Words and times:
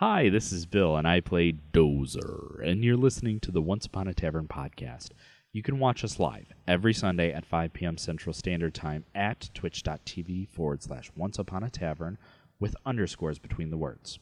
Hi, 0.00 0.30
this 0.30 0.50
is 0.50 0.64
Bill, 0.64 0.96
and 0.96 1.06
I 1.06 1.20
play 1.20 1.52
Dozer, 1.74 2.66
and 2.66 2.82
you're 2.82 2.96
listening 2.96 3.38
to 3.40 3.50
the 3.50 3.60
Once 3.60 3.84
Upon 3.84 4.08
a 4.08 4.14
Tavern 4.14 4.48
podcast. 4.48 5.10
You 5.52 5.62
can 5.62 5.78
watch 5.78 6.02
us 6.02 6.18
live 6.18 6.54
every 6.66 6.94
Sunday 6.94 7.34
at 7.34 7.44
5 7.44 7.74
p.m. 7.74 7.98
Central 7.98 8.32
Standard 8.32 8.72
Time 8.72 9.04
at 9.14 9.50
twitch.tv 9.52 10.48
forward 10.48 10.82
slash 10.82 11.10
Once 11.14 11.38
Upon 11.38 11.62
a 11.62 11.68
Tavern 11.68 12.16
with 12.58 12.74
underscores 12.86 13.38
between 13.38 13.68
the 13.68 13.76
words. 13.76 14.18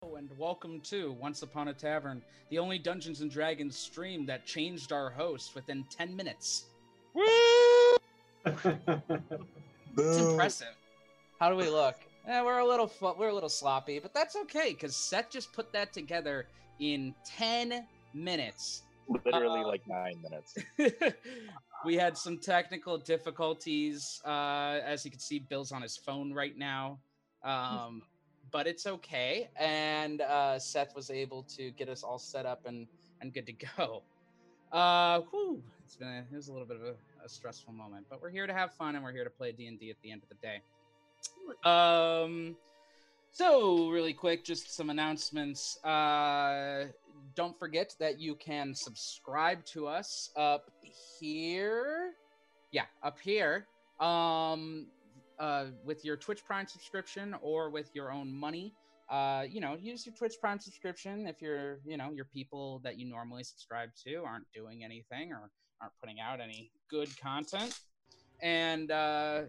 Hello 0.00 0.16
and 0.16 0.36
welcome 0.36 0.80
to 0.80 1.12
Once 1.12 1.42
Upon 1.42 1.68
a 1.68 1.72
Tavern, 1.72 2.22
the 2.50 2.58
only 2.58 2.80
Dungeons 2.80 3.20
and 3.20 3.30
Dragons 3.30 3.76
stream 3.76 4.26
that 4.26 4.44
changed 4.44 4.90
our 4.90 5.10
host 5.10 5.54
within 5.54 5.84
10 5.96 6.16
minutes. 6.16 6.64
Woo! 7.14 7.22
It's 9.96 10.18
impressive. 10.18 10.74
How 11.38 11.50
do 11.50 11.54
we 11.54 11.70
look? 11.70 11.94
Eh, 12.26 12.42
we're 12.42 12.58
a 12.58 12.66
little 12.66 12.90
we're 13.18 13.28
a 13.28 13.34
little 13.34 13.48
sloppy, 13.48 13.98
but 13.98 14.14
that's 14.14 14.36
okay 14.36 14.70
because 14.70 14.94
Seth 14.96 15.30
just 15.30 15.52
put 15.52 15.72
that 15.72 15.92
together 15.92 16.46
in 16.78 17.14
10 17.24 17.84
minutes. 18.14 18.82
Literally 19.08 19.60
Uh, 19.60 19.66
like 19.66 19.82
nine 19.88 20.22
minutes. 20.22 20.56
we 21.84 21.96
had 21.96 22.16
some 22.16 22.38
technical 22.38 22.96
difficulties. 22.96 24.20
Uh, 24.24 24.78
as 24.84 25.04
you 25.04 25.10
can 25.10 25.20
see, 25.20 25.40
Bill's 25.40 25.72
on 25.72 25.82
his 25.82 25.96
phone 25.96 26.32
right 26.32 26.56
now. 26.56 26.98
Um, 27.42 28.02
but 28.52 28.66
it's 28.68 28.86
okay. 28.86 29.50
And 29.56 30.20
uh, 30.20 30.58
Seth 30.58 30.94
was 30.94 31.10
able 31.10 31.42
to 31.56 31.72
get 31.72 31.88
us 31.88 32.04
all 32.04 32.18
set 32.18 32.46
up 32.46 32.66
and, 32.66 32.86
and 33.20 33.32
good 33.34 33.46
to 33.46 33.52
go. 33.76 34.02
Uh, 34.70 35.20
whew, 35.30 35.60
it's 35.84 35.96
been 35.96 36.08
a, 36.08 36.18
it 36.32 36.36
was 36.36 36.48
a 36.48 36.52
little 36.52 36.66
bit 36.66 36.76
of 36.76 36.82
a, 36.84 36.94
a 37.24 37.28
stressful 37.28 37.72
moment, 37.72 38.06
but 38.08 38.22
we're 38.22 38.30
here 38.30 38.46
to 38.46 38.54
have 38.54 38.72
fun 38.74 38.94
and 38.94 39.04
we're 39.04 39.12
here 39.12 39.24
to 39.24 39.30
play 39.30 39.52
D 39.52 39.66
and 39.66 39.78
D 39.78 39.90
at 39.90 39.96
the 40.02 40.10
end 40.10 40.22
of 40.22 40.28
the 40.28 40.34
day. 40.36 40.60
Um, 41.64 42.56
so 43.32 43.88
really 43.88 44.12
quick, 44.12 44.44
just 44.44 44.74
some 44.74 44.90
announcements. 44.90 45.82
Uh, 45.84 46.86
don't 47.34 47.58
forget 47.58 47.94
that 47.98 48.20
you 48.20 48.34
can 48.34 48.74
subscribe 48.74 49.64
to 49.66 49.86
us 49.86 50.30
up 50.36 50.70
here. 51.18 52.12
Yeah, 52.72 52.84
up 53.02 53.18
here. 53.20 53.66
Um, 54.00 54.86
uh, 55.38 55.66
with 55.84 56.04
your 56.04 56.16
Twitch 56.16 56.44
Prime 56.44 56.66
subscription 56.66 57.34
or 57.42 57.70
with 57.70 57.90
your 57.94 58.12
own 58.12 58.32
money. 58.32 58.72
Uh, 59.10 59.44
you 59.48 59.60
know, 59.60 59.76
use 59.80 60.06
your 60.06 60.14
Twitch 60.14 60.34
Prime 60.40 60.58
subscription 60.58 61.26
if 61.26 61.42
you're, 61.42 61.80
you 61.84 61.96
know, 61.96 62.10
your 62.12 62.24
people 62.26 62.80
that 62.84 62.98
you 62.98 63.06
normally 63.06 63.42
subscribe 63.42 63.90
to 64.06 64.22
aren't 64.24 64.50
doing 64.52 64.84
anything 64.84 65.32
or 65.32 65.50
aren't 65.80 65.92
putting 66.00 66.20
out 66.20 66.40
any 66.40 66.70
good 66.88 67.08
content. 67.20 67.80
And 68.40 68.90
uh, 68.90 69.42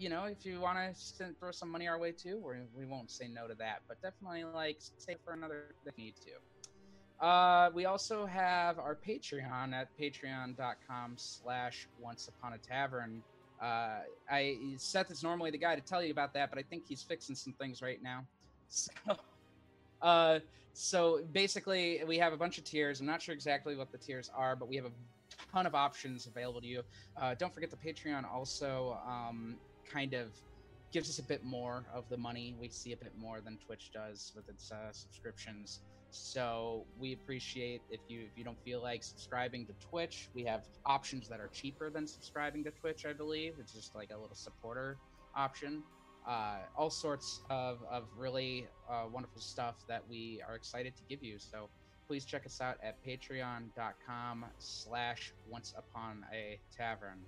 you 0.00 0.08
know, 0.08 0.24
if 0.24 0.46
you 0.46 0.60
want 0.60 0.78
to 1.18 1.34
throw 1.38 1.50
some 1.50 1.70
money 1.70 1.86
our 1.86 1.98
way 1.98 2.10
too, 2.10 2.42
we 2.42 2.54
we 2.74 2.86
won't 2.86 3.10
say 3.10 3.28
no 3.28 3.46
to 3.46 3.54
that. 3.56 3.82
But 3.86 4.00
definitely 4.00 4.44
like 4.44 4.78
stay 4.78 5.16
for 5.22 5.34
another 5.34 5.74
if 5.84 5.92
you 5.96 6.04
need 6.06 6.14
to. 6.24 7.24
Uh, 7.24 7.70
we 7.74 7.84
also 7.84 8.24
have 8.24 8.78
our 8.78 8.96
Patreon 8.96 9.74
at 9.74 9.88
patreon.com 10.00 11.12
slash 11.16 11.86
once 12.00 12.28
upon 12.28 12.54
a 12.54 12.58
tavern. 12.58 13.22
Uh, 13.60 13.98
I 14.30 14.56
Seth 14.78 15.10
is 15.10 15.22
normally 15.22 15.50
the 15.50 15.58
guy 15.58 15.74
to 15.74 15.82
tell 15.82 16.02
you 16.02 16.12
about 16.12 16.32
that, 16.32 16.48
but 16.48 16.58
I 16.58 16.62
think 16.62 16.84
he's 16.88 17.02
fixing 17.02 17.34
some 17.34 17.52
things 17.52 17.82
right 17.82 18.02
now. 18.02 18.24
So, 18.72 19.16
uh, 20.00 20.38
so 20.72 21.22
basically, 21.32 22.00
we 22.06 22.18
have 22.18 22.32
a 22.32 22.36
bunch 22.36 22.56
of 22.56 22.62
tiers. 22.62 23.00
I'm 23.00 23.06
not 23.06 23.20
sure 23.20 23.34
exactly 23.34 23.74
what 23.74 23.90
the 23.90 23.98
tiers 23.98 24.30
are, 24.32 24.54
but 24.54 24.68
we 24.68 24.76
have 24.76 24.84
a 24.84 24.92
ton 25.52 25.66
of 25.66 25.74
options 25.74 26.26
available 26.26 26.60
to 26.60 26.66
you. 26.68 26.82
Uh, 27.20 27.34
don't 27.34 27.52
forget 27.52 27.70
the 27.70 27.76
Patreon 27.76 28.24
also 28.32 28.96
um, 29.04 29.56
kind 29.92 30.14
of 30.14 30.28
gives 30.92 31.08
us 31.08 31.18
a 31.18 31.22
bit 31.22 31.44
more 31.44 31.84
of 31.94 32.08
the 32.08 32.16
money. 32.16 32.54
We 32.60 32.68
see 32.68 32.92
a 32.92 32.96
bit 32.96 33.12
more 33.18 33.40
than 33.40 33.58
Twitch 33.64 33.90
does 33.92 34.32
with 34.34 34.48
its 34.48 34.72
uh, 34.72 34.92
subscriptions. 34.92 35.80
So 36.10 36.84
we 36.98 37.12
appreciate 37.12 37.82
if 37.88 38.00
you 38.08 38.22
if 38.22 38.36
you 38.36 38.42
don't 38.42 38.60
feel 38.64 38.82
like 38.82 39.04
subscribing 39.04 39.66
to 39.66 39.72
Twitch, 39.88 40.28
we 40.34 40.42
have 40.44 40.64
options 40.84 41.28
that 41.28 41.38
are 41.38 41.48
cheaper 41.48 41.88
than 41.88 42.06
subscribing 42.06 42.64
to 42.64 42.70
Twitch. 42.72 43.06
I 43.06 43.12
believe 43.12 43.54
it's 43.60 43.72
just 43.72 43.94
like 43.94 44.10
a 44.10 44.18
little 44.18 44.34
supporter 44.34 44.98
option. 45.36 45.82
Uh, 46.26 46.58
all 46.76 46.90
sorts 46.90 47.40
of 47.48 47.78
of 47.88 48.08
really 48.16 48.66
uh, 48.90 49.04
wonderful 49.10 49.40
stuff 49.40 49.76
that 49.88 50.02
we 50.08 50.42
are 50.48 50.56
excited 50.56 50.96
to 50.96 51.02
give 51.08 51.22
you. 51.22 51.38
So 51.38 51.68
please 52.08 52.24
check 52.24 52.44
us 52.44 52.60
out 52.60 52.76
at 52.82 52.96
patreon.com 53.06 54.44
slash 54.58 55.32
once 55.48 55.74
upon 55.78 56.26
a 56.32 56.58
tavern. 56.76 57.20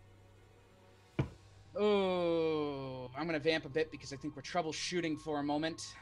Oh, 1.74 3.10
I'm 3.16 3.26
gonna 3.26 3.38
vamp 3.38 3.64
a 3.64 3.68
bit 3.68 3.90
because 3.90 4.12
I 4.12 4.16
think 4.16 4.36
we're 4.36 4.42
troubleshooting 4.42 5.18
for 5.20 5.38
a 5.40 5.42
moment. 5.44 5.82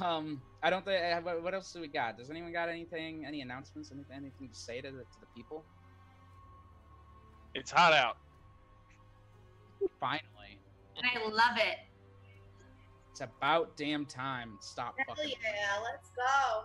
Um, 0.00 0.42
I 0.62 0.68
don't 0.68 0.84
think. 0.84 1.00
uh, 1.02 1.20
What 1.22 1.42
what 1.42 1.54
else 1.54 1.72
do 1.72 1.80
we 1.80 1.88
got? 1.88 2.18
Does 2.18 2.28
anyone 2.28 2.52
got 2.52 2.68
anything? 2.68 3.24
Any 3.24 3.40
announcements? 3.40 3.90
Anything? 3.90 4.16
Anything 4.16 4.48
to 4.50 4.54
say 4.54 4.82
to 4.82 4.90
the, 4.90 4.98
to 4.98 5.20
the 5.20 5.26
people? 5.34 5.64
It's 7.54 7.70
hot 7.70 7.94
out. 7.94 8.18
Finally, 9.98 10.58
And 10.96 11.06
I 11.06 11.26
love 11.26 11.56
it. 11.56 11.78
it's 13.12 13.20
about 13.22 13.74
damn 13.76 14.04
time. 14.04 14.58
Stop 14.60 14.96
Hell 14.98 15.14
fucking. 15.16 15.32
yeah, 15.42 15.78
let's 15.82 16.10
go. 16.10 16.64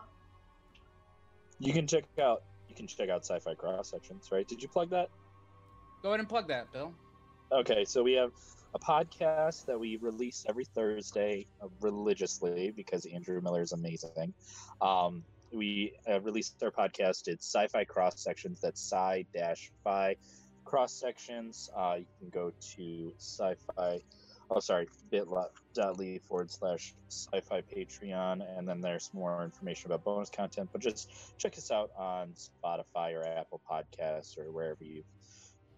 You 1.59 1.71
can 1.71 1.87
check 1.87 2.03
out 2.21 2.41
you 2.67 2.75
can 2.75 2.87
check 2.87 3.09
out 3.09 3.23
sci-fi 3.25 3.53
cross 3.53 3.91
sections, 3.91 4.29
right? 4.33 4.45
Did 4.47 4.61
you 4.61 4.67
plug 4.67 4.89
that? 4.89 5.09
Go 6.01 6.09
ahead 6.09 6.19
and 6.19 6.27
plug 6.27 6.47
that, 6.49 6.73
Bill. 6.73 6.93
Okay, 7.49 7.85
so 7.85 8.03
we 8.03 8.11
have 8.13 8.31
a 8.73 8.79
podcast 8.79 9.65
that 9.67 9.79
we 9.79 9.97
release 10.01 10.45
every 10.49 10.65
Thursday 10.65 11.47
uh, 11.63 11.67
religiously 11.79 12.73
because 12.75 13.05
Andrew 13.05 13.39
Miller 13.41 13.61
is 13.61 13.71
amazing. 13.71 14.33
Um, 14.81 15.23
we 15.53 15.93
uh, 16.09 16.19
released 16.19 16.61
our 16.61 16.71
podcast. 16.71 17.27
It's 17.27 17.49
sci-fi 17.49 17.85
cross 17.85 18.21
sections. 18.21 18.59
That's 18.61 18.81
sci 18.81 19.25
dash 19.33 19.71
fi 19.85 20.17
cross 20.65 20.99
sections. 20.99 21.69
Uh, 21.73 21.95
you 21.99 22.05
can 22.19 22.29
go 22.29 22.51
to 22.75 23.13
sci-fi. 23.17 24.01
Oh, 24.51 24.59
sorry, 24.59 24.87
bit.ly 25.09 26.19
forward 26.27 26.51
slash 26.51 26.95
sci-fi 27.09 27.61
Patreon, 27.61 28.41
and 28.57 28.67
then 28.67 28.81
there's 28.81 29.09
more 29.13 29.45
information 29.45 29.89
about 29.89 30.03
bonus 30.03 30.29
content. 30.29 30.69
But 30.73 30.81
just 30.81 31.09
check 31.37 31.57
us 31.57 31.71
out 31.71 31.91
on 31.97 32.33
Spotify 32.33 33.13
or 33.13 33.25
Apple 33.25 33.61
Podcasts 33.71 34.37
or 34.37 34.51
wherever 34.51 34.83
you 34.83 35.03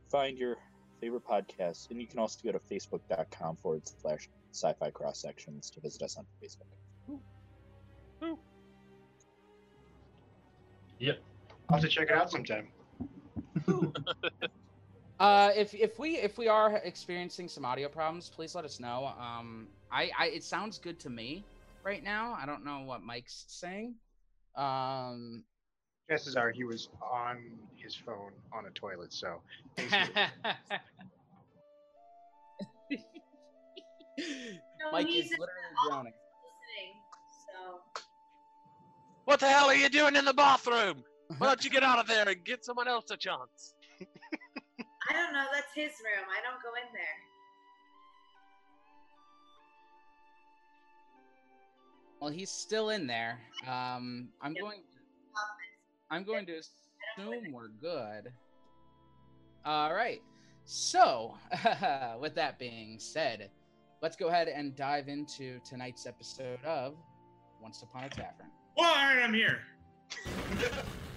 find 0.10 0.36
your 0.36 0.58
favorite 1.00 1.26
podcasts. 1.26 1.90
And 1.90 2.02
you 2.02 2.08
can 2.08 2.20
also 2.20 2.40
go 2.44 2.52
to 2.52 2.60
facebook.com 2.60 3.58
forward 3.58 3.84
slash 4.02 4.30
sci 4.52 4.74
fi 4.80 4.90
cross 4.92 5.20
sections 5.22 5.70
to 5.72 5.82
visit 5.82 6.02
us 6.02 6.18
on 6.18 6.26
Facebook. 6.44 6.68
Yep. 11.00 11.20
I'll 11.70 11.78
have 11.78 11.82
to 11.82 11.88
check 11.90 12.10
it 12.10 12.16
out 12.16 12.30
sometime. 12.30 12.68
Uh, 15.20 15.52
if 15.54 15.74
if 15.74 16.00
we 16.00 16.18
if 16.18 16.38
we 16.38 16.48
are 16.48 16.78
experiencing 16.78 17.50
some 17.50 17.66
audio 17.66 17.90
problems, 17.90 18.30
please 18.30 18.56
let 18.56 18.64
us 18.64 18.80
know. 18.80 19.12
Um, 19.20 19.68
I, 19.92 20.10
I 20.18 20.28
it 20.28 20.46
sounds 20.46 20.78
good 20.78 20.98
to 21.02 21.10
me 21.10 21.44
right 21.84 22.04
now. 22.04 22.38
I 22.42 22.46
don't 22.46 22.64
know 22.64 22.84
what 22.86 23.04
Mike's 23.04 23.44
saying. 23.50 23.96
Um, 24.56 25.44
Chances 26.10 26.36
are 26.36 26.50
he 26.50 26.64
was 26.64 26.90
on 27.02 27.38
his 27.76 27.96
phone 27.96 28.32
on 28.52 28.66
a 28.66 28.72
toilet, 28.72 29.14
so 29.14 29.42
things 29.78 29.94
Mike 34.92 35.08
is 35.10 35.30
literally 35.32 35.50
drowning. 35.88 36.14
So 37.46 37.82
What 39.26 39.40
the 39.40 39.48
hell 39.48 39.68
are 39.68 39.76
you 39.76 39.88
doing 39.90 40.16
in 40.16 40.26
the 40.26 40.34
bathroom? 40.34 41.04
Why 41.38 41.48
don't 41.48 41.64
you 41.64 41.70
get 41.70 41.84
out 41.90 42.00
of 42.00 42.08
there 42.08 42.28
and 42.28 42.44
get 42.44 42.66
someone 42.66 42.88
else 42.88 43.12
a 43.12 43.18
chance? 43.18 43.76
I 45.10 45.14
don't 45.14 45.32
know. 45.34 45.46
That's 45.54 45.74
his 45.76 45.92
room. 46.04 46.26
I 46.28 46.42
don't 46.42 46.62
go 46.64 46.70
in 46.82 46.92
there. 46.92 47.18
Well, 52.20 52.32
he's 52.32 52.50
still 52.52 52.90
in 52.90 53.06
there. 53.08 53.40
Um, 53.68 54.30
I'm 54.42 54.54
Yep. 54.56 54.64
going. 54.64 54.82
I'm 56.12 56.24
going 56.24 56.46
to 56.48 56.54
assume 56.54 57.52
we're 57.52 57.70
good. 57.70 58.32
All 59.66 59.94
right. 59.94 60.22
So, 60.66 61.36
with 62.20 62.36
that 62.36 62.60
being 62.60 63.00
said, 63.00 63.50
let's 64.02 64.16
go 64.16 64.28
ahead 64.28 64.48
and 64.48 64.76
dive 64.76 65.08
into 65.08 65.60
tonight's 65.68 66.06
episode 66.06 66.64
of 66.64 66.96
Once 67.62 67.82
Upon 67.82 68.04
a 68.04 68.10
Tavern. 68.10 68.52
Well, 68.78 68.88
all 68.88 68.96
right, 68.96 69.24
I'm 69.24 69.34
here. 69.34 69.62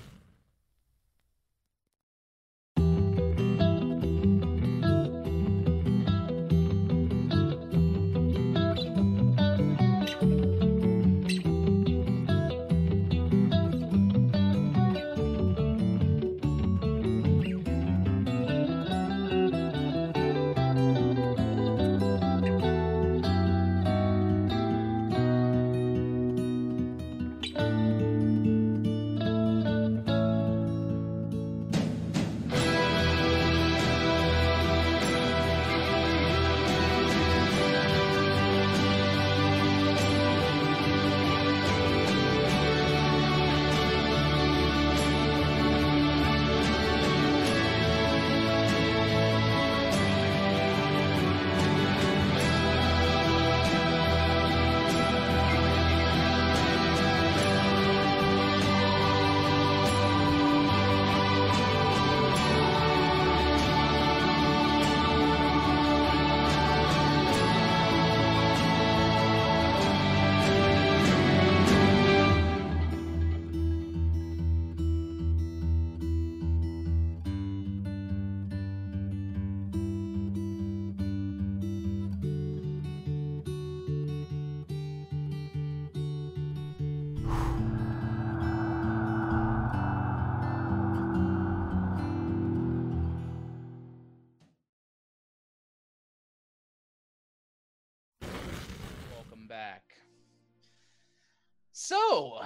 So, 101.73 102.41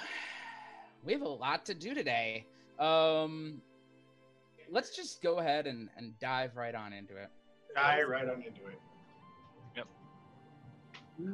we 1.05 1.13
have 1.13 1.23
a 1.23 1.29
lot 1.29 1.67
to 1.67 1.75
do 1.75 1.95
today. 1.95 2.47
Um, 2.79 3.61
let's 4.71 4.97
just 4.97 5.23
go 5.23 5.39
ahead 5.39 5.67
and, 5.67 5.89
and 5.97 6.19
dive 6.21 6.57
right 6.57 6.75
on 6.75 6.93
into 6.93 7.17
it. 7.17 7.29
Die 7.75 8.03
right 8.03 8.29
on 8.29 8.43
into 8.43 8.67
it. 8.67 8.81
Yep. 9.77 9.87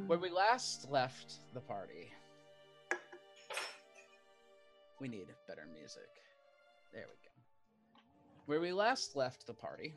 Where 0.06 0.18
we 0.18 0.30
last 0.30 0.90
left 0.90 1.36
the 1.54 1.60
party, 1.60 2.12
we 5.00 5.08
need 5.08 5.26
better 5.46 5.66
music. 5.72 6.10
There 6.92 7.06
we 7.08 7.16
go. 7.24 7.30
Where 8.46 8.60
we 8.60 8.72
last 8.72 9.16
left 9.16 9.46
the 9.46 9.54
party, 9.54 9.94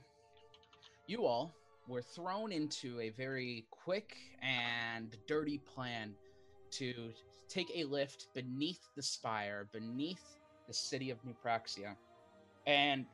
you 1.07 1.25
all 1.25 1.53
were 1.87 2.01
thrown 2.01 2.51
into 2.51 2.99
a 2.99 3.09
very 3.11 3.65
quick 3.69 4.15
and 4.41 5.15
dirty 5.27 5.59
plan 5.59 6.13
to 6.71 6.93
take 7.47 7.71
a 7.75 7.83
lift 7.83 8.27
beneath 8.33 8.81
the 8.95 9.01
spire, 9.01 9.67
beneath 9.71 10.37
the 10.67 10.73
city 10.73 11.11
of 11.11 11.23
New 11.23 11.35
Praxia, 11.45 11.95
and, 12.65 13.05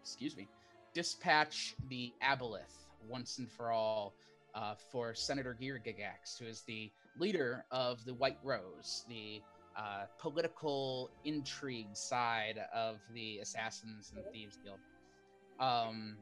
excuse 0.00 0.36
me, 0.36 0.48
dispatch 0.94 1.74
the 1.88 2.12
Aboleth 2.22 2.86
once 3.06 3.38
and 3.38 3.50
for 3.50 3.70
all 3.70 4.14
uh, 4.54 4.74
for 4.90 5.14
Senator 5.14 5.54
Girgigax, 5.60 6.38
who 6.38 6.46
is 6.46 6.62
the 6.62 6.90
leader 7.18 7.64
of 7.70 8.02
the 8.06 8.14
White 8.14 8.38
Rose, 8.42 9.04
the 9.08 9.42
uh, 9.76 10.06
political 10.18 11.10
intrigue 11.24 11.94
side 11.94 12.58
of 12.74 12.96
the 13.12 13.38
Assassins 13.38 14.12
and 14.16 14.24
Thieves 14.32 14.58
Guild. 14.64 14.78
Um, 15.60 16.16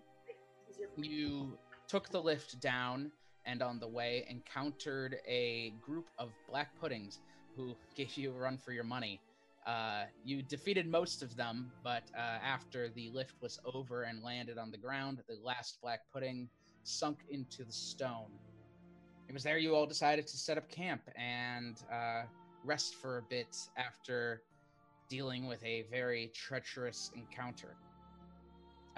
you 0.97 1.57
took 1.89 2.11
the 2.11 2.21
lift 2.21 2.61
down 2.61 3.11
and 3.47 3.63
on 3.63 3.79
the 3.79 3.89
way 3.89 4.25
encountered 4.29 5.17
a 5.29 5.75
group 5.81 6.07
of 6.19 6.31
black 6.49 6.71
puddings 6.81 7.19
who 7.57 7.75
gave 7.97 8.17
you 8.17 8.31
a 8.31 8.39
run 8.39 8.59
for 8.59 8.73
your 8.73 8.85
money. 8.85 9.21
Uh, 9.67 10.05
you 10.23 10.43
defeated 10.43 10.87
most 10.87 11.23
of 11.23 11.37
them, 11.37 11.71
but 11.83 12.03
uh, 12.17 12.39
after 12.45 12.91
the 12.91 13.11
lift 13.15 13.35
was 13.41 13.59
over 13.65 14.03
and 14.03 14.23
landed 14.23 14.59
on 14.59 14.71
the 14.71 14.77
ground, 14.77 15.23
the 15.27 15.39
last 15.43 15.79
black 15.83 16.01
pudding 16.13 16.49
sunk 16.83 17.19
into 17.31 17.65
the 17.65 17.73
stone. 17.73 18.31
It 19.29 19.33
was 19.33 19.43
there 19.43 19.57
you 19.57 19.75
all 19.75 19.87
decided 19.87 20.27
to 20.27 20.37
set 20.37 20.59
up 20.59 20.71
camp 20.71 21.01
and 21.17 21.77
uh, 21.91 22.25
rest 22.63 22.97
for 22.97 23.19
a 23.19 23.23
bit 23.23 23.57
after 23.77 24.43
dealing 25.09 25.47
with 25.47 25.63
a 25.65 25.85
very 25.91 26.31
treacherous 26.35 27.11
encounter. 27.15 27.75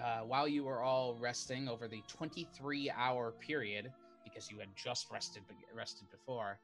Uh, 0.02 0.20
while 0.20 0.46
you 0.46 0.64
were 0.64 0.82
all 0.82 1.16
resting 1.20 1.68
over 1.68 1.88
the 1.88 2.02
23 2.08 2.90
hour 2.96 3.34
period, 3.46 3.90
because 4.24 4.50
you 4.50 4.58
had 4.58 4.68
just 4.76 5.06
rested 5.10 5.42
rested 5.74 6.06
before, 6.10 6.58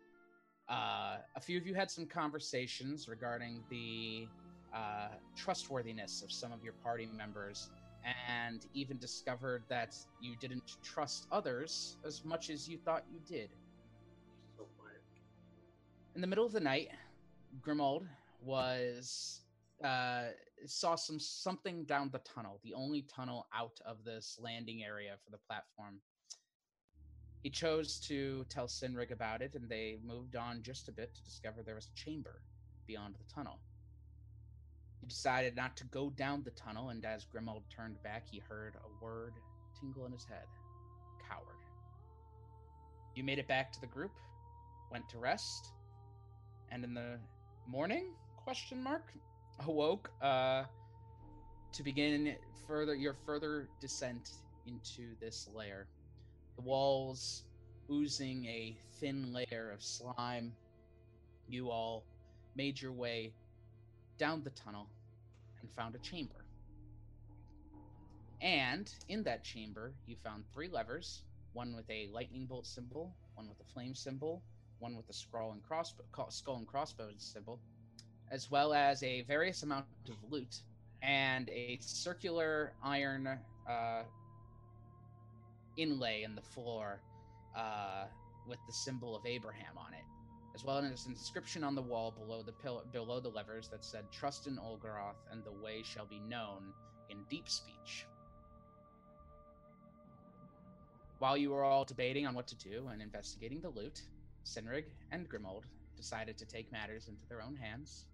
uh, 0.68 1.16
a 1.36 1.40
few 1.40 1.58
of 1.58 1.66
you 1.66 1.74
had 1.74 1.90
some 1.90 2.06
conversations 2.06 3.08
regarding 3.08 3.64
the 3.70 4.28
uh, 4.74 5.08
trustworthiness 5.36 6.22
of 6.22 6.32
some 6.32 6.52
of 6.52 6.62
your 6.62 6.74
party 6.82 7.08
members 7.14 7.70
and 8.28 8.66
even 8.74 8.98
discovered 8.98 9.64
that 9.68 9.94
you 10.20 10.36
didn't 10.36 10.64
trust 10.82 11.26
others 11.30 11.96
as 12.06 12.24
much 12.24 12.50
as 12.50 12.68
you 12.68 12.78
thought 12.78 13.04
you 13.10 13.20
did. 13.26 13.50
So 14.56 14.66
quiet. 14.78 15.02
In 16.14 16.20
the 16.20 16.26
middle 16.26 16.46
of 16.46 16.52
the 16.52 16.60
night, 16.60 16.88
Grimold 17.60 18.06
was 18.40 19.41
uh, 19.84 20.30
saw 20.66 20.94
some 20.94 21.18
something 21.18 21.84
down 21.84 22.10
the 22.10 22.20
tunnel, 22.20 22.60
the 22.62 22.74
only 22.74 23.02
tunnel 23.02 23.46
out 23.54 23.80
of 23.84 24.04
this 24.04 24.38
landing 24.40 24.82
area 24.84 25.16
for 25.24 25.30
the 25.30 25.38
platform. 25.38 26.00
He 27.42 27.50
chose 27.50 27.98
to 28.06 28.44
tell 28.48 28.66
Sinrig 28.66 29.10
about 29.10 29.42
it, 29.42 29.54
and 29.54 29.68
they 29.68 29.98
moved 30.04 30.36
on 30.36 30.62
just 30.62 30.88
a 30.88 30.92
bit 30.92 31.14
to 31.14 31.24
discover 31.24 31.62
there 31.62 31.74
was 31.74 31.88
a 31.88 31.98
chamber 31.98 32.40
beyond 32.86 33.16
the 33.16 33.34
tunnel. 33.34 33.58
He 35.00 35.08
decided 35.08 35.56
not 35.56 35.76
to 35.78 35.84
go 35.86 36.10
down 36.10 36.44
the 36.44 36.52
tunnel, 36.52 36.90
and 36.90 37.04
as 37.04 37.26
Grimold 37.26 37.64
turned 37.68 38.00
back, 38.04 38.28
he 38.30 38.38
heard 38.38 38.76
a 38.76 39.04
word 39.04 39.34
tingle 39.80 40.06
in 40.06 40.12
his 40.12 40.24
head 40.24 40.46
coward. 41.28 41.56
You 43.16 43.24
made 43.24 43.40
it 43.40 43.48
back 43.48 43.72
to 43.72 43.80
the 43.80 43.88
group, 43.88 44.12
went 44.92 45.08
to 45.08 45.18
rest, 45.18 45.72
and 46.70 46.84
in 46.84 46.94
the 46.94 47.18
morning, 47.66 48.12
question 48.36 48.80
mark, 48.80 49.12
awoke 49.60 50.10
uh, 50.20 50.64
to 51.72 51.82
begin 51.82 52.36
further 52.66 52.94
your 52.94 53.14
further 53.26 53.68
descent 53.80 54.30
into 54.66 55.14
this 55.20 55.48
lair. 55.54 55.86
The 56.56 56.62
walls 56.62 57.44
oozing 57.90 58.44
a 58.46 58.76
thin 59.00 59.32
layer 59.32 59.70
of 59.72 59.82
slime. 59.82 60.52
You 61.48 61.70
all 61.70 62.04
made 62.54 62.80
your 62.80 62.92
way 62.92 63.32
down 64.18 64.42
the 64.42 64.50
tunnel 64.50 64.88
and 65.60 65.70
found 65.72 65.94
a 65.94 65.98
chamber. 65.98 66.44
And 68.40 68.92
in 69.08 69.22
that 69.24 69.44
chamber, 69.44 69.92
you 70.06 70.16
found 70.22 70.44
three 70.52 70.68
levers 70.68 71.22
one 71.52 71.74
with 71.76 71.88
a 71.90 72.08
lightning 72.12 72.46
bolt 72.46 72.66
symbol, 72.66 73.14
one 73.34 73.48
with 73.48 73.60
a 73.60 73.72
flame 73.72 73.94
symbol, 73.94 74.42
one 74.78 74.96
with 74.96 75.08
a 75.10 75.12
skull 75.12 75.52
and 75.52 75.62
crossbow, 75.62 76.02
skull 76.30 76.56
and 76.56 77.20
symbol, 77.20 77.60
as 78.32 78.50
well 78.50 78.72
as 78.72 79.02
a 79.02 79.22
various 79.22 79.62
amount 79.62 79.84
of 80.08 80.16
loot 80.30 80.62
and 81.02 81.50
a 81.50 81.78
circular 81.80 82.72
iron 82.82 83.28
uh, 83.68 84.02
inlay 85.76 86.22
in 86.22 86.34
the 86.34 86.42
floor 86.42 87.02
uh, 87.54 88.06
with 88.48 88.58
the 88.66 88.72
symbol 88.72 89.14
of 89.14 89.24
Abraham 89.26 89.76
on 89.76 89.92
it 89.92 90.04
as 90.54 90.64
well 90.64 90.78
as 90.78 91.06
an 91.06 91.12
inscription 91.12 91.64
on 91.64 91.74
the 91.74 91.82
wall 91.82 92.10
below 92.10 92.42
the 92.42 92.52
pill- 92.52 92.84
below 92.92 93.20
the 93.20 93.28
levers 93.28 93.68
that 93.68 93.84
said 93.84 94.04
"Trust 94.10 94.46
in 94.46 94.58
Olgaroth, 94.58 95.16
and 95.30 95.42
the 95.44 95.52
way 95.52 95.82
shall 95.82 96.06
be 96.06 96.20
known 96.20 96.72
in 97.08 97.24
deep 97.30 97.48
speech." 97.48 98.06
While 101.18 101.36
you 101.36 101.50
were 101.50 101.64
all 101.64 101.84
debating 101.84 102.26
on 102.26 102.34
what 102.34 102.48
to 102.48 102.56
do 102.56 102.88
and 102.88 103.00
investigating 103.00 103.60
the 103.60 103.70
loot, 103.70 104.02
Sinrig 104.44 104.84
and 105.12 105.28
Grimold 105.28 105.64
decided 105.96 106.36
to 106.38 106.44
take 106.44 106.70
matters 106.72 107.08
into 107.08 107.24
their 107.28 107.40
own 107.40 107.56
hands 107.56 108.06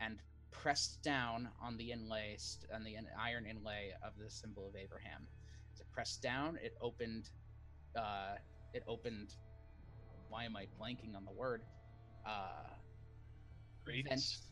and 0.00 0.18
pressed 0.50 1.02
down 1.02 1.48
on 1.62 1.76
the 1.76 1.92
inlay 1.92 2.36
on 2.74 2.84
the 2.84 2.94
in- 2.94 3.06
iron 3.20 3.46
inlay 3.46 3.92
of 4.02 4.12
the 4.18 4.30
symbol 4.30 4.66
of 4.66 4.76
Abraham. 4.76 5.26
As 5.74 5.80
it 5.80 5.86
pressed 5.92 6.22
down, 6.22 6.58
it 6.62 6.74
opened. 6.80 7.30
Uh, 7.96 8.36
it 8.74 8.82
opened 8.86 9.34
why 10.28 10.44
am 10.44 10.56
I 10.56 10.66
blanking 10.80 11.16
on 11.16 11.24
the 11.24 11.32
word? 11.32 11.62
Uh, 12.26 12.68
Great. 13.84 14.08
vents, 14.08 14.42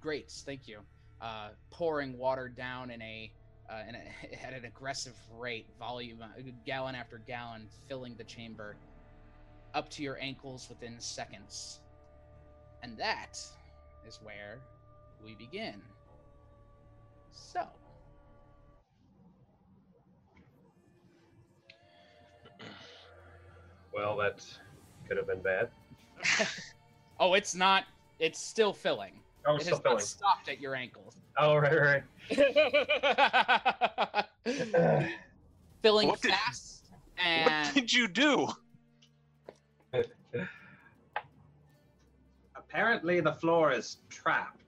grates. 0.00 0.42
Thank 0.46 0.68
you. 0.68 0.80
Uh, 1.20 1.48
pouring 1.70 2.16
water 2.16 2.48
down 2.48 2.90
in 2.90 3.02
a, 3.02 3.32
uh, 3.70 3.82
in 3.88 3.94
a 3.94 4.44
at 4.46 4.52
an 4.52 4.64
aggressive 4.64 5.16
rate, 5.36 5.66
volume, 5.78 6.22
uh, 6.22 6.28
gallon 6.64 6.94
after 6.94 7.18
gallon, 7.18 7.68
filling 7.88 8.14
the 8.16 8.24
chamber 8.24 8.76
up 9.74 9.90
to 9.90 10.02
your 10.02 10.18
ankles 10.20 10.68
within 10.68 11.00
seconds. 11.00 11.80
And 12.82 12.96
that 12.98 13.38
is 14.06 14.20
where 14.22 14.60
we 15.26 15.34
begin. 15.34 15.82
So, 17.32 17.66
Well, 23.92 24.16
that 24.18 24.44
could 25.08 25.16
have 25.16 25.26
been 25.26 25.40
bad. 25.40 25.70
oh, 27.20 27.32
it's 27.34 27.54
not. 27.54 27.84
It's 28.18 28.38
still 28.38 28.74
filling. 28.74 29.20
Oh, 29.46 29.56
it 29.56 29.62
still 29.62 29.76
has 29.76 29.82
filling. 29.82 29.96
not 29.96 30.02
stopped 30.02 30.48
at 30.50 30.60
your 30.60 30.74
ankles. 30.74 31.16
Oh, 31.38 31.56
right, 31.56 31.80
right. 31.80 32.02
filling 35.82 36.08
What 36.08 36.20
did- 36.20 36.30
fast 36.32 36.84
What 37.16 37.74
did 37.74 37.92
you 37.92 38.06
do? 38.06 38.48
Apparently, 42.56 43.20
the 43.20 43.32
floor 43.32 43.72
is 43.72 43.96
trapped. 44.10 44.65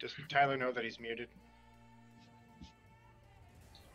Does 0.00 0.14
Tyler 0.28 0.56
know 0.56 0.72
that 0.72 0.82
he's 0.82 0.98
muted? 0.98 1.28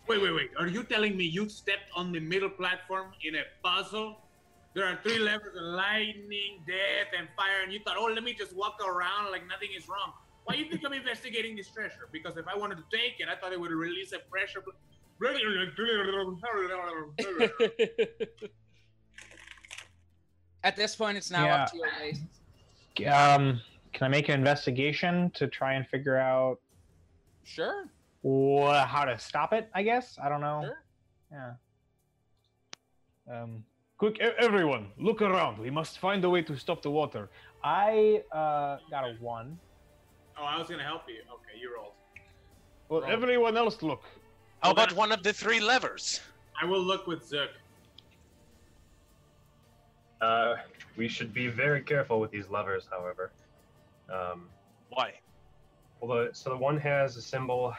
Wait, 0.07 0.21
wait, 0.21 0.35
wait. 0.35 0.51
Are 0.59 0.67
you 0.67 0.83
telling 0.83 1.17
me 1.17 1.23
you 1.23 1.49
stepped 1.49 1.89
on 1.95 2.11
the 2.11 2.19
middle 2.19 2.49
platform 2.49 3.07
in 3.23 3.35
a 3.35 3.41
puzzle? 3.63 4.17
There 4.75 4.85
are 4.85 4.99
three 5.01 5.17
levels 5.17 5.55
of 5.57 5.63
lightning, 5.63 6.61
death, 6.67 7.07
and 7.17 7.27
fire, 7.35 7.63
and 7.63 7.73
you 7.73 7.79
thought, 7.79 7.95
oh, 7.97 8.11
let 8.13 8.23
me 8.23 8.33
just 8.33 8.55
walk 8.55 8.79
around 8.85 9.31
like 9.31 9.47
nothing 9.47 9.69
is 9.75 9.89
wrong. 9.89 10.13
Why 10.43 10.55
do 10.55 10.61
you 10.61 10.69
think 10.69 10.85
I'm 10.85 10.93
investigating 10.93 11.55
this 11.55 11.69
treasure? 11.69 12.07
Because 12.11 12.37
if 12.37 12.47
I 12.47 12.55
wanted 12.55 12.77
to 12.77 12.83
take 12.91 13.19
it, 13.19 13.27
I 13.27 13.35
thought 13.35 13.51
it 13.51 13.59
would 13.59 13.71
release 13.71 14.11
a 14.11 14.19
pressure. 14.19 14.63
at 20.63 20.75
this 20.75 20.95
point 20.95 21.17
it's 21.17 21.31
now 21.31 21.47
up 21.47 21.71
to 21.71 21.77
your 21.77 21.87
waist. 21.99 22.21
Um, 23.07 23.59
can 23.95 24.03
I 24.05 24.09
make 24.09 24.27
an 24.27 24.35
investigation 24.35 25.31
to 25.35 25.47
try 25.47 25.73
and 25.77 25.87
figure 25.87 26.17
out 26.17 26.59
Sure. 27.45 27.85
wha 28.23 28.85
how 28.85 29.05
to 29.05 29.17
stop 29.17 29.53
it? 29.53 29.69
I 29.73 29.81
guess 29.83 30.17
I 30.23 30.27
don't 30.29 30.41
know. 30.41 30.59
Sure. 30.65 30.81
Yeah. 31.31 31.53
Um, 33.33 33.63
Quick, 33.97 34.17
e- 34.19 34.35
everyone, 34.47 34.91
look 34.99 35.21
around. 35.21 35.57
We 35.57 35.69
must 35.69 35.99
find 35.99 36.23
a 36.25 36.29
way 36.29 36.41
to 36.41 36.57
stop 36.57 36.81
the 36.81 36.91
water. 36.91 37.29
I 37.63 38.21
uh, 38.33 38.77
got 38.91 39.03
a 39.05 39.13
one. 39.21 39.57
Oh, 40.37 40.43
I 40.43 40.59
was 40.59 40.67
gonna 40.67 40.83
help 40.93 41.03
you. 41.07 41.19
Okay, 41.35 41.55
you 41.61 41.73
rolled. 41.75 41.93
Well, 42.89 43.01
Roll. 43.01 43.09
everyone 43.17 43.55
else 43.55 43.81
look. 43.81 44.03
How 44.61 44.71
about 44.71 44.91
one 44.93 45.11
of 45.13 45.23
the 45.23 45.31
three 45.31 45.61
levers? 45.61 46.19
I 46.61 46.65
will 46.65 46.81
look 46.91 47.07
with 47.07 47.25
Zook. 47.25 47.51
Uh, 50.21 50.55
we 50.97 51.07
should 51.07 51.33
be 51.33 51.47
very 51.47 51.81
careful 51.81 52.19
with 52.19 52.31
these 52.31 52.49
levers, 52.49 52.83
however. 52.91 53.31
Um, 54.11 54.49
Why? 54.89 55.13
well, 56.01 56.25
the, 56.25 56.33
so 56.33 56.49
the 56.49 56.57
one 56.57 56.77
has 56.77 57.17
a 57.17 57.21
symbol 57.21 57.73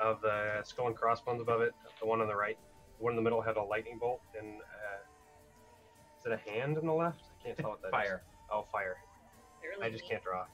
of 0.00 0.20
the 0.20 0.62
skull 0.64 0.86
and 0.88 0.96
crossbones 0.96 1.40
above 1.40 1.60
it. 1.60 1.74
The 2.00 2.06
one 2.06 2.20
on 2.20 2.28
the 2.28 2.36
right, 2.36 2.58
the 2.98 3.04
one 3.04 3.12
in 3.12 3.16
the 3.16 3.22
middle 3.22 3.40
had 3.40 3.56
a 3.56 3.62
lightning 3.62 3.98
bolt, 3.98 4.20
and 4.38 4.60
uh, 4.60 6.18
is 6.18 6.26
it 6.26 6.32
a 6.32 6.50
hand 6.50 6.78
on 6.78 6.86
the 6.86 6.92
left? 6.92 7.22
I 7.40 7.44
can't 7.44 7.58
tell 7.58 7.70
what 7.70 7.82
that 7.82 7.88
is. 7.88 7.92
Fire. 7.92 8.22
Oh, 8.52 8.66
fire! 8.70 8.96
I 9.82 9.90
just 9.90 10.08
can't 10.08 10.22
draw. 10.22 10.44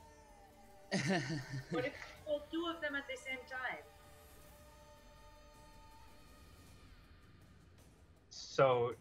What 1.71 1.85
if 1.85 1.93
you 1.93 2.25
pull 2.27 2.43
two 2.51 2.67
of 2.75 2.81
them 2.81 2.95
at 2.97 3.05
the 3.09 3.17
same 3.17 3.39
time? 3.49 3.79
So 8.31 8.95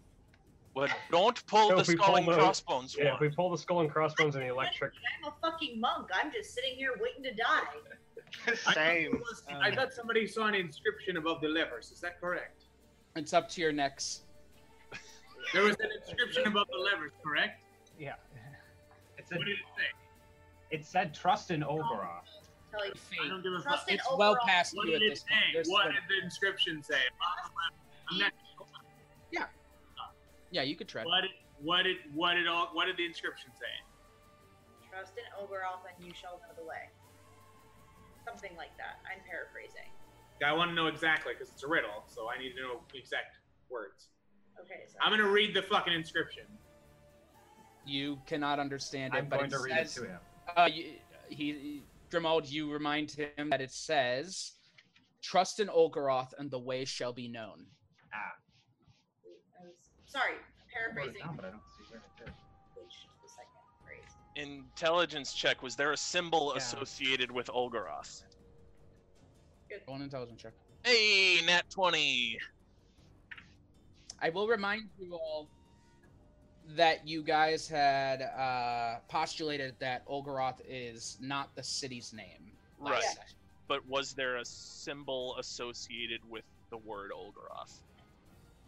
Well, 0.80 0.88
don't 1.12 1.46
pull 1.48 1.70
So 1.70 1.76
the 1.76 1.82
if 1.82 1.88
skull 1.88 2.08
pull 2.08 2.16
and 2.18 2.28
the- 2.28 2.34
crossbones 2.34 2.96
yeah, 2.98 3.14
if 3.16 3.20
we 3.20 3.30
pull 3.30 3.50
the 3.50 3.58
skull 3.58 3.82
and 3.82 3.90
crossbones 3.92 4.36
and 4.36 4.44
the 4.46 4.50
electric, 4.50 4.94
I'm 5.24 5.32
a 5.32 5.36
fucking 5.42 5.80
monk. 5.80 6.08
I'm 6.14 6.32
just 6.32 6.54
sitting 6.54 6.76
here 6.76 6.92
waiting 7.02 7.24
to 7.24 7.34
die. 7.34 8.54
Same. 8.74 9.22
I 9.62 9.72
thought 9.76 9.92
somebody 9.94 10.26
saw 10.26 10.46
an 10.48 10.56
inscription 10.56 11.18
above 11.18 11.42
the 11.42 11.50
levers. 11.50 11.92
Is 11.92 12.00
that 12.02 12.22
correct? 12.22 12.64
It's 13.16 13.34
up 13.34 13.50
to 13.50 13.62
your 13.62 13.72
necks. 13.74 14.22
There 15.54 15.64
was 15.64 15.76
an 15.80 15.90
inscription 16.02 16.48
above 16.48 16.68
the 16.72 16.78
levers, 16.78 17.12
correct? 17.24 17.64
Yeah. 18.00 18.14
It 19.18 19.28
said, 19.28 19.38
What 19.40 19.46
said, 19.46 19.46
did 19.48 19.52
it 19.52 19.58
say? 19.78 20.76
it 20.78 20.86
said 20.86 21.14
trust 21.14 21.52
in 21.52 21.62
Ogoroth. 21.62 22.08
Tell 22.72 22.86
you, 22.86 22.94
I 23.26 23.28
don't 23.28 23.42
give 23.44 23.54
a 23.54 23.58
fuck. 23.58 23.64
Trust 23.64 23.90
in 23.90 23.96
It's 23.96 24.08
well 24.18 24.38
past 24.48 24.76
What 24.78 24.88
you 24.88 24.94
at 24.96 25.00
did 25.00 25.08
it 25.08 25.10
this 25.16 25.20
point. 25.24 25.42
There's 25.54 25.68
What 25.68 25.86
some- 25.86 25.94
did 25.94 26.04
the 26.08 26.24
inscription 26.24 26.84
say? 26.84 26.96
I'm 28.12 28.18
not- 28.20 28.32
yeah, 30.52 30.62
you 30.64 30.76
could 30.76 30.88
try. 30.88 31.04
What 31.04 31.22
did 31.22 31.32
what 31.62 31.84
did 31.84 31.98
what 32.14 32.34
did 32.34 32.48
all 32.48 32.70
what 32.74 32.86
did 32.86 32.98
the 32.98 33.06
inscription 33.06 33.52
say? 33.54 33.74
Trust 34.90 35.14
in 35.18 35.26
Oberoth 35.38 35.86
and 35.86 36.06
you 36.06 36.14
shall 36.14 36.40
know 36.42 36.54
the 36.58 36.66
way. 36.66 36.90
Something 38.26 38.56
like 38.58 38.76
that. 38.78 39.00
I'm 39.06 39.22
paraphrasing. 39.30 39.90
I 40.46 40.54
want 40.54 40.72
to 40.72 40.76
know 40.76 40.88
exactly 40.88 41.34
because 41.34 41.52
it's 41.54 41.64
a 41.64 41.68
riddle, 41.68 42.04
so 42.08 42.30
I 42.30 42.42
need 42.42 42.54
to 42.56 42.62
know 42.62 42.80
exact 42.94 43.38
words. 43.70 44.08
Okay, 44.62 44.84
so 44.88 44.98
I'm 45.02 45.12
gonna 45.12 45.28
read 45.30 45.54
the 45.54 45.62
fucking 45.62 45.94
inscription. 45.94 46.44
You 47.86 48.20
cannot 48.26 48.60
understand 48.60 49.14
it, 49.14 49.18
I'm 49.18 49.26
but 49.30 49.38
going 49.40 49.48
it 49.48 49.56
to 49.56 49.60
read 49.60 49.88
says, 49.88 49.98
it 49.98 50.02
to 50.02 50.08
him. 50.08 50.20
Uh, 50.56 50.70
you, 50.72 50.86
he, 51.30 51.82
Grimald, 52.12 52.50
you 52.50 52.72
remind 52.72 53.12
him 53.12 53.50
that 53.50 53.62
it 53.62 53.72
says, 53.72 54.54
"Trust 55.22 55.60
in 55.60 55.68
Olgaroth, 55.68 56.34
and 56.38 56.50
the 56.50 56.60
way 56.60 56.86
shall 56.86 57.14
be 57.14 57.28
known." 57.28 57.66
Ah. 58.14 58.34
I 60.16 60.18
was, 60.18 60.24
sorry, 60.24 60.34
I 60.34 60.96
wrote 60.96 61.08
it 61.08 61.14
paraphrasing. 61.16 61.22
down, 61.26 61.36
but 61.36 61.46
I 61.46 61.50
don't 61.50 61.62
see 61.78 61.84
where 61.92 62.02
it 62.02 62.24
is. 62.24 62.34
Which 62.76 63.08
the 63.24 63.30
second 63.30 63.62
phrase. 63.86 64.10
Intelligence 64.36 65.34
check. 65.34 65.62
Was 65.64 65.76
there 65.76 65.92
a 65.92 65.98
symbol 65.98 66.52
Yeah. 66.56 66.58
associated 66.62 67.32
with 67.32 67.48
Olgaroth? 67.48 68.24
Roll 69.88 69.98
an 69.98 70.02
intelligence 70.04 70.42
check. 70.42 70.54
Hey, 70.84 71.42
nat 71.46 71.70
20. 71.70 72.38
I 74.22 74.30
will 74.30 74.48
remind 74.48 74.90
you 74.98 75.14
all 75.14 75.48
that 76.76 77.08
you 77.08 77.24
guys 77.24 77.68
had 77.68 78.22
uh, 78.22 79.00
postulated 79.10 79.76
that 79.80 80.06
Olgaroth 80.08 80.60
is 80.68 81.18
not 81.20 81.56
the 81.56 81.64
city's 81.64 82.14
name. 82.14 82.52
Right. 82.80 83.02
session. 83.04 83.36
But 83.68 83.86
was 83.88 84.14
there 84.14 84.38
a 84.38 84.46
symbol 84.46 85.36
associated 85.38 86.22
with 86.28 86.44
the 86.72 86.78
word 86.78 87.12
Olgaroth? 87.16 87.82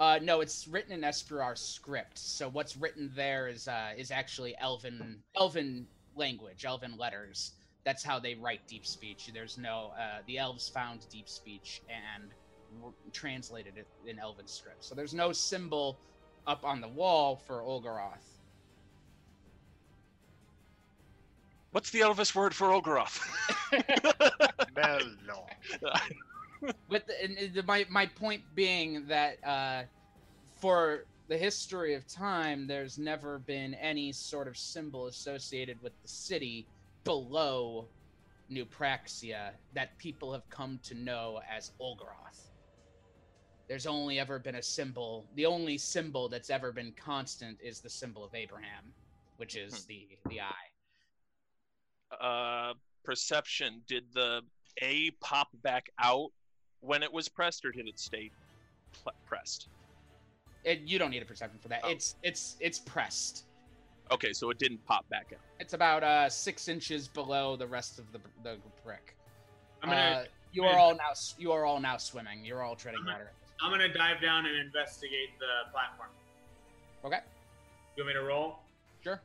Uh, 0.01 0.17
no, 0.23 0.41
it's 0.41 0.67
written 0.67 0.91
in 0.91 1.01
Espruar 1.01 1.55
script. 1.55 2.17
So 2.17 2.49
what's 2.49 2.75
written 2.75 3.11
there 3.15 3.47
is 3.47 3.67
uh, 3.67 3.91
is 3.95 4.09
actually 4.09 4.55
Elven 4.59 5.21
Elven 5.35 5.85
language, 6.15 6.65
Elven 6.65 6.97
letters. 6.97 7.51
That's 7.85 8.03
how 8.03 8.17
they 8.17 8.33
write 8.33 8.61
deep 8.67 8.83
speech. 8.83 9.29
There's 9.31 9.59
no 9.59 9.91
uh, 9.99 10.21
the 10.25 10.39
elves 10.39 10.69
found 10.69 11.07
deep 11.11 11.29
speech 11.29 11.83
and 11.87 12.31
r- 12.83 12.93
translated 13.13 13.77
it 13.77 13.85
in 14.09 14.17
Elven 14.17 14.47
script. 14.47 14.83
So 14.83 14.95
there's 14.95 15.13
no 15.13 15.31
symbol 15.31 15.99
up 16.47 16.65
on 16.65 16.81
the 16.81 16.87
wall 16.87 17.35
for 17.35 17.61
Olgaroth. 17.61 18.39
What's 21.73 21.91
the 21.91 21.99
Elvis 21.99 22.33
word 22.33 22.55
for 22.55 22.69
Olgaroth? 22.69 23.19
Bello. 24.73 25.45
But 26.89 27.07
the, 27.07 27.23
and 27.23 27.53
the, 27.55 27.63
my 27.63 27.85
my 27.89 28.05
point 28.07 28.43
being 28.55 29.07
that 29.07 29.37
uh, 29.45 29.83
for 30.59 31.05
the 31.29 31.37
history 31.37 31.93
of 31.95 32.07
time, 32.07 32.67
there's 32.67 32.97
never 32.97 33.39
been 33.39 33.73
any 33.75 34.11
sort 34.11 34.47
of 34.47 34.57
symbol 34.57 35.07
associated 35.07 35.81
with 35.81 35.93
the 36.01 36.07
city 36.07 36.67
below 37.03 37.89
New 38.49 38.65
Praxia 38.65 39.51
that 39.73 39.97
people 39.97 40.33
have 40.33 40.47
come 40.49 40.79
to 40.83 40.95
know 40.95 41.41
as 41.49 41.71
Olgaroth. 41.81 42.51
There's 43.69 43.87
only 43.87 44.19
ever 44.19 44.39
been 44.39 44.55
a 44.55 44.63
symbol. 44.63 45.29
The 45.35 45.45
only 45.45 45.77
symbol 45.77 46.29
that's 46.29 46.49
ever 46.49 46.71
been 46.73 46.93
constant 46.93 47.57
is 47.61 47.79
the 47.81 47.89
symbol 47.89 48.23
of 48.23 48.35
Abraham, 48.35 48.93
which 49.37 49.55
is 49.55 49.85
the 49.85 50.07
the 50.29 50.41
eye. 50.41 50.67
uh, 52.19 52.73
perception. 53.03 53.81
Did 53.87 54.05
the 54.13 54.41
A 54.81 55.11
pop 55.21 55.49
back 55.63 55.89
out 55.99 56.31
when 56.81 57.03
it 57.03 57.11
was 57.11 57.29
pressed, 57.29 57.63
or 57.65 57.71
did 57.71 57.87
it 57.87 57.99
stay 57.99 58.29
pl- 59.03 59.13
pressed? 59.25 59.67
It, 60.63 60.81
you 60.81 60.99
don't 60.99 61.09
need 61.09 61.21
a 61.21 61.25
perception 61.25 61.59
for 61.59 61.69
that. 61.69 61.81
Oh. 61.83 61.89
It's 61.89 62.15
it's 62.23 62.55
it's 62.59 62.79
pressed. 62.79 63.45
Okay, 64.11 64.33
so 64.33 64.49
it 64.49 64.59
didn't 64.59 64.83
pop 64.85 65.07
back 65.09 65.27
out. 65.33 65.39
It's 65.59 65.73
about 65.73 66.03
uh 66.03 66.29
six 66.29 66.67
inches 66.67 67.07
below 67.07 67.55
the 67.55 67.65
rest 67.67 67.97
of 67.97 68.11
the 68.11 68.19
the 68.43 68.57
brick. 68.85 69.15
I'm 69.81 69.89
gonna 69.89 70.01
Uh, 70.01 70.25
you 70.51 70.63
are 70.65 70.77
all 70.77 70.93
now 70.95 71.13
you 71.39 71.51
are 71.51 71.65
all 71.65 71.79
now 71.79 71.97
swimming. 71.97 72.43
You're 72.45 72.61
all 72.61 72.75
treading 72.75 72.99
I'm 72.99 73.05
gonna- 73.05 73.17
water. 73.19 73.31
I'm 73.63 73.71
gonna 73.71 73.93
dive 73.93 74.21
down 74.21 74.45
and 74.47 74.55
investigate 74.57 75.29
the 75.39 75.71
platform. 75.71 76.09
Okay, 77.05 77.19
You 77.95 78.03
want 78.03 78.15
me 78.15 78.19
to 78.21 78.25
roll? 78.27 78.59
sure. 79.03 79.21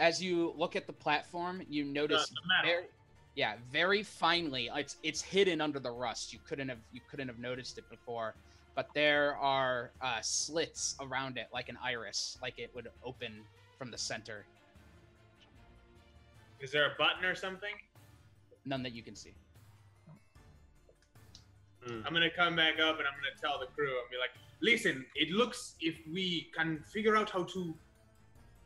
I 0.00 0.04
noticed. 0.04 0.20
18. 0.20 0.22
18. 0.22 0.22
As 0.22 0.22
you 0.22 0.54
look 0.56 0.76
at 0.76 0.86
the 0.86 0.92
platform, 0.92 1.62
you 1.68 1.84
notice 1.84 2.28
the 2.28 2.40
metal. 2.48 2.70
very, 2.70 2.84
yeah, 3.36 3.54
very 3.70 4.02
finely. 4.02 4.70
It's 4.74 4.96
it's 5.02 5.22
hidden 5.22 5.60
under 5.60 5.78
the 5.78 5.90
rust. 5.90 6.32
You 6.32 6.38
couldn't 6.46 6.68
have 6.68 6.78
you 6.92 7.00
couldn't 7.10 7.28
have 7.28 7.38
noticed 7.38 7.78
it 7.78 7.88
before, 7.90 8.34
but 8.74 8.88
there 8.94 9.36
are 9.36 9.90
uh, 10.00 10.20
slits 10.20 10.96
around 11.00 11.36
it, 11.38 11.48
like 11.52 11.68
an 11.68 11.78
iris, 11.82 12.38
like 12.42 12.58
it 12.58 12.70
would 12.74 12.88
open 13.04 13.42
from 13.78 13.90
the 13.90 13.98
center. 13.98 14.44
Is 16.60 16.72
there 16.72 16.86
a 16.86 16.94
button 16.98 17.24
or 17.24 17.34
something? 17.34 17.74
None 18.66 18.82
that 18.82 18.92
you 18.92 19.02
can 19.02 19.16
see. 19.16 19.32
Hmm. 21.86 22.02
I'm 22.06 22.12
gonna 22.12 22.30
come 22.30 22.56
back 22.56 22.74
up 22.74 22.98
and 22.98 23.06
I'm 23.08 23.14
gonna 23.14 23.40
tell 23.40 23.58
the 23.58 23.66
crew 23.66 23.88
and 23.88 24.10
be 24.10 24.18
like, 24.18 24.30
listen, 24.60 25.06
it 25.14 25.30
looks 25.30 25.76
if 25.80 25.96
we 26.12 26.50
can 26.54 26.82
figure 26.92 27.16
out 27.16 27.30
how 27.30 27.44
to 27.44 27.74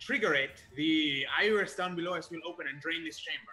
trigger 0.04 0.34
it, 0.34 0.62
the 0.76 1.24
iris 1.38 1.74
down 1.74 1.96
below 1.96 2.12
us 2.14 2.30
will 2.30 2.40
open 2.46 2.66
and 2.68 2.80
drain 2.80 3.02
this 3.04 3.18
chamber. 3.18 3.52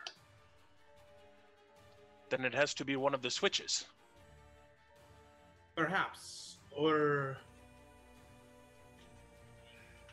Then 2.30 2.44
it 2.46 2.54
has 2.54 2.74
to 2.76 2.86
be 2.86 2.96
one 2.96 3.14
of 3.14 3.22
the 3.22 3.32
switches. 3.32 3.86
Perhaps. 5.76 6.58
Or 6.76 7.38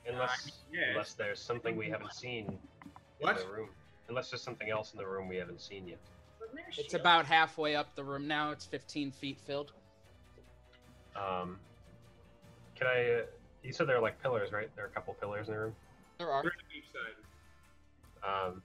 unless 0.09 0.63
Yeah. 0.73 0.91
unless 0.91 1.15
there's 1.15 1.41
something 1.41 1.77
we 1.77 1.89
haven't 1.91 2.13
seen 2.13 2.59
what? 3.19 3.41
in 3.41 3.47
the 3.47 3.53
room. 3.53 3.71
Unless 4.09 4.31
there's 4.31 4.43
something 4.43 4.71
else 4.71 4.93
in 4.93 4.99
the 4.99 5.07
room 5.07 5.29
we 5.29 5.37
haven't 5.37 5.61
seen 5.61 5.87
yet. 5.89 5.99
Wasn't 6.41 6.57
there 6.57 6.65
a 6.67 6.81
It's 6.81 6.95
about 6.95 7.27
halfway 7.27 7.75
up 7.77 7.95
the 7.95 8.05
room 8.05 8.27
now. 8.27 8.53
It's 8.53 8.65
15 8.65 9.11
feet 9.11 9.39
filled. 9.41 9.73
Um, 11.15 11.59
can 12.77 12.87
I? 12.87 13.11
Uh, 13.11 13.23
you 13.63 13.73
said 13.73 13.89
there 13.89 13.97
are 13.97 14.01
like 14.01 14.21
pillars, 14.23 14.53
right? 14.53 14.71
There 14.77 14.85
are 14.85 14.89
a 14.89 14.91
couple 14.93 15.15
pillars 15.15 15.49
in 15.49 15.55
the 15.55 15.61
room. 15.61 15.75
There 16.19 16.31
are. 16.31 16.43
Three 16.43 16.51
on 16.51 16.77
each 16.77 16.85
side. 16.93 18.49
Um, 18.49 18.63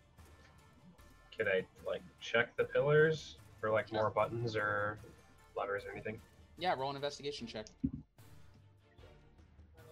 can 1.35 1.47
I 1.47 1.63
like 1.87 2.01
check 2.19 2.55
the 2.57 2.63
pillars 2.63 3.37
for 3.59 3.71
like 3.71 3.91
more 3.91 4.09
buttons 4.09 4.55
or 4.55 4.97
levers 5.55 5.83
or 5.85 5.91
anything? 5.91 6.19
Yeah, 6.57 6.73
roll 6.77 6.89
an 6.89 6.95
investigation 6.95 7.47
check. 7.47 7.65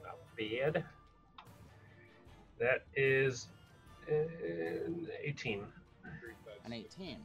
Not 0.03 0.17
bad. 0.37 0.83
That 2.59 2.83
is 2.95 3.47
an 4.07 5.07
18. 5.23 5.63
An 6.65 6.73
18. 6.73 7.17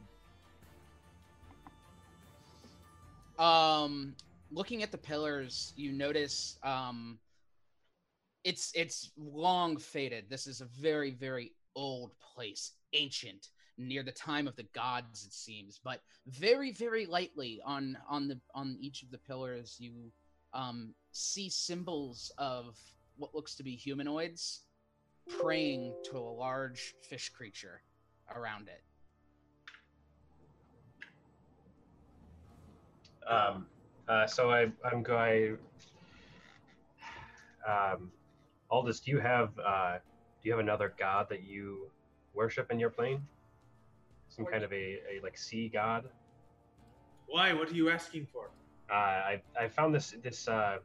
um 3.37 4.15
looking 4.51 4.81
at 4.81 4.91
the 4.91 4.97
pillars 4.97 5.73
you 5.75 5.91
notice 5.91 6.57
um 6.63 7.19
it's 8.47 8.71
it's 8.73 9.11
long 9.17 9.75
faded 9.75 10.23
this 10.29 10.47
is 10.47 10.61
a 10.61 10.65
very 10.79 11.11
very 11.11 11.51
old 11.75 12.11
place 12.33 12.71
ancient 12.93 13.49
near 13.77 14.03
the 14.03 14.11
time 14.11 14.47
of 14.47 14.55
the 14.55 14.63
gods 14.73 15.25
it 15.25 15.33
seems 15.33 15.81
but 15.83 15.99
very 16.27 16.71
very 16.71 17.05
lightly 17.05 17.59
on 17.65 17.97
on 18.09 18.29
the 18.29 18.39
on 18.55 18.77
each 18.79 19.03
of 19.03 19.11
the 19.11 19.17
pillars 19.17 19.75
you 19.79 19.91
um 20.53 20.93
see 21.11 21.49
symbols 21.49 22.31
of 22.37 22.77
what 23.17 23.35
looks 23.35 23.53
to 23.53 23.63
be 23.63 23.75
humanoids 23.75 24.61
praying 25.41 25.93
to 26.09 26.17
a 26.17 26.19
large 26.19 26.95
fish 27.01 27.27
creature 27.27 27.81
around 28.33 28.69
it 28.69 28.81
Um, 33.29 33.65
uh, 34.07 34.25
so 34.25 34.51
I, 34.51 34.71
I'm 34.89 35.03
going. 35.03 35.57
Um, 37.67 38.09
Aldous, 38.69 38.99
do 38.99 39.11
you 39.11 39.19
have 39.19 39.49
uh, 39.65 39.97
do 40.41 40.49
you 40.49 40.51
have 40.51 40.59
another 40.59 40.93
god 40.97 41.27
that 41.29 41.43
you 41.43 41.89
worship 42.33 42.71
in 42.71 42.79
your 42.79 42.89
plane? 42.89 43.21
Some 44.29 44.45
kind 44.45 44.63
of 44.63 44.71
a, 44.73 44.99
a 45.09 45.19
like 45.23 45.37
sea 45.37 45.69
god? 45.69 46.05
Why? 47.27 47.53
What 47.53 47.69
are 47.69 47.73
you 47.73 47.89
asking 47.89 48.27
for? 48.31 48.49
Uh, 48.89 48.93
I 48.93 49.41
I 49.59 49.67
found 49.67 49.95
this 49.95 50.15
this 50.21 50.47
uh, 50.47 50.77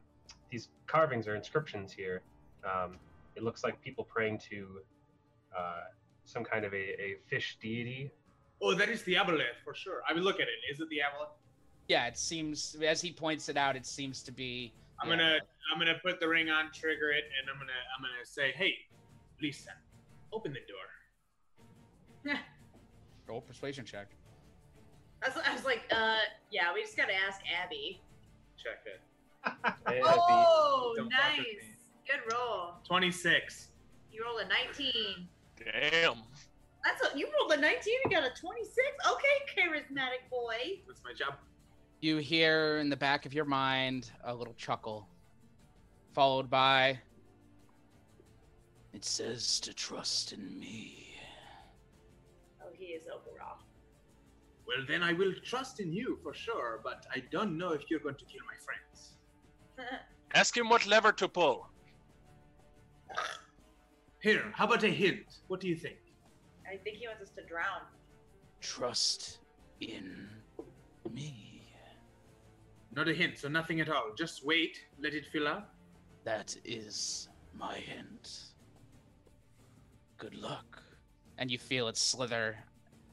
these 0.50 0.68
carvings 0.86 1.26
or 1.26 1.34
inscriptions 1.34 1.92
here. 1.92 2.22
Um, 2.64 2.96
it 3.34 3.42
looks 3.42 3.64
like 3.64 3.80
people 3.82 4.04
praying 4.04 4.38
to 4.50 4.80
uh, 5.56 5.80
some 6.24 6.44
kind 6.44 6.64
of 6.64 6.72
a, 6.72 6.76
a 7.02 7.16
fish 7.26 7.58
deity. 7.60 8.12
Oh, 8.60 8.74
that 8.74 8.88
is 8.88 9.02
the 9.02 9.14
aboleth 9.14 9.58
for 9.64 9.74
sure. 9.74 10.02
I 10.08 10.12
will 10.12 10.22
look 10.22 10.36
at 10.36 10.42
it. 10.42 10.72
Is 10.72 10.80
it 10.80 10.88
the 10.88 10.98
aboleth? 10.98 11.30
yeah 11.88 12.06
it 12.06 12.16
seems 12.16 12.76
as 12.86 13.00
he 13.00 13.10
points 13.12 13.48
it 13.48 13.56
out 13.56 13.74
it 13.74 13.84
seems 13.84 14.22
to 14.22 14.30
be 14.32 14.72
I'm 15.02 15.08
yeah. 15.08 15.16
gonna 15.16 15.38
I'm 15.72 15.78
gonna 15.78 15.98
put 16.02 16.20
the 16.20 16.28
ring 16.28 16.48
on, 16.50 16.70
trigger 16.72 17.10
it, 17.10 17.24
and 17.40 17.50
I'm 17.50 17.58
gonna 17.58 17.72
I'm 17.96 18.02
gonna 18.02 18.24
say, 18.24 18.52
hey, 18.52 18.74
Lisa, 19.40 19.70
open 20.32 20.52
the 20.52 20.60
door. 20.60 22.36
roll 23.26 23.40
persuasion 23.40 23.84
check 23.84 24.08
I 25.24 25.28
was, 25.28 25.38
I 25.48 25.52
was 25.54 25.64
like, 25.64 25.82
uh, 25.92 26.16
yeah, 26.50 26.72
we 26.74 26.82
just 26.82 26.96
gotta 26.96 27.14
ask 27.14 27.40
Abby. 27.62 28.00
Check 28.56 28.82
it. 28.86 29.00
Hey, 29.88 30.00
Oh, 30.04 30.94
Don't 30.96 31.12
fuck 31.12 31.36
with 31.38 31.46
nice. 31.46 31.64
Good 32.08 32.32
roll. 32.32 32.74
Twenty 32.84 33.10
six. 33.10 33.68
You 34.12 34.24
rolled 34.24 34.40
a 34.42 34.48
19. 34.48 35.28
Damn. 35.56 36.22
That's 36.84 37.14
a, 37.14 37.16
you 37.18 37.28
rolled 37.40 37.52
a 37.52 37.60
19 37.60 37.94
and 38.04 38.12
got 38.12 38.24
a 38.24 38.30
26. 38.38 38.76
Okay, 39.10 39.36
charismatic 39.56 40.28
boy. 40.30 40.82
That's 40.86 41.00
my 41.04 41.12
job. 41.14 41.34
You 42.02 42.16
hear 42.16 42.78
in 42.78 42.88
the 42.88 42.96
back 42.96 43.26
of 43.26 43.32
your 43.32 43.44
mind 43.44 44.10
a 44.24 44.34
little 44.34 44.54
chuckle 44.54 45.06
followed 46.12 46.50
by 46.50 46.98
it 48.92 49.04
says 49.04 49.60
to 49.60 49.72
trust 49.72 50.32
in 50.32 50.58
me 50.58 51.02
Oh, 52.60 52.68
he 52.78 52.86
is 52.86 53.04
Oberoth. 53.04 53.62
Well, 54.66 54.84
then 54.86 55.02
I 55.02 55.12
will 55.12 55.32
trust 55.44 55.80
in 55.80 55.92
you 55.92 56.18
for 56.22 56.32
sure, 56.32 56.80
but 56.84 57.06
I 57.14 57.22
don't 57.30 57.58
know 57.58 57.72
if 57.72 57.90
you're 57.90 58.00
going 58.00 58.14
to 58.14 58.24
kill 58.24 58.42
my 58.46 58.56
friends. 58.64 59.16
Ask 60.34 60.56
him 60.56 60.68
what 60.68 60.86
lever 60.86 61.12
to 61.12 61.28
pull. 61.28 61.68
Here, 64.20 64.52
how 64.54 64.66
about 64.66 64.84
a 64.84 64.88
hint? 64.88 65.40
What 65.48 65.60
do 65.60 65.68
you 65.68 65.76
think? 65.76 65.96
I 66.66 66.76
think 66.76 66.98
he 66.98 67.08
wants 67.08 67.22
us 67.22 67.30
to 67.36 67.42
drown. 67.42 67.82
trust 68.60 69.38
in 69.80 70.28
me 71.12 71.41
Not 72.94 73.08
a 73.08 73.14
hint, 73.14 73.38
so 73.38 73.48
nothing 73.48 73.80
at 73.80 73.88
all. 73.88 74.12
Just 74.16 74.44
wait, 74.44 74.78
let 75.00 75.14
it 75.14 75.26
fill 75.32 75.48
up. 75.48 75.74
that 76.24 76.56
is 76.64 77.28
my 77.54 77.76
hint 77.76 78.52
good 80.18 80.34
luck 80.36 80.80
and 81.38 81.50
you 81.50 81.58
feel 81.58 81.88
it 81.88 81.96
slither 81.96 82.56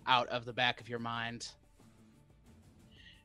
out 0.05 0.27
of 0.29 0.45
the 0.45 0.53
back 0.53 0.79
of 0.79 0.87
your 0.87 0.99
mind 0.99 1.49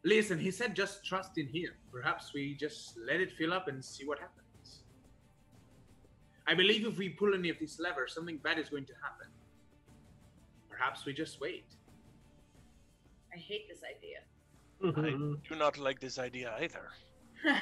Listen, 0.06 0.38
he 0.38 0.50
said 0.50 0.76
just 0.76 1.02
trust 1.06 1.38
in 1.38 1.48
him. 1.48 1.70
Perhaps 1.90 2.34
we 2.34 2.54
just 2.54 2.98
let 3.08 3.22
it 3.22 3.32
fill 3.32 3.54
up 3.54 3.68
and 3.68 3.82
see 3.82 4.04
what 4.04 4.18
happens. 4.18 4.82
I 6.46 6.52
believe 6.52 6.86
if 6.86 6.98
we 6.98 7.08
pull 7.08 7.32
any 7.32 7.48
of 7.48 7.58
these 7.58 7.80
levers, 7.80 8.12
something 8.14 8.36
bad 8.36 8.58
is 8.58 8.68
going 8.68 8.84
to 8.84 8.92
happen. 9.02 9.28
Perhaps 10.68 11.06
we 11.06 11.14
just 11.14 11.40
wait. 11.40 11.64
I 13.32 13.38
hate 13.38 13.66
this 13.66 13.80
idea. 13.82 14.18
I 14.82 14.90
do 15.48 15.56
not 15.56 15.78
like 15.78 16.00
this 16.00 16.18
idea 16.18 16.54
either. 16.60 16.88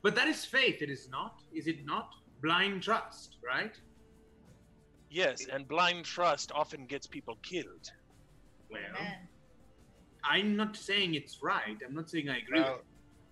But 0.00 0.14
that 0.14 0.28
is 0.28 0.44
faith, 0.44 0.80
it 0.80 0.90
is 0.90 1.08
not? 1.10 1.40
Is 1.52 1.66
it 1.66 1.84
not? 1.84 2.10
Blind 2.40 2.82
trust, 2.84 3.36
right? 3.44 3.74
Yes, 5.10 5.46
and 5.52 5.66
blind 5.66 6.04
trust 6.04 6.52
often 6.54 6.86
gets 6.86 7.06
people 7.06 7.36
killed. 7.42 7.90
Well, 8.70 8.80
Amen. 8.96 9.12
I'm 10.22 10.56
not 10.56 10.76
saying 10.76 11.14
it's 11.14 11.38
right. 11.42 11.76
I'm 11.84 11.94
not 11.94 12.10
saying 12.10 12.28
I 12.28 12.38
agree. 12.38 12.60
Well, 12.60 12.72
with 12.74 12.80
it. 12.80 12.86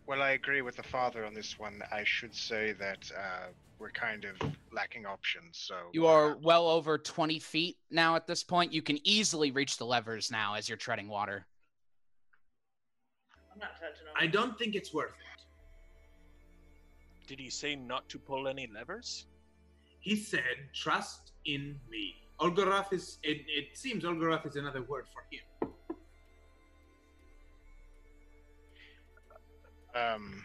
well, 0.06 0.22
I 0.22 0.30
agree 0.30 0.62
with 0.62 0.76
the 0.76 0.82
father 0.82 1.24
on 1.24 1.34
this 1.34 1.58
one. 1.58 1.82
I 1.92 2.02
should 2.04 2.34
say 2.34 2.72
that 2.72 3.10
uh, 3.16 3.46
we're 3.78 3.90
kind 3.90 4.24
of 4.24 4.36
lacking 4.72 5.06
options. 5.06 5.58
So 5.68 5.74
You 5.92 6.06
are 6.06 6.36
well 6.38 6.66
over 6.68 6.98
20 6.98 7.38
feet 7.38 7.76
now 7.90 8.16
at 8.16 8.26
this 8.26 8.42
point. 8.42 8.72
You 8.72 8.82
can 8.82 8.98
easily 9.06 9.50
reach 9.50 9.76
the 9.76 9.86
levers 9.86 10.30
now 10.30 10.54
as 10.54 10.68
you're 10.68 10.78
treading 10.78 11.08
water. 11.08 11.46
I'm 13.56 13.60
not 13.60 13.80
touching 13.80 14.06
him. 14.06 14.12
I 14.14 14.26
don't 14.26 14.58
think 14.58 14.74
it's 14.74 14.92
worth 14.92 15.10
it. 15.10 15.42
Did 17.26 17.40
he 17.40 17.48
say 17.48 17.74
not 17.74 18.06
to 18.10 18.18
pull 18.18 18.48
any 18.48 18.68
levers? 18.72 19.26
He 20.00 20.14
said, 20.14 20.68
trust 20.74 21.32
in 21.46 21.80
me. 21.90 22.16
Olgaroth 22.38 22.92
is, 22.92 23.18
it, 23.22 23.44
it 23.48 23.78
seems 23.78 24.04
Olgaroth 24.04 24.46
is 24.46 24.56
another 24.56 24.82
word 24.82 25.06
for 25.12 25.24
him. 25.30 25.72
Um, 29.94 30.44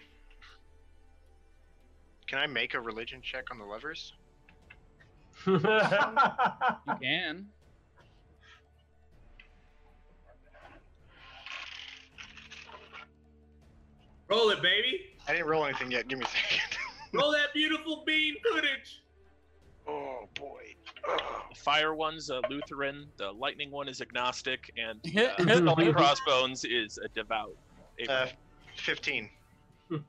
can 2.28 2.40
I 2.40 2.48
make 2.48 2.74
a 2.74 2.80
religion 2.80 3.22
check 3.22 3.52
on 3.52 3.60
the 3.60 3.66
levers? 3.66 4.14
You 5.46 5.60
can. 7.02 7.48
Roll 14.32 14.50
it, 14.52 14.62
baby. 14.62 15.02
I 15.28 15.34
didn't 15.34 15.48
roll 15.48 15.66
anything 15.66 15.92
yet. 15.92 16.08
Give 16.08 16.18
me 16.18 16.26
a 16.26 16.28
second. 16.30 16.78
Roll 17.14 17.32
that 17.34 17.54
beautiful 17.54 18.04
bean 18.08 18.36
footage. 18.50 19.02
oh 19.86 20.30
boy. 20.40 20.74
The 21.50 21.56
fire 21.56 21.94
one's 21.94 22.30
a 22.30 22.40
Lutheran, 22.50 23.08
the 23.18 23.32
lightning 23.34 23.70
one 23.70 23.90
is 23.90 24.00
agnostic, 24.02 24.72
and 24.78 25.00
Yeah. 25.04 25.34
uh, 25.38 25.58
Skull 25.58 25.92
Crossbones 25.94 26.64
is 26.64 26.98
a 27.04 27.10
devout. 27.10 27.56
Uh, 28.08 28.28
Fifteen. 28.78 29.30
A 29.92 30.00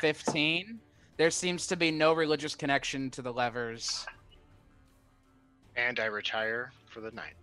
15. 0.00 0.78
There 1.16 1.30
seems 1.32 1.66
to 1.66 1.76
be 1.76 1.90
no 1.90 2.12
religious 2.12 2.54
connection 2.54 3.10
to 3.10 3.22
the 3.22 3.32
levers. 3.32 4.06
And 5.74 5.98
I 5.98 6.04
retire 6.04 6.70
for 6.86 7.00
the 7.00 7.10
night. 7.10 7.34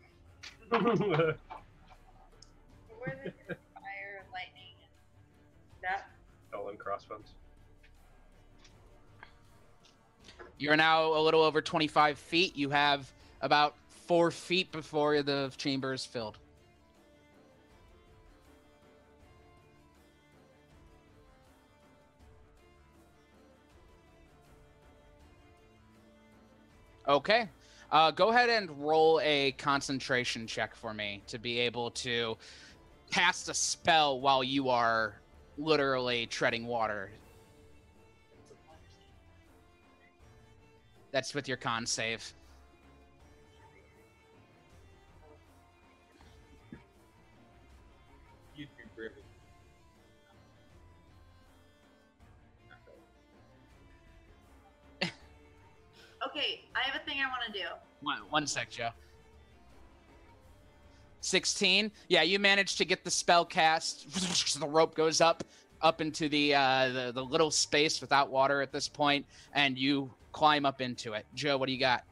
crossbones. 6.90 7.36
You're 10.58 10.76
now 10.76 11.14
a 11.14 11.22
little 11.22 11.44
over 11.44 11.62
25 11.62 12.18
feet. 12.18 12.58
You 12.58 12.72
have 12.72 13.12
about 13.42 13.76
four 14.08 14.32
feet 14.32 14.72
before 14.72 15.22
the 15.22 15.52
chamber 15.56 15.94
is 15.94 16.04
filled. 16.04 16.40
Okay. 27.08 27.50
Uh, 27.92 28.10
go 28.10 28.30
ahead 28.30 28.50
and 28.50 28.70
roll 28.84 29.22
a 29.24 29.52
concentration 29.54 30.48
check 30.48 30.76
for 30.76 30.92
me 30.96 31.22
to 31.28 31.38
be 31.38 31.60
able 31.60 31.92
to 31.92 32.36
cast 33.12 33.48
a 33.48 33.54
spell 33.54 34.20
while 34.20 34.44
you 34.44 34.70
are 34.70 35.14
literally 35.60 36.26
treading 36.26 36.66
water. 36.66 37.12
That's 41.12 41.34
with 41.34 41.48
your 41.48 41.58
con 41.58 41.86
save. 41.86 42.34
You'd 48.56 48.70
be 48.78 48.84
brilliant. 48.96 49.16
Okay, 56.28 56.62
I 56.76 56.82
have 56.82 57.02
a 57.02 57.06
thing 57.06 57.18
I 57.22 57.28
want 57.28 57.42
to 57.48 57.52
do. 57.52 57.66
One, 58.02 58.20
one 58.30 58.48
sec, 58.48 58.70
Joe. 58.70 58.90
16. 61.22 61.92
Yeah, 62.08 62.22
you 62.22 62.40
manage 62.40 62.76
to 62.78 62.86
get 62.86 63.04
the 63.04 63.12
spell 63.12 63.46
cast. 63.46 64.12
the 64.60 64.68
rope 64.68 64.96
goes 64.96 65.22
up 65.22 65.44
up 65.82 66.02
into 66.02 66.28
the, 66.28 66.54
uh, 66.54 66.90
the 66.90 67.12
the 67.14 67.24
little 67.24 67.52
space 67.52 68.02
without 68.02 68.30
water 68.30 68.62
at 68.62 68.72
this 68.72 68.88
point, 68.88 69.26
and 69.54 69.78
you 69.78 70.12
climb 70.32 70.66
up 70.66 70.82
into 70.82 71.14
it. 71.14 71.26
Joe, 71.36 71.58
what 71.58 71.68
do 71.68 71.74
you 71.74 71.80
got? 71.80 72.04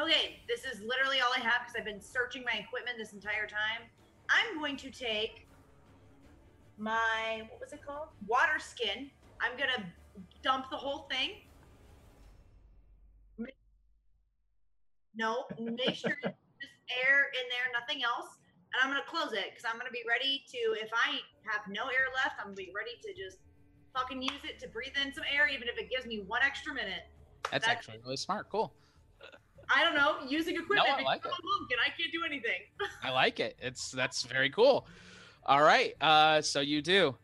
Okay, 0.00 0.40
this 0.48 0.64
is 0.64 0.80
literally 0.80 1.20
all 1.20 1.30
I 1.36 1.40
have 1.40 1.62
because 1.62 1.74
I've 1.78 1.84
been 1.84 2.00
searching 2.00 2.42
my 2.44 2.58
equipment 2.58 2.96
this 2.98 3.12
entire 3.12 3.46
time. 3.46 3.86
I'm 4.30 4.58
going 4.58 4.76
to 4.78 4.90
take 4.90 5.46
my 6.78 7.42
what 7.50 7.60
was 7.60 7.72
it 7.72 7.84
called? 7.84 8.08
Water 8.26 8.58
skin. 8.58 9.10
I'm 9.40 9.56
gonna 9.58 9.86
dump 10.42 10.70
the 10.70 10.76
whole 10.76 11.08
thing. 11.10 11.30
No, 15.14 15.44
make 15.60 15.94
sure 15.94 16.16
air 17.06 17.30
in 17.34 17.44
there, 17.48 17.66
nothing 17.72 18.02
else. 18.04 18.36
And 18.72 18.80
I'm 18.82 18.88
gonna 18.88 19.04
close 19.06 19.32
it 19.32 19.52
because 19.52 19.64
I'm 19.68 19.76
gonna 19.78 19.92
be 19.92 20.04
ready 20.08 20.44
to. 20.52 20.58
If 20.80 20.90
I 20.92 21.20
have 21.44 21.62
no 21.68 21.88
air 21.92 22.08
left, 22.14 22.36
I'm 22.40 22.52
gonna 22.52 22.56
be 22.56 22.72
ready 22.74 22.96
to 23.04 23.10
just 23.12 23.38
fucking 23.94 24.22
use 24.22 24.40
it 24.44 24.58
to 24.60 24.68
breathe 24.68 24.96
in 25.00 25.12
some 25.12 25.24
air, 25.32 25.48
even 25.48 25.68
if 25.68 25.76
it 25.78 25.90
gives 25.90 26.06
me 26.06 26.24
one 26.26 26.40
extra 26.42 26.72
minute. 26.72 27.04
That's 27.50 27.66
That's- 27.66 27.68
actually 27.68 27.98
really 28.02 28.16
smart. 28.16 28.48
Cool. 28.50 28.72
I 29.74 29.84
don't 29.84 29.94
know, 29.94 30.16
using 30.28 30.54
equipment. 30.56 30.86
no, 30.86 30.94
I 30.94 30.96
because 30.96 31.04
like 31.06 31.24
I'm 31.24 31.30
it. 31.32 31.38
a 31.38 31.58
monk 31.58 31.70
and 31.70 31.80
I 31.80 31.88
can't 31.96 32.12
do 32.12 32.20
anything. 32.26 32.60
I 33.02 33.10
like 33.10 33.40
it. 33.40 33.56
It's 33.60 33.90
that's 33.90 34.22
very 34.24 34.50
cool. 34.50 34.86
All 35.46 35.62
right. 35.62 35.94
Uh, 36.00 36.42
so 36.42 36.60
you 36.60 36.82
do. 36.82 37.16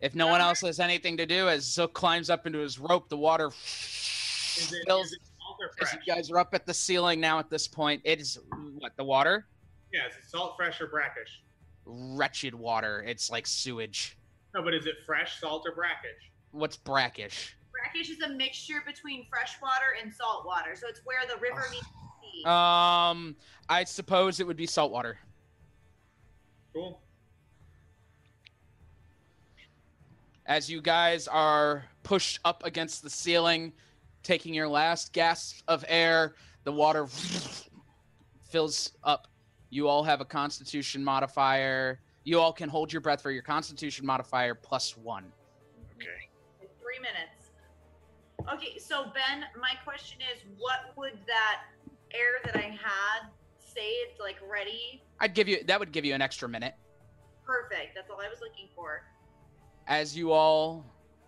If 0.00 0.14
no 0.14 0.26
one 0.26 0.40
else 0.40 0.60
has 0.60 0.78
anything 0.80 1.16
to 1.18 1.26
do, 1.26 1.48
as 1.48 1.64
Zook 1.64 1.92
climbs 1.94 2.28
up 2.30 2.46
into 2.46 2.58
his 2.60 2.78
rope, 2.78 3.08
the 3.08 3.16
water 3.16 3.48
Is 3.48 4.72
it, 4.72 4.86
fills. 4.86 5.06
is 5.06 5.12
it 5.14 5.20
salt 5.78 5.80
or 5.80 5.84
As 5.84 5.90
fresh? 5.90 6.06
you 6.06 6.14
guys 6.14 6.30
are 6.30 6.38
up 6.38 6.54
at 6.54 6.66
the 6.66 6.74
ceiling 6.74 7.20
now, 7.20 7.38
at 7.38 7.50
this 7.50 7.66
point, 7.68 8.00
it 8.04 8.20
is 8.20 8.38
what 8.78 8.92
the 8.96 9.04
water, 9.04 9.46
Yeah, 9.92 10.06
is 10.08 10.14
it 10.16 10.24
salt, 10.28 10.54
fresh, 10.56 10.80
or 10.80 10.86
brackish? 10.86 11.42
wretched 11.88 12.52
water. 12.54 13.04
It's 13.06 13.30
like 13.30 13.46
sewage. 13.46 14.18
No, 14.54 14.62
but 14.62 14.74
is 14.74 14.86
it 14.86 14.96
fresh, 15.06 15.38
salt, 15.40 15.62
or 15.66 15.72
brackish? 15.74 16.30
What's 16.50 16.76
brackish? 16.76 17.56
Brackish 17.72 18.10
is 18.10 18.20
a 18.22 18.28
mixture 18.30 18.82
between 18.84 19.26
fresh 19.30 19.60
water 19.62 19.94
and 20.02 20.12
salt 20.12 20.44
water, 20.46 20.74
so 20.74 20.88
it's 20.88 21.00
where 21.04 21.18
the 21.28 21.36
river 21.40 21.62
meets 21.70 21.84
the 21.86 22.40
sea. 22.40 22.44
Um, 22.44 23.36
I 23.68 23.84
suppose 23.84 24.40
it 24.40 24.46
would 24.46 24.56
be 24.56 24.66
salt 24.66 24.90
water. 24.92 25.18
Cool. 26.74 27.00
as 30.48 30.70
you 30.70 30.80
guys 30.80 31.26
are 31.26 31.84
pushed 32.04 32.38
up 32.44 32.64
against 32.64 33.02
the 33.02 33.10
ceiling, 33.10 33.72
taking 34.26 34.52
your 34.52 34.68
last 34.68 35.12
gasp 35.12 35.62
of 35.68 35.84
air, 35.88 36.34
the 36.64 36.72
water 36.72 37.06
fills 38.50 38.92
up. 39.04 39.28
You 39.70 39.88
all 39.88 40.02
have 40.02 40.20
a 40.20 40.24
constitution 40.24 41.02
modifier. 41.02 42.00
You 42.24 42.40
all 42.40 42.52
can 42.52 42.68
hold 42.68 42.92
your 42.92 43.00
breath 43.00 43.22
for 43.22 43.30
your 43.30 43.42
constitution 43.42 44.04
modifier 44.04 44.54
plus 44.54 44.96
one. 44.96 45.32
Okay. 45.96 46.28
Three 46.58 46.98
minutes. 46.98 47.52
Okay, 48.52 48.78
so 48.78 49.04
Ben, 49.04 49.44
my 49.60 49.74
question 49.84 50.18
is, 50.34 50.42
what 50.58 50.96
would 50.96 51.18
that 51.26 51.62
air 52.12 52.40
that 52.44 52.56
I 52.56 52.68
had 52.68 53.30
saved, 53.58 54.18
like 54.20 54.36
ready? 54.48 55.02
I'd 55.20 55.34
give 55.34 55.48
you 55.48 55.62
that 55.64 55.78
would 55.78 55.92
give 55.92 56.04
you 56.04 56.14
an 56.14 56.22
extra 56.22 56.48
minute. 56.48 56.74
Perfect. 57.44 57.94
That's 57.94 58.10
all 58.10 58.20
I 58.20 58.28
was 58.28 58.40
looking 58.40 58.68
for. 58.74 59.02
As 59.86 60.16
you 60.16 60.32
all 60.32 60.84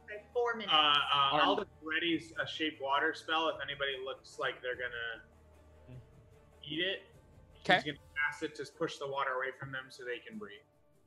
Okay, 0.09 0.23
four 0.33 0.55
minutes. 0.55 0.73
Uh, 0.73 0.77
uh, 0.77 1.33
Arm- 1.33 1.40
I'll 1.42 1.66
ready 1.83 2.23
a 2.42 2.47
shape 2.47 2.79
water 2.81 3.12
spell 3.14 3.49
if 3.49 3.57
anybody 3.62 3.92
looks 4.05 4.38
like 4.38 4.62
they're 4.62 4.75
gonna 4.75 6.01
eat 6.64 6.81
it. 6.81 7.03
Okay. 7.61 7.77
He's 7.77 7.85
gonna 7.85 7.99
cast 8.31 8.42
it 8.42 8.55
to 8.57 8.73
push 8.73 8.97
the 8.99 9.07
water 9.07 9.33
away 9.33 9.49
from 9.59 9.73
them 9.73 9.85
so 9.90 10.05
they 10.05 10.18
can 10.27 10.38
breathe. 10.38 10.59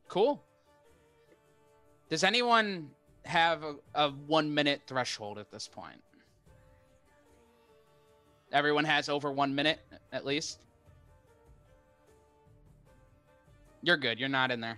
cool. 0.07 0.43
Does 2.09 2.25
anyone 2.25 2.89
have 3.23 3.63
a, 3.63 3.75
a 3.95 4.09
one 4.09 4.53
minute 4.53 4.81
threshold 4.85 5.37
at 5.37 5.49
this 5.49 5.67
point? 5.67 6.03
Everyone 8.51 8.83
has 8.83 9.07
over 9.07 9.31
one 9.31 9.55
minute 9.55 9.79
at 10.11 10.25
least. 10.25 10.59
You're 13.81 13.97
good. 13.97 14.19
You're 14.19 14.29
not 14.29 14.51
in 14.51 14.59
there. 14.59 14.77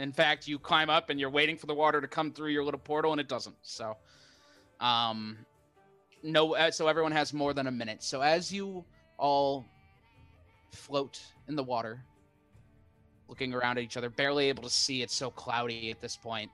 In 0.00 0.12
fact, 0.12 0.48
you 0.48 0.58
climb 0.58 0.88
up 0.88 1.10
and 1.10 1.20
you're 1.20 1.30
waiting 1.30 1.58
for 1.58 1.66
the 1.66 1.74
water 1.74 2.00
to 2.00 2.08
come 2.08 2.32
through 2.32 2.48
your 2.50 2.64
little 2.64 2.80
portal, 2.80 3.12
and 3.12 3.20
it 3.20 3.28
doesn't. 3.28 3.56
So, 3.60 3.98
um, 4.80 5.36
no. 6.22 6.54
uh, 6.54 6.70
So 6.70 6.88
everyone 6.88 7.12
has 7.12 7.34
more 7.34 7.52
than 7.52 7.66
a 7.66 7.70
minute. 7.70 8.02
So 8.02 8.22
as 8.22 8.50
you 8.50 8.82
all 9.18 9.66
float 10.72 11.20
in 11.48 11.54
the 11.54 11.62
water, 11.62 12.02
looking 13.28 13.52
around 13.52 13.76
at 13.76 13.84
each 13.84 13.98
other, 13.98 14.08
barely 14.08 14.48
able 14.48 14.62
to 14.62 14.70
see. 14.70 15.02
It's 15.02 15.14
so 15.14 15.30
cloudy 15.30 15.90
at 15.90 16.00
this 16.00 16.16
point. 16.16 16.50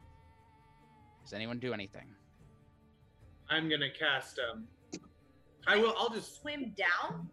Does 1.22 1.32
anyone 1.32 1.60
do 1.60 1.72
anything? 1.72 2.08
I'm 3.48 3.68
gonna 3.68 3.90
cast. 3.96 4.40
Um, 4.50 4.66
I 5.68 5.76
will. 5.76 5.94
I'll 5.96 6.10
just. 6.10 6.40
swim 6.40 6.74
down? 6.76 7.28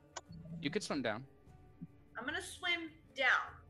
You 0.61 0.69
could 0.69 0.83
swim 0.83 1.01
down. 1.01 1.23
I'm 2.19 2.25
gonna 2.25 2.39
swim 2.39 2.91
down. 3.15 3.62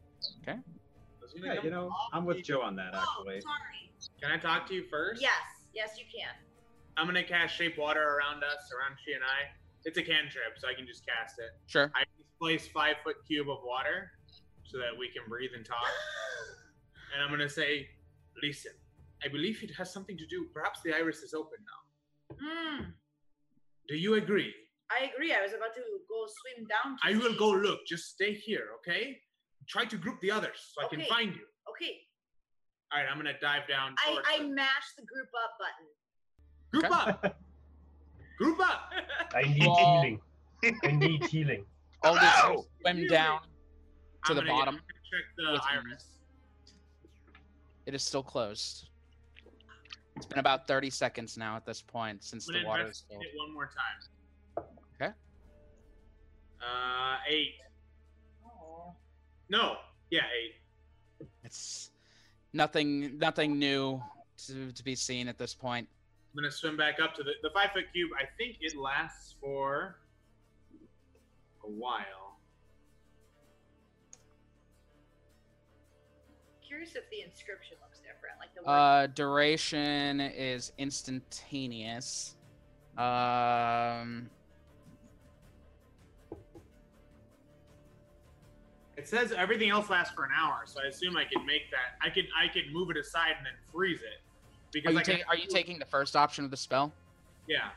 I 1.41 1.45
Yeah, 1.53 1.61
you 1.63 1.69
know, 1.71 1.91
I'm 2.11 2.25
with 2.25 2.43
Joe 2.43 2.61
on 2.61 2.75
that 2.77 2.91
Oh, 2.93 2.99
actually. 2.99 3.41
sorry. 3.41 3.91
Can 4.21 4.31
I 4.31 4.37
talk 4.37 4.67
to 4.67 4.73
you 4.73 4.83
first? 4.89 5.21
Yes, 5.21 5.31
yes, 5.73 5.97
you 5.97 6.05
can. 6.13 6.29
I'm 6.97 7.05
gonna 7.07 7.23
cast 7.23 7.55
shape 7.55 7.77
water 7.77 8.01
around 8.17 8.43
us, 8.43 8.69
around 8.71 8.97
she 9.03 9.13
and 9.13 9.23
I. 9.23 9.49
It's 9.85 9.97
a 9.97 10.03
cantrip, 10.03 10.57
so 10.59 10.67
I 10.67 10.73
can 10.73 10.85
just 10.87 11.05
cast 11.05 11.39
it. 11.39 11.51
Sure. 11.67 11.91
I 11.95 12.03
displace 12.17 12.67
five 12.67 12.95
foot 13.03 13.17
cube 13.27 13.49
of 13.49 13.57
water 13.65 14.11
so 14.63 14.77
that 14.77 14.97
we 14.97 15.09
can 15.09 15.23
breathe 15.27 15.51
and 15.55 15.65
talk. 15.65 15.77
And 17.13 17.21
I'm 17.21 17.29
gonna 17.29 17.47
say, 17.47 17.87
listen, 18.41 18.71
I 19.23 19.27
believe 19.27 19.61
it 19.61 19.69
has 19.77 19.93
something 19.93 20.17
to 20.17 20.25
do. 20.25 20.47
Perhaps 20.51 20.79
the 20.83 20.95
iris 20.95 21.19
is 21.19 21.35
open 21.35 21.59
now. 21.71 22.37
Hmm. 22.41 22.83
Do 23.87 23.95
you 23.95 24.15
agree? 24.15 24.51
I 24.89 25.11
agree. 25.13 25.31
I 25.31 25.43
was 25.43 25.53
about 25.53 25.75
to 25.75 25.81
go 26.09 26.25
swim 26.25 26.65
down. 26.65 26.97
To 26.97 27.01
I 27.03 27.15
will 27.21 27.35
go 27.37 27.51
look. 27.51 27.81
Just 27.87 28.05
stay 28.09 28.33
here, 28.33 28.69
okay? 28.79 29.19
Try 29.67 29.85
to 29.85 29.97
group 29.97 30.19
the 30.21 30.31
others 30.31 30.71
so 30.73 30.85
I 30.85 30.87
can 30.89 31.03
find 31.07 31.33
you. 31.33 31.41
Okay. 31.69 31.97
All 32.91 32.99
right, 33.01 33.07
I'm 33.09 33.17
gonna 33.17 33.33
dive 33.41 33.67
down. 33.67 33.95
I, 34.05 34.17
I 34.35 34.37
them. 34.39 34.53
mash 34.55 34.93
the 34.97 35.03
group 35.05 35.29
up 35.43 35.57
button. 35.59 35.87
Group 36.71 37.23
up. 37.25 37.37
group 38.37 38.59
up. 38.59 38.91
I 39.35 39.43
need 39.43 39.65
Well- 39.65 39.75
healing. 40.01 40.19
I 40.83 40.91
need 40.91 41.23
healing. 41.25 41.65
All 42.03 42.13
this 42.15 42.23
Ow! 42.23 42.65
swim 42.81 43.07
down 43.07 43.39
to 43.41 43.47
I'm 44.31 44.35
the 44.35 44.41
gonna- 44.41 44.51
bottom. 44.53 44.75
I'm 44.75 44.81
check 44.81 45.25
the 45.37 45.51
with 45.53 45.61
iris. 45.69 46.05
It 47.85 47.93
is 47.93 48.03
still 48.03 48.23
closed. 48.23 48.89
It's 50.15 50.25
been 50.25 50.39
about 50.39 50.67
30 50.67 50.89
seconds 50.89 51.37
now 51.37 51.55
at 51.55 51.65
this 51.65 51.81
point 51.81 52.23
since 52.23 52.47
I'm 52.47 52.61
the 52.61 52.67
water 52.67 52.83
is 52.83 53.03
investigate 53.09 53.09
filled. 53.11 53.23
it 53.25 53.37
one 53.37 53.53
more 53.53 53.65
time. 53.65 54.65
Okay. 55.01 55.13
Uh, 56.61 57.17
eight. 57.27 57.55
No. 59.53 59.75
Yeah, 60.09 60.21
eight. 60.35 61.27
It's 61.43 61.91
nothing 62.53 63.19
nothing 63.19 63.59
new 63.59 64.01
to, 64.47 64.71
to 64.71 64.83
be 64.83 64.95
seen 64.95 65.27
at 65.27 65.37
this 65.37 65.53
point. 65.53 65.87
I'm 66.31 66.41
gonna 66.41 66.51
swim 66.51 66.75
back 66.75 66.95
up 66.99 67.13
to 67.17 67.23
the 67.23 67.33
the 67.43 67.51
five 67.53 67.69
foot 67.71 67.83
cube. 67.93 68.09
I 68.19 68.25
think 68.39 68.57
it 68.61 68.75
lasts 68.75 69.35
for 69.39 69.97
a 71.63 71.69
while. 71.69 72.39
Curious 76.67 76.95
if 76.95 77.07
the 77.11 77.21
inscription 77.21 77.77
looks 77.83 77.99
different, 77.99 78.39
like 78.39 78.55
the 78.55 78.63
word. 78.63 78.73
Uh, 78.73 79.07
duration 79.07 80.19
is 80.19 80.71
instantaneous. 80.79 82.35
Um, 82.97 84.31
It 88.95 89.07
says 89.07 89.31
everything 89.31 89.69
else 89.69 89.89
lasts 89.89 90.13
for 90.13 90.23
an 90.23 90.31
hour, 90.35 90.61
so 90.65 90.79
I 90.83 90.87
assume 90.87 91.17
I 91.17 91.23
can 91.25 91.45
make 91.45 91.71
that. 91.71 91.97
I 92.01 92.09
could 92.09 92.25
I 92.39 92.47
could 92.47 92.71
move 92.71 92.89
it 92.91 92.97
aside 92.97 93.33
and 93.37 93.45
then 93.45 93.53
freeze 93.71 94.01
it. 94.01 94.05
are 94.05 94.71
Because 94.71 94.93
you, 94.93 94.99
I 94.99 95.03
can, 95.03 95.17
ta- 95.19 95.23
are 95.29 95.35
you 95.35 95.47
taking 95.47 95.79
the 95.79 95.85
first 95.85 96.15
option 96.15 96.45
of 96.45 96.51
the 96.51 96.57
spell? 96.57 96.91
Yeah. 97.47 97.69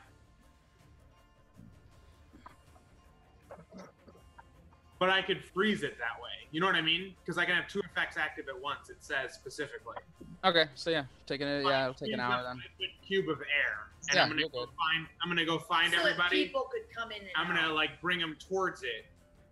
But 4.99 5.09
I 5.11 5.21
could 5.21 5.43
freeze 5.53 5.83
it 5.83 5.97
that 5.99 6.21
way. 6.21 6.29
You 6.51 6.59
know 6.59 6.65
what 6.65 6.75
I 6.75 6.81
mean? 6.81 7.13
Because 7.23 7.37
I 7.37 7.45
can 7.45 7.55
have 7.55 7.67
two 7.67 7.81
effects 7.81 8.17
active 8.17 8.45
at 8.49 8.59
once. 8.59 8.89
It 8.89 8.97
says 8.99 9.33
specifically. 9.33 9.97
Okay, 10.43 10.65
so 10.75 10.89
yeah, 10.89 11.03
taking 11.27 11.47
it. 11.47 11.63
Yeah, 11.65 11.83
it'll 11.83 11.93
take 11.93 12.07
Freeze 12.09 12.13
an 12.13 12.19
hour 12.19 12.43
then. 12.43 12.57
a 12.81 13.05
cube 13.05 13.29
of 13.29 13.39
air, 13.41 13.89
and 14.09 14.15
Yeah, 14.15 14.23
I'm 14.23 14.29
gonna 14.29 14.41
go 14.43 14.49
good. 14.49 14.69
find. 14.69 15.07
I'm 15.21 15.29
gonna 15.29 15.45
go 15.45 15.59
find 15.59 15.91
so 15.93 15.99
everybody. 15.99 16.45
people 16.45 16.69
could 16.71 16.83
come 16.95 17.11
in 17.11 17.19
and 17.21 17.29
I'm 17.35 17.47
gonna 17.47 17.73
like 17.73 17.99
bring 18.01 18.19
them 18.19 18.35
towards 18.49 18.81
it, 18.83 19.05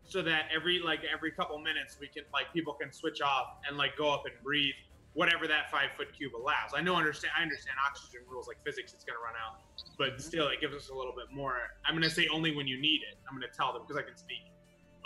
so 0.05 0.21
that 0.21 0.45
every 0.55 0.79
like 0.79 1.01
every 1.11 1.31
couple 1.31 1.57
minutes 1.59 1.97
we 1.99 2.07
can 2.07 2.23
like 2.31 2.53
people 2.53 2.73
can 2.73 2.91
switch 2.91 3.21
off 3.21 3.57
and 3.67 3.77
like 3.77 3.97
go 3.97 4.13
up 4.13 4.23
and 4.25 4.33
breathe 4.43 4.73
whatever 5.13 5.47
that 5.47 5.71
five 5.71 5.89
foot 5.97 6.13
cube 6.15 6.35
allows. 6.35 6.71
I 6.75 6.81
know 6.81 6.95
understand 6.95 7.33
I 7.37 7.41
understand 7.41 7.77
oxygen 7.85 8.21
rules 8.29 8.47
like 8.47 8.57
physics. 8.63 8.93
It's 8.93 9.03
gonna 9.03 9.19
run 9.19 9.33
out, 9.33 9.61
but 9.97 10.09
mm-hmm. 10.09 10.19
still 10.19 10.47
it 10.49 10.61
gives 10.61 10.75
us 10.75 10.89
a 10.89 10.93
little 10.93 11.13
bit 11.13 11.35
more. 11.35 11.55
I'm 11.85 11.95
gonna 11.95 12.09
say 12.09 12.27
only 12.31 12.55
when 12.55 12.67
you 12.67 12.79
need 12.79 13.01
it. 13.09 13.17
I'm 13.27 13.35
gonna 13.35 13.51
tell 13.51 13.73
them 13.73 13.81
because 13.87 14.01
I 14.01 14.05
can 14.05 14.17
speak. 14.17 14.51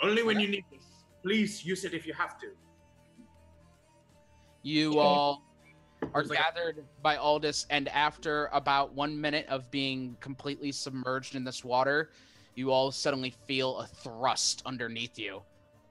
Only 0.02 0.22
when 0.22 0.38
you 0.38 0.48
need 0.48 0.64
this. 0.72 0.84
Please 1.22 1.64
use 1.64 1.84
it 1.84 1.94
if 1.94 2.06
you 2.06 2.14
have 2.14 2.38
to. 2.40 2.48
You 4.62 4.98
all 4.98 5.42
are 6.02 6.22
There's 6.22 6.30
like 6.30 6.38
a- 6.38 6.42
gathered 6.42 6.84
by 7.02 7.16
Aldous, 7.16 7.66
and 7.70 7.88
after 7.88 8.50
about 8.52 8.94
one 8.94 9.18
minute 9.18 9.46
of 9.48 9.70
being 9.70 10.16
completely 10.20 10.72
submerged 10.72 11.34
in 11.34 11.44
this 11.44 11.64
water, 11.64 12.10
you 12.54 12.70
all 12.70 12.90
suddenly 12.90 13.34
feel 13.46 13.78
a 13.78 13.86
thrust 13.86 14.62
underneath 14.66 15.18
you. 15.18 15.42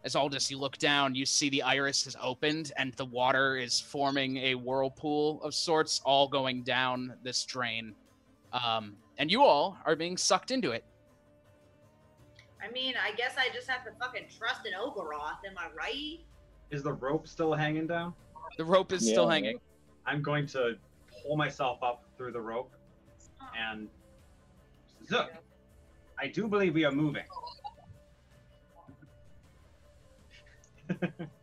As 0.04 0.16
Aldous, 0.16 0.50
you 0.50 0.58
look 0.58 0.78
down, 0.78 1.14
you 1.14 1.26
see 1.26 1.50
the 1.50 1.62
iris 1.62 2.06
has 2.06 2.16
opened, 2.22 2.72
and 2.78 2.94
the 2.94 3.06
water 3.06 3.58
is 3.58 3.80
forming 3.80 4.38
a 4.38 4.56
whirlpool 4.56 5.42
of 5.44 5.54
sorts, 5.54 6.02
all 6.06 6.28
going 6.28 6.64
down 6.64 7.14
this 7.22 7.44
drain. 7.44 7.94
Um, 8.54 8.96
and 9.18 9.30
you 9.30 9.44
all 9.44 9.78
are 9.86 9.96
being 9.96 10.16
sucked 10.16 10.52
into 10.52 10.72
it. 10.72 10.86
I 12.64 12.72
mean, 12.72 12.94
I 13.02 13.16
guess 13.16 13.36
I 13.38 13.54
just 13.54 13.70
have 13.70 13.84
to 13.86 13.92
fucking 14.00 14.28
trust 14.38 14.66
in 14.66 14.74
Ogoroth. 14.74 15.46
Am 15.46 15.58
I 15.58 15.68
right? 15.78 16.20
Is 16.72 16.84
the 16.84 16.94
rope 16.94 17.28
still 17.28 17.54
hanging 17.54 17.88
down? 17.88 18.14
The 18.58 18.66
rope 18.66 18.94
is 18.94 19.08
still 19.08 19.28
hanging. 19.28 19.60
I'm 20.06 20.22
going 20.22 20.46
to 20.48 20.76
pull 21.24 21.36
myself 21.36 21.84
up 21.84 22.06
through 22.18 22.32
the 22.32 22.42
rope 22.42 22.72
and 23.58 23.88
look. 25.10 25.32
I 26.22 26.28
do 26.28 26.48
believe 26.48 26.74
we 26.74 26.84
are 26.84 26.92
moving. 26.92 27.24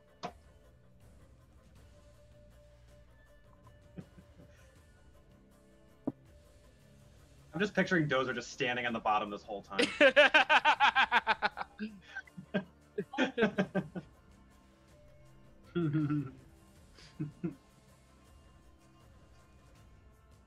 I'm 7.56 7.60
just 7.60 7.74
picturing 7.74 8.06
Dozer 8.06 8.34
just 8.34 8.52
standing 8.52 8.84
on 8.84 8.92
the 8.92 9.00
bottom 9.00 9.30
this 9.30 9.42
whole 9.42 9.62
time. 9.62 9.80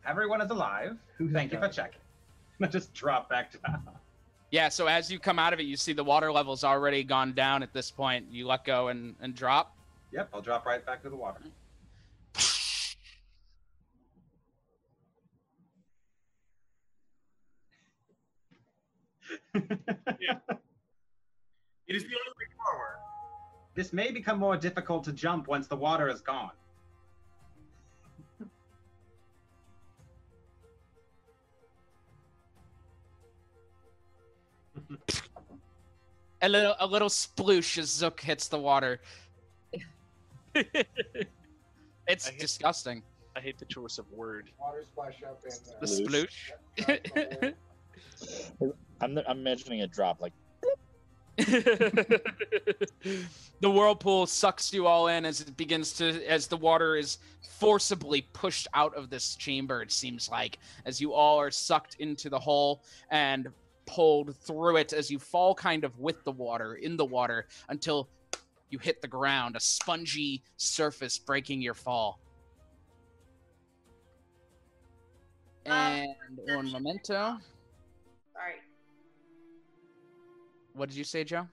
Everyone 0.06 0.42
is 0.42 0.52
alive. 0.52 0.98
Thank 1.32 1.52
you 1.52 1.60
for 1.60 1.70
checking. 1.70 2.00
I 2.62 2.68
just 2.72 2.94
drop 2.94 3.28
back 3.28 3.54
down. 3.64 3.82
Yeah, 4.52 4.70
so 4.70 4.88
as 4.88 5.12
you 5.12 5.20
come 5.20 5.38
out 5.38 5.54
of 5.54 5.60
it, 5.60 5.64
you 5.64 5.78
see 5.78 5.94
the 5.94 6.04
water 6.04 6.32
level's 6.32 6.64
already 6.64 7.04
gone 7.04 7.34
down 7.34 7.62
at 7.62 7.72
this 7.72 7.92
point. 7.92 8.26
You 8.32 8.48
let 8.48 8.66
go 8.66 8.88
and, 8.88 9.16
and 9.22 9.36
drop. 9.36 9.78
Yep, 10.12 10.30
I'll 10.34 10.42
drop 10.42 10.66
right 10.66 10.84
back 10.84 11.04
to 11.04 11.10
the 11.10 11.16
water. 11.16 11.42
yeah. 19.54 20.40
It 21.88 21.96
is 21.96 22.04
the 22.04 22.10
only 22.10 22.34
way 22.38 22.48
forward. 22.56 22.98
This 23.76 23.94
may 23.94 24.12
become 24.12 24.40
more 24.40 24.58
difficult 24.58 25.04
to 25.06 25.14
jump 25.14 25.48
once 25.48 25.68
the 25.68 25.76
water 25.76 26.10
is 26.10 26.22
gone. 26.22 26.52
A 36.42 36.48
little 36.50 36.76
a 36.80 36.88
little 36.88 37.10
sploosh 37.10 37.78
as 37.78 37.90
Zook 37.90 38.22
hits 38.22 38.48
the 38.48 38.58
water. 38.60 39.02
it's 40.56 42.28
I 42.28 42.32
hate- 42.32 42.40
disgusting. 42.40 43.04
I 43.36 43.42
hate 43.42 43.60
the 43.60 43.66
choice 43.66 43.98
of 44.00 44.12
word. 44.12 44.50
Water 44.60 44.84
splash 44.84 45.22
up 45.24 45.40
and 45.44 45.54
uh, 45.54 45.80
The 45.80 45.86
Sploosh. 45.86 46.52
sploosh. 46.80 47.54
I'm, 49.02 49.18
I'm 49.20 49.38
imagining 49.40 49.82
a 49.84 49.88
drop 49.88 50.20
like 50.22 50.34
the 51.38 52.22
whirlpool 53.64 54.26
sucks 54.28 54.74
you 54.74 54.86
all 54.88 55.08
in 55.08 55.24
as 55.26 55.40
it 55.40 55.56
begins 55.56 55.94
to 55.94 56.22
as 56.28 56.48
the 56.48 56.58
water 56.58 56.98
is 56.98 57.18
forcibly 57.60 58.24
pushed 58.34 58.68
out 58.74 58.94
of 58.94 59.10
this 59.10 59.36
chamber 59.38 59.82
it 59.82 59.90
seems 59.90 60.28
like 60.30 60.60
as 60.86 61.00
you 61.00 61.14
all 61.14 61.38
are 61.40 61.50
sucked 61.50 61.96
into 62.00 62.30
the 62.30 62.38
hole 62.38 62.84
and 63.10 63.48
pulled 63.90 64.36
through 64.38 64.78
it 64.78 64.94
as 64.94 65.10
you 65.10 65.18
fall 65.18 65.56
kind 65.56 65.84
of 65.84 65.98
with 65.98 66.24
the 66.24 66.32
water 66.32 66.76
in 66.76 66.96
the 66.96 67.06
water 67.06 67.48
until 67.70 68.08
you 68.70 68.78
hit 68.78 69.02
the 69.02 69.08
ground 69.08 69.56
a 69.56 69.60
spongy 69.60 70.44
surface 70.58 71.18
breaking 71.18 71.60
your 71.62 71.74
fall 71.74 72.20
and 75.66 76.08
un 76.56 76.72
memento. 76.72 77.38
Sorry. 78.34 78.60
what 80.74 80.90
did 80.90 80.98
you 80.98 81.04
say 81.04 81.24
joe 81.24 81.48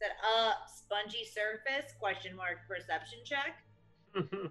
Said 0.00 0.12
uh 0.24 0.52
spongy 0.66 1.24
surface 1.24 1.92
question 1.98 2.36
mark 2.36 2.58
perception 2.68 3.18
check. 3.24 3.64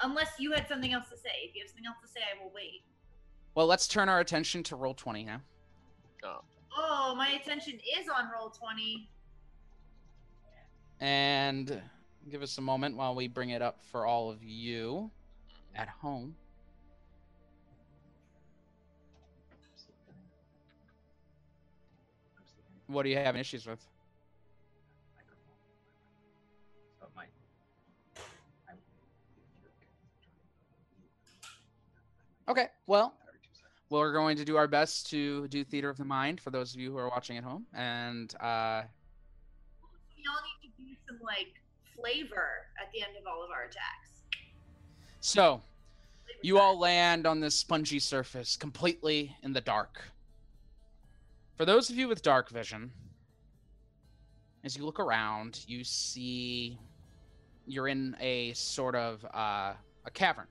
Unless 0.00 0.38
you 0.38 0.52
had 0.52 0.68
something 0.68 0.92
else 0.92 1.08
to 1.10 1.16
say. 1.16 1.30
If 1.44 1.54
you 1.54 1.62
have 1.62 1.70
something 1.70 1.86
else 1.86 1.98
to 2.02 2.08
say, 2.08 2.20
I 2.22 2.42
will 2.42 2.52
wait. 2.54 2.84
Well 3.58 3.66
let's 3.66 3.88
turn 3.88 4.08
our 4.08 4.20
attention 4.20 4.62
to 4.62 4.76
Roll20 4.76 5.26
now 5.26 5.40
oh. 6.22 6.42
oh, 6.76 7.14
my 7.16 7.30
attention 7.30 7.72
is 7.74 8.06
on 8.08 8.30
roll 8.32 8.50
twenty. 8.50 9.10
and 11.00 11.82
give 12.30 12.40
us 12.40 12.56
a 12.58 12.60
moment 12.60 12.96
while 12.96 13.16
we 13.16 13.26
bring 13.26 13.50
it 13.50 13.60
up 13.60 13.80
for 13.90 14.06
all 14.06 14.30
of 14.30 14.44
you 14.44 15.10
at 15.74 15.88
home. 15.88 16.36
What 22.86 23.04
are 23.04 23.08
you 23.08 23.16
having 23.16 23.40
issues 23.40 23.66
with? 23.66 23.84
Okay, 32.48 32.68
well, 32.86 33.12
we're 33.90 34.12
going 34.12 34.36
to 34.36 34.44
do 34.44 34.56
our 34.56 34.68
best 34.68 35.08
to 35.10 35.48
do 35.48 35.64
theater 35.64 35.88
of 35.88 35.96
the 35.96 36.04
mind 36.04 36.40
for 36.40 36.50
those 36.50 36.74
of 36.74 36.80
you 36.80 36.90
who 36.90 36.98
are 36.98 37.08
watching 37.08 37.36
at 37.36 37.44
home, 37.44 37.66
and 37.74 38.34
uh, 38.40 38.82
We 40.16 40.24
all 40.28 40.40
need 40.42 40.68
to 40.68 40.82
do 40.82 40.96
some 41.06 41.18
like 41.22 41.54
flavor 41.96 42.66
at 42.80 42.92
the 42.92 43.02
end 43.02 43.16
of 43.20 43.26
all 43.26 43.42
of 43.42 43.50
our 43.50 43.64
attacks. 43.64 44.22
so 45.20 45.62
you 46.42 46.58
all 46.58 46.78
land 46.78 47.26
on 47.26 47.40
this 47.40 47.54
spongy 47.54 47.98
surface 47.98 48.56
completely 48.56 49.36
in 49.42 49.52
the 49.52 49.60
dark. 49.60 50.02
For 51.56 51.64
those 51.64 51.90
of 51.90 51.96
you 51.96 52.06
with 52.06 52.22
dark 52.22 52.50
vision, 52.50 52.92
as 54.62 54.76
you 54.76 54.84
look 54.84 55.00
around, 55.00 55.64
you 55.66 55.82
see 55.82 56.78
you're 57.66 57.88
in 57.88 58.16
a 58.20 58.52
sort 58.52 58.94
of 58.94 59.24
uh, 59.34 59.72
a 60.04 60.10
cavern, 60.12 60.46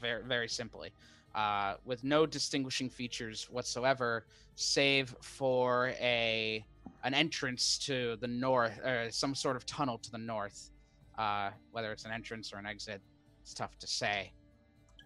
very 0.00 0.22
very 0.24 0.48
simply, 0.48 0.92
uh, 1.36 1.74
with 1.84 2.02
no 2.02 2.24
distinguishing 2.24 2.88
features 2.88 3.46
whatsoever, 3.50 4.24
save 4.54 5.14
for 5.20 5.92
a 6.00 6.64
an 7.04 7.14
entrance 7.14 7.78
to 7.78 8.16
the 8.20 8.26
north, 8.26 8.80
or 8.84 9.08
some 9.10 9.34
sort 9.34 9.54
of 9.54 9.66
tunnel 9.66 9.98
to 9.98 10.10
the 10.10 10.18
north. 10.18 10.70
Uh, 11.18 11.50
whether 11.72 11.92
it's 11.92 12.04
an 12.04 12.10
entrance 12.10 12.52
or 12.52 12.58
an 12.58 12.66
exit, 12.66 13.00
it's 13.42 13.54
tough 13.54 13.78
to 13.78 13.86
say. 13.86 14.32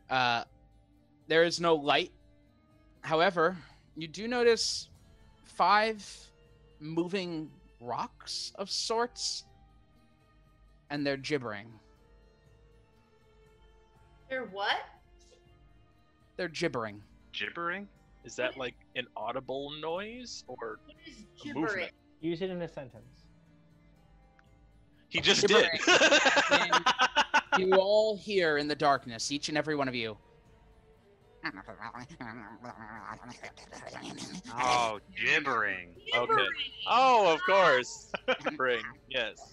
Uh, 0.09 0.45
there 1.27 1.45
is 1.45 1.61
no 1.61 1.75
light. 1.75 2.13
However, 3.03 3.57
you 3.97 4.09
do 4.09 4.29
notice 4.29 4.89
five 5.45 6.05
moving 6.81 7.51
rocks 7.81 8.53
of 8.57 8.71
sorts, 8.71 9.45
and 10.91 11.07
they're 11.07 11.17
gibbering. 11.17 11.69
They're 14.29 14.47
what? 14.47 14.81
They're 16.41 16.49
gibbering. 16.49 17.03
Gibbering? 17.35 17.87
Is 18.25 18.35
that 18.37 18.57
like 18.57 18.75
an 18.97 19.07
audible 19.15 19.73
noise 19.79 20.43
or 20.49 20.79
What 20.87 20.97
is 21.07 21.17
gibbering? 21.45 21.65
movement? 21.67 21.91
Use 22.23 22.41
it 22.41 22.49
in 22.49 22.63
a 22.63 22.67
sentence. 22.67 23.27
He 25.11 25.21
just 25.21 25.47
Gibbering. 25.47 25.69
did. 25.85 26.73
You 27.59 27.75
all 27.75 28.17
hear 28.17 28.57
in 28.57 28.69
the 28.69 28.75
darkness, 28.75 29.31
each 29.31 29.51
and 29.51 29.59
every 29.59 29.77
one 29.77 29.87
of 29.87 29.95
you. 29.95 30.17
Oh, 34.57 34.99
gibbering. 35.15 35.89
Okay. 36.17 36.47
Oh, 36.89 37.35
of 37.35 37.41
course. 37.43 38.11
Gibbering. 38.45 38.83
Yes. 39.11 39.53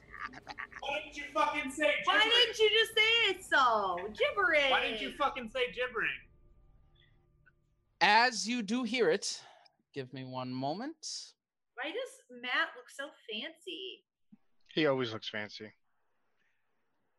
Why 0.80 1.00
didn't 1.04 1.18
you 1.18 1.24
fucking 1.34 1.70
say 1.70 1.92
gibbering? 2.06 2.06
Why 2.06 2.24
didn't 2.46 2.60
you 2.60 2.70
just 2.80 2.94
say 2.96 3.32
it 3.32 3.44
so? 3.44 3.98
Gibbering. 4.18 4.72
Why 4.72 4.84
didn't 4.84 5.02
you 5.02 5.12
fucking 5.18 5.50
say 5.54 5.72
gibbering? 5.76 6.08
As 8.02 8.48
you 8.48 8.62
do 8.62 8.84
hear 8.84 9.10
it, 9.10 9.42
give 9.94 10.14
me 10.14 10.24
one 10.24 10.52
moment. 10.54 10.96
Why 11.76 11.86
does 11.86 12.42
Matt 12.42 12.70
look 12.76 12.90
so 12.90 13.06
fancy? 13.32 14.04
He 14.74 14.86
always 14.86 15.14
looks 15.14 15.30
fancy. 15.30 15.72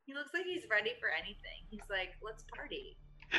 He 0.06 0.14
looks 0.14 0.30
like 0.32 0.44
he's 0.44 0.62
ready 0.70 0.92
for 1.00 1.08
anything. 1.10 1.66
He's 1.70 1.80
like, 1.90 2.10
let's 2.22 2.44
party. 2.54 2.96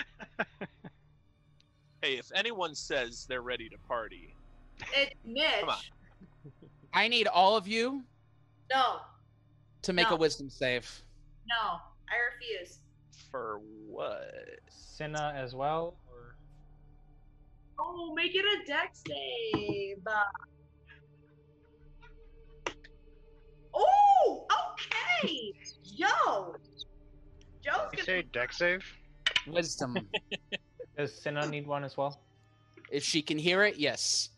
Hey, 2.01 2.13
if 2.17 2.31
anyone 2.33 2.75
says 2.75 3.25
they're 3.27 3.41
ready 3.41 3.67
to 3.67 3.77
party, 3.79 4.33
It's 4.95 5.13
Mitch. 5.25 5.63
on. 5.67 5.75
I 6.93 7.09
need 7.09 7.27
all 7.27 7.57
of 7.57 7.67
you 7.67 8.03
No, 8.71 8.99
to 9.81 9.91
make 9.91 10.09
No. 10.09 10.15
a 10.15 10.17
wisdom 10.17 10.49
save. 10.49 10.89
no, 11.45 11.73
I 12.09 12.15
refuse. 12.33 12.77
For 13.29 13.59
what? 13.89 14.31
Cinna 14.69 15.33
as 15.35 15.53
well? 15.53 15.97
Or... 17.79 17.85
Oh, 17.85 18.13
make 18.13 18.35
it 18.35 18.45
a 18.45 18.65
dex 18.65 19.01
save. 19.07 19.97
Oh, 23.73 24.45
okay. 25.23 25.53
Yo, 25.83 26.55
Joe's 27.61 27.63
You 27.63 27.71
gonna. 27.91 28.03
say 28.03 28.21
dex 28.33 28.57
save? 28.57 28.83
Wisdom. 29.47 29.95
Does 30.97 31.13
Cinna 31.13 31.47
need 31.47 31.67
one 31.67 31.83
as 31.83 31.95
well? 31.97 32.19
if 32.91 33.03
she 33.03 33.21
can 33.21 33.37
hear 33.37 33.63
it, 33.63 33.77
yes. 33.77 34.29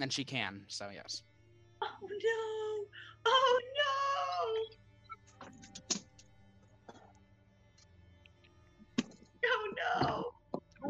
And 0.00 0.12
she 0.12 0.24
can, 0.24 0.62
so 0.68 0.88
yes. 0.94 1.22
Oh 1.82 1.86
no! 2.02 2.84
Oh 3.26 3.60
no! 3.76 4.66
Oh 9.46 9.68
no! 10.02 10.30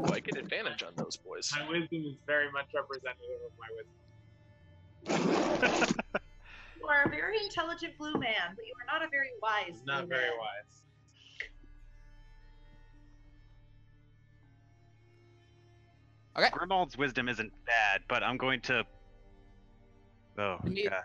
Ooh, 0.00 0.12
I 0.12 0.20
get 0.20 0.36
advantage 0.36 0.82
on 0.82 0.92
those 0.96 1.16
boys. 1.16 1.50
My 1.58 1.66
wisdom 1.68 2.04
is 2.06 2.16
very 2.26 2.50
much 2.52 2.66
representative 2.74 3.40
of 3.44 3.52
my 3.58 3.68
wisdom. 3.76 3.96
You 6.80 6.86
are 6.86 7.02
a 7.04 7.08
very 7.08 7.38
intelligent 7.42 7.96
blue 7.98 8.12
man, 8.14 8.54
but 8.56 8.66
you 8.66 8.72
are 8.80 8.86
not 8.86 9.02
a 9.06 9.10
very 9.10 9.30
wise. 9.42 9.82
Not 9.86 10.06
blue 10.06 10.16
very 10.16 10.30
man. 10.30 10.38
wise. 10.38 10.82
Okay. 16.38 16.48
Grimald's 16.50 16.96
wisdom 16.96 17.28
isn't 17.28 17.52
bad, 17.66 18.02
but 18.08 18.22
I'm 18.22 18.36
going 18.36 18.60
to. 18.62 18.84
Oh 20.38 20.58
Me- 20.64 20.84
god. 20.84 21.02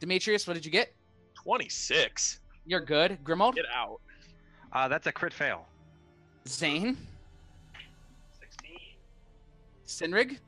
Demetrius, 0.00 0.46
what 0.46 0.54
did 0.54 0.64
you 0.64 0.70
get? 0.72 0.92
26. 1.34 2.40
You're 2.66 2.80
good. 2.80 3.18
Grimold? 3.22 3.54
Get 3.54 3.66
out. 3.72 4.00
Uh, 4.72 4.88
that's 4.88 5.06
a 5.06 5.12
crit 5.12 5.32
fail. 5.32 5.66
Zane? 6.48 6.96
16. 9.86 10.12
Sinrig? 10.12 10.38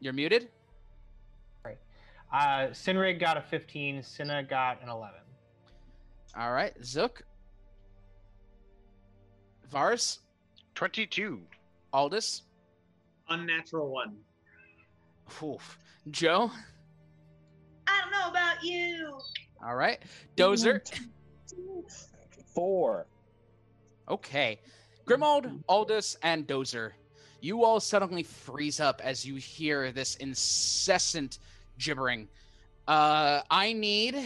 You're 0.00 0.12
muted? 0.12 0.48
Uh, 2.32 2.68
Sinrig 2.72 3.18
got 3.18 3.36
a 3.36 3.40
15. 3.40 4.02
Cinna 4.02 4.42
got 4.42 4.82
an 4.82 4.88
11. 4.88 5.20
All 6.38 6.52
right. 6.52 6.74
Zook? 6.84 7.22
Vars? 9.70 10.20
22. 10.74 11.40
Aldous? 11.92 12.42
Unnatural 13.30 13.88
one. 13.88 14.16
Oof. 15.42 15.78
Joe? 16.10 16.50
I 17.86 18.00
don't 18.02 18.10
know 18.10 18.30
about 18.30 18.62
you. 18.62 19.18
All 19.64 19.74
right. 19.74 20.00
Dozer? 20.36 20.80
Four. 22.54 23.06
Okay. 24.08 24.60
Grimold, 25.08 25.62
Aldous, 25.68 26.16
and 26.22 26.46
Dozer, 26.46 26.92
you 27.40 27.64
all 27.64 27.80
suddenly 27.80 28.22
freeze 28.22 28.78
up 28.78 29.00
as 29.02 29.24
you 29.24 29.36
hear 29.36 29.90
this 29.90 30.16
incessant 30.16 31.38
gibbering. 31.78 32.28
Uh, 32.86 33.40
I 33.50 33.72
need 33.72 34.18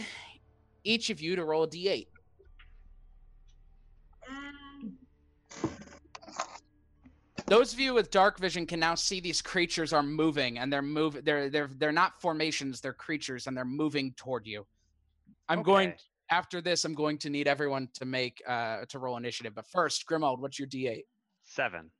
each 0.83 1.09
of 1.09 1.21
you 1.21 1.37
to 1.37 1.45
roll 1.45 1.63
a 1.63 1.67
d8. 1.67 2.07
Those 7.45 7.71
of 7.73 7.79
you 7.79 7.93
with 7.93 8.09
dark 8.09 8.39
vision 8.39 8.65
can 8.65 8.79
now 8.79 8.95
see 8.95 9.19
these 9.19 9.41
creatures 9.41 9.93
are 9.93 10.03
moving, 10.03 10.59
and 10.59 10.71
they're 10.71 10.81
move. 10.81 11.23
They're 11.23 11.49
they're 11.49 11.69
they're 11.77 11.91
not 11.91 12.19
formations. 12.21 12.81
They're 12.81 12.93
creatures, 12.93 13.47
and 13.47 13.55
they're 13.55 13.65
moving 13.65 14.13
toward 14.13 14.47
you. 14.47 14.65
I'm 15.49 15.61
going 15.61 15.89
Okay. 15.89 15.97
After 16.33 16.61
this. 16.61 16.83
I'm 16.85 16.95
going 16.95 17.17
to 17.19 17.29
need 17.29 17.47
everyone 17.47 17.87
to 17.93 18.05
make 18.05 18.41
uh 18.47 18.85
to 18.89 18.99
roll 18.99 19.17
initiative. 19.17 19.53
But 19.55 19.67
first, 19.67 20.07
Grimold, 20.07 20.39
what's 20.39 20.57
your 20.59 20.67
d8? 20.67 21.03
Seven. 21.43 21.91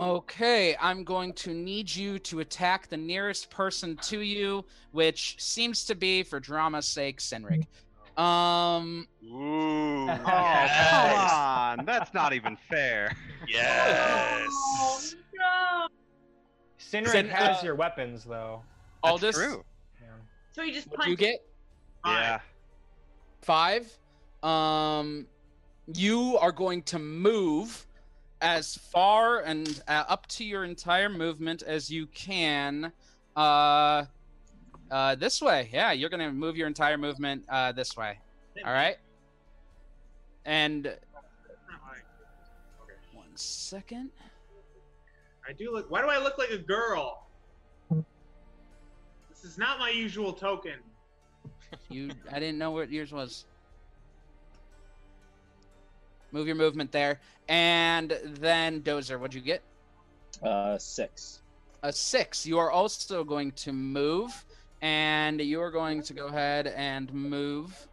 Okay, 0.00 0.76
I'm 0.80 1.04
going 1.04 1.32
to 1.34 1.54
need 1.54 1.94
you 1.94 2.18
to 2.20 2.40
attack 2.40 2.88
the 2.88 2.96
nearest 2.96 3.50
person 3.50 3.96
to 4.02 4.20
you, 4.20 4.64
which 4.90 5.36
seems 5.38 5.84
to 5.84 5.94
be, 5.94 6.24
for 6.24 6.40
drama's 6.40 6.88
sake, 6.88 7.20
Senric. 7.20 7.66
Um, 8.20 9.06
Ooh. 9.24 10.06
Yes. 10.26 10.90
come 10.90 11.78
on. 11.78 11.86
That's 11.86 12.12
not 12.12 12.32
even 12.32 12.56
fair. 12.68 13.14
Yes. 13.48 14.46
Oh 14.52 15.00
no! 15.34 15.88
Sinrig 16.78 17.08
Sin- 17.12 17.28
has 17.28 17.56
uh, 17.58 17.60
your 17.64 17.74
weapons, 17.74 18.24
though. 18.24 18.62
That's 19.02 19.12
Aldous, 19.12 19.36
true. 19.36 19.64
So 20.52 20.62
you 20.62 20.72
just 20.72 20.88
what 20.88 20.98
punch. 21.00 21.10
you 21.10 21.16
get? 21.16 21.38
Yeah. 22.04 22.40
Five. 23.42 23.90
Um, 24.42 25.26
you 25.94 26.38
are 26.38 26.52
going 26.52 26.82
to 26.84 26.98
move 26.98 27.86
as 28.40 28.76
far 28.76 29.40
and 29.40 29.82
uh, 29.88 30.04
up 30.08 30.26
to 30.28 30.44
your 30.44 30.64
entire 30.64 31.08
movement 31.08 31.62
as 31.62 31.90
you 31.90 32.06
can. 32.06 32.92
Uh, 33.36 34.04
uh, 34.90 35.14
this 35.14 35.40
way. 35.40 35.68
Yeah, 35.72 35.92
you're 35.92 36.10
gonna 36.10 36.32
move 36.32 36.56
your 36.56 36.66
entire 36.66 36.98
movement 36.98 37.44
uh, 37.48 37.72
this 37.72 37.96
way. 37.96 38.18
All 38.64 38.72
right. 38.72 38.96
And 40.44 40.96
one 43.12 43.28
second. 43.34 44.10
I 45.48 45.52
do 45.52 45.72
look. 45.72 45.90
Why 45.90 46.02
do 46.02 46.08
I 46.08 46.18
look 46.18 46.38
like 46.38 46.50
a 46.50 46.58
girl? 46.58 47.26
This 47.90 49.44
is 49.44 49.58
not 49.58 49.78
my 49.78 49.90
usual 49.90 50.32
token. 50.32 50.74
You, 51.88 52.10
I 52.32 52.38
didn't 52.40 52.58
know 52.58 52.70
what 52.70 52.90
yours 52.90 53.12
was. 53.12 53.44
Move 56.32 56.46
your 56.46 56.56
movement 56.56 56.92
there, 56.92 57.20
and 57.48 58.16
then 58.24 58.82
Dozer. 58.82 59.18
What'd 59.18 59.34
you 59.34 59.40
get? 59.40 59.62
Uh, 60.42 60.78
six. 60.78 61.40
A 61.82 61.92
six. 61.92 62.46
You 62.46 62.58
are 62.58 62.70
also 62.70 63.24
going 63.24 63.50
to 63.52 63.72
move, 63.72 64.44
and 64.80 65.40
you 65.40 65.60
are 65.60 65.70
going 65.72 66.02
to 66.04 66.14
go 66.14 66.26
ahead 66.26 66.68
and 66.68 67.12
move. 67.12 67.88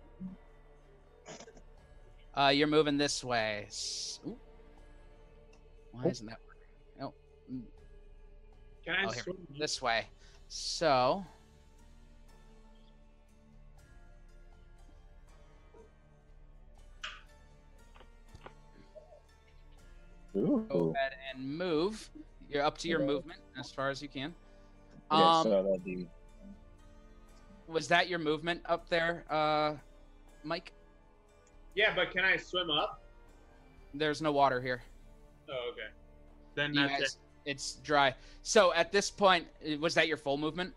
Uh, 2.36 2.50
you're 2.50 2.68
moving 2.68 2.98
this 2.98 3.24
way. 3.24 3.68
Ooh. 4.28 4.38
Why 5.94 6.06
isn't 6.06 6.28
that 6.28 6.38
working? 6.48 6.68
No. 7.00 7.14
mm, 7.52 7.62
Can 8.86 8.94
I 8.94 9.06
Oh, 9.06 9.10
here. 9.10 9.24
swim? 9.24 9.38
This 9.58 9.82
way. 9.82 10.06
So. 10.48 11.26
Go 20.46 20.94
ahead 20.96 21.14
and 21.34 21.58
move. 21.58 22.10
You're 22.50 22.64
up 22.64 22.78
to 22.80 22.88
your 22.88 23.00
Okay. 23.02 23.08
movement 23.08 23.40
as 23.58 23.72
far 23.72 23.90
as 23.90 24.02
you 24.02 24.08
can. 24.08 24.34
Yeah, 25.12 25.38
Um, 25.40 25.44
so 25.44 25.64
that'd 25.64 25.84
be 25.84 26.08
was 27.68 27.90
that 27.90 28.08
your 28.08 28.20
movement 28.20 28.62
up 28.66 28.88
there, 28.88 29.26
uh, 29.30 29.76
Mike? 30.44 30.72
Yeah, 31.76 31.94
but 31.94 32.12
can 32.12 32.24
I 32.24 32.38
swim 32.38 32.70
up? 32.72 33.02
There's 33.94 34.22
no 34.22 34.32
water 34.32 34.62
here. 34.62 34.82
Oh, 35.50 35.72
okay. 35.74 35.90
Then 36.56 36.74
that's 36.74 36.92
guys- 36.92 37.02
it. 37.16 37.18
It's 37.52 37.76
dry. 37.78 38.16
So 38.42 38.74
at 38.74 38.92
this 38.94 39.10
point, 39.12 39.48
was 39.80 39.94
that 39.96 40.08
your 40.08 40.18
full 40.18 40.38
movement? 40.38 40.74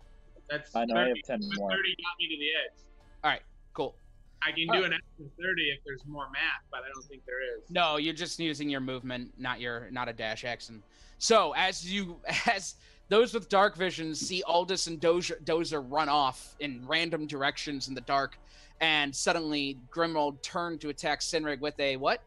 That's 0.48 0.74
I 0.74 0.84
know 0.84 0.96
I 0.96 1.08
have 1.08 1.16
10 1.24 1.40
more. 1.56 1.70
30 1.70 1.94
got 1.96 2.18
me 2.18 2.28
to 2.28 2.36
the 2.38 2.48
edge. 2.64 2.84
All 3.22 3.30
right, 3.30 3.42
cool. 3.72 3.96
I 4.42 4.52
can 4.52 4.66
do 4.68 4.84
an 4.84 4.92
extra 4.92 5.26
30 5.38 5.62
if 5.70 5.84
there's 5.84 6.04
more 6.06 6.28
math, 6.32 6.62
but 6.70 6.80
I 6.80 6.88
don't 6.94 7.04
think 7.04 7.24
there 7.26 7.42
is. 7.42 7.62
No, 7.70 7.98
you're 7.98 8.14
just 8.14 8.38
using 8.38 8.70
your 8.70 8.80
movement, 8.80 9.32
not 9.38 9.60
your 9.60 9.90
not 9.90 10.08
a 10.08 10.12
dash 10.12 10.44
action. 10.44 10.82
So 11.18 11.52
as 11.56 11.90
you 11.90 12.16
as 12.46 12.76
those 13.08 13.34
with 13.34 13.48
dark 13.48 13.76
vision 13.76 14.14
see 14.14 14.42
Aldous 14.46 14.86
and 14.86 15.00
Dozer, 15.00 15.42
Dozer 15.44 15.84
run 15.86 16.08
off 16.08 16.54
in 16.60 16.86
random 16.86 17.26
directions 17.26 17.88
in 17.88 17.94
the 17.94 18.00
dark, 18.02 18.38
and 18.80 19.14
suddenly 19.14 19.78
Grimrold 19.90 20.42
turned 20.42 20.80
to 20.82 20.88
attack 20.88 21.20
Sinrig 21.20 21.60
with 21.60 21.78
a 21.78 21.96
what? 21.96 22.22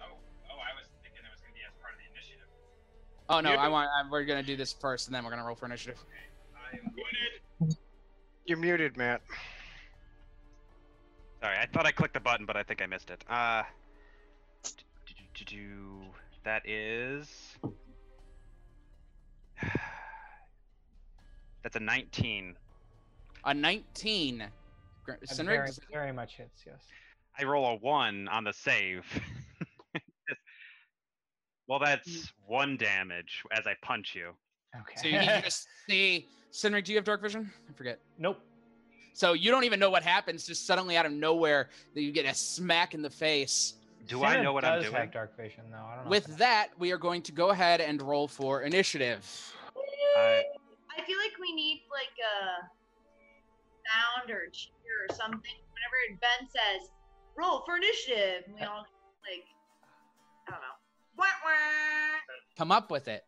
Oh, 0.00 0.06
oh, 0.06 0.54
I 0.54 0.74
was 0.76 0.88
thinking 1.02 1.20
it 1.24 1.30
was 1.30 1.40
going 1.40 1.52
to 1.52 1.58
be 1.58 1.64
as 1.64 1.74
part 1.80 1.94
of 1.94 2.00
the 2.00 2.10
initiative. 2.12 2.48
Oh 3.28 3.40
no, 3.40 3.50
I 3.50 3.68
want. 3.68 3.88
I, 3.96 4.10
we're 4.10 4.24
gonna 4.24 4.42
do 4.42 4.56
this 4.56 4.72
first, 4.72 5.06
and 5.06 5.14
then 5.14 5.24
we're 5.24 5.30
gonna 5.30 5.44
roll 5.44 5.54
for 5.54 5.66
initiative. 5.66 5.98
I 6.56 6.76
am 6.76 6.92
going 7.60 7.76
You're 8.46 8.58
muted, 8.58 8.96
Matt. 8.96 9.20
Sorry, 11.40 11.56
I 11.56 11.66
thought 11.66 11.86
I 11.86 11.92
clicked 11.92 12.14
the 12.14 12.20
button, 12.20 12.46
but 12.46 12.56
I 12.56 12.62
think 12.62 12.82
I 12.82 12.86
missed 12.86 13.10
it. 13.10 13.24
Uh, 13.28 13.62
do 15.46 16.00
that 16.44 16.68
is 16.68 17.28
that's 21.62 21.76
a 21.76 21.80
19. 21.80 22.56
A 23.44 23.54
19. 23.54 24.44
Gr- 25.04 25.12
That 25.12 25.22
Sinrig, 25.28 25.46
very, 25.46 25.70
very 25.92 26.12
much 26.12 26.36
hits, 26.36 26.64
yes. 26.66 26.80
I 27.38 27.44
roll 27.44 27.66
a 27.66 27.76
one 27.76 28.28
on 28.28 28.44
the 28.44 28.52
save. 28.52 29.04
well, 31.68 31.78
that's 31.78 32.32
one 32.46 32.76
damage 32.76 33.44
as 33.52 33.66
I 33.66 33.74
punch 33.82 34.14
you. 34.14 34.30
Okay. 34.74 34.96
So 34.96 35.08
you 35.08 35.20
just 35.42 35.66
see. 35.88 36.26
Cineric, 36.52 36.84
do 36.84 36.92
you 36.92 36.98
have 36.98 37.04
dark 37.04 37.22
vision? 37.22 37.50
I 37.68 37.72
forget. 37.74 38.00
Nope. 38.18 38.40
So 39.18 39.32
you 39.32 39.50
don't 39.50 39.64
even 39.64 39.80
know 39.80 39.90
what 39.90 40.04
happens. 40.04 40.46
Just 40.46 40.64
suddenly 40.64 40.96
out 40.96 41.04
of 41.04 41.10
nowhere, 41.10 41.70
that 41.94 42.02
you 42.02 42.12
get 42.12 42.24
a 42.24 42.32
smack 42.32 42.94
in 42.94 43.02
the 43.02 43.10
face. 43.10 43.74
Do 44.06 44.22
I 44.22 44.40
know 44.40 44.52
what 44.52 44.64
I'm 44.64 44.80
doing? 44.80 44.94
have 44.94 45.12
dark 45.12 45.36
vision 45.36 45.64
though. 45.72 45.76
I 45.76 45.96
don't 45.96 46.04
know. 46.04 46.10
With 46.10 46.36
that, 46.38 46.68
we 46.78 46.92
are 46.92 46.98
going 46.98 47.22
to 47.22 47.32
go 47.32 47.48
ahead 47.48 47.80
and 47.80 48.00
roll 48.00 48.28
for 48.28 48.62
initiative. 48.62 49.52
I, 50.16 50.44
I 50.96 51.02
feel 51.02 51.18
like 51.18 51.32
we 51.40 51.52
need 51.52 51.82
like 51.90 52.14
a 52.22 52.62
sound 53.90 54.30
or 54.30 54.48
cheer 54.52 54.70
or 55.10 55.16
something. 55.16 55.40
Whenever 55.40 56.20
Ben 56.20 56.48
says, 56.48 56.90
roll 57.36 57.64
for 57.66 57.76
initiative, 57.76 58.44
we 58.54 58.62
all 58.62 58.86
like, 59.28 59.44
I 60.46 60.52
don't 60.52 60.60
know. 60.60 60.78
Wah, 61.16 61.24
wah. 61.44 62.18
Come 62.56 62.70
up 62.70 62.88
with 62.92 63.08
it. 63.08 63.24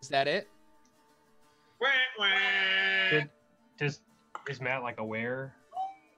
Is 0.00 0.08
that 0.10 0.28
it? 0.28 0.46
Wah, 1.80 1.88
wah. 2.16 2.26
Did, 3.10 3.28
does 3.76 4.00
is 4.48 4.60
Matt 4.60 4.82
like 4.82 4.98
aware? 4.98 5.54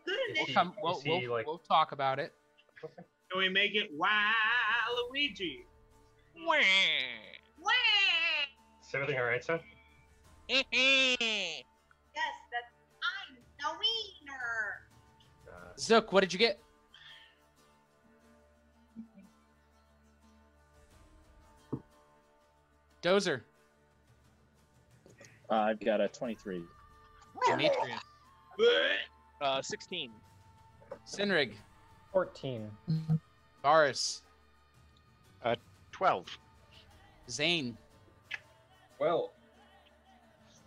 Good 0.06 0.12
Is 0.12 0.18
initiative. 0.30 0.46
he- 0.48 0.54
Come, 0.54 0.74
we'll, 0.82 0.96
is 0.98 1.02
he, 1.02 1.10
we'll, 1.10 1.30
like- 1.30 1.46
we'll 1.46 1.58
talk 1.58 1.92
about 1.92 2.18
it. 2.18 2.32
Can 2.80 3.38
we 3.38 3.48
make 3.48 3.74
it 3.74 3.90
Waluigi? 3.98 5.64
Wah. 6.46 6.58
Is 8.86 8.94
everything 8.94 9.18
all 9.18 9.24
right, 9.24 9.42
Seth? 9.44 9.62
Yes, 10.48 12.34
that's 12.52 12.74
I'm 13.00 13.36
the 13.58 13.70
wiener. 13.78 14.82
Uh, 15.48 15.72
Zook, 15.78 16.12
what 16.12 16.20
did 16.20 16.32
you 16.32 16.38
get? 16.38 16.60
Dozer. 23.02 23.40
Uh, 25.50 25.54
I've 25.54 25.80
got 25.80 26.00
a 26.00 26.08
23. 26.08 26.62
Demetrius. 27.46 28.00
Uh, 29.40 29.62
16. 29.62 30.10
Sinrig. 31.06 31.52
14. 32.12 32.70
Boris. 33.62 34.22
12. 35.92 36.26
Zane. 37.30 37.76
well, 38.98 39.32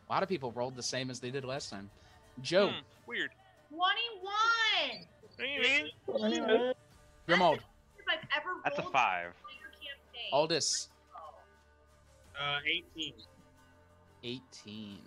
A 0.09 0.13
lot 0.13 0.23
of 0.23 0.29
people 0.29 0.51
rolled 0.51 0.75
the 0.75 0.83
same 0.83 1.09
as 1.09 1.19
they 1.19 1.31
did 1.31 1.43
last 1.43 1.69
time. 1.69 1.89
Joe. 2.41 2.67
Hmm, 2.69 2.75
weird. 3.07 3.31
21. 3.69 4.33
Grimold. 7.27 7.57
If 7.57 7.61
That's 8.63 8.79
a 8.79 8.83
5. 8.83 9.23
your 9.23 9.33
campaign. 9.71 10.29
Aldous. 10.31 10.89
Uh, 12.39 12.59
18. 12.95 13.13
18. 14.23 14.97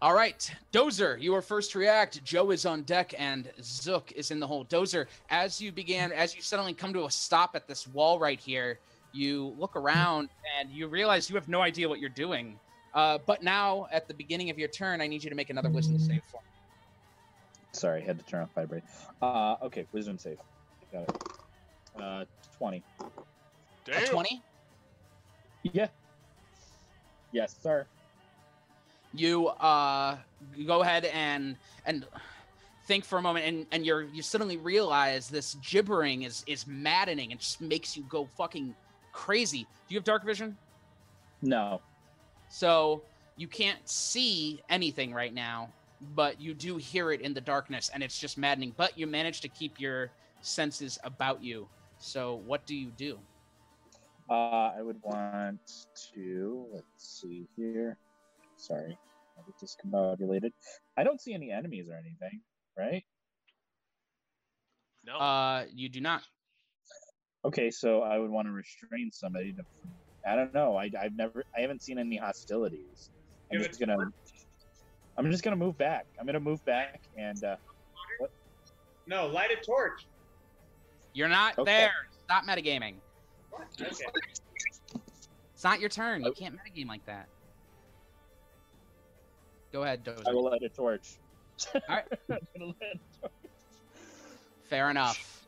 All 0.00 0.14
right, 0.14 0.48
Dozer, 0.72 1.20
you 1.20 1.34
are 1.34 1.42
first 1.42 1.72
to 1.72 1.80
react. 1.80 2.22
Joe 2.22 2.52
is 2.52 2.64
on 2.64 2.82
deck, 2.82 3.14
and 3.18 3.50
Zook 3.60 4.12
is 4.12 4.30
in 4.30 4.38
the 4.38 4.46
hole. 4.46 4.64
Dozer, 4.66 5.06
as 5.28 5.60
you 5.60 5.72
began, 5.72 6.12
as 6.12 6.36
you 6.36 6.42
suddenly 6.42 6.72
come 6.72 6.92
to 6.92 7.06
a 7.06 7.10
stop 7.10 7.56
at 7.56 7.66
this 7.66 7.88
wall 7.88 8.20
right 8.20 8.38
here, 8.38 8.78
you 9.12 9.56
look 9.58 9.74
around 9.74 10.28
and 10.56 10.70
you 10.70 10.86
realize 10.86 11.28
you 11.28 11.34
have 11.34 11.48
no 11.48 11.62
idea 11.62 11.88
what 11.88 11.98
you're 11.98 12.10
doing. 12.10 12.60
Uh, 12.94 13.18
but 13.26 13.42
now, 13.42 13.88
at 13.90 14.06
the 14.06 14.14
beginning 14.14 14.50
of 14.50 14.58
your 14.58 14.68
turn, 14.68 15.00
I 15.00 15.08
need 15.08 15.24
you 15.24 15.30
to 15.30 15.36
make 15.36 15.50
another 15.50 15.68
wisdom 15.68 15.98
save 15.98 16.22
for 16.30 16.36
me. 16.36 16.48
Sorry, 17.72 18.00
had 18.00 18.20
to 18.20 18.24
turn 18.24 18.42
off 18.42 18.54
vibrate. 18.54 18.84
Uh, 19.20 19.56
okay, 19.62 19.84
wisdom 19.90 20.16
save. 20.16 20.38
Got 20.92 21.08
it. 21.08 21.22
Uh, 22.00 22.24
20. 22.56 22.84
A 23.88 24.06
20? 24.06 24.42
Yeah. 25.64 25.88
Yes, 27.32 27.56
sir. 27.60 27.84
You 29.18 29.48
uh 29.48 30.16
go 30.66 30.82
ahead 30.82 31.04
and 31.06 31.56
and 31.86 32.06
think 32.86 33.04
for 33.04 33.18
a 33.18 33.22
moment 33.22 33.44
and 33.46 33.66
and 33.72 33.84
you're 33.84 34.02
you 34.02 34.22
suddenly 34.22 34.56
realize 34.56 35.28
this 35.28 35.56
gibbering 35.62 36.22
is 36.22 36.44
is 36.46 36.66
maddening 36.66 37.32
and 37.32 37.40
just 37.40 37.60
makes 37.60 37.96
you 37.96 38.02
go 38.08 38.26
fucking 38.36 38.74
crazy 39.12 39.62
do 39.88 39.94
you 39.94 39.98
have 39.98 40.04
dark 40.04 40.24
vision 40.24 40.56
No. 41.42 41.80
so 42.48 43.02
you 43.36 43.48
can't 43.48 43.78
see 43.88 44.60
anything 44.68 45.12
right 45.12 45.34
now 45.34 45.68
but 46.14 46.40
you 46.40 46.54
do 46.54 46.76
hear 46.76 47.10
it 47.12 47.20
in 47.20 47.34
the 47.34 47.40
darkness 47.40 47.90
and 47.92 48.02
it's 48.02 48.18
just 48.18 48.38
maddening 48.38 48.72
but 48.76 48.96
you 48.96 49.06
manage 49.06 49.40
to 49.42 49.48
keep 49.48 49.80
your 49.80 50.10
senses 50.40 50.98
about 51.04 51.42
you 51.42 51.66
so 51.98 52.40
what 52.46 52.64
do 52.66 52.74
you 52.76 52.90
do 52.96 53.18
Uh, 54.30 54.72
I 54.78 54.82
would 54.82 55.00
want 55.02 55.88
to. 56.14 56.66
Let's 56.72 57.20
see 57.20 57.48
here. 57.56 57.96
Sorry, 58.56 58.98
discombobulated. 59.62 60.50
I 60.96 61.04
don't 61.04 61.20
see 61.20 61.34
any 61.34 61.50
enemies 61.50 61.88
or 61.88 61.94
anything, 61.94 62.42
right? 62.76 63.04
No. 65.04 65.18
uh 65.18 65.66
you 65.72 65.88
do 65.88 66.00
not 66.00 66.22
Okay, 67.44 67.70
so 67.70 68.02
I 68.02 68.18
would 68.18 68.30
want 68.30 68.46
to 68.48 68.52
restrain 68.52 69.10
somebody 69.12 69.54
to. 69.54 69.62
I 70.26 70.34
don't 70.34 70.52
know. 70.52 70.76
I, 70.76 70.90
I've 71.00 71.14
never. 71.14 71.44
I 71.56 71.60
haven't 71.60 71.82
seen 71.82 71.98
any 71.98 72.16
hostilities. 72.16 73.10
I'm 73.52 73.60
Give 73.60 73.68
just 73.68 73.80
gonna. 73.80 73.96
I'm 75.16 75.30
just 75.30 75.44
gonna 75.44 75.56
move 75.56 75.78
back. 75.78 76.06
I'm 76.18 76.26
gonna 76.26 76.40
move 76.40 76.62
back 76.64 77.00
and. 77.16 77.42
uh 77.44 77.56
No, 79.06 79.28
light 79.28 79.50
a 79.52 79.56
torch. 79.64 80.08
you're 81.14 81.28
not 81.28 81.56
Okay. 81.56 81.76
there 81.76 81.92
stop 82.24 82.44
metagaming 82.44 83.00
Okay. 83.80 84.06
It's 85.54 85.64
not 85.64 85.80
your 85.80 85.88
turn. 85.88 86.22
You 86.22 86.32
can't 86.38 86.54
metagame 86.54 86.86
like 86.86 87.04
that. 87.06 87.28
Go 89.72 89.82
ahead, 89.82 90.02
I 90.06 90.10
Dozer. 90.10 90.34
will 90.34 90.44
light 90.44 90.62
a 90.62 90.68
torch. 90.68 91.16
Alright. 91.74 92.04
I'm 92.30 92.38
gonna 92.54 92.66
light 92.66 92.76
a 92.82 93.20
torch. 93.20 93.32
Fair 94.68 94.90
enough. 94.90 95.46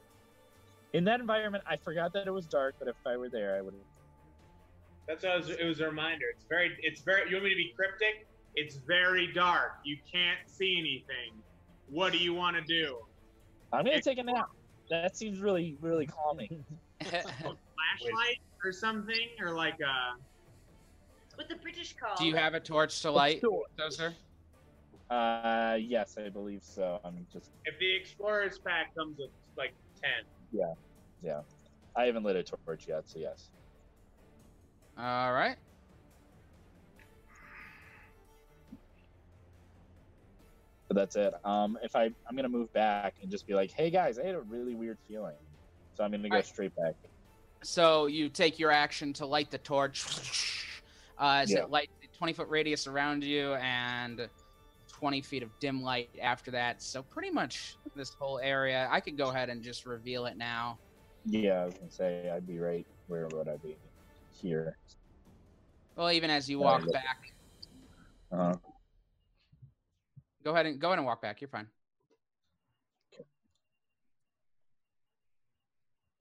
In 0.93 1.05
that 1.05 1.21
environment, 1.21 1.63
I 1.67 1.77
forgot 1.77 2.13
that 2.15 2.27
it 2.27 2.33
was 2.33 2.47
dark, 2.47 2.75
but 2.79 2.89
if 2.89 2.97
I 3.07 3.17
were 3.17 3.29
there, 3.29 3.57
I 3.57 3.61
would. 3.61 3.75
That's 5.07 5.25
what 5.25 5.35
it 5.35 5.37
was, 5.39 5.51
it 5.51 5.65
was 5.65 5.81
a 5.81 5.87
reminder. 5.87 6.27
It's 6.35 6.45
very, 6.49 6.77
it's 6.83 7.03
very. 7.03 7.29
You 7.29 7.37
want 7.37 7.45
me 7.45 7.51
to 7.51 7.57
be 7.57 7.73
cryptic? 7.77 8.27
It's 8.57 8.77
very 8.77 9.33
dark. 9.33 9.79
You 9.85 9.97
can't 10.11 10.39
see 10.47 10.79
anything. 10.79 11.41
What 11.89 12.13
do 12.13 12.19
you 12.19 12.35
want 12.35 12.57
to 12.57 12.63
do? 12.63 12.99
I'm 13.73 13.85
gonna 13.85 14.01
take 14.01 14.19
a 14.19 14.23
nap. 14.23 14.49
That 14.91 15.17
seems 15.17 15.39
really, 15.39 15.77
really 15.81 16.07
calming. 16.07 16.65
Flashlight 17.01 18.41
or 18.65 18.73
something, 18.73 19.29
or 19.41 19.55
like 19.55 19.79
uh 19.81 20.19
What 21.41 21.49
the 21.49 21.57
British 21.57 21.97
call. 21.97 22.15
Do 22.19 22.27
you 22.27 22.37
have 22.37 22.53
a 22.53 22.61
torch 22.61 23.01
to 23.01 23.11
light, 23.11 23.43
Dozer? 23.79 24.13
Uh, 25.09 25.79
yes, 25.81 26.19
I 26.19 26.29
believe 26.29 26.63
so. 26.63 27.01
I'm 27.03 27.27
just. 27.33 27.49
if 27.65 27.79
the 27.79 27.97
explorer's 27.97 28.59
pack 28.59 28.95
comes 28.95 29.17
with 29.19 29.31
like 29.57 29.73
ten. 30.03 30.27
Yeah, 30.53 30.75
yeah. 31.23 31.41
I 31.97 32.05
haven't 32.05 32.25
lit 32.25 32.37
a 32.37 32.43
torch 32.43 32.87
yet, 32.87 33.09
so 33.09 33.19
yes. 33.19 33.49
All 34.99 35.33
right. 35.33 35.57
But 40.89 40.97
that's 40.97 41.17
it. 41.17 41.33
Um, 41.43 41.79
if 41.83 41.97
I, 41.97 42.11
I'm 42.29 42.37
gonna 42.37 42.51
move 42.51 42.71
back 42.75 43.15
and 43.23 43.31
just 43.31 43.47
be 43.47 43.55
like, 43.55 43.71
"Hey 43.71 43.89
guys, 43.89 44.19
I 44.19 44.27
had 44.27 44.35
a 44.35 44.43
really 44.43 44.75
weird 44.75 44.99
feeling," 45.09 45.37
so 45.95 46.05
I'm 46.05 46.11
gonna 46.11 46.29
go 46.29 46.35
Alright. 46.35 46.45
straight 46.45 46.77
back. 46.77 46.97
So 47.63 48.09
you 48.09 48.29
take 48.29 48.59
your 48.59 48.71
action 48.71 49.15
to 49.15 49.25
light 49.25 49.51
the 49.51 49.57
torch. 49.57 50.05
Uh, 51.21 51.41
as 51.43 51.51
Yeah. 51.51 51.65
it 51.65 51.71
lights 51.71 51.93
a 52.03 52.17
20 52.17 52.33
foot 52.33 52.49
radius 52.49 52.87
around 52.87 53.23
you 53.23 53.53
and 53.57 54.31
20 54.89 55.21
feet 55.21 55.43
of 55.43 55.51
dim 55.61 55.83
light 55.83 56.09
after 56.21 56.51
that. 56.53 56.83
So 56.83 57.03
pretty 57.03 57.31
much 57.31 57.77
this 57.95 58.15
whole 58.15 58.39
area. 58.39 58.89
I 58.91 59.01
could 59.01 59.19
go 59.19 59.29
ahead 59.29 59.51
and 59.51 59.63
just 59.63 59.85
reveal 59.85 60.25
it 60.25 60.39
now. 60.39 60.79
Yeah, 61.27 61.61
I 61.63 61.65
was 61.67 61.75
gonna 61.75 61.91
say 61.91 62.31
I'd 62.31 62.47
be 62.47 62.59
right. 62.59 62.87
Where 63.09 63.29
would 63.29 63.49
I 63.49 63.59
be? 63.59 63.77
Here. 64.33 64.79
Well, 65.95 66.11
even 66.11 66.31
as 66.31 66.49
you 66.49 66.59
walk 66.59 66.83
look. 66.85 66.95
back, 66.95 67.19
Uh, 68.33 68.57
go 70.43 70.53
ahead 70.53 70.65
and 70.67 70.81
go 70.81 70.89
ahead 70.89 70.99
and 71.01 71.07
walk 71.07 71.21
back. 71.21 71.41
You're 71.43 71.49
fine. 71.49 71.69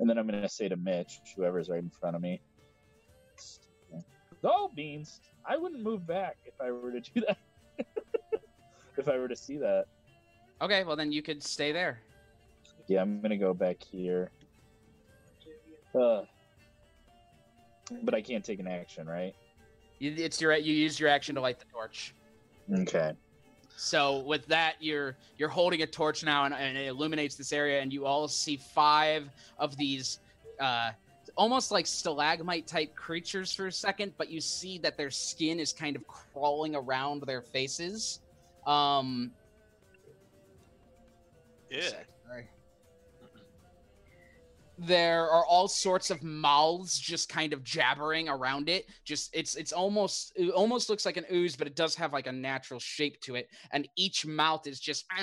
and 0.01 0.09
then 0.09 0.17
I'm 0.17 0.25
gonna 0.27 0.47
say 0.49 0.67
to 0.69 0.75
Mitch, 0.77 1.19
whoever's 1.35 1.69
right 1.69 1.81
in 1.83 1.89
front 1.89 2.15
of 2.15 2.21
me. 2.21 2.41
Oh, 4.43 4.71
beans! 4.73 5.21
I 5.45 5.57
wouldn't 5.57 5.83
move 5.83 6.05
back 6.07 6.37
if 6.45 6.53
I 6.61 6.71
were 6.71 6.91
to 6.91 7.01
do 7.01 7.21
that. 7.27 7.37
if 8.97 9.07
I 9.07 9.17
were 9.17 9.27
to 9.27 9.35
see 9.35 9.57
that. 9.57 9.85
Okay, 10.61 10.83
well 10.83 10.95
then 10.95 11.11
you 11.11 11.21
could 11.21 11.41
stay 11.43 11.71
there. 11.71 11.99
Yeah, 12.87 13.01
I'm 13.01 13.21
gonna 13.21 13.37
go 13.37 13.53
back 13.53 13.81
here. 13.81 14.31
Uh, 15.93 16.21
but 18.03 18.13
I 18.13 18.21
can't 18.21 18.43
take 18.43 18.59
an 18.59 18.67
action, 18.67 19.07
right? 19.07 19.35
It's 19.99 20.39
your 20.39 20.55
you 20.55 20.73
use 20.73 20.99
your 20.99 21.09
action 21.09 21.35
to 21.35 21.41
light 21.41 21.59
the 21.59 21.65
torch. 21.65 22.13
Okay. 22.71 23.13
So 23.75 24.19
with 24.19 24.45
that, 24.47 24.75
you're 24.79 25.15
you're 25.37 25.49
holding 25.49 25.81
a 25.81 25.87
torch 25.87 26.23
now, 26.23 26.45
and, 26.45 26.53
and 26.53 26.77
it 26.77 26.87
illuminates 26.87 27.35
this 27.35 27.53
area, 27.53 27.81
and 27.81 27.93
you 27.93 28.05
all 28.05 28.27
see 28.27 28.57
five 28.57 29.29
of 29.57 29.77
these 29.77 30.19
uh, 30.59 30.91
almost 31.35 31.71
like 31.71 31.87
stalagmite 31.87 32.67
type 32.67 32.95
creatures 32.95 33.53
for 33.53 33.67
a 33.67 33.71
second, 33.71 34.13
but 34.17 34.29
you 34.29 34.41
see 34.41 34.77
that 34.79 34.97
their 34.97 35.11
skin 35.11 35.59
is 35.59 35.73
kind 35.73 35.95
of 35.95 36.05
crawling 36.07 36.75
around 36.75 37.23
their 37.23 37.41
faces. 37.41 38.21
Um, 38.65 39.31
Yeah. 41.69 41.89
Sorry. 42.27 42.49
There 44.81 45.29
are 45.29 45.45
all 45.45 45.67
sorts 45.67 46.09
of 46.09 46.23
mouths 46.23 46.97
just 46.97 47.27
kind 47.27 47.51
of 47.51 47.63
jabbering 47.65 48.29
around 48.29 48.69
it. 48.69 48.85
Just 49.03 49.29
it's 49.35 49.55
it's 49.55 49.73
almost 49.73 50.31
it 50.37 50.49
almost 50.51 50.89
looks 50.89 51.05
like 51.05 51.17
an 51.17 51.25
ooze, 51.31 51.57
but 51.57 51.67
it 51.67 51.75
does 51.75 51.95
have 51.95 52.13
like 52.13 52.27
a 52.27 52.31
natural 52.31 52.79
shape 52.79 53.19
to 53.21 53.35
it. 53.35 53.49
And 53.71 53.89
each 53.97 54.25
mouth 54.25 54.67
is 54.67 54.79
just 54.79 55.05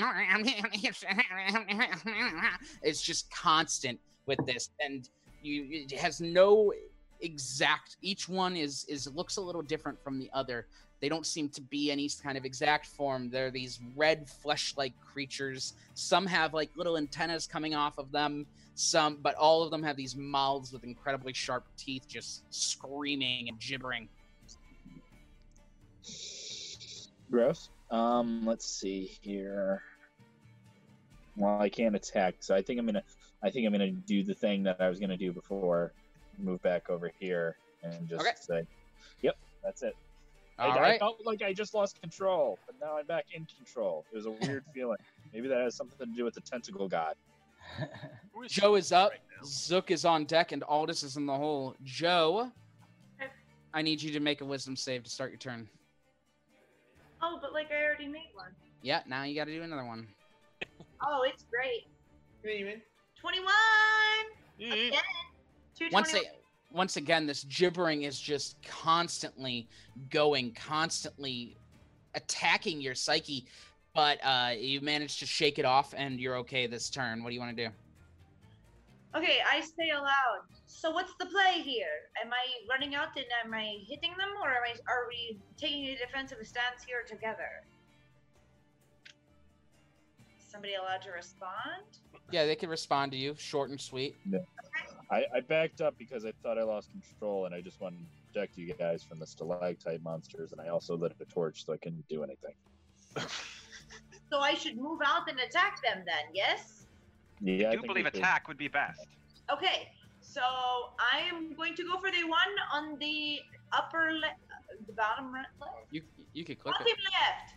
it's 2.83 3.01
just 3.01 3.31
constant 3.31 3.99
with 4.27 4.45
this, 4.45 4.69
and 4.81 5.09
you 5.47 5.67
it 5.71 5.93
has 5.93 6.21
no 6.21 6.73
exact. 7.21 7.97
Each 8.03 8.29
one 8.29 8.57
is 8.57 8.85
is 8.89 9.07
looks 9.15 9.37
a 9.37 9.41
little 9.41 9.63
different 9.63 10.03
from 10.03 10.19
the 10.19 10.31
other. 10.33 10.67
They 11.01 11.09
don't 11.09 11.27
seem 11.27 11.51
to 11.51 11.61
be 11.61 11.91
any 11.91 12.09
kind 12.23 12.39
of 12.39 12.45
exact 12.45 12.87
form. 12.87 13.29
They're 13.29 13.51
these 13.51 13.81
red 13.95 14.29
flesh-like 14.29 14.95
creatures. 15.05 15.75
Some 15.95 16.27
have 16.27 16.55
like 16.55 16.71
little 16.75 16.97
antennas 16.97 17.47
coming 17.47 17.75
off 17.75 17.99
of 17.99 18.11
them. 18.13 18.47
Some, 18.75 19.19
but 19.23 19.35
all 19.35 19.63
of 19.63 19.71
them 19.71 19.83
have 19.83 19.97
these 19.97 20.17
mouths 20.17 20.73
with 20.73 20.85
incredibly 20.85 21.33
sharp 21.33 21.67
teeth, 21.77 22.07
just 22.09 22.45
screaming 22.51 23.49
and 23.49 23.59
gibbering. 23.59 24.09
Gross. 27.31 27.71
Um, 27.91 28.47
let's 28.47 28.67
see 28.67 29.19
here. 29.23 29.83
Well, 31.37 31.61
I 31.61 31.69
can't 31.69 31.95
attack, 31.95 32.37
so 32.41 32.55
I 32.55 32.63
think 32.63 32.81
I'm 32.81 32.87
gonna. 32.87 33.03
I 33.47 33.51
think 33.51 33.65
I'm 33.65 33.71
gonna 33.73 33.93
do 33.93 34.25
the 34.25 34.35
thing 34.35 34.65
that 34.65 34.81
I 34.81 34.89
was 34.89 34.99
gonna 34.99 35.17
do 35.17 35.33
before. 35.33 35.93
Move 36.37 36.61
back 36.63 36.91
over 36.91 37.13
here 37.21 37.57
and 37.85 38.09
just 38.09 38.21
Okay. 38.27 38.33
say, 38.41 38.67
"Yep, 39.23 39.37
that's 39.63 39.83
it." 39.83 39.95
I, 40.59 40.67
All 40.67 40.79
I 40.79 40.81
right. 40.81 40.99
felt 40.99 41.25
like 41.25 41.43
I 41.43 41.53
just 41.53 41.73
lost 41.73 42.01
control, 42.01 42.59
but 42.67 42.75
now 42.81 42.99
I'm 42.99 43.07
back 43.07 43.25
in 43.33 43.47
control. 43.57 44.05
It 44.13 44.17
was 44.17 44.27
a 44.27 44.33
weird 44.33 44.65
feeling. 44.75 44.97
Maybe 45.33 45.47
that 45.47 45.61
has 45.61 45.77
something 45.77 45.97
to 46.09 46.13
do 46.13 46.25
with 46.25 46.35
the 46.35 46.41
tentacle 46.41 46.89
god. 46.89 47.15
Who 48.35 48.43
is 48.43 48.51
Joe 48.51 48.75
is 48.75 48.91
up. 48.91 49.13
right? 49.13 49.21
Zook 49.45 49.93
is 49.93 50.05
on 50.05 50.25
deck, 50.25 50.51
and 50.51 50.65
Aldous 50.65 51.05
is 51.05 51.17
in 51.17 51.25
the 51.27 51.37
hole. 51.37 51.77
Joe, 51.85 52.51
I 53.73 53.83
need 53.83 54.03
you 54.03 54.11
to 54.13 54.21
make 54.21 54.41
a 54.41 54.45
wisdom 54.45 54.75
save 54.75 55.05
to 55.05 55.11
start 55.11 55.31
your 55.31 55.39
turn. 55.39 55.69
Oh, 57.23 57.39
but 57.41 57.53
like 57.53 57.71
I 57.71 57.85
already 57.85 58.09
made 58.09 58.31
one. 58.35 58.51
Yeah, 58.83 59.03
now 59.07 59.23
you 59.23 59.37
got 59.37 59.45
to 59.45 59.53
do 59.55 59.63
another 59.63 59.85
one. 59.85 60.09
Oh, 61.07 61.23
it's 61.27 61.45
great. 61.45 61.85
Demon. 62.45 62.83
21! 63.21 63.53
Mm. 64.61 64.89
Again. 64.89 65.03
Once 65.93 66.13
221. 66.13 66.13
they, 66.13 66.31
once 66.71 66.97
again, 66.97 67.27
this 67.27 67.45
gibbering 67.45 68.03
is 68.03 68.19
just 68.19 68.57
constantly 68.63 69.69
going, 70.11 70.53
constantly 70.53 71.57
attacking 72.15 72.81
your 72.81 72.95
psyche. 72.95 73.47
But 73.95 74.19
uh, 74.23 74.53
you 74.59 74.81
managed 74.81 75.21
to 75.21 75.27
shake 75.27 75.59
it 75.59 75.65
off, 75.65 75.95
and 75.97 76.21
you're 76.21 76.37
okay 76.39 76.67
this 76.67 76.91
turn. 76.91 77.23
What 77.23 77.31
do 77.31 77.35
you 77.35 77.41
want 77.41 77.57
to 77.57 77.69
do? 77.69 77.73
Okay, 79.17 79.39
I 79.51 79.61
say 79.61 79.91
aloud. 79.97 80.45
So 80.67 80.91
what's 80.91 81.15
the 81.19 81.25
play 81.27 81.63
here? 81.63 82.11
Am 82.23 82.31
I 82.31 82.45
running 82.69 82.95
out 82.95 83.17
and 83.17 83.25
am 83.43 83.55
I 83.55 83.79
hitting 83.89 84.11
them, 84.19 84.29
or 84.43 84.51
am 84.51 84.63
I, 84.67 84.73
are 84.93 85.09
we 85.09 85.39
taking 85.57 85.87
a 85.87 85.97
defensive 85.97 86.39
stance 86.43 86.85
here 86.87 87.03
together? 87.09 87.65
Somebody 90.39 90.75
allowed 90.75 91.01
to 91.03 91.13
respond? 91.13 91.87
Yeah, 92.33 92.45
they 92.47 92.57
can 92.57 92.69
respond 92.69 93.13
to 93.13 93.19
you, 93.19 93.35
short 93.39 93.71
and 93.71 93.81
sweet. 93.81 94.17
I, 95.11 95.25
I 95.35 95.41
backed 95.41 95.81
up 95.81 95.95
because 95.99 96.25
I 96.25 96.33
thought 96.43 96.59
I 96.59 96.63
lost 96.65 96.91
control, 96.91 97.47
and 97.47 97.55
I 97.55 97.61
just 97.61 97.81
wanted 97.81 97.99
to 98.01 98.07
protect 98.33 98.59
you 98.59 98.75
guys 98.75 99.05
from 99.05 99.21
the 99.21 99.27
stalactite 99.27 100.03
monsters, 100.03 100.51
and 100.53 100.61
I 100.61 100.69
also 100.69 100.97
lit 100.97 101.13
a 101.21 101.25
torch 101.27 101.65
so 101.65 101.73
I 101.73 101.77
couldn't 101.77 102.07
do 102.09 102.23
anything. 102.25 102.55
So 104.29 104.41
I 104.41 104.55
should 104.55 104.77
move 104.77 104.99
out 105.07 105.31
and 105.31 105.39
attack 105.39 105.81
them 105.85 106.03
then, 106.05 106.35
yes? 106.35 106.87
Yeah, 107.41 107.69
I 107.69 107.71
do 107.71 107.77
think 107.79 107.87
believe 107.87 108.05
we 108.07 108.11
should. 108.11 108.19
attack 108.19 108.49
would 108.49 108.59
be 108.59 108.67
best. 108.67 109.07
Okay, 109.53 109.89
so 110.21 110.41
I 110.99 111.21
am 111.33 111.55
going 111.55 111.77
to 111.77 111.85
go 111.85 111.97
for 112.01 112.11
the 112.11 112.25
one 112.25 112.53
on 112.75 112.99
the 112.99 113.39
upper 113.73 114.11
left, 114.21 114.41
uh, 114.51 114.75
the 114.89 114.93
bottom 114.95 115.33
right 115.33 115.47
left? 115.61 115.75
You 115.93 116.03
you 116.35 116.45
could 116.45 116.59
click 116.59 116.75
Bottom 116.75 116.89
it. 116.89 116.99
left. 117.05 117.55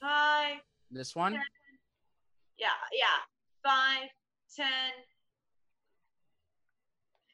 Five, 0.00 0.58
This 0.92 1.16
one. 1.16 1.32
yeah, 1.32 2.68
yeah. 2.92 3.18
Five, 3.66 4.14
ten, 4.54 4.94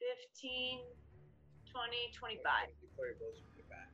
fifteen, 0.01 0.80
twenty, 1.70 2.09
twenty-five. 2.16 2.72
Before 2.80 3.12
he 3.12 3.14
blows 3.20 3.37
you 3.55 3.62
back. 3.68 3.93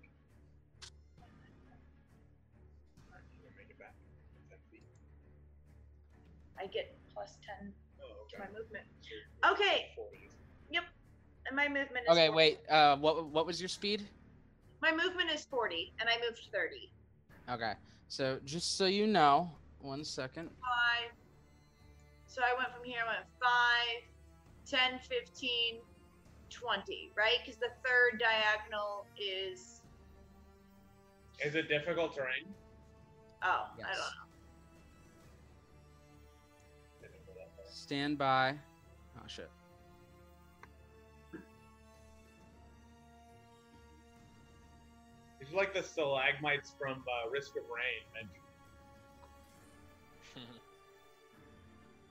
Alright, 3.10 3.26
you 3.42 3.50
make 3.58 3.70
it 3.70 3.78
back. 3.80 3.90
10 4.50 4.58
feet. 4.70 4.86
I 6.62 6.66
get 6.70 6.94
plus 7.12 7.38
ten 7.42 7.72
Oh, 8.00 8.06
to 8.30 8.36
okay. 8.36 8.44
my 8.46 8.46
movement. 8.56 8.84
So 9.02 9.50
Okay. 9.58 9.90
Four 9.96 10.06
Yep. 10.70 10.84
And 11.48 11.56
my 11.56 11.66
movement 11.66 12.06
is 12.06 12.10
Okay, 12.12 12.28
40. 12.28 12.36
wait. 12.36 12.58
Uh, 12.70 12.96
what 12.98 13.26
what 13.26 13.46
was 13.46 13.60
your 13.60 13.68
speed? 13.68 14.06
My 14.80 14.92
movement 14.92 15.28
is 15.34 15.44
40, 15.46 15.92
and 15.98 16.08
I 16.08 16.14
moved 16.24 16.46
30. 16.54 16.92
Okay, 17.50 17.72
so 18.06 18.38
just 18.44 18.76
so 18.78 18.86
you 18.86 19.08
know, 19.08 19.50
one 19.80 20.04
second. 20.04 20.50
Five. 20.62 21.10
So 22.28 22.42
I 22.42 22.54
went 22.56 22.72
from 22.74 22.84
here, 22.84 22.98
I 23.02 23.16
went 23.16 23.26
5, 23.40 24.80
10, 24.90 25.00
15, 25.00 25.80
20, 26.50 27.12
right? 27.16 27.38
Because 27.44 27.58
the 27.58 27.70
third 27.84 28.20
diagonal 28.20 29.06
is. 29.18 29.80
Is 31.42 31.54
it 31.54 31.68
difficult 31.68 32.14
terrain? 32.14 32.44
Oh, 33.42 33.66
I 33.74 33.78
don't 33.78 33.80
know. 33.80 34.28
Didn't 37.00 37.26
go 37.26 37.32
that 37.34 37.48
far. 37.56 37.64
Stand 37.72 38.18
by. 38.18 38.54
Oh 39.16 39.24
shit. 39.26 39.50
It's 45.40 45.52
like 45.54 45.72
the 45.72 45.82
stalagmites 45.82 46.74
from 46.78 46.98
uh, 46.98 47.30
Risk 47.30 47.56
of 47.56 47.62
Rain. 47.74 48.28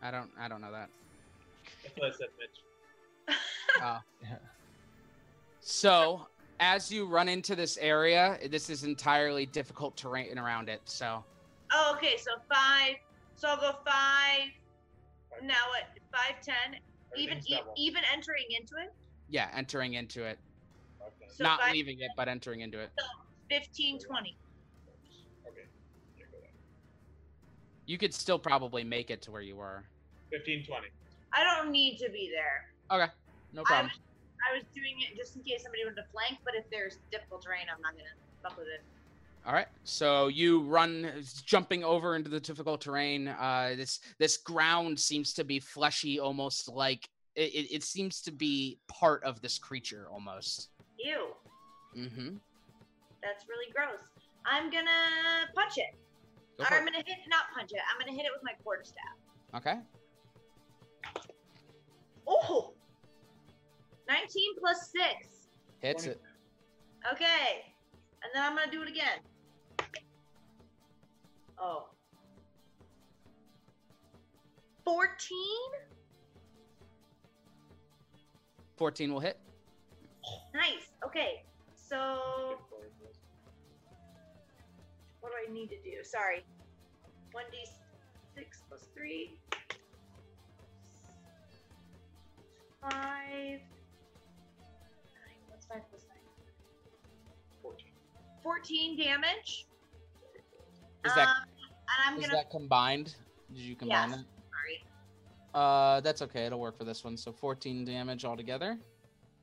I 0.01 0.11
don't 0.11 0.29
I 0.39 0.47
don't 0.47 0.61
know 0.61 0.71
that. 0.71 0.89
That's 1.83 1.97
what 1.97 2.07
I 2.13 2.15
said, 2.15 2.27
Mitch. 2.39 3.35
Oh. 3.81 3.99
So 5.59 6.27
as 6.59 6.91
you 6.91 7.05
run 7.05 7.29
into 7.29 7.55
this 7.55 7.77
area, 7.77 8.39
this 8.49 8.69
is 8.69 8.83
entirely 8.83 9.45
difficult 9.45 9.95
terrain 9.95 10.39
around 10.39 10.69
it. 10.69 10.81
So 10.85 11.23
Oh, 11.73 11.93
okay, 11.97 12.15
so 12.17 12.31
5. 12.49 12.95
So 13.35 13.49
I'll 13.49 13.57
go 13.57 13.73
5. 13.85 15.43
Now 15.43 15.53
what? 15.69 15.83
Five 16.11 16.41
ten. 16.41 16.79
Even, 17.17 17.39
e- 17.45 17.59
even 17.75 18.01
entering 18.11 18.45
into 18.57 18.75
it? 18.83 18.93
yeah, 19.29 19.49
entering 19.53 19.93
into 19.95 20.23
it, 20.23 20.39
Okay. 21.01 21.29
So 21.29 21.43
not 21.43 21.59
five- 21.59 21.73
leaving 21.73 21.99
it, 21.99 22.09
but 22.17 22.27
entering 22.27 22.61
into 22.61 22.79
it. 22.79 22.89
15, 23.51 23.99
20. 23.99 24.37
You 27.87 27.97
could 27.97 28.13
still 28.13 28.37
probably 28.37 28.83
make 28.83 29.09
it 29.09 29.21
to 29.23 29.31
where 29.31 29.41
you 29.41 29.55
were. 29.55 29.83
15, 30.31 30.65
20. 30.65 30.87
I 31.33 31.43
don't 31.43 31.71
need 31.71 31.97
to 31.99 32.09
be 32.11 32.31
there. 32.31 32.65
Okay, 32.91 33.11
no 33.53 33.61
I 33.61 33.65
problem. 33.65 33.85
was, 33.87 33.99
I 34.51 34.55
was 34.55 34.63
doing 34.75 34.97
it 34.99 35.17
just 35.17 35.35
in 35.35 35.41
case 35.43 35.63
somebody 35.63 35.83
wanted 35.85 35.95
to 35.95 36.07
flank, 36.11 36.37
but 36.45 36.53
if 36.55 36.69
there's 36.69 36.99
difficult 37.11 37.41
terrain, 37.43 37.65
I'm 37.73 37.81
not 37.81 37.93
gonna 37.93 38.03
fuck 38.43 38.57
with 38.57 38.67
it. 38.67 38.81
All 39.45 39.53
right, 39.53 39.67
so 39.85 40.27
you 40.27 40.61
run, 40.63 41.09
jumping 41.45 41.83
over 41.85 42.15
into 42.17 42.29
the 42.29 42.39
difficult 42.41 42.81
terrain. 42.81 43.29
Uh, 43.29 43.73
this 43.77 44.01
this 44.19 44.35
ground 44.37 44.99
seems 44.99 45.33
to 45.33 45.43
be 45.45 45.59
fleshy, 45.59 46.19
almost 46.19 46.67
like 46.67 47.09
it, 47.35 47.53
it, 47.53 47.75
it 47.75 47.83
seems 47.83 48.21
to 48.23 48.31
be 48.31 48.77
part 48.89 49.23
of 49.23 49.41
this 49.41 49.57
creature, 49.57 50.07
almost. 50.11 50.69
Ew, 50.99 51.27
Mm-hmm. 51.97 52.35
that's 53.23 53.45
really 53.47 53.71
gross. 53.73 53.99
I'm 54.45 54.69
gonna 54.69 55.47
punch 55.55 55.77
it. 55.77 55.95
Go 56.57 56.63
Or 56.63 56.73
I'm 56.73 56.85
gonna 56.85 56.97
hit, 56.97 57.17
not 57.29 57.45
punch 57.55 57.71
it. 57.71 57.79
I'm 57.91 57.99
gonna 57.99 58.15
hit 58.17 58.25
it 58.25 58.31
with 58.33 58.43
my 58.43 58.53
quarterstaff. 58.63 59.15
Okay. 59.55 59.75
Oh, 62.27 62.73
19 64.09 64.55
plus 64.59 64.91
six. 64.91 65.49
Hits 65.79 66.05
it. 66.05 66.19
Okay, 67.11 67.73
and 68.23 68.31
then 68.33 68.43
I'm 68.43 68.55
gonna 68.55 68.71
do 68.71 68.81
it 68.81 68.89
again. 68.89 69.19
Oh. 71.59 71.89
14? 74.83 75.37
14 78.77 79.13
will 79.13 79.19
hit. 79.19 79.39
Nice. 80.53 80.89
Okay, 81.05 81.43
so 81.75 82.57
what 85.21 85.31
do 85.31 85.35
I 85.49 85.53
need 85.53 85.69
to 85.69 85.77
do? 85.77 86.03
Sorry. 86.03 86.43
1d6 87.33 88.45
plus 88.69 88.87
3. 88.95 89.37
5. 92.81 92.91
Nine. 92.91 93.59
What's 95.47 95.65
5 95.65 95.81
plus 95.89 96.05
9? 96.07 96.17
14. 97.61 97.87
14 98.43 98.97
damage. 98.97 99.65
Is 101.05 101.13
that, 101.15 101.27
um, 101.27 101.33
and 101.47 101.99
I'm 102.05 102.15
is 102.17 102.21
gonna... 102.25 102.33
that 102.37 102.49
combined? 102.49 103.15
Did 103.53 103.61
you 103.61 103.75
combine 103.75 104.09
yes, 104.09 104.19
it? 104.19 104.25
Sorry. 104.51 104.83
Uh, 105.53 106.01
that's 106.01 106.21
okay. 106.21 106.45
It'll 106.45 106.59
work 106.59 106.77
for 106.77 106.83
this 106.83 107.03
one. 107.03 107.17
So 107.17 107.31
14 107.31 107.85
damage 107.85 108.25
altogether. 108.25 108.77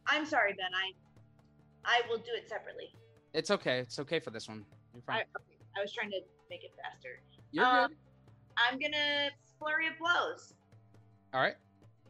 I'm 0.07 0.27
sorry, 0.27 0.53
Ben. 0.53 0.67
I 0.75 0.93
I 1.85 2.01
will 2.09 2.19
do 2.19 2.31
it 2.35 2.49
separately. 2.49 2.95
It's 3.33 3.51
okay. 3.51 3.79
It's 3.79 3.99
okay 3.99 4.21
for 4.21 4.31
this 4.31 4.49
one. 4.49 4.65
You're 4.93 5.03
fine. 5.03 5.23
Okay. 5.37 5.54
I 5.77 5.83
was 5.83 5.93
trying 5.93 6.11
to 6.11 6.21
make 6.51 6.65
it 6.65 6.73
faster. 6.79 7.21
You're 7.51 7.65
um, 7.65 7.89
good. 7.89 7.97
I'm 8.57 8.79
gonna 8.79 9.31
flurry 9.59 9.89
of 9.89 9.99
blows. 9.99 10.55
All 11.33 11.41
right. 11.41 11.57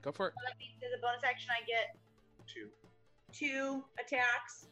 Go 0.03 0.13
for 0.13 0.29
it. 0.29 0.35
So 0.37 0.45
that 0.45 0.59
means 0.59 0.77
as 0.85 0.93
a 0.97 1.01
bonus 1.01 1.25
action, 1.25 1.51
I 1.51 1.65
get 1.65 1.97
Two. 2.47 2.69
two 3.33 3.83
attacks, 3.97 4.69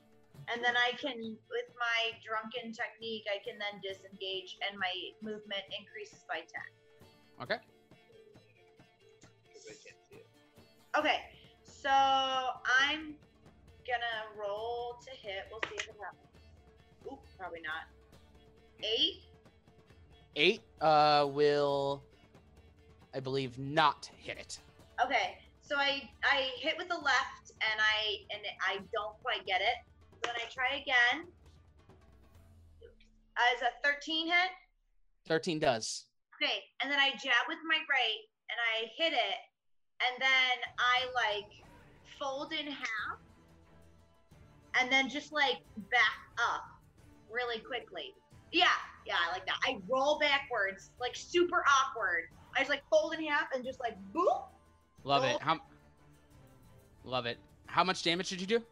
and 0.52 0.62
then 0.62 0.76
I 0.76 0.92
can, 1.00 1.16
with 1.48 1.68
my 1.80 2.12
drunken 2.20 2.72
technique, 2.72 3.24
I 3.32 3.40
can 3.40 3.56
then 3.56 3.80
disengage, 3.80 4.58
and 4.60 4.78
my 4.78 4.92
movement 5.24 5.64
increases 5.72 6.24
by 6.28 6.44
ten. 6.44 6.68
Okay. 7.40 7.56
Okay, 10.94 11.20
so 11.64 11.88
I'm 11.88 13.16
gonna 13.88 14.18
roll 14.36 15.00
to 15.00 15.10
hit. 15.10 15.48
We'll 15.50 15.64
see 15.70 15.76
if 15.76 15.88
it 15.88 15.96
happens. 15.96 16.44
Oop, 17.10 17.20
probably 17.38 17.62
not. 17.64 17.88
Eight. 18.82 19.22
Eight 20.36 20.62
uh 20.80 21.26
will 21.30 22.02
I 23.14 23.20
believe 23.20 23.58
not 23.58 24.10
hit 24.16 24.38
it. 24.38 24.58
Okay, 25.04 25.38
so 25.60 25.76
I 25.76 26.08
I 26.24 26.50
hit 26.58 26.74
with 26.78 26.88
the 26.88 26.96
left, 26.96 27.52
and 27.60 27.80
I 27.80 28.24
and 28.34 28.42
I 28.66 28.78
don't 28.92 29.20
quite 29.22 29.46
get 29.46 29.60
it. 29.60 29.76
So 30.24 30.30
then 30.30 30.36
I 30.36 30.50
try 30.50 30.76
again. 30.76 31.26
As 33.36 33.62
a 33.62 33.88
13 33.88 34.26
hit? 34.26 34.50
13 35.26 35.58
does. 35.58 36.06
Okay, 36.36 36.60
and 36.82 36.92
then 36.92 36.98
I 36.98 37.10
jab 37.12 37.48
with 37.48 37.58
my 37.66 37.78
right, 37.88 38.22
and 38.50 38.58
I 38.60 38.90
hit 38.96 39.12
it, 39.12 39.38
and 40.00 40.20
then 40.20 40.56
I 40.78 41.06
like 41.14 41.50
fold 42.20 42.52
in 42.52 42.66
half, 42.66 43.18
and 44.78 44.92
then 44.92 45.08
just 45.08 45.32
like 45.32 45.60
back 45.90 46.18
up 46.38 46.64
really 47.30 47.58
quickly. 47.58 48.14
Yeah, 48.52 48.66
yeah, 49.06 49.14
I 49.28 49.32
like 49.32 49.46
that. 49.46 49.56
I 49.66 49.78
roll 49.88 50.18
backwards, 50.18 50.90
like 51.00 51.16
super 51.16 51.64
awkward. 51.66 52.24
I 52.54 52.60
just 52.60 52.70
like 52.70 52.82
fold 52.90 53.14
in 53.14 53.24
half 53.24 53.46
and 53.54 53.64
just 53.64 53.80
like 53.80 53.96
boop. 54.14 54.44
Love 55.04 55.22
Roll. 55.22 55.36
it. 55.36 55.42
How 55.42 55.58
Love 57.04 57.26
it. 57.26 57.38
How 57.66 57.82
much 57.82 58.02
damage 58.02 58.28
did 58.28 58.40
you 58.40 58.46
do? 58.46 58.62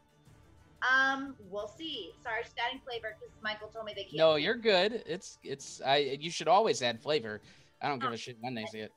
Um, 0.89 1.35
we'll 1.51 1.69
see. 1.69 2.13
Sorry, 2.23 2.43
just 2.43 2.55
adding 2.65 2.81
flavor 2.87 3.17
because 3.19 3.35
Michael 3.43 3.69
told 3.69 3.85
me 3.87 3.93
they 3.95 4.05
can't. 4.05 4.17
No, 4.17 4.37
you're 4.37 4.57
good. 4.57 5.03
It's 5.07 5.39
it's 5.43 5.81
I 5.85 6.17
you 6.21 6.31
should 6.31 6.49
always 6.49 6.83
add 6.83 7.01
flavor. 7.03 7.41
I 7.83 7.89
don't 7.89 8.01
give 8.01 8.13
a 8.13 8.17
shit 8.17 8.37
when 8.41 8.55
they 8.55 8.65
see 8.67 8.81
it. 8.81 8.93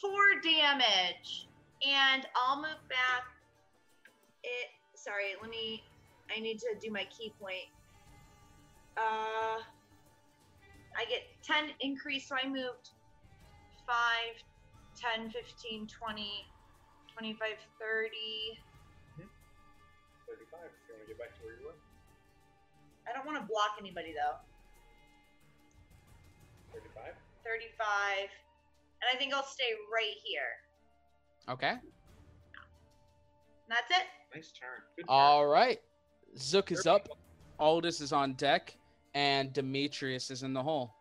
four 0.00 0.40
damage, 0.42 1.48
and 1.86 2.26
I'll 2.36 2.56
move 2.56 2.80
back. 2.88 3.24
It. 4.42 4.68
Sorry, 4.94 5.34
let 5.40 5.50
me. 5.50 5.82
I 6.34 6.40
need 6.40 6.58
to 6.58 6.66
do 6.80 6.90
my 6.90 7.06
key 7.16 7.32
point. 7.40 7.68
Uh, 8.96 9.62
I 10.98 11.04
get 11.04 11.22
10 11.44 11.70
increase, 11.80 12.28
so 12.28 12.34
I 12.34 12.48
moved 12.48 12.90
5, 13.86 13.94
10, 14.98 15.30
15, 15.30 15.86
20, 15.86 16.46
25, 17.14 17.48
30. 17.78 18.58
35 20.26 20.60
if 20.66 20.74
you 20.88 20.94
want 20.94 21.02
to 21.02 21.06
get 21.06 21.18
back 21.18 21.38
to 21.38 21.44
where 21.46 21.54
you 21.60 21.66
were. 21.66 21.78
I 23.08 23.14
don't 23.14 23.24
want 23.24 23.38
to 23.38 23.46
block 23.46 23.78
anybody 23.78 24.12
though. 24.12 24.36
35? 26.74 27.14
35. 27.44 28.28
And 29.00 29.08
I 29.14 29.16
think 29.16 29.32
I'll 29.32 29.46
stay 29.46 29.70
right 29.92 30.18
here. 30.24 30.58
Okay. 31.48 31.70
And 31.70 31.80
that's 33.70 33.90
it. 33.90 34.06
Nice 34.34 34.52
turn. 34.52 34.82
Good 34.96 35.02
turn. 35.02 35.08
All 35.08 35.46
right. 35.46 35.80
Zook 36.36 36.72
is 36.72 36.86
up. 36.86 37.08
Aldous 37.58 38.00
is 38.00 38.12
on 38.12 38.34
deck, 38.34 38.76
and 39.18 39.52
Demetrius 39.52 40.30
is 40.30 40.44
in 40.44 40.52
the 40.52 40.62
hole. 40.62 40.94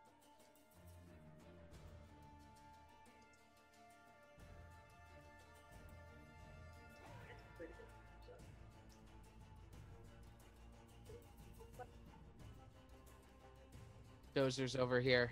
Dozer's 14.36 14.76
over 14.76 15.00
here. 15.00 15.32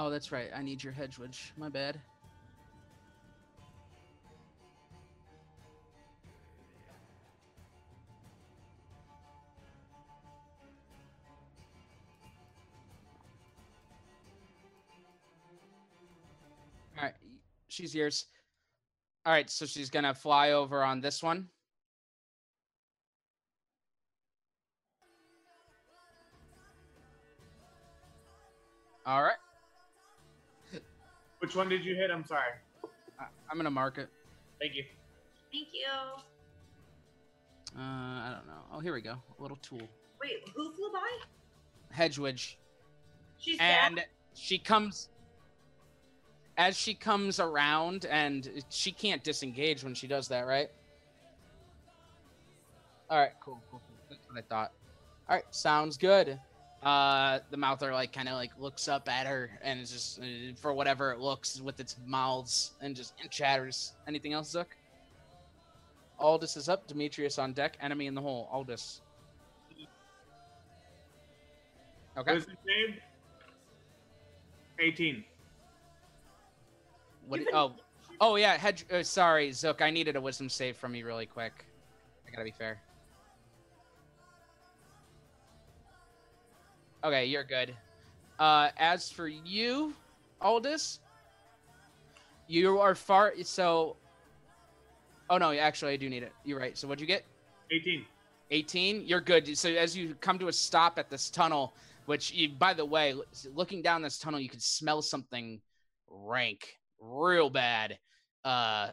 Oh, 0.00 0.10
that's 0.10 0.30
right. 0.30 0.48
I 0.54 0.62
need 0.62 0.84
your 0.84 0.92
hedgewitch. 0.92 1.52
My 1.56 1.68
bad. 1.68 1.98
All 16.96 17.02
right, 17.02 17.14
she's 17.66 17.92
yours. 17.92 18.26
All 19.26 19.32
right, 19.32 19.50
so 19.50 19.66
she's 19.66 19.90
gonna 19.90 20.14
fly 20.14 20.52
over 20.52 20.84
on 20.84 21.00
this 21.00 21.24
one. 21.24 21.48
Which 31.40 31.54
one 31.54 31.68
did 31.68 31.84
you 31.84 31.94
hit? 31.94 32.10
I'm 32.10 32.24
sorry. 32.24 32.52
I- 33.18 33.26
I'm 33.50 33.56
gonna 33.56 33.70
mark 33.70 33.98
it. 33.98 34.08
Thank 34.60 34.74
you. 34.74 34.84
Thank 35.52 35.68
you. 35.72 35.86
Uh, 37.76 37.80
I 37.80 38.32
don't 38.34 38.46
know. 38.46 38.62
Oh, 38.72 38.80
here 38.80 38.92
we 38.92 39.00
go. 39.00 39.16
A 39.38 39.42
little 39.42 39.58
tool. 39.58 39.80
Wait, 40.20 40.48
who 40.54 40.72
flew 40.72 40.90
by? 40.92 41.18
Hedgewitch. 41.90 42.58
She's 43.38 43.56
and 43.60 43.96
dead. 43.96 44.06
she 44.34 44.58
comes 44.58 45.08
as 46.56 46.76
she 46.76 46.92
comes 46.92 47.38
around 47.38 48.04
and 48.06 48.64
she 48.68 48.90
can't 48.90 49.22
disengage 49.22 49.84
when 49.84 49.94
she 49.94 50.08
does 50.08 50.26
that 50.26 50.40
right 50.44 50.68
all 53.08 53.18
right 53.20 53.30
cool 53.40 53.60
cool, 53.70 53.80
cool. 53.86 53.96
that's 54.10 54.26
what 54.28 54.36
i 54.36 54.42
thought 54.42 54.72
all 55.28 55.36
right 55.36 55.44
sounds 55.52 55.96
good 55.96 56.40
uh 56.82 57.40
the 57.50 57.56
mouther 57.56 57.92
like 57.92 58.12
kind 58.12 58.28
of 58.28 58.34
like 58.34 58.52
looks 58.58 58.86
up 58.86 59.08
at 59.08 59.26
her 59.26 59.50
and 59.62 59.80
it's 59.80 59.90
just 59.90 60.20
uh, 60.20 60.24
for 60.60 60.72
whatever 60.72 61.10
it 61.10 61.18
looks 61.18 61.60
with 61.60 61.80
its 61.80 61.96
mouths 62.06 62.72
and 62.80 62.94
just 62.94 63.14
and 63.20 63.30
chatters 63.30 63.94
anything 64.06 64.32
else 64.32 64.48
zook 64.50 64.76
aldous 66.20 66.56
is 66.56 66.68
up 66.68 66.86
demetrius 66.86 67.36
on 67.38 67.52
deck 67.52 67.76
enemy 67.80 68.06
in 68.06 68.14
the 68.14 68.20
hole 68.20 68.48
aldous 68.52 69.00
okay 72.16 72.32
What 72.32 72.36
is 72.36 72.44
his 72.44 72.56
name? 72.66 72.96
18. 74.80 75.24
What? 77.26 77.40
do- 77.40 77.46
oh, 77.52 77.72
oh 78.20 78.36
yeah. 78.36 78.56
Hedge. 78.56 78.84
Uh, 78.92 79.02
sorry, 79.02 79.52
Zook. 79.52 79.82
I 79.82 79.90
needed 79.90 80.16
a 80.16 80.20
wisdom 80.20 80.48
save 80.48 80.76
from 80.76 80.94
you 80.94 81.04
really 81.06 81.26
quick. 81.26 81.64
I 82.26 82.30
gotta 82.30 82.44
be 82.44 82.50
fair. 82.52 82.80
Okay, 87.08 87.24
you're 87.24 87.42
good. 87.42 87.74
Uh, 88.38 88.68
as 88.76 89.10
for 89.10 89.28
you, 89.28 89.94
Aldous, 90.42 91.00
you 92.48 92.78
are 92.78 92.94
far. 92.94 93.32
So. 93.44 93.96
Oh 95.30 95.38
no, 95.38 95.52
actually, 95.52 95.92
I 95.92 95.96
do 95.96 96.10
need 96.10 96.22
it. 96.22 96.32
You're 96.44 96.58
right. 96.58 96.76
So 96.76 96.86
what'd 96.86 97.00
you 97.00 97.06
get? 97.06 97.24
18. 97.70 98.04
18 98.50 99.06
you're 99.06 99.20
good 99.20 99.58
so 99.58 99.68
as 99.68 99.94
you 99.94 100.14
come 100.22 100.38
to 100.38 100.48
a 100.48 100.52
stop 100.52 100.98
at 100.98 101.10
this 101.10 101.28
tunnel 101.28 101.74
which 102.06 102.32
you, 102.32 102.48
by 102.48 102.72
the 102.72 102.82
way 102.82 103.14
looking 103.52 103.82
down 103.82 104.00
this 104.00 104.18
tunnel 104.18 104.40
you 104.40 104.48
can 104.48 104.58
smell 104.58 105.02
something 105.02 105.60
rank 106.08 106.78
real 106.98 107.50
bad 107.50 107.98
uh 108.46 108.88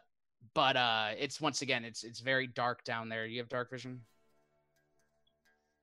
but 0.53 0.75
uh 0.75 1.11
it's 1.17 1.39
once 1.39 1.61
again 1.61 1.85
it's 1.85 2.03
it's 2.03 2.19
very 2.19 2.47
dark 2.47 2.83
down 2.83 3.07
there 3.07 3.25
you 3.25 3.39
have 3.39 3.47
dark 3.47 3.71
vision 3.71 4.01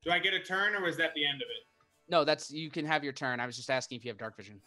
Do 0.05 0.11
I 0.11 0.19
get 0.19 0.35
a 0.35 0.41
turn 0.41 0.75
or 0.75 0.83
was 0.83 0.99
that 0.99 1.15
the 1.15 1.25
end 1.25 1.41
of 1.41 1.49
it? 1.49 1.72
No 2.09 2.25
that's 2.25 2.51
you 2.51 2.71
can 2.71 2.85
have 2.85 3.03
your 3.05 3.13
turn 3.13 3.41
i 3.41 3.47
was 3.47 3.57
just 3.57 3.71
asking 3.71 3.97
if 3.97 4.05
you 4.05 4.11
have 4.11 4.19
dark 4.19 4.37
vision 4.37 4.61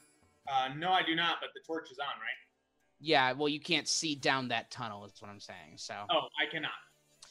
Uh, 0.47 0.69
no, 0.77 0.91
I 0.91 1.01
do 1.03 1.15
not, 1.15 1.37
but 1.41 1.49
the 1.55 1.61
torch 1.65 1.91
is 1.91 1.99
on, 1.99 2.05
right? 2.05 2.41
yeah 2.99 3.33
well 3.33 3.49
you 3.49 3.59
can't 3.59 3.87
see 3.87 4.15
down 4.15 4.47
that 4.47 4.71
tunnel 4.71 5.05
is 5.05 5.13
what 5.19 5.29
i'm 5.29 5.39
saying 5.39 5.73
so 5.75 5.93
Oh, 6.09 6.27
I 6.41 6.49
cannot. 6.51 6.71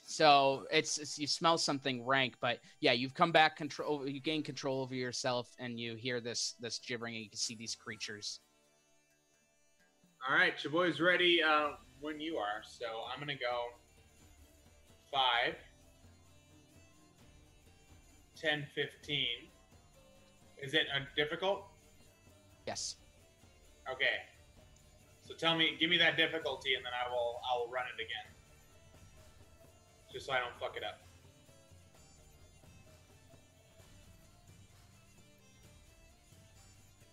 So 0.06 0.66
it's, 0.70 0.98
it's 0.98 1.18
you 1.18 1.26
smell 1.26 1.56
something 1.56 2.04
rank, 2.04 2.34
but 2.38 2.58
yeah, 2.80 2.92
you've 2.92 3.14
come 3.14 3.32
back 3.32 3.56
control. 3.56 4.06
You 4.06 4.20
gain 4.20 4.42
control 4.42 4.82
over 4.82 4.94
yourself, 4.94 5.48
and 5.58 5.80
you 5.80 5.94
hear 5.94 6.20
this 6.20 6.56
this 6.60 6.78
gibbering, 6.78 7.14
and 7.14 7.24
you 7.24 7.30
can 7.30 7.38
see 7.38 7.54
these 7.56 7.74
creatures. 7.74 8.40
All 10.28 10.36
right, 10.36 10.52
your 10.62 10.74
boy's 10.74 11.00
ready 11.00 11.42
uh, 11.42 11.70
when 12.02 12.20
you 12.20 12.36
are. 12.36 12.60
So 12.68 12.84
I'm 13.10 13.18
gonna 13.18 13.32
go 13.32 13.64
five, 15.10 15.54
10, 18.36 18.66
15. 18.74 19.26
Is 20.64 20.72
it 20.72 20.86
uh, 20.96 21.00
difficult? 21.14 21.66
Yes. 22.66 22.96
Okay. 23.90 24.24
So 25.28 25.34
tell 25.34 25.54
me, 25.56 25.76
give 25.78 25.90
me 25.90 25.98
that 25.98 26.16
difficulty, 26.16 26.74
and 26.74 26.82
then 26.84 26.92
I 26.94 27.10
will 27.10 27.40
I 27.44 27.58
will 27.58 27.70
run 27.70 27.84
it 27.84 28.00
again, 28.00 28.32
just 30.10 30.24
so 30.24 30.32
I 30.32 30.38
don't 30.38 30.58
fuck 30.58 30.74
it 30.78 30.82
up. 30.82 31.00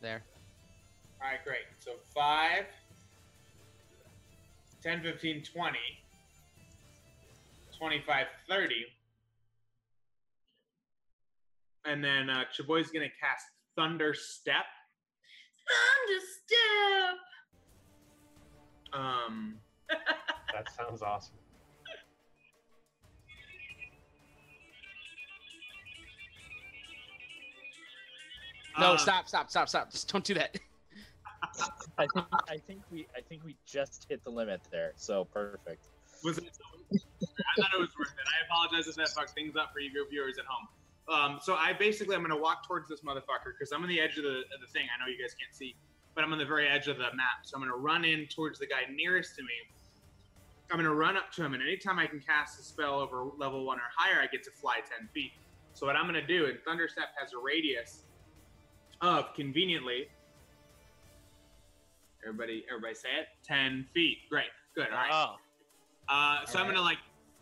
There. 0.01 0.23
All 1.21 1.29
right, 1.29 1.43
great. 1.43 1.67
So 1.79 1.91
5, 2.15 2.65
10, 4.81 5.01
15, 5.03 5.43
20, 5.43 5.77
25, 7.77 8.25
30. 8.47 8.75
And 11.85 12.03
then 12.03 12.29
uh, 12.29 12.43
Chaboy's 12.53 12.91
going 12.91 13.07
to 13.07 13.15
cast 13.19 13.45
Thunder 13.75 14.13
Step. 14.13 14.65
Thunder 15.67 16.21
step. 16.37 17.17
Um, 18.93 19.57
That 20.53 20.71
sounds 20.73 21.01
awesome. 21.01 21.35
No, 28.79 28.93
uh, 28.93 28.97
stop, 28.97 29.27
stop, 29.27 29.49
stop, 29.49 29.67
stop! 29.69 29.91
Just 29.91 30.11
don't 30.11 30.23
do 30.23 30.33
that. 30.35 30.57
I 31.97 32.07
think 32.13 32.25
I 32.49 32.57
think 32.57 32.81
we 32.91 33.07
I 33.15 33.21
think 33.21 33.43
we 33.43 33.57
just 33.65 34.05
hit 34.09 34.23
the 34.23 34.29
limit 34.29 34.61
there. 34.71 34.93
So 34.95 35.25
perfect. 35.25 35.87
Was 36.23 36.37
it? 36.37 36.45
I 36.93 37.61
thought 37.61 37.69
it 37.73 37.79
was 37.79 37.89
worth 37.97 38.09
it. 38.09 38.27
I 38.27 38.45
apologize 38.45 38.87
if 38.87 38.95
that 38.95 39.09
fucked 39.09 39.31
things 39.31 39.55
up 39.55 39.73
for 39.73 39.79
you 39.79 39.91
viewers 40.09 40.37
at 40.37 40.45
home. 40.45 40.67
Um, 41.09 41.39
so 41.41 41.55
I 41.55 41.73
basically 41.73 42.15
I'm 42.15 42.21
gonna 42.21 42.37
walk 42.37 42.67
towards 42.67 42.87
this 42.89 43.01
motherfucker 43.01 43.53
because 43.57 43.71
I'm 43.71 43.81
on 43.83 43.89
the 43.89 43.99
edge 43.99 44.17
of 44.17 44.23
the, 44.23 44.39
of 44.53 44.61
the 44.61 44.67
thing. 44.71 44.83
I 44.95 44.99
know 45.03 45.11
you 45.11 45.21
guys 45.21 45.33
can't 45.33 45.53
see, 45.53 45.75
but 46.15 46.23
I'm 46.23 46.31
on 46.31 46.37
the 46.39 46.45
very 46.45 46.67
edge 46.67 46.87
of 46.87 46.97
the 46.97 47.03
map. 47.15 47.43
So 47.43 47.55
I'm 47.57 47.61
gonna 47.61 47.75
run 47.75 48.05
in 48.05 48.27
towards 48.27 48.59
the 48.59 48.67
guy 48.67 48.81
nearest 48.93 49.35
to 49.37 49.41
me. 49.43 49.49
I'm 50.71 50.77
gonna 50.77 50.93
run 50.93 51.17
up 51.17 51.31
to 51.33 51.43
him, 51.43 51.53
and 51.53 51.61
anytime 51.61 51.99
I 51.99 52.07
can 52.07 52.19
cast 52.21 52.59
a 52.59 52.63
spell 52.63 52.99
over 52.99 53.25
level 53.37 53.65
one 53.65 53.77
or 53.79 53.89
higher, 53.95 54.21
I 54.21 54.27
get 54.27 54.43
to 54.43 54.51
fly 54.51 54.75
ten 54.97 55.09
feet. 55.13 55.31
So 55.73 55.85
what 55.85 55.95
I'm 55.95 56.05
gonna 56.05 56.25
do, 56.25 56.45
and 56.45 56.57
Thunderstep 56.65 57.09
has 57.19 57.33
a 57.33 57.37
radius 57.43 58.03
of 59.01 59.33
conveniently. 59.33 60.07
Everybody, 62.25 62.63
everybody, 62.69 62.93
say 62.93 63.09
it. 63.19 63.27
Ten 63.43 63.85
feet. 63.93 64.19
Great. 64.29 64.45
Good. 64.75 64.87
All 64.91 64.95
right. 64.97 65.09
Oh, 65.11 65.35
Uh, 66.07 66.45
so 66.45 66.59
I'm 66.59 66.65
Alright. 66.65 66.75
gonna 66.75 66.85
like 66.85 66.97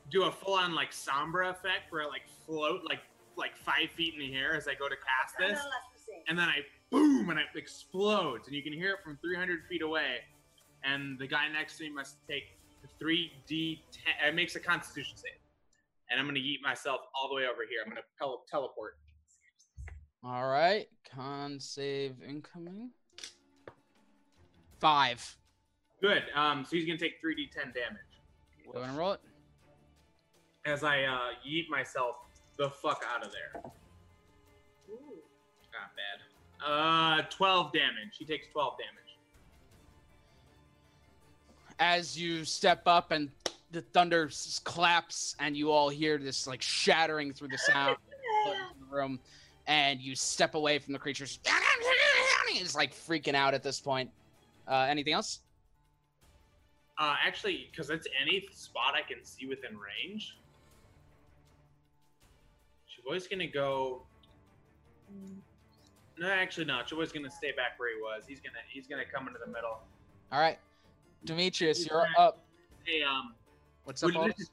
do 0.10 0.24
a 0.24 0.32
full 0.32 0.53
on 0.55 0.74
like 0.74 0.91
sombra 0.91 1.49
effect 1.51 1.91
where 1.91 2.01
I 2.03 2.05
like 2.07 2.24
float 2.45 2.82
like 2.88 2.99
like 3.40 3.56
five 3.58 3.90
feet 3.96 4.14
in 4.14 4.20
the 4.20 4.36
air 4.36 4.56
as 4.56 4.68
I 4.68 4.76
go 4.76 4.88
to 4.90 4.96
cast 4.96 5.36
No, 5.40 5.48
no, 5.48 5.54
this, 5.54 5.64
that's 5.64 6.06
the 6.06 6.12
same. 6.12 6.22
and 6.28 6.38
then 6.38 6.48
I 6.50 6.58
boom 6.92 7.30
and 7.30 7.40
it 7.40 7.46
explodes, 7.56 8.48
and 8.48 8.56
you 8.56 8.62
can 8.62 8.74
hear 8.74 8.92
it 8.92 8.98
from 9.04 9.18
300 9.22 9.62
feet 9.70 9.82
away. 9.82 10.18
And 10.84 11.18
the 11.20 11.28
guy 11.28 11.48
next 11.52 11.78
to 11.78 11.84
me 11.84 11.90
must 11.92 12.18
take 12.28 12.44
3d10. 13.02 13.80
It 14.28 14.36
makes 14.36 14.56
a 14.56 14.60
Constitution 14.60 15.18
save, 15.18 15.32
and 16.10 16.20
I'm 16.20 16.26
gonna 16.28 16.40
yeet 16.40 16.62
myself 16.62 17.02
all 17.16 17.28
the 17.30 17.36
way 17.36 17.44
over 17.44 17.62
here. 17.70 17.80
I'm 17.84 17.90
gonna 17.90 18.02
tele- 18.18 18.42
teleport. 18.50 18.98
All 20.24 20.48
right, 20.50 20.88
con 21.14 21.60
save 21.60 22.16
incoming. 22.28 22.92
Five. 24.80 25.36
Good. 26.02 26.24
Um, 26.36 26.64
so 26.64 26.76
he's 26.78 26.86
gonna 26.86 26.98
take 26.98 27.22
3d10 27.22 27.74
damage 27.74 28.00
Go 28.72 28.80
ahead 28.80 28.90
and 28.90 28.98
roll 28.98 29.12
it. 29.14 29.20
as 30.66 30.84
I 30.84 31.04
uh, 31.04 31.32
yeet 31.46 31.68
myself 31.70 32.16
the 32.60 32.70
fuck 32.70 33.03
out 33.12 33.26
of 33.26 33.32
there. 33.32 33.64
Ooh. 34.91 35.18
Not 35.74 35.95
bad. 35.95 37.22
Uh, 37.22 37.22
12 37.30 37.72
damage. 37.72 38.18
He 38.20 38.26
takes 38.26 38.47
12 38.49 38.74
damage. 38.78 39.18
As 41.80 42.20
you 42.20 42.43
step 42.43 42.84
up 42.86 43.12
and 43.12 43.32
the 43.72 43.82
thunder 43.82 44.30
claps, 44.66 45.36
and 45.39 45.55
you 45.55 45.72
all 45.72 45.88
hear 45.88 46.18
this 46.18 46.45
like 46.45 46.62
shattering 46.62 47.32
through 47.34 47.47
the 47.47 47.57
sound 47.57 47.95
in 48.45 48.53
the 48.89 48.95
room, 48.95 49.20
and 49.66 50.01
you 50.01 50.14
step 50.16 50.55
away 50.55 50.80
from 50.80 50.91
the 50.91 50.99
creatures. 50.99 51.39
It's 52.51 52.76
like 52.76 52.93
freaking 52.93 53.36
out 53.36 53.53
at 53.53 53.64
this 53.64 53.80
point. 53.80 54.10
Uh, 54.68 54.88
anything 54.89 55.14
else? 55.14 55.39
Uh, 56.97 57.16
actually, 57.26 57.70
because 57.72 57.89
it's 57.89 58.07
any 58.22 58.45
spot 58.51 58.95
I 58.95 59.01
can 59.07 59.24
see 59.24 59.45
within 59.45 59.78
range. 59.78 60.36
Chavoy's 63.06 63.28
gonna 63.28 63.47
go. 63.47 64.04
No, 66.18 66.30
actually, 66.30 66.66
no. 66.66 66.82
Chavoy's 66.86 67.12
gonna 67.12 67.30
stay 67.32 67.52
back 67.52 67.78
where 67.78 67.95
he 67.95 68.02
was. 68.02 68.24
He's 68.28 68.39
gonna 68.39 68.60
he's 68.70 68.88
gonna 68.88 69.06
come 69.12 69.28
into 69.28 69.39
the 69.43 69.52
middle. 69.52 69.82
All 70.32 70.39
right, 70.39 70.60
Demetrius, 71.26 71.86
you're 71.88 72.06
up. 72.18 72.45
Hey, 72.84 73.02
um, 73.04 73.34
What's 73.86 74.04
up, 74.04 74.14
would- 74.14 74.36
just, 74.38 74.52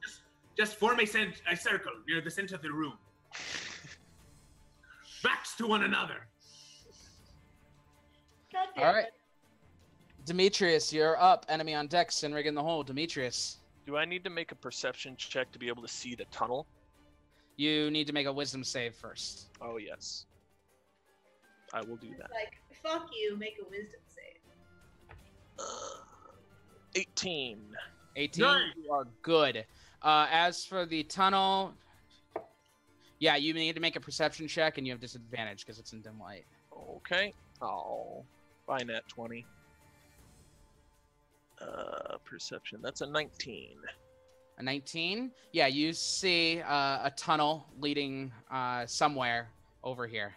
just 0.56 0.76
form 0.76 1.00
a, 1.00 1.06
cent- 1.06 1.42
a 1.50 1.56
circle 1.56 1.92
near 2.08 2.20
the 2.20 2.30
center 2.30 2.54
of 2.54 2.62
the 2.62 2.72
room. 2.72 2.94
Backs 5.22 5.54
to 5.56 5.66
one 5.66 5.84
another. 5.84 6.26
God 8.52 8.68
damn 8.74 8.86
All 8.86 8.94
right, 8.94 9.06
it. 9.06 9.12
Demetrius, 10.24 10.92
you're 10.92 11.20
up. 11.20 11.44
Enemy 11.48 11.74
on 11.74 11.86
deck. 11.88 12.10
Sinrig 12.10 12.46
in 12.46 12.54
the 12.54 12.62
hole. 12.62 12.82
Demetrius, 12.82 13.58
do 13.86 13.96
I 13.96 14.04
need 14.04 14.24
to 14.24 14.30
make 14.30 14.52
a 14.52 14.54
perception 14.54 15.14
check 15.16 15.52
to 15.52 15.58
be 15.58 15.68
able 15.68 15.82
to 15.82 15.88
see 15.88 16.14
the 16.14 16.24
tunnel? 16.26 16.66
You 17.56 17.90
need 17.90 18.06
to 18.06 18.12
make 18.12 18.26
a 18.26 18.32
wisdom 18.32 18.64
save 18.64 18.94
first. 18.94 19.48
Oh 19.60 19.76
yes, 19.78 20.26
I 21.72 21.80
will 21.80 21.96
do 21.96 22.10
that. 22.18 22.30
Like, 22.30 22.54
fuck 22.82 23.08
you, 23.12 23.36
make 23.36 23.56
a 23.60 23.68
wisdom 23.68 24.00
save. 24.06 24.40
Uh, 25.58 26.02
18. 26.94 27.58
18 28.18 28.42
Nice. 28.42 28.60
you 28.82 28.90
are 28.92 29.06
good 29.22 29.64
uh, 30.02 30.26
as 30.30 30.64
for 30.64 30.86
the 30.86 31.02
tunnel 31.02 31.74
yeah 33.18 33.36
you 33.36 33.52
need 33.52 33.74
to 33.74 33.80
make 33.80 33.96
a 33.96 34.00
perception 34.00 34.48
check 34.48 34.78
and 34.78 34.86
you 34.86 34.92
have 34.92 35.00
disadvantage 35.00 35.60
because 35.60 35.78
it's 35.78 35.92
in 35.92 36.00
dim 36.00 36.18
light 36.18 36.44
Okay. 36.96 37.32
Oh, 37.62 38.24
by 38.66 38.78
net 38.82 39.06
20. 39.08 39.46
Uh, 41.60 42.18
perception. 42.24 42.80
That's 42.82 43.00
a 43.00 43.06
19. 43.06 43.76
A 44.58 44.62
19 44.62 45.30
yeah 45.52 45.66
you 45.66 45.92
see 45.92 46.60
uh, 46.62 47.00
a 47.04 47.12
tunnel 47.16 47.66
leading 47.80 48.32
uh, 48.50 48.86
somewhere 48.86 49.48
over 49.82 50.06
here 50.06 50.34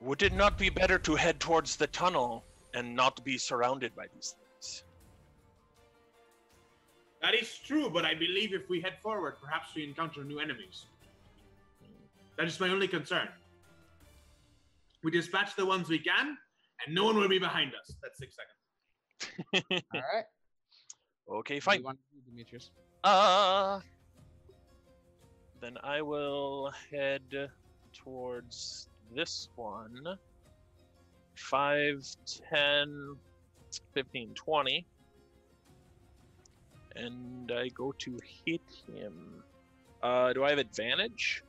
Would 0.00 0.22
it 0.22 0.32
not 0.32 0.56
be 0.56 0.70
better 0.70 0.98
to 0.98 1.16
head 1.16 1.40
towards 1.40 1.76
the 1.76 1.88
tunnel 1.88 2.44
and 2.74 2.94
not 2.94 3.24
be 3.24 3.36
surrounded 3.36 3.94
by 3.96 4.06
these 4.14 4.36
things? 4.38 4.84
That 7.20 7.34
is 7.34 7.58
true, 7.58 7.90
but 7.90 8.04
I 8.04 8.14
believe 8.14 8.54
if 8.54 8.68
we 8.68 8.80
head 8.80 8.98
forward, 9.02 9.34
perhaps 9.42 9.74
we 9.74 9.82
encounter 9.82 10.22
new 10.22 10.38
enemies. 10.38 10.86
That 12.36 12.46
is 12.46 12.60
my 12.60 12.68
only 12.68 12.86
concern. 12.86 13.28
We 15.02 15.10
dispatch 15.10 15.56
the 15.56 15.66
ones 15.66 15.88
we 15.88 15.98
can, 15.98 16.38
and 16.86 16.94
no 16.94 17.04
one 17.04 17.16
will 17.16 17.28
be 17.28 17.40
behind 17.40 17.72
us. 17.74 17.96
That's 18.00 18.18
six 18.18 18.36
seconds. 18.36 19.84
all 19.94 20.00
right 20.14 20.24
Okay, 21.30 21.56
What 21.56 21.60
do 21.64 21.70
fine. 21.70 21.78
you 21.80 21.84
want 21.84 21.98
to 21.98 22.04
do, 22.16 22.30
Demetrius? 22.30 22.70
Uh, 23.04 23.80
then 25.60 25.76
I 25.82 26.02
will 26.02 26.72
head 26.90 27.22
towards 27.92 28.88
this 29.14 29.48
one. 29.56 30.18
5, 31.36 32.04
10, 32.50 33.16
15, 33.94 34.34
20. 34.34 34.86
And 36.96 37.52
I 37.52 37.68
go 37.68 37.92
to 37.98 38.18
hit 38.44 38.62
him. 38.86 39.44
Uh, 40.02 40.32
do 40.32 40.44
I 40.44 40.50
have 40.50 40.58
advantage? 40.58 41.42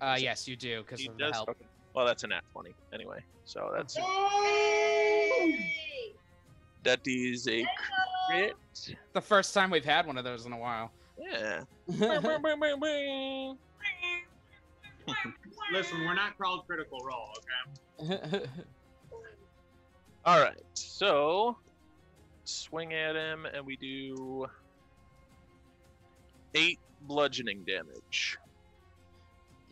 uh, 0.00 0.16
yes 0.18 0.46
you 0.46 0.56
do 0.56 0.82
because 0.82 1.00
He 1.00 1.08
of 1.08 1.16
the 1.16 1.32
help 1.32 1.48
Okay. 1.48 1.64
Well, 1.94 2.04
that's 2.06 2.22
a 2.24 2.26
nat 2.26 2.42
20 2.52 2.74
anyway. 2.92 3.18
So 3.44 3.70
that's 3.74 3.96
Hey! 3.96 5.62
that 6.84 7.00
is 7.06 7.48
a 7.48 7.66
crit. 8.28 8.56
the 9.12 9.20
first 9.20 9.54
time 9.54 9.70
we've 9.70 9.84
had 9.84 10.06
one 10.06 10.18
of 10.18 10.24
those 10.24 10.46
in 10.46 10.52
a 10.52 10.58
while 10.58 10.90
Yeah. 11.18 11.62
Listen, 15.72 16.04
we're 16.04 16.14
not 16.14 16.36
called 16.38 16.66
critical 16.66 16.98
role, 17.04 17.28
okay? 18.00 18.44
All 20.24 20.40
right, 20.40 20.60
so 20.74 21.56
swing 22.44 22.92
at 22.92 23.14
him, 23.14 23.46
and 23.46 23.64
we 23.64 23.76
do 23.76 24.46
eight 26.54 26.80
bludgeoning 27.02 27.64
damage. 27.64 28.38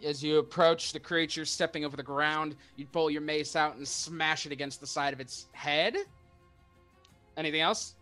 As 0.04 0.22
you 0.22 0.38
approach 0.38 0.92
the 0.92 1.00
creature 1.00 1.44
stepping 1.44 1.84
over 1.84 1.96
the 1.96 2.02
ground, 2.02 2.56
you 2.76 2.86
pull 2.86 3.10
your 3.10 3.22
mace 3.22 3.56
out 3.56 3.76
and 3.76 3.86
smash 3.86 4.46
it 4.46 4.52
against 4.52 4.80
the 4.80 4.86
side 4.86 5.12
of 5.12 5.20
its 5.20 5.48
head. 5.52 5.96
Anything 7.36 7.60
else? 7.60 7.96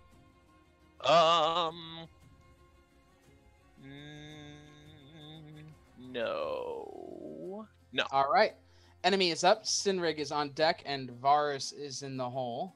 Um. 1.05 2.07
mm, 3.84 4.53
No. 5.98 7.66
No. 7.92 8.05
All 8.12 8.30
right. 8.32 8.53
Enemy 9.05 9.30
is 9.30 9.42
up. 9.42 9.64
Sinrig 9.64 10.18
is 10.18 10.30
on 10.30 10.50
deck, 10.50 10.82
and 10.86 11.11
Varus 11.11 11.72
is 11.72 12.03
in 12.03 12.16
the 12.16 12.28
hole. 12.28 12.74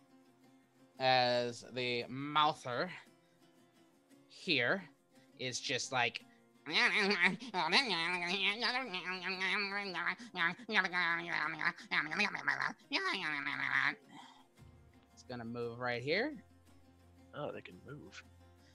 As 0.98 1.64
the 1.74 2.04
mouther 2.08 2.90
here 4.28 4.82
is 5.38 5.60
just 5.60 5.92
like. 5.92 6.20
It's 15.14 15.22
gonna 15.22 15.44
move 15.44 15.78
right 15.78 16.02
here. 16.02 16.32
Oh, 17.36 17.52
they 17.52 17.60
can 17.60 17.76
move. 17.86 18.22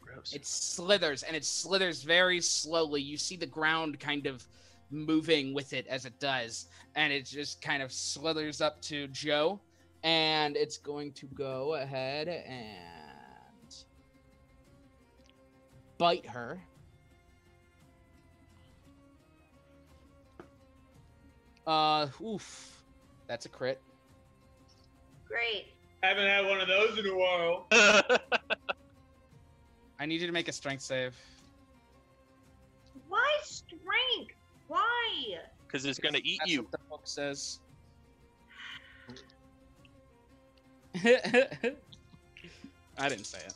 Gross. 0.02 0.34
It 0.34 0.46
slithers 0.46 1.24
and 1.24 1.36
it 1.36 1.46
slithers 1.46 2.04
very 2.04 2.42
slowly. 2.42 3.02
You 3.02 3.18
see 3.18 3.36
the 3.36 3.46
ground 3.46 4.00
kind 4.00 4.28
of 4.28 4.46
moving 4.92 5.54
with 5.54 5.74
it 5.74 5.88
as 5.88 6.06
it 6.06 6.20
does, 6.20 6.68
and 6.96 7.14
it 7.14 7.26
just 7.26 7.62
kind 7.62 7.82
of 7.82 7.92
slithers 7.92 8.62
up 8.62 8.82
to 8.84 9.08
Joe, 9.08 9.60
and 10.04 10.58
it's 10.58 10.78
going 10.78 11.14
to 11.14 11.28
go 11.28 11.76
ahead 11.76 12.28
and 12.28 13.76
bite 15.98 16.26
her. 16.26 16.60
Uh, 21.66 22.08
oof, 22.22 22.84
that's 23.28 23.46
a 23.46 23.50
crit. 23.50 23.82
Great. 25.28 25.68
Haven't 26.04 26.28
had 26.28 26.46
one 26.48 26.60
of 26.60 26.68
those 26.68 26.98
in 26.98 27.06
a 27.06 27.16
while. 27.16 27.68
I 30.00 30.06
need 30.08 30.20
you 30.20 30.28
to 30.28 30.34
make 30.34 30.48
a 30.48 30.52
strength 30.52 30.82
save. 30.82 31.16
Why 33.08 33.38
strength? 33.44 34.34
Why? 34.68 35.36
Because 35.68 35.86
it's 35.86 36.00
gonna 36.00 36.20
eat 36.24 36.40
That's 36.40 36.52
you. 36.52 36.64
what 36.64 36.72
the 36.72 36.78
book 36.90 37.02
says. 37.04 37.60
I 42.98 43.10
didn't 43.10 43.26
say 43.26 43.40
it. 43.40 43.54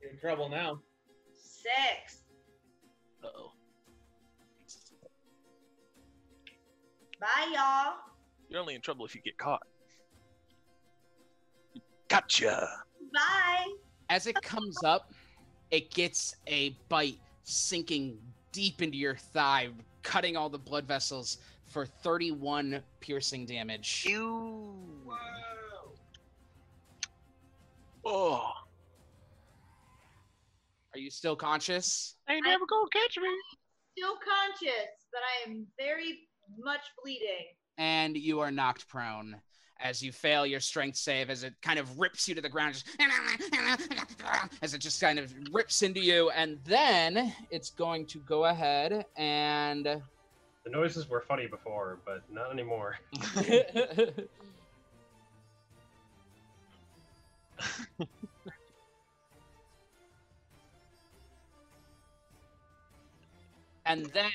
You're 0.00 0.10
in 0.10 0.18
trouble 0.18 0.48
now. 0.48 0.80
Six. 1.34 2.22
Uh 3.22 3.28
oh. 3.36 3.49
Bye, 7.20 7.52
y'all. 7.52 7.96
You're 8.48 8.60
only 8.60 8.74
in 8.74 8.80
trouble 8.80 9.04
if 9.04 9.14
you 9.14 9.20
get 9.20 9.36
caught. 9.36 9.62
Gotcha. 12.08 12.68
Bye. 13.12 13.66
As 14.08 14.26
it 14.26 14.34
comes 14.42 14.82
up, 14.82 15.12
it 15.70 15.90
gets 15.90 16.34
a 16.46 16.70
bite 16.88 17.18
sinking 17.44 18.18
deep 18.52 18.82
into 18.82 18.96
your 18.96 19.14
thigh, 19.14 19.68
cutting 20.02 20.36
all 20.36 20.48
the 20.48 20.58
blood 20.58 20.86
vessels 20.86 21.38
for 21.66 21.86
31 21.86 22.82
piercing 23.00 23.46
damage. 23.46 24.04
Ew. 24.08 24.74
Oh. 28.04 28.52
Are 30.92 30.98
you 30.98 31.10
still 31.10 31.36
conscious? 31.36 32.16
Ain't 32.28 32.44
never 32.44 32.64
gonna 32.66 32.88
catch 32.92 33.16
me. 33.18 33.28
Still 33.96 34.16
conscious, 34.16 35.06
but 35.12 35.20
I 35.20 35.48
am 35.48 35.66
very 35.78 36.29
much 36.58 36.80
bleeding. 37.02 37.46
And 37.78 38.16
you 38.16 38.40
are 38.40 38.50
knocked 38.50 38.88
prone 38.88 39.36
as 39.82 40.02
you 40.02 40.12
fail 40.12 40.44
your 40.44 40.60
strength 40.60 40.96
save 40.96 41.30
as 41.30 41.42
it 41.42 41.54
kind 41.62 41.78
of 41.78 41.98
rips 41.98 42.28
you 42.28 42.34
to 42.34 42.40
the 42.40 42.48
ground 42.48 42.74
just 42.74 42.86
as 44.62 44.74
it 44.74 44.78
just 44.78 45.00
kind 45.00 45.18
of 45.18 45.32
rips 45.52 45.82
into 45.82 46.00
you 46.00 46.28
and 46.30 46.58
then 46.66 47.32
it's 47.50 47.70
going 47.70 48.04
to 48.04 48.18
go 48.20 48.44
ahead 48.44 49.06
and 49.16 49.84
The 49.84 50.70
noises 50.70 51.08
were 51.08 51.22
funny 51.22 51.46
before, 51.46 51.98
but 52.04 52.22
not 52.30 52.52
anymore. 52.52 52.98
and 63.86 64.06
then 64.06 64.30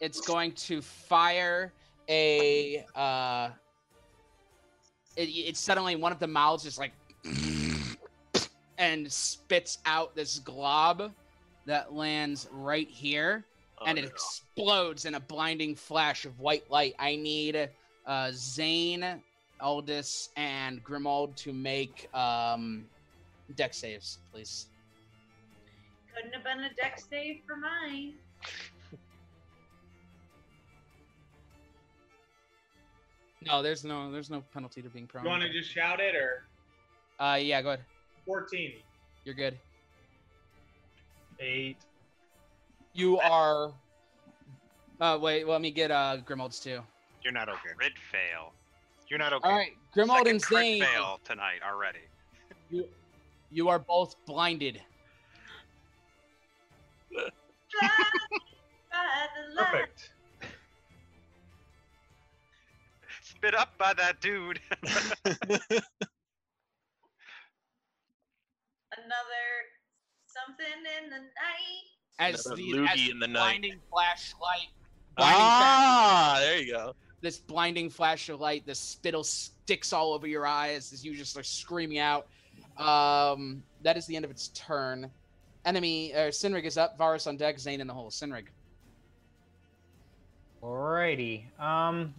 it's 0.00 0.20
going 0.20 0.52
to 0.52 0.82
fire 0.82 1.72
a 2.08 2.84
uh 2.94 3.50
it, 5.16 5.22
it's 5.22 5.60
suddenly 5.60 5.96
one 5.96 6.12
of 6.12 6.18
the 6.18 6.26
mouths 6.26 6.64
is 6.64 6.78
like 6.78 6.92
and 8.78 9.10
spits 9.10 9.78
out 9.86 10.14
this 10.14 10.38
glob 10.40 11.12
that 11.66 11.92
lands 11.92 12.48
right 12.50 12.88
here 12.88 13.44
and 13.86 13.98
it 13.98 14.04
explodes 14.04 15.04
in 15.04 15.14
a 15.14 15.20
blinding 15.20 15.74
flash 15.74 16.26
of 16.26 16.38
white 16.38 16.70
light. 16.70 16.94
I 16.98 17.16
need 17.16 17.70
uh 18.06 18.30
zane 18.32 19.22
aldous 19.60 20.30
and 20.36 20.82
grimald 20.82 21.36
to 21.36 21.52
make 21.52 22.08
um 22.14 22.84
dex 23.54 23.78
saves 23.78 24.18
please. 24.32 24.66
Couldn't 26.14 26.32
have 26.32 26.44
been 26.44 26.60
a 26.60 26.74
dex 26.74 27.06
save 27.08 27.40
for 27.46 27.56
mine. 27.56 28.14
No 33.46 33.62
there's 33.62 33.84
no 33.84 34.10
there's 34.12 34.30
no 34.30 34.42
penalty 34.52 34.82
to 34.82 34.88
being 34.88 35.06
prone 35.06 35.24
You 35.24 35.30
want 35.30 35.42
to 35.42 35.50
just 35.52 35.70
shout 35.70 36.00
it 36.00 36.14
or 36.14 36.44
uh 37.18 37.36
yeah 37.36 37.62
go 37.62 37.70
ahead 37.70 37.84
14? 38.26 38.72
you're 39.24 39.34
good 39.34 39.58
Eight. 41.42 41.78
You 42.92 43.18
are. 43.18 43.72
Uh, 45.00 45.18
wait. 45.20 45.48
Let 45.48 45.62
me 45.62 45.70
get 45.70 45.90
uh 45.90 46.18
Grimald's 46.26 46.60
too. 46.60 46.80
You're 47.22 47.32
not 47.32 47.48
okay. 47.48 47.70
Crit 47.76 47.92
fail. 48.12 48.52
You're 49.08 49.18
not 49.18 49.32
okay. 49.32 49.48
All 49.48 49.56
right, 49.56 49.72
Grimald 49.96 50.18
Second 50.18 50.28
and 50.28 50.42
crit 50.42 50.60
Zane. 50.60 50.82
fail 50.82 51.18
tonight 51.24 51.60
already. 51.66 52.00
You, 52.68 52.84
you 53.50 53.68
are 53.70 53.78
both 53.78 54.14
blinded. 54.26 54.82
Perfect. 59.56 60.10
Spit 63.40 63.54
up 63.54 63.78
by 63.78 63.94
that 63.94 64.20
dude. 64.20 64.60
Another 64.82 65.80
something 70.26 70.66
in 71.02 71.08
the 71.10 71.16
night. 71.16 71.84
As 72.18 72.44
Another 72.44 72.56
the 72.60 72.72
loogie 72.72 72.88
as 73.06 73.08
in 73.08 73.18
the 73.18 73.26
night. 73.26 73.32
blinding 73.62 73.80
flashlight. 73.90 74.68
blinding 75.16 75.38
Ah, 75.40 76.36
there 76.40 76.58
you 76.60 76.70
go. 76.72 76.94
this 77.22 77.38
blinding 77.38 77.88
flash 77.88 78.28
of 78.28 78.40
light, 78.40 78.66
the 78.66 78.74
spittle 78.74 79.24
sticks 79.24 79.94
all 79.94 80.12
over 80.12 80.26
your 80.26 80.46
eyes 80.46 80.92
as 80.92 81.02
you 81.02 81.14
just 81.16 81.38
are 81.38 81.42
screaming 81.42 81.98
out. 81.98 82.26
Um, 82.76 83.62
that 83.82 83.96
is 83.96 84.04
the 84.06 84.16
end 84.16 84.26
of 84.26 84.30
its 84.30 84.48
turn. 84.48 85.10
Enemy, 85.64 86.12
uh, 86.14 86.18
Sinrig 86.28 86.64
is 86.64 86.76
up. 86.76 86.98
Varus 86.98 87.26
on 87.26 87.38
deck. 87.38 87.58
Zane 87.58 87.80
in 87.80 87.86
the 87.86 87.94
hole. 87.94 88.10
Sinrig. 88.10 88.46
Alrighty. 90.62 91.44
Um. 91.58 92.14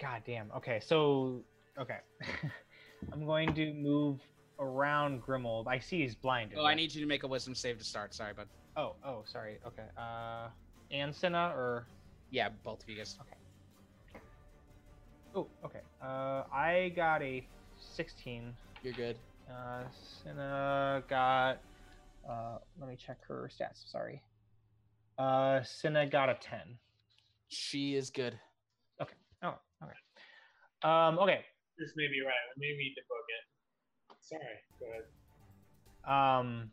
God 0.00 0.22
damn. 0.26 0.50
Okay, 0.56 0.80
so 0.84 1.42
okay, 1.80 1.98
I'm 3.12 3.24
going 3.26 3.54
to 3.54 3.72
move 3.74 4.20
around 4.60 5.22
Grimold. 5.22 5.66
I 5.66 5.78
see 5.78 6.02
he's 6.02 6.14
blinded. 6.14 6.58
Oh, 6.58 6.64
I 6.64 6.74
need 6.74 6.94
you 6.94 7.00
to 7.00 7.06
make 7.06 7.22
a 7.22 7.28
wisdom 7.28 7.54
save 7.54 7.78
to 7.78 7.84
start. 7.84 8.14
Sorry, 8.14 8.32
bud. 8.32 8.46
Oh, 8.76 8.94
oh, 9.04 9.22
sorry. 9.26 9.58
Okay. 9.66 9.84
Uh, 9.96 10.48
Ansina 10.92 11.50
or 11.54 11.86
Yeah, 12.30 12.48
both 12.64 12.82
of 12.82 12.88
you 12.88 12.96
guys. 12.96 13.18
Okay. 13.20 14.20
oh, 15.34 15.46
okay. 15.64 15.80
Uh, 16.02 16.44
I 16.52 16.92
got 16.94 17.22
a 17.22 17.46
16. 17.94 18.54
You're 18.82 18.92
good. 18.92 19.16
Uh, 19.50 19.82
Cinna 20.22 21.02
got. 21.08 21.58
Uh, 22.28 22.58
let 22.78 22.88
me 22.88 22.96
check 22.96 23.18
her 23.26 23.50
stats. 23.52 23.90
Sorry. 23.90 24.22
Uh, 25.18 25.62
Cinna 25.62 26.06
got 26.06 26.28
a 26.28 26.34
10. 26.34 26.60
She 27.48 27.94
is 27.96 28.10
good. 28.10 28.38
Okay. 30.82 30.90
Okay. 30.90 31.08
Um, 31.08 31.18
okay. 31.18 31.44
This 31.78 31.92
may 31.96 32.06
be 32.08 32.20
right. 32.24 32.34
Let 32.50 32.58
me 32.58 32.74
read 32.76 32.94
the 32.96 33.02
book 33.08 33.24
again. 33.28 34.18
Sorry. 34.20 34.40
Go 34.80 34.86
ahead. 34.90 36.38
Um, 36.38 36.70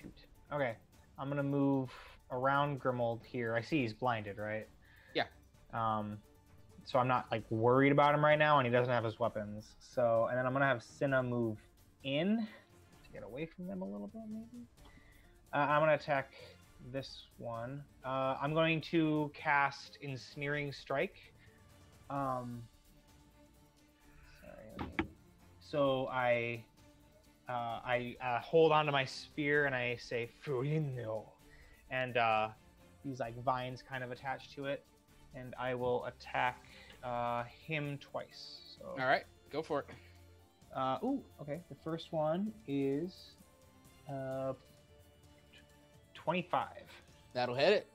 shoot. 0.00 0.12
Okay, 0.52 0.76
I'm 1.18 1.28
gonna 1.28 1.42
move 1.42 1.90
around 2.30 2.80
Grimold 2.80 3.24
here. 3.24 3.54
I 3.54 3.60
see 3.60 3.82
he's 3.82 3.92
blinded, 3.92 4.38
right? 4.38 4.66
Yeah. 5.14 5.24
Um, 5.74 6.18
so 6.84 6.98
I'm 6.98 7.08
not 7.08 7.26
like 7.30 7.44
worried 7.50 7.92
about 7.92 8.14
him 8.14 8.24
right 8.24 8.38
now, 8.38 8.58
and 8.58 8.66
he 8.66 8.72
doesn't 8.72 8.92
have 8.92 9.04
his 9.04 9.18
weapons. 9.18 9.66
So, 9.78 10.26
and 10.30 10.38
then 10.38 10.46
I'm 10.46 10.52
gonna 10.52 10.66
have 10.66 10.82
Cinna 10.82 11.22
move 11.22 11.58
in 12.04 12.46
to 13.04 13.10
get 13.12 13.22
away 13.24 13.44
from 13.46 13.66
them 13.66 13.82
a 13.82 13.84
little 13.84 14.06
bit, 14.06 14.22
maybe. 14.30 14.64
Uh, 15.52 15.56
I'm 15.58 15.82
gonna 15.82 15.94
attack 15.94 16.32
this 16.92 17.26
one. 17.38 17.82
Uh, 18.04 18.36
I'm 18.40 18.54
going 18.54 18.80
to 18.82 19.30
cast 19.34 19.98
Ensnaring 20.02 20.72
Strike. 20.72 21.16
Um, 22.08 22.08
sorry. 22.08 22.46
let 22.46 22.46
me- 22.46 22.77
So 25.70 26.08
I 26.10 26.64
uh, 27.48 27.52
I 27.84 28.16
uh, 28.24 28.40
hold 28.40 28.72
onto 28.72 28.90
my 28.90 29.04
spear 29.04 29.66
and 29.66 29.74
I 29.74 29.96
say 30.00 30.30
"Fuino," 30.44 31.26
and 31.90 32.16
uh, 32.16 32.48
these 33.04 33.20
like 33.20 33.42
vines 33.44 33.82
kind 33.86 34.02
of 34.02 34.10
attached 34.10 34.54
to 34.54 34.64
it, 34.64 34.84
and 35.34 35.54
I 35.60 35.74
will 35.74 36.06
attack 36.06 36.56
uh, 37.04 37.44
him 37.66 37.98
twice. 37.98 38.76
So 38.78 38.86
All 38.98 39.06
right, 39.06 39.24
go 39.52 39.62
for 39.62 39.80
it. 39.80 39.86
uh, 40.74 40.98
ooh, 41.04 41.22
okay. 41.42 41.60
The 41.68 41.76
first 41.84 42.12
one 42.12 42.50
is 42.66 43.14
uh, 44.10 44.54
25. 46.14 46.66
That'll 47.34 47.54
hit 47.54 47.72
it. 47.74 47.86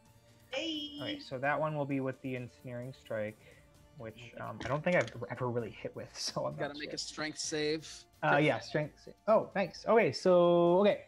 Hey. 0.51 0.99
Okay, 1.01 1.19
so 1.19 1.39
that 1.39 1.59
one 1.59 1.75
will 1.75 1.85
be 1.85 2.01
with 2.01 2.21
the 2.21 2.35
ensnaring 2.35 2.93
strike, 3.03 3.39
which 3.97 4.33
um, 4.41 4.59
I 4.63 4.67
don't 4.67 4.83
think 4.83 4.95
I've 4.95 5.11
ever 5.31 5.49
really 5.49 5.71
hit 5.71 5.95
with. 5.95 6.09
So 6.13 6.45
I'm 6.45 6.53
Gotta 6.55 6.69
not 6.69 6.77
make 6.79 6.89
sure. 6.89 6.95
a 6.95 6.97
strength 6.97 7.39
save. 7.39 7.87
Uh, 8.23 8.37
yeah, 8.37 8.59
strength. 8.59 8.95
sa- 9.05 9.11
Oh, 9.33 9.49
thanks. 9.53 9.85
Okay, 9.87 10.11
so 10.11 10.79
okay, 10.81 11.01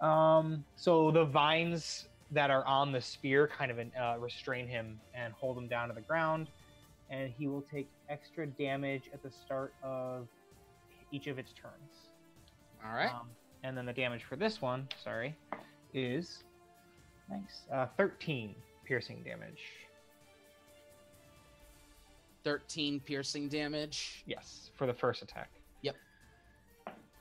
um, 0.00 0.64
so 0.76 1.10
the 1.10 1.24
vines 1.24 2.08
that 2.30 2.50
are 2.50 2.64
on 2.64 2.92
the 2.92 3.00
spear 3.00 3.48
kind 3.48 3.70
of 3.70 3.78
uh, 3.78 4.16
restrain 4.18 4.66
him 4.66 5.00
and 5.14 5.32
hold 5.34 5.56
him 5.58 5.68
down 5.68 5.88
to 5.88 5.94
the 5.94 6.00
ground, 6.00 6.48
and 7.10 7.30
he 7.36 7.46
will 7.46 7.62
take 7.72 7.88
extra 8.08 8.46
damage 8.46 9.10
at 9.12 9.22
the 9.22 9.30
start 9.30 9.74
of 9.82 10.26
each 11.12 11.26
of 11.26 11.38
its 11.38 11.52
turns. 11.52 12.08
All 12.84 12.92
right. 12.94 13.10
Um, 13.12 13.28
and 13.62 13.76
then 13.76 13.86
the 13.86 13.92
damage 13.92 14.24
for 14.24 14.36
this 14.36 14.60
one, 14.60 14.88
sorry, 15.02 15.34
is 15.92 16.44
nice. 17.30 17.62
Uh, 17.72 17.86
13 17.96 18.54
piercing 18.84 19.22
damage. 19.22 19.62
13 22.44 23.00
piercing 23.00 23.48
damage. 23.48 24.22
Yes, 24.26 24.70
for 24.74 24.86
the 24.86 24.94
first 24.94 25.22
attack. 25.22 25.50
Yep. 25.82 25.96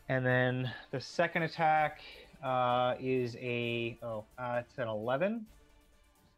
And 0.09 0.25
then 0.25 0.71
the 0.91 0.99
second 0.99 1.43
attack 1.43 2.01
uh, 2.43 2.95
is 2.99 3.35
a 3.37 3.97
oh, 4.03 4.25
uh, 4.37 4.61
it's 4.61 4.77
an 4.77 4.87
11. 4.87 5.45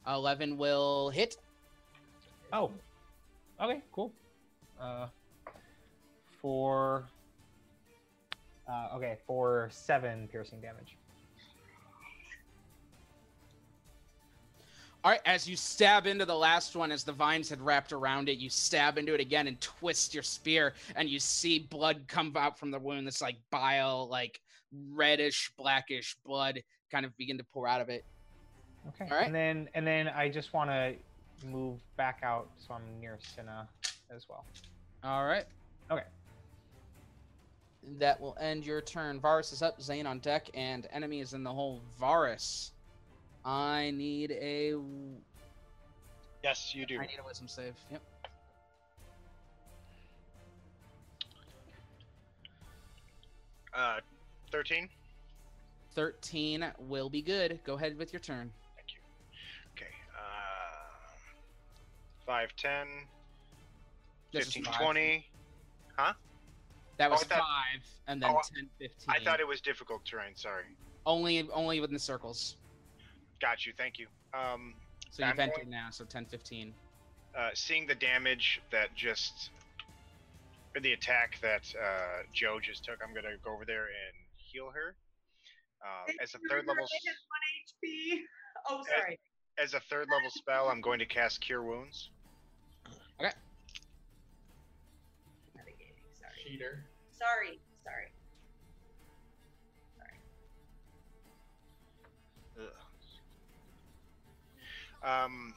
11 0.08 0.58
will 0.58 1.10
hit. 1.10 1.38
Oh, 2.54 2.72
okay, 3.60 3.82
cool. 3.92 4.14
Uh, 4.80 5.08
for 6.42 7.06
uh, 8.70 8.90
okay, 8.96 9.18
for 9.26 9.68
seven 9.72 10.28
piercing 10.32 10.62
damage. 10.62 10.96
All 15.06 15.12
right, 15.12 15.22
as 15.28 15.48
you 15.48 15.56
stab 15.56 16.08
into 16.08 16.26
the 16.26 16.36
last 16.36 16.76
one, 16.76 16.92
as 16.92 17.04
the 17.04 17.12
vines 17.12 17.48
had 17.48 17.62
wrapped 17.62 17.94
around 17.94 18.28
it, 18.28 18.40
you 18.40 18.50
stab 18.50 18.98
into 18.98 19.14
it 19.14 19.22
again 19.22 19.48
and 19.48 19.62
twist 19.62 20.16
your 20.16 20.24
spear, 20.24 20.74
and 20.96 21.08
you 21.08 21.20
see 21.20 21.60
blood 21.60 22.02
come 22.08 22.36
out 22.36 22.58
from 22.58 22.72
the 22.72 22.80
wound. 22.80 23.06
This 23.06 23.22
like 23.22 23.36
bile, 23.52 24.08
like 24.10 24.42
reddish, 24.90 25.52
blackish 25.60 26.18
blood 26.26 26.60
kind 26.92 27.06
of 27.06 27.16
begin 27.18 27.38
to 27.38 27.44
pour 27.54 27.68
out 27.68 27.82
of 27.82 27.90
it. 27.90 28.04
Okay. 28.88 29.08
All 29.12 29.18
right. 29.18 29.28
And 29.28 29.36
then 29.36 29.70
and 29.76 29.86
then 29.86 30.08
I 30.08 30.28
just 30.28 30.54
want 30.54 30.72
to 30.72 30.96
move 31.48 31.80
back 31.98 32.22
out 32.24 32.50
so 32.58 32.74
I'm 32.74 32.82
near 33.00 33.20
Cinna 33.36 33.70
as 34.10 34.26
well. 34.28 34.44
All 35.04 35.28
right. 35.28 35.46
Okay. 35.92 36.06
That 38.00 38.20
will 38.20 38.36
end 38.42 38.66
your 38.66 38.82
turn. 38.82 39.20
Varus 39.20 39.54
is 39.54 39.62
up, 39.62 39.80
Zane 39.80 40.08
on 40.08 40.18
deck, 40.18 40.50
and 40.56 40.88
enemy 40.92 41.20
is 41.20 41.34
in 41.34 41.44
the 41.44 41.54
hole. 41.54 41.80
Varus, 42.00 42.72
I 43.46 43.92
need 43.92 44.32
a. 44.32 44.74
Yes, 46.44 46.74
you 46.76 46.86
do. 46.86 47.00
I 47.00 47.06
need 47.06 47.20
a 47.20 47.26
wisdom 47.26 47.48
save. 47.48 47.76
Yep. 47.92 48.02
Uh, 53.74 54.00
13. 54.52 54.90
13 55.94 56.66
will 56.88 57.10
be 57.10 57.22
good. 57.22 57.60
Go 57.66 57.74
ahead 57.76 57.98
with 57.98 58.14
your 58.14 58.20
turn. 58.20 58.52
Thank 58.76 58.94
you. 58.94 59.00
Okay. 59.76 59.92
Uh, 60.14 61.12
5, 62.26 62.56
10, 62.56 62.88
15, 64.32 64.64
five. 64.66 64.82
20. 64.82 65.28
Huh? 65.98 66.14
That 66.98 67.08
Oh, 67.08 67.12
was 67.12 67.24
I 67.24 67.26
thought- 67.26 67.40
five, 67.40 67.86
and 68.08 68.22
then 68.22 68.30
oh, 68.32 68.42
10, 68.54 68.70
15. 68.80 69.10
I 69.10 69.20
thought 69.24 69.40
it 69.40 69.48
was 69.48 69.62
difficult 69.62 70.06
terrain. 70.06 70.36
Sorry. 70.36 70.64
only 71.06 71.48
only 71.52 71.80
within 71.82 71.94
the 71.94 72.00
circles. 72.00 72.56
Got 73.46 73.64
you. 73.64 73.74
Thank 73.78 74.00
you. 74.00 74.08
Um, 74.34 74.74
So 75.12 75.24
you've 75.24 75.34
I'm 75.34 75.40
entered 75.40 75.56
going- 75.58 75.70
now. 75.70 75.92
So 75.92 76.04
10, 76.04 76.26
15. 76.26 76.74
uh, 77.38 77.52
seeing 77.54 77.86
the 77.86 77.94
damage 77.94 78.60
that 78.72 78.96
just 78.96 79.52
or 80.76 80.82
the 80.82 80.94
attack 80.94 81.38
that 81.42 81.62
uh, 81.80 82.24
Joe 82.34 82.60
just 82.60 82.84
took, 82.84 83.00
I'm 83.08 83.14
gonna 83.14 83.38
go 83.44 83.54
over 83.54 83.64
there 83.64 83.86
and 83.86 84.16
heal 84.36 84.72
her. 84.72 84.96
Um, 85.84 86.16
as 86.20 86.34
a 86.34 86.40
third 86.50 86.66
level, 86.66 86.82
one 86.82 87.84
HP. 87.84 88.22
Oh, 88.68 88.82
sorry. 88.98 89.20
as 89.60 89.76
a 89.76 89.80
third 89.82 90.08
level 90.12 90.32
spell, 90.32 90.70
I'm 90.70 90.82
going 90.82 90.98
to 90.98 91.06
cast 91.06 91.40
Cure 91.40 91.62
Wounds. 91.62 92.10
Okay. 93.20 93.30
Sorry. 95.54 96.34
Cheater. 96.44 96.84
Sorry. 97.12 97.60
Um, 105.06 105.54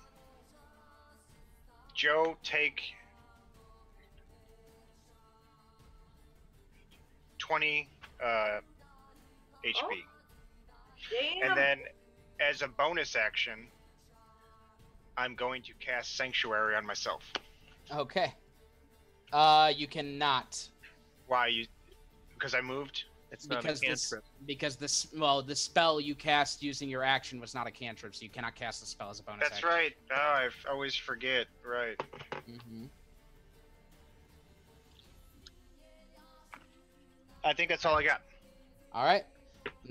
Joe, 1.94 2.36
take 2.44 2.82
20 7.38 7.88
uh, 8.22 8.26
HP. 9.64 9.82
Damn. 11.11 11.51
And 11.51 11.59
then, 11.59 11.78
as 12.40 12.62
a 12.62 12.68
bonus 12.68 13.16
action, 13.16 13.66
I'm 15.16 15.34
going 15.34 15.62
to 15.62 15.72
cast 15.80 16.16
Sanctuary 16.16 16.76
on 16.76 16.86
myself. 16.86 17.22
Okay. 17.92 18.34
Uh, 19.32 19.72
you 19.74 19.86
cannot 19.86 20.68
Why? 21.26 21.49
You? 21.49 21.66
Because 22.34 22.55
I 22.55 22.61
moved. 22.61 23.05
It's 23.31 23.47
because 23.47 23.81
this 23.81 24.14
because 24.47 24.76
this 24.76 25.09
well 25.16 25.43
the 25.43 25.55
spell 25.55 26.01
you 26.01 26.14
cast 26.14 26.62
using 26.62 26.89
your 26.89 27.03
action 27.05 27.41
was 27.41 27.55
not 27.55 27.66
a 27.66 27.70
cantrip, 27.70 28.14
so 28.14 28.22
you 28.22 28.31
cannot 28.31 28.55
cast 28.55 28.81
the 28.81 28.87
spell 28.87 29.11
as 29.11 29.20
a 29.20 29.22
bonus. 29.22 29.49
That's 29.49 29.62
right. 29.62 29.93
Oh, 30.11 30.14
I 30.14 30.47
f- 30.47 30.66
always 30.68 30.95
forget. 30.95 31.47
Right. 31.64 32.01
Mm-hmm. 32.51 32.87
I 37.45 37.53
think 37.53 37.68
that's 37.68 37.85
all 37.85 37.97
I 37.97 38.03
got. 38.03 38.22
All 38.93 39.05
right, 39.05 39.24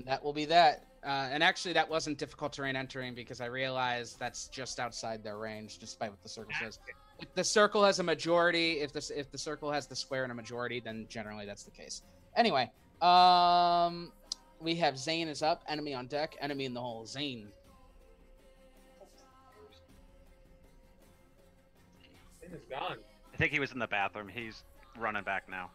that 0.04 0.22
will 0.22 0.32
be 0.32 0.44
that. 0.46 0.84
Uh, 1.04 1.28
and 1.30 1.42
actually, 1.42 1.72
that 1.74 1.88
wasn't 1.88 2.18
difficult 2.18 2.52
terrain 2.52 2.74
entering 2.74 3.14
because 3.14 3.40
I 3.40 3.46
realized 3.46 4.18
that's 4.18 4.48
just 4.48 4.80
outside 4.80 5.22
their 5.22 5.38
range, 5.38 5.78
despite 5.78 6.10
what 6.10 6.22
the 6.22 6.28
circle 6.28 6.52
says. 6.60 6.78
If 7.20 7.34
the 7.34 7.42
circle 7.42 7.84
has 7.84 7.98
a 7.98 8.04
majority, 8.04 8.74
if 8.74 8.92
this 8.92 9.10
if 9.10 9.28
the 9.32 9.38
circle 9.38 9.72
has 9.72 9.88
the 9.88 9.96
square 9.96 10.22
and 10.22 10.30
a 10.30 10.34
majority, 10.36 10.78
then 10.78 11.04
generally 11.08 11.46
that's 11.46 11.64
the 11.64 11.72
case. 11.72 12.02
Anyway, 12.36 12.70
um, 13.02 14.12
we 14.60 14.74
have 14.76 14.98
Zane 14.98 15.28
is 15.28 15.42
up, 15.42 15.62
enemy 15.68 15.94
on 15.94 16.06
deck, 16.06 16.36
enemy 16.40 16.64
in 16.64 16.74
the 16.74 16.80
hole. 16.80 17.06
Zane. 17.06 17.48
It 22.42 22.52
is 22.52 22.62
gone. 22.70 22.96
I 23.32 23.36
think 23.36 23.52
he 23.52 23.60
was 23.60 23.72
in 23.72 23.78
the 23.78 23.86
bathroom. 23.86 24.28
He's 24.28 24.64
running 24.98 25.22
back 25.22 25.48
now. 25.48 25.70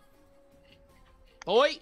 Boy. 1.46 1.80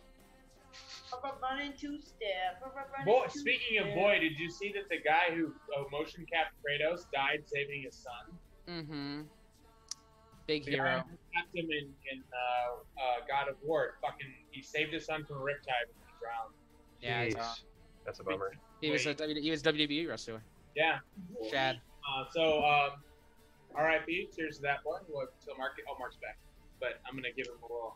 Running 1.41 1.73
two 1.77 1.99
step. 1.99 2.61
Boy, 3.05 3.25
speaking 3.27 3.79
of 3.79 3.93
boy, 3.95 4.19
did 4.19 4.39
you 4.39 4.49
see 4.49 4.71
that 4.73 4.87
the 4.89 4.97
guy 5.03 5.35
who 5.35 5.47
uh, 5.77 5.83
motion 5.91 6.25
capped 6.31 6.53
Kratos 6.63 7.05
died 7.13 7.43
saving 7.45 7.83
his 7.83 7.95
son? 7.95 8.37
Mm-hmm. 8.69 9.21
Big 10.47 10.65
The 10.65 10.71
hero. 10.71 11.03
who 11.09 11.17
Capped 11.35 11.55
him 11.55 11.65
in, 11.65 11.87
in 12.11 12.23
uh, 12.31 12.75
uh, 13.01 13.25
God 13.27 13.49
of 13.49 13.55
War. 13.63 13.95
Fucking, 14.01 14.27
he 14.51 14.61
saved 14.61 14.93
his 14.93 15.05
son 15.05 15.23
from 15.25 15.37
a 15.37 15.39
riptide 15.39 15.87
when 15.87 16.05
he 16.07 16.13
drowned. 16.19 16.53
Yeah, 17.01 17.21
it's, 17.21 17.35
Jeez. 17.35 17.39
uh, 17.39 17.55
That's 18.05 18.19
a 18.19 18.23
bummer. 18.23 18.53
he 18.81 18.91
was 18.91 19.05
a 19.05 19.13
W- 19.13 19.41
he 19.41 19.49
was 19.51 19.63
WWE 19.63 20.07
wrestler. 20.07 20.41
Yeah. 20.75 20.99
Chad. 21.49 21.79
Uh, 22.07 22.25
so, 22.31 22.63
um, 22.63 22.89
R.I.P. 23.75 24.29
Cheers 24.35 24.57
to 24.57 24.61
that 24.63 24.83
boy. 24.83 24.97
Well, 25.09 25.27
till 25.43 25.55
Mark, 25.57 25.73
oh, 25.89 25.95
Mark's 25.97 26.17
back, 26.17 26.37
but 26.79 26.99
I'm 27.07 27.15
gonna 27.15 27.31
give 27.35 27.47
him 27.47 27.53
a 27.61 27.65
little 27.65 27.95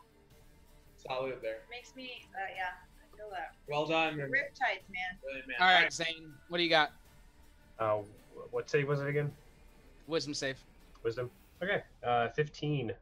salute 0.96 1.40
there. 1.42 1.58
Makes 1.70 1.94
me, 1.94 2.22
uh, 2.34 2.38
yeah, 2.56 2.62
I 3.02 3.16
feel 3.16 3.28
that. 3.30 3.54
Well 3.68 3.86
done, 3.86 4.16
man. 4.16 4.28
Riptides, 4.28 4.88
man. 4.90 5.18
Really, 5.24 5.42
man. 5.46 5.56
All 5.60 5.66
right, 5.82 5.92
Zane. 5.92 6.32
What 6.48 6.58
do 6.58 6.64
you 6.64 6.70
got? 6.70 6.92
Uh, 7.78 7.98
what 8.50 8.70
save 8.70 8.88
was 8.88 9.00
it 9.00 9.08
again? 9.08 9.30
Wisdom 10.06 10.32
save. 10.34 10.56
Wisdom. 11.02 11.30
Okay, 11.62 11.82
uh, 12.04 12.28
15. 12.30 12.92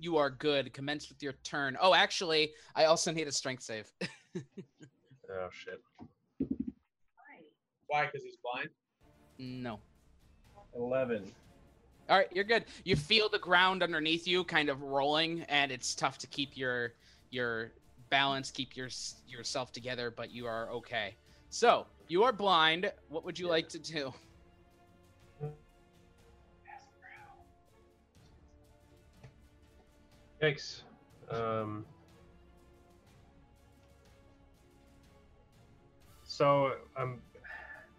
You 0.00 0.16
are 0.16 0.30
good. 0.30 0.72
Commence 0.72 1.08
with 1.10 1.22
your 1.22 1.34
turn. 1.44 1.76
Oh, 1.80 1.94
actually, 1.94 2.52
I 2.74 2.84
also 2.86 3.12
need 3.12 3.28
a 3.28 3.32
strength 3.32 3.62
save. 3.62 3.90
Oh 5.32 5.48
shit. 5.52 5.80
Why? 7.86 8.06
Because 8.06 8.24
he's 8.24 8.34
blind. 8.42 8.68
no. 9.38 9.78
11. 10.74 11.30
All 12.08 12.16
right, 12.16 12.26
you're 12.32 12.42
good. 12.42 12.64
You 12.82 12.96
feel 12.96 13.28
the 13.28 13.38
ground 13.38 13.84
underneath 13.84 14.26
you 14.26 14.42
kind 14.42 14.68
of 14.68 14.82
rolling, 14.82 15.42
and 15.42 15.70
it's 15.70 15.94
tough 15.94 16.18
to 16.18 16.26
keep 16.26 16.56
your 16.56 16.94
your 17.30 17.70
balance, 18.08 18.50
keep 18.50 18.76
your 18.76 18.88
yourself 19.28 19.70
together, 19.70 20.10
but 20.10 20.32
you 20.32 20.46
are 20.46 20.68
okay. 20.70 21.14
So 21.48 21.86
you 22.08 22.24
are 22.24 22.32
blind. 22.32 22.90
What 23.08 23.24
would 23.24 23.38
you 23.38 23.46
like 23.46 23.68
to 23.68 23.78
do? 23.78 24.12
Yikes. 30.42 30.82
Um, 31.30 31.84
so, 36.24 36.72
um, 36.96 37.20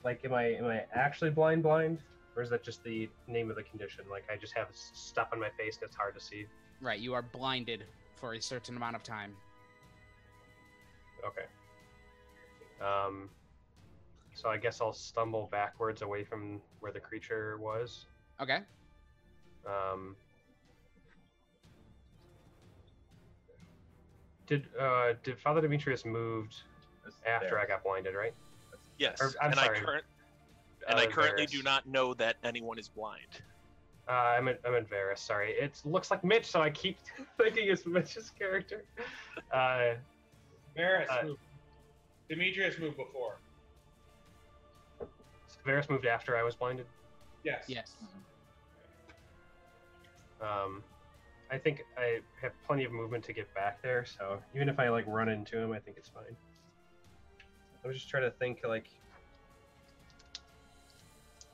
like, 0.03 0.25
am 0.25 0.33
I 0.33 0.55
am 0.55 0.65
I 0.65 0.83
actually 0.93 1.29
blind 1.29 1.63
blind, 1.63 1.99
or 2.35 2.41
is 2.41 2.49
that 2.49 2.63
just 2.63 2.83
the 2.83 3.09
name 3.27 3.49
of 3.49 3.55
the 3.55 3.63
condition? 3.63 4.05
Like, 4.09 4.23
I 4.31 4.37
just 4.37 4.55
have 4.55 4.67
stuff 4.71 5.29
on 5.31 5.39
my 5.39 5.49
face 5.57 5.77
that's 5.79 5.95
hard 5.95 6.15
to 6.15 6.19
see. 6.19 6.45
Right, 6.81 6.99
you 6.99 7.13
are 7.13 7.21
blinded 7.21 7.85
for 8.15 8.33
a 8.33 8.41
certain 8.41 8.75
amount 8.75 8.95
of 8.95 9.03
time. 9.03 9.35
Okay. 11.25 11.45
Um, 12.83 13.29
so 14.33 14.49
I 14.49 14.57
guess 14.57 14.81
I'll 14.81 14.93
stumble 14.93 15.47
backwards 15.51 16.01
away 16.01 16.23
from 16.23 16.61
where 16.79 16.91
the 16.91 16.99
creature 16.99 17.59
was. 17.59 18.07
Okay. 18.41 18.59
Um, 19.67 20.15
did 24.51 24.67
uh, 24.77 25.13
did 25.23 25.39
Father 25.39 25.61
Demetrius 25.61 26.03
moved 26.03 26.55
after 27.25 27.47
there. 27.51 27.59
I 27.59 27.65
got 27.65 27.83
blinded, 27.85 28.15
right? 28.15 28.33
Yes, 28.97 29.21
Or- 29.21 29.31
I'm 29.41 29.51
and 29.51 29.59
sorry. 29.59 29.77
I 29.79 29.81
current 29.81 30.03
and 30.89 30.99
I 30.99 31.05
Uh, 31.05 31.09
currently 31.09 31.45
Varys. 31.47 31.51
do 31.51 31.63
not 31.63 31.85
know 31.87 32.13
that 32.15 32.35
anyone 32.43 32.77
is 32.77 32.89
blind. 32.89 33.41
Uh, 34.09 34.11
I'm 34.11 34.49
in, 34.49 34.57
I'm 34.65 34.73
in 34.75 34.85
Varys. 34.85 35.19
Sorry, 35.19 35.51
it 35.53 35.79
looks 35.85 36.11
like 36.11 36.23
Mitch, 36.25 36.45
so 36.47 36.61
I 36.61 36.69
keep 36.69 36.97
thinking 37.37 37.69
it's 37.69 37.85
Mitch's 37.85 38.29
character. 38.37 38.83
Uh, 39.53 39.95
Varys 40.77 41.09
Uh, 41.09 41.23
moved. 41.27 41.39
Demetrius 42.27 42.77
moved 42.77 42.97
before. 42.97 43.37
Varys 45.65 45.89
moved 45.89 46.05
after 46.05 46.35
I 46.35 46.43
was 46.43 46.55
blinded. 46.55 46.87
Yes. 47.45 47.63
Yes. 47.67 47.93
Um, 50.41 50.83
I 51.51 51.57
think 51.57 51.81
I 51.97 52.19
have 52.41 52.53
plenty 52.65 52.85
of 52.85 52.91
movement 52.93 53.25
to 53.25 53.33
get 53.33 53.53
back 53.53 53.81
there, 53.81 54.05
so 54.05 54.39
even 54.55 54.69
if 54.69 54.79
I 54.79 54.87
like 54.89 55.05
run 55.05 55.27
into 55.27 55.57
him, 55.57 55.73
I 55.73 55.79
think 55.79 55.97
it's 55.97 56.07
fine. 56.09 56.35
I 57.83 57.87
was 57.87 57.97
just 57.97 58.09
trying 58.09 58.23
to 58.23 58.31
think 58.31 58.59
like 58.65 58.87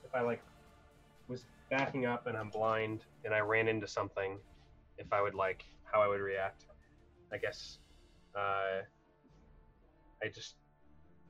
if 0.04 0.14
I 0.14 0.22
like 0.22 0.42
was 1.28 1.46
backing 1.72 2.06
up 2.06 2.28
and 2.28 2.38
I'm 2.38 2.50
blind 2.50 3.02
and 3.26 3.34
I 3.34 3.40
ran 3.40 3.68
into 3.68 3.88
something, 3.88 4.38
if 4.98 5.12
I 5.12 5.22
would 5.22 5.36
like 5.36 5.66
how 5.92 6.02
I 6.02 6.08
would 6.08 6.22
react. 6.22 6.66
I 7.34 7.38
guess 7.38 7.80
uh, 8.36 8.84
I 10.24 10.28
just 10.34 10.56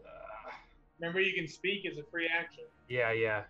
uh, 0.06 0.52
Remember, 1.00 1.22
you 1.22 1.34
can 1.34 1.48
speak 1.48 1.86
as 1.90 1.98
a 1.98 2.04
free 2.12 2.28
action. 2.28 2.66
yeah 2.90 3.12
yeah 3.14 3.44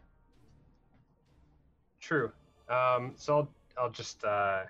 true. 1.99 2.31
Um, 2.69 3.13
so 3.15 3.37
I'll 3.37 3.49
I'll 3.79 3.91
just 3.91 4.23
uh, 4.23 4.63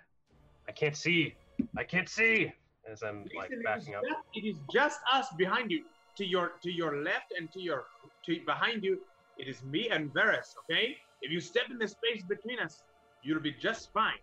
I 0.67 0.71
can't 0.71 0.95
see. 0.95 1.35
I 1.77 1.83
can't 1.83 2.09
see 2.09 2.51
as 2.89 3.03
I'm 3.03 3.25
like 3.35 3.49
Listen, 3.49 3.53
it 3.53 3.57
is 3.59 3.63
backing 3.63 3.95
up. 3.95 4.03
just- 4.03 4.21
it 4.35 4.45
is 4.45 4.57
just 4.71 4.99
us 5.11 5.27
behind 5.37 5.71
you. 5.71 5.85
To 6.17 6.25
your 6.25 6.53
to 6.63 6.71
your 6.71 7.03
left 7.03 7.31
and 7.37 7.51
to 7.51 7.59
your 7.61 7.85
to 8.25 8.39
behind 8.45 8.83
you, 8.83 8.99
it 9.37 9.47
is 9.47 9.63
me 9.63 9.89
and 9.89 10.11
Varys. 10.13 10.55
Okay, 10.63 10.97
if 11.21 11.31
you 11.31 11.39
step 11.39 11.69
in 11.69 11.77
the 11.77 11.87
space 11.87 12.23
between 12.23 12.59
us, 12.59 12.83
you'll 13.21 13.39
be 13.39 13.51
just 13.51 13.91
fine. 13.93 14.17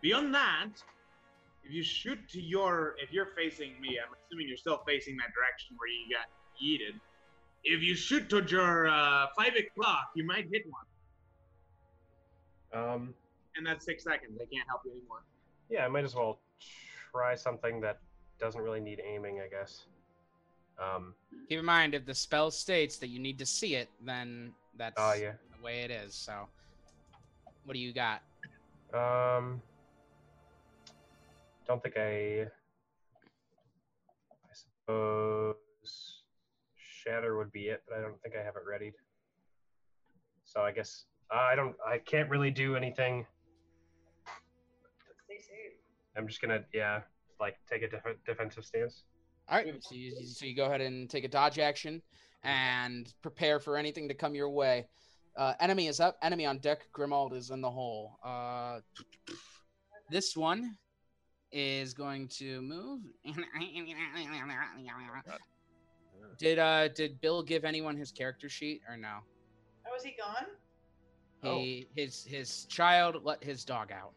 Beyond 0.00 0.34
that, 0.34 0.70
if 1.62 1.72
you 1.72 1.82
shoot 1.82 2.18
to 2.30 2.40
your 2.40 2.96
if 3.02 3.12
you're 3.12 3.32
facing 3.36 3.78
me, 3.82 3.98
I'm 4.02 4.12
assuming 4.14 4.48
you're 4.48 4.56
still 4.56 4.78
facing 4.86 5.16
that 5.18 5.30
direction 5.34 5.76
where 5.76 5.88
you 5.88 6.08
got 6.16 6.28
yeeted. 6.62 6.98
If 7.64 7.82
you 7.82 7.94
shoot 7.94 8.30
towards 8.30 8.50
your 8.50 8.86
uh, 8.88 9.26
five 9.36 9.54
o'clock, 9.56 10.12
you 10.14 10.24
might 10.24 10.48
hit 10.50 10.64
one, 10.70 10.86
Um, 12.72 13.14
and 13.56 13.66
that's 13.66 13.84
six 13.84 14.04
seconds. 14.04 14.38
I 14.40 14.46
can't 14.46 14.66
help 14.68 14.82
you 14.86 14.92
anymore. 14.92 15.22
Yeah, 15.70 15.84
I 15.84 15.88
might 15.88 16.04
as 16.04 16.14
well 16.14 16.40
try 17.12 17.34
something 17.34 17.80
that 17.80 17.98
doesn't 18.38 18.60
really 18.60 18.80
need 18.80 19.00
aiming, 19.04 19.40
I 19.40 19.48
guess. 19.48 19.86
Um, 20.82 21.14
Keep 21.48 21.60
in 21.60 21.64
mind, 21.64 21.94
if 21.94 22.04
the 22.04 22.14
spell 22.14 22.50
states 22.50 22.98
that 22.98 23.08
you 23.08 23.18
need 23.18 23.38
to 23.38 23.46
see 23.46 23.74
it, 23.76 23.88
then 24.04 24.52
that's 24.76 24.96
Oh, 24.98 25.14
yeah. 25.14 25.32
the 25.56 25.64
way 25.64 25.80
it 25.80 25.90
is. 25.90 26.14
So, 26.14 26.48
what 27.64 27.72
do 27.74 27.78
you 27.80 27.92
got? 27.92 28.22
um, 28.94 29.60
don't 31.66 31.82
think 31.82 31.96
I. 31.96 32.42
I 34.44 34.52
suppose 34.52 35.56
shatter 36.76 37.36
would 37.36 37.50
be 37.52 37.68
it, 37.68 37.82
but 37.88 37.98
I 37.98 38.02
don't 38.02 38.20
think 38.22 38.34
I 38.36 38.44
have 38.44 38.54
it 38.56 38.62
readied. 38.70 38.94
So 40.44 40.60
I 40.60 40.70
guess 40.72 41.04
I 41.30 41.56
don't. 41.56 41.74
I 41.86 41.98
can't 41.98 42.28
really 42.30 42.50
do 42.52 42.76
anything. 42.76 43.26
Stay 45.38 45.54
safe. 45.54 45.72
I'm 46.16 46.26
just 46.26 46.40
gonna, 46.40 46.60
yeah, 46.72 47.00
like 47.40 47.56
take 47.70 47.82
a 47.82 47.88
def- 47.88 48.24
defensive 48.24 48.64
stance. 48.64 49.04
All 49.48 49.58
right, 49.58 49.74
so 49.80 49.94
you, 49.94 50.26
so 50.26 50.46
you 50.46 50.56
go 50.56 50.64
ahead 50.64 50.80
and 50.80 51.08
take 51.08 51.24
a 51.24 51.28
dodge 51.28 51.58
action 51.58 52.02
and 52.42 53.12
prepare 53.22 53.60
for 53.60 53.76
anything 53.76 54.08
to 54.08 54.14
come 54.14 54.34
your 54.34 54.50
way. 54.50 54.86
Uh, 55.36 55.52
enemy 55.60 55.86
is 55.86 56.00
up. 56.00 56.16
Enemy 56.22 56.46
on 56.46 56.58
deck. 56.58 56.86
Grimald 56.96 57.34
is 57.34 57.50
in 57.50 57.60
the 57.60 57.70
hole. 57.70 58.18
Uh, 58.24 58.80
this 60.10 60.36
one 60.36 60.76
is 61.52 61.92
going 61.94 62.28
to 62.28 62.62
move. 62.62 63.00
did 66.38 66.58
uh 66.58 66.88
did 66.88 67.20
Bill 67.20 67.42
give 67.42 67.64
anyone 67.64 67.96
his 67.96 68.10
character 68.10 68.48
sheet 68.48 68.80
or 68.88 68.96
no? 68.96 69.18
Oh, 69.86 69.96
is 69.96 70.02
he 70.02 70.14
gone? 70.18 70.46
He 71.42 71.88
his 71.94 72.24
his 72.24 72.64
child 72.64 73.18
let 73.22 73.44
his 73.44 73.64
dog 73.64 73.92
out. 73.92 74.14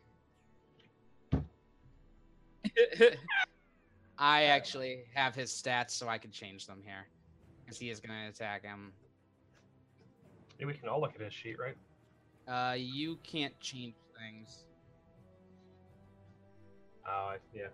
I 4.18 4.44
actually 4.46 5.06
have 5.14 5.34
his 5.34 5.52
stats 5.52 5.92
so 5.92 6.08
I 6.08 6.18
can 6.18 6.32
change 6.32 6.66
them 6.68 6.82
here. 6.84 7.08
Because 7.64 7.80
he 7.80 7.90
is 7.90 8.00
gonna 8.00 8.28
attack 8.30 8.64
him. 8.64 8.94
Maybe 10.60 10.74
we 10.74 10.78
can 10.78 10.90
all 10.90 11.00
look 11.00 11.16
at 11.16 11.22
his 11.22 11.34
sheet, 11.34 11.58
right? 11.58 11.76
Uh 12.48 12.76
you 12.76 13.18
can't 13.24 13.58
change 13.60 13.96
things. 14.18 14.66
Oh, 17.08 17.30
I 17.32 17.38
yeah. 17.54 17.68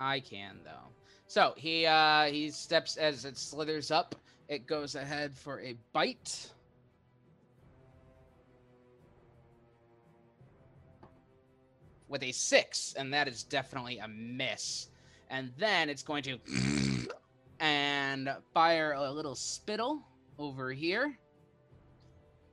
I 0.00 0.20
can 0.20 0.60
though. 0.64 0.92
So 1.26 1.54
he 1.56 1.86
uh 1.86 2.24
he 2.24 2.50
steps 2.50 2.96
as 2.96 3.24
it 3.24 3.36
slithers 3.36 3.90
up. 3.90 4.14
It 4.48 4.66
goes 4.66 4.94
ahead 4.94 5.36
for 5.36 5.60
a 5.60 5.76
bite. 5.92 6.52
With 12.08 12.22
a 12.22 12.32
six, 12.32 12.94
and 12.96 13.12
that 13.12 13.28
is 13.28 13.42
definitely 13.42 13.98
a 13.98 14.08
miss. 14.08 14.88
And 15.30 15.52
then 15.58 15.90
it's 15.90 16.02
going 16.02 16.22
to 16.24 16.38
and 17.60 18.30
fire 18.54 18.92
a 18.92 19.10
little 19.10 19.34
spittle 19.34 20.00
over 20.38 20.72
here. 20.72 21.18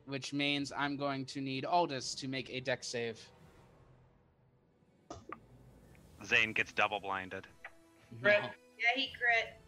Which 0.07 0.33
means 0.33 0.71
I'm 0.77 0.97
going 0.97 1.25
to 1.27 1.41
need 1.41 1.65
Aldous 1.65 2.13
to 2.15 2.27
make 2.27 2.49
a 2.51 2.59
dex 2.59 2.87
save. 2.87 3.19
Zane 6.23 6.53
gets 6.53 6.71
double 6.73 6.99
blinded. 6.99 7.47
Mhm. 8.13 8.21
Crit. 8.21 8.41
No. 8.41 8.49
Yeah, 8.77 8.85
he 8.95 9.07
crit. 9.17 9.59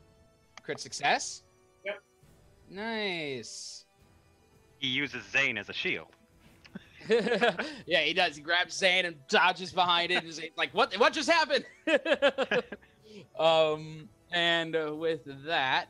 Crit 0.64 0.80
success? 0.80 1.44
Yep. 1.86 2.04
Nice. 2.70 3.86
He 4.80 4.88
uses 4.88 5.24
Zane 5.32 5.58
as 5.58 5.70
a 5.70 5.74
shield. 5.74 6.16
yeah, 7.86 8.02
he 8.02 8.14
does. 8.14 8.36
He 8.36 8.42
grabs 8.42 8.78
Zane 8.78 9.06
and 9.06 9.16
dodges 9.28 9.72
behind 9.72 10.12
it. 10.12 10.24
And 10.24 10.34
Zane's 10.34 10.58
like, 10.58 10.74
"What? 10.74 10.94
What 10.96 11.14
just 11.14 11.30
happened?" 11.30 11.66
um, 13.40 14.10
and 14.32 14.76
uh, 14.76 14.96
with 14.96 15.22
that, 15.46 15.88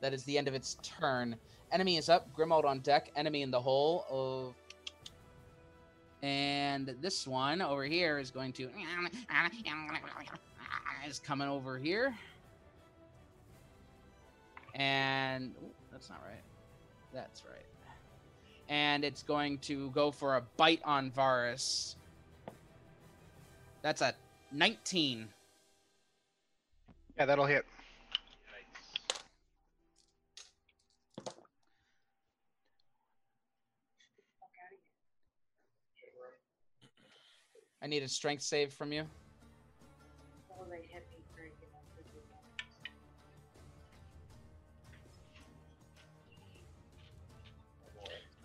that 0.00 0.12
is 0.12 0.24
the 0.24 0.36
end 0.38 0.48
of 0.48 0.54
its 0.54 0.76
turn. 0.82 1.36
Enemy 1.72 1.96
is 1.96 2.08
up. 2.08 2.26
Grimald 2.36 2.64
on 2.64 2.80
deck. 2.80 3.10
Enemy 3.16 3.42
in 3.42 3.50
the 3.50 3.60
hole. 3.60 4.04
Of 4.10 4.54
and 6.22 6.94
this 7.00 7.26
one 7.26 7.62
over 7.62 7.84
here 7.84 8.18
is 8.18 8.30
going 8.30 8.52
to 8.54 8.68
is 11.06 11.18
coming 11.18 11.48
over 11.48 11.78
here. 11.78 12.14
And 14.74 15.54
ooh, 15.62 15.70
that's 15.90 16.08
not 16.10 16.20
right. 16.26 16.42
That's 17.12 17.44
right. 17.44 17.69
And 18.70 19.04
it's 19.04 19.24
going 19.24 19.58
to 19.58 19.90
go 19.90 20.12
for 20.12 20.36
a 20.36 20.42
bite 20.56 20.80
on 20.84 21.10
Varus. 21.10 21.96
That's 23.82 24.00
a 24.00 24.14
19. 24.52 25.28
Yeah, 27.18 27.26
that'll 27.26 27.46
hit. 27.46 27.66
I 37.82 37.86
need 37.86 38.02
a 38.02 38.08
strength 38.08 38.42
save 38.42 38.72
from 38.72 38.92
you. 38.92 39.04
Oh, 40.52 40.64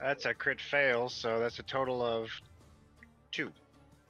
That's 0.06 0.26
a 0.26 0.36
crit 0.36 0.62
fail, 0.62 1.10
so 1.10 1.40
that's 1.40 1.58
a 1.58 1.64
total 1.64 2.06
of 2.06 2.30
two. 3.32 3.52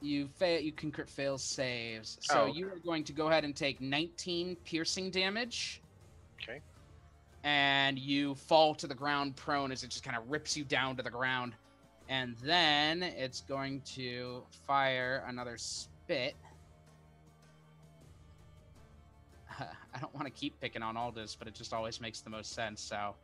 You 0.02 0.28
fail. 0.28 0.60
You 0.60 0.70
can 0.70 0.92
crit 0.92 1.08
fail 1.08 1.38
saves. 1.38 2.18
So 2.20 2.34
Oh, 2.34 2.42
okay. 2.42 2.58
you 2.58 2.66
are 2.68 2.78
going 2.84 3.02
to 3.04 3.14
go 3.14 3.28
ahead 3.28 3.44
and 3.44 3.56
take 3.56 3.80
19 3.80 4.56
piercing 4.56 5.10
damage, 5.10 5.80
Okay. 6.42 6.60
and 7.44 7.98
you 7.98 8.34
fall 8.34 8.74
to 8.74 8.86
the 8.86 8.94
ground 8.94 9.36
prone 9.36 9.72
as 9.72 9.84
it 9.84 9.88
just 9.88 10.04
kind 10.04 10.18
of 10.18 10.30
rips 10.30 10.54
you 10.54 10.64
down 10.64 10.96
to 10.98 11.02
the 11.02 11.08
ground. 11.10 11.54
And 12.10 12.36
then 12.42 13.02
it's 13.02 13.40
going 13.40 13.80
to 13.94 14.42
fire 14.66 15.24
another 15.26 15.56
spit. 15.56 16.34
I 19.58 19.98
don't 19.98 20.14
want 20.14 20.26
to 20.26 20.30
keep 20.30 20.60
picking 20.60 20.82
on 20.82 20.98
Aldous, 20.98 21.34
but 21.36 21.48
it 21.48 21.54
just 21.54 21.72
always 21.72 22.02
makes 22.02 22.20
the 22.20 22.28
most 22.28 22.52
sense. 22.52 22.82
So, 22.82 23.14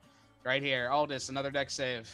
right 0.42 0.62
here, 0.62 0.88
Aldous, 0.90 1.28
another 1.28 1.50
dex 1.50 1.74
save. 1.74 2.10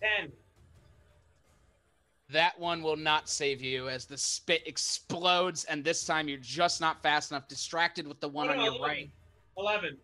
Ten. 0.00 0.32
That 2.30 2.58
one 2.58 2.82
will 2.82 2.96
not 2.96 3.28
save 3.28 3.60
you 3.60 3.88
as 3.88 4.04
the 4.06 4.16
spit 4.16 4.62
explodes, 4.66 5.64
and 5.64 5.82
this 5.82 6.04
time 6.04 6.28
you're 6.28 6.38
just 6.38 6.80
not 6.80 7.02
fast 7.02 7.32
enough, 7.32 7.48
distracted 7.48 8.06
with 8.06 8.20
the 8.20 8.28
one 8.28 8.46
No, 8.46 8.52
on 8.52 8.58
no, 8.58 8.64
your 8.64 8.74
11. 8.74 8.86
right. 8.86 9.10
Eleven. 9.58 9.96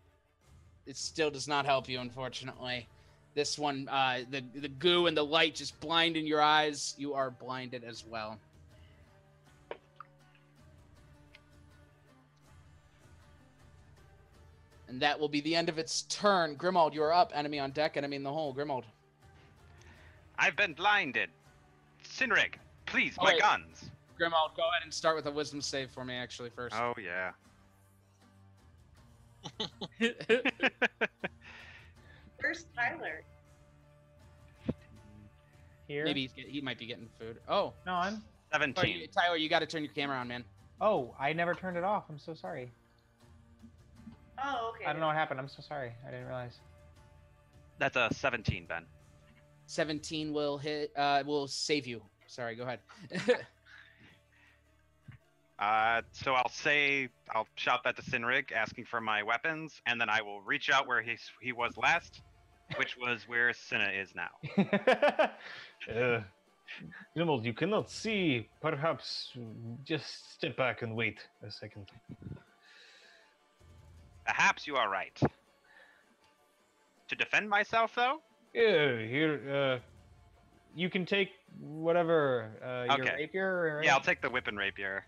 It 0.85 0.97
still 0.97 1.31
does 1.31 1.47
not 1.47 1.65
help 1.65 1.87
you, 1.87 1.99
unfortunately. 1.99 2.87
This 3.33 3.57
one, 3.57 3.87
uh, 3.89 4.21
the 4.29 4.43
the 4.55 4.67
goo 4.67 5.07
and 5.07 5.15
the 5.15 5.23
light 5.23 5.55
just 5.55 5.79
blind 5.79 6.17
in 6.17 6.25
your 6.25 6.41
eyes. 6.41 6.95
You 6.97 7.13
are 7.13 7.29
blinded 7.31 7.83
as 7.83 8.05
well. 8.05 8.39
And 14.87 15.01
that 15.01 15.19
will 15.19 15.27
be 15.29 15.41
the 15.41 15.55
end 15.55 15.69
of 15.69 15.77
its 15.77 16.03
turn. 16.03 16.55
Grimald, 16.55 16.93
you 16.93 17.03
are 17.03 17.13
up. 17.13 17.31
Enemy 17.35 17.59
on 17.59 17.71
deck, 17.71 17.97
enemy 17.97 18.15
in 18.15 18.23
the 18.23 18.31
hole. 18.31 18.53
Grimald. 18.53 18.83
I've 20.39 20.55
been 20.55 20.73
blinded. 20.73 21.29
Sinrig, 22.03 22.53
please, 22.85 23.15
Oh, 23.19 23.23
my 23.25 23.31
wait. 23.33 23.41
guns. 23.41 23.89
Grimald, 24.19 24.55
go 24.55 24.63
ahead 24.69 24.83
and 24.83 24.93
start 24.93 25.15
with 25.15 25.25
a 25.27 25.31
wisdom 25.31 25.61
save 25.61 25.91
for 25.91 26.03
me, 26.05 26.15
actually, 26.15 26.49
first. 26.49 26.75
Oh 26.75 26.93
yeah. 27.01 27.31
Where's 32.39 32.65
Tyler? 32.75 33.23
Here. 35.87 36.03
Maybe 36.03 36.21
he's 36.21 36.33
get, 36.33 36.47
he 36.47 36.61
might 36.61 36.77
be 36.77 36.85
getting 36.85 37.07
food. 37.19 37.37
Oh, 37.47 37.73
No, 37.85 37.93
I'm. 37.93 38.13
sorry, 38.13 38.21
Seventeen. 38.51 38.97
you- 39.01 39.07
Tyler, 39.07 39.37
you 39.37 39.49
got 39.49 39.59
to 39.59 39.65
turn 39.65 39.83
your 39.83 39.93
camera 39.93 40.17
on, 40.17 40.27
man. 40.27 40.43
Oh, 40.81 41.15
I 41.19 41.33
never 41.33 41.53
turned 41.53 41.77
it 41.77 41.83
off. 41.83 42.03
I'm 42.09 42.19
so 42.19 42.33
sorry. 42.33 42.71
Oh, 44.43 44.73
okay. 44.75 44.85
I 44.85 44.91
don't 44.91 44.99
know 45.01 45.07
what 45.07 45.15
happened. 45.15 45.39
I'm 45.39 45.47
so 45.47 45.61
sorry. 45.61 45.93
I 46.05 46.11
didn't 46.11 46.25
realize. 46.27 46.59
That's 47.79 47.95
a 47.95 48.09
seventeen, 48.13 48.65
Ben. 48.67 48.85
17 49.67 50.33
will 50.33 50.57
hit. 50.57 50.91
Uh, 50.95 51.23
will 51.25 51.47
save 51.47 51.85
you. 51.85 52.01
Sorry, 52.25 52.55
go 52.55 52.63
ahead. 52.63 52.79
Uh, 55.59 56.03
so 56.11 56.33
I'll 56.33 56.51
say 56.51 57.09
I'll 57.33 57.47
shout 57.55 57.83
that 57.83 57.95
to 57.95 58.03
Sinrig, 58.03 58.51
asking 58.51 58.85
for 58.85 59.01
my 59.01 59.23
weapons, 59.23 59.81
and 59.87 59.99
then 59.99 60.07
I 60.07 60.21
will 60.21 60.41
reach 60.41 60.69
out 60.69 60.87
where 60.87 61.01
he's 61.01 61.31
he 61.41 61.51
was 61.51 61.75
last, 61.77 62.21
which 62.75 62.95
was 62.95 63.27
where 63.27 63.51
Cinna 63.53 63.89
is 63.89 64.13
now. 64.15 64.29
Uh, 65.89 66.21
Grimald, 67.15 67.45
you 67.45 67.53
cannot 67.53 67.89
see. 67.89 68.49
Perhaps 68.61 69.31
just 69.85 70.33
step 70.33 70.57
back 70.57 70.81
and 70.81 70.95
wait 70.95 71.19
a 71.41 71.49
second. 71.49 71.85
Perhaps 74.25 74.67
you 74.67 74.75
are 74.75 74.89
right. 74.89 75.17
To 77.07 77.15
defend 77.15 77.49
myself, 77.49 77.95
though. 77.95 78.21
Yeah, 78.57 78.97
here. 79.05 79.39
Uh, 79.47 79.79
you 80.75 80.89
can 80.89 81.05
take 81.05 81.29
whatever 81.59 82.49
uh, 82.63 82.95
your 82.95 83.05
Okay. 83.05 83.15
rapier. 83.15 83.75
Right? 83.77 83.85
Yeah, 83.85 83.93
I'll 83.93 84.01
take 84.01 84.19
the 84.19 84.29
whip 84.31 84.47
and 84.47 84.57
rapier. 84.57 85.05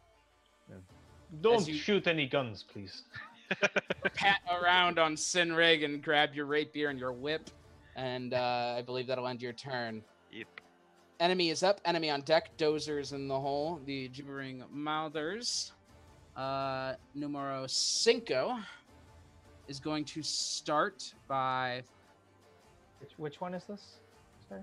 Don't 1.41 1.67
you- 1.67 1.73
shoot 1.73 2.05
any 2.05 2.27
guns, 2.27 2.63
please. 2.71 3.03
Pat 4.13 4.39
around 4.51 4.99
on 4.99 5.15
Sinrig 5.15 5.83
and 5.83 6.03
grab 6.03 6.35
your 6.35 6.45
rapier 6.45 6.89
and 6.89 6.99
your 6.99 7.11
whip, 7.11 7.49
and 7.95 8.35
uh, 8.35 8.75
I 8.77 8.83
believe 8.83 9.07
that'll 9.07 9.27
end 9.27 9.41
your 9.41 9.53
turn. 9.53 10.03
Yep. 10.31 10.47
Enemy 11.19 11.49
is 11.49 11.63
up. 11.63 11.81
Enemy 11.85 12.11
on 12.11 12.21
deck. 12.21 12.55
Dozers 12.57 13.13
in 13.13 13.27
the 13.27 13.39
hole. 13.39 13.81
The 13.85 14.09
gibbering 14.09 14.63
mouthers. 14.71 15.73
Uh, 16.37 16.93
numero 17.15 17.65
cinco 17.67 18.57
is 19.67 19.79
going 19.79 20.05
to 20.05 20.21
start 20.21 21.11
by 21.27 21.81
Which, 22.99 23.11
which 23.17 23.41
one 23.41 23.53
is 23.53 23.63
this? 23.65 23.99
Sorry. 24.47 24.61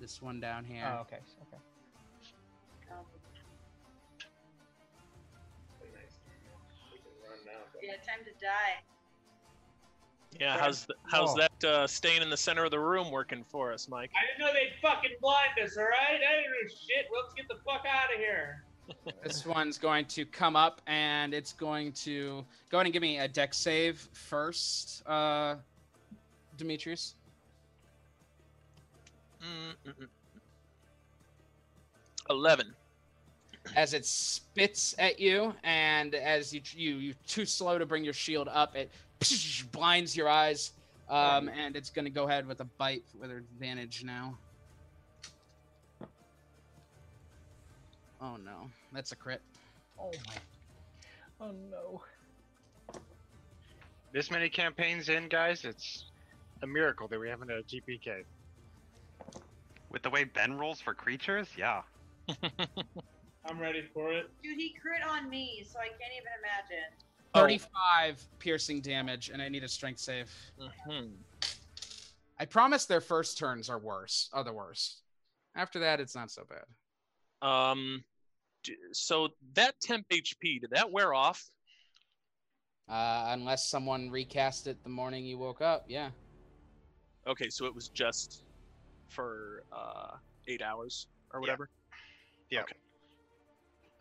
this 0.00 0.20
one 0.22 0.40
down 0.40 0.64
here. 0.64 0.82
Oh, 0.86 1.00
okay. 1.02 1.18
Okay. 1.42 1.62
Um, 2.90 3.04
yeah, 7.82 7.92
time 7.94 8.24
to 8.24 8.32
die. 8.44 8.82
Yeah, 10.38 10.58
how's 10.58 10.86
th- 10.86 10.98
how's 11.10 11.30
Oh. 11.34 11.36
that 11.38 11.64
uh, 11.64 11.86
staying 11.86 12.22
in 12.22 12.30
the 12.30 12.36
center 12.36 12.64
of 12.64 12.70
the 12.70 12.78
room 12.78 13.10
working 13.10 13.42
for 13.44 13.72
us, 13.72 13.88
Mike? 13.88 14.10
I 14.16 14.26
didn't 14.26 14.46
know 14.46 14.52
they'd 14.52 14.74
fucking 14.80 15.10
blind 15.20 15.50
us, 15.62 15.76
alright? 15.76 15.96
I 15.98 16.16
didn't 16.36 16.50
know 16.50 16.68
shit. 16.68 17.06
Let's 17.12 17.34
get 17.34 17.48
the 17.48 17.56
fuck 17.64 17.84
out 17.88 18.12
of 18.12 18.18
here. 18.18 18.64
This 19.22 19.46
one's 19.46 19.78
going 19.78 20.04
to 20.06 20.24
come 20.26 20.56
up 20.56 20.80
and 20.88 21.32
it's 21.32 21.52
going 21.52 21.92
to 21.92 22.44
go 22.70 22.78
ahead 22.78 22.86
and 22.86 22.92
give 22.92 23.02
me 23.02 23.18
a 23.20 23.28
dex 23.28 23.56
save 23.56 24.00
first, 24.14 25.06
uh, 25.06 25.54
Demetrius. 26.56 27.14
Mm-mm-mm. 29.42 30.08
Eleven. 32.28 32.74
As 33.76 33.92
it 33.92 34.06
spits 34.06 34.94
at 34.98 35.20
you, 35.20 35.54
and 35.64 36.14
as 36.14 36.52
you 36.52 36.60
you 36.72 36.96
you're 36.96 37.14
too 37.26 37.44
slow 37.44 37.78
to 37.78 37.84
bring 37.86 38.04
your 38.04 38.14
shield 38.14 38.48
up, 38.50 38.74
it 38.74 38.90
blinds 39.72 40.16
your 40.16 40.28
eyes, 40.28 40.72
um, 41.08 41.48
and 41.48 41.76
it's 41.76 41.90
going 41.90 42.06
to 42.06 42.10
go 42.10 42.26
ahead 42.26 42.46
with 42.46 42.60
a 42.60 42.64
bite 42.78 43.02
with 43.20 43.30
advantage 43.30 44.02
now. 44.04 44.38
Oh 48.20 48.36
no, 48.36 48.70
that's 48.92 49.12
a 49.12 49.16
crit. 49.16 49.42
Oh 49.98 50.10
my. 50.26 50.34
Oh 51.40 51.52
no. 51.70 52.02
This 54.12 54.30
many 54.30 54.48
campaigns 54.48 55.08
in, 55.08 55.28
guys, 55.28 55.64
it's 55.64 56.06
a 56.62 56.66
miracle 56.66 57.06
that 57.08 57.20
we 57.20 57.28
haven't 57.28 57.48
had 57.48 57.58
a 57.58 57.62
TPK. 57.62 58.24
With 59.90 60.02
the 60.02 60.10
way 60.10 60.24
Ben 60.24 60.56
rolls 60.56 60.80
for 60.80 60.94
creatures, 60.94 61.48
yeah. 61.56 61.82
I'm 63.44 63.58
ready 63.58 63.82
for 63.92 64.12
it. 64.12 64.30
Dude, 64.42 64.56
he 64.56 64.74
crit 64.80 65.02
on 65.02 65.28
me, 65.28 65.64
so 65.68 65.78
I 65.78 65.88
can't 65.88 66.12
even 66.16 66.32
imagine. 66.38 66.92
Oh. 67.34 67.40
35 67.40 68.22
piercing 68.38 68.80
damage, 68.80 69.30
and 69.30 69.40
I 69.42 69.48
need 69.48 69.64
a 69.64 69.68
strength 69.68 70.00
save. 70.00 70.30
Mhm. 70.58 71.12
I 72.38 72.44
promise 72.44 72.86
their 72.86 73.00
first 73.00 73.38
turns 73.38 73.68
are 73.68 73.78
worse, 73.78 74.30
are 74.32 74.44
the 74.44 74.52
worst. 74.52 75.02
After 75.54 75.80
that, 75.80 76.00
it's 76.00 76.14
not 76.14 76.30
so 76.30 76.44
bad. 76.44 77.46
Um, 77.46 78.04
so 78.92 79.28
that 79.54 79.74
temp 79.80 80.06
HP 80.08 80.60
did 80.60 80.70
that 80.70 80.90
wear 80.90 81.14
off? 81.14 81.50
Uh, 82.88 83.26
unless 83.28 83.68
someone 83.68 84.10
recast 84.10 84.66
it 84.66 84.82
the 84.82 84.90
morning 84.90 85.24
you 85.24 85.38
woke 85.38 85.60
up, 85.60 85.84
yeah. 85.88 86.10
Okay, 87.26 87.48
so 87.48 87.66
it 87.66 87.74
was 87.74 87.88
just 87.88 88.44
for 89.10 89.64
uh 89.72 90.16
eight 90.48 90.62
hours 90.62 91.06
or 91.32 91.38
Yeah. 91.38 91.42
whatever. 91.42 91.68
Yeah. 92.50 92.62
Okay. 92.62 92.76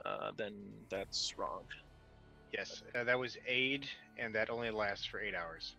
Uh, 0.06 0.32
then 0.38 0.54
that's 0.90 1.38
wrong. 1.38 1.64
Yes, 2.54 2.82
uh, 2.96 3.04
that 3.04 3.20
was 3.20 3.38
aid, 3.48 3.88
and 4.18 4.34
that 4.34 4.50
only 4.50 4.72
lasts 4.72 5.06
for 5.06 5.20
eight 5.20 5.36
hours. 5.36 5.76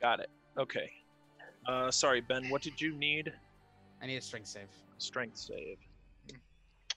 Got 0.00 0.20
it. 0.20 0.30
Okay. 0.58 0.90
Uh, 1.66 1.90
sorry, 1.90 2.20
Ben. 2.22 2.48
What 2.48 2.62
did 2.62 2.80
you 2.80 2.94
need? 2.96 3.32
I 4.02 4.06
need 4.06 4.16
a 4.16 4.20
strength 4.20 4.48
save. 4.48 4.68
Strength 4.98 5.36
save. 5.36 5.78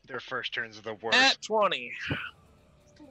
Their 0.07 0.19
first 0.19 0.53
turns 0.53 0.80
are 0.80 0.81
the 0.81 0.95
worst. 0.95 1.17
At 1.17 1.41
twenty. 1.41 1.91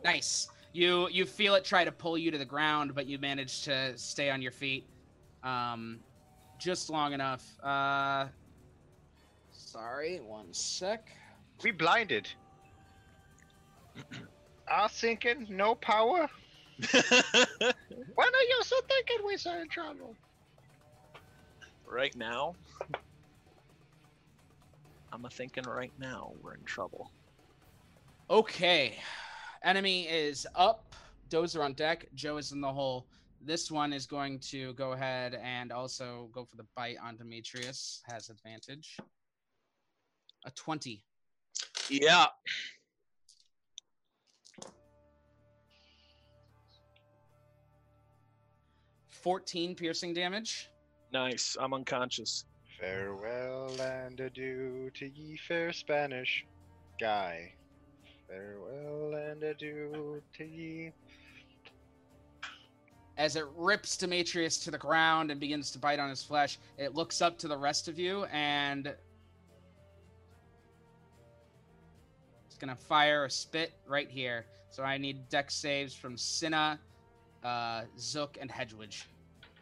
Nice. 0.03 0.49
You 0.73 1.09
you 1.11 1.27
feel 1.27 1.55
it 1.55 1.65
try 1.65 1.85
to 1.85 1.93
pull 1.93 2.19
you 2.19 2.31
to 2.31 2.39
the 2.39 2.45
ground, 2.45 2.95
but 2.95 3.07
you 3.07 3.19
manage 3.19 3.63
to 3.63 3.97
stay 3.97 4.31
on 4.31 4.43
your 4.43 4.53
feet, 4.53 4.85
um, 5.45 6.01
just 6.59 6.91
long 6.91 7.13
enough. 7.13 7.45
Uh, 7.63 8.27
sorry, 9.53 10.19
one 10.19 10.53
sec. 10.53 11.09
We 11.63 11.71
blinded. 11.71 12.29
Our 14.69 14.89
thinking, 14.89 15.47
no 15.49 15.75
power. 15.75 16.29
when 16.93 16.93
are 16.93 18.47
you 18.49 18.61
so 18.63 18.77
thinking 18.89 19.27
we 19.27 19.37
are 19.51 19.61
in 19.63 19.69
trouble? 19.69 20.15
Right 21.87 22.15
now, 22.15 22.55
I'm 25.13 25.25
a 25.25 25.31
thinking 25.31 25.65
right 25.65 25.93
now 25.99 26.33
we're 26.43 26.55
in 26.55 26.65
trouble. 26.65 27.11
Okay. 28.31 28.99
Enemy 29.63 30.03
is 30.03 30.47
up. 30.55 30.95
Dozer 31.31 31.65
on 31.65 31.73
deck. 31.73 32.07
Joe 32.15 32.37
is 32.37 32.53
in 32.53 32.61
the 32.61 32.73
hole. 32.73 33.07
This 33.41 33.71
one 33.71 33.93
is 33.93 34.07
going 34.07 34.41
to 34.51 34.73
go 34.75 34.93
ahead 34.93 35.39
and 35.43 35.73
also 35.73 36.29
go 36.33 36.45
for 36.45 36.57
the 36.57 36.67
bite 36.77 36.97
on 37.03 37.17
Demetrius. 37.17 38.03
Has 38.07 38.31
advantage. 38.31 38.97
A 40.45 40.51
20. 40.51 41.03
Yeah. 41.91 42.27
Fourteen 49.09 49.75
piercing 49.75 50.15
damage. 50.15 50.71
Nice. 51.13 51.57
I'm 51.61 51.75
unconscious. 51.75 52.45
Farewell 52.81 53.81
and 53.81 54.19
adieu 54.21 54.91
to 54.95 55.07
ye 55.07 55.37
fair 55.37 55.73
Spanish 55.73 56.47
guy. 57.01 57.53
Farewell 58.29 59.15
and 59.15 59.43
adieu 59.43 60.23
to 60.37 60.45
ye. 60.45 60.93
As 63.19 63.35
it 63.35 63.45
rips 63.57 63.97
Demetrius 63.97 64.59
to 64.59 64.71
the 64.71 64.79
ground 64.79 65.33
and 65.33 65.41
begins 65.41 65.73
to 65.73 65.79
bite 65.79 65.99
on 65.99 66.09
his 66.09 66.23
flesh, 66.23 66.57
it 66.79 66.95
looks 66.95 67.21
up 67.21 67.37
to 67.39 67.49
the 67.49 67.59
rest 67.59 67.89
of 67.89 67.99
you 67.99 68.25
and 68.27 68.95
it's 72.47 72.57
gonna 72.59 72.77
fire 72.77 73.25
a 73.25 73.31
spit 73.31 73.73
right 73.89 74.09
here. 74.09 74.47
So 74.71 74.85
I 74.85 74.99
need 74.99 75.29
dex 75.29 75.57
saves 75.57 75.95
from 75.95 76.17
Cinna, 76.17 76.79
uh, 77.43 77.83
Zook, 77.99 78.39
and 78.41 78.49
Hedgewitch. 78.49 79.09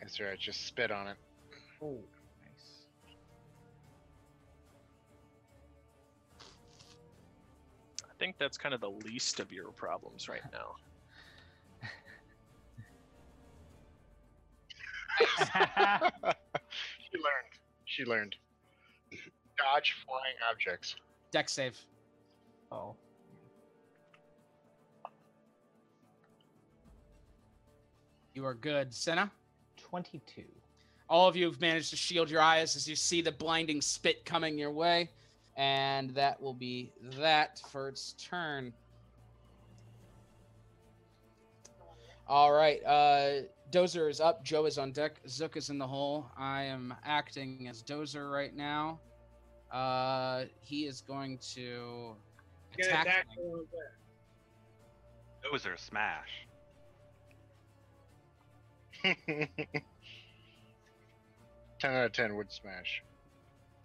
That's 0.00 0.20
right, 0.20 0.38
just 0.38 0.66
spit 0.66 0.90
on 0.90 1.06
it. 1.08 1.16
Oh, 1.80 1.98
nice. 2.42 2.84
I 8.04 8.12
think 8.18 8.36
that's 8.38 8.58
kind 8.58 8.74
of 8.74 8.82
the 8.82 8.90
least 8.90 9.40
of 9.40 9.50
your 9.50 9.70
problems 9.72 10.28
right 10.28 10.42
now. 10.52 10.76
she 15.18 17.18
learned. 17.18 17.52
She 17.84 18.04
learned. 18.04 18.36
Dodge 19.56 19.94
flying 20.04 20.34
objects. 20.50 20.96
Dex 21.30 21.52
save. 21.52 21.78
Oh. 22.70 22.94
You 28.34 28.44
are 28.44 28.54
good. 28.54 28.92
Senna? 28.92 29.30
22. 29.78 30.42
All 31.08 31.28
of 31.28 31.36
you 31.36 31.46
have 31.46 31.60
managed 31.60 31.90
to 31.90 31.96
shield 31.96 32.28
your 32.28 32.42
eyes 32.42 32.76
as 32.76 32.88
you 32.88 32.96
see 32.96 33.22
the 33.22 33.32
blinding 33.32 33.80
spit 33.80 34.24
coming 34.24 34.58
your 34.58 34.72
way. 34.72 35.10
And 35.56 36.10
that 36.10 36.40
will 36.40 36.52
be 36.52 36.92
that 37.18 37.62
for 37.70 37.88
its 37.88 38.14
turn. 38.18 38.74
All 42.28 42.52
right. 42.52 42.84
Uh, 42.84 43.46
Dozer 43.72 44.08
is 44.10 44.20
up. 44.20 44.44
Joe 44.44 44.66
is 44.66 44.78
on 44.78 44.92
deck. 44.92 45.20
Zook 45.28 45.56
is 45.56 45.70
in 45.70 45.78
the 45.78 45.86
hole. 45.86 46.26
I 46.36 46.62
am 46.62 46.94
acting 47.04 47.66
as 47.68 47.82
Dozer 47.82 48.30
right 48.30 48.54
now. 48.54 49.00
Uh, 49.72 50.44
he 50.60 50.84
is 50.86 51.00
going 51.00 51.38
to 51.54 52.14
Get 52.76 52.86
attack. 52.86 53.06
attack 53.06 53.26
me. 53.36 53.42
one. 53.44 53.64
Those 55.50 55.66
are 55.66 55.76
smash. 55.76 56.46
10 59.04 59.48
out 61.84 62.06
of 62.06 62.12
10 62.12 62.36
would 62.36 62.50
smash. 62.50 63.02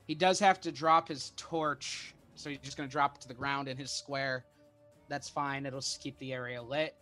He 0.08 0.16
does 0.16 0.40
have 0.40 0.60
to 0.62 0.72
drop 0.72 1.08
his 1.08 1.34
torch, 1.38 2.14
so 2.36 2.50
he's 2.50 2.60
just 2.60 2.78
going 2.78 2.88
to 2.88 2.92
drop 2.92 3.16
it 3.16 3.22
to 3.22 3.28
the 3.28 3.34
ground 3.34 3.68
in 3.68 3.78
his 3.78 3.92
square. 3.92 4.46
That's 5.10 5.30
fine. 5.30 5.66
It'll 5.66 5.78
s- 5.78 5.98
keep 6.02 6.18
the 6.20 6.34
area 6.34 6.62
lit. 6.62 6.96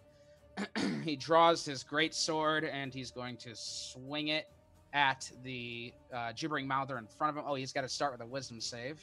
he 1.03 1.15
draws 1.15 1.65
his 1.65 1.83
great 1.83 2.13
sword 2.13 2.63
and 2.63 2.93
he's 2.93 3.11
going 3.11 3.37
to 3.37 3.51
swing 3.55 4.29
it 4.29 4.47
at 4.93 5.31
the 5.43 5.93
uh, 6.13 6.31
gibbering 6.35 6.67
mouther 6.67 6.97
in 6.97 7.07
front 7.07 7.37
of 7.37 7.43
him. 7.43 7.49
Oh, 7.49 7.55
he's 7.55 7.73
got 7.73 7.81
to 7.81 7.89
start 7.89 8.11
with 8.11 8.21
a 8.21 8.25
wisdom 8.25 8.59
save. 8.59 9.01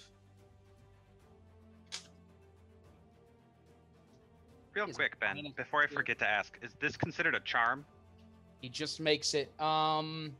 Real 4.75 4.87
He's 4.87 4.97
quick, 4.97 5.19
Ben, 5.19 5.55
before 5.57 5.83
I 5.83 5.87
forget 5.87 6.19
to 6.19 6.29
ask, 6.29 6.59
is 6.61 6.75
this 6.81 6.99
considered 6.99 7.35
a 7.35 7.41
charm? 7.41 7.85
He 8.61 8.69
just 8.69 9.01
makes 9.01 9.33
it. 9.33 9.59
Um, 9.61 10.37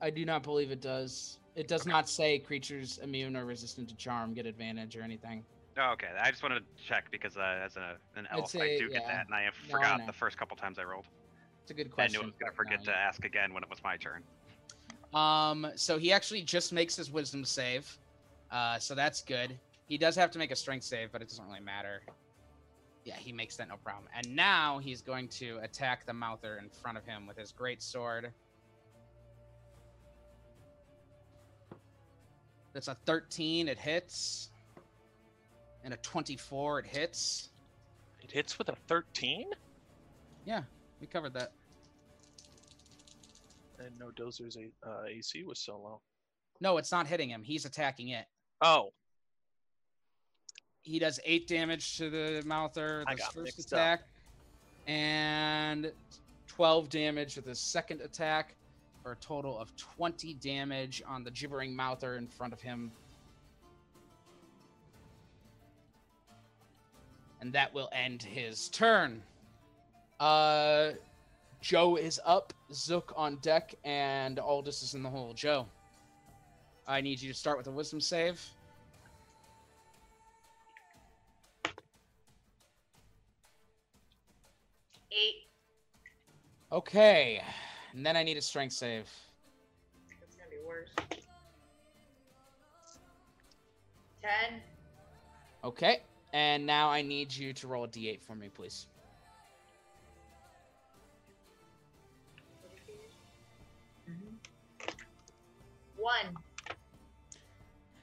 I 0.00 0.10
do 0.10 0.24
not 0.24 0.44
believe 0.44 0.70
it 0.70 0.80
does. 0.80 1.38
It 1.56 1.66
does 1.66 1.84
not 1.84 2.08
say 2.08 2.38
creatures 2.38 3.00
immune 3.02 3.36
or 3.36 3.44
resistant 3.44 3.88
to 3.88 3.96
charm 3.96 4.34
get 4.34 4.46
advantage 4.46 4.96
or 4.96 5.02
anything. 5.02 5.44
Oh, 5.78 5.92
okay. 5.92 6.08
I 6.20 6.30
just 6.30 6.42
wanted 6.42 6.60
to 6.60 6.84
check 6.84 7.10
because 7.10 7.36
uh, 7.36 7.60
as 7.64 7.76
a, 7.76 7.96
an 8.16 8.28
elf, 8.30 8.54
It's 8.54 8.62
I 8.62 8.76
do 8.78 8.90
get 8.90 9.06
that, 9.06 9.26
and 9.26 9.34
I 9.34 9.42
have 9.42 9.54
No, 9.66 9.74
forgot 9.74 10.00
know. 10.00 10.06
the 10.06 10.12
first 10.12 10.36
couple 10.36 10.56
times 10.56 10.78
I 10.78 10.84
rolled. 10.84 11.06
It's 11.62 11.70
a 11.70 11.74
good 11.74 11.90
question. 11.90 12.16
I 12.16 12.18
knew 12.18 12.24
I 12.24 12.26
was 12.26 12.34
gonna 12.38 12.52
forget 12.52 12.80
uh, 12.80 12.92
to 12.92 12.96
ask 12.96 13.24
again 13.24 13.54
when 13.54 13.62
it 13.62 13.70
was 13.70 13.82
my 13.82 13.96
turn. 13.96 14.22
Um, 15.14 15.66
so 15.76 15.98
he 15.98 16.12
actually 16.12 16.42
just 16.42 16.72
makes 16.72 16.96
his 16.96 17.10
wisdom 17.10 17.44
save. 17.44 17.98
Uh, 18.50 18.78
so 18.78 18.94
that's 18.94 19.22
good. 19.22 19.58
He 19.86 19.96
does 19.96 20.14
have 20.16 20.30
to 20.32 20.38
make 20.38 20.50
a 20.50 20.56
strength 20.56 20.84
save, 20.84 21.10
but 21.10 21.22
it 21.22 21.28
doesn't 21.28 21.44
really 21.46 21.60
matter. 21.60 22.02
Yeah, 23.04 23.16
he 23.16 23.32
makes 23.32 23.56
that 23.56 23.68
no 23.68 23.76
problem. 23.76 24.08
And 24.14 24.36
now 24.36 24.78
he's 24.78 25.02
going 25.02 25.28
to 25.28 25.58
attack 25.62 26.06
the 26.06 26.12
mouther 26.12 26.58
in 26.58 26.70
front 26.70 26.96
of 26.96 27.04
him 27.04 27.26
with 27.26 27.36
his 27.36 27.50
great 27.52 27.82
sword. 27.82 28.32
That's 32.72 32.88
a 32.88 32.96
13, 33.06 33.68
it 33.68 33.78
hits. 33.78 34.51
And 35.84 35.92
a 35.94 35.96
24, 35.98 36.80
it 36.80 36.86
hits. 36.86 37.50
It 38.22 38.30
hits 38.30 38.58
with 38.58 38.68
a 38.68 38.76
13? 38.88 39.50
Yeah, 40.44 40.62
we 41.00 41.06
covered 41.06 41.34
that. 41.34 41.52
And 43.78 43.98
didn't 43.98 44.12
Dozer's 44.12 44.56
A- 44.56 44.88
uh, 44.88 45.04
AC 45.08 45.42
was 45.44 45.58
so 45.58 45.76
low. 45.78 46.00
No, 46.60 46.76
it's 46.78 46.92
not 46.92 47.06
hitting 47.08 47.28
him. 47.28 47.42
He's 47.42 47.64
attacking 47.64 48.08
it. 48.10 48.26
Oh, 48.60 48.92
he 50.82 50.98
does 50.98 51.18
eight 51.24 51.46
damage 51.48 51.96
to 51.96 52.10
the 52.10 52.42
mouther 52.44 53.04
I 53.06 53.14
this 53.14 53.24
got 53.24 53.34
first 53.34 53.44
mixed 53.58 53.72
up. 53.72 53.78
attack, 53.78 54.02
and 54.86 55.92
12 56.48 56.88
damage 56.88 57.36
with 57.36 57.46
his 57.46 57.60
second 57.60 58.00
attack, 58.00 58.54
for 59.02 59.12
a 59.12 59.16
total 59.16 59.58
of 59.58 59.76
20 59.76 60.34
damage 60.34 61.02
on 61.08 61.24
the 61.24 61.30
gibbering 61.30 61.74
mouther 61.74 62.16
in 62.16 62.28
front 62.28 62.52
of 62.52 62.60
him. 62.60 62.92
And 67.42 67.52
that 67.54 67.74
will 67.74 67.88
end 67.92 68.22
his 68.22 68.68
turn. 68.68 69.20
Uh, 70.20 70.92
Joe 71.60 71.96
is 71.96 72.20
up, 72.24 72.52
Zook 72.72 73.12
on 73.16 73.38
deck, 73.42 73.74
and 73.84 74.38
Aldous 74.38 74.80
is 74.84 74.94
in 74.94 75.02
the 75.02 75.10
hole. 75.10 75.34
Joe, 75.34 75.66
I 76.86 77.00
need 77.00 77.20
you 77.20 77.32
to 77.32 77.36
start 77.36 77.58
with 77.58 77.66
a 77.66 77.72
wisdom 77.72 78.00
save. 78.00 78.40
Eight. 85.10 85.48
Okay, 86.70 87.42
and 87.92 88.06
then 88.06 88.16
I 88.16 88.22
need 88.22 88.36
a 88.36 88.40
strength 88.40 88.72
save. 88.72 89.10
It's 90.22 90.36
gonna 90.36 90.48
be 90.48 90.64
worse. 90.64 90.90
Ten. 94.22 94.60
Okay, 95.64 96.02
and 96.32 96.64
now 96.64 96.90
I 96.90 97.02
need 97.02 97.34
you 97.34 97.52
to 97.52 97.66
roll 97.66 97.84
a 97.84 97.88
d8 97.88 98.20
for 98.22 98.34
me, 98.34 98.48
please. 98.48 98.86
One. 105.96 106.36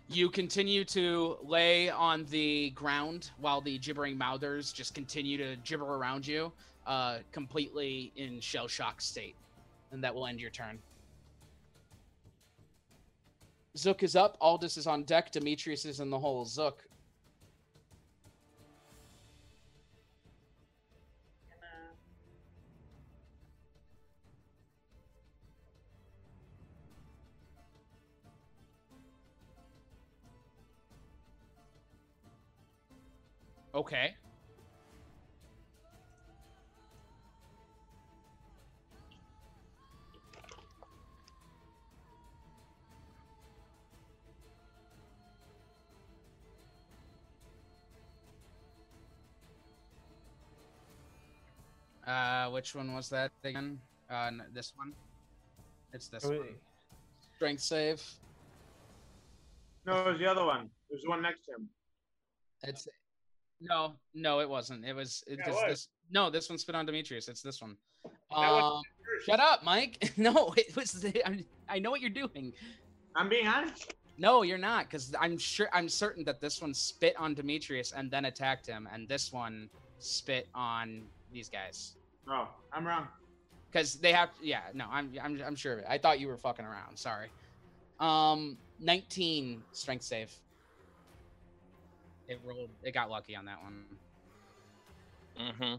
You 0.08 0.30
continue 0.30 0.86
to 0.86 1.38
lay 1.44 1.90
on 1.90 2.26
the 2.32 2.72
ground 2.72 3.30
while 3.40 3.62
the 3.62 3.78
gibbering 3.78 4.18
mouthers 4.18 4.72
just 4.72 4.96
continue 4.96 5.38
to 5.38 5.56
gibber 5.64 5.86
around 5.86 6.26
you, 6.26 6.52
uh, 6.88 7.18
completely 7.32 8.12
in 8.16 8.40
shell 8.40 8.68
shock 8.68 9.02
state. 9.02 9.36
And 9.92 10.04
that 10.04 10.16
will 10.16 10.26
end 10.26 10.40
your 10.40 10.50
turn. 10.50 10.80
Zook 13.78 14.02
is 14.02 14.16
up. 14.16 14.38
Aldous 14.42 14.78
is 14.78 14.88
on 14.88 15.04
deck. 15.04 15.32
Demetrius 15.32 15.86
is 15.86 16.00
in 16.00 16.10
the 16.10 16.18
hole. 16.18 16.46
Zook. 16.46 16.84
Okay. 33.74 34.16
Uh, 52.06 52.50
which 52.50 52.74
one 52.74 52.94
was 52.96 53.10
that 53.10 53.32
again? 53.44 53.80
Uh, 54.10 54.28
n- 54.34 54.42
this 54.52 54.74
one. 54.76 54.94
It's 55.94 56.08
this 56.08 56.26
Wait. 56.26 56.40
one. 56.40 56.48
Strength 57.36 57.62
save. 57.62 58.04
No, 59.86 60.02
it 60.02 60.12
was 60.12 60.20
the 60.20 60.26
other 60.26 60.44
one. 60.44 60.70
There's 60.90 61.04
one 61.06 61.22
next 61.22 61.46
to 61.46 61.52
him. 61.54 61.70
It's 62.64 62.88
no, 63.62 63.94
no, 64.14 64.40
it 64.40 64.50
wasn't. 64.50 64.86
It 64.86 64.96
was 64.96 65.24
it, 65.28 65.40
Yeah, 65.40 65.50
it 65.50 65.54
was. 65.54 65.64
this. 65.68 65.88
No, 66.12 66.30
this 66.30 66.50
one 66.50 66.58
spit 66.58 66.76
on 66.76 66.86
Demetrius. 66.86 67.28
It's 67.28 67.42
this 67.42 67.62
one. 67.62 67.78
Um, 68.32 68.82
shut 69.26 69.40
up, 69.40 69.64
Mike. 69.64 70.12
No, 70.18 70.54
it 70.58 70.76
was. 70.76 71.06
I, 71.26 71.44
I 71.68 71.80
know 71.80 71.92
what 71.92 72.02
you're 72.02 72.10
doing. 72.10 72.54
I'm 73.16 73.30
being 73.30 73.48
honest. 73.48 73.94
No, 74.18 74.42
you're 74.44 74.58
not, 74.58 74.86
because 74.86 75.16
I'm 75.20 75.38
sure 75.38 75.70
I'm 75.72 75.88
certain 75.88 76.26
that 76.26 76.42
this 76.42 76.62
one 76.62 76.74
spit 76.74 77.16
on 77.18 77.34
Demetrius 77.34 77.94
and 77.94 78.12
then 78.12 78.26
attacked 78.26 78.68
him, 78.68 78.88
and 78.92 79.08
this 79.08 79.32
one 79.32 79.70
spit 80.00 80.50
on 80.54 81.04
these 81.32 81.48
guys. 81.48 81.94
Oh, 82.28 82.50
I'm 82.74 82.86
wrong. 82.86 83.08
Because 83.72 83.96
they 83.96 84.12
have, 84.12 84.30
yeah, 84.42 84.62
no, 84.74 84.86
I'm, 84.92 85.14
I'm, 85.24 85.42
I'm 85.46 85.56
sure 85.56 85.74
of 85.74 85.80
it. 85.80 85.86
I 85.88 85.98
thought 85.98 86.20
you 86.20 86.28
were 86.28 86.38
fucking 86.38 86.66
around. 86.66 86.98
Sorry. 86.98 87.28
Um, 88.00 88.58
19 88.80 89.62
strength 89.72 90.04
save. 90.04 90.34
It 92.30 92.40
rolled. 92.46 92.70
It 92.84 92.94
got 92.94 93.10
lucky 93.10 93.36
on 93.36 93.46
that 93.46 93.58
one. 93.64 93.86
Mm-hmm. 95.42 95.76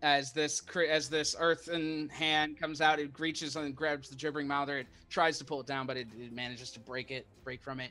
As 0.00 0.32
this 0.32 0.62
as 0.90 1.08
this 1.10 1.34
earthen 1.38 2.08
hand 2.10 2.58
comes 2.58 2.80
out, 2.80 2.98
it 2.98 3.18
reaches 3.18 3.56
and 3.56 3.74
grabs 3.74 4.08
the 4.08 4.16
gibbering 4.16 4.46
mouther. 4.46 4.78
It 4.78 4.86
tries 5.10 5.38
to 5.38 5.44
pull 5.44 5.60
it 5.60 5.66
down, 5.66 5.86
but 5.86 5.96
it, 5.98 6.08
it 6.18 6.32
manages 6.32 6.70
to 6.72 6.80
break 6.80 7.10
it, 7.10 7.26
break 7.42 7.62
from 7.62 7.80
it. 7.80 7.90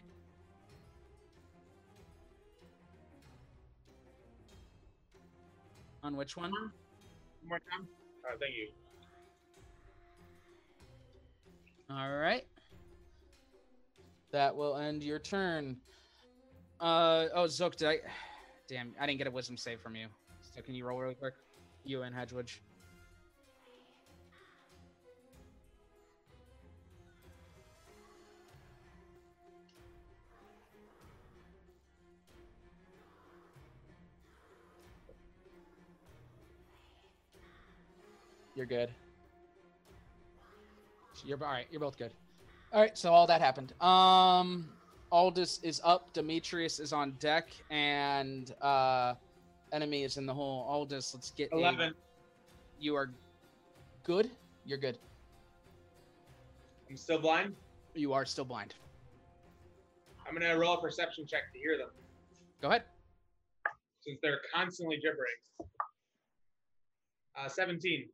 On 6.04 6.18
which 6.18 6.36
one? 6.36 6.52
One 6.52 6.72
more 7.48 7.60
time. 7.60 7.88
Oh, 8.26 8.36
thank 8.40 8.54
you. 8.56 8.68
All 11.90 12.12
right. 12.12 12.46
That 14.32 14.56
will 14.56 14.78
end 14.78 15.04
your 15.04 15.20
turn. 15.20 15.78
Uh 16.80 17.28
oh, 17.34 17.48
Zook, 17.48 17.78
did 17.78 17.88
I? 17.88 17.98
Damn, 18.68 18.94
I 19.00 19.06
didn't 19.06 19.20
get 19.20 19.28
a 19.28 19.32
wisdom 19.32 19.58
save 19.58 19.80
from 19.80 19.96
you. 19.96 20.08
So 20.56 20.62
can 20.62 20.76
you 20.76 20.86
roll 20.86 21.00
really 21.00 21.16
quick? 21.16 21.34
You 21.86 22.02
and 22.04 22.14
Hedgewitch. 22.16 22.62
You're 38.56 38.66
good. 38.66 38.90
You're 41.26 41.42
all 41.44 41.52
right. 41.52 41.68
You're 41.72 41.80
both 41.80 41.98
good. 41.98 42.12
All 42.72 42.82
right. 42.82 42.98
So 42.98 43.12
all 43.14 43.28
that 43.28 43.42
happened. 43.42 43.74
Um, 43.82 44.70
Aldous 45.12 45.60
is 45.64 45.80
up. 45.84 46.12
Demetrius 46.14 46.80
is 46.80 46.92
on 46.94 47.12
deck, 47.20 47.50
and 47.70 48.54
uh, 48.62 49.14
enemy 49.72 50.04
is 50.04 50.18
in 50.18 50.26
the 50.26 50.34
hole. 50.34 50.66
Aldous, 50.68 51.14
let's 51.14 51.32
get 51.32 51.52
a- 51.52 51.56
Eleven. 51.58 51.94
You 52.80 52.96
are 52.96 53.12
good. 54.04 54.30
You're 54.66 54.78
good. 54.80 54.98
I'm 56.90 56.98
still 56.98 57.20
blind. 57.20 57.56
You 57.96 58.14
are 58.14 58.26
still 58.26 58.46
blind. 58.46 58.74
I'm 60.28 60.34
gonna 60.34 60.58
roll 60.58 60.74
a 60.74 60.82
perception 60.82 61.26
check 61.28 61.42
to 61.54 61.60
hear 61.60 61.78
them, 61.78 61.90
Go 62.62 62.70
ahead. 62.70 62.84
since 64.02 64.18
they're 64.22 64.40
constantly 64.54 64.98
gibbering. 64.98 65.70
Uh, 67.38 67.48
17. 67.48 68.08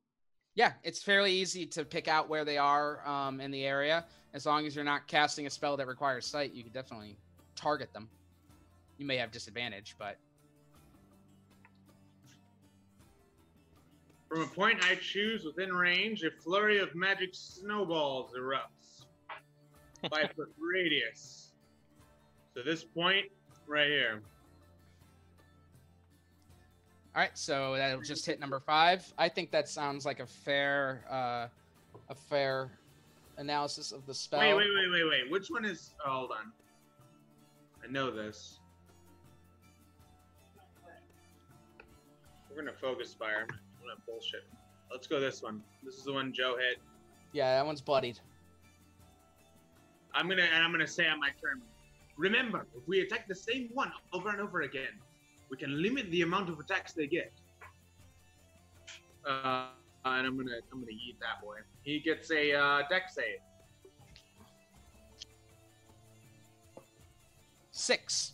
Yeah, 0.60 0.74
it's 0.84 1.02
fairly 1.02 1.32
easy 1.32 1.66
to 1.68 1.86
pick 1.86 2.10
out 2.10 2.28
where 2.28 2.44
they 2.44 2.58
are 2.58 3.00
um, 3.08 3.40
in 3.40 3.50
the 3.50 3.64
area. 3.64 4.04
As 4.34 4.46
long 4.46 4.68
as 4.68 4.76
you're 4.76 4.84
not 4.84 5.08
casting 5.08 5.48
a 5.48 5.50
spell 5.50 5.78
that 5.78 5.88
requires 5.88 6.26
sight, 6.26 6.54
you 6.54 6.64
can 6.64 6.74
definitely 6.74 7.16
target 7.56 7.94
them. 7.94 8.10
You 8.98 9.06
may 9.06 9.16
have 9.16 9.32
disadvantage, 9.32 9.96
but 9.98 10.18
From 14.28 14.42
a 14.42 14.48
point 14.48 14.84
I 14.84 14.96
choose 14.96 15.46
within 15.46 15.72
range, 15.72 16.24
a 16.24 16.32
flurry 16.44 16.80
of 16.80 16.94
magic 16.94 17.30
snowballs 17.32 18.34
erupts. 18.38 19.06
Five 20.10 20.32
foot 20.36 20.54
radius. 20.60 21.54
So 22.54 22.64
this 22.64 22.84
point 22.84 23.28
right 23.66 23.88
here. 23.88 24.24
All 27.16 27.22
right, 27.22 27.36
so 27.38 27.76
that'll 27.76 28.02
just 28.02 28.26
hit 28.26 28.40
number 28.40 28.60
five. 28.60 29.12
I 29.18 29.30
think 29.30 29.52
that 29.52 29.68
sounds 29.68 30.06
like 30.06 30.20
a 30.20 30.28
fair, 30.28 31.04
uh, 31.10 31.48
a 32.10 32.16
fair 32.16 32.70
analysis 33.38 33.92
of 33.92 34.06
the 34.06 34.14
spell. 34.14 34.40
Wait, 34.40 34.54
wait, 34.54 34.68
wait, 34.76 34.92
wait, 34.92 35.10
wait. 35.10 35.32
Which 35.32 35.50
one 35.50 35.66
is? 35.66 35.96
Oh, 36.06 36.12
hold 36.12 36.32
on. 36.32 36.52
I 37.84 37.92
know 37.92 38.12
this. 38.12 38.60
We're 42.50 42.58
gonna 42.58 42.78
focus 42.78 43.14
fire. 43.14 43.48
I'm 43.50 43.88
gonna 43.88 44.00
bullshit. 44.06 44.44
Let's 44.92 45.08
go 45.08 45.20
this 45.20 45.42
one. 45.42 45.64
This 45.84 45.96
is 45.96 46.04
the 46.04 46.14
one 46.14 46.32
Joe 46.34 46.58
hit. 46.58 46.78
Yeah, 47.32 47.56
that 47.56 47.66
one's 47.66 47.82
bloodied. 47.82 48.20
I'm 50.14 50.28
gonna 50.28 50.44
and 50.44 50.64
I'm 50.64 50.72
gonna 50.72 50.88
say 50.88 51.08
on 51.08 51.20
my 51.20 51.30
turn. 51.42 51.62
Remember, 52.18 52.68
if 52.76 52.88
we 52.88 53.02
attack 53.02 53.28
the 53.28 53.36
same 53.36 53.70
one 53.74 53.92
over 54.14 54.30
and 54.30 54.42
over 54.42 54.62
again, 54.62 54.90
we 55.50 55.58
can 55.58 55.82
limit 55.82 56.10
the 56.12 56.22
amount 56.22 56.50
of 56.50 56.60
attacks 56.60 56.94
they 56.94 57.08
get. 57.08 57.32
Uh, 59.28 59.68
and 60.06 60.28
I'm 60.28 60.38
gonna 60.38 60.58
I'm 60.72 60.80
gonna 60.80 60.92
eat 60.92 61.18
that 61.20 61.44
boy. 61.44 61.58
He 61.84 62.00
gets 62.00 62.32
a 62.32 62.54
uh, 62.54 62.82
dex 62.90 63.16
save. 63.16 63.40
Six. 67.72 68.34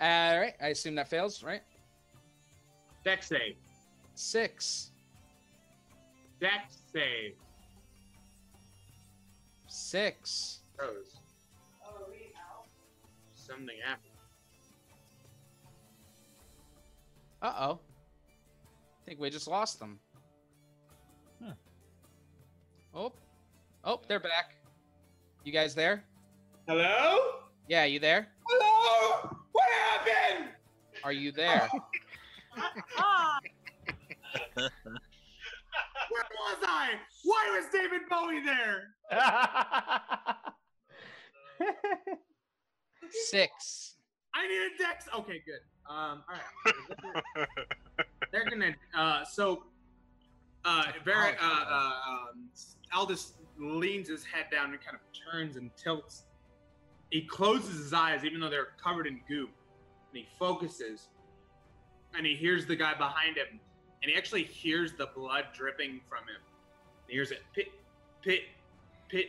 All 0.00 0.38
right, 0.38 0.54
I 0.60 0.68
assume 0.68 0.96
that 0.96 1.08
fails, 1.08 1.42
right? 1.42 1.62
Dex 3.04 3.28
save. 3.28 3.56
Six. 4.14 4.90
Dex 6.40 6.78
save. 6.92 7.34
Six. 9.66 10.60
Rose. 10.80 11.16
Something 13.34 13.76
happened. 13.84 14.13
Uh 17.44 17.52
oh. 17.60 17.78
I 19.02 19.04
think 19.04 19.20
we 19.20 19.28
just 19.28 19.46
lost 19.46 19.78
them. 19.78 20.00
Oh. 22.94 23.12
Oh, 23.84 24.00
they're 24.08 24.18
back. 24.18 24.54
You 25.44 25.52
guys 25.52 25.74
there? 25.74 26.04
Hello? 26.66 27.18
Yeah, 27.68 27.84
you 27.84 27.98
there? 27.98 28.28
Hello? 28.48 29.36
What 29.52 29.64
happened? 29.90 30.48
Are 31.02 31.12
you 31.12 31.32
there? 31.32 31.68
Ah, 32.96 33.38
Where 34.54 34.70
was 36.38 36.58
I? 36.62 36.92
Why 37.24 37.52
was 37.54 37.66
David 37.70 38.08
Bowie 38.08 38.42
there? 38.42 38.94
Six. 43.10 43.93
I 44.34 44.46
need 44.48 44.56
a 44.56 44.78
dex. 44.78 45.06
Okay, 45.16 45.42
good. 45.44 45.60
Um, 45.88 46.22
all 46.28 46.34
right. 46.34 47.46
They're 48.32 48.44
gonna. 48.48 48.74
Uh, 48.96 49.24
so, 49.24 49.64
uh, 50.64 50.84
very. 51.04 51.34
Uh, 51.40 51.64
uh, 51.68 51.92
um, 52.08 52.48
Aldous 52.94 53.34
leans 53.58 54.08
his 54.08 54.24
head 54.24 54.46
down 54.50 54.70
and 54.70 54.80
kind 54.80 54.96
of 54.96 55.32
turns 55.32 55.56
and 55.56 55.70
tilts. 55.76 56.24
He 57.10 57.22
closes 57.22 57.78
his 57.78 57.92
eyes, 57.92 58.24
even 58.24 58.40
though 58.40 58.50
they're 58.50 58.68
covered 58.82 59.06
in 59.06 59.20
goo, 59.28 59.48
and 60.10 60.18
he 60.18 60.26
focuses, 60.38 61.08
and 62.16 62.26
he 62.26 62.34
hears 62.34 62.66
the 62.66 62.76
guy 62.76 62.94
behind 62.94 63.36
him, 63.36 63.60
and 64.02 64.10
he 64.10 64.16
actually 64.16 64.44
hears 64.44 64.92
the 64.94 65.08
blood 65.14 65.46
dripping 65.54 66.00
from 66.08 66.20
him. 66.20 66.40
He 67.06 67.14
hears 67.14 67.30
it 67.30 67.42
pit, 67.54 67.68
pit, 68.22 68.42
pit, 69.08 69.26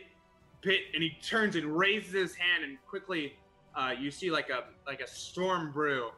pit, 0.62 0.80
and 0.94 1.02
he 1.02 1.10
turns 1.22 1.54
and 1.54 1.76
raises 1.76 2.12
his 2.12 2.34
hand 2.34 2.64
and 2.64 2.78
quickly 2.88 3.34
uh, 3.76 3.92
you 3.98 4.10
see 4.10 4.30
like 4.30 4.50
a 4.50 4.64
like 4.86 5.00
a 5.00 5.06
storm 5.06 5.70
brew 5.72 6.08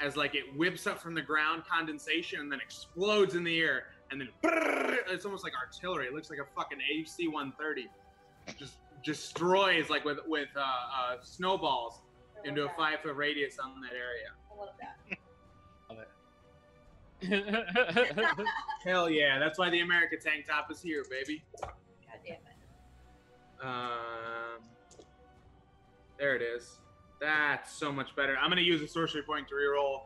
as 0.00 0.16
like 0.16 0.34
it 0.34 0.44
whips 0.56 0.86
up 0.86 1.00
from 1.00 1.14
the 1.14 1.22
ground, 1.22 1.62
condensation, 1.68 2.40
and 2.40 2.52
then 2.52 2.60
explodes 2.60 3.34
in 3.34 3.42
the 3.42 3.58
air, 3.58 3.84
and 4.10 4.20
then 4.20 4.28
it's 5.08 5.24
almost 5.24 5.42
like 5.42 5.54
artillery. 5.56 6.06
It 6.06 6.14
looks 6.14 6.30
like 6.30 6.38
a 6.38 6.46
fucking 6.54 6.78
AC-130. 6.94 7.84
Just 8.58 8.74
destroys 9.04 9.90
like 9.90 10.04
with 10.04 10.18
with 10.26 10.48
uh, 10.56 10.60
uh, 10.60 11.16
snowballs 11.22 12.00
into 12.44 12.64
a 12.64 12.68
five 12.76 13.00
foot 13.00 13.16
radius 13.16 13.58
on 13.58 13.80
that 13.80 13.92
area. 13.92 14.30
I 14.52 14.60
love 14.60 14.74
that. 14.80 14.98
Love 15.90 15.98
it 16.00 16.08
Hell 18.84 19.10
yeah, 19.10 19.38
that's 19.38 19.58
why 19.58 19.70
the 19.70 19.80
America 19.80 20.16
tank 20.22 20.46
top 20.46 20.70
is 20.70 20.80
here, 20.80 21.04
baby. 21.10 21.42
God 21.60 21.72
damn 22.24 22.34
it. 22.34 23.64
Um, 23.64 24.62
there 26.18 26.36
it 26.36 26.42
is. 26.42 26.78
That's 27.20 27.72
so 27.72 27.90
much 27.90 28.14
better. 28.16 28.36
I'm 28.40 28.48
gonna 28.48 28.60
use 28.60 28.80
a 28.82 28.88
sorcery 28.88 29.22
point 29.22 29.48
to 29.48 29.54
reroll 29.54 30.02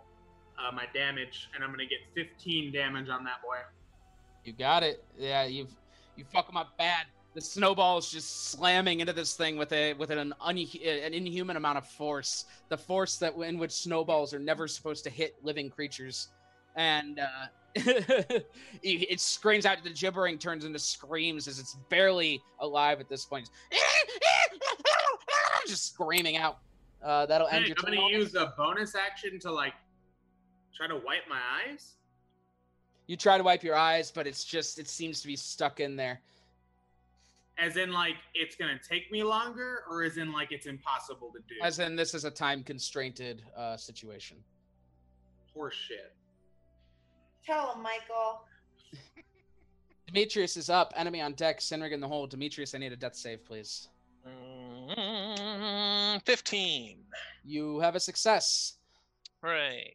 uh, 0.59 0.73
my 0.75 0.85
damage, 0.95 1.51
and 1.55 1.63
I'm 1.63 1.71
gonna 1.71 1.87
get 1.87 1.99
15 2.15 2.73
damage 2.73 3.09
on 3.09 3.25
that 3.25 3.43
boy. 3.43 3.59
You 4.45 4.53
got 4.53 4.83
it. 4.83 5.05
Yeah, 5.19 5.45
you've 5.45 5.75
you 6.17 6.25
fuck 6.25 6.49
him 6.49 6.57
up 6.57 6.77
bad. 6.79 7.07
The 7.35 7.41
snowball 7.41 7.97
is 7.97 8.11
just 8.11 8.51
slamming 8.51 9.01
into 9.01 9.13
this 9.13 9.35
thing 9.35 9.57
with 9.57 9.73
a 9.73 9.95
with 9.95 10.11
an 10.11 10.35
un, 10.41 10.59
an 10.59 11.15
inhuman 11.15 11.57
amount 11.57 11.79
of 11.79 11.87
force. 11.87 12.45
The 12.69 12.77
force 12.77 13.17
that 13.19 13.35
in 13.37 13.59
which 13.59 13.73
snowballs 13.73 14.35
are 14.35 14.39
never 14.39 14.69
supposed 14.69 15.05
to 15.05 15.11
hit 15.11 15.37
living 15.43 15.71
creatures, 15.71 16.29
and 16.77 17.19
uh, 17.19 17.47
it 17.75 19.21
screams 19.21 19.65
out. 19.65 19.83
The 19.83 19.91
gibbering 19.91 20.39
turns 20.39 20.65
into 20.65 20.79
screams 20.79 21.49
as 21.49 21.59
it's 21.59 21.77
barely 21.89 22.43
alive 22.61 23.01
at 23.01 23.09
this 23.09 23.25
point, 23.25 23.49
just 25.67 25.87
screaming 25.87 26.37
out. 26.37 26.59
Uh, 27.03 27.27
that'll 27.27 27.49
end 27.49 27.65
Hey, 27.65 27.69
your 27.69 27.77
I'm 27.79 27.95
gonna 27.95 28.09
use 28.09 28.35
a 28.35 28.55
bonus 28.57 28.95
action 28.95 29.39
to 29.41 29.53
like 29.53 29.75
try 30.75 30.87
to 30.87 30.97
wipe 30.97 31.29
my 31.29 31.41
eyes. 31.67 31.95
You 33.07 33.17
try 33.17 33.37
to 33.37 33.45
wipe 33.45 33.63
your 33.63 33.75
eyes, 33.75 34.11
but 34.11 34.27
it's 34.27 34.45
just 34.45 34.79
it 34.79 34.89
seems 34.89 35.21
to 35.21 35.27
be 35.27 35.37
stuck 35.37 35.81
in 35.81 35.97
there. 35.97 36.21
As 37.59 37.77
in, 37.77 37.93
like 37.93 38.17
it's 38.35 38.57
gonna 38.57 38.79
take 38.79 39.11
me 39.11 39.23
longer, 39.23 39.85
or 39.91 40.05
as 40.05 40.17
in, 40.17 40.33
like 40.33 40.53
it's 40.53 40.67
impossible 40.67 41.33
to 41.33 41.41
do. 41.41 41.61
As 41.63 41.81
in, 41.81 41.97
this 41.97 42.15
is 42.15 42.25
a 42.25 42.31
time 42.31 42.63
constrained 42.63 43.43
uh, 43.57 43.77
situation. 43.77 44.39
Horse 45.53 45.75
shit. 45.75 46.15
Tell 47.45 47.75
him, 47.75 47.83
Michael. 47.83 48.45
Demetrius 50.07 50.57
is 50.57 50.71
up. 50.71 50.93
Enemy 50.97 51.21
on 51.21 51.33
deck. 51.33 51.61
Sinrig 51.61 51.93
in 51.93 52.01
the 52.01 52.09
hole. 52.09 52.27
Demetrius, 52.27 52.75
I 52.75 52.79
need 52.79 52.93
a 52.93 52.97
death 52.97 53.17
save, 53.17 53.45
please. 53.45 53.89
Mm, 54.91 56.25
15. 56.25 56.99
You 57.45 57.79
have 57.81 57.95
a 57.95 58.01
success. 58.01 58.75
Right. 59.43 59.95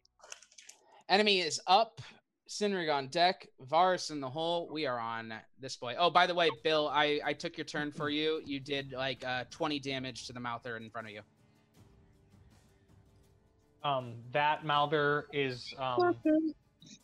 Enemy 1.08 1.40
is 1.40 1.60
up. 1.66 2.00
Sinrig 2.48 2.92
on 2.92 3.08
deck. 3.08 3.46
Varus 3.60 4.10
in 4.10 4.20
the 4.20 4.28
hole. 4.28 4.68
We 4.72 4.86
are 4.86 4.98
on 4.98 5.34
this 5.60 5.76
boy. 5.76 5.94
Oh, 5.98 6.08
by 6.08 6.26
the 6.26 6.34
way, 6.34 6.50
Bill, 6.64 6.88
I, 6.88 7.20
I 7.24 7.32
took 7.34 7.58
your 7.58 7.66
turn 7.66 7.92
for 7.92 8.08
you. 8.08 8.40
You 8.44 8.58
did 8.58 8.92
like 8.92 9.24
uh, 9.24 9.44
20 9.50 9.78
damage 9.80 10.26
to 10.26 10.32
the 10.32 10.40
mouther 10.40 10.76
in 10.76 10.88
front 10.88 11.08
of 11.08 11.12
you. 11.12 11.20
Um, 13.84 14.14
that 14.32 14.64
mouther 14.64 15.28
is 15.32 15.72
um, 15.78 16.16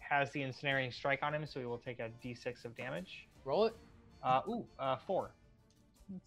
has 0.01 0.31
the 0.33 0.43
ensnaring 0.43 0.91
strike 0.91 1.23
on 1.23 1.35
him, 1.35 1.47
so 1.47 1.61
he 1.61 1.67
will 1.67 1.79
take 1.79 2.01
a 2.01 2.11
d6 2.25 2.65
of 2.65 2.77
damage. 2.77 3.29
Roll 3.45 3.67
it. 3.67 3.77
Uh, 4.23 4.41
ooh, 4.49 4.65
uh, 4.79 4.97
four. 5.07 5.31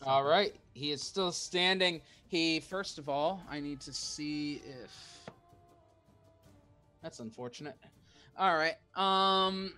All 0.03 0.23
right. 0.23 0.55
He 0.73 0.91
is 0.91 1.01
still 1.01 1.31
standing. 1.31 2.01
He, 2.27 2.59
first 2.59 2.97
of 2.97 3.09
all, 3.09 3.41
I 3.49 3.59
need 3.59 3.79
to 3.81 3.93
see 3.93 4.61
if. 4.65 4.91
That's 7.01 7.19
unfortunate. 7.19 7.75
All 8.37 8.55
right. 8.55 8.75
Um, 8.95 9.73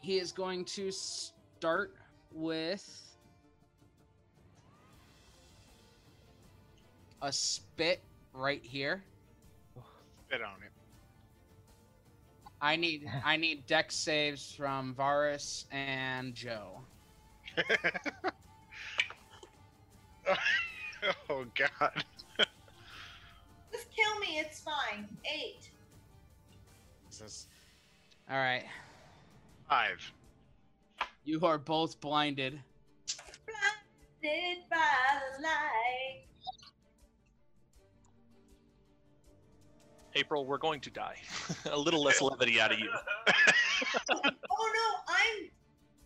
he 0.00 0.18
is 0.18 0.32
going 0.32 0.64
to 0.66 0.90
start 0.90 1.94
with 2.32 3.02
a 7.22 7.32
spit 7.32 8.00
right 8.32 8.62
here. 8.62 9.02
Spit 10.26 10.42
on 10.42 10.62
it. 10.62 10.72
I 12.60 12.76
need 12.76 13.06
I 13.24 13.36
need 13.36 13.66
dex 13.66 13.94
saves 13.94 14.52
from 14.52 14.94
Varus 14.94 15.66
and 15.70 16.34
Joe. 16.34 16.80
oh 21.30 21.44
God. 21.54 22.04
Just 23.72 23.88
kill 23.94 24.18
me. 24.20 24.38
It's 24.38 24.60
fine. 24.60 25.06
Eight. 25.24 25.70
This 27.08 27.20
is- 27.20 27.46
All 28.30 28.36
right. 28.36 28.64
Five. 29.68 30.12
You 31.24 31.40
are 31.42 31.58
both 31.58 32.00
blinded. 32.00 32.58
Blinded 33.46 34.58
by 34.70 34.78
the 35.36 35.42
light. 35.42 36.22
April, 40.14 40.46
we're 40.46 40.56
going 40.58 40.80
to 40.80 40.90
die. 40.90 41.16
a 41.70 41.76
little 41.78 42.02
less 42.02 42.22
levity 42.22 42.60
out 42.60 42.72
of 42.72 42.78
you. 42.78 42.90
Oh 44.08 44.22
no, 44.24 45.14
I'm 45.14 45.50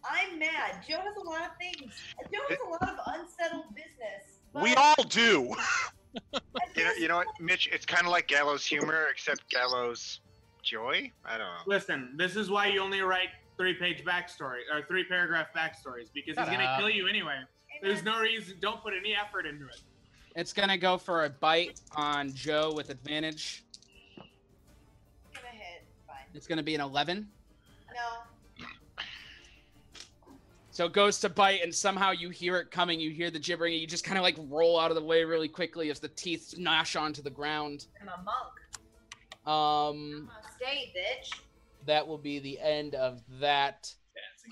I'm 0.05 0.39
mad. 0.39 0.83
Joe 0.89 0.97
has 0.99 1.17
a 1.17 1.29
lot 1.29 1.43
of 1.43 1.51
things. 1.61 1.93
Joe 2.33 2.41
has 2.49 2.59
a 2.67 2.71
lot 2.71 2.83
of 2.83 2.99
unsettled 3.07 3.75
business. 3.75 4.41
We 4.55 4.75
all 4.75 5.03
do. 5.09 5.55
You 6.75 6.85
know, 6.85 6.93
you 6.99 7.07
know 7.09 7.17
what, 7.19 7.29
Mitch? 7.39 7.69
It's 7.73 7.87
kind 7.87 8.05
of 8.05 8.11
like 8.11 8.27
Gallows 8.27 8.67
humor, 8.67 9.07
except 9.13 9.49
Gallows 9.49 10.19
joy. 10.65 11.13
I 11.25 11.39
don't 11.39 11.47
know. 11.47 11.61
Listen, 11.69 12.15
this 12.17 12.35
is 12.35 12.51
why 12.51 12.67
you 12.67 12.81
only 12.81 13.01
write 13.01 13.29
three 13.57 13.75
page 13.75 14.05
backstory 14.05 14.63
or 14.73 14.83
three 14.89 15.05
paragraph 15.05 15.49
backstories 15.57 16.09
because 16.13 16.35
Shut 16.35 16.49
he's 16.49 16.57
gonna 16.57 16.69
up. 16.69 16.81
kill 16.81 16.91
you 16.91 17.07
anyway. 17.07 17.37
There's 17.81 18.03
no 18.03 18.19
reason. 18.19 18.57
Don't 18.61 18.83
put 18.83 18.93
any 18.93 19.15
effort 19.15 19.47
into 19.47 19.67
it. 19.67 19.81
It's 20.35 20.53
gonna 20.53 20.77
go 20.79 20.99
for 20.99 21.27
a 21.27 21.31
bite 21.31 21.81
on 21.95 22.33
Joe 22.35 22.73
with 22.75 22.91
advantage. 22.91 23.63
It's 24.17 24.27
Gonna 25.35 25.47
hit. 25.53 25.85
Fine. 26.09 26.17
It's 26.35 26.47
gonna 26.49 26.63
be 26.65 26.75
an 26.75 26.81
11. 26.81 27.29
No. 27.95 28.01
So 30.73 30.85
it 30.87 30.93
goes 30.93 31.19
to 31.21 31.29
bite, 31.29 31.63
and 31.63 31.75
somehow 31.75 32.13
you 32.13 32.31
hear 32.31 32.57
it 32.59 32.71
coming. 32.71 33.01
You 33.01 33.11
hear 33.11 33.31
the 33.31 33.41
gibbering, 33.41 33.73
and 33.73 33.81
you 33.81 33.87
just 33.89 34.05
kind 34.05 34.17
of 34.19 34.23
like 34.23 34.37
roll 34.49 34.79
out 34.79 34.91
of 34.91 34.95
the 34.95 35.03
way 35.03 35.25
really 35.25 35.49
quickly 35.49 35.91
as 35.91 35.99
the 35.99 36.09
teeth 36.09 36.55
gnash 36.57 36.95
onto 36.95 37.23
the 37.23 37.31
ground. 37.31 37.87
I'm 38.01 38.09
a 38.09 38.23
monk. 38.23 39.47
Um, 39.47 40.31
Stay, 40.57 40.93
bitch. 40.97 41.41
that 41.87 42.07
will 42.07 42.19
be 42.19 42.39
the 42.39 42.61
end 42.61 42.95
of 42.95 43.21
that. 43.41 43.93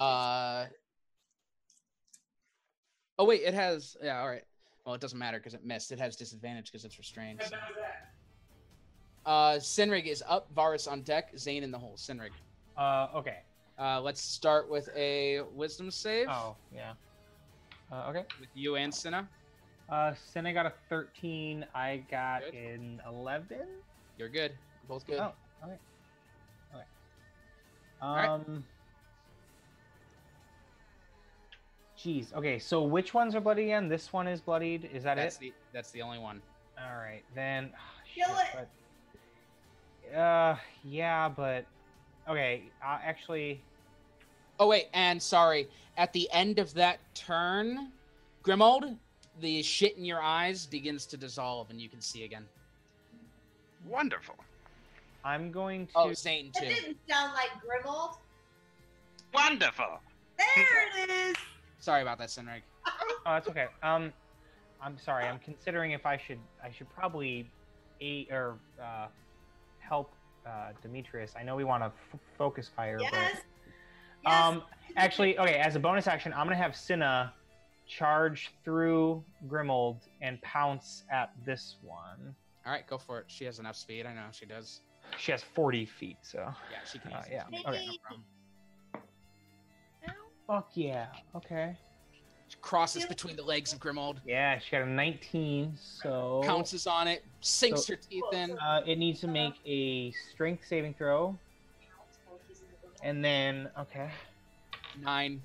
Uh, 0.01 0.66
oh 3.19 3.24
wait, 3.24 3.43
it 3.43 3.55
has. 3.55 3.97
Yeah, 4.03 4.20
all 4.20 4.28
right. 4.28 4.45
Well, 4.85 4.95
it 4.95 5.01
doesn't 5.01 5.19
matter 5.19 5.39
because 5.39 5.55
it 5.55 5.65
missed. 5.65 5.93
It 5.93 6.01
has 6.01 6.16
disadvantage 6.16 6.73
because 6.73 6.85
it's 6.85 6.99
restrained. 6.99 7.43
so. 7.47 7.57
Uh, 9.24 9.57
Sinrig 9.59 10.07
is 10.07 10.23
up. 10.27 10.49
Varus 10.55 10.86
on 10.86 11.03
deck. 11.03 11.31
Zane 11.39 11.62
in 11.62 11.70
the 11.70 11.78
hole. 11.78 11.95
Sinrig. 11.97 12.31
Uh, 12.77 13.09
okay. 13.15 13.39
Uh, 13.79 14.01
let's 14.01 14.21
start 14.21 14.69
with 14.69 14.89
a 14.97 15.41
wisdom 15.55 15.91
save. 15.91 16.29
Oh, 16.29 16.57
yeah. 16.75 16.93
Uh, 17.93 18.07
okay. 18.11 18.25
With 18.41 18.49
you 18.55 18.77
and 18.77 18.93
Cinna. 18.93 19.29
Uh, 19.89 20.13
Senna 20.33 20.53
got 20.53 20.67
a 20.67 20.73
13. 20.89 21.65
I 21.75 22.03
got 22.11 22.43
an 22.53 23.01
11. 23.09 23.59
You're 24.19 24.29
good. 24.29 24.53
Both 24.89 25.07
good. 25.07 25.21
Oh, 25.21 25.33
okay. 25.63 25.77
Okay. 26.75 26.85
right. 28.03 28.27
Um. 28.29 28.65
Jeez. 31.99 32.33
Okay, 32.33 32.59
so 32.59 32.83
which 32.83 33.13
ones 33.13 33.35
are 33.35 33.41
bloody 33.41 33.65
again? 33.65 33.89
This 33.89 34.13
one 34.13 34.29
is 34.29 34.41
bloodied. 34.41 34.89
Is 34.93 35.03
that 35.03 35.17
That's 35.17 35.37
it? 35.37 35.41
the 35.41 35.53
that's 35.73 35.91
the 35.91 36.01
only 36.01 36.19
one. 36.19 36.41
All 36.79 36.97
right, 36.97 37.25
then. 37.35 37.71
Kill 38.15 38.29
shit, 38.29 38.69
but- 40.13 40.17
uh, 40.17 40.57
yeah, 40.85 41.29
but 41.29 41.67
okay. 42.29 42.71
Uh, 42.81 42.99
actually, 43.03 43.61
Oh 44.60 44.66
wait, 44.68 44.89
and 44.93 45.22
sorry. 45.22 45.68
At 45.97 46.12
the 46.12 46.28
end 46.32 46.59
of 46.59 46.72
that 46.74 46.98
turn, 47.14 47.90
Grimold, 48.44 48.97
the 49.40 49.62
shit 49.62 49.97
in 49.97 50.05
your 50.05 50.20
eyes 50.22 50.66
begins 50.66 51.06
to 51.06 51.16
dissolve, 51.16 51.70
and 51.70 51.80
you 51.80 51.89
can 51.89 52.01
see 52.01 52.24
again. 52.24 52.44
Wonderful. 53.86 54.35
I'm 55.24 55.51
going 55.51 55.86
to. 55.89 55.93
Oh, 55.97 56.12
Zane 56.12 56.51
That 56.55 56.68
didn't 56.68 56.97
sound 57.09 57.32
like 57.35 57.51
Grimald. 57.62 58.16
Wonderful. 59.35 60.01
There 60.39 61.02
it 61.05 61.10
is. 61.10 61.36
Sorry 61.80 62.02
about 62.02 62.18
that, 62.18 62.28
Sinrig. 62.28 62.62
Oh, 63.26 63.32
that's 63.35 63.48
okay. 63.48 63.66
Um, 63.82 64.10
I'm 64.80 64.97
sorry. 64.97 65.24
I'm 65.24 65.39
considering 65.40 65.90
if 65.90 66.06
I 66.06 66.16
should. 66.16 66.39
I 66.64 66.70
should 66.70 66.89
probably, 66.89 67.51
aid 68.01 68.28
or 68.30 68.55
uh, 68.82 69.09
help 69.80 70.14
uh, 70.47 70.70
Demetrius. 70.80 71.35
I 71.39 71.43
know 71.43 71.55
we 71.55 71.64
want 71.64 71.82
to 71.82 71.86
f- 71.89 72.20
focus 72.39 72.70
fire, 72.74 72.98
Yes. 73.01 73.12
but 73.12 73.43
um, 74.27 74.62
actually, 74.97 75.39
okay. 75.39 75.55
As 75.55 75.77
a 75.77 75.81
bonus 75.81 76.07
action, 76.07 76.32
I'm 76.32 76.47
gonna 76.47 76.57
have 76.57 76.74
Cinna 76.77 77.32
charge 77.86 78.53
through 78.65 79.24
Grimold 79.49 80.01
and 80.20 80.40
pounce 80.43 81.05
at 81.11 81.32
this 81.45 81.77
one. 81.82 82.35
All 82.66 82.73
right, 82.73 82.86
go 82.86 82.99
for 82.99 83.19
it. 83.20 83.24
She 83.28 83.45
has 83.47 83.59
enough 83.59 83.77
speed. 83.77 84.05
I 84.07 84.12
know 84.15 84.27
she 84.31 84.45
does. 84.47 84.82
She 85.16 85.32
has 85.32 85.43
40 85.43 85.86
feet, 85.86 86.19
so. 86.20 86.39
Yeah, 86.70 86.78
she 86.90 86.99
can. 86.99 87.12
Uh, 87.15 87.23
yeah. 87.31 87.45
do 87.51 87.57
it. 87.57 87.66
Okay. 87.66 87.86
No 87.86 87.93
problem. 88.03 88.24
Fuck 90.47 90.70
yeah. 90.74 91.07
Okay. 91.35 91.77
She 92.49 92.57
crosses 92.62 93.05
between 93.05 93.36
the 93.36 93.43
legs 93.43 93.74
of 93.74 93.78
Grimold, 93.78 94.16
Yeah, 94.27 94.59
she 94.59 94.70
got 94.70 94.81
a 94.82 94.86
19, 94.86 95.77
so. 95.77 96.40
pounces 96.45 96.86
on 96.86 97.07
it, 97.07 97.23
sinks 97.43 97.85
So- 97.85 97.93
her 97.93 97.99
teeth 97.99 98.24
in. 98.32 98.59
Uh, 98.59 98.81
it 98.86 98.99
needs 98.99 99.20
to 99.20 99.28
make 99.28 99.55
a 99.66 100.12
strength 100.32 100.66
saving 100.66 100.95
throw. 100.95 101.39
And 103.03 103.25
then, 103.25 103.70
okay. 103.79 104.11
Nine. 105.01 105.43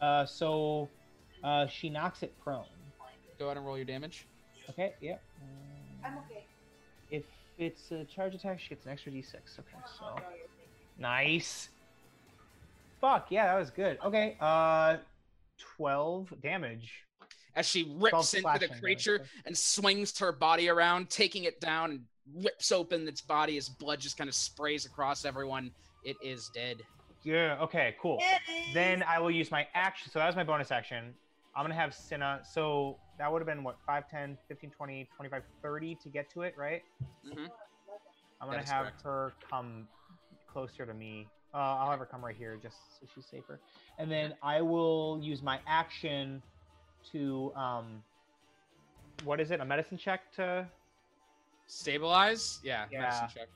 Uh, 0.00 0.24
so 0.26 0.88
uh, 1.42 1.66
she 1.66 1.88
knocks 1.88 2.22
it 2.22 2.32
prone. 2.42 2.64
Go 3.38 3.46
ahead 3.46 3.56
and 3.56 3.66
roll 3.66 3.76
your 3.76 3.86
damage. 3.86 4.26
Okay, 4.70 4.94
yep. 5.00 5.22
I'm 6.04 6.18
okay. 6.18 6.44
If 7.10 7.24
it's 7.58 7.90
a 7.90 8.04
charge 8.04 8.34
attack, 8.34 8.60
she 8.60 8.70
gets 8.70 8.86
an 8.86 8.92
extra 8.92 9.12
d6. 9.12 9.34
Okay, 9.34 9.78
so. 9.98 10.16
Nice. 10.98 11.68
Fuck, 13.00 13.26
yeah, 13.30 13.46
that 13.46 13.58
was 13.58 13.70
good. 13.70 13.98
Okay, 14.04 14.36
uh, 14.40 14.96
12 15.76 16.32
damage. 16.42 17.04
As 17.54 17.66
she 17.66 17.94
rips 17.98 18.34
into 18.34 18.42
slashing 18.42 18.60
the 18.60 18.66
damage. 18.68 18.82
creature 18.82 19.20
and 19.46 19.56
swings 19.56 20.18
her 20.18 20.32
body 20.32 20.68
around, 20.68 21.08
taking 21.08 21.44
it 21.44 21.60
down 21.60 21.90
and 21.90 22.00
rips 22.44 22.72
open 22.72 23.06
its 23.08 23.20
body 23.20 23.56
as 23.56 23.68
blood 23.68 24.00
just 24.00 24.18
kind 24.18 24.28
of 24.28 24.34
sprays 24.34 24.84
across 24.84 25.24
everyone. 25.24 25.70
It 26.06 26.16
is 26.22 26.48
dead. 26.54 26.82
Yeah, 27.24 27.58
okay, 27.60 27.96
cool. 28.00 28.22
Then 28.72 29.02
I 29.02 29.18
will 29.18 29.30
use 29.30 29.50
my 29.50 29.66
action. 29.74 30.10
So 30.12 30.20
that 30.20 30.26
was 30.26 30.36
my 30.36 30.44
bonus 30.44 30.70
action. 30.70 31.12
I'm 31.56 31.64
going 31.64 31.74
to 31.74 31.80
have 31.80 31.92
Cinna. 31.92 32.40
So 32.54 32.98
that 33.18 33.30
would 33.30 33.40
have 33.40 33.46
been 33.46 33.64
what, 33.64 33.76
5, 33.84 34.08
10, 34.08 34.38
15, 34.48 34.70
20, 34.70 35.08
25, 35.16 35.42
30 35.62 35.98
to 36.02 36.08
get 36.08 36.30
to 36.32 36.42
it, 36.42 36.54
right? 36.56 36.82
Mm-hmm. 37.26 37.46
I'm 38.40 38.48
gonna 38.48 38.62
have 38.66 38.82
correct. 38.82 39.02
her 39.02 39.32
come 39.48 39.88
closer 40.46 40.84
to 40.84 40.92
me. 40.92 41.26
Uh, 41.54 41.56
I'll 41.56 41.90
have 41.90 41.98
her 42.00 42.06
come 42.06 42.24
right 42.24 42.36
here 42.36 42.58
just 42.62 42.76
so 43.00 43.06
she's 43.14 43.24
safer. 43.26 43.60
And 43.98 44.12
then 44.12 44.34
I 44.42 44.60
will 44.60 45.18
use 45.22 45.42
my 45.42 45.58
action 45.66 46.42
to. 47.12 47.52
um 47.56 48.02
What 49.24 49.40
is 49.40 49.50
it? 49.50 49.60
A 49.60 49.64
medicine 49.64 49.96
check 49.96 50.32
to. 50.34 50.68
Stabilize? 51.66 52.60
Yeah, 52.62 52.84
Yeah. 52.90 53.00
medicine 53.00 53.28
check. 53.32 53.48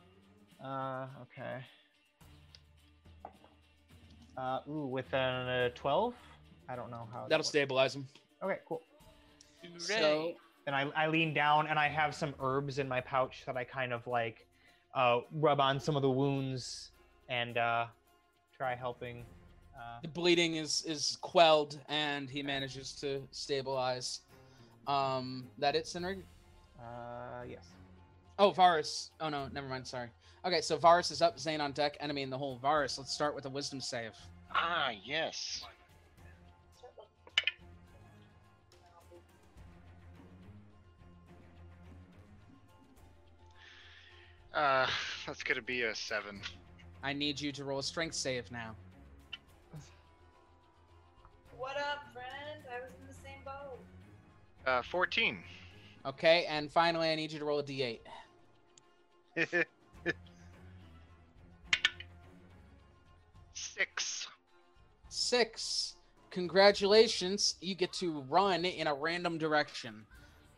Uh, 0.64 1.06
okay. 1.22 1.62
Uh, 4.36 4.60
ooh, 4.68 4.86
with 4.86 5.12
a 5.12 5.70
uh, 5.74 5.78
12? 5.78 6.14
I 6.68 6.76
don't 6.76 6.90
know 6.90 7.08
how. 7.12 7.22
that 7.22 7.30
That'll 7.30 7.38
works. 7.40 7.48
stabilize 7.48 7.94
him. 7.94 8.06
Okay, 8.42 8.58
cool. 8.66 8.82
So, 9.78 10.32
Then 10.64 10.74
I, 10.74 10.88
I 10.96 11.08
lean 11.08 11.34
down 11.34 11.66
and 11.66 11.78
I 11.78 11.88
have 11.88 12.14
some 12.14 12.34
herbs 12.40 12.78
in 12.78 12.88
my 12.88 13.00
pouch 13.00 13.42
that 13.46 13.56
I 13.56 13.64
kind 13.64 13.92
of 13.92 14.06
like 14.06 14.46
uh, 14.94 15.20
rub 15.32 15.60
on 15.60 15.78
some 15.78 15.96
of 15.96 16.02
the 16.02 16.10
wounds 16.10 16.92
and 17.28 17.58
uh, 17.58 17.86
try 18.56 18.74
helping. 18.74 19.24
Uh, 19.76 20.00
the 20.02 20.08
bleeding 20.08 20.56
is 20.56 20.84
is 20.86 21.16
quelled 21.20 21.78
and 21.88 22.28
he 22.28 22.42
manages 22.42 22.92
to 23.00 23.22
stabilize. 23.30 24.20
Um, 24.86 25.46
that 25.58 25.76
it, 25.76 25.84
Sinrig? 25.84 26.22
uh, 26.78 27.44
yes. 27.48 27.66
Oh, 28.38 28.50
Varus. 28.50 29.10
Oh 29.20 29.28
no, 29.28 29.48
never 29.52 29.68
mind. 29.68 29.86
Sorry. 29.86 30.08
Okay, 30.44 30.62
so 30.62 30.76
Varus 30.78 31.10
is 31.10 31.20
up. 31.20 31.38
Zane 31.38 31.60
on 31.60 31.72
deck. 31.72 31.98
Enemy 32.00 32.22
in 32.22 32.30
the 32.30 32.38
hole. 32.38 32.58
Varus. 32.62 32.96
Let's 32.96 33.12
start 33.12 33.34
with 33.34 33.44
a 33.44 33.50
Wisdom 33.50 33.80
save. 33.80 34.12
Ah, 34.54 34.90
yes. 35.04 35.62
Uh, 44.54 44.86
that's 45.26 45.42
gonna 45.42 45.62
be 45.62 45.82
a 45.82 45.94
seven. 45.94 46.40
I 47.02 47.12
need 47.12 47.40
you 47.40 47.52
to 47.52 47.64
roll 47.64 47.78
a 47.78 47.82
Strength 47.82 48.16
save 48.16 48.50
now. 48.50 48.74
What 51.56 51.76
up, 51.76 52.12
friend? 52.12 52.64
I 52.74 52.80
was 52.80 52.90
in 53.00 53.06
the 53.06 53.14
same 53.14 53.44
boat. 53.44 53.78
Uh, 54.66 54.82
fourteen. 54.82 55.38
Okay, 56.04 56.46
and 56.46 56.72
finally, 56.72 57.10
I 57.10 57.14
need 57.14 57.30
you 57.30 57.38
to 57.38 57.44
roll 57.44 57.58
a 57.58 57.62
D8. 57.62 58.00
Six. 63.80 64.28
Six. 65.08 65.94
Congratulations, 66.30 67.54
you 67.62 67.74
get 67.74 67.92
to 67.94 68.20
run 68.28 68.66
in 68.66 68.86
a 68.86 68.94
random 68.94 69.38
direction. 69.38 70.04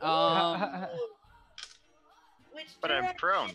Um, 0.00 0.86
Which 2.52 2.66
But 2.80 2.90
I'm 2.90 3.14
prone. 3.16 3.52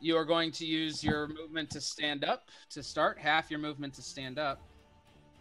you 0.00 0.16
are 0.16 0.24
going 0.24 0.52
to 0.52 0.64
use 0.64 1.02
your 1.02 1.26
movement 1.26 1.70
to 1.70 1.80
stand 1.80 2.22
up 2.22 2.50
to 2.70 2.84
start, 2.84 3.18
half 3.18 3.50
your 3.50 3.58
movement 3.58 3.94
to 3.94 4.02
stand 4.02 4.38
up, 4.38 4.62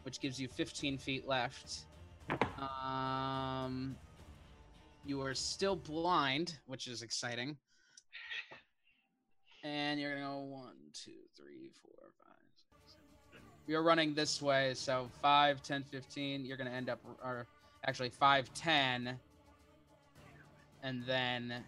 which 0.02 0.20
gives 0.20 0.42
you 0.42 0.48
15 0.48 0.98
feet 0.98 1.28
left. 1.28 1.86
Um, 2.58 3.96
you 5.06 5.22
are 5.22 5.36
still 5.36 5.76
blind, 5.76 6.58
which 6.66 6.88
is 6.88 7.04
exciting. 7.04 7.56
And 9.64 10.00
you're 10.00 10.16
gonna 10.16 10.26
go 10.28 10.40
one, 10.40 10.76
two, 10.94 11.12
three, 11.36 11.72
four, 11.82 11.92
five, 12.20 12.28
six, 12.28 12.36
seven. 12.38 12.47
You're 13.68 13.84
running 13.84 14.14
this 14.14 14.42
way, 14.42 14.74
so 14.74 15.10
5, 15.22 15.62
10, 15.62 15.84
15. 15.84 16.46
You're 16.46 16.58
gonna 16.58 16.72
end 16.72 16.90
up, 16.90 17.00
or 17.24 17.46
actually 17.86 18.10
5, 18.10 18.54
10. 18.54 19.20
And 20.84 21.04
then 21.06 21.64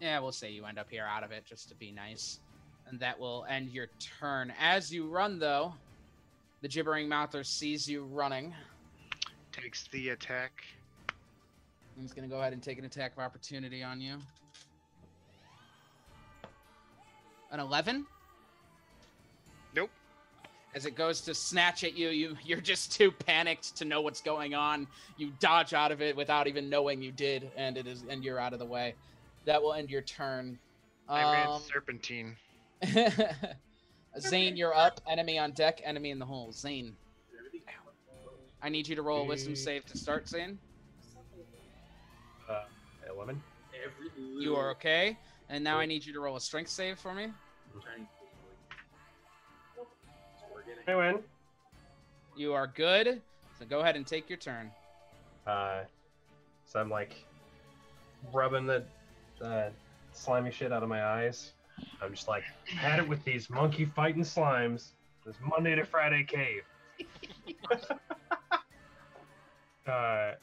yeah, 0.00 0.18
we'll 0.18 0.32
say 0.32 0.50
you 0.50 0.64
end 0.64 0.78
up 0.78 0.90
here 0.90 1.06
out 1.06 1.22
of 1.22 1.30
it 1.30 1.44
just 1.44 1.68
to 1.68 1.74
be 1.74 1.92
nice. 1.92 2.40
And 2.88 2.98
that 3.00 3.20
will 3.20 3.46
end 3.48 3.70
your 3.70 3.88
turn. 4.18 4.52
As 4.58 4.92
you 4.92 5.06
run, 5.06 5.38
though, 5.38 5.74
the 6.62 6.68
gibbering 6.68 7.08
mouther 7.08 7.44
sees 7.44 7.88
you 7.88 8.04
running. 8.04 8.54
Takes 9.52 9.88
the 9.88 10.08
attack. 10.08 10.64
He's 12.00 12.12
going 12.12 12.28
to 12.28 12.34
go 12.34 12.40
ahead 12.40 12.54
and 12.54 12.62
take 12.62 12.78
an 12.78 12.84
attack 12.86 13.12
of 13.12 13.18
opportunity 13.18 13.82
on 13.82 14.00
you. 14.00 14.16
An 17.52 17.60
11? 17.60 18.06
Nope. 20.70 20.76
As 20.76 20.86
it 20.86 20.94
goes 20.94 21.20
to 21.22 21.34
snatch 21.34 21.84
at 21.84 21.96
you, 21.96 22.08
you 22.10 22.36
you're 22.44 22.60
just 22.60 22.92
too 22.92 23.10
panicked 23.10 23.76
to 23.76 23.84
know 23.84 24.00
what's 24.00 24.20
going 24.20 24.54
on. 24.54 24.86
You 25.16 25.32
dodge 25.40 25.74
out 25.74 25.92
of 25.92 26.00
it 26.00 26.16
without 26.16 26.46
even 26.46 26.68
knowing 26.68 27.02
you 27.02 27.12
did, 27.12 27.50
and 27.56 27.76
it 27.76 27.86
is 27.86 28.04
and 28.08 28.24
you're 28.24 28.38
out 28.38 28.52
of 28.52 28.58
the 28.58 28.66
way. 28.66 28.94
That 29.46 29.62
will 29.62 29.74
end 29.74 29.90
your 29.90 30.02
turn. 30.02 30.58
I 31.08 31.22
ran 31.32 31.48
Um, 31.48 31.62
serpentine. 31.62 32.36
Zane, 34.18 34.56
you're 34.56 34.74
up. 34.74 35.00
Enemy 35.08 35.38
on 35.38 35.52
deck. 35.52 35.80
Enemy 35.84 36.10
in 36.10 36.18
the 36.18 36.26
hole. 36.26 36.52
Zane. 36.52 36.96
I 38.62 38.68
need 38.68 38.86
you 38.86 38.94
to 38.94 39.02
roll 39.02 39.22
a 39.22 39.24
wisdom 39.24 39.56
save 39.56 39.86
to 39.86 39.96
start, 39.96 40.28
Zane. 40.28 40.58
Uh, 42.48 42.64
11. 43.12 43.42
You 44.38 44.54
are 44.56 44.70
okay. 44.72 45.16
And 45.48 45.64
now 45.64 45.78
I 45.78 45.86
need 45.86 46.04
you 46.04 46.12
to 46.12 46.20
roll 46.20 46.36
a 46.36 46.40
strength 46.40 46.70
save 46.70 46.98
for 46.98 47.14
me. 47.14 47.28
I 50.86 50.94
win. 50.94 51.18
You 52.36 52.52
are 52.54 52.66
good. 52.66 53.20
So 53.58 53.66
go 53.66 53.80
ahead 53.80 53.96
and 53.96 54.06
take 54.06 54.28
your 54.28 54.38
turn. 54.38 54.70
Uh, 55.46 55.80
so 56.64 56.80
I'm 56.80 56.90
like 56.90 57.24
rubbing 58.32 58.66
the 58.66 58.84
uh, 59.44 59.70
slimy 60.12 60.50
shit 60.50 60.72
out 60.72 60.82
of 60.82 60.88
my 60.88 61.04
eyes. 61.04 61.52
I'm 62.02 62.14
just 62.14 62.28
like, 62.28 62.44
had 62.66 62.98
it 62.98 63.08
with 63.08 63.22
these 63.24 63.50
monkey 63.50 63.84
fighting 63.84 64.22
slimes. 64.22 64.92
This 65.24 65.36
Monday 65.46 65.74
to 65.74 65.84
Friday 65.84 66.24
cave. 66.24 66.62
uh, 69.86 69.90
I'm 69.90 70.34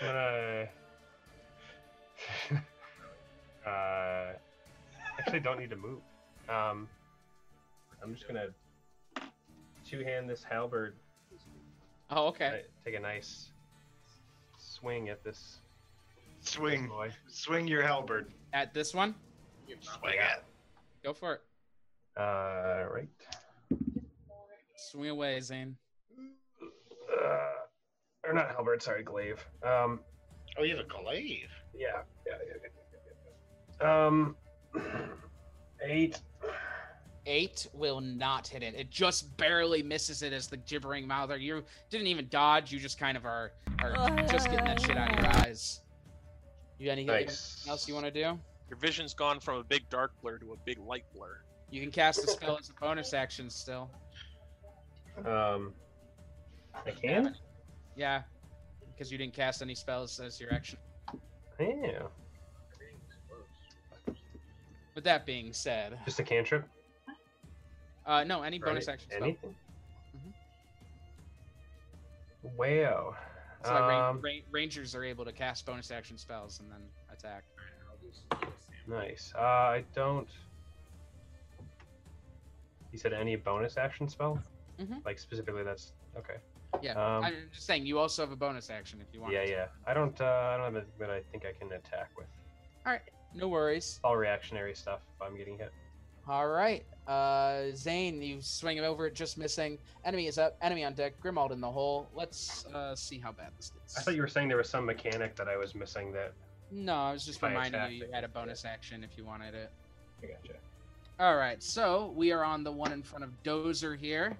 gonna. 0.00 0.68
uh, 3.66 4.32
actually, 5.18 5.40
don't 5.40 5.58
need 5.58 5.70
to 5.70 5.76
move. 5.76 6.00
Um, 6.50 6.86
I'm 8.02 8.14
just 8.14 8.28
gonna 8.28 8.48
two 9.88 10.02
hand 10.04 10.28
this 10.28 10.42
halberd. 10.42 10.94
Oh, 12.10 12.26
okay. 12.28 12.46
I- 12.46 12.84
take 12.84 12.94
a 12.96 13.00
nice 13.00 13.50
swing 14.58 15.08
at 15.08 15.22
this 15.24 15.60
Swing. 16.40 16.86
boy. 16.88 17.10
Swing 17.28 17.66
your 17.66 17.82
halberd. 17.82 18.32
At 18.52 18.72
this 18.72 18.94
one, 18.94 19.14
Swing 19.80 20.14
it. 20.14 20.44
go 21.02 21.12
for 21.12 21.34
it. 21.34 21.40
Uh, 22.16 22.84
right. 22.92 23.08
Swing 24.76 25.10
away, 25.10 25.40
Zane. 25.40 25.76
Uh, 26.60 27.26
or 28.26 28.32
not 28.32 28.48
halberd, 28.50 28.82
sorry, 28.82 29.02
glaive. 29.02 29.44
Um, 29.62 30.00
Oh, 30.58 30.62
you 30.62 30.74
have 30.76 30.86
a 30.86 30.88
glaive. 30.88 31.50
yeah, 31.74 32.02
yeah, 32.26 32.32
yeah, 32.46 32.54
yeah, 32.62 32.68
yeah, 33.80 33.86
yeah. 33.86 34.06
Um, 34.06 34.36
eight, 35.82 36.20
eight 37.26 37.66
will 37.72 38.00
not 38.00 38.46
hit 38.48 38.62
it. 38.62 38.74
It 38.74 38.90
just 38.90 39.36
barely 39.36 39.82
misses 39.82 40.22
it 40.22 40.32
as 40.32 40.46
the 40.46 40.56
gibbering 40.56 41.06
mouther. 41.06 41.36
You 41.36 41.64
didn't 41.90 42.06
even 42.06 42.28
dodge. 42.28 42.72
You 42.72 42.78
just 42.78 42.98
kind 42.98 43.16
of 43.16 43.24
are 43.24 43.52
are 43.82 43.92
just 44.30 44.50
getting 44.50 44.64
that 44.64 44.80
shit 44.80 44.96
out 44.96 45.12
of 45.12 45.18
your 45.18 45.28
eyes. 45.42 45.80
You 46.78 46.86
got 46.86 46.92
anything 46.92 47.28
else 47.68 47.88
you 47.88 47.94
want 47.94 48.06
to 48.06 48.12
do? 48.12 48.38
Your 48.68 48.78
vision's 48.78 49.14
gone 49.14 49.40
from 49.40 49.56
a 49.56 49.64
big 49.64 49.88
dark 49.90 50.12
blur 50.20 50.38
to 50.38 50.52
a 50.52 50.56
big 50.64 50.78
light 50.78 51.04
blur. 51.14 51.40
You 51.70 51.80
can 51.80 51.90
cast 51.90 52.22
a 52.24 52.28
spell 52.28 52.58
as 52.58 52.70
a 52.70 52.74
bonus 52.74 53.12
action 53.12 53.50
still. 53.50 53.90
Um, 55.24 55.72
I 56.74 56.90
can. 56.90 57.34
Yeah, 57.96 58.22
because 58.92 59.10
you 59.10 59.18
didn't 59.18 59.34
cast 59.34 59.62
any 59.62 59.74
spells 59.74 60.20
as 60.20 60.40
your 60.40 60.52
action. 60.52 60.78
Yeah. 61.58 62.02
With 64.94 65.04
that 65.04 65.26
being 65.26 65.52
said, 65.52 65.98
Just 66.04 66.20
a 66.20 66.22
cantrip. 66.22 66.66
Uh, 68.06 68.24
no, 68.24 68.42
any 68.42 68.58
bonus 68.58 68.86
right? 68.86 68.94
action 68.94 69.10
spell. 69.10 69.22
Anything. 69.22 69.54
Wow. 72.56 73.16
So 73.64 73.72
like 73.72 73.88
ran- 73.88 74.04
Um, 74.04 74.20
ran- 74.20 74.42
rangers 74.50 74.94
are 74.94 75.04
able 75.04 75.24
to 75.24 75.32
cast 75.32 75.66
bonus 75.66 75.90
action 75.90 76.16
spells 76.16 76.60
and 76.60 76.70
then 76.70 76.88
attack. 77.10 77.44
Nice. 78.86 79.32
Uh, 79.36 79.40
I 79.40 79.84
don't. 79.94 80.28
You 82.92 82.98
said 82.98 83.12
any 83.12 83.34
bonus 83.36 83.76
action 83.76 84.08
spell? 84.08 84.40
Mhm. 84.78 85.04
Like 85.04 85.18
specifically, 85.18 85.64
that's 85.64 85.92
okay. 86.16 86.36
Yeah, 86.82 86.92
Um, 86.92 87.24
I'm 87.24 87.48
just 87.52 87.66
saying 87.66 87.86
you 87.86 87.98
also 87.98 88.22
have 88.22 88.30
a 88.32 88.36
bonus 88.36 88.70
action 88.70 89.00
if 89.00 89.12
you 89.12 89.20
want. 89.20 89.32
Yeah, 89.32 89.44
yeah. 89.44 89.68
I 89.86 89.94
don't. 89.94 90.18
Uh, 90.20 90.24
I 90.24 90.56
don't 90.56 90.66
have 90.66 90.76
anything 90.76 90.98
that 90.98 91.10
I 91.10 91.22
think 91.32 91.44
I 91.46 91.52
can 91.52 91.72
attack 91.72 92.10
with. 92.16 92.26
All 92.84 92.92
right, 92.92 93.02
no 93.34 93.48
worries. 93.48 93.98
All 94.04 94.16
reactionary 94.16 94.74
stuff. 94.74 95.00
If 95.16 95.22
I'm 95.22 95.36
getting 95.36 95.58
hit. 95.58 95.72
All 96.28 96.46
right, 96.48 96.86
uh, 97.06 97.66
Zane, 97.74 98.20
you 98.20 98.38
swing 98.40 98.78
it 98.78 98.84
over 98.84 99.08
just 99.10 99.38
missing. 99.38 99.78
Enemy 100.04 100.26
is 100.26 100.38
up. 100.38 100.56
Enemy 100.60 100.84
on 100.84 100.94
deck. 100.94 101.14
Grimald 101.22 101.52
in 101.52 101.60
the 101.60 101.70
hole. 101.70 102.08
Let's 102.14 102.66
uh, 102.66 102.94
see 102.94 103.18
how 103.18 103.32
bad 103.32 103.50
this 103.56 103.72
is. 103.86 103.96
I 103.96 104.00
thought 104.00 104.14
you 104.14 104.22
were 104.22 104.28
saying 104.28 104.48
there 104.48 104.56
was 104.56 104.68
some 104.68 104.84
mechanic 104.84 105.36
that 105.36 105.48
I 105.48 105.56
was 105.56 105.74
missing. 105.74 106.12
That 106.12 106.32
No, 106.70 106.94
I 106.94 107.12
was 107.12 107.24
just 107.24 107.40
reminding 107.42 107.80
you 107.92 108.06
you 108.06 108.12
had 108.12 108.24
a 108.24 108.28
bonus 108.28 108.64
action 108.64 109.04
if 109.04 109.16
you 109.16 109.24
wanted 109.24 109.54
it. 109.54 109.70
I 110.22 110.26
gotcha. 110.26 110.54
All 111.18 111.36
right, 111.36 111.62
so 111.62 112.12
we 112.14 112.32
are 112.32 112.44
on 112.44 112.62
the 112.62 112.72
one 112.72 112.92
in 112.92 113.02
front 113.02 113.24
of 113.24 113.30
Dozer 113.42 113.96
here. 113.96 114.36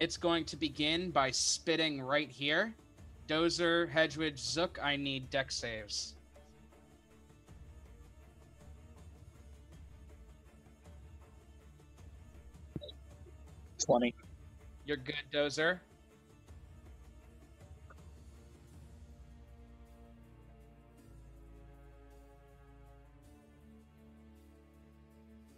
It's 0.00 0.16
going 0.16 0.44
to 0.46 0.56
begin 0.56 1.10
by 1.10 1.30
spitting 1.30 2.00
right 2.00 2.30
here. 2.30 2.74
Dozer, 3.28 3.90
Hedgewitch, 3.90 4.38
Zook, 4.38 4.78
I 4.82 4.96
need 4.96 5.28
dex 5.30 5.56
saves. 5.56 6.15
Twenty. 13.84 14.14
You're 14.84 14.96
good, 14.96 15.14
Dozer. 15.32 15.80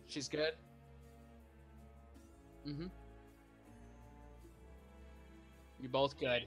She's 0.09 0.29
good. 0.29 0.53
Mm-hmm. 2.67 2.87
You're 5.81 5.91
both 5.91 6.19
good. 6.19 6.47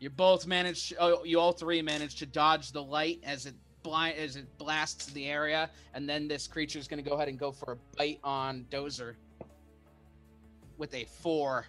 You 0.00 0.10
both 0.10 0.46
managed. 0.46 0.94
Oh, 0.98 1.22
you 1.24 1.38
all 1.38 1.52
three 1.52 1.82
managed 1.82 2.18
to 2.18 2.26
dodge 2.26 2.72
the 2.72 2.82
light 2.82 3.20
as 3.22 3.46
it 3.46 3.54
blind 3.82 4.18
as 4.18 4.36
it 4.36 4.46
blasts 4.58 5.06
the 5.06 5.26
area, 5.26 5.70
and 5.94 6.08
then 6.08 6.26
this 6.26 6.46
creature 6.46 6.78
is 6.78 6.88
going 6.88 7.02
to 7.02 7.08
go 7.08 7.16
ahead 7.16 7.28
and 7.28 7.38
go 7.38 7.52
for 7.52 7.72
a 7.72 7.96
bite 7.96 8.20
on 8.24 8.64
Dozer 8.70 9.14
with 10.80 10.94
a 10.94 11.04
four, 11.04 11.66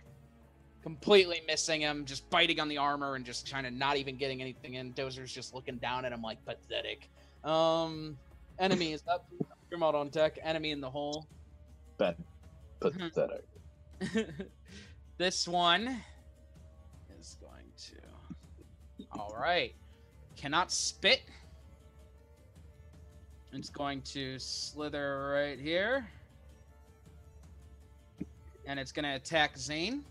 completely 0.81 1.41
missing 1.45 1.81
him, 1.81 2.05
just 2.05 2.27
biting 2.31 2.59
on 2.59 2.69
the 2.69 2.77
armor 2.77 3.15
and 3.15 3.23
just 3.23 3.51
kind 3.51 3.67
of 3.67 3.73
not 3.73 3.97
even 3.97 4.15
getting 4.15 4.41
anything 4.41 4.75
in. 4.75 4.93
Dozer's 4.93 5.31
just 5.31 5.53
looking 5.53 5.75
down 5.77 6.05
at 6.05 6.13
him 6.13 6.21
like 6.23 6.43
pathetic. 6.45 7.09
Um, 7.43 8.17
enemy 8.57 8.93
is 8.93 9.03
up. 9.07 9.29
Grimald 9.71 9.93
on 9.93 10.09
deck. 10.09 10.39
Enemy 10.41 10.71
in 10.71 10.81
the 10.81 10.89
hole. 10.89 11.27
Ben. 11.97 12.15
Pathetic. 12.79 13.45
this 15.17 15.47
one 15.47 16.01
is 17.19 17.37
going 17.39 17.71
to. 17.77 19.07
All 19.11 19.35
right. 19.39 19.75
Cannot 20.35 20.71
spit. 20.71 21.21
It's 23.53 23.69
going 23.69 24.01
to 24.03 24.39
slither 24.39 25.33
right 25.33 25.59
here. 25.59 26.07
And 28.71 28.79
it's 28.79 28.93
going 28.93 29.03
to 29.03 29.15
attack 29.15 29.57
Zane. 29.57 30.05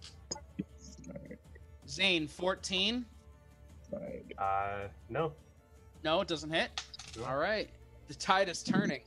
Zane, 1.88 2.28
14. 2.28 3.06
Uh, 4.38 4.88
no. 5.08 5.32
No, 6.04 6.20
it 6.20 6.28
doesn't 6.28 6.50
hit. 6.50 6.84
All 7.26 7.38
right. 7.38 7.70
The 8.08 8.14
tide 8.16 8.50
is 8.50 8.62
turning. 8.62 9.00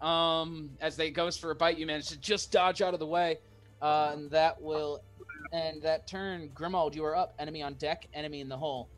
Um, 0.00 0.70
as 0.80 0.96
they 0.96 1.10
goes 1.10 1.36
for 1.36 1.50
a 1.50 1.54
bite, 1.54 1.76
you 1.76 1.84
manage 1.84 2.08
to 2.08 2.16
just 2.16 2.50
dodge 2.50 2.80
out 2.80 2.94
of 2.94 2.98
the 2.98 3.06
way. 3.06 3.40
Uh, 3.82 4.12
and 4.14 4.30
that 4.30 4.58
will 4.62 5.02
end 5.52 5.82
that 5.82 6.06
turn. 6.06 6.48
Grimald, 6.54 6.94
you 6.94 7.04
are 7.04 7.14
up. 7.14 7.34
Enemy 7.38 7.62
on 7.62 7.74
deck. 7.74 8.08
Enemy 8.14 8.40
in 8.40 8.48
the 8.48 8.56
hole. 8.56 8.88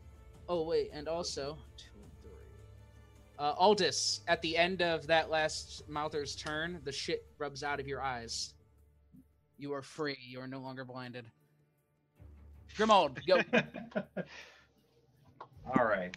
Oh 0.48 0.62
wait, 0.62 0.90
and 0.92 1.08
also 1.08 1.58
two, 1.76 1.84
three. 2.22 2.30
Uh, 3.40 3.54
Aldous, 3.58 4.20
at 4.28 4.40
the 4.42 4.56
end 4.56 4.82
of 4.82 5.08
that 5.08 5.30
last 5.30 5.82
Mouther's 5.88 6.36
turn, 6.36 6.80
the 6.84 6.92
shit 6.92 7.26
rubs 7.38 7.64
out 7.64 7.80
of 7.80 7.88
your 7.88 8.00
eyes. 8.00 8.54
You 9.58 9.72
are 9.72 9.82
free. 9.82 10.16
You 10.28 10.40
are 10.40 10.46
no 10.46 10.58
longer 10.58 10.84
blinded. 10.84 11.26
Grimald, 12.76 13.18
go. 13.26 13.40
All 15.78 15.84
right. 15.84 16.14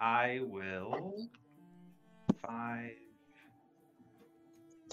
I 0.00 0.40
will. 0.44 1.28
5, 2.46 2.90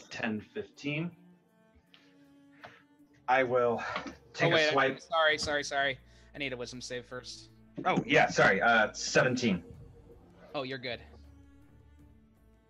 10, 0.10 0.42
15. 0.54 1.12
I 3.30 3.44
will 3.44 3.82
take 4.34 4.52
oh 4.52 4.56
wait, 4.56 4.64
a 4.64 4.68
I'm 4.68 4.74
swipe. 4.74 5.00
sorry, 5.02 5.38
sorry, 5.38 5.64
sorry. 5.64 6.00
I 6.34 6.38
need 6.40 6.54
a 6.54 6.58
wisdom 6.58 6.82
save 6.82 7.06
first. 7.06 7.50
Oh, 7.86 8.04
yeah, 8.06 8.30
sorry. 8.30 8.62
Uh, 8.62 8.92
17. 8.94 9.64
Oh, 10.56 10.64
you're 10.64 10.78
good. 10.78 11.00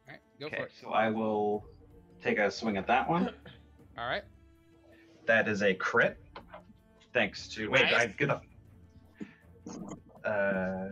All 0.08 0.12
right, 0.14 0.20
go 0.40 0.48
Okay, 0.48 0.58
for 0.58 0.64
it. 0.66 0.72
so 0.82 0.90
I 0.90 1.10
will 1.10 1.64
take 2.22 2.40
a 2.40 2.50
swing 2.52 2.78
at 2.78 2.88
that 2.88 3.10
one. 3.10 3.32
All 3.98 4.08
right. 4.08 4.24
That 5.26 5.48
is 5.48 5.62
a 5.62 5.74
crit. 5.74 6.18
Thanks 7.14 7.48
to. 7.50 7.70
Wait. 7.70 7.94
I 7.94 8.08
get 8.08 8.30
the. 8.30 8.42
Uh, 10.28 10.90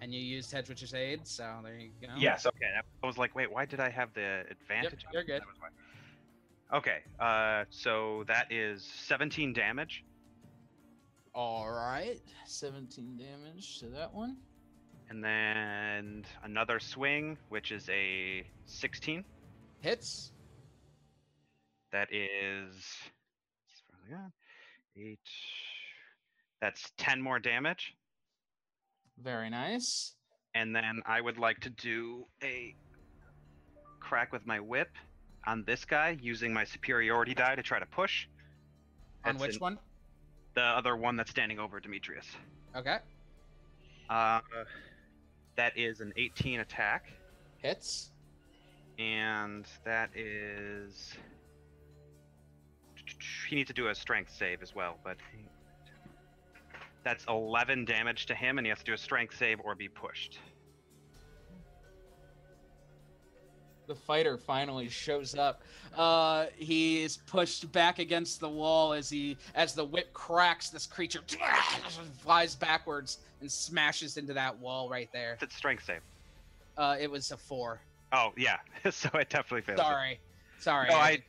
And 0.00 0.14
you 0.14 0.20
used 0.20 0.52
Hedgewitch's 0.52 0.94
aid, 0.94 1.26
so 1.26 1.58
there 1.62 1.76
you 1.76 1.90
go. 2.00 2.08
Yes. 2.16 2.46
Okay. 2.46 2.66
I 3.02 3.06
was 3.06 3.18
like, 3.18 3.34
wait, 3.34 3.50
why 3.50 3.64
did 3.64 3.80
I 3.80 3.90
have 3.90 4.12
the 4.14 4.44
advantage? 4.50 5.04
on 5.06 5.12
you're 5.12 5.24
good. 5.24 5.42
Okay. 6.72 6.98
Uh, 7.18 7.64
so 7.70 8.24
that 8.28 8.52
is 8.52 8.84
17 8.84 9.52
damage. 9.52 10.04
All 11.34 11.70
right, 11.70 12.20
17 12.46 13.16
damage 13.16 13.78
to 13.80 13.86
that 13.86 14.12
one. 14.12 14.36
And 15.08 15.22
then 15.22 16.24
another 16.42 16.80
swing, 16.80 17.38
which 17.48 17.70
is 17.70 17.88
a 17.88 18.44
16. 18.66 19.24
Hits. 19.80 20.32
That 21.92 22.08
is 22.12 22.74
eight. 24.96 25.18
That's 26.60 26.90
10 26.98 27.22
more 27.22 27.38
damage. 27.38 27.94
Very 29.22 29.48
nice. 29.50 30.14
And 30.54 30.74
then 30.74 31.02
I 31.06 31.20
would 31.20 31.38
like 31.38 31.60
to 31.60 31.70
do 31.70 32.24
a 32.42 32.74
crack 34.00 34.32
with 34.32 34.46
my 34.46 34.58
whip 34.60 34.90
on 35.46 35.64
this 35.66 35.84
guy 35.84 36.16
using 36.20 36.52
my 36.52 36.64
superiority 36.64 37.34
die 37.34 37.54
to 37.54 37.62
try 37.62 37.78
to 37.78 37.86
push. 37.86 38.26
On 39.24 39.34
That's 39.34 39.40
which 39.42 39.54
an- 39.56 39.60
one? 39.60 39.78
The 40.54 40.62
other 40.62 40.96
one 40.96 41.16
that's 41.16 41.30
standing 41.30 41.58
over 41.60 41.78
Demetrius. 41.78 42.26
Okay. 42.74 42.98
Uh, 44.10 44.40
that 45.56 45.76
is 45.76 46.00
an 46.00 46.12
18 46.16 46.60
attack. 46.60 47.12
Hits. 47.58 48.10
And 48.98 49.64
that 49.84 50.10
is. 50.16 51.14
He 53.48 53.56
needs 53.56 53.68
to 53.68 53.74
do 53.74 53.88
a 53.88 53.94
strength 53.94 54.32
save 54.36 54.62
as 54.62 54.74
well, 54.74 54.98
but. 55.04 55.16
That's 57.04 57.24
11 57.26 57.84
damage 57.84 58.26
to 58.26 58.34
him, 58.34 58.58
and 58.58 58.66
he 58.66 58.68
has 58.68 58.80
to 58.80 58.84
do 58.84 58.92
a 58.92 58.98
strength 58.98 59.36
save 59.38 59.60
or 59.60 59.74
be 59.74 59.88
pushed. 59.88 60.40
The 63.86 63.94
fighter 63.94 64.36
finally 64.36 64.90
shows 64.90 65.34
up. 65.34 65.62
Uh, 65.96 66.46
he 66.54 67.02
is 67.02 67.16
pushed 67.16 67.72
back 67.72 67.98
against 67.98 68.38
the 68.40 68.48
wall 68.48 68.92
as 68.92 69.08
he, 69.08 69.38
as 69.54 69.72
the 69.72 69.84
whip 69.84 70.12
cracks. 70.12 70.68
This 70.68 70.86
creature 70.86 71.22
flies 72.18 72.54
backwards 72.54 73.18
and 73.40 73.50
smashes 73.50 74.18
into 74.18 74.34
that 74.34 74.58
wall 74.58 74.90
right 74.90 75.08
there. 75.10 75.38
It's 75.40 75.56
strength 75.56 75.84
save. 75.84 76.02
Uh, 76.76 76.96
it 77.00 77.10
was 77.10 77.30
a 77.30 77.38
four. 77.38 77.80
Oh 78.12 78.32
yeah, 78.36 78.58
so 78.90 79.08
it 79.14 79.30
definitely 79.30 79.62
fails. 79.62 79.80
it. 79.80 79.82
Sorry, 79.82 80.20
sorry. 80.58 80.88
No, 80.88 80.96
I, 80.96 81.22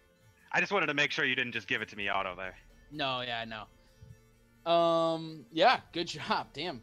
I 0.51 0.59
just 0.59 0.71
wanted 0.71 0.87
to 0.87 0.93
make 0.93 1.11
sure 1.11 1.25
you 1.25 1.35
didn't 1.35 1.53
just 1.53 1.67
give 1.67 1.81
it 1.81 1.89
to 1.89 1.95
me 1.95 2.09
auto 2.09 2.35
there. 2.35 2.55
No, 2.91 3.21
yeah, 3.21 3.45
no. 3.45 4.71
Um, 4.71 5.45
yeah, 5.51 5.79
good 5.93 6.07
job. 6.07 6.47
Damn. 6.53 6.81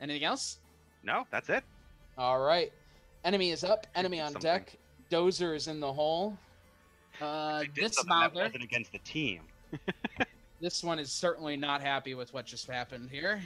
Anything 0.00 0.24
else? 0.24 0.58
No, 1.02 1.26
that's 1.30 1.48
it. 1.48 1.64
All 2.18 2.40
right. 2.40 2.72
Enemy 3.24 3.50
is 3.50 3.64
up. 3.64 3.86
Enemy 3.94 4.20
on 4.20 4.32
something. 4.32 4.42
deck. 4.42 4.76
Dozer 5.10 5.54
is 5.54 5.68
in 5.68 5.80
the 5.80 5.92
hole. 5.92 6.36
Uh, 7.20 7.64
this 7.74 8.04
mouther. 8.04 8.50
against 8.54 8.92
the 8.92 8.98
team. 8.98 9.40
This 10.60 10.82
one 10.82 10.98
is 10.98 11.12
certainly 11.12 11.56
not 11.56 11.82
happy 11.82 12.14
with 12.14 12.32
what 12.32 12.46
just 12.46 12.66
happened 12.66 13.10
here. 13.10 13.42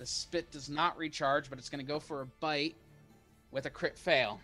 The 0.00 0.06
spit 0.06 0.50
does 0.50 0.70
not 0.70 0.96
recharge, 0.96 1.50
but 1.50 1.58
it's 1.58 1.68
going 1.68 1.84
to 1.84 1.86
go 1.86 2.00
for 2.00 2.22
a 2.22 2.26
bite 2.40 2.74
with 3.50 3.66
a 3.66 3.70
crit 3.70 3.98
fail. 3.98 4.40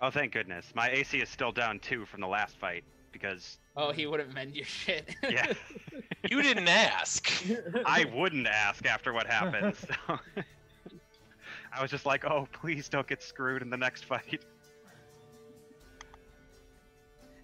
Oh, 0.00 0.10
thank 0.10 0.32
goodness. 0.32 0.72
My 0.74 0.90
AC 0.90 1.18
is 1.18 1.28
still 1.28 1.52
down 1.52 1.78
two 1.78 2.04
from 2.04 2.20
the 2.20 2.26
last 2.26 2.56
fight 2.56 2.82
because 3.12 3.58
Oh, 3.76 3.92
he 3.92 4.06
wouldn't 4.06 4.34
mend 4.34 4.56
your 4.56 4.64
shit. 4.64 5.14
yeah, 5.30 5.52
You 6.28 6.42
didn't 6.42 6.66
ask. 6.66 7.30
I 7.86 8.06
wouldn't 8.12 8.48
ask 8.48 8.84
after 8.84 9.12
what 9.12 9.28
happened. 9.28 9.76
So 9.76 10.18
I 11.72 11.80
was 11.80 11.92
just 11.92 12.04
like, 12.04 12.24
oh, 12.24 12.48
please 12.52 12.88
don't 12.88 13.06
get 13.06 13.22
screwed 13.22 13.62
in 13.62 13.70
the 13.70 13.76
next 13.76 14.06
fight. 14.06 14.44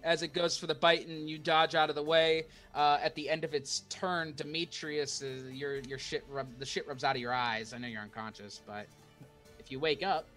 As 0.05 0.21
it 0.21 0.33
goes 0.33 0.55
for 0.55 0.67
the 0.67 0.75
bite 0.75 1.07
and 1.07 1.27
you 1.27 1.39
dodge 1.39 1.73
out 1.73 1.89
of 1.89 1.95
the 1.95 2.03
way, 2.03 2.45
uh, 2.75 2.99
at 3.01 3.15
the 3.15 3.27
end 3.27 3.43
of 3.43 3.55
its 3.55 3.79
turn, 3.89 4.33
Demetrius, 4.37 5.23
is, 5.23 5.51
your 5.51 5.79
your 5.79 5.97
shit 5.97 6.23
rub 6.29 6.47
the 6.59 6.65
shit 6.65 6.87
rubs 6.87 7.03
out 7.03 7.15
of 7.15 7.21
your 7.21 7.33
eyes. 7.33 7.73
I 7.73 7.79
know 7.79 7.87
you're 7.87 8.03
unconscious, 8.03 8.61
but 8.67 8.85
if 9.59 9.71
you 9.71 9.79
wake 9.79 10.03
up, 10.03 10.27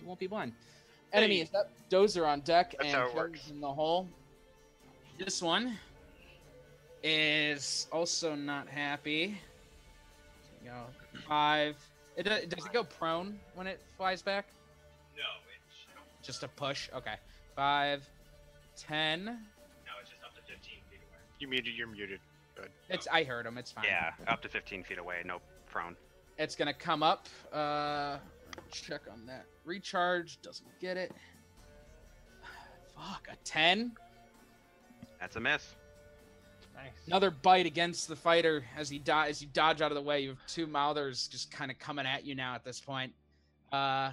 you 0.00 0.06
won't 0.06 0.20
be 0.20 0.28
blind. 0.28 0.52
Enemy 1.12 1.36
Hey. 1.38 1.42
is 1.42 1.54
up. 1.54 1.70
Dozer 1.90 2.24
on 2.26 2.40
deck 2.40 2.76
That's 2.78 2.84
and 2.84 2.94
how 2.96 3.02
it 3.02 3.08
Joe's 3.08 3.14
works. 3.16 3.50
in 3.50 3.60
the 3.60 3.72
hole. 3.72 4.08
This 5.18 5.42
one 5.42 5.76
is 7.02 7.88
also 7.92 8.34
not 8.36 8.68
happy. 8.68 9.38
So 10.64 10.70
go 10.70 11.20
five. 11.28 11.76
It 12.16 12.22
does, 12.24 12.44
does 12.46 12.64
it 12.64 12.72
go 12.72 12.84
prone 12.84 13.38
when 13.56 13.66
it 13.66 13.80
flies 13.96 14.22
back? 14.22 14.46
No, 15.16 15.22
it's 15.48 16.26
Just 16.26 16.44
a 16.44 16.48
push. 16.48 16.88
Okay. 16.94 17.14
Five, 17.56 18.08
ten. 18.76 19.24
no, 19.24 19.32
it's 20.00 20.10
just 20.10 20.22
up 20.24 20.34
to 20.34 20.40
15 20.42 20.58
feet 20.90 20.98
away. 20.98 21.18
You 21.38 21.48
muted. 21.48 21.74
You're 21.74 21.86
muted. 21.86 22.20
Good. 22.56 22.68
It's. 22.88 23.08
I 23.10 23.24
heard 23.24 23.46
him. 23.46 23.58
It's 23.58 23.72
fine. 23.72 23.84
Yeah, 23.84 24.10
up 24.28 24.42
to 24.42 24.48
15 24.48 24.84
feet 24.84 24.98
away, 24.98 25.22
no 25.24 25.40
prone. 25.66 25.96
It's 26.38 26.54
gonna 26.54 26.74
come 26.74 27.02
up. 27.02 27.28
Uh, 27.52 28.18
check 28.70 29.02
on 29.10 29.26
that. 29.26 29.46
Recharge 29.64 30.40
doesn't 30.42 30.80
get 30.80 30.96
it. 30.96 31.12
Fuck 32.96 33.28
a 33.32 33.36
ten. 33.44 33.92
That's 35.20 35.36
a 35.36 35.40
miss. 35.40 35.74
Nice. 36.74 36.90
Another 37.06 37.30
bite 37.30 37.66
against 37.66 38.08
the 38.08 38.16
fighter 38.16 38.64
as 38.76 38.88
he 38.88 38.98
die 38.98 39.28
as 39.28 39.40
you 39.40 39.48
dodge 39.52 39.80
out 39.80 39.90
of 39.90 39.94
the 39.94 40.02
way. 40.02 40.20
You 40.20 40.30
have 40.30 40.46
two 40.46 40.66
mouthers 40.66 41.28
just 41.28 41.50
kind 41.50 41.70
of 41.70 41.78
coming 41.78 42.06
at 42.06 42.24
you 42.24 42.34
now 42.34 42.54
at 42.54 42.64
this 42.64 42.80
point. 42.80 43.12
Uh, 43.72 44.10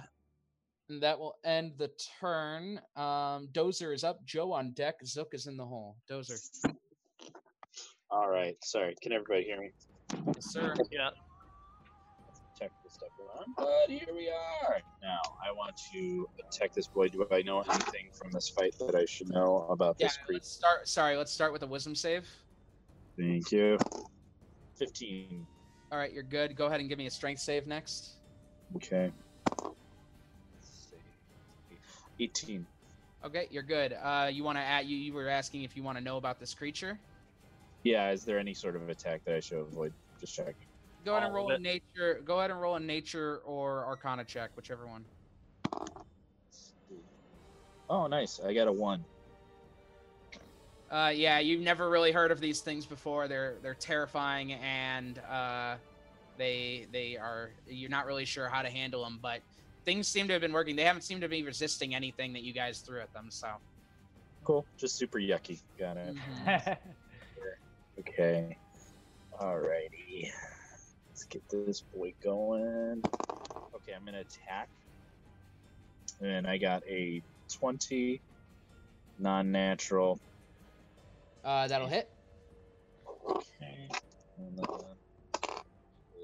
and 0.92 1.02
that 1.02 1.18
will 1.18 1.36
end 1.44 1.72
the 1.78 1.90
turn. 2.20 2.78
Um, 2.96 3.48
Dozer 3.52 3.94
is 3.94 4.04
up. 4.04 4.24
Joe 4.26 4.52
on 4.52 4.72
deck. 4.72 4.96
Zook 5.04 5.28
is 5.32 5.46
in 5.46 5.56
the 5.56 5.64
hole. 5.64 5.96
Dozer. 6.10 6.38
All 8.10 8.28
right. 8.28 8.56
Sorry. 8.62 8.94
Can 9.02 9.12
everybody 9.12 9.44
hear 9.44 9.58
me? 9.58 9.70
Yes, 10.26 10.52
sir. 10.52 10.74
Yeah. 10.90 11.08
Check 12.58 12.70
this 12.84 12.92
stuff 12.92 13.08
around. 13.18 13.54
But 13.56 13.88
here 13.88 14.14
we 14.14 14.28
are. 14.28 14.80
Now, 15.02 15.20
I 15.42 15.50
want 15.52 15.80
to 15.94 16.28
attack 16.46 16.74
this 16.74 16.86
boy. 16.86 17.08
Do 17.08 17.26
I 17.32 17.40
know 17.40 17.62
anything 17.62 18.10
from 18.12 18.30
this 18.30 18.50
fight 18.50 18.74
that 18.80 18.94
I 18.94 19.06
should 19.06 19.30
know 19.30 19.66
about 19.70 19.96
Yeah. 19.98 20.08
this 20.08 20.18
creature? 20.18 20.32
Let's 20.34 20.48
start. 20.50 20.88
Sorry. 20.88 21.16
Let's 21.16 21.32
start 21.32 21.54
with 21.54 21.62
a 21.62 21.66
wisdom 21.66 21.94
save. 21.94 22.28
Thank 23.18 23.50
you. 23.50 23.78
15. 24.78 25.46
All 25.90 25.98
right, 25.98 26.12
you're 26.12 26.22
good. 26.22 26.54
Go 26.56 26.66
ahead 26.66 26.80
and 26.80 26.88
give 26.88 26.98
me 26.98 27.06
a 27.06 27.10
strength 27.10 27.40
save 27.40 27.66
next. 27.66 28.16
Okay. 28.76 29.10
18. 32.22 32.66
Okay, 33.24 33.48
you're 33.50 33.62
good. 33.62 33.96
Uh, 34.02 34.28
you 34.32 34.44
want 34.44 34.58
to 34.58 34.62
add? 34.62 34.86
You, 34.86 34.96
you 34.96 35.12
were 35.12 35.28
asking 35.28 35.62
if 35.62 35.76
you 35.76 35.82
want 35.82 35.98
to 35.98 36.04
know 36.04 36.16
about 36.16 36.38
this 36.40 36.54
creature. 36.54 36.98
Yeah, 37.84 38.10
is 38.10 38.24
there 38.24 38.38
any 38.38 38.54
sort 38.54 38.76
of 38.76 38.88
attack 38.88 39.24
that 39.24 39.34
I 39.34 39.40
should 39.40 39.58
avoid? 39.58 39.92
Just 40.20 40.34
checking. 40.34 40.54
Go 41.04 41.12
ahead 41.12 41.24
and 41.24 41.34
roll 41.34 41.50
of 41.50 41.58
a 41.58 41.62
nature. 41.62 42.20
Go 42.24 42.38
ahead 42.38 42.50
and 42.50 42.60
roll 42.60 42.76
a 42.76 42.80
nature 42.80 43.38
or 43.44 43.84
Arcana 43.86 44.24
check, 44.24 44.50
whichever 44.56 44.86
one. 44.86 45.04
Oh, 47.90 48.06
nice. 48.06 48.40
I 48.44 48.54
got 48.54 48.68
a 48.68 48.72
1. 48.72 49.04
Uh, 50.90 51.12
yeah, 51.14 51.40
you've 51.40 51.60
never 51.60 51.90
really 51.90 52.12
heard 52.12 52.30
of 52.30 52.38
these 52.38 52.60
things 52.60 52.86
before. 52.86 53.26
They're 53.26 53.54
they're 53.62 53.74
terrifying 53.74 54.52
and 54.52 55.18
uh, 55.20 55.76
they 56.36 56.86
they 56.92 57.16
are. 57.16 57.50
You're 57.66 57.90
not 57.90 58.04
really 58.04 58.26
sure 58.26 58.46
how 58.46 58.60
to 58.60 58.68
handle 58.68 59.02
them, 59.02 59.18
but 59.22 59.40
things 59.84 60.08
seem 60.08 60.26
to 60.28 60.32
have 60.32 60.42
been 60.42 60.52
working. 60.52 60.76
They 60.76 60.84
haven't 60.84 61.02
seemed 61.02 61.22
to 61.22 61.28
be 61.28 61.42
resisting 61.42 61.94
anything 61.94 62.32
that 62.34 62.42
you 62.42 62.52
guys 62.52 62.80
threw 62.80 63.00
at 63.00 63.12
them. 63.12 63.26
So. 63.30 63.48
Cool. 64.44 64.66
Just 64.76 64.96
super 64.96 65.18
yucky. 65.18 65.60
Got 65.78 65.96
it. 65.96 66.16
Mhm. 66.46 66.76
Okay. 67.98 68.56
Alrighty. 69.40 70.30
Let's 71.08 71.24
get 71.24 71.46
this 71.50 71.82
boy 71.94 72.14
going. 72.22 73.02
Okay, 73.74 73.92
I'm 73.94 74.04
gonna 74.04 74.20
attack. 74.20 74.68
And 76.20 76.46
I 76.46 76.56
got 76.56 76.82
a 76.86 77.22
20 77.52 78.20
non-natural. 79.18 80.18
Uh, 81.44 81.68
that'll 81.68 81.88
hit. 81.88 82.08
Okay. 83.28 83.88
And 84.38 84.58
then 84.58 84.66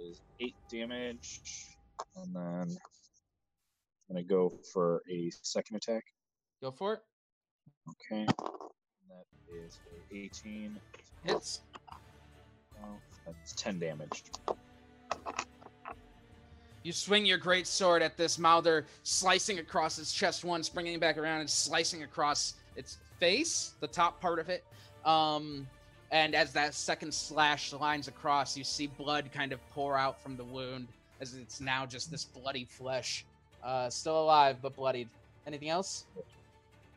is 0.01 0.21
eight 0.41 0.55
damage. 0.71 1.41
And 2.17 2.35
then 2.35 2.79
I'm 4.09 4.17
gonna 4.17 4.25
go 4.25 4.53
for 4.73 5.03
a 5.11 5.31
second 5.43 5.77
attack. 5.77 6.05
Go 6.63 6.71
for 6.71 6.95
it. 6.95 7.01
Okay. 7.91 8.27
That 8.27 9.25
is 9.65 9.79
a 10.13 10.17
18. 10.17 10.79
Hits. 11.25 11.61
Oh, 12.83 12.97
that's 13.27 13.53
10 13.55 13.79
damage. 13.79 14.25
You 16.83 16.93
swing 16.93 17.27
your 17.27 17.39
great 17.39 17.67
sword 17.67 18.03
at 18.03 18.17
this 18.17 18.39
mouther, 18.39 18.87
slicing 19.03 19.59
across 19.59 19.99
its 19.99 20.13
chest 20.13 20.45
one, 20.45 20.63
springing 20.63 20.99
back 20.99 21.19
around 21.19 21.41
and 21.41 21.51
slicing 21.51 22.03
across 22.03 22.55
its 22.77 22.99
face, 23.19 23.75
the 23.81 23.89
top 23.89 24.21
part 24.21 24.39
of 24.39 24.49
it. 24.49 24.65
Um, 25.05 25.67
and 26.11 26.35
as 26.35 26.53
that 26.53 26.75
second 26.75 27.13
slash 27.13 27.73
lines 27.73 28.09
across, 28.09 28.57
you 28.57 28.65
see 28.65 28.87
blood 28.87 29.31
kind 29.33 29.53
of 29.53 29.61
pour 29.71 29.99
out 29.99 30.23
from 30.23 30.37
the 30.37 30.45
wound 30.45 30.89
as 31.21 31.35
it's 31.35 31.61
now 31.61 31.85
just 31.85 32.11
this 32.11 32.25
bloody 32.25 32.65
flesh. 32.65 33.27
Uh, 33.63 33.91
still 33.91 34.23
alive, 34.23 34.59
but 34.63 34.75
bloodied. 34.75 35.09
Anything 35.47 35.69
else? 35.69 36.07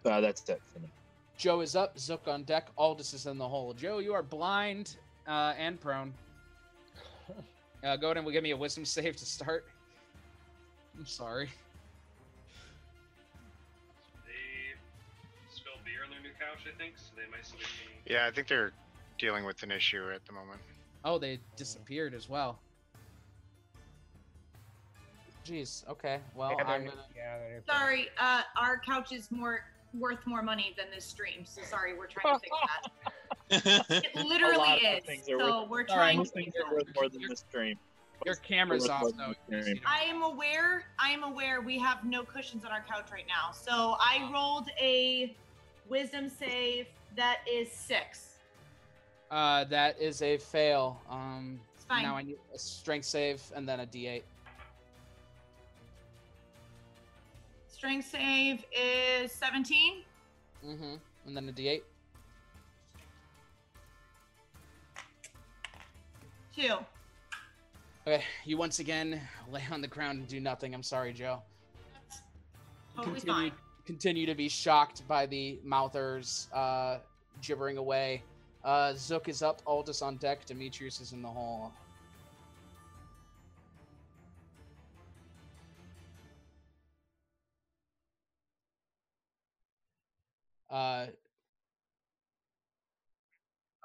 Uh, 0.05 0.21
that's 0.21 0.47
it 0.49 0.61
for 0.73 0.79
me. 0.79 0.89
Joe 1.37 1.61
is 1.61 1.75
up, 1.75 1.97
Zook 1.97 2.27
on 2.27 2.43
deck, 2.43 2.69
Aldous 2.77 3.13
is 3.13 3.25
in 3.25 3.37
the 3.37 3.47
hole. 3.47 3.73
Joe, 3.73 3.97
you 3.99 4.13
are 4.13 4.21
blind 4.21 4.97
uh, 5.27 5.53
and 5.57 5.79
prone. 5.79 6.13
Uh, 7.83 7.95
go 7.95 8.11
ahead 8.11 8.17
and 8.17 8.31
give 8.31 8.43
me 8.43 8.51
a 8.51 8.55
wisdom 8.55 8.85
save 8.85 9.15
to 9.15 9.25
start. 9.25 9.65
I'm 10.95 11.03
sorry. 11.07 11.49
They 14.23 14.31
spilled 15.51 15.83
beer 15.83 16.03
on 16.05 16.11
their 16.11 16.21
new 16.21 16.29
couch, 16.39 16.59
I 16.71 16.77
think, 16.77 16.93
so 16.97 17.05
they 17.15 17.23
might 17.31 17.43
still 17.43 17.57
be. 17.57 18.13
Yeah, 18.13 18.27
I 18.27 18.31
think 18.31 18.47
they're 18.47 18.71
dealing 19.17 19.45
with 19.45 19.63
an 19.63 19.71
issue 19.71 20.11
at 20.13 20.23
the 20.27 20.31
moment. 20.31 20.59
Oh, 21.03 21.17
they 21.17 21.39
disappeared 21.55 22.13
as 22.13 22.29
well. 22.29 22.59
Jeez. 25.45 25.87
Okay. 25.89 26.19
Well, 26.35 26.55
yeah, 26.57 26.63
I'm 26.65 26.85
gonna. 26.85 26.97
yeah, 27.15 27.37
Sorry, 27.67 28.09
uh, 28.19 28.41
our 28.59 28.77
couch 28.79 29.11
is 29.11 29.31
more 29.31 29.61
worth 29.99 30.25
more 30.25 30.41
money 30.41 30.73
than 30.77 30.87
this 30.93 31.03
stream. 31.05 31.43
So 31.45 31.61
sorry, 31.63 31.93
we're 31.97 32.07
trying 32.07 32.35
to 32.35 32.39
fix 32.39 32.57
that. 32.63 32.91
It 34.05 34.15
literally 34.15 34.69
is. 34.79 35.03
things 35.05 35.27
are 35.29 35.37
So 35.39 35.61
worth- 35.61 35.69
we're 35.69 35.79
All 35.79 35.85
right. 35.87 35.87
trying 35.95 36.17
Most 36.17 36.33
things 36.33 36.53
are 36.55 36.73
worth 36.73 36.87
more 36.95 37.09
than 37.09 37.21
this 37.27 37.43
stream. 37.49 37.77
Your 38.25 38.35
camera's 38.35 38.83
Worth 38.83 38.91
off 38.91 39.11
though. 39.17 39.33
than. 39.49 39.79
I 39.85 40.03
am 40.03 40.21
aware. 40.21 40.83
I 40.99 41.09
am 41.09 41.23
aware. 41.23 41.59
We 41.59 41.79
have 41.79 42.03
no 42.05 42.23
cushions 42.23 42.63
on 42.63 42.71
our 42.71 42.83
couch 42.83 43.07
right 43.11 43.25
now. 43.27 43.51
So 43.51 43.95
I 43.99 44.29
rolled 44.31 44.69
a 44.79 45.35
wisdom 45.89 46.29
save 46.29 46.85
that 47.17 47.39
is 47.51 47.69
six. 47.71 48.35
Uh, 49.31 49.63
that 49.65 49.99
is 49.99 50.21
a 50.21 50.37
fail. 50.37 51.01
Um, 51.09 51.59
It's 51.75 51.85
fine. 51.85 52.03
now 52.03 52.15
I 52.15 52.21
need 52.21 52.37
a 52.53 52.59
strength 52.59 53.05
save 53.05 53.41
and 53.55 53.67
then 53.67 53.79
a 53.79 53.85
D8. 53.87 54.21
Strength 57.81 58.11
save 58.11 58.65
is 58.79 59.31
seventeen. 59.31 60.03
Mm-hmm. 60.63 60.97
And 61.25 61.35
then 61.35 61.49
a 61.49 61.51
D8. 61.51 61.81
Two. 66.55 66.75
Okay, 68.05 68.23
you 68.45 68.57
once 68.57 68.77
again 68.77 69.19
lay 69.51 69.63
on 69.71 69.81
the 69.81 69.87
ground 69.87 70.19
and 70.19 70.27
do 70.27 70.39
nothing. 70.39 70.75
I'm 70.75 70.83
sorry, 70.83 71.11
Joe. 71.11 71.41
Totally 72.97 73.15
continue, 73.15 73.49
fine. 73.49 73.51
continue 73.87 74.25
to 74.27 74.35
be 74.35 74.47
shocked 74.47 75.01
by 75.07 75.25
the 75.25 75.59
mouthers 75.63 76.49
uh, 76.53 76.99
gibbering 77.41 77.77
away. 77.77 78.21
Uh, 78.63 78.93
Zook 78.95 79.27
is 79.27 79.41
up, 79.41 79.63
Aldous 79.65 80.03
on 80.03 80.17
deck, 80.17 80.45
Demetrius 80.45 81.01
is 81.01 81.13
in 81.13 81.23
the 81.23 81.29
hole. 81.29 81.71
Uh, 90.71 91.05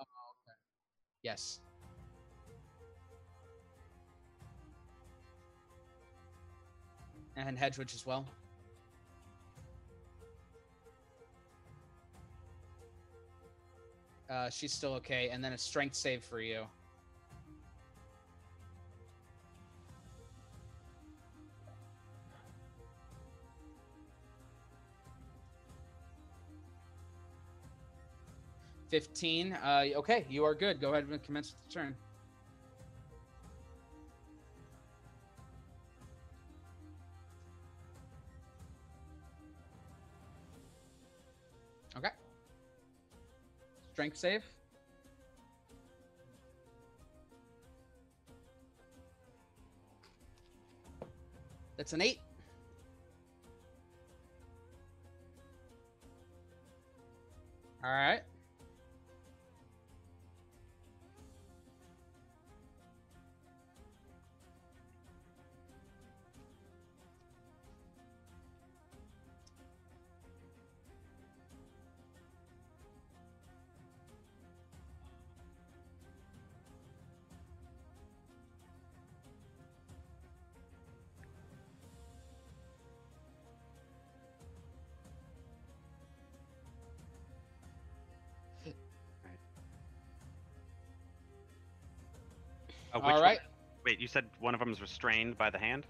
oh, 0.00 0.04
okay. 0.04 0.56
Yes. 1.22 1.60
And 7.36 7.58
Hedgewitch 7.58 7.94
as 7.94 8.06
well. 8.06 8.26
Uh, 14.28 14.50
she's 14.50 14.72
still 14.72 14.94
okay, 14.94 15.28
and 15.30 15.44
then 15.44 15.52
a 15.52 15.58
strength 15.58 15.94
save 15.94 16.24
for 16.24 16.40
you. 16.40 16.66
Fifteen. 28.88 29.52
Uh, 29.52 29.86
okay, 29.96 30.24
you 30.30 30.44
are 30.44 30.54
good. 30.54 30.80
Go 30.80 30.90
ahead 30.90 31.08
and 31.08 31.22
commence 31.22 31.54
the 31.66 31.72
turn. 31.72 31.96
Okay. 41.96 42.10
Strength 43.92 44.16
save. 44.16 44.44
That's 51.76 51.92
an 51.92 52.00
eight. 52.00 52.20
All 57.84 57.90
right. 57.90 58.22
Which 92.96 93.04
All 93.14 93.22
one- 93.22 93.38
Wait, 93.84 94.00
you 94.00 94.08
said 94.08 94.24
one 94.40 94.54
of 94.54 94.60
them 94.60 94.72
is 94.72 94.80
restrained 94.80 95.38
by 95.38 95.50
the 95.50 95.58
hand? 95.58 95.86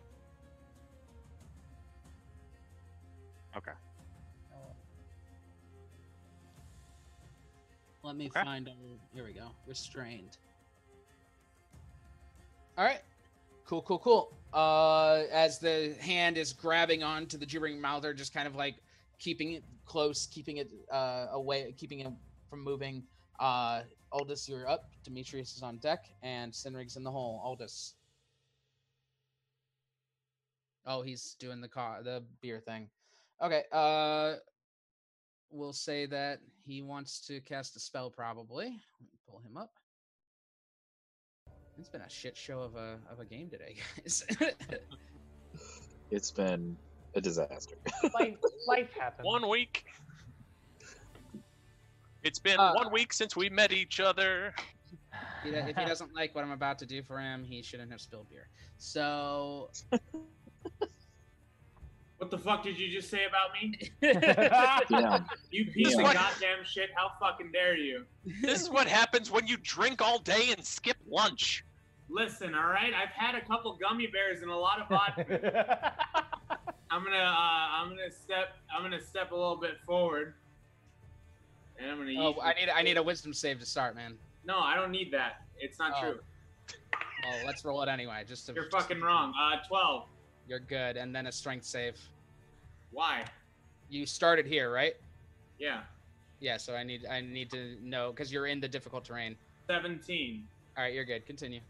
Okay. 3.57 3.73
Let 8.03 8.17
me 8.17 8.27
Okay. 8.29 8.43
find. 8.45 8.69
Our, 8.69 8.75
here 9.15 9.25
we 9.25 9.33
go. 9.33 9.51
Restrained. 9.67 10.37
All 12.79 12.85
right. 12.85 13.01
Cool, 13.65 13.83
cool, 13.83 13.99
cool. 13.99 14.33
Uh, 14.53 15.25
as 15.33 15.59
the 15.59 15.97
hand 16.01 16.37
is 16.39 16.53
grabbing 16.53 17.03
onto 17.03 17.37
the 17.37 17.47
gibbering 17.47 17.81
mouther, 17.81 18.15
just 18.15 18.33
kind 18.33 18.47
of 18.47 18.55
like 18.55 18.77
keeping 19.19 19.55
it 19.55 19.65
close, 19.87 20.27
keeping 20.27 20.59
it 20.59 20.71
uh, 20.93 21.27
away, 21.33 21.75
keeping 21.77 22.01
it 22.01 22.07
from 22.49 22.63
moving. 22.63 23.03
Uh, 23.41 23.83
Aldous, 24.13 24.49
you're 24.49 24.69
up. 24.69 24.91
Demetrius 25.05 25.57
is 25.57 25.63
on 25.63 25.79
deck, 25.79 26.07
and 26.23 26.53
Sinrig's 26.53 26.97
in 26.97 27.05
the 27.05 27.11
hole. 27.11 27.41
Aldous. 27.45 27.95
Oh, 30.87 31.03
he's 31.03 31.37
doing 31.41 31.61
the 31.61 31.69
car, 31.69 32.03
the 32.03 32.23
beer 32.41 32.61
thing. 32.61 32.89
Okay. 33.43 33.65
Uh, 33.73 34.35
we'll 35.51 35.73
say 35.73 36.07
that 36.07 36.39
he 36.65 36.83
wants 36.83 37.21
to 37.27 37.41
cast 37.41 37.77
a 37.77 37.81
spell. 37.81 38.11
Probably. 38.11 38.67
Let 38.67 38.73
me 39.01 39.19
pull 39.29 39.41
him 39.41 39.57
up. 39.57 39.73
It's 41.79 41.89
been 41.89 42.01
a 42.01 42.09
shit 42.09 42.37
show 42.37 42.61
of 42.61 42.77
a 42.77 42.99
of 43.11 43.21
a 43.21 43.25
game 43.25 43.51
today, 43.51 43.77
guys. 43.97 44.25
It's 46.11 46.31
been 46.31 46.77
a 47.15 47.21
disaster. 47.21 47.77
life, 48.15 48.37
life 48.69 48.91
happens. 48.99 49.27
One 49.27 49.49
week. 49.49 49.85
It's 52.27 52.41
been 52.41 52.59
Uh, 52.59 52.73
one 52.73 52.91
week 52.91 53.13
since 53.13 53.37
we 53.37 53.49
met 53.49 53.71
each 53.73 54.01
other. 54.01 54.53
He 55.45 55.51
if 55.51 55.77
he 55.77 55.85
doesn't 55.85 56.13
like 56.13 56.35
what 56.35 56.43
I'm 56.43 56.51
about 56.51 56.77
to 56.81 56.87
do 56.87 57.03
for 57.05 57.21
him, 57.21 57.45
he 57.45 57.63
shouldn't 57.63 57.93
have 57.93 58.01
spilled 58.01 58.29
beer. 58.29 58.49
So 58.79 59.71
What 62.19 62.31
the 62.31 62.39
fuck 62.39 62.65
did 62.65 62.79
you 62.79 62.91
just 62.91 63.11
say 63.11 63.27
about 63.27 63.51
me? 63.55 63.79
Yeah. 64.91 65.21
You 65.53 65.67
piece 65.67 65.95
Yeah. 65.97 66.09
of 66.09 66.15
goddamn 66.15 66.65
shit. 66.65 66.91
How 66.97 67.13
fucking 67.21 67.53
dare 67.53 67.77
you? 67.77 68.07
This 68.43 68.61
is 68.63 68.71
what 68.71 68.89
happens 68.89 69.31
when 69.31 69.47
you 69.47 69.57
drink 69.59 70.03
all 70.03 70.19
day 70.19 70.51
and 70.51 70.65
skip 70.65 70.97
lunch. 71.09 71.65
Listen, 72.09 72.55
all 72.57 72.67
right. 72.69 72.93
I've 72.95 73.11
had 73.11 73.35
a 73.37 73.45
couple 73.47 73.77
gummy 73.81 74.07
bears 74.09 74.43
and 74.43 74.51
a 74.51 74.57
lot 74.57 74.81
of 74.81 74.89
vodka. 74.89 75.93
I'm 76.91 77.05
gonna, 77.05 77.17
uh, 77.17 77.69
I'm 77.79 77.89
gonna 77.91 78.11
step, 78.11 78.57
I'm 78.75 78.83
gonna 78.83 79.01
step 79.01 79.31
a 79.33 79.35
little 79.37 79.57
bit 79.61 79.79
forward, 79.85 80.35
and 81.81 81.91
I'm 81.91 81.99
gonna. 81.99 82.13
oh, 82.19 82.41
I 82.43 82.55
need 82.55 82.69
I 82.69 82.83
need 82.83 82.97
a 82.97 83.03
wisdom 83.03 83.33
save 83.35 83.61
to 83.61 83.67
start, 83.67 83.95
man. 83.95 84.15
No, 84.45 84.59
I 84.59 84.75
don't 84.77 84.91
need 84.91 85.13
that. 85.13 85.43
It's 85.59 85.79
not 85.79 85.95
Oh. 85.97 86.01
true. 86.01 86.21
Well, 87.25 87.47
let's 87.47 87.65
roll 87.65 87.83
it 87.83 87.89
anyway. 87.89 88.25
Just 88.27 88.47
to, 88.47 88.53
You're 88.55 88.65
just- 88.65 88.77
fucking 88.77 89.01
wrong. 89.03 89.35
Uh, 89.39 89.57
twelve. 89.67 90.07
You're 90.49 90.61
good, 90.61 90.97
and 90.97 91.15
then 91.15 91.27
a 91.27 91.33
strength 91.33 91.65
save. 91.65 91.97
Why? 92.93 93.25
You 93.89 94.07
started 94.07 94.47
here, 94.47 94.73
right? 94.73 94.95
Yeah. 95.59 95.81
Yeah. 96.41 96.57
So 96.57 96.75
I 96.75 96.85
need 96.85 97.05
I 97.07 97.21
need 97.21 97.51
to 97.51 97.77
know 97.83 98.11
because 98.13 98.33
you're 98.33 98.47
in 98.47 98.61
the 98.61 98.69
difficult 98.69 99.05
terrain. 99.05 99.37
Seventeen. 99.67 100.47
All 100.77 100.85
right, 100.85 100.93
you're 100.95 101.05
good. 101.05 101.27
Continue. 101.27 101.61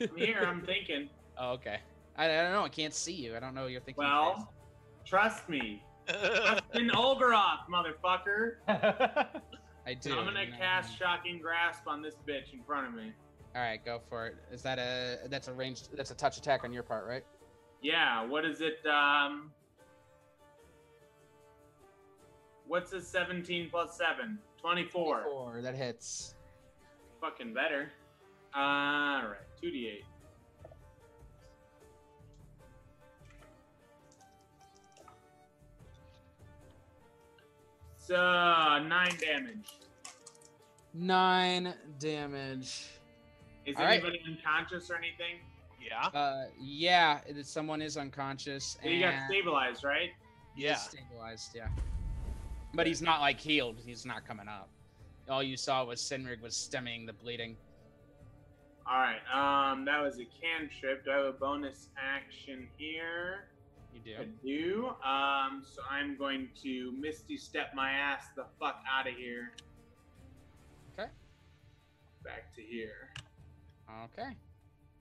I'm 0.00 0.16
here. 0.16 0.44
I'm 0.46 0.62
thinking. 0.62 1.08
Oh, 1.36 1.54
okay. 1.54 1.78
I, 2.16 2.26
I 2.26 2.42
don't 2.44 2.52
know. 2.52 2.62
I 2.62 2.68
can't 2.68 2.94
see 2.94 3.12
you. 3.12 3.36
I 3.36 3.40
don't 3.40 3.56
know 3.56 3.62
what 3.62 3.72
you're 3.72 3.80
thinking. 3.80 4.04
Well, 4.04 4.52
trust 5.04 5.48
me. 5.48 5.82
Justin 6.08 6.90
Olgaroth, 6.90 7.66
motherfucker. 7.68 8.58
I 8.68 9.94
do. 9.94 10.16
I'm 10.16 10.26
gonna 10.26 10.42
and, 10.42 10.56
cast 10.56 10.96
Shocking 10.96 11.40
Grasp 11.40 11.88
on 11.88 12.02
this 12.02 12.14
bitch 12.24 12.52
in 12.52 12.62
front 12.62 12.86
of 12.86 12.94
me. 12.94 13.12
All 13.56 13.62
right, 13.62 13.84
go 13.84 14.00
for 14.08 14.28
it. 14.28 14.36
Is 14.52 14.62
that 14.62 14.78
a 14.78 15.28
that's 15.28 15.48
a 15.48 15.52
ranged 15.52 15.88
that's 15.96 16.12
a 16.12 16.14
touch 16.14 16.38
attack 16.38 16.62
on 16.62 16.72
your 16.72 16.84
part, 16.84 17.04
right? 17.04 17.24
Yeah, 17.82 18.24
what 18.24 18.44
is 18.44 18.60
it? 18.60 18.78
Um, 18.86 19.50
what's 22.66 22.92
a 22.92 23.00
17 23.00 23.68
plus 23.70 23.98
7? 23.98 24.38
24. 24.60 25.22
Four. 25.24 25.60
That 25.62 25.74
hits. 25.74 26.34
Fucking 27.20 27.52
better. 27.52 27.92
Alright, 28.56 29.40
2d8. 29.64 30.04
So, 37.96 38.14
9 38.16 38.88
damage. 39.18 39.78
Nine 40.92 41.74
damage. 41.98 42.90
Is 43.64 43.76
All 43.76 43.84
right. 43.84 43.94
anybody 43.94 44.20
unconscious 44.28 44.90
or 44.90 44.96
anything? 44.96 45.40
Yeah. 45.80 46.06
Uh, 46.18 46.46
yeah, 46.60 47.20
it- 47.26 47.46
someone 47.46 47.80
is 47.80 47.96
unconscious. 47.96 48.76
So 48.82 48.88
you 48.88 49.00
got 49.00 49.14
stabilized, 49.26 49.84
right? 49.84 50.10
Yeah. 50.56 50.76
stabilized. 50.76 51.54
Yeah, 51.54 51.68
but 52.74 52.86
he's 52.86 53.02
not 53.02 53.20
like 53.20 53.40
healed. 53.40 53.80
He's 53.84 54.06
not 54.06 54.26
coming 54.26 54.48
up. 54.48 54.68
All 55.28 55.42
you 55.42 55.56
saw 55.56 55.84
was 55.84 56.00
Sinrig 56.00 56.40
was 56.40 56.54
stemming 56.54 57.06
the 57.06 57.12
bleeding. 57.12 57.56
Alright, 58.90 59.20
um, 59.32 59.84
that 59.86 60.02
was 60.02 60.18
a 60.20 60.26
cantrip. 60.40 61.04
Do 61.04 61.10
I 61.10 61.16
have 61.16 61.26
a 61.26 61.32
bonus 61.32 61.88
action 61.96 62.68
here? 62.76 63.44
You 63.94 64.00
do. 64.04 64.20
I 64.20 64.24
do. 64.44 64.86
Um, 65.08 65.62
so 65.66 65.80
I'm 65.90 66.16
going 66.18 66.48
to 66.62 66.92
Misty 66.98 67.36
step 67.38 67.68
my 67.74 67.92
ass 67.92 68.26
the 68.36 68.44
fuck 68.60 68.82
out 68.92 69.08
of 69.08 69.14
here. 69.14 69.52
Okay. 70.98 71.08
Back 72.24 72.54
to 72.56 72.62
here 72.62 73.10
Okay. 74.04 74.28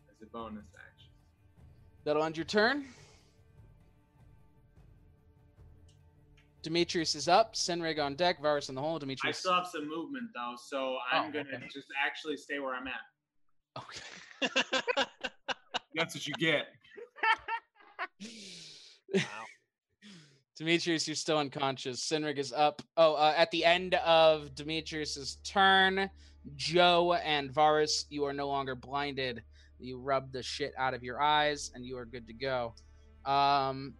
as 0.09 0.21
a 0.21 0.25
bonus 0.27 0.65
action. 0.75 1.09
That'll 2.05 2.23
end 2.23 2.37
your 2.37 2.45
turn. 2.45 2.85
Demetrius 6.61 7.15
is 7.15 7.27
up. 7.27 7.55
Sinrig 7.55 8.01
on 8.01 8.15
deck. 8.15 8.41
Varus 8.41 8.69
in 8.69 8.75
the 8.75 8.81
hole. 8.81 8.97
Demetrius. 8.97 9.37
I 9.37 9.39
still 9.39 9.53
have 9.53 9.67
some 9.67 9.89
movement 9.89 10.29
though, 10.33 10.53
so 10.57 10.97
I'm 11.11 11.25
Oh, 11.29 11.31
gonna 11.31 11.55
okay. 11.57 11.67
just 11.73 11.87
actually 12.05 12.37
stay 12.37 12.59
where 12.59 12.75
I'm 12.75 12.87
at. 12.87 12.93
Okay. 13.77 14.49
That's 15.95 16.15
what 16.15 16.27
you 16.27 16.33
get. 16.33 16.67
Demetrius, 20.55 21.07
you're 21.07 21.15
still 21.15 21.39
unconscious. 21.39 22.07
Sinrig 22.07 22.37
is 22.37 22.53
up. 22.53 22.81
Oh, 22.95 23.15
uh, 23.15 23.33
at 23.35 23.49
the 23.51 23.65
end 23.65 23.95
of 23.95 24.53
Demetrius's 24.53 25.37
turn, 25.43 26.09
Joe 26.55 27.13
and 27.13 27.51
Varus, 27.51 28.05
you 28.09 28.23
are 28.25 28.33
no 28.33 28.47
longer 28.47 28.75
blinded. 28.75 29.43
You 29.79 29.97
rub 29.97 30.31
the 30.31 30.43
shit 30.43 30.73
out 30.77 30.93
of 30.93 31.03
your 31.03 31.21
eyes, 31.21 31.71
and 31.73 31.85
you 31.85 31.97
are 31.97 32.05
good 32.05 32.27
to 32.27 32.33
go. 32.33 32.73
Um, 33.25 33.95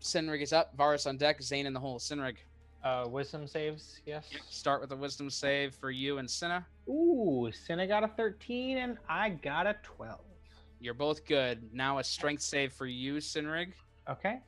Sinrig 0.00 0.42
is 0.42 0.52
up. 0.52 0.76
Varus 0.76 1.06
on 1.06 1.16
deck. 1.16 1.42
Zane 1.42 1.66
in 1.66 1.72
the 1.72 1.80
hole. 1.80 1.98
Sinrig, 1.98 2.36
Uh, 2.86 3.04
wisdom 3.08 3.48
saves, 3.48 4.00
yes. 4.06 4.28
start 4.48 4.80
with 4.80 4.92
a 4.92 4.96
wisdom 4.96 5.28
save 5.28 5.74
for 5.74 5.90
you 5.90 6.18
and 6.18 6.30
Cinna. 6.30 6.64
Ooh, 6.88 7.50
Cinna 7.52 7.84
got 7.84 8.04
a 8.04 8.08
13 8.08 8.78
and 8.78 8.96
I 9.08 9.30
got 9.30 9.66
a 9.66 9.74
12. 9.82 10.20
You're 10.78 10.94
both 10.94 11.24
good. 11.24 11.68
Now 11.72 11.98
a 11.98 12.04
strength 12.04 12.42
save 12.42 12.72
for 12.72 12.86
you, 12.86 13.14
Sinrig. 13.16 13.72
Okay. 14.08 14.38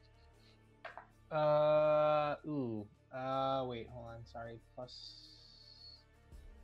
Uh, 1.33 2.37
ooh. 2.47 2.87
Uh, 3.13 3.65
wait, 3.67 3.89
hold 3.91 4.07
on. 4.07 4.25
Sorry. 4.25 4.61
Plus 4.77 5.15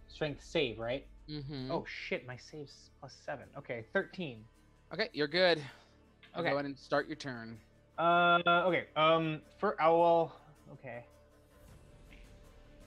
strength 0.06 0.44
save, 0.44 0.78
right? 0.78 1.04
Mm-hmm. 1.28 1.72
Oh 1.72 1.84
shit, 1.88 2.24
my 2.24 2.36
save's 2.36 2.90
plus 3.00 3.16
seven. 3.26 3.46
Okay, 3.58 3.84
13. 3.92 4.44
Okay, 4.92 5.08
you're 5.12 5.26
good. 5.26 5.60
Okay. 6.36 6.50
Go 6.50 6.54
ahead 6.54 6.66
and 6.66 6.78
start 6.78 7.08
your 7.08 7.16
turn. 7.16 7.58
Uh, 7.98 8.38
okay. 8.46 8.84
Um, 8.94 9.40
for 9.58 9.74
owl. 9.82 10.36
Okay. 10.74 11.04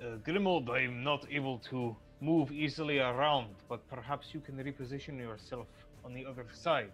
Uh, 0.01 0.17
Grimold, 0.25 0.69
I'm 0.69 1.03
not 1.03 1.25
able 1.31 1.57
to 1.69 1.95
move 2.21 2.51
easily 2.51 2.99
around, 2.99 3.47
but 3.69 3.87
perhaps 3.89 4.33
you 4.33 4.39
can 4.39 4.55
reposition 4.57 5.17
yourself 5.19 5.67
on 6.05 6.13
the 6.13 6.25
other 6.25 6.45
side. 6.53 6.91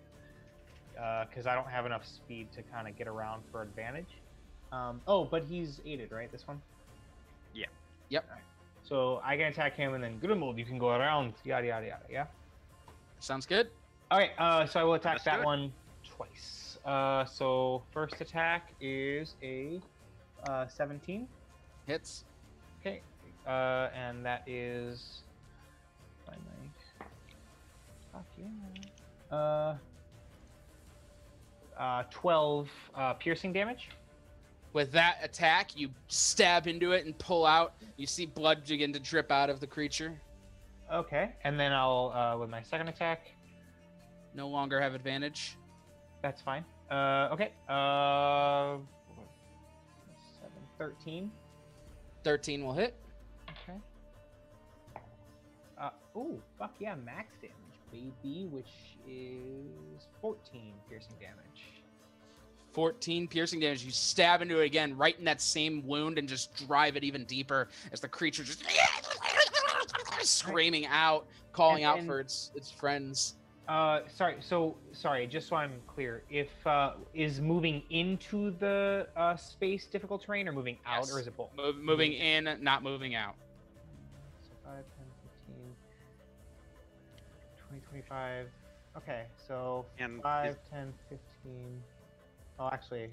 Uh, 0.99 1.25
because 1.25 1.47
I 1.47 1.55
don't 1.55 1.67
have 1.69 1.85
enough 1.87 2.05
speed 2.05 2.51
to 2.55 2.61
kind 2.61 2.87
of 2.87 2.95
get 2.95 3.07
around 3.07 3.41
for 3.51 3.63
advantage. 3.63 4.21
Um, 4.71 5.01
oh, 5.07 5.25
but 5.25 5.43
he's 5.43 5.81
aided, 5.85 6.11
right? 6.11 6.31
This 6.31 6.47
one. 6.47 6.61
Yeah. 7.53 7.65
Yep. 8.09 8.25
So 8.83 9.19
I 9.23 9.35
can 9.37 9.47
attack 9.47 9.75
him, 9.75 9.95
and 9.95 10.03
then 10.03 10.19
Grimold, 10.21 10.57
you 10.57 10.65
can 10.65 10.77
go 10.77 10.89
around. 10.89 11.33
yada 11.43 11.65
yada 11.67 11.87
yada. 11.87 12.03
Yeah. 12.09 12.25
Sounds 13.19 13.45
good. 13.45 13.69
All 14.11 14.19
right, 14.19 14.31
Uh, 14.37 14.65
so 14.67 14.79
I 14.79 14.83
will 14.83 14.93
attack 14.93 15.13
Let's 15.13 15.23
that 15.25 15.43
one 15.43 15.73
twice. 16.03 16.77
Uh, 16.85 17.25
so 17.25 17.81
first 17.91 18.19
attack 18.21 18.73
is 18.79 19.35
a 19.41 19.81
uh 20.47 20.67
17. 20.67 21.27
Hits. 21.87 22.25
Okay. 22.85 23.01
Uh, 23.47 23.89
and 23.95 24.25
that 24.25 24.43
is. 24.47 25.21
Find 26.25 26.39
my. 26.99 27.05
Fuck 28.11 28.25
yeah. 28.37 29.35
Uh. 29.35 29.75
Uh, 31.79 32.03
12 32.11 32.69
uh, 32.95 33.13
piercing 33.13 33.51
damage. 33.51 33.89
With 34.73 34.91
that 34.91 35.17
attack, 35.23 35.75
you 35.77 35.89
stab 36.07 36.67
into 36.67 36.91
it 36.91 37.05
and 37.05 37.17
pull 37.17 37.45
out. 37.45 37.73
You 37.97 38.05
see 38.05 38.25
blood 38.27 38.63
begin 38.67 38.93
to 38.93 38.99
drip 38.99 39.31
out 39.31 39.49
of 39.49 39.59
the 39.59 39.67
creature. 39.67 40.13
Okay. 40.91 41.31
And 41.43 41.59
then 41.59 41.71
I'll, 41.71 42.11
uh, 42.15 42.37
with 42.39 42.49
my 42.49 42.61
second 42.61 42.89
attack, 42.89 43.31
No 44.35 44.47
longer 44.49 44.79
have 44.81 44.93
advantage. 44.93 45.57
that's 46.21 46.41
fine. 46.41 46.63
Uh, 46.91 47.29
okay. 47.31 47.51
Uh, 47.67 48.77
7, 50.41 50.51
13. 50.77 51.31
13 52.23 52.63
will 52.63 52.73
hit. 52.73 52.95
Okay. 53.49 53.77
Uh, 55.79 55.89
oh, 56.15 56.39
fuck 56.57 56.73
yeah, 56.79 56.95
max 56.95 57.33
damage, 57.41 58.13
baby, 58.21 58.47
which 58.49 58.71
is 59.07 60.07
14 60.21 60.73
piercing 60.89 61.13
damage. 61.19 61.63
14 62.73 63.27
piercing 63.27 63.59
damage. 63.59 63.83
You 63.83 63.91
stab 63.91 64.41
into 64.41 64.59
it 64.61 64.65
again, 64.65 64.97
right 64.97 65.17
in 65.19 65.25
that 65.25 65.41
same 65.41 65.85
wound, 65.85 66.17
and 66.17 66.27
just 66.27 66.55
drive 66.67 66.95
it 66.95 67.03
even 67.03 67.23
deeper 67.25 67.67
as 67.91 67.99
the 67.99 68.07
creature 68.07 68.43
just 68.43 68.63
screaming 70.21 70.85
out, 70.87 71.27
calling 71.51 71.83
And- 71.83 71.91
out 71.91 71.97
and- 71.99 72.07
for 72.07 72.19
its 72.19 72.51
its 72.55 72.71
friends. 72.71 73.35
Uh, 73.67 74.01
sorry. 74.13 74.35
So 74.41 74.75
sorry. 74.91 75.25
Just 75.27 75.47
so 75.47 75.55
I'm 75.55 75.73
clear, 75.87 76.23
if 76.29 76.49
uh, 76.67 76.93
is 77.13 77.39
moving 77.39 77.81
into 77.89 78.51
the 78.51 79.07
uh, 79.15 79.35
space 79.37 79.85
difficult 79.85 80.23
terrain 80.23 80.47
or 80.47 80.51
moving 80.51 80.77
out, 80.85 81.09
or 81.09 81.19
is 81.19 81.27
it 81.27 81.37
both? 81.37 81.49
Mov- 81.57 81.79
moving 81.81 82.13
in, 82.13 82.57
not 82.61 82.83
moving 82.83 83.15
out. 83.15 83.35
So 84.41 84.49
5, 84.65 84.73
10, 84.75 84.83
15, 85.47 85.55
20, 87.69 87.81
25. 87.89 88.47
Okay, 88.97 89.23
so 89.47 89.85
And 89.97 90.21
5, 90.21 90.51
is, 90.51 90.57
10, 90.69 90.93
15. 91.09 91.81
Oh, 92.59 92.69
actually, 92.71 93.09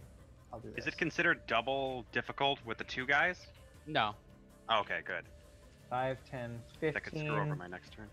I'll 0.52 0.58
do 0.60 0.68
this. 0.74 0.84
is 0.84 0.88
it 0.92 0.98
considered 0.98 1.40
double 1.46 2.04
difficult 2.12 2.58
with 2.66 2.76
the 2.76 2.84
two 2.84 3.06
guys? 3.06 3.46
No. 3.86 4.14
Oh, 4.68 4.80
okay, 4.80 4.98
good. 5.06 5.24
5, 5.88 6.18
10, 6.30 6.60
That 6.80 7.02
could 7.02 7.16
screw 7.16 7.30
over 7.30 7.40
15, 7.44 7.56
my 7.58 7.66
next 7.68 7.92
turn. 7.92 8.08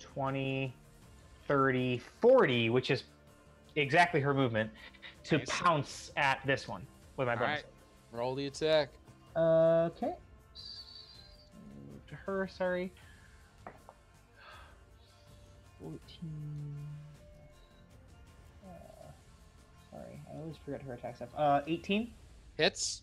20, 0.00 0.74
30, 1.48 2.00
40, 2.20 2.70
which 2.70 2.90
is 2.90 3.04
exactly 3.76 4.20
her 4.20 4.32
movement, 4.34 4.70
to 5.24 5.38
Nice. 5.38 5.48
pounce 5.48 6.10
at 6.16 6.40
this 6.46 6.68
one 6.68 6.86
with 7.16 7.26
my 7.26 7.34
bonus. 7.34 7.48
right. 7.48 7.64
Roll 8.12 8.34
the 8.34 8.46
attack. 8.46 8.90
Okay. 9.36 10.14
So, 10.54 10.62
to 12.08 12.14
her, 12.14 12.48
sorry. 12.48 12.92
14. 15.80 15.98
Uh, 18.64 18.68
sorry, 19.90 20.20
I 20.32 20.38
always 20.38 20.56
forget 20.64 20.82
her 20.82 20.94
attack 20.94 21.16
stuff. 21.16 21.28
Uh, 21.36 21.60
18. 21.66 22.10
Hits. 22.56 23.02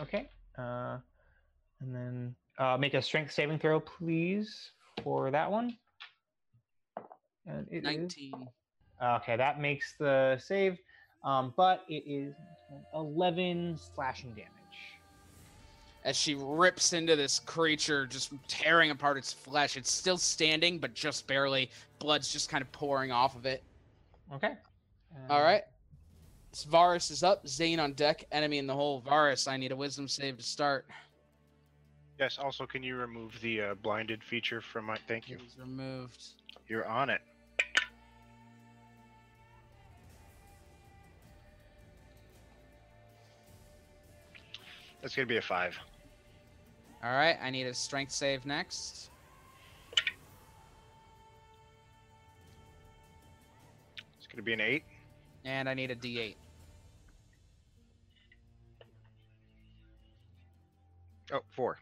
Okay. 0.00 0.28
Uh, 0.58 0.98
and 1.80 1.94
then 1.94 2.34
uh, 2.58 2.76
make 2.78 2.94
a 2.94 3.02
strength 3.02 3.32
saving 3.32 3.58
throw, 3.58 3.80
please, 3.80 4.70
for 5.02 5.30
that 5.30 5.50
one. 5.50 5.76
And 7.46 7.66
it 7.70 7.78
is- 7.78 7.82
19. 7.84 8.48
Okay, 9.02 9.36
that 9.36 9.60
makes 9.60 9.94
the 9.98 10.38
save, 10.42 10.78
um, 11.24 11.52
but 11.56 11.84
it 11.88 12.04
is 12.06 12.34
11 12.94 13.76
slashing 13.76 14.30
damage. 14.34 14.50
As 16.04 16.16
she 16.16 16.34
rips 16.34 16.92
into 16.92 17.16
this 17.16 17.38
creature, 17.40 18.06
just 18.06 18.32
tearing 18.46 18.90
apart 18.90 19.16
its 19.16 19.32
flesh. 19.32 19.76
It's 19.76 19.90
still 19.90 20.18
standing, 20.18 20.78
but 20.78 20.94
just 20.94 21.26
barely. 21.26 21.70
Blood's 21.98 22.30
just 22.32 22.50
kind 22.50 22.60
of 22.62 22.70
pouring 22.72 23.10
off 23.10 23.34
of 23.36 23.46
it. 23.46 23.62
Okay. 24.32 24.56
All 25.30 25.38
Um, 25.38 25.42
right. 25.42 25.64
Varus 26.68 27.10
is 27.10 27.22
up. 27.22 27.46
Zane 27.48 27.80
on 27.80 27.94
deck. 27.94 28.24
Enemy 28.32 28.58
in 28.58 28.66
the 28.66 28.74
hole. 28.74 29.00
Varus, 29.00 29.48
I 29.48 29.56
need 29.56 29.72
a 29.72 29.76
wisdom 29.76 30.06
save 30.06 30.36
to 30.36 30.42
start. 30.42 30.86
Yes. 32.18 32.38
Also, 32.38 32.66
can 32.66 32.82
you 32.82 32.96
remove 32.96 33.40
the 33.40 33.60
uh, 33.62 33.74
blinded 33.74 34.22
feature 34.22 34.60
from 34.60 34.84
my? 34.84 34.96
Thank 35.08 35.28
you. 35.28 35.38
He's 35.38 35.58
removed. 35.58 36.22
You're 36.68 36.86
on 36.86 37.10
it. 37.10 37.22
That's 45.04 45.14
gonna 45.14 45.26
be 45.26 45.36
a 45.36 45.42
five. 45.42 45.78
All 47.02 47.12
right. 47.12 47.36
I 47.42 47.50
need 47.50 47.66
a 47.66 47.74
strength 47.74 48.10
save 48.10 48.46
next. 48.46 49.10
It's 54.16 54.26
gonna 54.26 54.42
be 54.42 54.54
an 54.54 54.62
eight. 54.62 54.82
And 55.44 55.68
I 55.68 55.74
need 55.74 55.90
a 55.90 55.94
d8. 55.94 56.36
Oh, 61.34 61.40
four. 61.50 61.78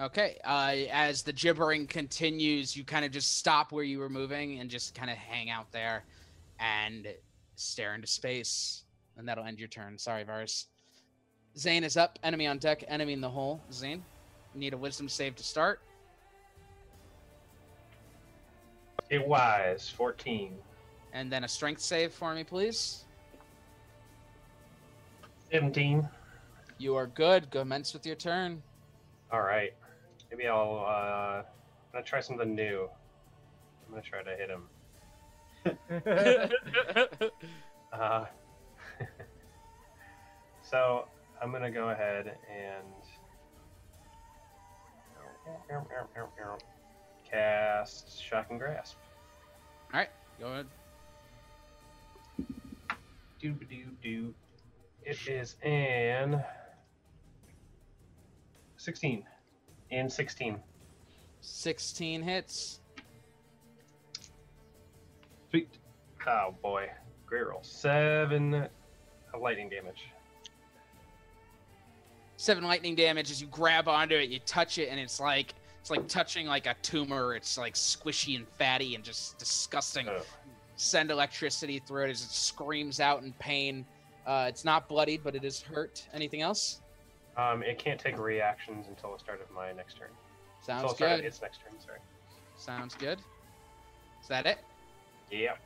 Okay. 0.00 0.40
Uh, 0.44 0.74
as 0.90 1.22
the 1.22 1.32
gibbering 1.32 1.86
continues, 1.86 2.76
you 2.76 2.82
kind 2.82 3.04
of 3.04 3.12
just 3.12 3.38
stop 3.38 3.70
where 3.70 3.84
you 3.84 4.00
were 4.00 4.08
moving 4.08 4.58
and 4.58 4.68
just 4.68 4.96
kind 4.96 5.08
of 5.08 5.16
hang 5.16 5.50
out 5.50 5.70
there 5.70 6.02
and 6.58 7.06
stare 7.54 7.94
into 7.94 8.08
space. 8.08 8.82
And 9.16 9.28
that'll 9.28 9.44
end 9.44 9.60
your 9.60 9.68
turn. 9.68 9.96
Sorry, 9.96 10.24
Varus. 10.24 10.66
Zane 11.56 11.84
is 11.84 11.96
up. 11.96 12.18
Enemy 12.22 12.46
on 12.46 12.58
deck. 12.58 12.84
Enemy 12.88 13.12
in 13.12 13.20
the 13.20 13.28
hole. 13.28 13.60
Zane, 13.72 14.04
need 14.54 14.72
a 14.72 14.76
wisdom 14.76 15.08
save 15.08 15.36
to 15.36 15.42
start. 15.42 15.80
It 19.10 19.26
wise, 19.26 19.90
14. 19.90 20.56
And 21.12 21.30
then 21.30 21.44
a 21.44 21.48
strength 21.48 21.82
save 21.82 22.12
for 22.12 22.34
me, 22.34 22.44
please. 22.44 23.04
Seventeen. 25.50 26.08
You 26.78 26.96
are 26.96 27.06
good. 27.06 27.50
Commence 27.50 27.92
with 27.92 28.06
your 28.06 28.16
turn. 28.16 28.62
All 29.30 29.42
right. 29.42 29.74
Maybe 30.30 30.48
I'll. 30.48 30.84
Uh, 30.88 31.42
I'm 31.42 31.44
gonna 31.92 32.04
try 32.04 32.20
something 32.20 32.54
new. 32.54 32.88
I'm 33.86 33.90
gonna 33.90 34.02
try 34.02 34.22
to 34.22 34.34
hit 34.34 34.48
him. 34.48 34.68
Uh, 37.92 38.24
so 40.62 41.04
I'm 41.42 41.50
gonna 41.50 41.72
go 41.72 41.88
ahead 41.88 42.36
and 42.48 42.86
cast 47.28 48.22
Shocking 48.22 48.58
Grasp. 48.58 48.96
All 49.92 49.98
right, 49.98 50.10
go 50.38 50.46
ahead. 50.46 50.66
Do 53.40 53.52
do 53.68 53.86
do. 54.00 54.34
It 55.04 55.18
is 55.26 55.56
an 55.64 56.44
16 58.76 59.24
and 59.90 60.12
16. 60.12 60.60
16 61.40 62.22
hits. 62.22 62.78
Sweet. 65.50 65.68
Oh 66.24 66.54
boy, 66.62 66.88
great 67.26 67.48
roll. 67.48 67.64
Seven 67.64 68.68
lightning 69.36 69.68
damage. 69.68 70.11
Seven 72.42 72.64
lightning 72.64 72.96
damage 72.96 73.30
as 73.30 73.40
you 73.40 73.46
grab 73.46 73.86
onto 73.86 74.16
it, 74.16 74.28
you 74.28 74.40
touch 74.40 74.78
it, 74.78 74.88
and 74.88 74.98
it's 74.98 75.20
like 75.20 75.54
it's 75.80 75.90
like 75.90 76.08
touching 76.08 76.48
like 76.48 76.66
a 76.66 76.74
tumor. 76.82 77.36
It's 77.36 77.56
like 77.56 77.74
squishy 77.74 78.34
and 78.34 78.48
fatty 78.48 78.96
and 78.96 79.04
just 79.04 79.38
disgusting. 79.38 80.08
Send 80.74 81.12
electricity 81.12 81.78
through 81.86 82.06
it 82.06 82.10
as 82.10 82.20
it 82.24 82.30
screams 82.32 82.98
out 82.98 83.22
in 83.22 83.32
pain. 83.34 83.86
Uh, 84.26 84.46
it's 84.48 84.64
not 84.64 84.88
bloodied, 84.88 85.22
but 85.22 85.36
it 85.36 85.44
is 85.44 85.62
hurt. 85.62 86.04
Anything 86.12 86.40
else? 86.42 86.80
Um, 87.36 87.62
it 87.62 87.78
can't 87.78 88.00
take 88.00 88.18
reactions 88.18 88.86
until 88.88 89.12
the 89.12 89.20
start 89.20 89.40
of 89.40 89.48
my 89.54 89.70
next 89.70 89.96
turn. 89.98 90.08
Sounds 90.62 90.82
Until 90.82 90.88
the 90.88 90.94
start 90.96 91.12
of 91.12 91.18
good. 91.18 91.26
Its 91.26 91.42
next 91.42 91.60
turn. 91.60 91.78
Sorry. 91.78 91.98
Sounds 92.56 92.96
good. 92.96 93.20
Is 94.20 94.26
that 94.26 94.46
it? 94.46 94.58
Yep. 95.30 95.58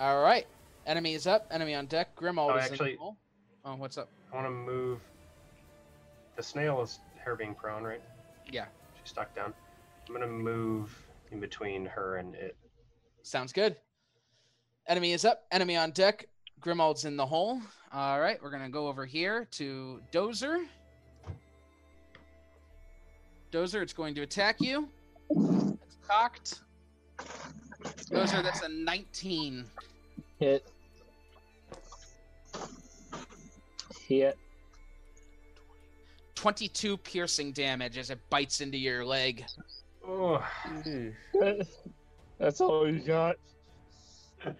All 0.00 0.20
right. 0.20 0.48
Enemy 0.84 1.14
is 1.14 1.28
up. 1.28 1.46
Enemy 1.52 1.76
on 1.76 1.86
deck. 1.86 2.16
Grimald 2.16 2.54
Oh, 2.54 2.56
is 2.56 2.66
in 2.66 2.72
actually- 2.72 2.92
the 2.94 2.98
hole. 2.98 3.16
Oh, 3.64 3.76
what's 3.76 3.96
up? 3.98 4.08
I 4.32 4.34
want 4.34 4.48
to 4.48 4.50
move. 4.50 5.00
The 6.38 6.44
snail 6.44 6.80
is 6.82 7.00
her 7.24 7.34
being 7.34 7.52
prone, 7.52 7.82
right? 7.82 8.00
Yeah. 8.48 8.66
She's 9.02 9.10
stuck 9.10 9.34
down. 9.34 9.52
I'm 10.06 10.14
gonna 10.14 10.28
move 10.28 10.96
in 11.32 11.40
between 11.40 11.84
her 11.84 12.18
and 12.18 12.36
it. 12.36 12.56
Sounds 13.24 13.52
good. 13.52 13.74
Enemy 14.86 15.14
is 15.14 15.24
up. 15.24 15.46
Enemy 15.50 15.76
on 15.76 15.90
deck. 15.90 16.28
Grimald's 16.60 17.04
in 17.06 17.16
the 17.16 17.26
hole. 17.26 17.60
All 17.92 18.20
right, 18.20 18.40
we're 18.40 18.52
gonna 18.52 18.70
go 18.70 18.86
over 18.86 19.04
here 19.04 19.48
to 19.50 20.00
Dozer. 20.12 20.64
Dozer, 23.50 23.82
it's 23.82 23.92
going 23.92 24.14
to 24.14 24.22
attack 24.22 24.60
you. 24.60 24.88
It's 25.30 25.96
cocked. 26.06 26.60
Dozer, 28.12 28.44
that's 28.44 28.62
a 28.62 28.68
19. 28.68 29.64
Hit. 30.38 30.70
Hit. 34.06 34.38
22 36.38 36.96
piercing 36.98 37.50
damage 37.50 37.98
as 37.98 38.10
it 38.10 38.18
bites 38.30 38.60
into 38.60 38.78
your 38.78 39.04
leg. 39.04 39.44
Oh. 40.06 40.40
That's 42.38 42.60
all 42.60 42.88
you 42.88 43.00
got. 43.00 43.34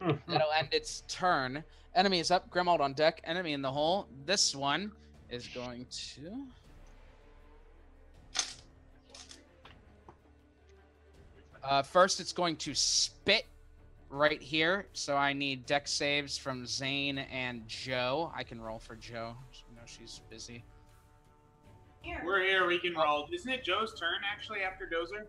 That'll 0.00 0.50
end 0.58 0.70
its 0.72 1.04
turn. 1.06 1.62
Enemy 1.94 2.18
is 2.18 2.32
up. 2.32 2.50
Grimald 2.50 2.80
on 2.80 2.94
deck. 2.94 3.20
Enemy 3.22 3.52
in 3.52 3.62
the 3.62 3.70
hole. 3.70 4.08
This 4.26 4.56
one 4.56 4.90
is 5.30 5.46
going 5.46 5.86
to. 6.16 6.46
Uh, 11.62 11.82
first, 11.84 12.18
it's 12.18 12.32
going 12.32 12.56
to 12.56 12.74
spit 12.74 13.46
right 14.10 14.42
here. 14.42 14.86
So 14.94 15.16
I 15.16 15.32
need 15.32 15.64
dex 15.64 15.92
saves 15.92 16.36
from 16.36 16.66
Zane 16.66 17.18
and 17.18 17.68
Joe. 17.68 18.32
I 18.34 18.42
can 18.42 18.60
roll 18.60 18.80
for 18.80 18.96
Joe. 18.96 19.36
I 19.38 19.63
know 19.84 19.90
she's 19.98 20.20
busy. 20.30 20.64
We're 22.24 22.42
here. 22.44 22.66
We 22.66 22.78
can 22.78 22.94
roll. 22.94 23.26
Isn't 23.32 23.50
it 23.50 23.64
Joe's 23.64 23.98
turn 23.98 24.20
actually 24.30 24.60
after 24.60 24.86
Dozer? 24.86 25.26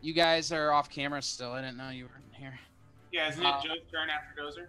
You 0.00 0.14
guys 0.14 0.52
are 0.52 0.72
off 0.72 0.88
camera 0.90 1.20
still. 1.22 1.52
I 1.52 1.60
didn't 1.60 1.76
know 1.76 1.90
you 1.90 2.04
were 2.04 2.10
here. 2.32 2.58
Yeah, 3.12 3.28
isn't 3.28 3.42
it 3.42 3.46
Uh, 3.46 3.60
Joe's 3.62 3.84
turn 3.90 4.08
after 4.10 4.40
Dozer? 4.40 4.66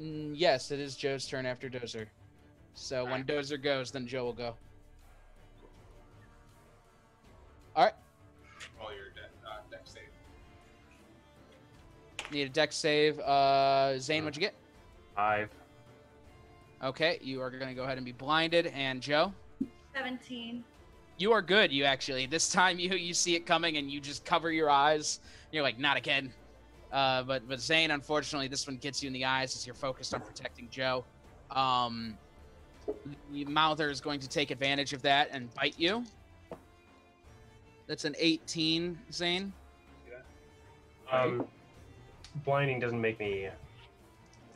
Mm, 0.00 0.32
yes, 0.34 0.70
it 0.70 0.80
is 0.80 0.96
Joe's 0.96 1.26
turn 1.26 1.46
after 1.46 1.70
Dozer. 1.70 2.06
So 2.74 3.04
when 3.04 3.24
Dozer 3.24 3.62
goes, 3.62 3.90
then 3.90 4.06
Joe 4.06 4.24
will 4.24 4.32
go. 4.32 4.56
All 7.76 7.84
right. 7.84 7.94
Roll 8.78 8.92
your 8.92 9.10
dex, 9.10 9.28
uh, 9.46 9.60
dex 9.70 9.90
save. 9.92 10.02
Need 12.32 12.42
a 12.42 12.48
dex 12.48 12.76
save. 12.76 13.18
Uh, 13.20 13.98
Zane, 13.98 14.24
what'd 14.24 14.36
you 14.36 14.40
get? 14.40 14.54
Five. 15.14 15.50
Okay, 16.84 17.18
you 17.22 17.40
are 17.40 17.50
going 17.50 17.68
to 17.68 17.74
go 17.74 17.84
ahead 17.84 17.96
and 17.96 18.04
be 18.04 18.12
blinded. 18.12 18.66
And 18.66 19.00
Joe, 19.00 19.32
17. 19.94 20.62
you 21.16 21.32
are 21.32 21.40
good. 21.40 21.72
You 21.72 21.84
actually 21.84 22.26
this 22.26 22.50
time 22.50 22.78
you 22.78 22.90
you 22.90 23.14
see 23.14 23.34
it 23.34 23.46
coming 23.46 23.78
and 23.78 23.90
you 23.90 24.00
just 24.00 24.24
cover 24.26 24.52
your 24.52 24.68
eyes. 24.68 25.20
You're 25.50 25.62
like, 25.62 25.78
not 25.78 25.96
again. 25.96 26.32
Uh, 26.92 27.22
but 27.22 27.48
but 27.48 27.58
Zane, 27.58 27.90
unfortunately, 27.90 28.48
this 28.48 28.66
one 28.66 28.76
gets 28.76 29.02
you 29.02 29.06
in 29.06 29.14
the 29.14 29.24
eyes 29.24 29.56
as 29.56 29.66
you're 29.66 29.74
focused 29.74 30.14
on 30.14 30.20
protecting 30.20 30.68
Joe. 30.70 31.04
Um, 31.50 32.18
the 33.32 33.46
Mouther 33.46 33.88
is 33.88 34.00
going 34.02 34.20
to 34.20 34.28
take 34.28 34.50
advantage 34.50 34.92
of 34.92 35.00
that 35.02 35.30
and 35.32 35.52
bite 35.54 35.74
you. 35.78 36.04
That's 37.86 38.04
an 38.04 38.14
18, 38.18 38.98
Zane. 39.12 39.52
Um, 41.10 41.46
blinding 42.44 42.78
doesn't 42.78 43.00
make 43.00 43.18
me. 43.18 43.48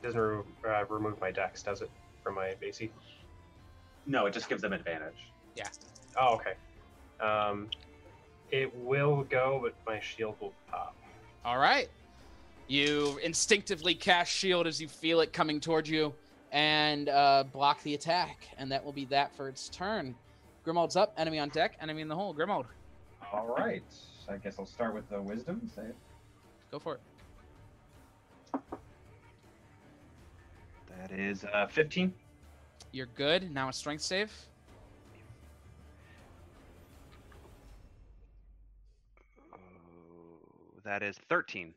Doesn't 0.03 0.21
re- 0.21 0.43
uh, 0.67 0.85
remove 0.89 1.21
my 1.21 1.31
dex, 1.31 1.63
does 1.63 1.83
it? 1.83 1.91
From 2.29 2.35
my 2.35 2.55
AC. 2.61 2.91
No, 4.05 4.27
it 4.27 4.35
just 4.35 4.51
gives 4.51 4.61
them 4.61 4.75
advantage. 4.75 5.31
Yeah. 5.57 5.65
Oh, 6.21 6.35
okay. 6.35 6.53
Um, 7.27 7.69
it 8.51 8.71
will 8.77 9.25
go, 9.31 9.61
but 9.63 9.75
my 9.87 9.99
shield 9.99 10.35
will 10.39 10.53
pop. 10.71 10.95
All 11.43 11.57
right. 11.57 11.89
You 12.67 13.19
instinctively 13.25 13.95
cast 13.95 14.31
shield 14.31 14.67
as 14.67 14.79
you 14.79 14.89
feel 14.89 15.21
it 15.21 15.33
coming 15.33 15.59
towards 15.59 15.89
you 15.89 16.13
and 16.53 17.09
uh, 17.09 17.45
block 17.51 17.83
the 17.83 17.95
attack. 17.95 18.49
And 18.59 18.71
that 18.73 18.85
will 18.85 18.93
be 18.93 19.07
that 19.07 19.35
for 19.35 19.49
its 19.49 19.71
turn. 19.71 20.15
Grimald's 20.67 20.97
up. 20.97 21.15
Enemy 21.17 21.39
on 21.39 21.49
deck. 21.49 21.79
Enemy 21.81 22.03
in 22.03 22.09
the 22.09 22.15
hole. 22.15 22.35
Grimald, 22.35 22.67
All 23.33 23.47
right. 23.47 23.83
I 24.29 24.37
guess 24.37 24.57
I'll 24.59 24.67
start 24.67 24.93
with 24.93 25.09
the 25.09 25.23
wisdom 25.23 25.63
save. 25.75 25.95
go 26.71 26.79
for 26.79 26.97
it. 26.97 27.01
That 30.99 31.12
is 31.12 31.45
uh, 31.45 31.66
15. 31.69 32.12
You're 32.93 33.07
good. 33.15 33.53
Now 33.53 33.69
a 33.69 33.73
strength 33.73 34.03
save. 34.03 34.33
That 40.85 41.03
is 41.03 41.16
13. 41.29 41.75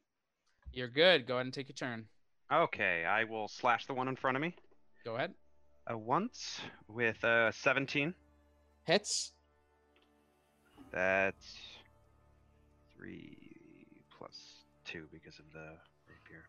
You're 0.74 0.88
good. 0.88 1.28
Go 1.28 1.36
ahead 1.36 1.46
and 1.46 1.54
take 1.54 1.68
your 1.68 1.76
turn. 1.76 2.06
Okay, 2.52 3.06
I 3.06 3.26
will 3.26 3.48
slash 3.48 3.86
the 3.86 3.94
one 3.94 4.08
in 4.08 4.16
front 4.16 4.38
of 4.38 4.42
me. 4.42 4.56
Go 5.04 5.16
ahead. 5.16 5.34
Uh, 5.92 5.98
once 5.98 6.60
with 6.88 7.24
uh, 7.24 7.52
17. 7.52 8.14
Hits. 8.86 9.34
That's 10.92 11.58
three 12.96 13.38
plus 14.18 14.64
two 14.86 15.08
because 15.12 15.40
of 15.40 15.46
the. 15.54 15.74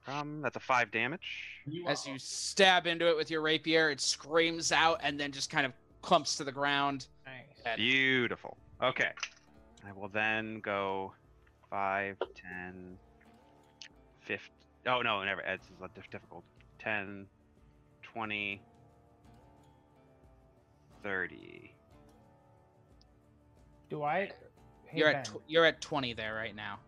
Um, 0.07 0.41
that's 0.43 0.57
a 0.57 0.61
five 0.61 0.91
damage. 0.91 1.21
As 1.87 2.07
you 2.07 2.19
stab 2.19 2.87
into 2.87 3.09
it 3.09 3.17
with 3.17 3.31
your 3.31 3.41
rapier, 3.41 3.91
it 3.91 4.01
screams 4.01 4.73
out 4.73 5.01
and 5.03 5.19
then 5.19 5.31
just 5.31 5.51
kind 5.51 5.65
of 5.65 5.73
clumps 6.01 6.37
to 6.37 6.45
the 6.45 6.53
ground. 6.53 7.07
Nice. 7.25 7.77
Beautiful. 7.77 8.57
Okay. 8.83 9.11
I 9.87 9.93
will 9.93 10.09
then 10.09 10.61
go 10.61 11.13
5, 11.71 12.17
10, 12.19 12.97
50. 14.27 14.51
Oh, 14.87 15.03
no, 15.03 15.23
never. 15.23 15.41
It's 15.43 15.69
a 15.81 16.11
difficult. 16.11 16.45
10, 16.81 17.27
20, 18.03 18.61
30. 21.03 21.75
Do 23.89 24.03
I? 24.03 24.31
Hey, 24.87 24.99
you're 24.99 25.13
Ben. 25.13 25.17
at 25.17 25.25
tw- 25.27 25.43
you're 25.47 25.65
at 25.65 25.81
20 25.81 26.15
there 26.15 26.35
right 26.35 26.55
now. 26.57 26.79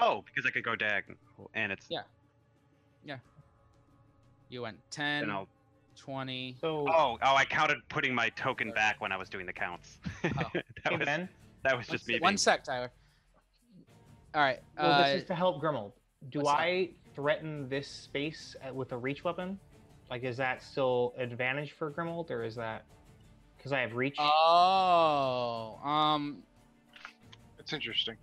Oh, 0.00 0.22
because 0.24 0.46
I 0.46 0.50
could 0.50 0.64
go 0.64 0.76
diagonal. 0.76 1.18
And 1.54 1.72
it's. 1.72 1.86
Yeah. 1.88 2.02
Yeah. 3.04 3.18
You 4.48 4.62
went 4.62 4.78
10, 4.90 5.20
Then 5.22 5.30
I'll- 5.30 5.48
20. 5.96 6.56
So 6.60 6.86
Oh, 6.88 7.18
oh, 7.20 7.34
I 7.34 7.44
counted 7.44 7.78
putting 7.88 8.14
my 8.14 8.28
token 8.30 8.70
back 8.72 9.00
when 9.00 9.10
I 9.12 9.16
was 9.16 9.28
doing 9.28 9.46
the 9.46 9.52
counts. 9.52 9.98
that, 10.22 10.32
Hey, 10.84 10.96
was, 10.96 11.04
Ben. 11.04 11.28
that 11.64 11.76
was 11.76 11.88
just 11.88 12.06
me 12.06 12.18
One 12.20 12.30
being 12.32 12.38
sec, 12.38 12.62
Tyler. 12.64 12.90
All 14.34 14.40
right. 14.42 14.60
Well, 14.78 14.92
uh, 14.92 15.06
this 15.08 15.22
is 15.22 15.28
to 15.28 15.34
help 15.34 15.60
Grimald. 15.60 15.92
Do 16.30 16.38
what's 16.40 16.50
that? 16.56 16.62
I 16.62 16.90
threaten 17.14 17.68
this 17.68 17.88
space 17.88 18.54
with 18.72 18.92
a 18.92 18.96
reach 18.96 19.24
weapon? 19.24 19.58
Like, 20.08 20.22
is 20.22 20.36
that 20.36 20.62
still 20.62 21.14
advantage 21.18 21.72
for 21.72 21.90
Grimald, 21.90 22.30
or 22.30 22.44
is 22.44 22.54
that 22.54 22.84
because 23.56 23.72
I 23.72 23.80
have 23.80 23.94
reach? 23.94 24.16
Oh, 24.20 25.78
um, 25.84 26.42
It's 27.58 27.72
interesting. 27.72 28.16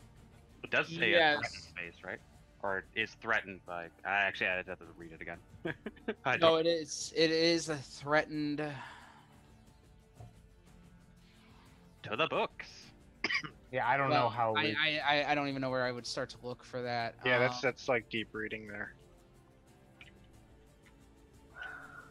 It 0.64 0.72
does 0.72 0.88
say 0.88 1.12
Yes. 1.12 1.36
a 1.36 1.40
threatened 1.42 1.64
space, 1.64 2.04
right? 2.04 2.20
Or 2.66 2.84
is 2.96 3.12
threatened 3.22 3.60
by. 3.68 3.90
I 4.04 4.14
actually 4.24 4.48
I 4.48 4.56
had 4.56 4.66
to 4.66 4.78
read 4.98 5.12
it 5.12 5.22
again. 5.22 5.38
No, 6.42 6.56
it 6.56 6.66
is. 6.66 7.14
It 7.16 7.30
is 7.30 7.70
a 7.70 7.76
threatened. 7.76 8.58
to 12.02 12.16
the 12.16 12.26
books. 12.28 12.66
yeah, 13.72 13.88
I 13.88 13.98
don't 13.98 14.10
know 14.10 14.30
how. 14.30 14.56
I, 14.56 14.74
I, 14.80 15.00
I, 15.08 15.32
I 15.32 15.36
don't 15.36 15.48
even 15.48 15.62
know 15.62 15.70
where 15.70 15.84
I 15.84 15.92
would 15.92 16.08
start 16.08 16.32
to 16.32 16.38
look 16.42 16.64
for 16.64 16.82
that. 16.82 17.14
Yeah, 17.24 17.38
that's 17.38 17.58
Um, 17.58 17.60
that's 17.64 17.88
like 17.88 18.10
deep 18.10 18.30
reading 18.32 18.68
there. 18.68 18.96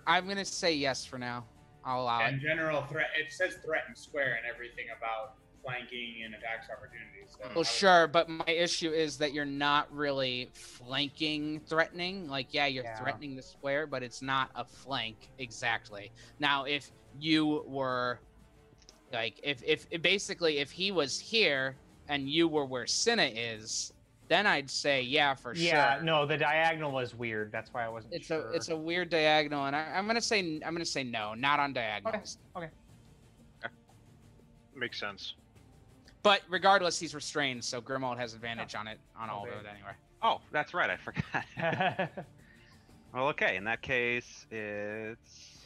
I'm 0.06 0.28
gonna 0.28 0.44
say 0.44 0.72
yes 0.72 1.04
for 1.04 1.18
now. 1.18 1.46
I'll 1.84 2.02
allow 2.02 2.26
In 2.28 2.36
it. 2.36 2.40
general, 2.40 2.82
threat. 2.82 3.08
It 3.18 3.32
says 3.32 3.58
threaten 3.64 3.96
square 3.96 4.36
and 4.36 4.46
everything 4.52 4.86
about 4.96 5.34
flanking 5.64 6.22
and 6.24 6.34
attacks 6.34 6.68
opportunities. 6.70 7.36
So 7.40 7.48
hmm. 7.48 7.54
Well, 7.54 7.64
sure, 7.64 8.06
but 8.06 8.28
my 8.28 8.44
issue 8.46 8.90
is 8.90 9.16
that 9.18 9.32
you're 9.32 9.44
not 9.44 9.92
really 9.94 10.50
flanking 10.52 11.60
threatening. 11.66 12.28
Like, 12.28 12.52
yeah, 12.52 12.66
you're 12.66 12.84
Yeah. 12.84 12.96
threatening 13.00 13.34
the 13.34 13.42
square, 13.42 13.86
but 13.86 14.02
it's 14.02 14.22
not 14.22 14.50
a 14.54 14.64
flank 14.64 15.30
exactly. 15.38 16.12
Now, 16.38 16.64
if 16.64 16.90
you 17.18 17.64
were 17.66 18.20
like, 19.12 19.40
if 19.42 19.62
if 19.64 19.86
if 19.90 20.02
basically 20.02 20.58
if 20.58 20.70
he 20.70 20.92
was 20.92 21.18
here 21.18 21.76
and 22.08 22.28
you 22.28 22.46
were 22.48 22.64
where 22.66 22.86
Cinna 22.86 23.24
is, 23.24 23.92
then 24.28 24.46
I'd 24.46 24.68
say 24.70 25.00
yeah 25.02 25.34
for 25.34 25.54
yeah, 25.54 25.96
sure. 25.96 26.04
no, 26.04 26.26
the 26.26 26.36
diagonal 26.36 26.90
was 26.92 27.14
weird. 27.14 27.52
That's 27.52 27.72
why 27.72 27.84
I 27.84 27.88
wasn't 27.88 28.14
It's 28.14 28.26
sure. 28.26 28.50
a 28.50 28.52
it's 28.52 28.68
a 28.68 28.76
weird 28.76 29.08
diagonal, 29.10 29.66
and 29.66 29.74
I, 29.76 29.92
I'm 29.94 30.06
gonna 30.06 30.20
say 30.20 30.60
I'm 30.64 30.74
gonna 30.74 30.84
say 30.84 31.04
no, 31.04 31.34
not 31.34 31.58
on 31.60 31.72
diagonals. 31.72 32.38
Okay. 32.56 32.68
Makes 34.76 34.98
sense. 34.98 35.34
But 36.24 36.40
regardless, 36.48 36.98
he's 36.98 37.14
restrained, 37.14 37.62
so 37.62 37.82
Grimald 37.82 38.16
has 38.16 38.32
advantage 38.32 38.74
on 38.74 38.88
it 38.88 38.98
on 39.14 39.28
all 39.28 39.42
of 39.42 39.50
it 39.50 39.66
anyway. 39.70 39.92
Oh, 40.22 40.40
that's 40.50 40.72
right. 40.72 40.88
I 40.88 40.96
forgot. 40.96 42.08
well, 43.14 43.28
okay. 43.28 43.56
In 43.56 43.64
that 43.64 43.82
case, 43.82 44.46
it's 44.50 45.60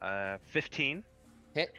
uh 0.00 0.36
15. 0.52 1.02
Hit. 1.54 1.72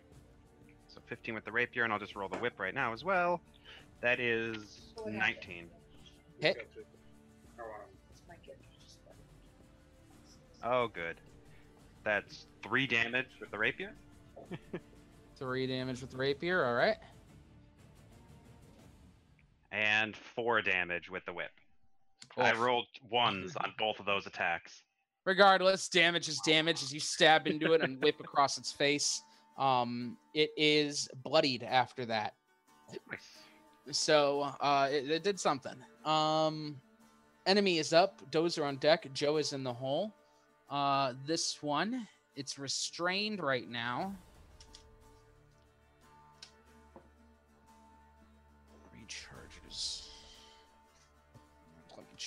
So 0.90 1.00
15 1.08 1.36
with 1.36 1.46
the 1.46 1.52
rapier, 1.54 1.86
and 1.86 1.94
I'll 1.94 2.00
just 2.00 2.18
roll 2.18 2.28
the 2.28 2.38
whip 2.38 2.60
right 2.60 2.76
now 2.76 2.92
as 2.92 3.06
well. 3.06 3.40
That 4.02 4.20
is 4.20 4.82
19. 5.08 5.70
Hit. 6.40 6.70
Oh, 10.66 10.90
good. 10.90 11.16
That's 12.04 12.48
three 12.62 12.88
damage 12.88 13.28
with 13.40 13.52
the 13.52 13.58
rapier. 13.58 13.94
Three 15.38 15.68
damage 15.68 16.02
with 16.02 16.10
the 16.10 16.18
rapier. 16.18 16.66
All 16.66 16.74
right. 16.74 16.98
And 19.72 20.16
four 20.16 20.62
damage 20.62 21.10
with 21.10 21.26
the 21.26 21.34
whip. 21.34 21.52
I 22.38 22.54
rolled 22.54 22.88
ones 23.10 23.56
on 23.64 23.74
both 23.78 24.00
of 24.00 24.06
those 24.06 24.28
attacks. 24.28 24.84
Regardless, 25.26 25.90
damage 25.90 26.30
is 26.30 26.40
damage 26.40 26.82
as 26.82 26.94
you 26.94 27.00
stab 27.00 27.48
into 27.48 27.74
it 27.74 27.82
and 27.82 28.02
whip 28.02 28.20
across 28.20 28.58
its 28.58 28.72
face. 28.72 29.22
Um, 29.58 30.18
it 30.34 30.52
is 30.56 31.10
bloodied 31.24 31.64
after 31.64 32.06
that. 32.06 32.34
So 33.92 34.52
uh, 34.62 34.88
it, 34.92 35.10
it 35.10 35.24
did 35.24 35.40
something. 35.40 35.76
Um, 36.06 36.80
enemy 37.46 37.78
is 37.78 37.92
up. 37.92 38.22
Dozer 38.32 38.66
on 38.66 38.78
deck. 38.78 39.12
Joe 39.14 39.38
is 39.38 39.54
in 39.54 39.64
the 39.64 39.74
hole. 39.74 40.14
Uh, 40.70 41.14
this 41.26 41.62
one, 41.62 42.08
it's 42.36 42.60
restrained 42.60 43.42
right 43.42 43.70
now. 43.70 44.16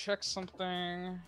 Check 0.03 0.23
something. 0.23 1.19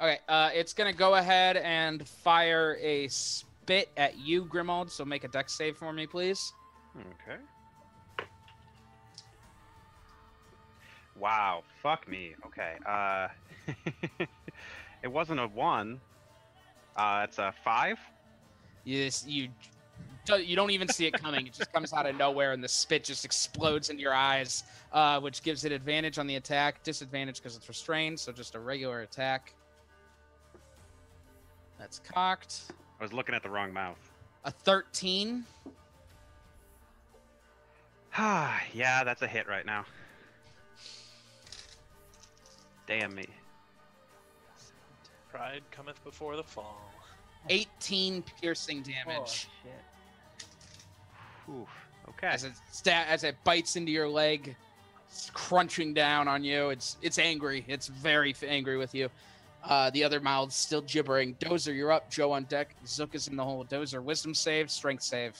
Okay, 0.00 0.18
uh, 0.28 0.50
it's 0.54 0.72
gonna 0.72 0.92
go 0.92 1.16
ahead 1.16 1.56
and 1.56 2.06
fire 2.06 2.78
a 2.80 3.08
spit 3.08 3.88
at 3.96 4.16
you, 4.16 4.44
Grimald. 4.44 4.90
So 4.90 5.04
make 5.04 5.24
a 5.24 5.28
dex 5.28 5.52
save 5.52 5.76
for 5.76 5.92
me, 5.92 6.06
please. 6.06 6.52
Okay. 6.96 7.40
Wow. 11.18 11.64
Fuck 11.82 12.08
me. 12.08 12.34
Okay. 12.46 12.76
Uh, 12.86 13.28
it 15.02 15.08
wasn't 15.10 15.40
a 15.40 15.48
one. 15.48 16.00
Uh, 16.96 17.26
it's 17.28 17.38
a 17.38 17.52
five. 17.64 17.98
You 18.84 19.04
just- 19.06 19.28
you 19.28 19.48
you 20.28 20.56
don't 20.56 20.70
even 20.70 20.88
see 20.88 21.06
it 21.06 21.14
coming. 21.14 21.46
It 21.46 21.54
just 21.54 21.72
comes 21.72 21.92
out 21.92 22.06
of 22.06 22.16
nowhere, 22.16 22.52
and 22.52 22.62
the 22.62 22.68
spit 22.68 23.04
just 23.04 23.24
explodes 23.24 23.90
into 23.90 24.02
your 24.02 24.14
eyes, 24.14 24.64
uh, 24.92 25.20
which 25.20 25.42
gives 25.42 25.64
it 25.64 25.72
advantage 25.72 26.18
on 26.18 26.26
the 26.26 26.36
attack. 26.36 26.82
Disadvantage 26.82 27.36
because 27.36 27.56
it's 27.56 27.68
restrained, 27.68 28.18
so 28.18 28.32
just 28.32 28.54
a 28.54 28.60
regular 28.60 29.00
attack. 29.00 29.54
That's 31.78 31.98
cocked. 31.98 32.62
I 33.00 33.02
was 33.02 33.12
looking 33.12 33.34
at 33.34 33.42
the 33.42 33.50
wrong 33.50 33.72
mouth. 33.72 33.98
A 34.44 34.50
13. 34.50 35.44
Ah, 38.16 38.62
yeah, 38.72 39.04
that's 39.04 39.22
a 39.22 39.26
hit 39.26 39.48
right 39.48 39.66
now. 39.66 39.84
Damn 42.86 43.14
me. 43.14 43.26
Pride 45.30 45.62
cometh 45.70 46.02
before 46.04 46.36
the 46.36 46.42
fall. 46.42 46.92
18 47.48 48.22
piercing 48.40 48.82
damage. 48.82 49.48
Oof. 51.48 51.68
Okay. 52.10 52.26
As 52.28 52.44
it 52.44 52.52
sta- 52.70 53.04
as 53.08 53.24
it 53.24 53.36
bites 53.44 53.76
into 53.76 53.90
your 53.92 54.08
leg, 54.08 54.54
it's 55.08 55.30
crunching 55.34 55.94
down 55.94 56.28
on 56.28 56.42
you. 56.44 56.70
It's 56.70 56.96
it's 57.02 57.18
angry. 57.18 57.64
It's 57.68 57.88
very 57.88 58.34
angry 58.46 58.76
with 58.76 58.94
you. 58.94 59.08
Uh, 59.64 59.90
the 59.90 60.02
other 60.02 60.18
mouths 60.20 60.56
still 60.56 60.82
gibbering. 60.82 61.34
Dozer, 61.36 61.74
you're 61.74 61.92
up. 61.92 62.10
Joe 62.10 62.32
on 62.32 62.44
deck. 62.44 62.74
Zook 62.86 63.14
is 63.14 63.28
in 63.28 63.36
the 63.36 63.44
hole. 63.44 63.64
Dozer, 63.64 64.02
wisdom 64.02 64.34
save, 64.34 64.70
strength 64.70 65.04
save. 65.04 65.38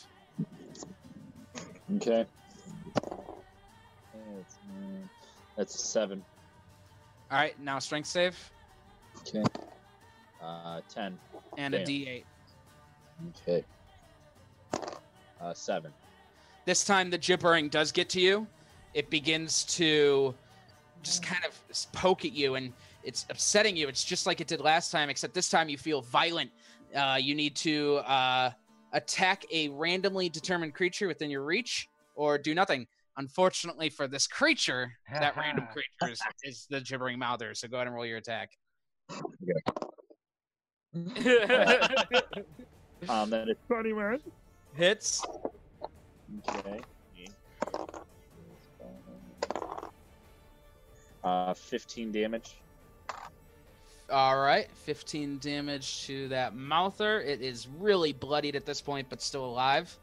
Okay. 1.96 2.24
That's, 3.04 4.54
uh, 4.54 5.06
that's 5.56 5.74
a 5.74 5.78
seven. 5.78 6.24
All 7.30 7.38
right, 7.38 7.58
now 7.60 7.78
strength 7.80 8.06
save 8.08 8.36
Okay. 9.20 9.42
Uh, 10.40 10.80
ten. 10.88 11.18
and 11.58 11.74
a 11.74 11.78
Damn. 11.78 11.86
D8. 11.86 12.24
Okay. 13.48 13.64
Uh, 15.42 15.52
seven. 15.52 15.92
This 16.64 16.84
time 16.84 17.10
the 17.10 17.18
gibbering 17.18 17.68
does 17.68 17.90
get 17.90 18.08
to 18.10 18.20
you. 18.20 18.46
It 18.94 19.10
begins 19.10 19.64
to 19.64 20.34
just 21.02 21.24
kind 21.24 21.42
of 21.44 21.92
poke 21.92 22.24
at 22.24 22.32
you 22.32 22.54
and 22.54 22.72
it's 23.02 23.26
upsetting 23.28 23.76
you. 23.76 23.88
It's 23.88 24.04
just 24.04 24.26
like 24.26 24.40
it 24.40 24.46
did 24.46 24.60
last 24.60 24.92
time, 24.92 25.10
except 25.10 25.34
this 25.34 25.48
time 25.48 25.68
you 25.68 25.76
feel 25.76 26.02
violent. 26.02 26.50
Uh, 26.94 27.18
you 27.20 27.34
need 27.34 27.56
to 27.56 27.96
uh, 28.06 28.50
attack 28.92 29.44
a 29.50 29.68
randomly 29.70 30.28
determined 30.28 30.74
creature 30.74 31.08
within 31.08 31.30
your 31.30 31.42
reach 31.42 31.88
or 32.14 32.38
do 32.38 32.54
nothing. 32.54 32.86
Unfortunately 33.16 33.90
for 33.90 34.06
this 34.06 34.28
creature, 34.28 34.92
that 35.12 35.36
random 35.36 35.66
creature 35.72 36.12
is, 36.12 36.20
is 36.44 36.66
the 36.70 36.80
gibbering 36.80 37.18
mouther. 37.18 37.54
So 37.54 37.66
go 37.66 37.78
ahead 37.78 37.88
and 37.88 37.96
roll 37.96 38.06
your 38.06 38.18
attack. 38.18 38.50
Um, 43.08 43.30
that 43.30 43.48
is 43.48 43.56
funny, 43.68 43.92
man. 43.92 44.20
Hits. 44.74 45.24
Okay. 46.48 46.80
Uh, 51.22 51.54
15 51.54 52.10
damage. 52.10 52.56
All 54.10 54.40
right, 54.40 54.68
15 54.74 55.38
damage 55.38 56.04
to 56.06 56.28
that 56.28 56.54
mouther. 56.54 57.20
It 57.20 57.40
is 57.40 57.68
really 57.78 58.12
bloodied 58.12 58.56
at 58.56 58.66
this 58.66 58.80
point, 58.80 59.08
but 59.08 59.22
still 59.22 59.44
alive. 59.44 59.96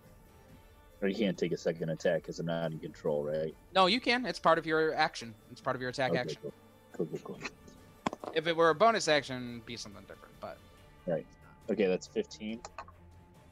Or 1.01 1.07
you 1.07 1.15
can't 1.15 1.37
take 1.37 1.51
a 1.51 1.57
second 1.57 1.89
attack 1.89 2.21
because 2.23 2.39
I'm 2.39 2.47
not 2.47 2.71
in 2.71 2.79
control, 2.79 3.23
right? 3.23 3.53
No, 3.75 3.85
you 3.85 3.99
can. 3.99 4.25
It's 4.25 4.39
part 4.39 4.57
of 4.57 4.65
your 4.65 4.93
action. 4.95 5.35
It's 5.51 5.61
part 5.61 5.75
of 5.75 5.81
your 5.81 5.89
attack 5.91 6.11
Okay, 6.11 6.19
action. 6.19 6.37
Cool. 6.41 6.53
Cool, 6.93 7.05
cool, 7.07 7.19
cool. 7.23 8.31
If 8.33 8.47
it 8.47 8.55
were 8.55 8.69
a 8.69 8.75
bonus 8.75 9.07
action, 9.07 9.51
it'd 9.51 9.65
be 9.65 9.77
something 9.77 10.01
different. 10.03 10.33
But 10.39 10.57
Right. 11.05 11.25
Okay, 11.69 11.85
that's 11.87 12.07
15. 12.07 12.61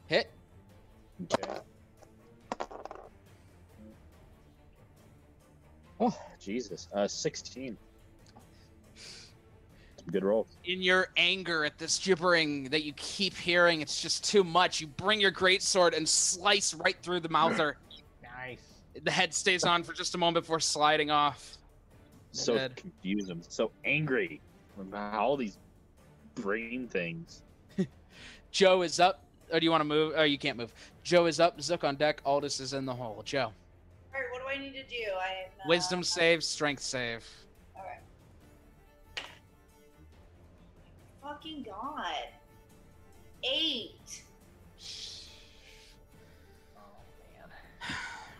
hit. 0.06 0.30
Okay. 1.24 1.60
Oh, 6.00 6.16
Jesus. 6.40 6.88
Uh, 6.92 7.08
16. 7.08 7.76
Good 10.10 10.24
roll. 10.24 10.46
in 10.64 10.80
your 10.80 11.08
anger 11.18 11.66
at 11.66 11.76
this 11.76 11.98
gibbering 11.98 12.70
that 12.70 12.82
you 12.82 12.94
keep 12.94 13.36
hearing, 13.36 13.82
it's 13.82 14.00
just 14.00 14.24
too 14.24 14.42
much. 14.42 14.80
You 14.80 14.86
bring 14.86 15.20
your 15.20 15.32
greatsword 15.32 15.94
and 15.94 16.08
slice 16.08 16.72
right 16.72 16.96
through 17.02 17.20
the 17.20 17.28
mouther. 17.28 17.76
Nice. 18.22 18.60
The 19.02 19.10
head 19.10 19.34
stays 19.34 19.64
on 19.64 19.82
for 19.82 19.92
just 19.92 20.14
a 20.14 20.18
moment 20.18 20.44
before 20.44 20.60
sliding 20.60 21.10
off. 21.10 21.56
So 22.30 22.54
Dead. 22.54 22.76
confused. 22.76 23.30
I'm 23.30 23.42
so 23.42 23.72
angry 23.84 24.40
about 24.80 25.14
all 25.14 25.36
these 25.36 25.58
brain 26.36 26.86
things. 26.88 27.42
Joe 28.52 28.82
is 28.82 29.00
up. 29.00 29.24
Or 29.52 29.60
do 29.60 29.64
you 29.64 29.70
want 29.70 29.80
to 29.80 29.86
move? 29.86 30.14
Oh, 30.16 30.22
you 30.24 30.38
can't 30.38 30.56
move. 30.56 30.72
Joe 31.02 31.26
is 31.26 31.40
up. 31.40 31.60
Zook 31.60 31.84
on 31.84 31.96
deck. 31.96 32.20
Aldous 32.24 32.60
is 32.60 32.72
in 32.72 32.84
the 32.84 32.94
hole. 32.94 33.22
Joe. 33.24 33.40
All 33.44 33.52
right, 34.14 34.24
what 34.32 34.42
do 34.42 34.48
I 34.48 34.58
need 34.58 34.72
to 34.74 34.82
do? 34.84 35.04
I 35.18 35.46
uh, 35.64 35.68
Wisdom 35.68 36.02
save, 36.02 36.42
strength 36.44 36.82
save. 36.82 37.24
All 37.76 37.82
right. 37.84 38.00
Fucking 41.22 41.64
god. 41.64 42.28
Eight. 43.44 44.22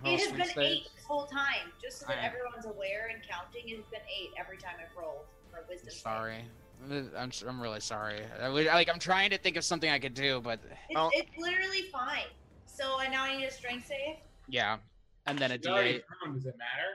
It 0.05 0.21
has 0.21 0.31
been 0.31 0.47
save. 0.47 0.59
eight 0.59 0.83
this 0.95 1.05
whole 1.05 1.27
time, 1.27 1.73
just 1.83 1.99
so 1.99 2.07
that 2.07 2.19
I- 2.19 2.27
everyone's 2.27 2.67
aware 2.67 3.11
and 3.13 3.21
counting. 3.29 3.69
It 3.69 3.77
has 3.79 3.87
been 3.87 4.01
eight 4.17 4.31
every 4.39 4.57
time 4.57 4.75
I've 4.81 4.97
rolled 4.97 5.25
for 5.51 5.59
a 5.59 5.63
wisdom. 5.69 5.91
save. 5.91 6.45
Sorry. 6.87 7.05
I'm, 7.17 7.31
I'm 7.49 7.61
really 7.61 7.81
sorry. 7.81 8.21
I, 8.41 8.49
like 8.49 8.89
I'm 8.89 8.99
trying 8.99 9.31
to 9.31 9.39
think 9.39 9.57
of 9.57 9.65
something 9.65 9.91
I 9.91 9.99
could 9.99 10.15
do, 10.15 10.41
but 10.41 10.61
It's, 10.89 11.01
it's 11.15 11.39
literally 11.39 11.83
fine. 11.93 12.25
So 12.67 12.97
I 12.99 13.09
now 13.09 13.27
need 13.27 13.45
a 13.45 13.51
strength 13.51 13.87
save. 13.89 14.17
yeah. 14.49 14.79
And 15.27 15.39
then 15.39 15.51
a 15.53 15.59
You're 15.63 15.73
already 15.73 15.95
D8. 15.99 16.03
prone, 16.07 16.35
Does 16.37 16.47
it 16.47 16.55
matter? 16.59 16.89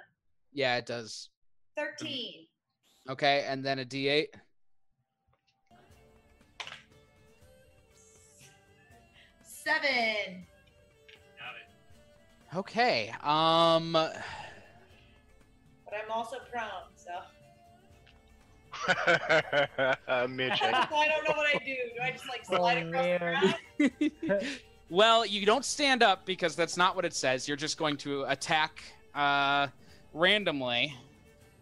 Yeah, 0.53 0.77
it 0.77 0.85
does. 0.87 1.29
Thirteen. 1.77 2.47
Okay, 3.09 3.45
and 3.47 3.63
then 3.63 3.79
a 3.79 3.85
D8. 3.85 4.27
Seven. 9.45 10.45
Got 11.37 11.55
it. 11.59 12.57
Okay. 12.57 13.13
Um. 13.21 13.93
But 13.93 14.13
I'm 16.03 16.11
also 16.11 16.37
prone, 16.51 16.65
so 20.07 20.27
Mitch, 20.27 20.61
I 20.61 20.71
don't 20.71 21.23
know 21.27 21.35
what 21.35 21.55
I 21.55 21.59
do. 21.65 21.75
Do 21.95 22.01
I 22.01 22.11
just 22.11 22.27
like 22.27 22.45
slide 22.45 22.87
across 22.87 23.05
the 23.79 23.89
ground? 24.29 24.41
Well, 24.89 25.25
you 25.25 25.43
don't 25.47 25.65
stand 25.65 26.03
up 26.03 26.23
because 26.23 26.55
that's 26.55 26.77
not 26.77 26.95
what 26.95 27.03
it 27.03 27.15
says. 27.15 27.47
You're 27.47 27.57
just 27.57 27.79
going 27.79 27.97
to 27.97 28.25
attack 28.25 28.83
uh, 29.15 29.67
randomly. 30.13 30.93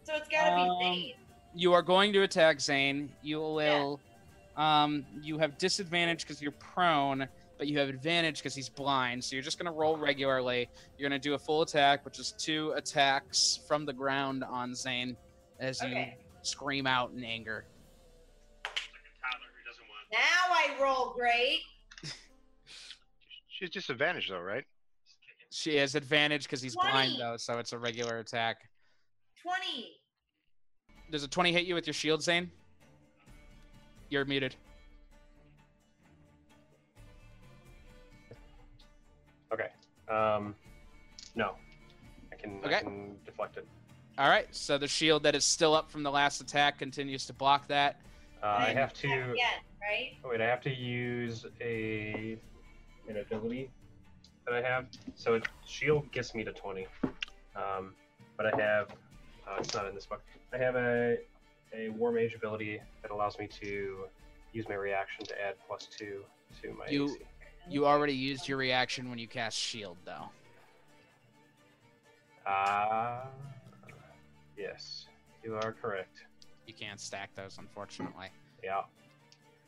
So 0.03 0.13
it's 0.15 0.27
gotta 0.27 0.53
be 0.53 0.61
Um, 0.69 0.77
Zane. 0.81 1.13
You 1.55 1.71
are 1.71 1.81
going 1.81 2.11
to 2.11 2.23
attack 2.23 2.59
Zane. 2.59 3.09
You 3.21 3.39
will. 3.39 4.01
Um, 4.57 5.05
you 5.21 5.37
have 5.37 5.57
disadvantage 5.57 6.23
because 6.23 6.41
you're 6.41 6.51
prone, 6.51 7.25
but 7.57 7.67
you 7.67 7.79
have 7.79 7.87
advantage 7.87 8.39
because 8.39 8.53
he's 8.55 8.67
blind. 8.67 9.23
So 9.23 9.37
you're 9.37 9.43
just 9.43 9.57
going 9.57 9.71
to 9.71 9.79
roll 9.79 9.95
regularly. 9.95 10.67
You're 10.97 11.09
going 11.09 11.21
to 11.21 11.23
do 11.29 11.33
a 11.35 11.39
full 11.39 11.61
attack, 11.61 12.03
which 12.03 12.19
is 12.19 12.33
two 12.37 12.73
attacks 12.75 13.59
from 13.65 13.85
the 13.85 13.93
ground 13.93 14.43
on 14.43 14.75
Zane 14.75 15.15
as 15.59 15.81
you 15.81 15.87
Okay. 15.87 16.17
Scream 16.43 16.87
out 16.87 17.11
in 17.15 17.23
anger. 17.23 17.65
Now 20.11 20.17
I 20.49 20.81
roll 20.81 21.13
great. 21.13 21.61
She's 23.47 23.69
disadvantaged 23.69 24.31
though, 24.31 24.41
right? 24.41 24.65
She 25.51 25.75
has 25.77 25.95
advantage 25.95 26.43
because 26.43 26.61
he's 26.61 26.75
blind, 26.75 27.15
though, 27.19 27.35
so 27.37 27.59
it's 27.59 27.73
a 27.73 27.77
regular 27.77 28.19
attack. 28.19 28.69
Twenty. 29.41 29.97
Does 31.11 31.23
a 31.23 31.27
20 31.27 31.51
hit 31.51 31.65
you 31.65 31.75
with 31.75 31.85
your 31.85 31.93
shield, 31.93 32.23
Zane? 32.23 32.49
You're 34.09 34.23
muted. 34.23 34.55
Okay. 39.53 39.67
Um, 40.07 40.55
no. 41.35 41.55
I 42.31 42.35
can, 42.35 42.61
I 42.63 42.79
can 42.79 43.17
deflect 43.25 43.57
it. 43.57 43.67
All 44.17 44.29
right, 44.29 44.47
so 44.51 44.77
the 44.77 44.87
shield 44.87 45.23
that 45.23 45.35
is 45.35 45.45
still 45.45 45.73
up 45.73 45.89
from 45.89 46.03
the 46.03 46.11
last 46.11 46.41
attack 46.41 46.77
continues 46.77 47.25
to 47.27 47.33
block 47.33 47.67
that. 47.67 47.99
Uh, 48.43 48.47
I 48.59 48.73
have 48.73 48.93
to. 48.95 49.07
Again, 49.07 49.35
right? 49.81 50.13
Oh, 50.23 50.29
wait, 50.29 50.41
I 50.41 50.45
have 50.45 50.61
to 50.61 50.73
use 50.73 51.45
a 51.61 52.37
an 53.07 53.17
ability 53.17 53.69
that 54.45 54.53
I 54.53 54.61
have. 54.61 54.87
So 55.15 55.35
it, 55.35 55.47
shield 55.65 56.11
gets 56.11 56.35
me 56.35 56.43
to 56.43 56.51
20. 56.51 56.87
Um, 57.55 57.93
but 58.37 58.53
I 58.53 58.61
have. 58.61 58.89
Uh, 59.47 59.55
it's 59.59 59.73
not 59.73 59.87
in 59.87 59.95
this 59.95 60.05
book. 60.05 60.21
I 60.53 60.57
have 60.57 60.75
a 60.75 61.17
a 61.73 61.89
war 61.89 62.11
mage 62.11 62.33
ability 62.33 62.81
that 63.01 63.11
allows 63.11 63.39
me 63.39 63.47
to 63.61 64.05
use 64.51 64.67
my 64.67 64.75
reaction 64.75 65.25
to 65.25 65.41
add 65.41 65.55
plus 65.67 65.85
two 65.85 66.23
to 66.61 66.73
my 66.73 66.85
You 66.89 67.05
AC. 67.05 67.19
you 67.69 67.85
already 67.87 68.13
used 68.13 68.47
your 68.47 68.57
reaction 68.57 69.09
when 69.09 69.17
you 69.17 69.27
cast 69.27 69.57
shield, 69.57 69.97
though. 70.03 70.29
Ah, 72.45 73.27
yes, 74.61 75.05
you 75.43 75.55
are 75.55 75.71
correct. 75.73 76.23
You 76.67 76.73
can't 76.73 76.99
stack 76.99 77.33
those, 77.35 77.57
unfortunately. 77.57 78.27
Yeah. 78.63 78.81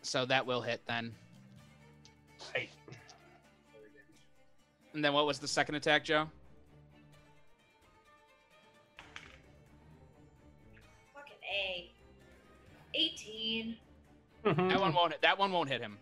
So 0.04 0.26
that 0.26 0.46
will 0.46 0.62
hit 0.62 0.82
then. 0.88 1.14
Hey. 2.54 2.70
And 4.94 5.04
then 5.04 5.14
what 5.14 5.26
was 5.26 5.40
the 5.40 5.48
second 5.48 5.76
attack, 5.76 6.04
Joe? 6.04 6.28
Fucking 11.14 11.36
A. 11.52 11.92
Eighteen. 12.94 13.78
Mm-hmm. 14.46 14.68
That 14.70 14.80
one 14.80 14.94
won't. 14.94 15.12
hit. 15.14 15.22
That 15.22 15.40
one 15.40 15.52
won't 15.52 15.70
hit 15.70 15.82
him. 15.82 15.98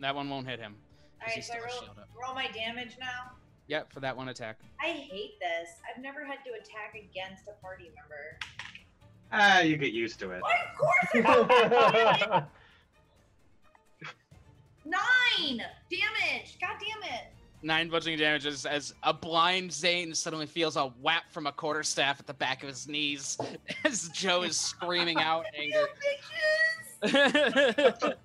That 0.00 0.14
one 0.14 0.28
won't 0.28 0.46
hit 0.48 0.58
him. 0.58 0.74
'cause 1.20 1.28
Alright, 1.28 1.36
he's 1.36 1.46
so 1.46 1.52
I 1.54 1.56
still 1.58 1.68
roll, 1.68 1.80
shield 1.84 1.98
up. 1.98 2.08
roll 2.20 2.34
my 2.34 2.48
damage 2.48 2.96
now. 2.98 3.32
Yep, 3.68 3.92
for 3.92 4.00
that 4.00 4.16
one 4.16 4.28
attack. 4.28 4.58
I 4.80 4.88
hate 4.88 5.38
this. 5.40 5.70
I've 5.88 6.02
never 6.02 6.24
had 6.24 6.38
to 6.44 6.50
attack 6.50 6.94
against 6.94 7.44
a 7.48 7.52
party 7.62 7.90
member. 7.94 8.38
Ah, 9.32 9.60
you 9.60 9.76
get 9.76 9.92
used 9.92 10.18
to 10.20 10.30
it. 10.32 10.42
Of 10.42 10.78
course 10.78 11.26
I 11.26 12.44
Nine 14.84 15.62
damage. 15.90 16.58
God 16.60 16.76
damn 16.80 17.02
it. 17.14 17.32
Nine 17.62 17.88
bludgeoning 17.88 18.18
damage 18.18 18.44
as, 18.44 18.66
as 18.66 18.92
a 19.04 19.14
blind 19.14 19.72
Zane 19.72 20.14
suddenly 20.14 20.46
feels 20.46 20.76
a 20.76 20.86
whap 21.00 21.30
from 21.30 21.46
a 21.46 21.52
quarterstaff 21.52 22.18
at 22.18 22.26
the 22.26 22.34
back 22.34 22.64
of 22.64 22.68
his 22.68 22.88
knees 22.88 23.38
as 23.84 24.08
Joe 24.08 24.42
is 24.42 24.56
screaming 24.56 25.18
out 25.18 25.46
in 25.56 25.72
anger. 27.04 28.16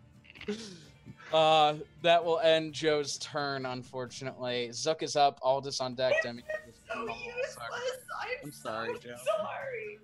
uh, 1.33 1.75
that 2.01 2.23
will 2.23 2.39
end 2.39 2.73
Joe's 2.73 3.17
turn, 3.17 3.65
unfortunately. 3.65 4.69
Zook 4.71 5.03
is 5.03 5.15
up, 5.15 5.39
Aldous 5.41 5.81
on 5.81 5.95
deck. 5.95 6.13
Demi 6.23 6.43
is 6.67 6.75
in 6.95 7.05
the 7.05 7.11
hole, 7.11 7.31
sorry. 7.49 7.71
I'm 8.43 8.51
sorry, 8.51 8.99
Joe. 8.99 9.15
Sorry. 9.25 9.99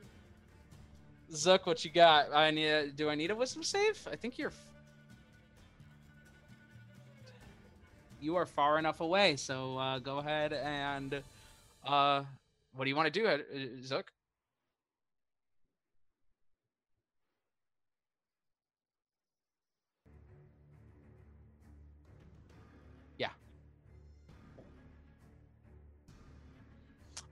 Zook, 1.34 1.66
what 1.66 1.84
you 1.84 1.92
got? 1.92 2.34
I 2.34 2.52
need. 2.52 2.96
Do 2.96 3.10
I 3.10 3.16
need 3.16 3.32
a 3.32 3.36
wisdom 3.36 3.64
save? 3.64 4.08
I 4.12 4.16
think 4.16 4.38
you're. 4.38 4.52
You 8.22 8.36
are 8.36 8.46
far 8.46 8.80
enough 8.80 9.02
away, 9.02 9.36
so 9.36 9.78
uh, 9.78 10.00
go 10.00 10.18
ahead 10.20 10.54
and. 10.54 11.22
Uh, 11.86 12.24
what 12.76 12.86
do 12.86 12.90
you 12.90 12.96
want 12.96 13.14
to 13.14 13.20
do, 13.20 13.28
uh, 13.28 13.38
Zook? 13.84 14.12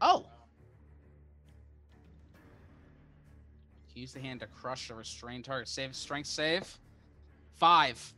Oh. 0.02 0.26
Use 3.94 4.14
the 4.14 4.20
hand 4.20 4.40
to 4.40 4.48
crush 4.48 4.90
a 4.90 4.96
restrained 4.96 5.46
target. 5.46 5.68
Save 5.68 5.96
strength 5.96 6.28
save. 6.28 6.80
Five. 7.58 8.14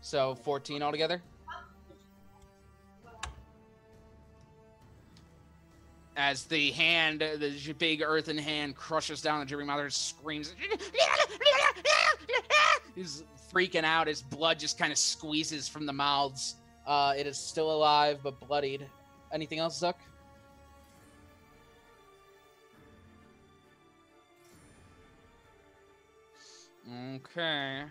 So 0.00 0.34
14 0.34 0.82
altogether? 0.82 1.22
As 6.24 6.44
the 6.44 6.70
hand, 6.70 7.18
the 7.18 7.74
big 7.80 8.00
earthen 8.00 8.38
hand 8.38 8.76
crushes 8.76 9.20
down 9.20 9.40
the 9.40 9.44
gibbering 9.44 9.66
mouther, 9.66 9.90
screams. 9.90 10.54
He's 12.94 13.24
freaking 13.52 13.82
out. 13.82 14.06
His 14.06 14.22
blood 14.22 14.60
just 14.60 14.78
kind 14.78 14.92
of 14.92 14.98
squeezes 14.98 15.66
from 15.66 15.84
the 15.84 15.92
mouths. 15.92 16.54
Uh, 16.86 17.12
it 17.18 17.26
is 17.26 17.36
still 17.36 17.72
alive, 17.72 18.20
but 18.22 18.38
bloodied. 18.38 18.86
Anything 19.32 19.58
else, 19.58 19.76
Zook? 19.76 19.96
Okay. 27.16 27.82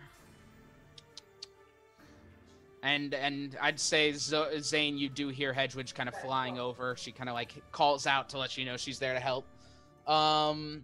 And 2.83 3.13
and 3.13 3.55
I'd 3.61 3.79
say 3.79 4.11
Z- 4.11 4.59
Zane, 4.61 4.97
you 4.97 5.07
do 5.07 5.27
hear 5.27 5.53
Hedwig 5.53 5.93
kind 5.93 6.09
of 6.09 6.15
flying 6.15 6.57
over. 6.57 6.95
She 6.95 7.11
kind 7.11 7.29
of 7.29 7.35
like 7.35 7.53
calls 7.71 8.07
out 8.07 8.29
to 8.29 8.37
let 8.39 8.57
you 8.57 8.65
know 8.65 8.75
she's 8.75 8.97
there 8.97 9.13
to 9.13 9.19
help. 9.19 9.45
Um, 10.07 10.83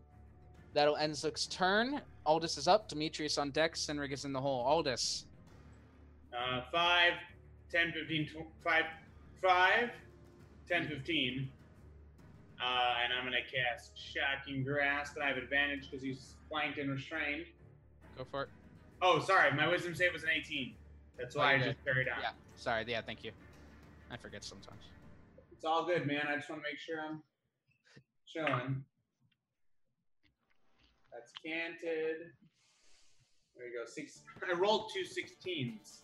that'll 0.74 0.98
end 0.98 1.14
Zook's 1.14 1.48
turn. 1.48 2.02
Aldous 2.26 2.58
is 2.58 2.68
up. 2.68 2.88
Demetrius 2.88 3.38
on 3.40 3.50
deck. 3.50 3.74
Sinrig 3.74 4.12
is 4.12 4.26
in 4.26 4.34
the 4.34 4.42
hole. 4.42 4.62
Aldous. 4.64 5.26
Uh, 6.32 6.62
5, 6.72 7.14
10, 7.72 7.94
15, 7.94 8.28
tw- 8.28 8.64
5, 8.64 8.84
5, 9.42 9.90
10, 10.70 10.88
15. 10.88 11.50
Uh, 12.62 12.94
and 13.04 13.14
I'm 13.14 13.24
going 13.24 13.34
to 13.34 13.56
cast 13.56 13.92
Shocking 13.98 14.64
Grasp, 14.64 15.14
but 15.16 15.24
I 15.24 15.30
have 15.30 15.38
advantage 15.38 15.90
because 15.90 16.04
he's 16.04 16.36
flanked 16.50 16.78
and 16.78 16.92
restrained. 16.92 17.46
Go 18.18 18.26
for 18.30 18.44
it. 18.44 18.50
Oh, 19.02 19.20
sorry. 19.20 19.52
My 19.54 19.68
wisdom 19.68 19.96
save 19.96 20.14
was 20.14 20.24
an 20.24 20.30
18. 20.36 20.76
That's 21.18 21.36
why 21.36 21.44
Oh, 21.44 21.48
I 21.48 21.54
you're 21.58 21.66
just 21.74 21.84
carried 21.86 22.08
on. 22.10 22.22
Yeah. 22.22 22.30
Sorry. 22.56 22.86
Yeah. 22.88 23.02
Thank 23.02 23.24
you. 23.24 23.32
I 24.12 24.18
forget 24.18 24.44
sometimes. 24.44 24.82
It's 25.52 25.66
all 25.66 25.86
good, 25.86 26.06
man. 26.06 26.28
I 26.30 26.36
just 26.36 26.50
want 26.50 26.62
to 26.62 26.70
make 26.70 26.80
sure 26.80 27.00
I'm 27.02 27.22
chilling. 28.28 28.84
That's 31.12 31.32
canted. 31.44 32.32
There 33.56 33.68
you 33.68 33.74
go. 33.80 33.86
Six. 33.92 34.22
I 34.48 34.54
rolled 34.54 34.92
two 34.94 35.02
16s. 35.02 36.02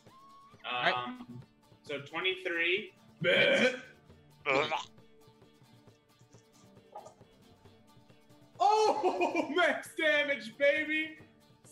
Um, 0.65 1.41
So 1.83 1.99
23. 1.99 2.91
oh, 8.59 9.49
max 9.55 9.89
damage, 9.97 10.53
baby! 10.57 11.17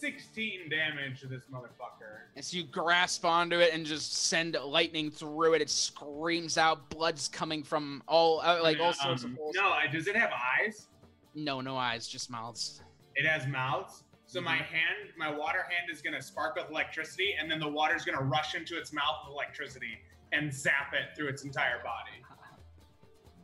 16 0.01 0.67
damage 0.69 1.21
to 1.21 1.27
this 1.27 1.43
motherfucker. 1.53 2.21
As 2.35 2.51
you 2.51 2.63
grasp 2.63 3.23
onto 3.23 3.59
it 3.59 3.71
and 3.71 3.85
just 3.85 4.13
send 4.27 4.57
lightning 4.65 5.11
through 5.11 5.53
it, 5.53 5.61
it 5.61 5.69
screams 5.69 6.57
out. 6.57 6.89
Blood's 6.89 7.27
coming 7.27 7.63
from 7.63 8.01
all 8.07 8.41
uh, 8.41 8.59
like 8.63 8.79
all 8.79 8.93
sorts 8.93 9.23
of 9.23 9.29
Um, 9.29 9.35
holes. 9.37 9.55
No, 9.55 9.75
does 9.91 10.07
it 10.07 10.15
have 10.15 10.31
eyes? 10.33 10.87
No, 11.35 11.61
no 11.61 11.77
eyes, 11.77 12.07
just 12.07 12.31
mouths. 12.31 12.81
It 13.15 13.27
has 13.27 13.45
mouths. 13.47 14.03
So 14.25 14.41
my 14.41 14.57
Mhm. 14.57 14.65
hand, 14.65 15.13
my 15.17 15.29
water 15.29 15.63
hand 15.63 15.91
is 15.91 16.01
gonna 16.01 16.21
spark 16.21 16.55
with 16.55 16.69
electricity, 16.69 17.35
and 17.39 17.49
then 17.51 17.59
the 17.59 17.67
water's 17.69 18.03
gonna 18.03 18.23
rush 18.23 18.55
into 18.55 18.77
its 18.79 18.91
mouth 18.91 19.25
with 19.25 19.33
electricity 19.33 20.01
and 20.31 20.51
zap 20.51 20.93
it 20.93 21.15
through 21.15 21.27
its 21.27 21.43
entire 21.43 21.83
body. 21.83 22.23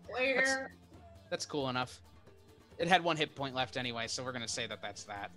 Where? 0.07 0.71
That's 1.29 1.45
cool 1.45 1.69
enough. 1.69 1.99
It 2.79 2.87
had 2.87 3.03
one 3.03 3.17
hit 3.17 3.35
point 3.35 3.53
left 3.53 3.77
anyway, 3.77 4.07
so 4.07 4.23
we're 4.23 4.31
gonna 4.31 4.47
say 4.47 4.65
that 4.67 4.81
that's 4.81 5.03
that. 5.03 5.29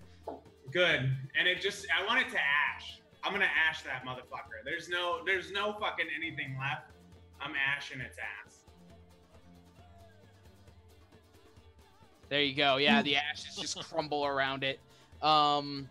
Good. 0.70 1.10
And 1.38 1.48
it 1.48 1.60
just, 1.60 1.86
I 1.96 2.06
want 2.06 2.20
it 2.20 2.30
to 2.30 2.38
ash. 2.38 3.00
I'm 3.22 3.32
gonna 3.32 3.44
ash 3.68 3.82
that 3.82 4.04
motherfucker. 4.04 4.64
There's 4.64 4.88
no, 4.88 5.20
there's 5.26 5.50
no 5.52 5.74
fucking 5.74 6.06
anything 6.16 6.56
left. 6.58 6.92
I'm 7.40 7.52
ashing 7.54 8.00
its 8.00 8.18
ass. 8.18 8.60
There 12.28 12.42
you 12.42 12.54
go. 12.54 12.76
Yeah, 12.76 13.02
the 13.02 13.16
ashes 13.16 13.56
just 13.56 13.78
crumble 13.90 14.24
around 14.24 14.62
it. 14.62 14.78
Um, 15.20 15.88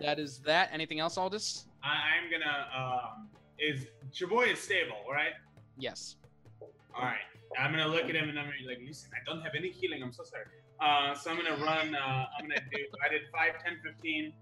that 0.00 0.18
is 0.18 0.38
that. 0.40 0.68
Anything 0.72 1.00
else, 1.00 1.16
Aldous? 1.16 1.66
I, 1.82 1.88
I'm 1.88 2.30
gonna, 2.30 2.66
um, 2.76 3.28
is 3.58 3.86
your 4.14 4.28
boy 4.28 4.44
is 4.44 4.58
stable, 4.58 4.98
right? 5.10 5.32
Yes. 5.78 6.16
All 6.60 7.02
right. 7.02 7.18
I'm 7.58 7.70
gonna 7.70 7.88
look 7.88 8.04
at 8.04 8.14
him 8.14 8.28
and 8.28 8.38
I'm 8.38 8.46
gonna 8.46 8.58
be 8.60 8.66
like, 8.66 8.80
listen, 8.86 9.10
I 9.14 9.24
don't 9.28 9.42
have 9.42 9.52
any 9.56 9.70
healing. 9.70 10.02
I'm 10.02 10.12
so 10.12 10.24
sorry. 10.24 10.44
Uh, 10.80 11.14
so 11.14 11.30
I'm 11.30 11.36
gonna 11.36 11.62
run. 11.62 11.94
Uh, 11.94 12.26
I'm 12.38 12.48
gonna 12.48 12.60
do. 12.70 12.78
I 13.04 13.08
did 13.08 13.22
5, 13.32 13.52
10, 13.64 13.80
15. 13.84 14.32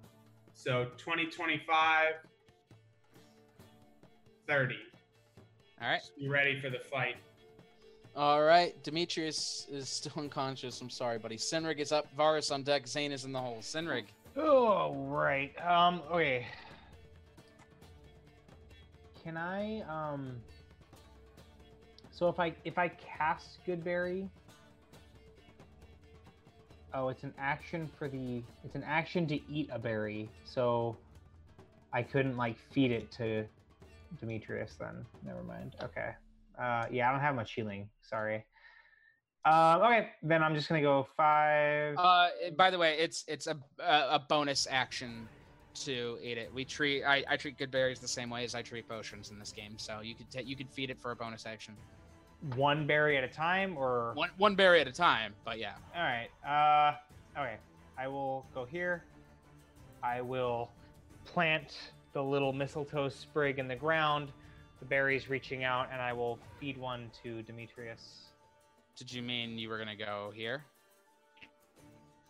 So 0.54 0.86
20, 0.96 1.26
25, 1.26 2.14
30. 4.46 4.74
All 5.80 5.88
right. 5.88 6.00
You 6.16 6.30
ready 6.30 6.60
for 6.60 6.70
the 6.70 6.78
fight? 6.78 7.16
All 8.14 8.42
right. 8.42 8.80
Demetrius 8.82 9.66
is 9.70 9.88
still 9.88 10.12
unconscious. 10.16 10.80
I'm 10.80 10.90
sorry, 10.90 11.18
buddy. 11.18 11.36
Sinrig 11.36 11.78
is 11.78 11.92
up. 11.92 12.06
Varus 12.16 12.50
on 12.50 12.62
deck. 12.62 12.86
Zane 12.86 13.12
is 13.12 13.24
in 13.24 13.32
the 13.32 13.40
hole. 13.40 13.58
Sinrig. 13.60 14.04
Oh, 14.36 14.94
right. 15.08 15.52
Um, 15.64 16.02
okay. 16.10 16.46
Can 19.22 19.36
I 19.36 19.82
um 19.82 20.36
so 22.10 22.28
if 22.28 22.40
I 22.40 22.54
if 22.64 22.76
I 22.76 22.88
cast 22.88 23.64
Goodberry 23.66 24.28
Oh, 26.94 27.08
it's 27.08 27.22
an 27.22 27.32
action 27.38 27.90
for 27.98 28.08
the 28.08 28.42
it's 28.64 28.74
an 28.74 28.84
action 28.84 29.26
to 29.28 29.40
eat 29.50 29.70
a 29.72 29.78
berry. 29.78 30.30
So 30.44 30.96
I 31.92 32.02
couldn't 32.02 32.36
like 32.36 32.56
feed 32.72 32.90
it 32.90 33.10
to 33.12 33.44
Demetrius 34.20 34.76
then. 34.78 35.06
Never 35.24 35.42
mind. 35.42 35.74
Okay. 35.82 36.10
Uh 36.60 36.86
yeah, 36.90 37.08
I 37.08 37.12
don't 37.12 37.20
have 37.20 37.34
much 37.34 37.52
healing. 37.54 37.88
Sorry. 38.02 38.44
Um 39.44 39.80
okay, 39.82 40.10
then 40.22 40.42
I'm 40.42 40.54
just 40.54 40.68
to 40.68 40.80
go 40.80 41.06
5 41.16 41.96
Uh, 41.96 42.28
by 42.56 42.70
the 42.70 42.78
way, 42.78 42.96
it's 42.98 43.24
it's 43.26 43.46
a 43.46 43.56
a, 43.78 44.20
bonus 44.28 44.66
action 44.70 45.28
to 45.84 46.18
eat 46.22 46.36
it. 46.36 46.52
We 46.52 46.66
treat 46.66 47.04
I, 47.04 47.24
I 47.28 47.36
treat 47.38 47.56
good 47.56 47.70
berries 47.70 48.00
the 48.00 48.08
same 48.08 48.28
way 48.28 48.44
as 48.44 48.54
I 48.54 48.60
treat 48.60 48.86
potions 48.86 49.30
in 49.30 49.38
this 49.38 49.52
game. 49.52 49.78
So 49.78 50.00
you 50.00 50.14
could 50.14 50.30
ta- 50.30 50.44
you 50.44 50.56
could 50.56 50.70
feed 50.70 50.90
it 50.90 51.00
for 51.00 51.10
a 51.10 51.16
bonus 51.16 51.46
action. 51.46 51.74
One 52.56 52.86
berry 52.86 53.16
at 53.16 53.24
a 53.24 53.28
time 53.28 53.76
or 53.76 54.12
One 54.14 54.30
one 54.36 54.54
berry 54.54 54.80
at 54.80 54.88
a 54.88 54.92
time. 54.92 55.34
But 55.44 55.58
yeah. 55.58 55.74
All 55.94 56.02
right. 56.02 56.28
Uh, 56.46 57.40
okay. 57.40 57.56
I 57.98 58.08
will 58.08 58.46
go 58.54 58.64
here. 58.64 59.04
I 60.02 60.20
will 60.20 60.70
plant 61.24 61.76
the 62.12 62.22
little 62.22 62.52
mistletoe 62.52 63.08
sprig 63.08 63.58
in 63.58 63.68
the 63.68 63.76
ground. 63.76 64.32
The 64.80 64.86
berries 64.86 65.30
reaching 65.30 65.62
out, 65.62 65.88
and 65.92 66.02
I 66.02 66.12
will 66.12 66.38
feed 66.58 66.76
one 66.76 67.10
to 67.22 67.42
Demetrius. 67.42 68.32
Did 68.96 69.12
you 69.12 69.22
mean 69.22 69.56
you 69.56 69.68
were 69.68 69.78
gonna 69.78 69.96
go 69.96 70.32
here? 70.34 70.64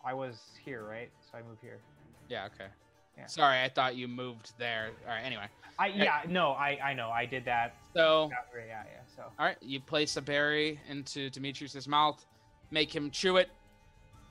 I 0.05 0.13
was 0.13 0.37
here, 0.65 0.85
right? 0.85 1.11
So 1.31 1.39
I 1.39 1.43
move 1.43 1.59
here. 1.63 1.81
Yeah. 2.29 2.47
Okay. 2.47 2.71
Yeah. 3.17 3.27
Sorry, 3.27 3.61
I 3.63 3.69
thought 3.69 3.97
you 3.97 4.09
moved 4.09 4.53
there. 4.59 4.91
All 5.07 5.15
right. 5.15 5.23
Anyway. 5.23 5.47
I 5.79 5.87
yeah 5.89 6.21
no 6.29 6.51
I 6.51 6.79
I 6.83 6.95
know 6.95 7.11
I 7.11 7.25
did 7.25 7.45
that. 7.47 7.75
So 7.95 8.31
Yeah 8.31 8.67
yeah. 8.67 8.83
So 9.17 9.23
all 9.39 9.47
right, 9.47 9.57
you 9.61 9.81
place 9.81 10.17
a 10.17 10.23
berry 10.23 10.81
into 10.89 11.31
Demetrius's 11.31 11.89
mouth, 11.89 12.25
make 12.71 12.95
him 12.95 13.11
chew 13.11 13.37
it. 13.39 13.49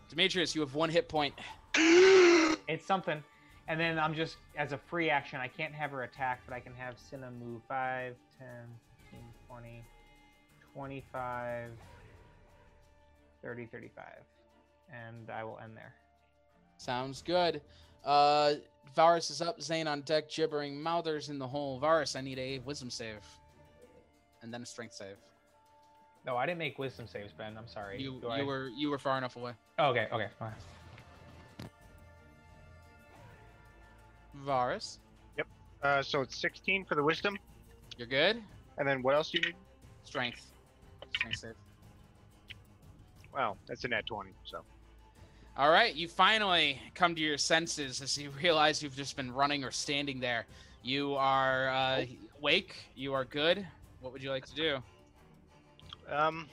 Demetrius, 0.09 0.53
you 0.55 0.61
have 0.61 0.75
one 0.75 0.89
hit 0.89 1.07
point. 1.07 1.33
it's 1.75 2.85
something. 2.85 3.23
And 3.67 3.79
then 3.79 3.97
I'm 3.97 4.13
just 4.13 4.35
as 4.57 4.73
a 4.73 4.77
free 4.77 5.09
action, 5.09 5.39
I 5.39 5.47
can't 5.47 5.73
have 5.73 5.91
her 5.91 6.03
attack, 6.03 6.41
but 6.45 6.53
I 6.53 6.59
can 6.59 6.73
have 6.75 6.95
Cinna 6.99 7.31
move 7.31 7.61
5, 7.69 8.15
10, 8.37 8.47
15, 9.11 9.19
20, 9.47 9.83
25, 10.73 11.69
30, 13.41 13.65
35. 13.67 14.05
And 14.91 15.29
I 15.29 15.43
will 15.43 15.57
end 15.63 15.77
there. 15.77 15.93
Sounds 16.77 17.21
good. 17.21 17.61
Uh, 18.03 18.55
Varus 18.95 19.29
is 19.29 19.41
up. 19.41 19.61
Zane 19.61 19.87
on 19.87 20.01
deck, 20.01 20.29
gibbering 20.29 20.81
mouthers 20.81 21.29
in 21.29 21.37
the 21.39 21.47
hole. 21.47 21.79
Varus, 21.79 22.15
I 22.15 22.21
need 22.21 22.39
a 22.39 22.59
wisdom 22.59 22.89
save, 22.89 23.25
and 24.41 24.53
then 24.53 24.61
a 24.63 24.65
strength 24.65 24.93
save. 24.95 25.15
No, 26.25 26.35
I 26.37 26.45
didn't 26.45 26.59
make 26.59 26.77
wisdom 26.77 27.07
saves, 27.07 27.31
Ben. 27.33 27.57
I'm 27.57 27.67
sorry. 27.67 28.01
You 28.01 28.19
you 28.21 28.27
I- 28.29 28.43
were 28.43 28.67
you 28.69 28.89
were 28.89 28.99
far 28.99 29.17
enough 29.17 29.35
away. 29.37 29.53
Okay, 29.79 30.07
okay, 30.11 30.27
fine. 30.37 30.53
Varus, 34.33 34.99
Yep. 35.37 35.47
Uh, 35.83 36.01
so 36.01 36.21
it's 36.21 36.37
16 36.39 36.85
for 36.85 36.95
the 36.95 37.03
wisdom. 37.03 37.37
you're 37.97 38.07
good. 38.07 38.41
And 38.77 38.87
then 38.87 39.03
what 39.03 39.13
else 39.13 39.29
do 39.31 39.37
you 39.37 39.45
need? 39.45 39.55
Strength. 40.03 40.51
Strength 41.15 41.37
save. 41.37 41.53
Wow, 43.33 43.57
that's 43.67 43.83
a 43.83 43.87
nat 43.89 44.05
20. 44.05 44.31
So 44.43 44.63
All 45.57 45.69
right, 45.69 45.93
you 45.93 46.07
finally 46.07 46.81
come 46.95 47.13
to 47.15 47.21
your 47.21 47.37
senses 47.37 48.01
as 48.01 48.17
you 48.17 48.29
realize 48.41 48.81
you've 48.81 48.95
just 48.95 49.15
been 49.15 49.33
running 49.33 49.63
or 49.63 49.71
standing 49.71 50.19
there. 50.19 50.45
You 50.83 51.15
are 51.15 51.69
uh, 51.69 52.05
awake. 52.39 52.75
You 52.95 53.13
are 53.13 53.25
good. 53.25 53.65
What 53.99 54.13
would 54.13 54.23
you 54.23 54.29
like 54.31 54.45
to 54.47 54.55
do? 54.55 54.77
um, 56.09 56.47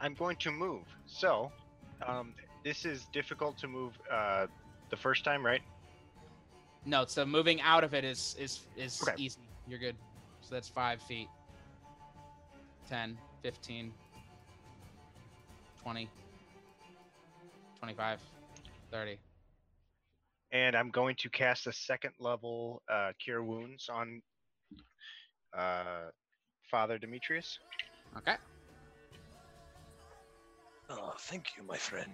I'm 0.00 0.14
going 0.14 0.36
to 0.38 0.50
move. 0.50 0.82
So 1.06 1.52
um, 2.06 2.34
this 2.64 2.84
is 2.84 3.06
difficult 3.12 3.56
to 3.58 3.68
move 3.68 3.92
uh, 4.10 4.46
the 4.90 4.96
first 4.96 5.24
time, 5.24 5.44
right? 5.46 5.62
No, 6.84 7.04
so 7.06 7.24
moving 7.24 7.60
out 7.62 7.84
of 7.84 7.94
it 7.94 8.04
is 8.04 8.36
is 8.38 8.66
is 8.76 9.00
Okay. 9.02 9.14
easy. 9.16 9.38
You're 9.66 9.78
good. 9.78 9.96
So 10.42 10.54
that's 10.54 10.68
five 10.68 11.00
feet. 11.02 11.28
10, 12.90 13.16
15, 13.42 13.94
20, 15.84 16.08
25, 17.78 18.18
30. 18.90 19.18
And 20.50 20.74
I'm 20.74 20.90
going 20.90 21.14
to 21.16 21.28
cast 21.28 21.66
a 21.66 21.72
second 21.74 22.12
level 22.18 22.82
uh, 22.90 23.12
Cure 23.22 23.44
Wounds 23.44 23.90
on 23.92 24.22
uh, 25.56 26.08
Father 26.70 26.96
Demetrius. 26.96 27.58
Okay. 28.16 28.36
Oh, 30.88 31.12
thank 31.18 31.54
you, 31.54 31.62
my 31.64 31.76
friend. 31.76 32.08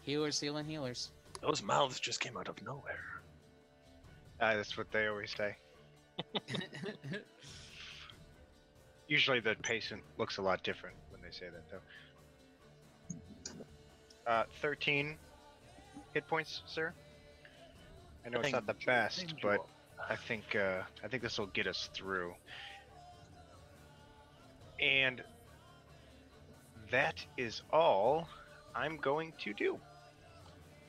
Healers, 0.00 0.40
healing, 0.40 0.64
healers. 0.64 1.10
Those 1.42 1.62
mouths 1.62 2.00
just 2.00 2.20
came 2.20 2.38
out 2.38 2.48
of 2.48 2.56
nowhere. 2.64 3.04
Uh, 4.40 4.56
that's 4.56 4.78
what 4.78 4.86
they 4.92 5.08
always 5.08 5.30
say. 5.36 5.54
Usually 9.08 9.40
the 9.40 9.54
patient 9.62 10.02
looks 10.18 10.36
a 10.36 10.42
lot 10.42 10.62
different 10.62 10.96
when 11.10 11.20
they 11.22 11.30
say 11.30 11.46
that, 11.46 11.64
though. 11.70 11.80
Uh, 14.30 14.44
13 14.60 15.16
hit 16.12 16.26
points, 16.28 16.62
sir. 16.66 16.92
I 18.24 18.28
know 18.28 18.40
it's 18.40 18.52
not 18.52 18.66
the 18.66 18.76
best, 18.84 19.34
but 19.42 19.64
I 20.08 20.16
think 20.16 20.54
uh, 20.54 20.82
I 21.02 21.08
think 21.08 21.22
this 21.22 21.38
will 21.38 21.46
get 21.46 21.66
us 21.66 21.88
through. 21.94 22.34
And 24.80 25.22
that 26.90 27.24
is 27.38 27.62
all 27.72 28.28
I'm 28.74 28.98
going 28.98 29.32
to 29.40 29.54
do. 29.54 29.78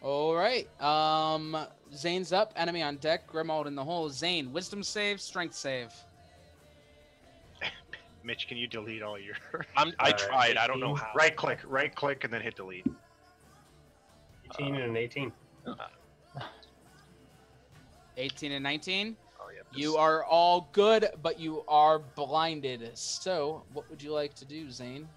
All 0.01 0.35
right. 0.35 0.67
Um, 0.81 1.57
Zane's 1.93 2.31
up. 2.31 2.53
Enemy 2.55 2.81
on 2.83 2.97
deck. 2.97 3.29
Grimald 3.31 3.67
in 3.67 3.75
the 3.75 3.83
hole. 3.83 4.09
Zane, 4.09 4.53
wisdom 4.53 4.83
save, 4.83 5.19
strength 5.19 5.55
save. 5.55 5.93
Mitch, 8.23 8.47
can 8.47 8.57
you 8.57 8.67
delete 8.67 9.01
all 9.01 9.17
your? 9.17 9.35
I'm, 9.77 9.93
I 9.99 10.11
tried. 10.11 10.57
I 10.57 10.67
don't 10.67 10.79
know 10.79 10.95
how. 10.95 11.07
Right 11.15 11.35
click, 11.35 11.59
right 11.65 11.93
click, 11.93 12.23
and 12.23 12.33
then 12.33 12.41
hit 12.41 12.55
delete. 12.55 12.85
18 14.59 14.75
and 14.75 14.83
an 14.83 14.97
18. 14.97 15.31
18 18.17 18.51
and 18.51 18.63
19. 18.63 19.15
Oh 19.39 19.45
yeah. 19.53 19.61
You 19.73 19.95
are 19.95 20.23
all 20.25 20.67
good, 20.73 21.07
but 21.21 21.39
you 21.39 21.63
are 21.67 21.99
blinded. 21.99 22.91
So, 22.95 23.63
what 23.73 23.89
would 23.89 24.01
you 24.01 24.11
like 24.11 24.33
to 24.35 24.45
do, 24.45 24.69
Zane? 24.69 25.07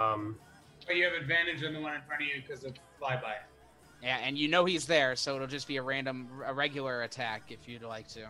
Um, 0.00 0.36
But 0.86 0.96
you 0.96 1.04
have 1.04 1.12
advantage 1.14 1.62
on 1.64 1.72
the 1.74 1.80
one 1.80 1.94
in 1.94 2.00
front 2.02 2.22
of 2.22 2.28
you 2.28 2.42
because 2.46 2.64
of 2.64 2.72
flyby. 3.00 3.34
Yeah, 4.02 4.18
and 4.22 4.36
you 4.36 4.48
know 4.48 4.64
he's 4.64 4.86
there, 4.86 5.16
so 5.16 5.34
it'll 5.34 5.46
just 5.46 5.68
be 5.68 5.76
a 5.76 5.82
random, 5.82 6.28
a 6.44 6.52
regular 6.52 7.02
attack 7.02 7.44
if 7.50 7.68
you'd 7.68 7.82
like 7.82 8.08
to. 8.08 8.26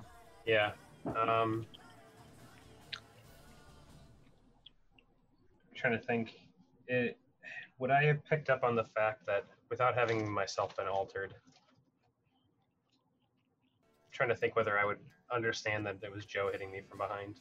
yeah. 0.46 0.72
Um, 1.06 1.66
trying 5.84 5.98
to 6.00 6.06
think. 6.06 6.34
It, 6.88 7.18
would 7.78 7.90
I 7.90 8.04
have 8.04 8.24
picked 8.24 8.48
up 8.48 8.64
on 8.64 8.74
the 8.74 8.84
fact 8.84 9.26
that 9.26 9.44
without 9.68 9.94
having 9.94 10.30
myself 10.30 10.74
been 10.76 10.86
altered, 10.86 11.34
trying 14.12 14.30
to 14.30 14.34
think 14.34 14.56
whether 14.56 14.78
I 14.78 14.84
would 14.86 14.96
understand 15.30 15.84
that 15.86 15.96
it 16.02 16.10
was 16.10 16.24
Joe 16.24 16.48
hitting 16.50 16.70
me 16.70 16.80
from 16.88 16.98
behind. 16.98 17.40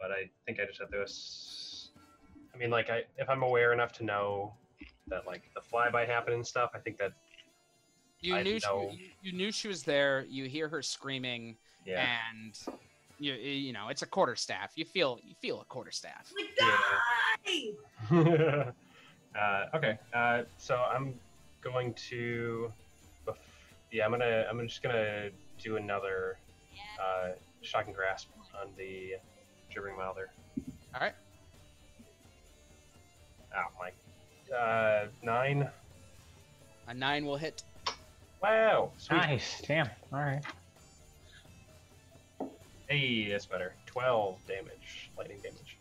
But 0.00 0.12
I 0.12 0.30
think 0.46 0.60
I 0.60 0.64
just 0.64 0.80
have 0.80 0.88
ass- 0.94 1.90
I 2.54 2.56
mean, 2.56 2.70
like, 2.70 2.88
I 2.88 3.02
if 3.18 3.28
I'm 3.28 3.42
aware 3.42 3.72
enough 3.74 3.92
to 3.94 4.04
know 4.04 4.54
that 5.08 5.26
like 5.26 5.42
the 5.54 5.60
flyby 5.60 6.06
happened 6.06 6.36
and 6.36 6.46
stuff, 6.46 6.70
I 6.74 6.78
think 6.78 6.96
that 6.98 7.12
You 8.20 8.36
I 8.36 8.42
knew 8.42 8.60
she, 8.60 8.66
know- 8.66 8.90
you, 8.92 9.08
you 9.22 9.32
knew 9.32 9.52
she 9.52 9.68
was 9.68 9.82
there. 9.82 10.24
You 10.28 10.44
hear 10.44 10.68
her 10.68 10.80
screaming, 10.82 11.56
Yeah. 11.84 12.06
and 12.32 12.58
you 13.20 13.34
you 13.34 13.72
know 13.72 13.88
it's 13.88 14.02
a 14.02 14.06
quarter 14.06 14.34
staff. 14.34 14.72
You 14.74 14.84
feel 14.84 15.18
you 15.22 15.34
feel 15.40 15.60
a 15.60 15.64
quarter 15.64 15.90
staff. 15.90 16.32
uh, 18.10 19.66
okay, 19.74 19.98
uh, 20.12 20.42
so 20.58 20.76
I'm 20.76 21.14
going 21.60 21.94
to, 21.94 22.72
yeah, 23.92 24.04
I'm 24.04 24.10
gonna, 24.10 24.46
I'm 24.50 24.66
just 24.66 24.82
gonna 24.82 25.30
do 25.62 25.76
another 25.76 26.38
uh, 27.00 27.30
shocking 27.62 27.92
grasp 27.92 28.28
on 28.60 28.68
the 28.76 29.14
gibbering 29.72 29.96
mouther. 29.96 30.30
All 30.94 31.00
right. 31.00 31.14
Oh 33.56 33.66
my, 33.78 34.56
uh, 34.56 35.06
nine. 35.22 35.68
A 36.88 36.94
nine 36.94 37.24
will 37.24 37.36
hit. 37.36 37.62
Wow, 38.42 38.92
sweet. 38.96 39.18
Nice. 39.18 39.62
Damn. 39.66 39.88
All 40.12 40.20
right. 40.20 40.42
Hey, 42.90 43.28
that's 43.30 43.46
better. 43.46 43.72
Twelve 43.86 44.44
damage, 44.48 45.10
lightning 45.16 45.38
damage. 45.42 45.78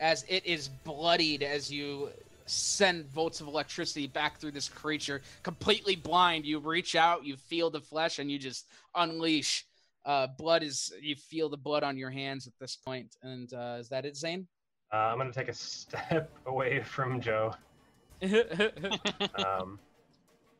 as 0.00 0.24
it 0.28 0.44
is 0.46 0.68
bloodied 0.68 1.42
as 1.42 1.70
you 1.70 2.08
send 2.46 3.04
volts 3.12 3.40
of 3.42 3.46
electricity 3.46 4.06
back 4.06 4.38
through 4.38 4.50
this 4.52 4.68
creature 4.68 5.20
completely 5.42 5.96
blind 5.96 6.44
you 6.44 6.58
reach 6.58 6.94
out 6.94 7.24
you 7.24 7.34
feel 7.36 7.70
the 7.70 7.80
flesh 7.80 8.18
and 8.18 8.30
you 8.30 8.38
just 8.38 8.66
unleash 8.94 9.64
uh, 10.04 10.26
blood 10.38 10.62
is 10.62 10.92
you 11.00 11.16
feel 11.16 11.48
the 11.48 11.56
blood 11.56 11.82
on 11.82 11.96
your 11.96 12.10
hands 12.10 12.46
at 12.46 12.52
this 12.60 12.76
point. 12.76 13.16
point 13.22 13.32
and 13.32 13.52
uh, 13.54 13.78
is 13.80 13.88
that 13.88 14.04
it 14.04 14.16
zane 14.16 14.46
Uh, 14.92 14.96
I'm 14.96 15.18
gonna 15.18 15.32
take 15.32 15.48
a 15.48 15.54
step 15.54 16.30
away 16.46 16.82
from 16.82 17.20
Joe. 17.20 17.54
um, 18.22 19.78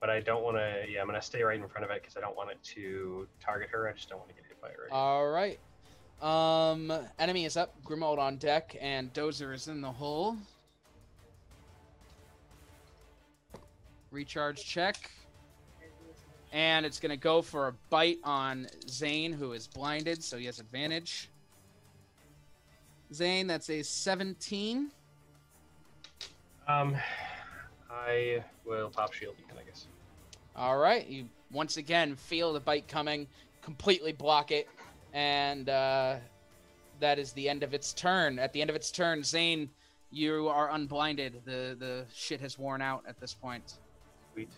but 0.01 0.11
I 0.11 0.21
don't 0.21 0.43
want 0.43 0.57
to. 0.57 0.85
Yeah, 0.91 1.01
I'm 1.01 1.07
gonna 1.07 1.23
stay 1.23 1.43
right 1.43 1.61
in 1.61 1.69
front 1.69 1.85
of 1.85 1.91
it 1.91 2.03
because 2.03 2.17
I 2.17 2.21
don't 2.21 2.37
want 2.37 2.51
it 2.51 2.63
to 2.75 3.27
target 3.41 3.69
her. 3.71 3.89
I 3.89 3.93
just 3.93 4.09
don't 4.09 4.19
want 4.19 4.31
to 4.31 4.35
get 4.35 4.45
hit 4.47 4.61
by 4.61 4.69
it. 4.69 4.77
Right. 4.81 4.93
all 4.93 5.29
right 5.29 5.59
um 6.23 6.91
enemy 7.19 7.45
is 7.45 7.59
up 7.59 7.75
grimald 7.85 8.17
on 8.17 8.39
deck 8.39 8.75
and 8.81 9.13
dozer 9.13 9.53
is 9.53 9.69
in 9.69 9.83
the 9.83 9.93
hole 9.93 10.35
recharge 14.11 14.65
check 14.65 15.11
and 16.53 16.87
it's 16.87 16.99
going 16.99 17.11
to 17.11 17.19
go 17.19 17.43
for 17.43 17.69
a 17.69 17.73
bite 17.91 18.19
on 18.25 18.67
Zane, 18.89 19.31
who 19.33 19.53
is 19.53 19.67
blinded, 19.67 20.25
so 20.25 20.39
he 20.39 20.47
has 20.47 20.59
advantage. 20.59 21.29
Zane, 23.13 23.47
that's 23.47 23.69
a 23.69 23.83
17. 23.83 24.91
Um, 26.67 26.97
I 27.97 28.45
will 28.65 28.91
pop 28.91 29.13
shield 29.13 29.35
again, 29.45 29.57
I 29.61 29.67
guess. 29.67 29.87
All 30.55 30.79
right, 30.79 31.07
you 31.07 31.29
once 31.53 31.77
again 31.77 32.17
feel 32.17 32.53
the 32.53 32.61
bite 32.61 32.89
coming, 32.89 33.27
completely 33.63 34.13
block 34.13 34.51
it, 34.51 34.69
and 35.13 35.69
uh, 35.69 36.17
that 37.01 37.19
is 37.19 37.33
the 37.33 37.49
end 37.49 37.63
of 37.63 37.75
its 37.75 37.93
turn. 37.93 38.39
At 38.39 38.53
the 38.53 38.61
end 38.61 38.71
of 38.71 38.77
its 38.77 38.91
turn, 38.91 39.23
Zane, 39.23 39.69
you 40.11 40.49
are 40.49 40.71
unblinded. 40.71 41.43
The 41.45 41.77
the 41.79 42.05
shit 42.15 42.41
has 42.41 42.59
worn 42.59 42.83
out 42.83 43.05
at 43.07 43.21
this 43.21 43.35
point. 43.35 43.75
Sweet. 44.33 44.51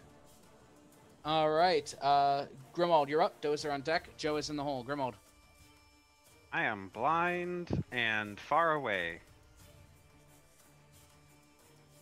All 1.25 1.51
right, 1.51 1.93
uh, 2.01 2.45
Grimald, 2.75 3.09
you're 3.09 3.23
up. 3.23 3.41
Dozer 3.43 3.73
on 3.73 3.83
deck. 3.83 4.09
Joe 4.17 4.37
is 4.37 4.51
in 4.51 4.57
the 4.57 4.65
hole. 4.65 4.85
Grimald. 4.85 5.15
I 6.53 6.63
am 6.65 6.91
blind 6.95 7.85
and 7.93 8.41
far 8.41 8.73
away. 8.73 9.21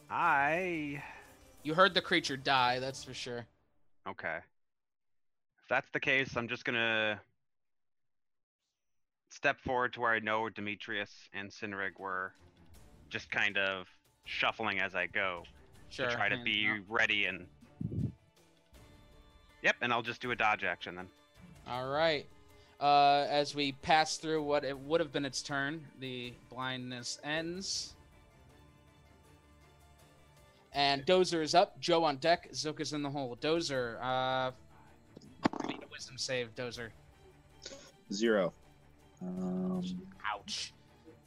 I. 0.09 1.03
You 1.67 1.75
heard 1.75 1.95
the 1.95 2.01
creature 2.01 2.37
die, 2.37 2.79
that's 2.79 3.03
for 3.03 3.13
sure. 3.13 3.45
Okay. 4.09 4.37
If 4.37 5.69
that's 5.69 5.89
the 5.93 5.99
case, 5.99 6.37
I'm 6.37 6.47
just 6.47 6.65
gonna 6.65 7.21
step 9.31 9.59
forward 9.63 9.93
to 9.95 10.01
where 10.01 10.13
I 10.13 10.21
know 10.21 10.49
Demetrius 10.49 11.11
and 11.35 11.51
Sinrig 11.51 11.99
were, 11.99 12.35
just 13.11 13.33
kind 13.33 13.59
of 13.59 13.89
shuffling 14.27 14.79
as 14.79 14.95
I 14.95 15.07
go 15.09 15.43
Sure, 15.91 16.09
to 16.09 16.15
try 16.15 16.29
to 16.29 16.41
be 16.45 16.71
ready 16.89 17.25
and. 17.25 17.49
Yep, 19.63 19.75
and 19.81 19.93
I'll 19.93 20.03
just 20.03 20.23
do 20.23 20.31
a 20.31 20.37
dodge 20.37 20.63
action 20.63 20.95
then. 20.95 21.09
All 21.67 21.89
right. 21.89 22.27
Uh, 22.81 23.27
as 23.29 23.57
we 23.57 23.73
pass 23.73 24.19
through 24.19 24.45
what 24.45 24.63
it 24.63 24.79
would 24.79 25.01
have 25.01 25.11
been 25.11 25.25
its 25.25 25.43
turn, 25.43 25.85
the 25.99 26.33
blindness 26.49 27.19
ends. 27.25 27.96
And 30.77 31.07
Dozer 31.07 31.43
is 31.43 31.55
up. 31.55 31.81
Joe 31.81 32.05
on 32.05 32.19
deck. 32.19 32.51
Zook's 32.53 32.93
in 32.93 33.03
the 33.03 33.09
hole. 33.09 33.35
Dozer, 33.41 33.97
uh, 34.03 34.51
need 35.67 35.83
a 35.83 35.89
wisdom 35.91 36.19
save, 36.19 36.55
Dozer. 36.55 36.91
Zero. 38.13 38.53
Um, 39.23 39.83
Ouch. 40.31 40.75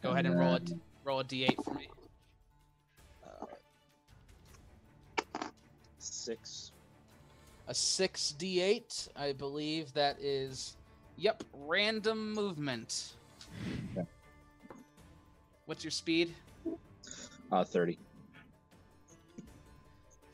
Go 0.03 0.11
ahead 0.11 0.27
and 0.27 0.39
roll 0.39 0.53
a 0.53 0.61
roll 1.03 1.19
a 1.21 1.23
d8 1.23 1.63
for 1.63 1.73
me. 1.73 1.89
Six. 5.97 6.71
A 7.67 7.73
six 7.73 8.35
d8. 8.37 9.09
I 9.15 9.33
believe 9.33 9.91
that 9.93 10.19
is, 10.21 10.77
yep, 11.17 11.43
random 11.53 12.33
movement. 12.33 13.13
Okay. 13.97 14.07
What's 15.65 15.83
your 15.83 15.91
speed? 15.91 16.35
Uh, 17.51 17.63
thirty. 17.63 17.97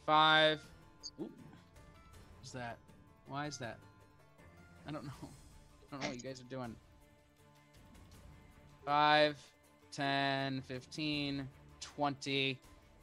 Five. 0.06 0.60
Oop. 1.22 1.32
What's 2.40 2.52
that? 2.52 2.78
Why 3.28 3.48
is 3.48 3.58
that? 3.58 3.78
I 4.88 4.92
don't 4.92 5.04
know. 5.06 5.12
I 5.22 5.96
don't 5.96 6.02
know 6.02 6.08
what 6.10 6.16
you 6.18 6.22
guys 6.22 6.40
are 6.42 6.50
doing. 6.50 6.76
Five, 8.86 9.38
ten, 9.92 10.62
fifteen, 10.68 11.48
twenty, 11.82 12.60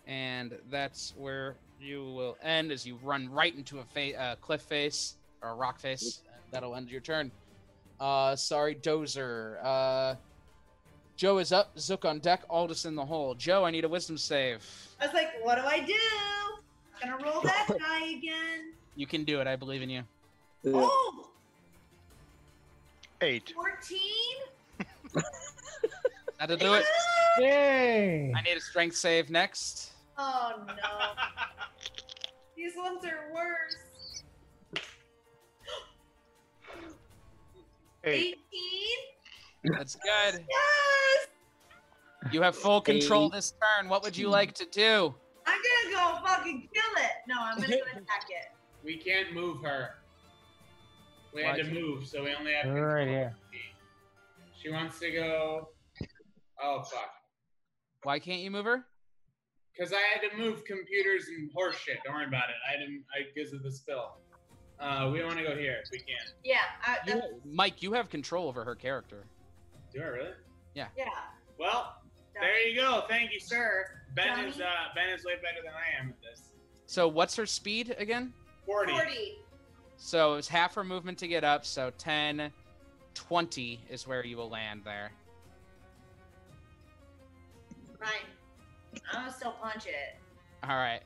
and 0.06 0.56
that's 0.70 1.14
where 1.18 1.56
you 1.80 2.04
will 2.04 2.36
end 2.42 2.70
as 2.70 2.86
you 2.86 2.96
run 3.02 3.28
right 3.32 3.56
into 3.56 3.80
a 3.80 3.84
fa- 3.84 4.20
uh, 4.20 4.36
cliff 4.36 4.62
face 4.62 5.14
or 5.42 5.50
a 5.50 5.54
rock 5.54 5.80
face. 5.80 6.20
That'll 6.52 6.76
end 6.76 6.90
your 6.90 7.00
turn. 7.00 7.32
Uh, 7.98 8.36
sorry, 8.36 8.76
Dozer. 8.76 9.56
Uh, 9.64 10.14
Joe 11.16 11.38
is 11.38 11.52
up. 11.52 11.76
Zook 11.78 12.04
on 12.04 12.20
deck. 12.20 12.42
Aldous 12.48 12.84
in 12.84 12.94
the 12.94 13.04
hole. 13.04 13.34
Joe, 13.34 13.64
I 13.64 13.70
need 13.70 13.84
a 13.84 13.88
wisdom 13.88 14.16
save. 14.18 14.64
I 15.00 15.06
was 15.06 15.14
like, 15.14 15.30
what 15.42 15.56
do 15.56 15.62
I 15.62 15.80
do? 15.80 15.94
Gonna 17.02 17.24
roll 17.24 17.40
that 17.42 17.66
die 17.78 18.06
again. 18.16 18.72
You 18.94 19.06
can 19.06 19.24
do 19.24 19.40
it. 19.40 19.46
I 19.46 19.56
believe 19.56 19.82
in 19.82 19.90
you. 19.90 20.02
Oh, 20.66 21.28
Eight. 23.20 23.52
14? 23.54 23.98
That'll 26.38 26.56
do 26.56 26.74
it. 26.74 26.84
Yay! 27.38 28.32
I 28.36 28.42
need 28.42 28.56
a 28.56 28.60
strength 28.60 28.96
save 28.96 29.30
next. 29.30 29.92
Oh 30.18 30.54
no. 30.66 30.74
These 32.56 32.72
ones 32.76 33.04
are 33.04 33.32
worse. 33.32 33.76
Eight. 38.04 38.38
18? 39.64 39.76
That's 39.76 39.94
good. 39.94 40.44
Yes! 40.50 41.28
You 42.32 42.42
have 42.42 42.56
full 42.56 42.80
control 42.80 43.28
this 43.30 43.52
turn. 43.52 43.88
What 43.88 44.02
would 44.02 44.16
you 44.16 44.28
like 44.28 44.52
to 44.54 44.66
do? 44.66 45.14
I'm 45.46 45.58
gonna 45.60 45.96
go 45.96 46.26
fucking 46.26 46.68
kill 46.72 47.02
it. 47.04 47.10
No, 47.28 47.34
I'm 47.38 47.56
gonna 47.56 47.68
go 47.76 47.82
attack 47.92 48.26
it. 48.30 48.52
We 48.84 48.96
can't 48.96 49.32
move 49.34 49.62
her. 49.62 49.90
We 51.34 51.42
had 51.42 51.52
Why 51.52 51.56
to 51.58 51.62
can't- 51.64 51.74
move, 51.74 52.06
so 52.06 52.24
we 52.24 52.34
only 52.34 52.52
have. 52.52 52.66
We're 52.66 52.94
Right 52.96 53.08
here. 53.08 53.34
She 54.60 54.70
wants 54.70 54.98
to 55.00 55.10
go. 55.10 55.68
Oh 56.62 56.82
fuck! 56.82 57.10
Why 58.04 58.18
can't 58.18 58.40
you 58.42 58.50
move 58.50 58.64
her? 58.64 58.84
Because 59.76 59.92
I 59.92 60.00
had 60.00 60.30
to 60.30 60.36
move 60.36 60.64
computers 60.64 61.26
and 61.28 61.50
horse 61.54 61.76
shit. 61.76 61.98
Don't 62.04 62.14
worry 62.14 62.26
about 62.26 62.50
it. 62.50 62.56
I 62.68 62.78
didn't. 62.78 63.04
I 63.14 63.22
because 63.34 63.52
of 63.52 63.62
the 63.62 63.72
spill. 63.72 64.18
Uh, 64.78 65.10
we 65.12 65.22
want 65.22 65.36
to 65.38 65.44
go 65.44 65.56
here 65.56 65.78
if 65.84 65.90
we 65.90 65.98
can. 65.98 66.16
Yeah, 66.44 66.58
I, 66.84 66.98
You, 67.06 67.22
Mike, 67.44 67.82
you 67.82 67.92
have 67.92 68.10
control 68.10 68.48
over 68.48 68.64
her 68.64 68.74
character. 68.74 69.26
Do 69.94 70.00
I 70.02 70.06
really? 70.06 70.30
Yeah. 70.74 70.88
Yeah. 70.96 71.04
Well, 71.58 72.01
there 72.40 72.66
you 72.66 72.76
go. 72.76 73.04
Thank 73.08 73.32
you, 73.32 73.40
sir. 73.40 73.86
Ben 74.14 74.46
is 74.46 74.60
uh, 74.60 74.64
Ben 74.94 75.08
is 75.10 75.24
way 75.24 75.34
better 75.36 75.62
than 75.64 75.72
I 75.72 76.00
am 76.00 76.10
at 76.10 76.20
this. 76.20 76.52
So 76.86 77.08
what's 77.08 77.34
her 77.36 77.46
speed 77.46 77.94
again? 77.98 78.32
40. 78.66 78.92
40. 78.92 79.38
So 79.96 80.34
it's 80.34 80.48
half 80.48 80.74
her 80.74 80.84
movement 80.84 81.18
to 81.18 81.28
get 81.28 81.44
up. 81.44 81.64
So 81.64 81.92
10, 81.98 82.52
20 83.14 83.80
is 83.88 84.06
where 84.06 84.24
you 84.26 84.36
will 84.36 84.50
land 84.50 84.82
there. 84.84 85.12
Fine. 87.98 88.10
I'm 89.12 89.20
gonna 89.20 89.32
still 89.32 89.52
punch 89.52 89.86
it. 89.86 90.16
All 90.64 90.76
right. 90.76 91.00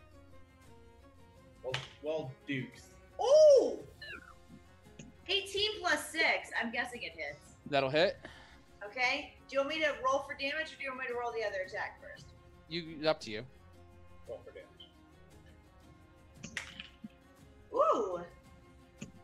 Well, 1.63 1.73
well, 2.03 2.33
Dukes. 2.47 2.83
Ooh! 3.21 3.79
18 5.29 5.81
plus 5.81 6.11
6. 6.11 6.25
I'm 6.61 6.71
guessing 6.71 7.03
it 7.03 7.13
hits. 7.13 7.57
That'll 7.69 7.91
hit. 7.91 8.17
Okay? 8.85 9.33
Do 9.49 9.55
you 9.55 9.61
want 9.61 9.71
me 9.71 9.81
to 9.81 9.95
roll 10.05 10.21
for 10.21 10.35
damage 10.35 10.73
or 10.73 10.77
do 10.79 10.85
you 10.85 10.91
want 10.91 11.01
me 11.01 11.07
to 11.09 11.15
roll 11.15 11.33
the 11.33 11.45
other 11.47 11.61
attack 11.67 12.01
first? 12.01 12.27
You 12.69 13.09
up 13.09 13.21
to 13.21 13.31
you. 13.31 13.43
Roll 14.29 14.41
for 14.45 14.53
damage. 14.53 14.67
Ooh! 17.73 18.21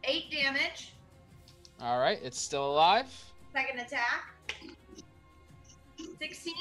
8 0.05 0.31
damage. 0.31 0.93
All 1.81 1.99
right. 1.99 2.19
It's 2.23 2.39
still 2.39 2.71
alive. 2.71 3.07
Second 3.53 3.81
attack. 3.81 4.35
16. 6.19 6.55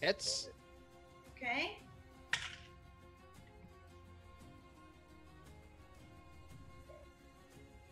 Hits. 0.00 0.50
Okay. 1.36 1.78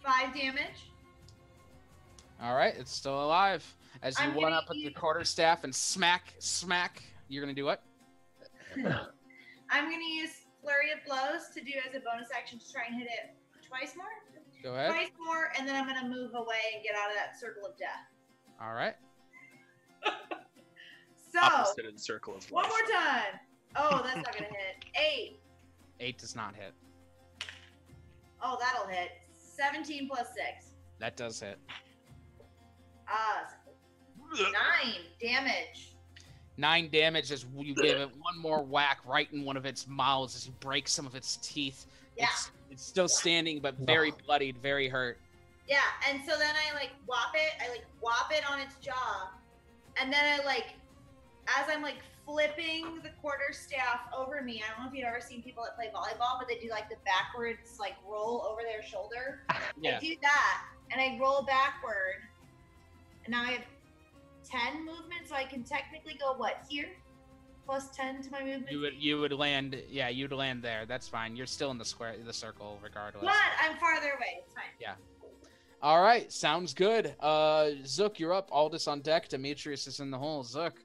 Five 0.02 0.34
damage. 0.34 0.90
All 2.42 2.54
right. 2.54 2.74
It's 2.76 2.92
still 2.92 3.24
alive. 3.24 3.64
As 4.04 4.18
you 4.18 4.26
I'm 4.26 4.34
one 4.34 4.44
gonna 4.44 4.56
up 4.56 4.68
with 4.68 4.76
your 4.78 4.90
use- 4.90 4.98
quarterstaff 4.98 5.64
and 5.64 5.74
smack, 5.74 6.34
smack. 6.38 7.02
You're 7.28 7.42
gonna 7.42 7.54
do 7.54 7.64
what? 7.64 7.82
I'm 8.76 9.90
gonna 9.90 10.04
use 10.04 10.42
flurry 10.60 10.92
of 10.92 10.98
blows 11.06 11.48
to 11.54 11.60
do 11.64 11.72
as 11.88 11.94
a 11.96 12.00
bonus 12.00 12.28
action 12.36 12.58
to 12.58 12.70
try 12.70 12.82
and 12.86 12.96
hit 12.96 13.08
it 13.08 13.34
twice 13.66 13.94
more. 13.96 14.06
Go 14.62 14.74
ahead. 14.74 14.90
Twice 14.90 15.10
more, 15.24 15.52
and 15.58 15.66
then 15.66 15.74
I'm 15.74 15.86
gonna 15.86 16.08
move 16.08 16.34
away 16.34 16.60
and 16.74 16.84
get 16.84 16.94
out 16.94 17.08
of 17.08 17.16
that 17.16 17.40
circle 17.40 17.64
of 17.66 17.76
death. 17.78 18.06
All 18.60 18.74
right. 18.74 18.94
So 21.32 21.40
Opposite 21.40 21.86
in 21.86 21.98
circle 21.98 22.36
of 22.36 22.48
one 22.52 22.64
more 22.68 22.78
time. 22.96 23.40
Oh, 23.74 24.02
that's 24.04 24.14
not 24.18 24.32
gonna 24.32 24.46
hit. 24.46 24.84
Eight. 24.94 25.40
Eight 25.98 26.16
does 26.16 26.36
not 26.36 26.54
hit. 26.54 26.72
Oh, 28.40 28.56
that'll 28.60 28.86
hit. 28.86 29.10
Seventeen 29.36 30.08
plus 30.08 30.28
six. 30.28 30.76
That 31.00 31.16
does 31.16 31.40
hit. 31.40 31.58
Uh, 33.08 33.50
nine 34.32 34.94
damage. 35.20 35.94
Nine 36.56 36.88
damage 36.90 37.32
as 37.32 37.46
you 37.56 37.74
give 37.74 37.98
it 37.98 38.10
one 38.20 38.38
more 38.38 38.62
whack 38.62 39.00
right 39.04 39.28
in 39.32 39.44
one 39.44 39.56
of 39.56 39.66
its 39.66 39.88
mouths 39.88 40.36
as 40.36 40.46
you 40.46 40.52
break 40.60 40.88
some 40.88 41.06
of 41.06 41.14
its 41.14 41.36
teeth. 41.36 41.86
Yeah. 42.16 42.26
It's, 42.26 42.50
it's 42.70 42.84
still 42.84 43.08
standing, 43.08 43.60
but 43.60 43.76
very 43.78 44.12
bloodied, 44.24 44.58
very 44.58 44.88
hurt. 44.88 45.18
Yeah, 45.68 45.78
and 46.08 46.20
so 46.24 46.38
then 46.38 46.54
I 46.54 46.74
like 46.74 46.90
whop 47.06 47.34
it. 47.34 47.52
I 47.64 47.70
like 47.70 47.84
whop 48.00 48.30
it 48.30 48.48
on 48.48 48.60
its 48.60 48.76
jaw, 48.76 49.30
and 50.00 50.12
then 50.12 50.20
I 50.22 50.44
like, 50.44 50.74
as 51.48 51.66
I'm 51.70 51.82
like 51.82 51.96
flipping 52.26 53.00
the 53.02 53.10
quarter 53.20 53.52
staff 53.52 54.00
over 54.16 54.42
me. 54.42 54.62
I 54.62 54.74
don't 54.74 54.84
know 54.84 54.90
if 54.90 54.96
you've 54.96 55.06
ever 55.06 55.20
seen 55.20 55.42
people 55.42 55.64
that 55.64 55.76
play 55.76 55.90
volleyball, 55.94 56.38
but 56.38 56.48
they 56.48 56.56
do 56.56 56.70
like 56.70 56.88
the 56.88 56.96
backwards 57.04 57.78
like 57.78 57.94
roll 58.08 58.46
over 58.50 58.62
their 58.62 58.82
shoulder. 58.82 59.40
Yeah. 59.80 59.96
I 59.96 60.00
do 60.00 60.14
that, 60.22 60.62
and 60.92 61.00
I 61.00 61.18
roll 61.20 61.42
backward, 61.42 62.22
and 63.24 63.32
now 63.32 63.42
I 63.42 63.52
have 63.52 63.64
ten 64.44 64.84
movement, 64.84 65.28
so 65.28 65.34
I 65.34 65.44
can 65.44 65.62
technically 65.64 66.14
go 66.20 66.34
what 66.34 66.64
here, 66.68 66.88
plus 67.66 67.90
ten 67.90 68.22
to 68.22 68.30
my 68.30 68.42
movement. 68.42 68.70
You 68.70 68.80
would 68.80 68.94
you 68.94 69.20
would 69.20 69.32
land 69.32 69.82
yeah, 69.88 70.08
you'd 70.08 70.32
land 70.32 70.62
there. 70.62 70.86
That's 70.86 71.08
fine. 71.08 71.36
You're 71.36 71.46
still 71.46 71.70
in 71.70 71.78
the 71.78 71.84
square 71.84 72.14
the 72.24 72.32
circle 72.32 72.78
regardless. 72.82 73.24
But 73.24 73.34
I'm 73.62 73.76
farther 73.78 74.12
away. 74.16 74.42
It's 74.44 74.54
fine. 74.54 74.64
Yeah. 74.80 74.94
All 75.82 76.02
right, 76.02 76.32
sounds 76.32 76.74
good. 76.74 77.14
Uh 77.20 77.70
Zook, 77.84 78.18
you're 78.18 78.32
up. 78.32 78.48
Aldous 78.52 78.88
on 78.88 79.00
deck. 79.00 79.28
Demetrius 79.28 79.86
is 79.86 80.00
in 80.00 80.10
the 80.10 80.18
hole. 80.18 80.42
Zook. 80.42 80.80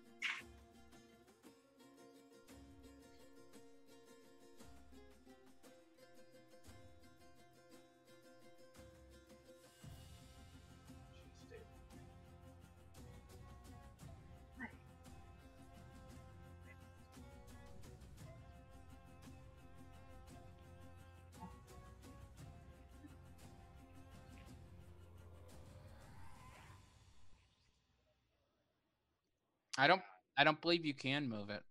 I 29.79 29.87
don't 29.87 30.01
I 30.37 30.43
don't 30.43 30.59
believe 30.61 30.85
you 30.85 30.93
can 30.93 31.29
move 31.29 31.49
it. 31.49 31.63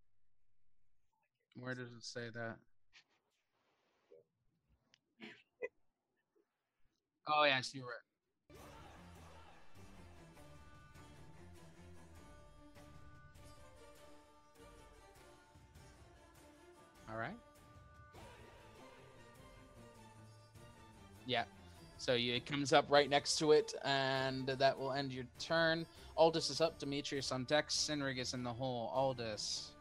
Where 1.57 1.75
does 1.75 1.93
it 1.93 2.03
say 2.05 2.31
that? 2.35 2.57
Oh 7.29 7.45
yes, 7.45 7.75
you're 7.75 7.85
right. 7.85 8.05
All 17.09 17.17
right. 17.19 17.39
Yeah. 21.27 21.45
So 21.99 22.15
you, 22.15 22.35
it 22.35 22.47
comes 22.47 22.73
up 22.73 22.87
right 22.89 23.11
next 23.11 23.39
to 23.41 23.53
it, 23.53 23.75
and 23.85 24.47
that 24.47 24.79
will 24.79 24.93
end 24.93 25.13
your 25.13 25.25
turn. 25.41 25.85
Aldous 26.17 26.49
is 26.49 26.61
up. 26.61 26.79
Demetrius 26.79 27.33
on 27.33 27.45
deck. 27.45 27.69
Sinrig 27.69 28.19
is 28.19 28.35
in 28.35 28.45
the 28.45 28.53
hole. 28.53 28.91
Aldous. 28.95 29.73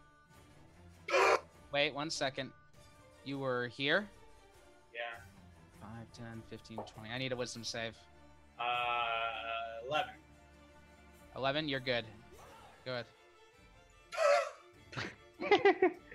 Wait 1.71 1.93
one 1.93 2.09
second. 2.09 2.51
You 3.23 3.37
were 3.39 3.67
here? 3.67 4.07
Yeah. 4.93 5.21
5, 5.81 5.91
10, 6.17 6.43
15, 6.49 6.77
20. 6.77 7.09
I 7.09 7.17
need 7.17 7.31
a 7.31 7.35
wisdom 7.35 7.63
save. 7.63 7.95
Uh, 8.59 8.63
eleven. 9.87 10.13
11, 11.35 11.69
you're 11.69 11.79
good. 11.79 12.05
Go 12.83 13.03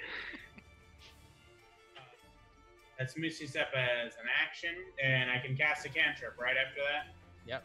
That's 2.99 3.17
Misty 3.17 3.47
Step 3.47 3.69
as 3.75 4.13
an 4.15 4.29
action, 4.45 4.75
and 5.03 5.31
I 5.31 5.39
can 5.39 5.57
cast 5.57 5.85
a 5.87 5.89
cantrip 5.89 6.39
right 6.39 6.57
after 6.57 6.81
that. 6.81 7.15
Yep. 7.47 7.65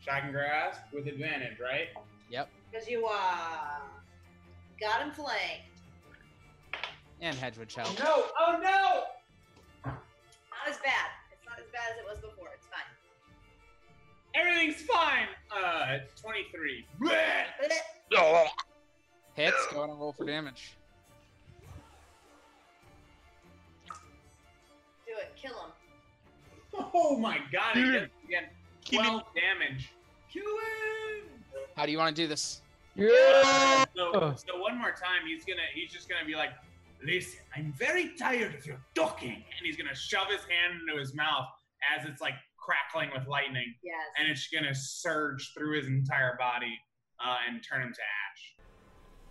Shocking 0.00 0.30
Grasp 0.30 0.80
with 0.92 1.06
advantage, 1.06 1.58
right? 1.58 1.88
Yep. 2.30 2.48
Because 2.70 2.88
you 2.88 3.06
uh 3.06 3.80
got 4.80 5.00
him 5.00 5.10
flanked. 5.10 5.80
And 7.20 7.36
Hedgewitch 7.36 7.74
help. 7.74 7.98
No! 7.98 8.26
Oh 8.38 8.58
no! 8.62 9.04
Not 9.84 10.68
as 10.68 10.76
bad. 10.78 11.10
It's 11.32 11.44
not 11.48 11.58
as 11.58 11.64
bad 11.72 11.92
as 11.92 11.98
it 11.98 12.04
was 12.08 12.18
before. 12.18 12.48
It's 12.54 12.66
fine. 12.66 12.84
Everything's 14.34 14.82
fine. 14.82 15.28
Uh, 15.50 15.98
twenty-three. 16.20 16.86
Hits. 19.34 19.66
Go 19.72 19.80
on 19.80 19.90
and 19.90 19.98
roll 19.98 20.12
for 20.12 20.24
damage. 20.24 20.76
Kill 25.36 25.52
him. 25.52 26.84
Oh 26.94 27.16
my 27.18 27.38
god! 27.52 27.74
Kill 27.74 27.82
He 27.84 27.88
him. 27.88 27.92
gets 28.00 28.12
again. 28.24 28.44
Kill. 28.84 29.02
Twelve 29.02 29.22
damage. 29.34 29.92
Kill 30.32 30.42
him. 30.44 31.28
How 31.76 31.86
do 31.86 31.92
you 31.92 31.98
want 31.98 32.14
to 32.14 32.22
do 32.22 32.26
this? 32.28 32.62
Yeah. 32.94 33.84
So, 33.94 34.34
so 34.36 34.58
one 34.60 34.78
more 34.78 34.90
time, 34.92 35.26
he's 35.26 35.44
gonna 35.44 35.60
he's 35.74 35.92
just 35.92 36.08
gonna 36.08 36.24
be 36.26 36.34
like, 36.34 36.50
listen, 37.04 37.40
I'm 37.56 37.72
very 37.78 38.10
tired 38.18 38.54
of 38.54 38.66
your 38.66 38.78
talking, 38.94 39.32
and 39.34 39.62
he's 39.62 39.76
gonna 39.76 39.94
shove 39.94 40.28
his 40.28 40.40
hand 40.40 40.80
into 40.86 40.98
his 40.98 41.14
mouth 41.14 41.46
as 41.96 42.06
it's 42.06 42.20
like 42.20 42.34
crackling 42.58 43.10
with 43.16 43.26
lightning, 43.28 43.74
Yes. 43.82 43.94
and 44.18 44.28
it's 44.30 44.48
gonna 44.48 44.74
surge 44.74 45.52
through 45.56 45.76
his 45.78 45.86
entire 45.88 46.36
body 46.38 46.78
uh, 47.24 47.36
and 47.48 47.62
turn 47.62 47.82
him 47.82 47.92
to 47.92 48.00
ash. 48.00 48.55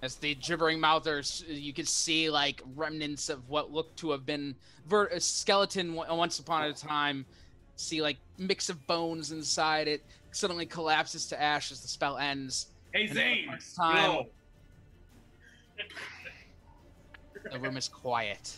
As 0.02 0.16
the 0.18 0.36
gibbering 0.36 0.80
mouthers, 0.80 1.44
you 1.48 1.74
could 1.74 1.88
see 1.88 2.30
like 2.30 2.62
remnants 2.76 3.30
of 3.30 3.48
what 3.50 3.72
looked 3.72 3.98
to 4.00 4.12
have 4.12 4.26
been 4.26 4.56
ver- 4.88 5.08
a 5.08 5.20
skeleton 5.20 5.98
o- 5.98 6.16
once 6.16 6.38
upon 6.40 6.64
a 6.64 6.74
time. 6.74 7.26
See 7.76 8.02
like 8.02 8.18
mix 8.38 8.70
of 8.70 8.86
bones 8.88 9.32
inside 9.32 9.88
it. 9.88 10.04
Suddenly 10.32 10.66
collapses 10.66 11.26
to 11.28 11.42
ash 11.42 11.72
as 11.72 11.82
the 11.82 11.88
spell 11.88 12.18
ends. 12.18 12.68
Hey 12.94 13.02
And 13.02 13.10
for 13.10 13.16
the 13.16 13.20
Zane, 13.22 13.50
first 13.52 13.76
time, 13.76 13.96
go. 13.96 14.26
the 17.52 17.60
room 17.60 17.78
is 17.78 17.88
quiet. 17.88 18.58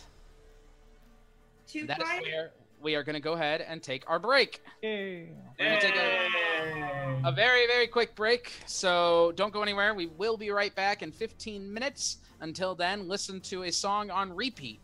Too 1.68 1.86
That 1.86 1.98
is 2.00 2.04
quiet. 2.04 2.22
where 2.22 2.50
we 2.82 2.94
are 2.94 3.02
going 3.02 3.14
to 3.14 3.20
go 3.20 3.32
ahead 3.32 3.60
and 3.60 3.82
take 3.82 4.04
our 4.08 4.18
break. 4.18 4.60
Yay. 4.82 5.30
We're 5.58 5.66
going 5.68 5.80
to 5.80 5.86
take 5.86 5.96
a, 5.96 7.20
a 7.24 7.32
very, 7.32 7.66
very 7.66 7.86
quick 7.86 8.14
break. 8.14 8.52
So 8.66 9.32
don't 9.36 9.52
go 9.52 9.62
anywhere. 9.62 9.94
We 9.94 10.06
will 10.06 10.36
be 10.36 10.50
right 10.50 10.74
back 10.74 11.02
in 11.02 11.10
15 11.12 11.72
minutes. 11.72 12.18
Until 12.40 12.74
then, 12.74 13.08
listen 13.08 13.40
to 13.42 13.64
a 13.64 13.72
song 13.72 14.10
on 14.10 14.34
repeat. 14.34 14.80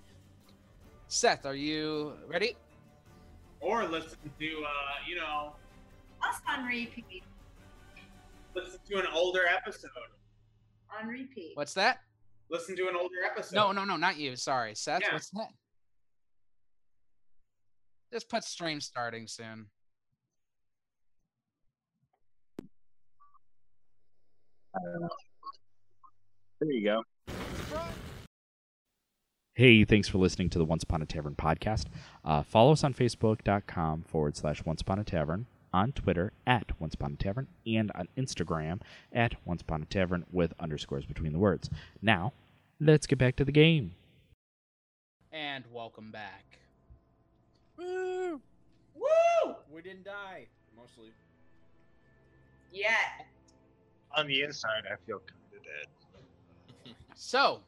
Seth, 1.06 1.46
are 1.46 1.54
you 1.54 2.14
ready? 2.26 2.56
Or 3.60 3.84
listen 3.86 4.18
to 4.38 4.46
uh, 4.46 4.68
you 5.08 5.16
know, 5.16 5.52
Us 6.28 6.40
on 6.48 6.66
repeat. 6.66 7.22
listen 8.54 8.80
to 8.90 8.98
an 8.98 9.06
older 9.14 9.42
episode. 9.46 9.90
On 11.00 11.06
repeat. 11.08 11.52
What's 11.54 11.74
that? 11.74 11.98
Listen 12.50 12.76
to 12.76 12.88
an 12.88 12.96
older 12.96 13.14
episode. 13.24 13.54
No, 13.54 13.72
no, 13.72 13.84
no, 13.84 13.96
not 13.96 14.18
you. 14.18 14.36
Sorry, 14.36 14.74
Seth. 14.74 15.02
Yeah. 15.02 15.12
What's 15.12 15.30
that? 15.30 15.48
Just 18.14 18.28
put 18.28 18.44
stream 18.44 18.80
starting 18.80 19.26
soon. 19.26 19.66
There 26.60 26.70
you 26.70 26.84
go. 26.84 27.02
Hey, 29.54 29.84
thanks 29.84 30.06
for 30.06 30.18
listening 30.18 30.48
to 30.50 30.58
the 30.58 30.64
Once 30.64 30.84
Upon 30.84 31.02
a 31.02 31.06
Tavern 31.06 31.34
podcast. 31.34 31.86
Uh, 32.24 32.44
follow 32.44 32.70
us 32.70 32.84
on 32.84 32.94
Facebook.com 32.94 34.04
forward 34.04 34.36
slash 34.36 34.64
Once 34.64 34.82
Upon 34.82 35.00
a 35.00 35.04
Tavern, 35.04 35.46
on 35.72 35.90
Twitter 35.90 36.32
at 36.46 36.80
Once 36.80 36.94
Upon 36.94 37.14
a 37.14 37.16
Tavern, 37.16 37.48
and 37.66 37.90
on 37.96 38.06
Instagram 38.16 38.80
at 39.12 39.34
Once 39.44 39.62
Upon 39.62 39.82
a 39.82 39.86
Tavern 39.86 40.24
with 40.30 40.54
underscores 40.60 41.04
between 41.04 41.32
the 41.32 41.40
words. 41.40 41.68
Now, 42.00 42.32
let's 42.78 43.08
get 43.08 43.18
back 43.18 43.34
to 43.36 43.44
the 43.44 43.50
game. 43.50 43.96
And 45.32 45.64
welcome 45.72 46.12
back. 46.12 46.60
Woo! 47.76 48.40
Woo! 48.94 49.54
We 49.72 49.82
didn't 49.82 50.04
die. 50.04 50.46
Mostly. 50.76 51.12
Yeah. 52.72 52.88
On 54.16 54.26
the 54.26 54.42
inside, 54.42 54.84
I 54.86 54.96
feel 55.06 55.20
kind 55.20 55.40
of 55.56 55.62
dead. 55.64 56.94
So, 57.14 57.60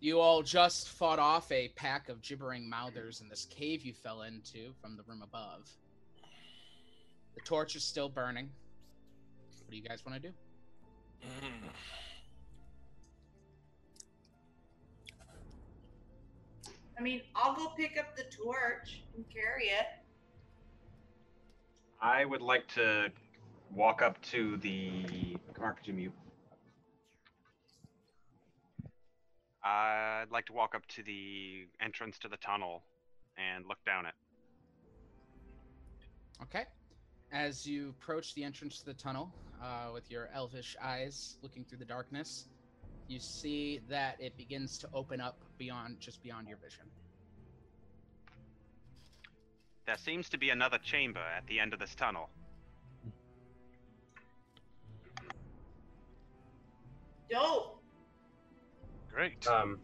you 0.00 0.18
all 0.18 0.42
just 0.42 0.88
fought 0.88 1.18
off 1.18 1.50
a 1.52 1.68
pack 1.76 2.08
of 2.08 2.22
gibbering 2.22 2.68
mouthers 2.68 3.20
in 3.20 3.28
this 3.28 3.46
cave 3.50 3.82
you 3.82 3.92
fell 3.92 4.22
into 4.22 4.72
from 4.80 4.96
the 4.96 5.02
room 5.04 5.22
above. 5.22 5.70
The 7.34 7.40
torch 7.42 7.76
is 7.76 7.84
still 7.84 8.08
burning. 8.08 8.50
What 9.60 9.70
do 9.70 9.76
you 9.76 9.82
guys 9.82 10.04
want 10.04 10.20
to 10.20 10.28
do? 10.28 10.34
I 17.02 17.04
mean, 17.04 17.22
I'll 17.34 17.56
go 17.56 17.66
pick 17.76 17.98
up 17.98 18.16
the 18.16 18.22
torch 18.22 19.02
and 19.16 19.24
carry 19.28 19.64
it. 19.64 19.86
I 22.00 22.24
would 22.24 22.42
like 22.42 22.68
to 22.76 23.10
walk 23.74 24.02
up 24.02 24.22
to 24.30 24.56
the. 24.58 25.36
Mark, 25.58 25.78
could 25.78 25.88
you 25.88 25.94
mute? 25.94 26.12
I'd 29.64 30.26
like 30.30 30.46
to 30.46 30.52
walk 30.52 30.76
up 30.76 30.86
to 30.94 31.02
the 31.02 31.66
entrance 31.80 32.20
to 32.20 32.28
the 32.28 32.36
tunnel 32.36 32.84
and 33.36 33.64
look 33.66 33.84
down 33.84 34.06
it. 34.06 34.14
Okay. 36.40 36.66
As 37.32 37.66
you 37.66 37.88
approach 38.00 38.32
the 38.36 38.44
entrance 38.44 38.78
to 38.78 38.84
the 38.84 38.94
tunnel 38.94 39.34
uh, 39.60 39.90
with 39.92 40.08
your 40.08 40.30
elvish 40.32 40.76
eyes 40.80 41.36
looking 41.42 41.64
through 41.64 41.78
the 41.78 41.84
darkness, 41.84 42.46
you 43.08 43.18
see 43.18 43.80
that 43.88 44.16
it 44.18 44.36
begins 44.36 44.78
to 44.78 44.88
open 44.94 45.20
up 45.20 45.38
beyond 45.58 46.00
just 46.00 46.22
beyond 46.22 46.48
your 46.48 46.58
vision. 46.58 46.84
There 49.86 49.96
seems 49.96 50.28
to 50.30 50.38
be 50.38 50.50
another 50.50 50.78
chamber 50.78 51.20
at 51.20 51.46
the 51.46 51.58
end 51.58 51.72
of 51.72 51.80
this 51.80 51.94
tunnel. 51.94 52.30
Dope. 57.30 57.82
Great. 59.12 59.46
Um, 59.46 59.80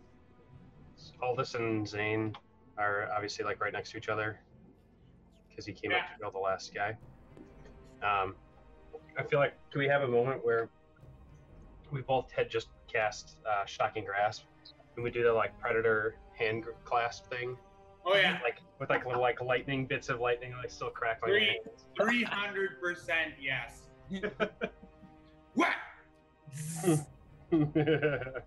Aldous 1.22 1.54
and 1.54 1.86
Zane 1.86 2.36
are 2.76 3.10
obviously 3.14 3.44
like 3.44 3.60
right 3.60 3.72
next 3.72 3.90
to 3.90 3.96
each 3.96 4.08
other 4.08 4.38
because 5.48 5.66
he 5.66 5.72
came 5.72 5.92
up 5.92 5.98
to 5.98 6.20
kill 6.20 6.30
the 6.30 6.38
last 6.38 6.72
guy. 6.72 6.96
Um, 8.02 8.36
I 9.18 9.24
feel 9.24 9.40
like 9.40 9.54
do 9.72 9.80
we 9.80 9.88
have 9.88 10.02
a 10.02 10.08
moment 10.08 10.44
where 10.44 10.68
we 11.90 12.02
both 12.02 12.30
had 12.30 12.50
just 12.50 12.68
cast 12.92 13.36
uh, 13.48 13.64
shocking 13.64 14.04
grasp 14.04 14.44
and 14.96 15.04
we 15.04 15.10
do 15.10 15.22
the 15.22 15.32
like 15.32 15.58
predator 15.60 16.16
hand 16.36 16.64
clasp 16.84 17.28
thing? 17.30 17.56
Oh 18.04 18.16
yeah. 18.16 18.38
Like 18.42 18.60
with 18.78 18.90
like 18.90 19.04
little 19.06 19.20
like 19.20 19.40
lightning 19.40 19.86
bits 19.86 20.08
of 20.08 20.20
lightning 20.20 20.52
like 20.60 20.70
still 20.70 20.90
crackling. 20.90 21.32
Three, 21.32 21.60
three 22.00 22.22
hundred 22.24 22.80
percent 22.80 23.34
yes. 23.40 23.82
What? 25.54 25.74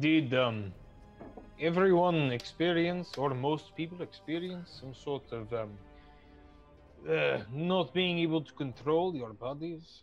Did 0.00 0.34
um, 0.34 0.72
everyone 1.60 2.32
experience, 2.32 3.16
or 3.16 3.30
most 3.34 3.76
people 3.76 4.02
experience, 4.02 4.78
some 4.80 4.94
sort 4.94 5.30
of 5.32 5.52
um, 5.52 5.70
uh, 7.08 7.38
not 7.52 7.94
being 7.94 8.18
able 8.18 8.42
to 8.42 8.52
control 8.54 9.14
your 9.14 9.32
bodies? 9.32 10.02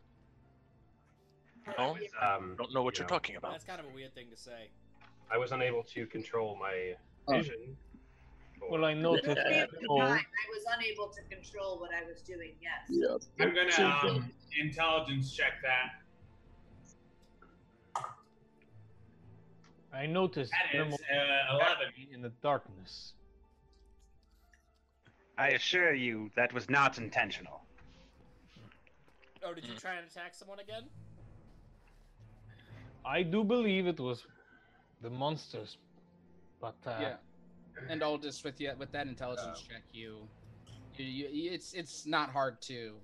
No, 1.78 1.98
um, 2.22 2.56
don't 2.58 2.74
know 2.74 2.84
what 2.84 2.98
you 2.98 3.02
you're 3.02 3.06
know, 3.06 3.16
talking 3.16 3.36
about. 3.36 3.52
That's 3.52 3.64
kind 3.66 3.80
of 3.80 3.88
a 3.88 3.94
weird 3.94 4.14
thing 4.14 4.28
to 4.30 4.38
say. 4.38 4.70
I 5.32 5.38
was 5.38 5.52
unable 5.52 5.84
to 5.84 6.06
control 6.06 6.56
my 6.60 6.96
Oh. 7.28 7.38
vision. 7.38 7.76
Well, 8.70 8.86
I 8.86 8.94
noticed 8.94 9.28
At 9.28 9.36
that. 9.36 9.70
the 9.72 9.88
time, 9.88 10.02
I 10.18 10.50
was 10.50 10.66
unable 10.78 11.10
to 11.10 11.22
control 11.24 11.80
what 11.80 11.92
I 11.94 12.04
was 12.04 12.22
doing. 12.22 12.56
Yes. 12.62 13.28
I'm 13.40 13.54
gonna 13.54 14.10
um, 14.10 14.32
intelligence 14.60 15.34
check 15.36 15.54
that. 15.64 16.02
I 19.94 20.06
noticed 20.06 20.52
That 20.52 20.88
is 20.88 20.94
uh, 20.94 21.56
eleven. 21.56 21.94
in 22.12 22.22
the 22.22 22.30
darkness. 22.42 23.14
I 25.38 25.50
assure 25.50 25.94
you 25.94 26.32
that 26.36 26.52
was 26.54 26.70
not 26.70 26.98
intentional. 26.98 27.62
Oh, 29.44 29.54
did 29.54 29.66
you 29.66 29.76
try 29.76 29.96
and 29.96 30.08
attack 30.10 30.34
someone 30.34 30.60
again? 30.60 30.84
I 33.08 33.24
do 33.24 33.44
believe 33.44 33.88
it 33.88 34.00
was 34.00 34.26
the 35.02 35.10
monsters, 35.10 35.78
but 36.60 36.76
uh, 36.86 36.98
Yeah. 37.02 37.16
And 37.90 38.04
I'll 38.04 38.18
just 38.18 38.44
with 38.44 38.60
you 38.60 38.72
with 38.78 38.92
that 38.92 39.06
intelligence 39.08 39.62
check, 39.62 39.84
you, 39.94 40.18
you, 40.98 41.28
you, 41.40 41.52
it's 41.52 41.74
it's 41.74 42.08
not 42.08 42.32
hard 42.32 42.60
to 42.64 42.96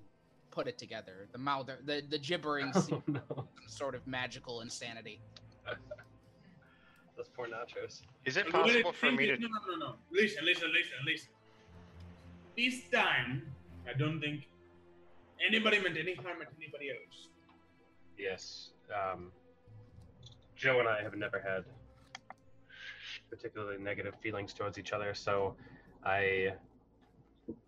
put 0.50 0.66
it 0.66 0.76
together. 0.78 1.28
The 1.30 1.38
mouth, 1.38 1.68
the 1.86 2.02
the 2.10 2.18
gibbering, 2.18 2.72
Oh, 2.74 2.80
seems 2.80 3.02
no. 3.06 3.20
some 3.36 3.48
sort 3.68 3.94
of 3.94 4.04
magical 4.06 4.62
insanity. 4.62 5.20
Those 7.16 7.28
poor 7.36 7.46
nachos. 7.46 8.02
Is 8.24 8.36
it 8.36 8.46
But 8.46 8.54
what 8.54 8.62
possible 8.66 8.92
for 8.92 9.06
think 9.06 9.20
me 9.20 9.30
is- 9.30 9.38
to? 9.38 9.44
No, 9.44 9.48
no, 9.48 9.76
no, 9.78 9.86
no. 9.86 9.94
Listen, 10.10 10.44
listen, 10.44 10.68
listen, 10.72 10.98
listen. 11.06 11.28
This 12.56 12.82
time, 12.90 13.42
I 13.88 13.96
don't 13.96 14.20
think 14.20 14.48
anybody 15.48 15.78
meant 15.80 15.96
any 15.96 16.14
harm 16.14 16.42
at 16.42 16.48
anybody 16.60 16.90
else. 16.90 17.28
Yes. 18.18 18.70
Um, 18.90 19.30
Joe 20.56 20.80
and 20.80 20.88
I 20.88 21.02
have 21.02 21.14
never 21.14 21.40
had 21.40 21.64
particularly 23.30 23.78
negative 23.78 24.14
feelings 24.22 24.52
towards 24.52 24.78
each 24.78 24.92
other, 24.92 25.14
so 25.14 25.56
I, 26.04 26.54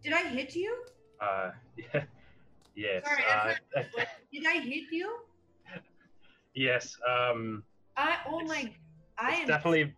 Did 0.02 0.12
I 0.12 0.28
hit 0.28 0.54
you? 0.54 0.84
uh, 1.20 1.50
yes, 2.74 3.04
Sorry, 3.04 3.22
uh, 3.30 3.54
not, 3.76 4.06
did 4.32 4.46
I 4.46 4.60
hit 4.60 4.84
you? 4.90 5.18
Yes. 6.54 6.96
Um, 7.06 7.64
I 7.96 8.16
oh 8.28 8.40
my 8.44 8.72
I 9.18 9.32
it's 9.32 9.40
am 9.40 9.46
definitely 9.46 9.94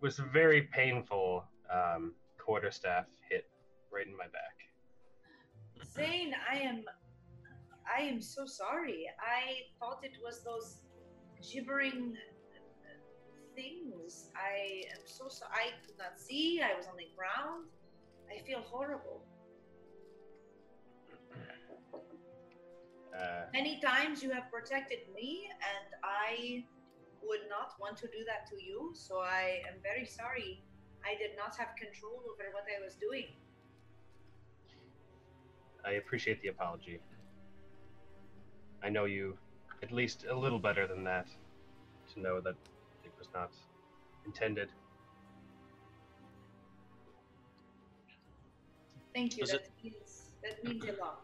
was 0.00 0.18
a 0.18 0.22
very 0.22 0.62
painful 0.62 1.44
um, 1.72 2.14
quarterstaff 2.38 3.06
hit 3.28 3.48
right 3.92 4.06
in 4.06 4.16
my 4.16 4.24
back. 4.24 4.56
Zane, 5.94 6.34
I 6.50 6.56
am 6.58 6.84
I 7.86 8.02
am 8.02 8.20
so 8.20 8.46
sorry. 8.46 9.06
I 9.20 9.68
thought 9.78 10.00
it 10.02 10.16
was 10.22 10.42
those 10.44 10.82
gibbering 11.42 12.16
things. 13.54 14.30
I 14.36 14.84
am 14.92 15.02
so 15.04 15.28
sorry. 15.28 15.52
I 15.52 15.86
could 15.86 15.98
not 15.98 16.18
see. 16.18 16.60
I 16.62 16.76
was 16.76 16.86
on 16.86 16.96
the 16.96 17.08
ground. 17.16 17.66
I 18.30 18.42
feel 18.46 18.60
horrible. 18.60 19.22
Uh, 23.14 23.46
Many 23.52 23.80
times 23.80 24.22
you 24.22 24.30
have 24.30 24.50
protected 24.50 25.00
me, 25.14 25.48
and 25.50 25.88
I 26.04 26.64
would 27.22 27.48
not 27.48 27.74
want 27.80 27.96
to 27.98 28.06
do 28.06 28.24
that 28.26 28.48
to 28.50 28.62
you. 28.62 28.92
So 28.94 29.18
I 29.18 29.60
am 29.68 29.80
very 29.82 30.06
sorry. 30.06 30.62
I 31.04 31.16
did 31.18 31.36
not 31.36 31.56
have 31.56 31.74
control 31.76 32.22
over 32.32 32.44
what 32.52 32.64
I 32.64 32.82
was 32.84 32.94
doing. 32.94 33.26
I 35.84 35.92
appreciate 35.92 36.42
the 36.42 36.48
apology. 36.48 37.00
I 38.82 38.88
know 38.90 39.04
you 39.06 39.36
at 39.82 39.92
least 39.92 40.24
a 40.28 40.34
little 40.34 40.58
better 40.58 40.86
than 40.86 41.04
that 41.04 41.26
to 42.14 42.20
know 42.20 42.40
that 42.40 42.54
it 43.04 43.12
was 43.18 43.28
not 43.34 43.50
intended. 44.26 44.68
Thank 49.14 49.36
you. 49.36 49.42
Was 49.42 49.52
That 49.52 49.62
means 49.82 50.22
that 50.42 50.64
means 50.64 50.84
a 50.84 50.92
lot. 51.00 51.20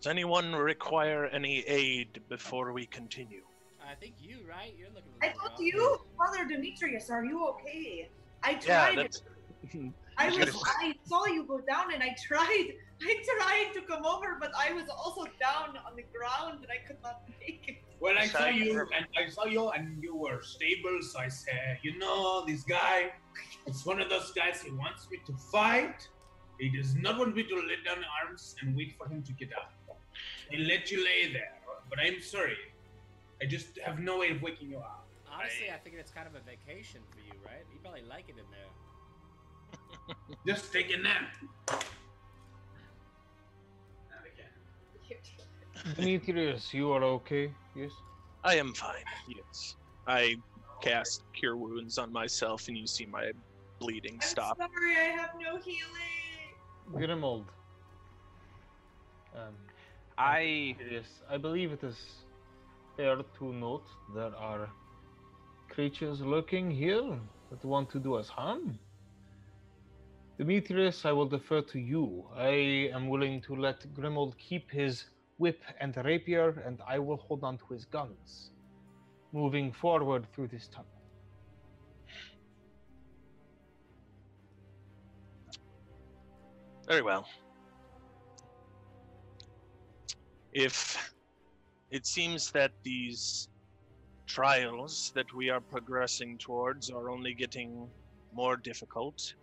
Does 0.00 0.10
anyone 0.10 0.54
require 0.54 1.26
any 1.26 1.60
aid 1.60 2.20
before 2.28 2.72
we 2.72 2.86
continue? 2.86 3.42
I 3.88 3.94
think 3.94 4.14
you, 4.20 4.38
right? 4.48 4.74
You're 4.78 4.88
looking. 4.88 5.12
I 5.22 5.28
thought 5.28 5.58
you, 5.60 5.98
Father 6.16 6.46
Demetrius, 6.48 7.10
are 7.10 7.24
you 7.24 7.46
okay? 7.48 8.08
I 8.42 8.52
Yeah, 8.52 8.58
tried. 8.92 8.98
that's. 8.98 9.22
I 10.16 10.26
was 10.28 10.38
was. 10.38 10.44
gonna 10.46 10.52
say- 10.52 10.58
I 10.80 10.94
saw 11.04 11.26
you 11.26 11.44
go 11.44 11.60
down, 11.60 11.92
and 11.92 12.02
I 12.02 12.16
tried. 12.26 12.72
I 13.04 13.14
tried 13.38 13.74
to 13.74 13.82
come 13.82 14.04
over, 14.04 14.36
but 14.40 14.52
I 14.56 14.72
was 14.72 14.88
also 14.88 15.24
down 15.40 15.76
on 15.86 15.96
the 15.96 16.04
ground, 16.14 16.60
and 16.62 16.70
I 16.70 16.86
could 16.86 16.98
not 17.02 17.22
make 17.40 17.64
it. 17.68 17.76
Well, 18.00 18.16
I 18.18 18.26
saw 18.26 18.46
you, 18.46 18.80
and 18.96 19.06
I 19.16 19.28
saw 19.30 19.44
you, 19.44 19.68
and 19.70 20.02
you 20.02 20.14
were 20.16 20.42
stable. 20.42 20.98
So 21.02 21.18
I 21.20 21.28
said, 21.28 21.78
you 21.82 21.98
know, 21.98 22.44
this 22.46 22.62
guy, 22.62 23.12
it's 23.66 23.84
one 23.86 24.00
of 24.00 24.08
those 24.08 24.32
guys. 24.32 24.60
He 24.62 24.70
wants 24.70 25.08
me 25.10 25.18
to 25.26 25.32
fight. 25.50 26.08
He 26.58 26.68
does 26.68 26.94
not 26.94 27.18
want 27.18 27.34
me 27.34 27.42
to 27.44 27.54
let 27.54 27.84
down 27.84 28.04
arms 28.22 28.54
and 28.60 28.76
wait 28.76 28.94
for 28.96 29.08
him 29.08 29.22
to 29.22 29.32
get 29.32 29.50
up. 29.52 29.72
He 30.50 30.58
let 30.58 30.90
you 30.90 31.04
lay 31.04 31.32
there, 31.32 31.54
but 31.88 31.98
I'm 31.98 32.20
sorry. 32.20 32.56
I 33.40 33.46
just 33.46 33.78
have 33.84 33.98
no 33.98 34.18
way 34.18 34.30
of 34.30 34.42
waking 34.42 34.70
you 34.70 34.78
up. 34.78 35.08
Honestly, 35.32 35.70
I 35.74 35.78
think 35.78 35.96
it's 35.98 36.12
kind 36.12 36.28
of 36.28 36.34
a 36.34 36.40
vacation 36.40 37.00
for 37.10 37.18
you, 37.20 37.32
right? 37.44 37.64
You 37.72 37.80
probably 37.82 38.02
like 38.08 38.28
it 38.28 38.36
in 38.38 38.44
there. 38.50 40.16
Just 40.46 40.72
take 40.72 40.92
a 40.92 40.98
nap. 40.98 41.34
Demetrius, 45.96 46.72
you 46.72 46.92
are 46.92 47.02
okay? 47.02 47.52
Yes. 47.74 47.90
I 48.44 48.56
am 48.56 48.72
fine. 48.74 49.04
Yes. 49.28 49.76
I 50.06 50.36
cast 50.80 51.24
Cure 51.32 51.56
Wounds 51.56 51.98
on 51.98 52.12
myself, 52.12 52.68
and 52.68 52.76
you 52.76 52.86
see 52.86 53.06
my 53.06 53.32
bleeding 53.78 54.20
stop. 54.20 54.58
Sorry, 54.58 54.96
I 54.96 55.10
have 55.16 55.30
no 55.40 55.58
healing. 55.58 56.50
Grimald. 56.92 57.46
Um, 59.34 59.54
I 60.18 60.76
Yes, 60.90 61.06
I 61.28 61.38
believe 61.38 61.72
it 61.72 61.82
is 61.82 61.98
fair 62.96 63.16
to 63.16 63.52
note 63.52 63.86
there 64.14 64.36
are 64.36 64.68
creatures 65.68 66.20
lurking 66.20 66.70
here 66.70 67.18
that 67.50 67.64
want 67.64 67.90
to 67.90 67.98
do 67.98 68.14
us 68.14 68.28
harm. 68.28 68.78
Demetrius, 70.38 71.04
I 71.04 71.12
will 71.12 71.26
defer 71.28 71.62
to 71.62 71.78
you. 71.78 72.26
I 72.36 72.90
am 72.94 73.08
willing 73.08 73.40
to 73.42 73.54
let 73.54 73.80
Grimald 73.94 74.36
keep 74.38 74.70
his 74.70 75.04
whip 75.42 75.60
and 75.80 75.96
rapier, 76.04 76.62
and 76.64 76.80
I 76.94 77.00
will 77.00 77.16
hold 77.16 77.42
on 77.42 77.58
to 77.58 77.66
his 77.74 77.84
guns. 77.84 78.52
Moving 79.32 79.72
forward 79.72 80.26
through 80.32 80.48
this 80.48 80.68
tunnel. 80.68 80.98
Very 86.86 87.02
well. 87.02 87.26
If 90.52 90.76
it 91.90 92.06
seems 92.06 92.52
that 92.52 92.72
these 92.84 93.48
trials 94.26 95.10
that 95.16 95.28
we 95.34 95.50
are 95.50 95.60
progressing 95.60 96.38
towards 96.38 96.88
are 96.90 97.10
only 97.10 97.34
getting 97.34 97.88
more 98.32 98.56
difficult, 98.56 99.34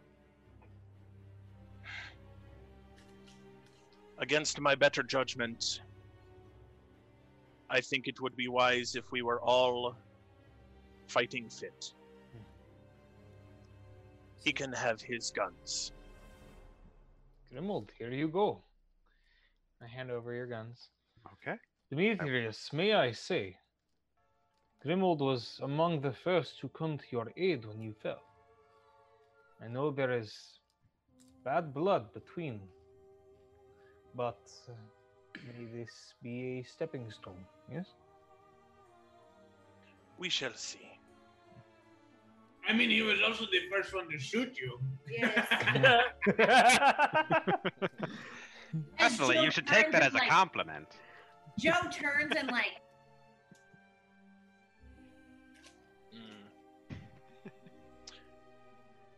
against 4.19 4.59
my 4.59 4.75
better 4.75 5.03
judgment, 5.03 5.81
I 7.69 7.81
think 7.81 8.07
it 8.07 8.19
would 8.21 8.35
be 8.35 8.47
wise 8.47 8.95
if 8.95 9.11
we 9.11 9.21
were 9.21 9.41
all 9.41 9.95
fighting 11.07 11.49
fit. 11.49 11.93
He 14.43 14.51
can 14.51 14.71
have 14.71 15.01
his 15.01 15.31
guns. 15.31 15.91
Grimald, 17.51 17.89
here 17.97 18.11
you 18.11 18.27
go. 18.27 18.61
I 19.81 19.87
hand 19.87 20.11
over 20.11 20.33
your 20.33 20.47
guns. 20.47 20.89
Okay. 21.33 21.57
Demetrius, 21.89 22.71
may 22.73 22.93
I 22.93 23.11
say, 23.11 23.57
Grimald 24.85 25.19
was 25.19 25.59
among 25.63 26.01
the 26.01 26.13
first 26.13 26.59
to 26.59 26.69
come 26.69 26.97
to 26.97 27.03
your 27.11 27.31
aid 27.35 27.65
when 27.65 27.81
you 27.81 27.93
fell. 28.01 28.21
I 29.63 29.67
know 29.67 29.91
there 29.91 30.17
is 30.17 30.59
bad 31.43 31.73
blood 31.73 32.13
between, 32.13 32.61
but 34.15 34.39
uh, 34.69 34.73
may 35.35 35.65
this 35.65 36.13
be 36.23 36.59
a 36.59 36.63
stepping 36.63 37.11
stone, 37.11 37.43
yes? 37.71 37.85
We 40.17 40.29
shall 40.29 40.53
see. 40.55 40.89
I 42.67 42.73
mean, 42.73 42.89
he 42.89 43.01
was 43.01 43.19
also 43.25 43.45
the 43.45 43.61
first 43.71 43.95
one 43.95 44.09
to 44.11 44.19
shoot 44.19 44.55
you. 44.59 44.79
Yes. 45.09 45.47
Personally, 48.99 49.41
you 49.41 49.49
should 49.49 49.65
take 49.65 49.91
that 49.91 50.01
turns 50.01 50.13
as 50.13 50.13
a 50.13 50.17
like- 50.17 50.29
compliment. 50.29 50.87
Joe 51.57 51.71
turns 51.91 52.31
and 52.37 52.49
like 52.51 52.79
hmm. 56.13 56.97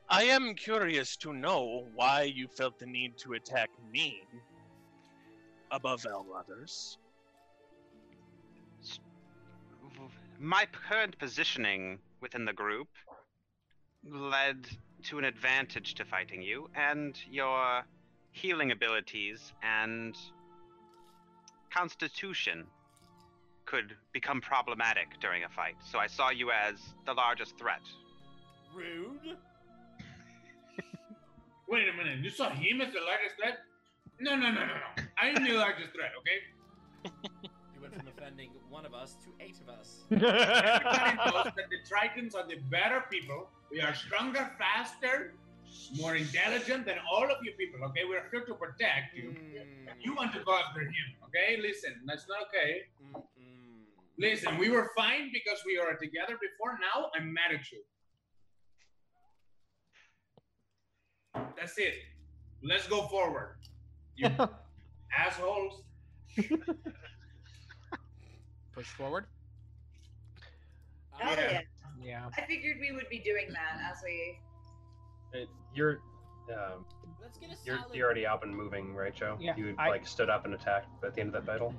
I 0.10 0.24
am 0.24 0.56
curious 0.56 1.18
to 1.18 1.34
know 1.34 1.88
why 1.94 2.24
you 2.24 2.48
felt 2.48 2.80
the 2.80 2.86
need 2.86 3.18
to 3.20 3.34
attack 3.34 3.70
me 3.92 4.24
above 5.72 6.06
all 6.12 6.26
others. 6.36 6.98
My 10.44 10.66
current 10.90 11.20
positioning 11.20 12.00
within 12.20 12.46
the 12.46 12.54
group 12.54 12.88
led 14.04 14.68
to 15.04 15.20
an 15.20 15.24
advantage 15.24 15.94
to 15.94 16.04
fighting 16.04 16.42
you, 16.42 16.68
and 16.74 17.16
your 17.30 17.84
healing 18.32 18.72
abilities 18.72 19.54
and 19.62 20.18
constitution 21.72 22.66
could 23.66 23.96
become 24.14 24.42
problematic 24.42 25.10
during 25.22 25.44
a 25.44 25.50
fight. 25.50 25.76
So 25.92 26.00
I 26.00 26.08
saw 26.08 26.32
you 26.32 26.50
as 26.50 26.74
the 27.06 27.14
largest 27.14 27.56
threat. 27.60 27.82
Rude. 28.74 29.38
Wait 31.70 31.88
a 31.88 31.94
minute, 31.96 32.18
you 32.18 32.32
saw 32.32 32.50
him 32.50 32.82
as 32.82 32.92
the 32.92 33.02
largest 33.02 33.36
threat? 33.38 33.60
No, 34.20 34.36
no, 34.36 34.50
no, 34.50 34.62
no, 34.62 34.66
no. 34.66 35.04
I 35.22 35.28
am 35.28 35.44
the 35.44 35.54
largest 35.54 35.94
threat, 35.94 36.14
okay? 36.18 37.52
You 37.92 37.98
from 37.98 38.08
offending 38.08 38.52
one 38.70 38.86
of 38.86 38.94
us 38.94 39.16
to 39.24 39.30
eight 39.44 39.58
of 39.62 39.70
us. 39.70 40.02
Everybody 40.12 41.18
knows 41.18 41.52
that 41.56 41.68
the 41.70 41.80
Tritons 41.88 42.36
are 42.36 42.48
the 42.48 42.58
better 42.70 43.04
people. 43.12 43.50
We 43.72 43.82
are 43.82 43.94
stronger, 43.94 44.52
faster, 44.58 45.34
more 45.98 46.16
intelligent 46.16 46.86
than 46.86 46.98
all 47.12 47.24
of 47.24 47.38
you 47.44 47.52
people, 47.58 47.84
okay? 47.88 48.02
We're 48.08 48.24
here 48.32 48.46
to 48.46 48.54
protect 48.54 49.16
you. 49.16 49.30
Mm. 49.30 49.88
You 50.00 50.16
want 50.16 50.34
to 50.34 50.40
go 50.40 50.58
after 50.58 50.82
him, 50.82 51.08
okay? 51.26 51.62
Listen, 51.62 51.94
that's 52.06 52.26
not 52.28 52.48
okay. 52.48 52.82
Listen, 54.18 54.58
we 54.58 54.70
were 54.70 54.92
fine 54.96 55.32
because 55.34 55.60
we 55.66 55.80
were 55.80 55.96
together 55.96 56.38
before. 56.40 56.78
Now 56.80 57.10
I'm 57.16 57.34
mad 57.34 57.54
at 57.54 57.72
you. 57.72 57.82
That's 61.58 61.78
it. 61.78 61.96
Let's 62.64 62.88
go 62.88 63.08
forward. 63.08 63.56
You 64.16 64.30
assholes. 65.18 65.84
Push 68.74 68.88
forward. 68.88 69.26
hell 71.18 71.36
yeah. 71.38 71.62
Yeah. 72.02 72.30
I 72.38 72.42
figured 72.46 72.78
we 72.80 72.92
would 72.94 73.10
be 73.10 73.20
doing 73.20 73.48
that 73.50 73.92
as 73.92 74.02
we 74.04 74.40
It, 75.34 75.50
you're, 75.76 76.00
um, 76.54 76.86
Let's 77.22 77.38
get 77.38 77.52
a 77.52 77.56
you're, 77.64 77.78
solid. 77.78 77.96
you're 77.96 78.06
already 78.06 78.26
up 78.26 78.44
and 78.44 78.56
moving, 78.56 78.96
right, 78.96 79.14
Joe? 79.14 79.38
Yeah, 79.40 79.56
You 79.56 79.76
I- 79.78 79.90
like 79.90 80.08
stood 80.08 80.30
up 80.30 80.46
and 80.46 80.54
attacked 80.54 80.88
at 81.04 81.14
the 81.14 81.22
end 81.22 81.36
of 81.36 81.46
that 81.46 81.52
battle. 81.52 81.76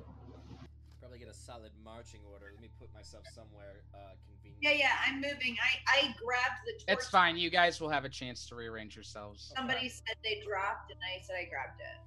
Probably 1.00 1.18
get 1.18 1.28
a 1.28 1.34
solid 1.34 1.72
marching 1.84 2.20
order. 2.30 2.50
Let 2.52 2.62
me 2.62 2.68
put 2.78 2.92
myself 2.94 3.24
somewhere 3.34 3.82
uh, 3.94 3.98
convenient. 4.26 4.62
Yeah, 4.62 4.70
yeah, 4.86 4.92
I'm 5.06 5.16
moving. 5.16 5.56
I 5.60 5.98
I 5.98 6.02
grabbed 6.24 6.60
the 6.66 6.72
torch. 6.72 6.84
It's 6.98 7.08
fine. 7.08 7.36
You 7.36 7.50
guys 7.50 7.80
will 7.80 7.88
have 7.90 8.04
a 8.04 8.08
chance 8.08 8.46
to 8.46 8.54
rearrange 8.54 8.94
yourselves. 8.94 9.52
Somebody 9.56 9.88
said 9.88 10.14
they 10.22 10.40
dropped, 10.46 10.92
and 10.92 11.00
I 11.02 11.20
said 11.22 11.34
I 11.36 11.48
grabbed 11.48 11.80
it. 11.80 11.98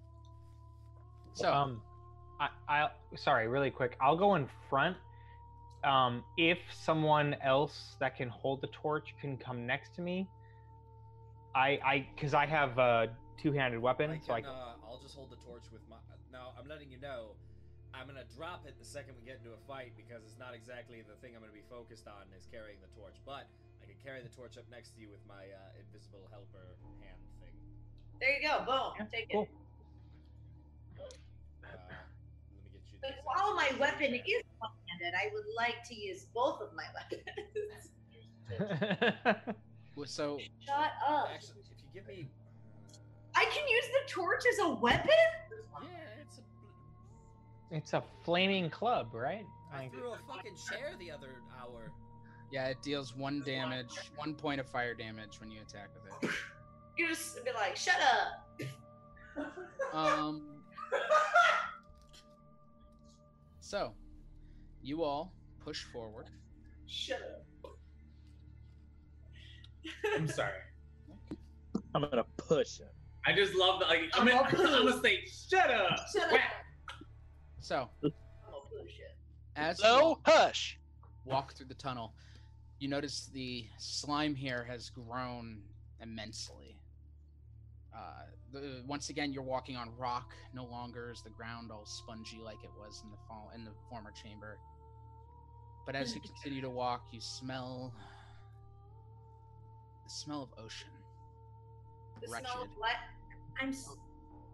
So, 1.34 1.54
um, 1.54 1.82
I, 2.40 2.50
I 2.68 2.90
sorry, 3.16 3.48
really 3.48 3.72
quick. 3.72 3.96
I'll 4.02 4.18
go 4.18 4.36
in 4.36 4.48
front. 4.70 4.98
Um, 5.84 6.24
if 6.38 6.58
someone 6.72 7.36
else 7.44 7.96
that 8.00 8.18
can 8.18 8.30
hold 8.30 8.62
the 8.62 8.68
torch 8.68 9.14
can 9.22 9.38
come 9.38 9.66
next 9.66 9.94
to 9.96 10.02
me, 10.02 10.28
I 11.54 11.80
I 11.86 12.08
because 12.16 12.34
I 12.34 12.46
have 12.46 12.78
a 12.78 13.10
two-handed 13.38 13.80
weapon, 13.80 14.12
I 14.12 14.20
so 14.26 14.34
I 14.34 14.42
can, 14.42 14.50
uh, 14.50 14.82
I'll 14.88 15.00
just 15.02 15.16
hold 15.16 15.30
the 15.30 15.40
torch 15.46 15.64
with 15.72 15.82
my. 15.90 15.98
Now 16.32 16.54
I'm 16.60 16.68
letting 16.68 16.92
you 16.92 17.00
know, 17.00 17.38
I'm 17.94 18.08
gonna 18.08 18.28
drop 18.36 18.66
it 18.68 18.76
the 18.80 18.86
second 18.86 19.16
we 19.16 19.24
get 19.24 19.40
into 19.40 19.56
a 19.56 19.62
fight 19.68 19.94
because 19.96 20.24
it's 20.26 20.40
not 20.40 20.54
exactly 20.54 21.00
the 21.06 21.16
thing 21.22 21.36
I'm 21.36 21.42
gonna 21.42 21.54
be 21.54 21.68
focused 21.70 22.08
on 22.08 22.28
is 22.36 22.48
carrying 22.52 22.82
the 22.82 22.92
torch, 23.00 23.16
but 23.24 23.48
I 23.80 23.86
can 23.86 23.96
carry 24.04 24.20
the 24.26 24.34
torch 24.34 24.58
up 24.58 24.66
next 24.72 24.96
to 24.96 25.02
you 25.02 25.08
with 25.08 25.24
my 25.30 25.48
uh, 25.48 25.80
invisible 25.80 26.28
helper 26.34 26.76
hand 27.00 27.22
thing. 27.40 27.54
There 28.20 28.34
you 28.36 28.44
go. 28.44 28.66
Boom. 28.66 29.08
Take 29.14 29.32
cool. 29.32 29.48
Uh, 29.48 29.65
But 33.08 33.16
while 33.24 33.56
my 33.56 33.70
weapon 33.80 34.14
is 34.16 34.44
one-handed, 34.60 35.14
I 35.16 35.30
would 35.34 35.46
like 35.58 35.84
to 35.90 35.96
use 35.96 36.26
both 36.34 36.62
of 36.62 36.70
my 36.76 36.86
weapons. 36.96 37.26
Well, 39.96 40.06
so 40.06 40.38
Shut 40.60 40.92
up. 41.08 41.30
Actually, 41.34 41.62
if 41.62 41.68
you 41.80 42.02
give 42.02 42.06
me, 42.08 42.28
I 43.34 43.46
can 43.46 43.66
use 43.66 43.86
the 43.86 44.10
torch 44.12 44.44
as 44.52 44.60
a 44.60 44.70
weapon. 44.74 45.10
yeah, 45.82 46.22
it's 46.22 46.40
a. 46.40 46.42
it's 47.78 47.94
a 47.94 48.04
flaming 48.26 48.70
club, 48.70 49.08
right? 49.14 49.46
I 49.74 49.88
threw 49.88 50.12
a 50.12 50.18
fucking 50.28 50.56
chair 50.70 50.96
the 51.00 51.12
other 51.12 51.30
hour. 51.62 51.94
yeah, 52.52 52.68
it 52.68 52.82
deals 52.82 53.16
one 53.16 53.42
damage, 53.46 53.96
one 54.18 54.34
point 54.36 54.60
of 54.60 54.68
fire 54.68 54.94
damage 54.94 55.40
when 55.40 55.50
you 55.50 55.62
attack 55.62 55.88
with 55.96 56.30
it. 56.30 56.36
You 56.98 57.08
just 57.08 57.44
be 57.46 57.52
like, 57.54 57.78
shut 57.78 57.96
up. 58.02 59.48
Um. 59.94 60.42
So, 63.66 63.94
you 64.84 65.04
all 65.04 65.34
push 65.60 65.86
forward. 65.86 66.28
Shut 66.86 67.20
up. 67.64 67.72
I'm 70.16 70.28
sorry. 70.28 70.52
I'm 71.96 72.04
gonna 72.04 72.26
push 72.38 72.78
him. 72.78 72.90
I 73.26 73.34
just 73.34 73.56
love 73.56 73.80
that. 73.80 73.90
Like, 73.90 74.02
I'm 74.14 74.28
gonna, 74.28 74.44
I'm 74.44 74.86
gonna 74.86 75.02
say, 75.02 75.22
shut 75.26 75.72
up. 75.72 75.98
Shut 76.14 76.32
up. 76.32 76.40
So, 77.60 77.90
I'm 78.04 78.12
gonna 78.12 78.84
push 78.84 79.00
it. 79.00 79.18
as 79.56 79.80
you 79.80 79.84
So 79.86 80.20
hush. 80.28 80.78
walk 81.24 81.56
through 81.56 81.66
the 81.66 81.74
tunnel, 81.74 82.14
you 82.78 82.88
notice 82.88 83.32
the 83.34 83.66
slime 83.80 84.36
here 84.36 84.64
has 84.70 84.92
grown 84.92 85.64
immensely. 86.00 86.78
Uh, 87.92 88.26
the, 88.62 88.84
once 88.88 89.10
again, 89.10 89.32
you're 89.34 89.44
walking 89.44 89.76
on 89.76 89.90
rock. 89.98 90.34
No 90.54 90.66
longer 90.66 91.12
is 91.12 91.22
the 91.22 91.30
ground 91.30 91.72
all 91.72 91.86
spongy 91.86 92.40
like 92.44 92.64
it 92.64 92.72
was 92.78 93.02
in 93.04 93.12
the 93.12 93.18
fall 93.28 93.52
in 93.56 93.64
the 93.66 93.72
former 93.90 94.12
chamber. 94.12 94.58
But 95.86 95.96
as 95.96 96.16
you 96.16 96.22
continue 96.26 96.62
to 96.62 96.70
walk, 96.70 97.08
you 97.12 97.22
smell 97.22 97.94
the 100.04 100.10
smell 100.10 100.44
of 100.44 100.50
ocean. 100.64 100.90
The 102.22 102.28
Wretched. 102.32 102.48
smell 102.48 102.64
of 102.64 102.70
what? 102.78 102.96
I'm 103.62 103.70
s- 103.70 103.90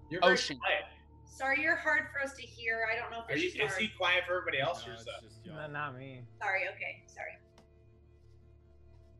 You're 0.09 0.21
very 0.21 0.33
Ocean. 0.33 0.57
quiet. 0.57 0.83
sorry. 1.25 1.61
You're 1.61 1.75
hard 1.75 2.05
for 2.11 2.21
us 2.21 2.33
to 2.35 2.41
hear. 2.41 2.85
I 2.91 2.97
don't 2.99 3.11
know 3.11 3.23
if 3.27 3.33
Are 3.33 3.37
you, 3.37 3.47
it's 3.53 3.73
is 3.73 3.77
he 3.77 3.89
quiet 3.97 4.23
for 4.27 4.37
everybody 4.37 4.59
else 4.59 4.83
No, 4.85 4.91
or 4.91 4.95
it's 4.95 5.05
just 5.05 5.45
y'all. 5.45 5.55
no, 5.55 5.67
not 5.71 5.97
me. 5.97 6.21
Sorry. 6.41 6.61
Okay. 6.75 7.03
Sorry. 7.07 7.37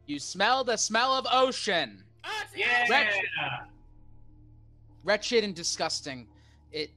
You 0.08 0.20
smell 0.20 0.64
the 0.64 0.78
smell 0.78 1.14
of 1.14 1.26
ocean. 1.32 2.04
Yeah. 2.56 2.86
Wretched. 2.90 3.24
Wretched 5.04 5.44
and 5.44 5.56
disgusting. 5.56 6.28
It 6.72 6.92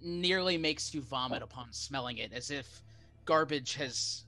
nearly 0.00 0.56
makes 0.58 0.94
you 0.94 1.00
vomit 1.02 1.42
upon 1.42 1.72
smelling 1.72 2.18
it, 2.18 2.32
as 2.32 2.50
if 2.50 2.82
garbage 3.24 3.74
has 3.74 4.24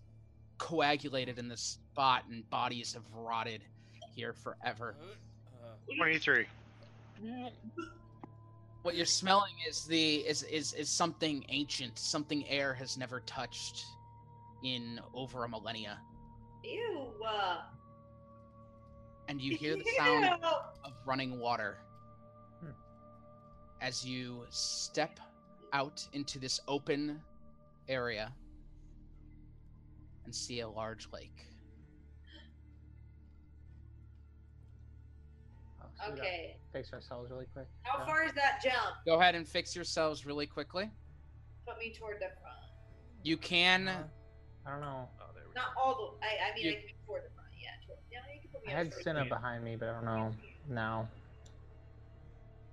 coagulated 0.58 1.38
in 1.38 1.48
the 1.48 1.56
spot 1.56 2.24
and 2.30 2.48
bodies 2.50 2.94
have 2.94 3.04
rotted 3.14 3.62
here 4.14 4.32
forever. 4.32 4.96
Uh, 5.62 5.94
23. 5.96 6.46
What 8.82 8.94
you're 8.94 9.04
smelling 9.06 9.52
is 9.68 9.84
the 9.84 10.16
is 10.18 10.42
is 10.44 10.72
is 10.74 10.88
something 10.88 11.44
ancient, 11.48 11.98
something 11.98 12.46
air 12.48 12.72
has 12.74 12.96
never 12.96 13.20
touched 13.20 13.84
in 14.62 15.00
over 15.12 15.44
a 15.44 15.48
millennia. 15.48 15.98
Ew. 16.64 17.06
Uh, 17.26 17.58
And 19.28 19.40
you 19.40 19.56
hear 19.56 19.76
the 19.76 19.84
sound 19.96 20.24
Ew. 20.42 20.48
of 20.84 20.92
running 21.04 21.38
water. 21.40 21.78
As 23.80 24.04
you 24.04 24.44
step 24.50 25.18
out 25.72 26.06
into 26.12 26.38
this 26.38 26.60
open 26.68 27.20
area 27.88 28.32
and 30.24 30.34
see 30.34 30.60
a 30.60 30.68
large 30.68 31.08
lake. 31.12 31.44
So 36.04 36.12
Okay. 36.12 36.56
Fix 36.72 36.92
ourselves 36.92 37.30
really 37.30 37.46
quick. 37.52 37.66
How 37.82 37.98
Yeah. 38.00 38.06
far 38.06 38.24
is 38.24 38.32
that 38.34 38.60
jump? 38.62 38.96
Go 39.06 39.18
ahead 39.18 39.34
and 39.34 39.48
fix 39.48 39.74
yourselves 39.74 40.26
really 40.26 40.46
quickly. 40.46 40.90
Put 41.66 41.78
me 41.78 41.92
toward 41.94 42.20
the 42.20 42.30
front. 42.40 42.56
You 43.22 43.36
can. 43.38 43.88
Uh, 43.88 44.06
I 44.66 44.70
don't 44.70 44.80
know. 44.80 45.08
Oh, 45.20 45.32
there 45.34 45.44
we 45.48 45.54
Not 45.54 45.74
all 45.76 46.18
the. 46.20 46.26
I, 46.26 46.50
I 46.50 46.54
mean, 46.54 46.64
You- 46.66 46.70
I 46.72 46.74
can 46.74 46.86
be 46.86 46.94
toward 47.06 47.24
the 47.24 47.30
front. 47.30 47.48
Yeah. 47.56 47.70
Toward, 47.86 47.98
yeah. 48.10 48.18
You 48.34 48.40
can 48.40 48.50
put 48.50 48.66
me 48.66 48.72
I 48.72 48.76
had 48.76 48.90
toward 48.90 49.04
Cinna 49.04 49.24
behind 49.24 49.64
me, 49.64 49.76
but 49.76 49.88
I 49.88 49.92
don't 49.92 50.04
know 50.04 50.34
now. 50.68 51.08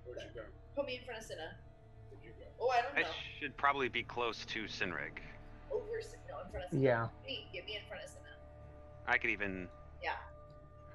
Where'd 0.05 0.21
you 0.21 0.41
go? 0.41 0.45
Put 0.75 0.85
me 0.87 0.97
in 0.97 1.03
front 1.05 1.19
of 1.21 1.25
Cinna. 1.25 1.55
Where'd 2.09 2.23
you 2.23 2.31
go? 2.39 2.45
Oh, 2.59 2.69
I 2.69 2.81
don't 2.81 2.95
know. 2.95 3.01
I 3.01 3.39
should 3.39 3.55
probably 3.57 3.89
be 3.89 4.03
close 4.03 4.45
to 4.45 4.63
Sinrig. 4.63 5.19
Over. 5.71 6.01
Cin- 6.01 6.19
No, 6.29 6.39
in 6.43 6.49
front 6.51 6.65
of 6.65 6.71
Cinna. 6.71 6.81
Yeah. 6.83 7.07
Me. 7.25 7.47
Get 7.53 7.65
me 7.65 7.75
in 7.75 7.81
front 7.87 8.03
of 8.03 8.09
Cinna. 8.09 8.23
I 9.07 9.17
could 9.17 9.29
even. 9.29 9.67
Yeah. 10.01 10.11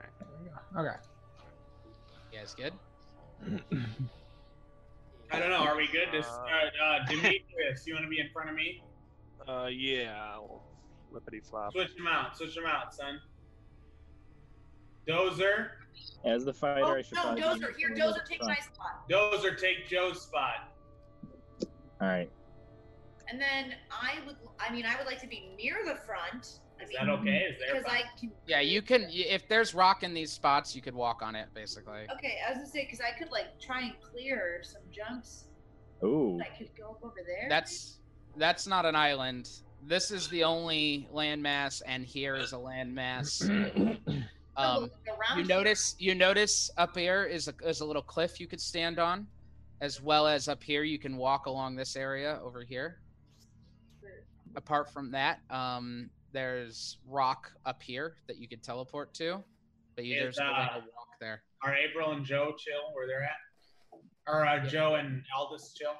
There 0.01 0.29
we 0.43 0.49
go. 0.49 0.89
Okay. 0.89 0.97
You 2.33 2.39
guys 2.39 2.55
good? 2.55 2.73
I 5.31 5.39
don't 5.39 5.51
know. 5.51 5.57
Are 5.59 5.77
we 5.77 5.87
good? 5.89 6.09
This, 6.13 6.27
Uh, 6.27 6.31
uh, 6.41 6.85
uh, 6.85 7.07
Demetrius, 7.09 7.87
you 7.87 7.95
want 7.95 8.05
to 8.05 8.09
be 8.11 8.19
in 8.21 8.29
front 8.33 8.49
of 8.51 8.57
me? 8.57 8.83
Uh, 9.47 9.69
yeah. 9.71 10.33
I'll 10.33 10.63
Flippity 11.11 11.41
flop. 11.41 11.73
Switch 11.73 11.95
them 11.97 12.07
out. 12.07 12.37
Switch 12.37 12.55
them 12.55 12.67
out, 12.67 12.95
son. 12.95 13.21
Dozer. 15.07 15.69
As 16.25 16.44
the 16.44 16.52
fighter, 16.52 16.84
Oh 16.84 16.94
I 16.94 17.02
should 17.02 17.15
no, 17.15 17.23
probably. 17.23 17.42
Dozer. 17.42 17.76
Here, 17.76 17.91
Dozer, 17.91 18.25
take 18.25 18.39
front. 18.39 18.50
my 18.50 18.57
spot. 18.57 19.08
Dozer, 19.08 19.58
take 19.58 19.89
Joe's 19.89 20.23
spot. 20.23 20.73
All 22.00 22.08
right. 22.08 22.31
And 23.31 23.41
then 23.41 23.75
I 23.91 24.18
would. 24.26 24.36
I 24.58 24.73
mean, 24.73 24.84
I 24.86 24.97
would 24.97 25.07
like 25.07 25.20
to 25.20 25.26
be 25.26 25.50
near 25.57 25.76
the 25.84 25.94
front. 25.94 26.60
I 26.81 26.84
Is 26.84 26.89
mean, 26.89 26.99
that 27.00 27.08
okay? 27.20 27.47
Is 27.50 27.58
there? 27.58 27.81
Because 27.81 27.92
I 27.92 28.02
can. 28.18 28.31
Yeah, 28.47 28.60
you 28.60 28.83
can. 28.83 29.07
If 29.10 29.49
there's 29.49 29.75
rock 29.75 30.02
in 30.02 30.15
these 30.15 30.33
spots, 30.33 30.75
you 30.75 30.83
could 30.83 30.94
walk 30.94 31.23
on 31.23 31.34
it, 31.34 31.49
basically. 31.55 32.07
Okay, 32.15 32.39
I 32.47 32.50
was 32.50 32.58
gonna 32.58 32.68
say 32.68 32.84
because 32.84 33.00
I 33.00 33.17
could 33.17 33.31
like 33.31 33.60
try 33.60 33.83
and 33.83 33.92
clear 34.00 34.60
some 34.62 34.83
jumps. 34.91 35.44
Ooh. 36.05 36.41
I 36.41 36.57
could 36.57 36.70
go 36.76 36.91
up 36.91 37.05
over 37.05 37.17
there. 37.26 37.49
That's 37.49 37.99
that's 38.36 38.67
not 38.67 38.86
an 38.86 38.97
island. 38.97 39.50
This 39.83 40.10
is 40.10 40.28
the 40.28 40.44
only 40.44 41.08
landmass, 41.15 41.83
and 41.86 42.05
here 42.05 42.36
is 42.36 42.52
a 42.52 42.57
landmass. 42.57 43.44
Um, 44.59 44.91
around 45.07 45.39
you 45.39 45.45
here. 45.45 45.57
notice 45.57 45.95
you 46.01 46.15
notice 46.17 46.69
up 46.77 46.97
here 46.97 47.25
is 47.25 47.47
a 47.49 47.55
is 47.65 47.81
a 47.81 47.85
little 47.85 48.03
cliff 48.03 48.41
you 48.41 48.49
could 48.49 48.61
stand 48.61 48.99
on, 48.99 49.27
as 49.81 50.03
well 50.03 50.27
as 50.27 50.49
up 50.49 50.62
here 50.62 50.83
you 50.83 50.99
can 50.99 51.17
walk 51.17 51.47
along 51.47 51.77
this 51.77 51.95
area 51.95 52.41
over 52.43 52.65
here. 52.65 52.99
Apart 54.57 54.93
from 54.93 55.12
that, 55.12 55.39
um, 55.51 56.11
there's 56.33 56.99
rock 57.07 57.53
up 57.67 57.81
here 57.81 58.17
that 58.27 58.39
you 58.39 58.49
could 58.49 58.62
teleport 58.62 59.15
to, 59.15 59.45
but 59.95 60.05
you, 60.05 60.17
Is, 60.17 60.23
there's 60.23 60.39
no 60.39 60.47
way 60.47 60.59
uh, 60.59 60.75
to 60.75 60.81
walk 60.81 61.09
there. 61.20 61.43
Are 61.62 61.75
April 61.75 62.12
and 62.12 62.25
Joe 62.25 62.55
chill 62.59 62.93
where 62.95 63.07
they're 63.07 63.23
at? 63.23 63.31
Or 64.27 64.45
uh, 64.45 64.67
Joe 64.67 64.97
and 64.97 65.23
Aldous 65.37 65.73
chill? 65.75 65.93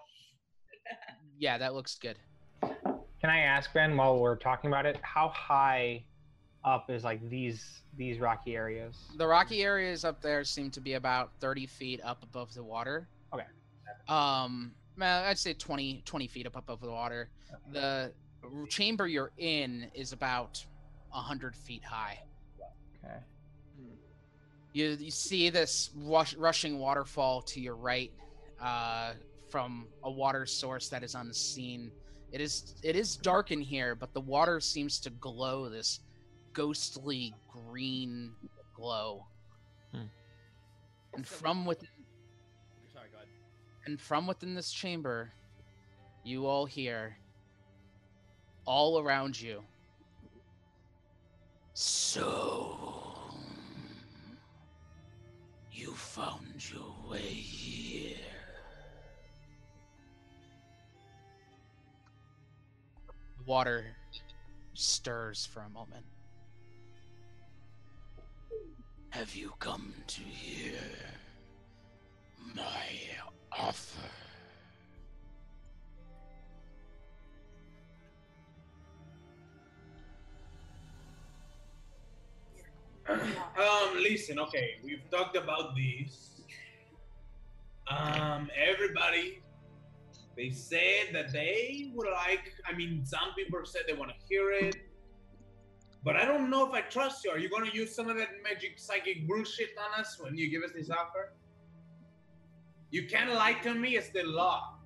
Yeah, 1.39 1.59
that 1.59 1.75
looks 1.75 1.95
good. 1.95 2.19
Can 2.63 3.31
I 3.31 3.41
ask 3.41 3.73
Ben 3.73 3.97
while 3.97 4.19
we're 4.19 4.37
talking 4.37 4.69
about 4.69 4.87
it, 4.87 4.99
how 5.03 5.29
high 5.29 6.05
up 6.65 6.91
is 6.91 7.05
like 7.05 7.29
these 7.29 7.83
these 7.97 8.19
rocky 8.19 8.57
areas? 8.57 8.97
The 9.17 9.27
rocky 9.27 9.63
areas 9.63 10.05
up 10.05 10.21
there 10.21 10.45
seem 10.45 10.71
to 10.73 10.81
be 10.81 10.95
about 10.95 11.33
30 11.41 11.67
feet 11.67 12.01
up 12.05 12.23
above 12.23 12.55
the 12.55 12.63
water. 12.63 13.09
Okay. 13.33 13.45
Um, 14.09 14.73
well, 14.97 15.25
I'd 15.25 15.39
say 15.39 15.53
20, 15.53 16.03
20 16.05 16.27
feet 16.27 16.47
up 16.47 16.57
above 16.57 16.81
the 16.81 16.91
water. 16.91 17.29
The 17.73 18.13
chamber 18.69 19.07
you're 19.07 19.33
in 19.39 19.91
is 19.95 20.13
about 20.13 20.65
100 21.11 21.55
feet 21.55 21.85
high. 21.85 22.21
Okay. 23.05 23.19
You, 24.73 24.97
you 25.01 25.11
see 25.11 25.51
this 25.51 25.91
rush, 25.97 26.35
rushing 26.35 26.79
waterfall 26.79 27.43
to 27.43 27.61
your 27.61 27.77
right 27.77 28.13
uh, 28.61 29.13
from 29.49 29.87
a 30.05 30.11
water 30.11 30.47
source 30.47 30.89
that 30.89 31.03
is 31.03 31.15
unseen 31.15 31.91
It 32.33 32.41
is 32.41 32.75
it 32.83 32.97
is 32.97 33.17
dark 33.17 33.51
in 33.51 33.61
here, 33.61 33.95
but 33.95 34.13
the 34.13 34.21
water 34.21 34.61
seems 34.61 35.01
to 35.01 35.11
glow 35.11 35.69
this 35.69 36.01
ghostly 36.59 37.33
green 37.49 38.33
glow. 38.75 39.25
Hmm. 39.93 40.07
And 41.15 41.25
from 41.25 41.65
within 41.65 41.89
Sorry, 42.93 43.07
go 43.13 43.19
ahead. 43.19 43.29
and 43.87 44.01
from 44.01 44.27
within 44.27 44.55
this 44.55 44.73
chamber, 44.73 45.31
you 46.25 46.47
all 46.47 46.67
hear 46.67 47.17
all 48.65 48.99
around 48.99 49.41
you. 49.41 49.63
So 51.75 52.77
you 55.71 55.93
found 55.93 56.73
your 56.73 56.93
way 57.09 57.21
here. 57.21 58.17
Water 63.47 63.85
stirs 64.75 65.47
for 65.47 65.61
a 65.61 65.71
moment. 65.71 66.05
Have 69.11 69.35
you 69.35 69.53
come 69.59 69.95
to 70.07 70.21
hear 70.21 70.79
my 72.55 72.87
offer? 73.51 73.99
Um, 83.09 83.97
listen, 83.97 84.39
okay, 84.39 84.77
we've 84.85 85.09
talked 85.11 85.37
about 85.37 85.75
this. 85.75 86.43
Um, 87.91 88.51
everybody, 88.55 89.41
they 90.37 90.51
said 90.51 91.09
that 91.15 91.33
they 91.33 91.91
would 91.95 92.07
like. 92.07 92.53
I 92.67 92.77
mean, 92.77 93.07
some 93.07 93.33
people 93.35 93.61
said 93.65 93.83
they 93.89 93.95
want 93.95 94.11
to 94.11 94.17
hear 94.29 94.51
it, 94.53 94.77
but 96.09 96.17
I 96.17 96.25
don't 96.25 96.49
know 96.49 96.67
if 96.67 96.73
I 96.73 96.81
trust 96.81 97.23
you. 97.23 97.31
Are 97.31 97.39
you 97.39 97.51
gonna 97.51 97.71
use 97.71 97.95
some 97.95 98.09
of 98.09 98.17
that 98.17 98.31
magic 98.43 98.79
psychic 98.79 99.29
bullshit 99.29 99.77
on 99.77 100.01
us 100.01 100.19
when 100.19 100.39
you 100.39 100.49
give 100.49 100.63
us 100.63 100.71
this 100.75 100.89
offer? 100.89 101.35
You 102.91 103.07
can't 103.07 103.35
lie 103.35 103.53
to 103.65 103.75
me. 103.75 103.99
It's 103.99 104.09
the 104.09 104.23
law. 104.23 104.79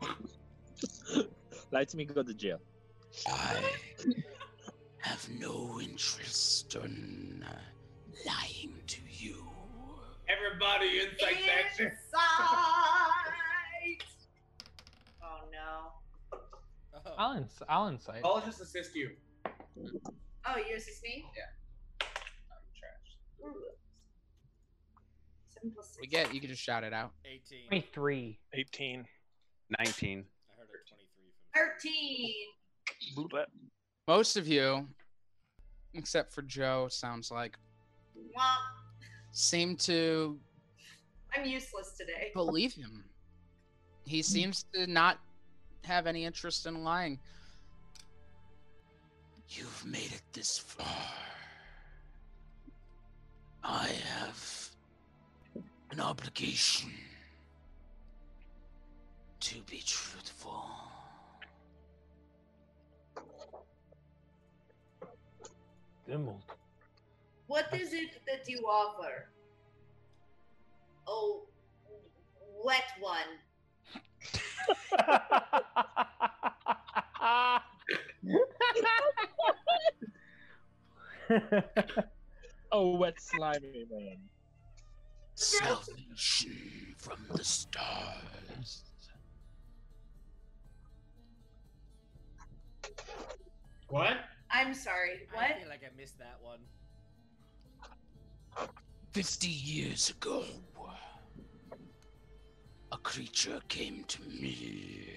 Lie 1.72 1.84
to 1.84 1.96
me, 1.96 2.04
go 2.04 2.22
to 2.22 2.32
jail. 2.32 2.60
I 3.26 3.56
have 4.98 5.28
no 5.40 5.80
interest 5.80 6.76
in 6.76 7.44
uh, 7.44 7.52
lying 8.24 8.74
to 8.86 9.00
you. 9.08 9.44
Everybody 10.28 11.00
inside 11.00 11.36
section. 11.44 11.86
Inside. 11.86 13.39
I'll, 17.20 17.36
ins- 17.36 17.62
I'll 17.68 17.88
insight. 17.88 18.22
I'll 18.24 18.40
just 18.40 18.62
assist 18.62 18.96
you. 18.96 19.10
Oh, 19.46 20.56
you 20.56 20.74
assist 20.76 21.02
me? 21.02 21.22
Yeah. 21.36 21.42
I'm 22.00 22.06
trash. 22.74 23.12
Ooh. 23.44 23.54
Seven 25.50 25.70
plus 25.74 25.88
six. 25.88 25.98
We 26.00 26.06
get 26.06 26.32
you 26.32 26.40
can 26.40 26.48
just 26.48 26.62
shout 26.62 26.82
it 26.82 26.94
out. 26.94 27.10
18. 27.26 27.66
23. 27.68 28.38
18. 28.54 29.04
19. 29.78 29.78
I 29.78 29.84
heard 29.84 29.84
a 29.84 29.88
23 30.88 32.34
from 33.14 33.28
Thirteen. 33.28 33.46
Most 34.08 34.38
of 34.38 34.48
you, 34.48 34.88
except 35.92 36.32
for 36.32 36.40
Joe, 36.40 36.88
sounds 36.90 37.30
like, 37.30 37.58
Womp. 38.16 38.56
seem 39.32 39.76
to 39.76 40.38
I'm 41.36 41.44
useless 41.44 41.92
today. 41.98 42.30
believe 42.32 42.72
him. 42.72 43.04
He 44.06 44.22
seems 44.22 44.64
to 44.74 44.86
not 44.86 45.18
have 45.84 46.06
any 46.06 46.24
interest 46.24 46.66
in 46.66 46.84
lying. 46.84 47.18
You've 49.48 49.84
made 49.84 50.12
it 50.12 50.22
this 50.32 50.58
far. 50.58 50.86
I 53.64 53.88
have 53.88 54.70
an 55.90 56.00
obligation 56.00 56.90
to 59.40 59.60
be 59.62 59.82
truthful. 59.84 60.64
Dimbled. 66.06 66.42
What 67.46 67.74
is 67.74 67.92
it 67.92 68.20
that 68.26 68.48
you 68.48 68.58
offer? 68.60 69.28
Oh, 71.06 71.42
wet 72.64 72.84
one. 73.00 73.38
oh, 82.72 82.96
wet 82.96 83.20
slimy 83.20 83.86
man. 83.90 84.18
Salvation 85.34 86.94
from 86.98 87.18
the 87.34 87.44
stars. 87.44 88.84
What? 93.88 94.18
I'm 94.50 94.74
sorry. 94.74 95.26
What? 95.32 95.44
I 95.44 95.58
feel 95.58 95.68
like 95.68 95.82
I 95.84 95.90
missed 95.96 96.18
that 96.18 96.38
one. 96.42 96.58
Fifty 99.12 99.48
years 99.48 100.10
ago, 100.10 100.44
a 102.92 102.98
creature 102.98 103.60
came 103.68 104.04
to 104.04 104.22
me. 104.22 105.08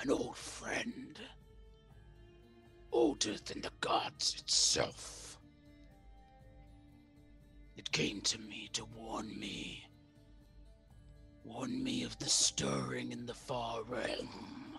An 0.00 0.10
old 0.10 0.36
friend. 0.36 1.18
Older 2.92 3.34
than 3.44 3.60
the 3.60 3.70
gods 3.80 4.36
itself. 4.38 5.38
It 7.76 7.90
came 7.92 8.20
to 8.22 8.38
me 8.40 8.70
to 8.72 8.84
warn 8.96 9.38
me. 9.38 9.86
Warn 11.44 11.82
me 11.82 12.02
of 12.02 12.18
the 12.18 12.28
stirring 12.28 13.12
in 13.12 13.26
the 13.26 13.34
far 13.34 13.82
realm. 13.82 14.78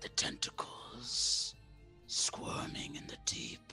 The 0.00 0.08
tentacles 0.10 1.54
squirming 2.06 2.96
in 2.96 3.06
the 3.06 3.16
deep. 3.24 3.72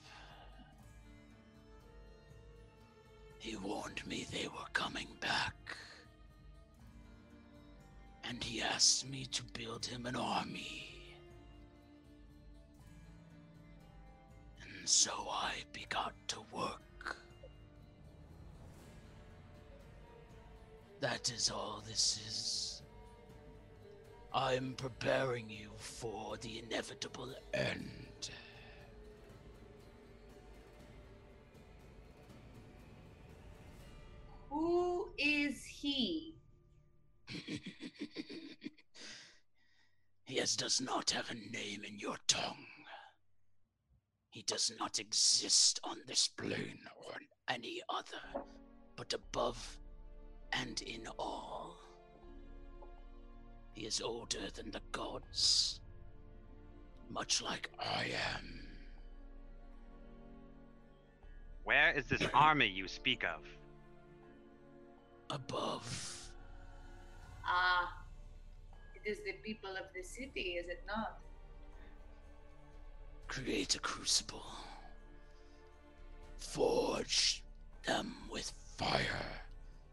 He 3.45 3.56
warned 3.57 4.01
me 4.07 4.25
they 4.32 4.48
were 4.48 4.72
coming 4.74 5.07
back. 5.22 5.77
And 8.24 8.43
he 8.43 8.59
asked 8.59 9.07
me 9.07 9.27
to 9.33 9.43
build 9.53 9.85
him 9.85 10.07
an 10.07 10.15
army. 10.15 11.15
And 14.64 14.90
so 14.90 15.11
I 15.30 15.57
begot 15.74 16.15
to 16.30 16.40
work. 16.51 17.17
That 20.99 21.32
is 21.32 21.51
all 21.51 21.83
this 21.88 22.19
is. 22.27 22.82
I'm 24.33 24.74
preparing 24.74 25.51
you 25.51 25.69
for 25.77 26.38
the 26.38 26.64
inevitable 26.67 27.30
end. 27.53 28.05
Who 34.56 35.09
is 35.17 35.66
he? 35.66 36.38
He 40.27 40.40
as 40.40 40.56
does 40.56 40.82
not 40.82 41.11
have 41.11 41.30
a 41.30 41.35
name 41.35 41.84
in 41.84 42.00
your 42.00 42.16
tongue. 42.25 42.66
He 44.32 44.42
does 44.42 44.72
not 44.80 44.98
exist 44.98 45.80
on 45.84 45.98
this 46.08 46.27
plane 46.30 46.80
or 46.98 47.14
on 47.14 47.22
any 47.48 47.80
other, 47.90 48.43
but 48.95 49.14
above 49.14 49.77
and 50.51 50.82
in 50.82 51.06
all. 51.19 51.77
He 53.74 53.85
is 53.85 54.01
older 54.01 54.50
than 54.56 54.72
the 54.72 54.82
gods, 54.92 55.80
much 57.08 57.43
like 57.43 57.69
I 57.77 58.09
am. 58.35 58.67
Where 61.66 61.92
is 61.92 62.06
this 62.06 62.24
army 62.34 62.67
you 62.67 62.88
speak 62.88 63.24
of? 63.24 63.42
Above. 65.29 66.31
Ah, 67.45 68.03
it 68.95 69.09
is 69.09 69.19
the 69.25 69.33
people 69.43 69.71
of 69.71 69.85
the 69.95 70.03
city, 70.03 70.57
is 70.59 70.67
it 70.67 70.83
not? 70.87 71.19
Create 73.27 73.75
a 73.75 73.79
crucible. 73.79 74.45
Forge 76.37 77.43
them 77.85 78.13
with 78.31 78.51
fire. 78.77 79.41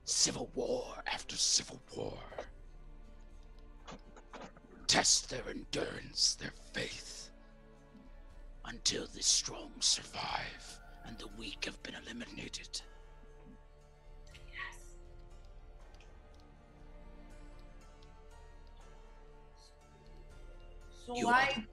Civil 0.05 0.51
war 0.55 1.03
after 1.07 1.37
civil 1.37 1.81
war. 1.97 2.19
Test 4.87 5.31
their 5.31 5.49
endurance, 5.49 6.35
their 6.35 6.53
faith. 6.73 7.31
Until 8.65 9.07
the 9.07 9.23
strong 9.23 9.71
survive 9.81 10.81
and 11.07 11.19
the 11.19 11.29
weak 11.39 11.65
have 11.65 11.83
been 11.83 11.95
eliminated. 12.05 12.81
So 21.13 21.19
You 21.19 21.27
why? 21.27 21.65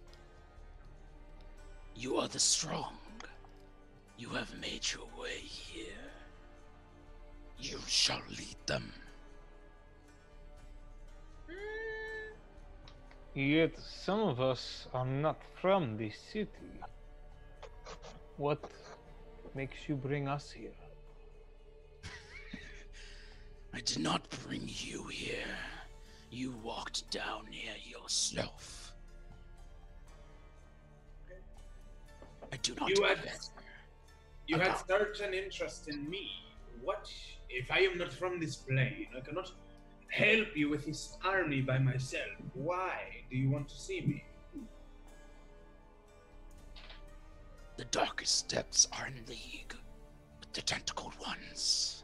You 1.95 2.17
are 2.17 2.27
the 2.27 2.39
strong. 2.39 2.97
You 4.17 4.27
have 4.29 4.53
made 4.59 4.85
your 4.91 5.07
way 5.17 5.37
here. 5.39 6.03
You 7.57 7.79
shall 7.87 8.21
lead 8.29 8.57
them. 8.65 8.91
Hmm. 11.47 12.33
Yet 13.33 13.79
some 13.79 14.19
of 14.19 14.41
us 14.41 14.87
are 14.93 15.05
not 15.05 15.41
from 15.61 15.95
this 15.97 16.17
city. 16.33 16.81
What 18.35 18.59
makes 19.55 19.87
you 19.87 19.95
bring 19.95 20.27
us 20.27 20.51
here? 20.51 20.79
I 23.73 23.79
did 23.79 23.99
not 23.99 24.29
bring 24.45 24.63
you 24.65 25.05
here. 25.07 25.55
You 26.29 26.51
walked 26.61 27.09
down 27.09 27.45
here 27.49 27.75
yourself. 27.85 28.88
I 32.51 32.57
do 32.57 32.75
not 32.75 32.89
You 32.89 33.03
had, 33.03 33.23
care. 33.23 33.33
you 34.47 34.57
had 34.57 34.67
about- 34.67 34.87
such 34.87 35.21
interest 35.21 35.87
in 35.87 36.09
me. 36.09 36.31
What 36.81 37.11
if 37.49 37.69
I 37.71 37.79
am 37.79 37.97
not 37.97 38.11
from 38.13 38.39
this 38.39 38.55
plane? 38.55 39.07
I 39.15 39.19
cannot 39.21 39.51
help 40.09 40.55
you 40.55 40.69
with 40.69 40.85
this 40.85 41.17
army 41.23 41.61
by 41.61 41.77
myself. 41.77 42.31
Why 42.53 43.23
do 43.29 43.37
you 43.37 43.49
want 43.49 43.69
to 43.69 43.75
see 43.75 44.01
me? 44.01 44.25
The 47.77 47.85
darkest 47.85 48.49
depths 48.49 48.87
are 48.93 49.07
in 49.07 49.25
league 49.27 49.73
with 50.39 50.51
the 50.53 50.61
tentacled 50.61 51.15
ones. 51.19 52.03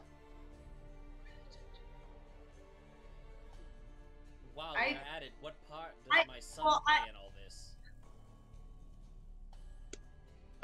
While 4.53 4.73
I- 4.77 4.87
you're 4.87 4.99
at 5.15 5.23
it, 5.23 5.33
what 5.41 5.55
part 5.67 5.95
does 6.05 6.13
I- 6.13 6.25
my 6.25 6.39
son 6.39 6.65
well, 6.65 6.81
play 6.85 6.95
I- 6.95 7.09
in 7.09 7.15
all 7.15 7.31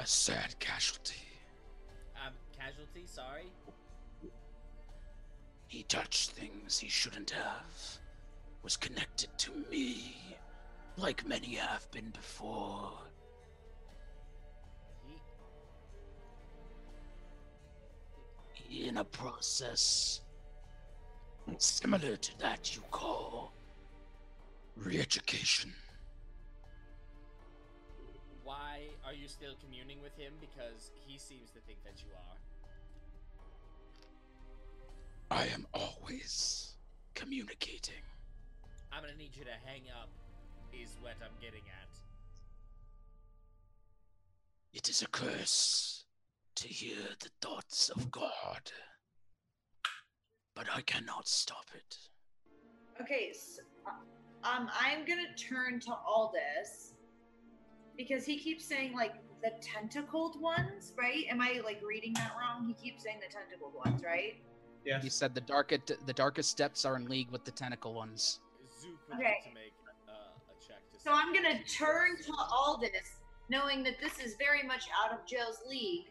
A 0.02 0.08
sad 0.08 0.58
casualty. 0.58 1.22
Um, 2.16 2.34
casualty. 2.58 3.06
Sorry. 3.06 3.52
He 5.68 5.84
touched 5.84 6.32
things 6.32 6.80
he 6.80 6.90
shouldn't 6.90 7.30
have. 7.30 8.00
Was 8.64 8.78
connected 8.78 9.30
to 9.38 9.52
me, 9.70 10.16
like 10.98 11.28
many 11.28 11.54
have 11.54 11.90
been 11.92 12.10
before. 12.10 12.94
In 18.72 18.98
a 18.98 19.04
process 19.04 20.22
similar 21.60 22.16
to 22.16 22.40
that 22.40 22.76
you 22.76 22.82
call 22.90 23.54
re-education. 24.76 25.74
Why 28.44 28.88
are 29.12 29.16
you 29.16 29.28
still 29.28 29.56
communing 29.62 30.02
with 30.02 30.16
him? 30.16 30.32
Because 30.40 30.92
he 31.06 31.18
seems 31.18 31.50
to 31.52 31.60
think 31.68 31.84
that 31.84 32.02
you 32.02 32.08
are. 32.16 32.38
I 35.38 35.48
am 35.48 35.68
always 35.74 36.76
communicating. 37.14 38.04
I'm 38.92 39.02
gonna 39.02 39.18
need 39.18 39.36
you 39.36 39.44
to 39.44 39.52
hang 39.66 39.82
up. 40.02 40.08
Is 40.74 40.96
what 41.02 41.16
I'm 41.22 41.36
getting 41.42 41.64
at. 41.68 41.90
It 44.74 44.88
is 44.88 45.02
a 45.02 45.08
curse 45.10 46.06
to 46.56 46.70
hear 46.70 46.96
the 47.20 47.30
thoughts 47.42 47.90
of 47.90 48.10
God. 48.10 48.72
But 50.56 50.68
I 50.74 50.82
cannot 50.84 51.28
stop 51.28 51.66
it. 51.76 51.98
Okay, 53.02 53.34
so, 53.34 53.62
um, 54.46 54.70
I'm 54.80 55.04
gonna 55.06 55.36
turn 55.36 55.82
to 55.82 55.94
Aldous 56.08 56.91
because 58.02 58.26
he 58.26 58.38
keeps 58.38 58.66
saying 58.66 58.94
like 58.94 59.14
the 59.44 59.52
tentacled 59.62 60.40
ones, 60.42 60.94
right? 60.98 61.26
Am 61.30 61.42
I 61.42 61.62
like 61.64 61.82
reading 61.88 62.14
that 62.14 62.34
wrong? 62.40 62.68
He 62.68 62.74
keeps 62.74 63.04
saying 63.04 63.18
the 63.20 63.32
tentacled 63.32 63.74
ones, 63.74 64.04
right? 64.04 64.36
Yeah. 64.86 65.00
He 65.02 65.10
said 65.10 65.36
the 65.36 65.42
darkest 65.42 65.94
the 66.06 66.14
darkest 66.14 66.58
depths 66.58 66.86
are 66.86 66.96
in 66.96 67.08
league 67.08 67.30
with 67.32 67.46
the 67.46 67.52
tentacle 67.52 67.94
ones. 67.94 68.40
Okay. 69.14 69.38
to 69.44 69.54
make 69.54 69.74
uh, 70.08 70.12
a 70.12 70.66
check 70.68 70.80
to 70.94 71.00
So 71.00 71.12
I'm 71.12 71.34
gonna 71.34 71.60
turn 71.66 72.18
to 72.26 72.34
Aldous, 72.52 73.20
knowing 73.50 73.84
that 73.84 74.00
this 74.00 74.20
is 74.20 74.36
very 74.40 74.64
much 74.64 74.86
out 75.04 75.12
of 75.12 75.26
Joe's 75.28 75.60
league, 75.70 76.08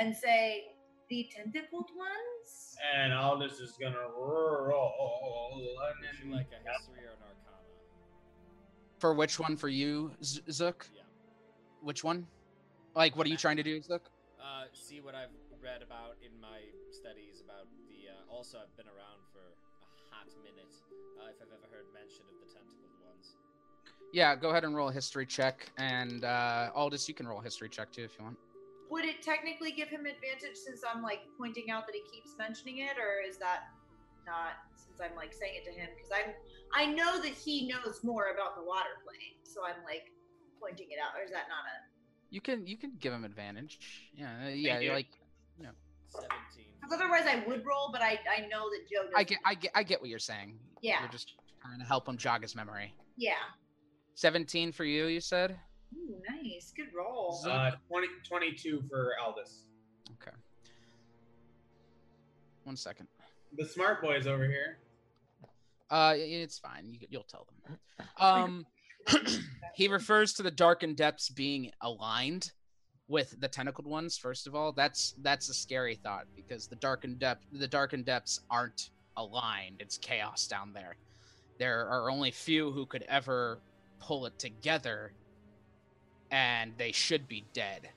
and 0.00 0.14
say 0.16 0.64
the 1.10 1.28
tentacled 1.34 1.90
ones. 1.96 2.76
And 2.96 3.12
Aldous 3.12 3.60
is 3.60 3.76
gonna 3.80 4.08
roll. 4.16 5.52
And 5.52 6.00
Would 6.00 6.26
you 6.26 6.34
like 6.34 6.48
a 6.48 6.68
history 6.68 7.04
or 7.04 7.12
an 7.12 7.22
arcana? 7.22 7.62
For 8.98 9.14
which 9.14 9.38
one 9.38 9.56
for 9.56 9.68
you, 9.68 10.10
Z- 10.24 10.42
Zook? 10.50 10.88
Yeah. 10.94 11.02
Which 11.84 12.02
one? 12.02 12.26
Like, 12.96 13.14
what 13.14 13.26
are 13.26 13.30
you 13.30 13.36
trying 13.36 13.58
to 13.58 13.62
do, 13.62 13.80
Zook? 13.82 14.08
Uh, 14.40 14.64
see 14.72 15.00
what 15.00 15.14
I've 15.14 15.36
read 15.62 15.82
about 15.82 16.16
in 16.24 16.32
my 16.40 16.64
studies 16.90 17.42
about 17.44 17.68
the. 17.76 18.08
Uh, 18.08 18.34
also, 18.34 18.56
I've 18.56 18.74
been 18.76 18.88
around 18.88 19.20
for 19.32 19.44
a 19.44 20.14
hot 20.14 20.26
minute. 20.42 20.72
Uh, 21.20 21.28
if 21.28 21.36
I've 21.44 21.52
ever 21.52 21.68
heard 21.68 21.84
mention 21.92 22.24
of 22.24 22.40
the 22.40 22.48
tentacled 22.48 22.96
ones. 23.04 23.36
Yeah, 24.12 24.34
go 24.34 24.48
ahead 24.50 24.64
and 24.64 24.74
roll 24.74 24.88
a 24.88 24.92
history 24.92 25.26
check, 25.26 25.68
and 25.76 26.24
uh, 26.24 26.70
Aldous, 26.74 27.06
you 27.06 27.14
can 27.14 27.28
roll 27.28 27.40
a 27.40 27.44
history 27.44 27.68
check 27.68 27.92
too 27.92 28.04
if 28.04 28.16
you 28.18 28.24
want. 28.24 28.38
Would 28.88 29.04
it 29.04 29.20
technically 29.20 29.72
give 29.72 29.88
him 29.88 30.06
advantage 30.06 30.56
since 30.56 30.80
I'm 30.88 31.02
like 31.02 31.20
pointing 31.36 31.70
out 31.70 31.86
that 31.86 31.94
he 31.94 32.02
keeps 32.10 32.34
mentioning 32.38 32.78
it, 32.78 32.96
or 32.96 33.20
is 33.28 33.36
that 33.38 33.68
not 34.24 34.56
since 34.76 35.00
I'm 35.04 35.16
like 35.16 35.34
saying 35.34 35.60
it 35.60 35.64
to 35.68 35.72
him? 35.72 35.88
Because 35.96 36.12
I'm 36.16 36.32
I 36.72 36.86
know 36.86 37.20
that 37.20 37.34
he 37.34 37.68
knows 37.68 38.00
more 38.02 38.32
about 38.32 38.56
the 38.56 38.64
water 38.64 39.04
plane, 39.04 39.36
so 39.42 39.60
I'm 39.66 39.84
like 39.84 40.12
pointing 40.64 40.88
it 40.90 40.98
out. 41.02 41.18
Or 41.18 41.24
is 41.24 41.30
that 41.30 41.46
not 41.48 41.64
a? 41.68 41.84
You 42.30 42.40
can 42.40 42.66
you 42.66 42.76
can 42.76 42.92
give 42.98 43.12
him 43.12 43.24
advantage. 43.24 43.78
Yeah, 44.14 44.30
uh, 44.46 44.48
yeah, 44.48 44.80
you. 44.80 44.92
like 44.92 45.06
you 45.58 45.64
know, 45.64 45.70
Seventeen. 46.08 46.72
Because 46.80 47.00
otherwise 47.00 47.24
I 47.26 47.44
would 47.46 47.64
roll, 47.64 47.90
but 47.92 48.02
I 48.02 48.18
I 48.30 48.46
know 48.48 48.68
that 48.70 48.88
Joe. 48.90 49.04
Does 49.04 49.12
I 49.16 49.24
get 49.24 49.38
I 49.44 49.54
get 49.54 49.70
I 49.74 49.82
get 49.82 50.00
what 50.00 50.10
you're 50.10 50.18
saying. 50.18 50.58
Yeah. 50.82 51.00
You're 51.00 51.10
just 51.10 51.34
trying 51.62 51.78
to 51.78 51.84
help 51.84 52.08
him 52.08 52.16
jog 52.16 52.42
his 52.42 52.54
memory. 52.54 52.92
Yeah. 53.16 53.32
17 54.16 54.70
for 54.72 54.84
you, 54.84 55.06
you 55.06 55.20
said? 55.20 55.56
Ooh, 55.96 56.16
nice. 56.30 56.72
Good 56.76 56.88
roll. 56.96 57.40
uh, 57.48 57.72
20, 57.88 58.06
22 58.28 58.84
for 58.88 59.12
Aldous. 59.24 59.64
Okay. 60.12 60.36
One 62.64 62.76
second. 62.76 63.08
The 63.56 63.66
smart 63.66 64.02
boys 64.02 64.26
over 64.26 64.46
here. 64.46 64.78
Uh, 65.90 66.14
it's 66.16 66.58
fine. 66.58 66.88
You, 66.88 66.98
you'll 67.08 67.22
tell 67.24 67.46
them. 67.46 67.78
Um, 68.18 68.66
he 69.74 69.88
refers 69.88 70.32
to 70.34 70.42
the 70.42 70.50
darkened 70.50 70.96
depths 70.96 71.28
being 71.28 71.70
aligned 71.80 72.52
with 73.08 73.38
the 73.40 73.48
tentacled 73.48 73.86
ones. 73.86 74.16
First 74.16 74.46
of 74.46 74.54
all, 74.54 74.72
that's 74.72 75.14
that's 75.22 75.48
a 75.48 75.54
scary 75.54 75.96
thought 75.96 76.26
because 76.34 76.66
the 76.66 76.76
darkened 76.76 77.18
depth, 77.18 77.44
the 77.52 77.68
darkened 77.68 78.06
depths 78.06 78.40
aren't 78.50 78.90
aligned. 79.16 79.76
It's 79.80 79.98
chaos 79.98 80.46
down 80.46 80.72
there. 80.72 80.96
There 81.58 81.86
are 81.86 82.10
only 82.10 82.30
few 82.30 82.72
who 82.72 82.86
could 82.86 83.04
ever 83.08 83.60
pull 84.00 84.26
it 84.26 84.38
together, 84.38 85.12
and 86.30 86.72
they 86.78 86.92
should 86.92 87.28
be 87.28 87.44
dead. 87.52 87.90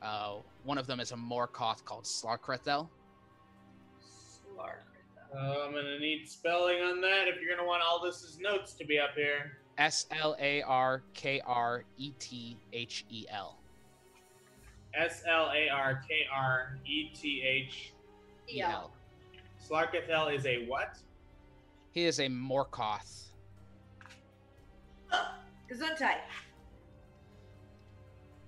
Uh, 0.00 0.36
one 0.64 0.78
of 0.78 0.86
them 0.86 1.00
is 1.00 1.12
a 1.12 1.16
Morkoth 1.16 1.84
called 1.84 2.04
Slarkrethel. 2.04 2.88
Uh, 5.34 5.64
I'm 5.64 5.72
gonna 5.72 5.98
need 5.98 6.28
spelling 6.28 6.82
on 6.82 7.00
that 7.00 7.26
if 7.26 7.40
you're 7.40 7.54
gonna 7.54 7.66
want 7.66 7.82
Aldous' 7.82 8.38
notes 8.40 8.74
to 8.74 8.84
be 8.84 8.98
up 8.98 9.14
here. 9.14 9.58
S 9.82 10.06
L 10.12 10.36
A 10.38 10.62
R 10.62 11.02
K 11.12 11.42
R 11.44 11.82
E 11.98 12.12
T 12.20 12.56
H 12.72 13.04
E 13.10 13.26
L. 13.28 13.58
S 14.94 15.24
L 15.28 15.50
A 15.52 15.68
R 15.70 16.00
K 16.08 16.24
R 16.32 16.78
E 16.86 17.08
T 17.12 17.42
H 17.44 17.92
E 18.48 18.60
L. 18.60 18.92
Slarkrethel 19.60 20.32
is 20.36 20.46
a 20.46 20.66
what? 20.66 20.98
He 21.90 22.04
is 22.04 22.20
a 22.20 22.28
Morkoth. 22.28 23.24
Gesundheit. 25.68 26.20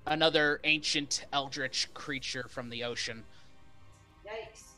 another 0.06 0.60
ancient 0.62 1.26
eldritch 1.32 1.92
creature 1.94 2.46
from 2.48 2.70
the 2.70 2.84
ocean. 2.84 3.24
Yikes. 4.24 4.74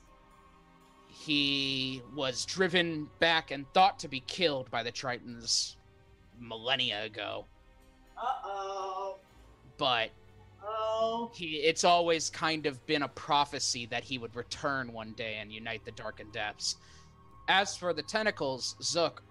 He 1.06 2.00
was 2.14 2.46
driven 2.46 3.10
back 3.18 3.50
and 3.50 3.70
thought 3.74 3.98
to 3.98 4.08
be 4.08 4.20
killed 4.20 4.70
by 4.70 4.82
the 4.82 4.92
Tritons 4.92 5.76
millennia 6.38 7.04
ago, 7.04 7.46
Uh 8.16 8.32
oh. 8.44 9.16
but 9.78 10.10
Oh. 10.68 11.30
he 11.34 11.56
it's 11.58 11.84
always 11.84 12.28
kind 12.30 12.66
of 12.66 12.84
been 12.86 13.02
a 13.02 13.08
prophecy 13.08 13.86
that 13.86 14.02
he 14.02 14.18
would 14.18 14.34
return 14.34 14.92
one 14.92 15.12
day 15.12 15.36
and 15.40 15.52
unite 15.52 15.84
the 15.84 15.92
darkened 15.92 16.32
depths. 16.32 16.76
As 17.48 17.76
for 17.76 17.92
the 17.92 18.02
tentacles, 18.02 18.74
Zook, 18.82 19.22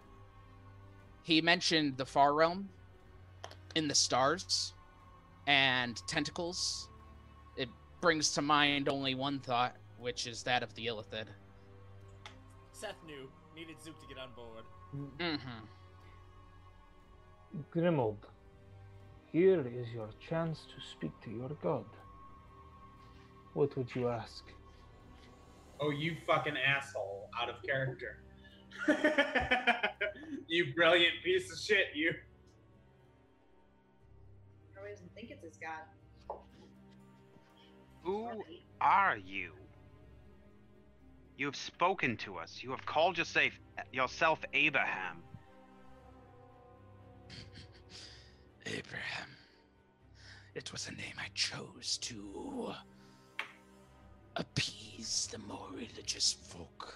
he 1.23 1.41
mentioned 1.41 1.97
the 1.97 2.05
far 2.05 2.33
realm 2.33 2.69
in 3.75 3.87
the 3.89 3.95
stars 3.95 4.73
and 5.47 5.99
tentacles. 6.07 6.87
It 7.57 7.67
brings 7.99 8.31
to 8.35 8.41
mind 8.41 8.87
only 8.87 9.15
one 9.15 9.39
thought, 9.39 9.75
which 9.99 10.27
is 10.27 10.43
that 10.43 10.63
of 10.63 10.73
the 10.75 10.85
Illithid. 10.85 11.25
Seth 12.71 12.95
knew. 13.05 13.29
Needed 13.55 13.75
Zook 13.83 13.99
to 14.01 14.07
get 14.07 14.17
on 14.17 14.29
board. 14.35 14.63
Mm-hmm. 15.17 15.65
Grimald, 17.73 18.17
Here 19.31 19.61
is 19.61 19.89
your 19.93 20.09
chance 20.19 20.65
to 20.73 20.81
speak 20.91 21.11
to 21.23 21.29
your 21.29 21.49
god. 21.61 21.85
What 23.53 23.75
would 23.77 23.95
you 23.95 24.09
ask? 24.09 24.43
Oh, 25.79 25.89
you 25.89 26.15
fucking 26.27 26.55
asshole! 26.57 27.29
Out 27.41 27.49
of 27.49 27.55
character. 27.63 28.23
you 30.47 30.73
brilliant 30.73 31.13
piece 31.23 31.51
of 31.51 31.57
shit! 31.59 31.87
You. 31.93 32.13
I 34.77 34.91
doesn't 34.91 35.13
think 35.15 35.31
it's 35.31 35.43
his 35.43 35.57
god. 35.57 36.37
Who 38.03 38.27
are 38.81 39.17
you? 39.17 39.51
You 41.37 41.45
have 41.47 41.55
spoken 41.55 42.17
to 42.17 42.37
us. 42.37 42.59
You 42.61 42.71
have 42.71 42.85
called 42.85 43.17
yourself, 43.17 43.51
yourself 43.91 44.39
Abraham. 44.53 45.23
Abraham. 48.65 49.29
It 50.55 50.71
was 50.71 50.87
a 50.87 50.91
name 50.91 51.15
I 51.19 51.27
chose 51.33 51.97
to 52.01 52.73
appease 54.35 55.27
the 55.31 55.39
more 55.39 55.67
religious 55.73 56.33
folk. 56.33 56.95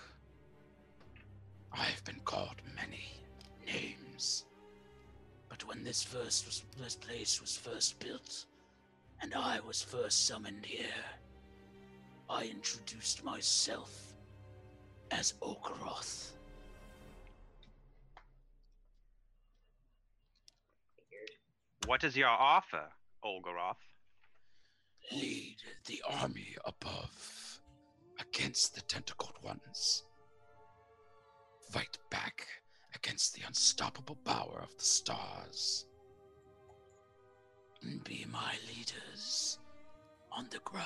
I've 1.72 2.04
been 2.04 2.20
called 2.26 2.56
many 2.76 3.06
names. 3.66 4.46
But 5.50 5.68
when 5.68 5.84
this 5.84 6.04
first 6.04 6.46
was 6.46 6.64
this 6.78 6.96
place 6.96 7.42
was 7.42 7.56
first 7.58 8.00
built, 8.00 8.46
and 9.22 9.34
I 9.34 9.60
was 9.60 9.82
first 9.82 10.26
summoned 10.26 10.66
here, 10.66 11.04
I 12.30 12.46
introduced 12.46 13.24
myself 13.24 14.14
as 15.12 15.34
Olgaroth. 15.42 16.32
What 21.90 22.04
is 22.04 22.16
your 22.16 22.30
offer, 22.30 22.88
Olgaroth? 23.26 23.82
Lead 25.12 25.56
the 25.88 26.04
army 26.08 26.56
above 26.64 27.62
against 28.20 28.76
the 28.76 28.82
tentacled 28.82 29.44
ones. 29.44 30.04
Fight 31.72 31.98
back 32.12 32.46
against 32.94 33.34
the 33.34 33.42
unstoppable 33.48 34.18
power 34.24 34.60
of 34.62 34.78
the 34.78 34.84
stars. 34.84 35.88
And 37.82 38.04
be 38.04 38.24
my 38.32 38.54
leaders 38.68 39.58
on 40.32 40.46
the 40.52 40.60
ground. 40.60 40.86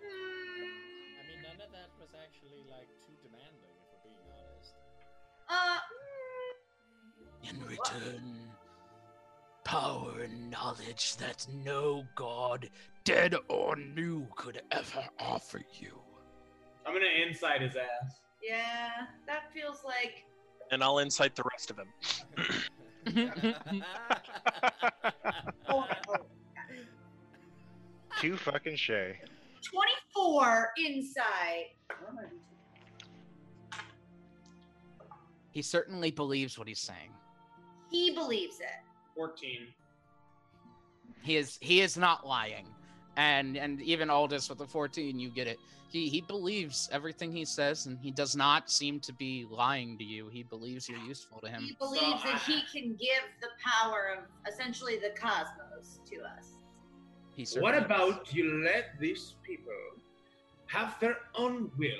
I 0.00 1.26
mean, 1.26 1.42
none 1.42 1.66
of 1.66 1.72
that 1.72 1.90
was 1.98 2.10
actually 2.14 2.62
like 2.70 2.86
too 3.04 3.16
demanding, 3.24 3.74
if 3.90 4.04
we're 4.04 4.14
being 4.14 4.30
honest. 4.38 4.74
Uh, 5.48 5.80
In 7.48 7.60
return, 7.66 8.38
power 9.64 10.20
and 10.22 10.50
knowledge 10.50 11.16
that 11.16 11.46
no 11.52 12.04
god, 12.14 12.68
dead 13.04 13.34
or 13.48 13.76
new, 13.76 14.26
could 14.36 14.62
ever 14.70 15.04
offer 15.18 15.60
you. 15.80 15.98
I'm 16.86 16.92
gonna 16.94 17.06
inside 17.26 17.62
his 17.62 17.76
ass. 17.76 18.20
yeah, 18.42 19.06
that 19.26 19.52
feels 19.52 19.82
like 19.84 20.24
And 20.70 20.82
I'll 20.82 20.98
incite 20.98 21.34
the 21.34 21.44
rest 21.52 21.70
of 21.70 21.78
him. 21.78 21.88
Too 28.20 28.36
fucking 28.36 28.76
shay. 28.76 29.18
24 29.64 30.70
insight. 30.78 31.76
He 35.50 35.62
certainly 35.62 36.10
believes 36.10 36.58
what 36.58 36.68
he's 36.68 36.80
saying. 36.80 37.10
He 37.92 38.10
believes 38.10 38.58
it. 38.60 38.80
14. 39.14 39.68
He 41.22 41.36
is 41.36 41.58
he 41.60 41.80
is 41.82 41.96
not 41.96 42.26
lying. 42.26 42.66
And 43.16 43.56
and 43.56 43.80
even 43.82 44.08
Aldous 44.10 44.48
with 44.48 44.58
the 44.58 44.66
14, 44.66 45.18
you 45.18 45.28
get 45.28 45.46
it. 45.46 45.58
He 45.90 46.08
he 46.08 46.22
believes 46.22 46.88
everything 46.90 47.30
he 47.30 47.44
says 47.44 47.84
and 47.86 47.98
he 48.00 48.10
does 48.10 48.34
not 48.34 48.70
seem 48.70 48.98
to 49.00 49.12
be 49.12 49.46
lying 49.50 49.98
to 49.98 50.04
you. 50.04 50.28
He 50.30 50.42
believes 50.42 50.88
you're 50.88 50.98
useful 51.00 51.40
to 51.40 51.48
him. 51.48 51.62
He 51.62 51.76
believes 51.78 52.22
that 52.24 52.40
he 52.46 52.62
can 52.72 52.92
give 52.92 53.24
the 53.42 53.48
power 53.62 54.16
of 54.16 54.52
essentially 54.52 54.96
the 54.96 55.10
cosmos 55.10 56.00
to 56.10 56.16
us. 56.22 56.54
He 57.34 57.42
What 57.42 57.48
certainly 57.48 57.72
does. 57.80 57.84
about 57.84 58.34
you 58.34 58.64
let 58.64 58.98
these 58.98 59.34
people 59.42 59.72
have 60.66 60.98
their 60.98 61.18
own 61.34 61.70
will 61.76 61.90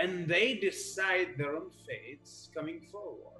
and 0.00 0.28
they 0.28 0.54
decide 0.54 1.28
their 1.36 1.56
own 1.56 1.70
fates 1.86 2.50
coming 2.54 2.80
forward? 2.80 3.37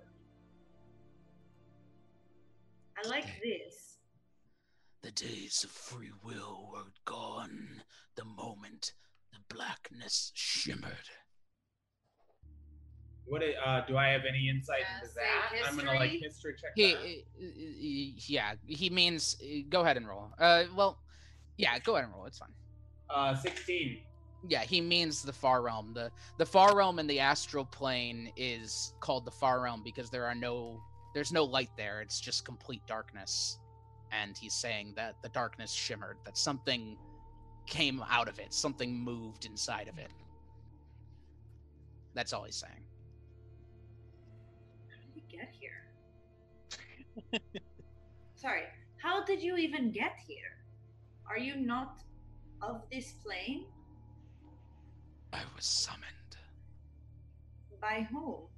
I 3.05 3.09
like 3.09 3.27
this. 3.43 3.99
The 5.03 5.11
days 5.13 5.63
of 5.65 5.71
free 5.71 6.11
will 6.25 6.69
were 6.73 6.91
gone 7.05 7.83
the 8.17 8.25
moment 8.25 8.93
the 9.33 9.55
blackness 9.55 10.33
shimmered. 10.35 11.09
What 13.27 13.43
uh, 13.43 13.83
do 13.87 13.97
I 13.97 14.09
have 14.09 14.23
any 14.29 14.49
insight 14.49 14.83
into 14.97 15.13
say 15.13 15.21
that? 15.53 15.69
I'm 15.69 15.77
gonna 15.77 15.93
like 15.99 16.11
history? 16.13 16.29
history 16.29 16.55
check 16.61 16.71
He, 16.75 16.93
that. 16.95 17.03
he- 17.39 18.15
yeah, 18.27 18.55
he 18.67 18.91
means 18.91 19.37
go 19.69 19.83
ahead 19.83 19.97
and 19.99 20.09
roll. 20.09 20.33
Uh 20.39 20.65
well, 20.75 20.99
yeah, 21.59 21.79
go 21.79 21.95
ahead 21.97 22.07
and 22.07 22.15
roll. 22.15 22.25
It's 22.25 22.39
fine. 22.39 22.49
Uh, 23.11 23.35
16. 23.35 23.99
Yeah, 24.49 24.63
he 24.63 24.81
means 24.81 25.23
the 25.23 25.33
far 25.33 25.63
realm. 25.63 25.93
The 25.95 26.11
the 26.39 26.47
far 26.47 26.75
realm 26.77 26.99
in 26.99 27.07
the 27.07 27.21
astral 27.21 27.65
plane 27.67 28.33
is 28.37 28.95
called 29.01 29.25
the 29.25 29.31
far 29.31 29.61
realm 29.61 29.83
because 29.85 30.11
there 30.11 30.25
are 30.25 30.35
no 30.35 30.81
there's 31.15 31.33
no 31.33 31.45
light 31.45 31.71
there. 31.77 32.01
It's 32.01 32.21
just 32.21 32.45
complete 32.45 32.83
darkness. 32.87 33.59
And 34.13 34.37
he's 34.37 34.55
saying 34.55 34.95
that 34.97 35.17
the 35.23 35.29
darkness 35.31 35.73
shimmered, 35.73 36.17
that 36.25 36.37
something 36.37 36.97
came 37.67 38.03
out 38.09 38.29
of 38.29 38.39
it, 38.39 38.55
something 38.55 38.95
moved 38.95 39.45
inside 39.45 39.89
of 39.89 39.99
it. 39.99 40.11
That's 42.15 42.33
all 42.33 42.45
he's 42.45 42.57
saying. 42.57 42.85
How 44.89 44.97
did 45.03 45.15
we 45.15 45.23
get 45.29 45.53
here? 45.61 47.41
Sorry, 48.35 48.63
how 49.03 49.25
did 49.25 49.43
you 49.43 49.57
even 49.57 49.91
get 49.91 50.17
here? 50.27 50.57
Are 51.29 51.39
you 51.39 51.57
not 51.57 52.01
of 52.63 52.83
this 52.91 53.13
plane? 53.25 53.67
I 55.33 55.41
was 55.55 55.65
summoned. 55.65 56.05
By 57.81 58.07
whom? 58.11 58.49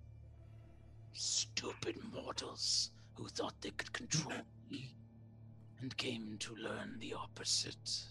Stupid 1.23 1.99
mortals 2.15 2.92
who 3.12 3.28
thought 3.28 3.52
they 3.60 3.73
could 3.73 3.92
control 3.92 4.40
me 4.70 4.94
and 5.82 5.94
came 5.99 6.39
to 6.39 6.55
learn 6.57 6.97
the 6.99 7.12
opposite. 7.12 8.07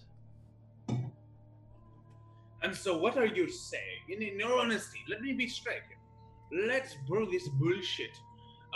And 2.61 2.71
so, 2.71 2.99
what 2.99 3.17
are 3.17 3.25
you 3.25 3.49
saying? 3.49 4.03
In, 4.09 4.21
in 4.21 4.38
your 4.38 4.59
honesty, 4.59 4.99
let 5.09 5.23
me 5.23 5.33
be 5.33 5.47
straight 5.47 5.81
here. 5.88 6.67
Let's 6.67 6.97
brew 7.07 7.27
this 7.31 7.47
bullshit 7.47 8.15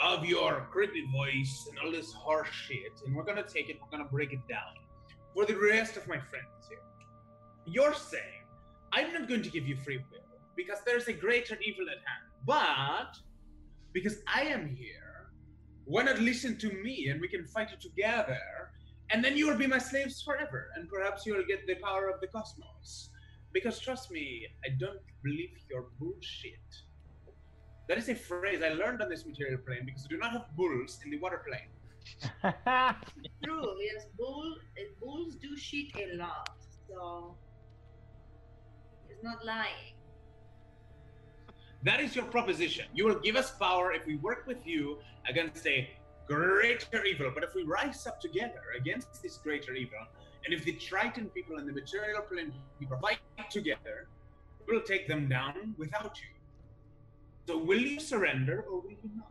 of 0.02 0.26
your 0.26 0.68
creepy 0.72 1.06
voice 1.16 1.68
and 1.70 1.78
all 1.78 1.92
this 1.92 2.12
harsh 2.12 2.50
shit, 2.52 3.04
and 3.06 3.16
we're 3.16 3.26
gonna 3.26 3.44
take 3.44 3.70
it, 3.70 3.78
we're 3.84 3.96
gonna 3.96 4.10
break 4.10 4.34
it 4.34 4.48
down 4.50 4.74
for 5.36 5.46
the 5.46 5.56
rest 5.56 5.96
of 5.96 6.08
my 6.08 6.18
friends 6.18 6.68
here. 6.68 6.80
You're 7.68 7.94
saying, 7.94 8.48
I'm 8.94 9.14
not 9.14 9.30
going 9.30 9.44
to 9.44 9.50
give 9.52 9.68
you 9.68 9.78
free 9.78 9.98
will 9.98 10.26
because 10.56 10.80
there's 10.88 11.08
a 11.08 11.14
greater 11.14 11.56
evil 11.64 11.86
at 11.88 11.98
hand, 11.98 12.32
but 12.48 13.16
because 13.94 14.18
I 14.28 14.42
am 14.44 14.68
here, 14.68 15.30
why 15.86 16.04
not 16.04 16.20
listen 16.20 16.58
to 16.60 16.72
me 16.72 17.08
and 17.10 17.22
we 17.22 17.28
can 17.28 17.46
fight 17.48 17.72
it 17.72 17.82
together? 17.82 18.40
And 19.12 19.24
then 19.24 19.38
you 19.38 19.48
will 19.48 19.58
be 19.58 19.68
my 19.68 19.78
slaves 19.78 20.22
forever, 20.22 20.70
and 20.76 20.90
perhaps 20.90 21.26
you 21.26 21.36
will 21.36 21.46
get 21.48 21.68
the 21.68 21.76
power 21.76 22.10
of 22.10 22.20
the 22.20 22.28
cosmos. 22.28 23.10
Because 23.52 23.80
trust 23.80 24.10
me, 24.10 24.48
I 24.66 24.70
don't 24.80 25.00
believe 25.24 25.52
your 25.70 25.88
bullshit. 26.00 26.68
That 27.88 27.98
is 27.98 28.10
a 28.10 28.16
phrase 28.16 28.62
I 28.64 28.70
learned 28.70 29.02
on 29.02 29.10
this 29.10 29.26
material 29.26 29.60
plane 29.66 29.86
because 29.86 30.08
we 30.10 30.16
do 30.16 30.20
not 30.20 30.32
have 30.32 30.46
bulls 30.56 31.00
in 31.06 31.12
the 31.12 31.20
water 31.20 31.44
plane. 31.48 31.70
True, 33.44 33.76
yes, 33.82 34.06
bull, 34.18 34.56
uh, 34.78 34.82
bulls 35.00 35.36
do 35.36 35.56
shit 35.56 35.92
a 35.96 36.18
lot, 36.18 36.50
so 36.88 37.36
he's 39.08 39.22
not 39.22 39.46
lying. 39.46 39.96
That 41.84 42.00
is 42.00 42.16
your 42.16 42.26
proposition. 42.26 42.86
You 42.94 43.06
will 43.06 43.20
give 43.20 43.36
us 43.36 43.52
power 43.52 43.92
if 43.92 44.06
we 44.06 44.16
work 44.16 44.48
with 44.48 44.66
you 44.66 45.00
against 45.28 45.68
a 45.68 45.90
greater 46.28 47.04
evil. 47.04 47.30
But 47.34 47.44
if 47.44 47.54
we 47.54 47.64
rise 47.64 48.08
up 48.08 48.22
together 48.22 48.62
against 48.78 49.22
this 49.22 49.38
greater 49.38 49.74
evil, 49.74 50.00
and 50.46 50.54
if 50.54 50.64
the 50.64 50.74
Triton 50.74 51.30
people 51.30 51.58
and 51.58 51.68
the 51.68 51.74
material 51.74 52.22
people 52.80 52.98
fight 53.00 53.20
together, 53.50 54.08
we'll 54.68 54.82
take 54.82 55.08
them 55.08 55.28
down 55.28 55.76
without 55.78 56.18
you. 56.22 56.30
So 57.48 57.58
will 57.58 57.80
you 57.80 58.00
surrender 58.00 58.64
or 58.70 58.80
will 58.80 58.92
you 58.92 59.12
not? 59.18 59.30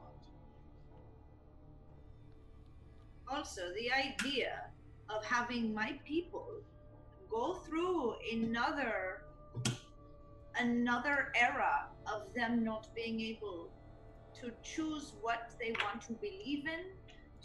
Also, 3.31 3.63
the 3.75 3.91
idea 3.91 4.65
of 5.09 5.25
having 5.25 5.73
my 5.73 5.99
people 6.05 6.49
go 7.31 7.55
through 7.55 8.17
another 8.31 9.23
another 10.59 11.33
era 11.35 11.87
of 12.07 12.33
them 12.35 12.65
not 12.65 12.89
being 12.95 13.21
able 13.21 13.71
to 14.41 14.51
choose 14.63 15.15
what 15.21 15.53
they 15.61 15.75
want 15.85 16.03
to 16.03 16.13
believe 16.15 16.67
in, 16.67 16.85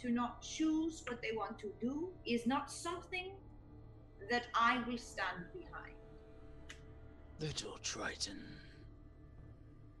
to 0.00 0.10
not 0.10 0.42
choose 0.42 1.02
what 1.08 1.20
they 1.22 1.32
want 1.36 1.58
to 1.58 1.72
do, 1.80 2.08
is 2.26 2.46
not 2.46 2.70
something 2.70 3.32
that 4.30 4.46
I 4.54 4.82
will 4.86 4.98
stand 4.98 5.44
behind. 5.52 5.94
Little 7.40 7.78
Triton. 7.82 8.42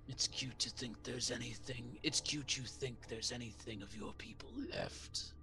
It's 0.08 0.26
cute 0.26 0.58
to 0.60 0.70
think 0.70 1.02
there's 1.04 1.30
anything. 1.30 1.98
It's 2.02 2.20
cute 2.20 2.56
you 2.56 2.64
think 2.64 2.96
there's 3.08 3.30
anything 3.30 3.82
of 3.82 3.94
your 3.94 4.12
people 4.14 4.50
left. 4.74 5.34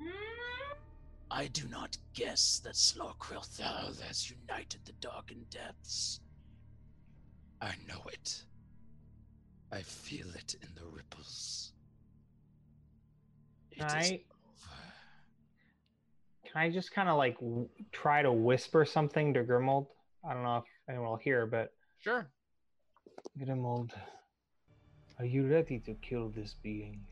Hmm? 0.00 0.57
I 1.30 1.48
do 1.48 1.68
not 1.68 1.96
guess 2.14 2.60
that 2.64 2.74
Slarkrethel 2.74 4.00
has 4.02 4.30
united 4.30 4.84
the 4.84 4.92
dark 4.92 5.14
darkened 5.28 5.50
depths. 5.50 6.20
I 7.60 7.74
know 7.86 8.00
it. 8.12 8.44
I 9.70 9.82
feel 9.82 10.28
it 10.34 10.54
in 10.62 10.68
the 10.74 10.86
ripples. 10.86 11.72
It 13.72 13.78
Can 13.78 13.86
is 13.86 13.92
I, 13.92 14.20
can 16.46 16.62
I 16.62 16.70
just 16.70 16.92
kind 16.92 17.08
of 17.08 17.18
like 17.18 17.34
w- 17.40 17.68
try 17.92 18.22
to 18.22 18.32
whisper 18.32 18.84
something 18.84 19.34
to 19.34 19.44
Grimald? 19.44 19.88
I 20.28 20.32
don't 20.32 20.42
know 20.42 20.58
if 20.58 20.64
anyone 20.88 21.10
will 21.10 21.16
hear, 21.16 21.46
but 21.46 21.72
Sure. 22.00 22.30
Grimald, 23.38 23.90
are 25.18 25.26
you 25.26 25.46
ready 25.46 25.78
to 25.80 25.94
kill 25.94 26.30
this 26.30 26.54
being? 26.62 27.04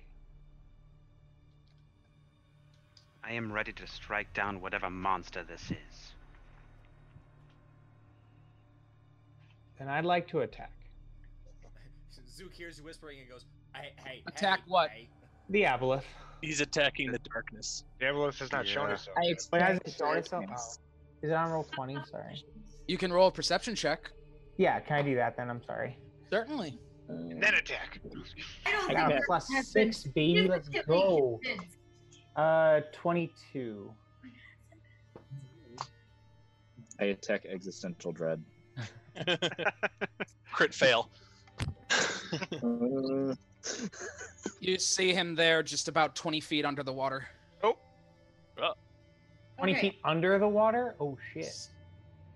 I 3.26 3.32
am 3.32 3.52
ready 3.52 3.72
to 3.72 3.86
strike 3.86 4.32
down 4.34 4.60
whatever 4.60 4.88
monster 4.88 5.42
this 5.42 5.62
is. 5.70 6.12
then 9.78 9.88
I'd 9.88 10.05
like 10.05 10.28
to 10.28 10.40
attack. 10.40 10.70
Zook 12.34 12.52
hears 12.55 12.78
you 12.78 12.84
whispering 12.84 13.18
and 13.20 13.28
goes, 13.28 13.44
"Hey, 13.74 13.92
hey, 14.05 14.22
Attack 14.26 14.60
hey, 14.60 14.64
what? 14.68 14.90
hey." 14.90 15.08
The 15.48 15.62
Aboleth. 15.62 16.05
He's 16.42 16.60
attacking 16.60 17.10
the 17.12 17.18
darkness. 17.20 17.84
Diabolus 18.00 18.38
has 18.40 18.52
not 18.52 18.66
shown 18.66 18.88
Yeah. 18.88 18.94
itself. 18.94 19.16
I 19.18 19.22
yet. 19.22 19.32
explained 19.32 19.62
it 19.62 19.66
hasn't 19.68 19.96
shown 19.96 20.16
itself. 20.18 20.44
Oh. 20.48 20.56
Is 21.22 21.30
it 21.30 21.32
on 21.32 21.50
roll 21.50 21.64
twenty? 21.64 21.96
Sorry. 22.10 22.44
You 22.86 22.98
can 22.98 23.12
roll 23.12 23.28
a 23.28 23.32
perception 23.32 23.74
check. 23.74 24.10
Yeah, 24.58 24.80
can 24.80 24.96
I 24.98 25.02
do 25.02 25.14
that 25.16 25.36
then? 25.36 25.50
I'm 25.50 25.62
sorry. 25.64 25.98
Certainly. 26.30 26.78
And 27.08 27.42
then 27.42 27.55
attack. 27.55 28.00
I 28.66 28.72
don't 28.72 28.90
I 28.90 28.94
got 28.94 29.10
a 29.10 29.14
think 29.14 29.26
plus 29.26 29.48
has 29.52 29.72
been 29.72 29.92
six, 29.92 30.12
baby. 30.12 30.46
Let's 30.48 30.68
go. 30.68 31.40
Convinced. 32.36 32.89
Uh, 32.94 32.98
twenty-two. 33.00 33.92
I 37.00 37.05
attack 37.06 37.44
existential 37.47 38.12
dread. 38.12 38.42
Crit 40.52 40.74
fail. 40.74 41.10
Uh, 42.62 43.34
You 44.60 44.78
see 44.78 45.12
him 45.12 45.34
there 45.34 45.62
just 45.62 45.89
about 45.89 46.15
20 46.15 46.40
feet 46.40 46.65
under 46.65 46.82
the 46.84 46.92
water. 46.92 47.26
Oh. 47.65 47.76
Twenty 49.58 49.73
Okay. 49.73 49.81
feet 49.81 49.98
under 50.05 50.39
the 50.39 50.47
water. 50.48 50.94
Oh 51.00 51.18
shit. 51.34 51.68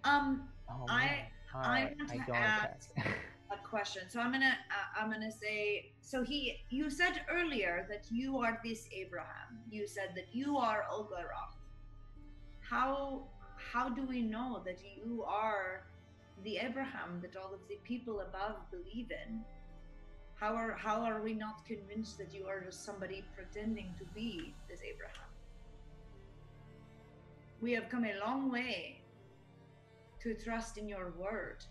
Um, 0.04 0.48
Oh, 0.68 0.84
I 0.88 1.04
man. 1.04 1.18
I 1.54 1.56
Alright, 1.56 1.96
want 1.98 2.10
I 2.10 2.16
to 2.16 2.22
don't 2.26 2.36
ask 2.36 2.90
attack. 2.96 3.16
a 3.50 3.68
question. 3.68 4.02
So 4.08 4.20
I'm 4.20 4.32
gonna 4.32 4.56
uh, 4.70 5.00
I'm 5.00 5.10
gonna 5.10 5.30
say. 5.30 5.92
So 6.00 6.22
he, 6.22 6.56
you 6.70 6.90
said 6.90 7.22
earlier 7.30 7.86
that 7.90 8.04
you 8.10 8.38
are 8.38 8.60
this 8.64 8.88
Abraham. 8.92 9.58
You 9.70 9.86
said 9.86 10.12
that 10.14 10.28
you 10.32 10.56
are 10.56 10.84
Olgaroth. 10.92 11.56
How 12.60 13.28
how 13.72 13.88
do 13.88 14.02
we 14.06 14.22
know 14.22 14.62
that 14.64 14.80
you 14.82 15.24
are 15.24 15.86
the 16.44 16.56
Abraham 16.56 17.20
that 17.22 17.36
all 17.36 17.52
of 17.52 17.60
the 17.68 17.78
people 17.84 18.20
above 18.20 18.56
believe 18.70 19.10
in? 19.10 19.44
How 20.34 20.54
are 20.54 20.72
how 20.72 21.02
are 21.02 21.20
we 21.20 21.34
not 21.34 21.66
convinced 21.66 22.18
that 22.18 22.32
you 22.32 22.46
are 22.46 22.60
just 22.60 22.84
somebody 22.84 23.24
pretending 23.34 23.94
to 23.98 24.04
be 24.14 24.54
this 24.68 24.80
Abraham? 24.80 25.28
We 27.60 27.72
have 27.72 27.88
come 27.90 28.04
a 28.04 28.18
long 28.24 28.50
way 28.50 29.02
to 30.20 30.34
trust 30.34 30.78
in 30.78 30.88
your 30.88 31.12
word. 31.18 31.64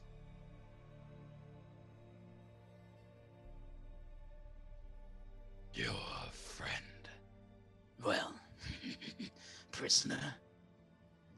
Your 5.79 5.93
friend. 6.33 7.09
Well, 8.03 8.33
prisoner, 9.71 10.35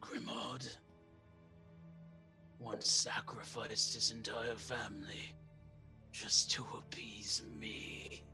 Grimald 0.02 0.78
once 2.58 2.90
sacrificed 2.90 3.94
his 3.94 4.10
entire 4.10 4.56
family 4.56 5.36
just 6.12 6.50
to 6.54 6.66
appease 6.76 7.44
me. 7.60 8.24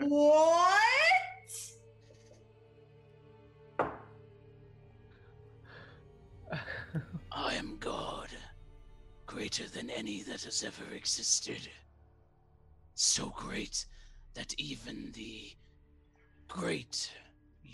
What? 0.00 0.72
I 7.30 7.54
am 7.54 7.76
God, 7.78 8.30
greater 9.26 9.68
than 9.68 9.90
any 9.90 10.24
that 10.24 10.42
has 10.42 10.64
ever 10.64 10.92
existed. 10.92 11.68
So 12.96 13.32
great 13.36 13.86
that 14.34 14.54
even 14.58 15.12
the 15.12 15.52
great, 16.48 17.10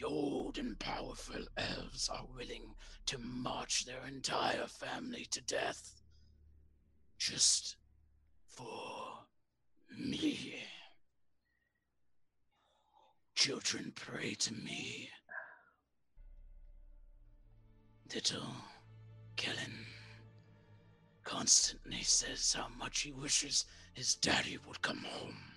old, 0.05 0.59
and 0.59 0.78
powerful 0.78 1.44
elves 1.57 2.09
are 2.09 2.26
willing 2.36 2.75
to 3.07 3.18
march 3.18 3.85
their 3.85 4.07
entire 4.07 4.67
family 4.67 5.26
to 5.31 5.41
death 5.43 6.02
just 7.18 7.76
for 8.47 9.25
me. 9.97 10.57
Children 13.35 13.93
pray 13.94 14.35
to 14.35 14.55
me. 14.55 15.10
Little 18.15 18.55
Kellen 19.36 19.86
constantly 21.25 22.02
says 22.02 22.55
how 22.57 22.68
much 22.78 23.01
he 23.01 23.12
wishes 23.12 23.65
his 23.94 24.15
daddy 24.15 24.59
would 24.67 24.81
come 24.81 25.05
home. 25.05 25.56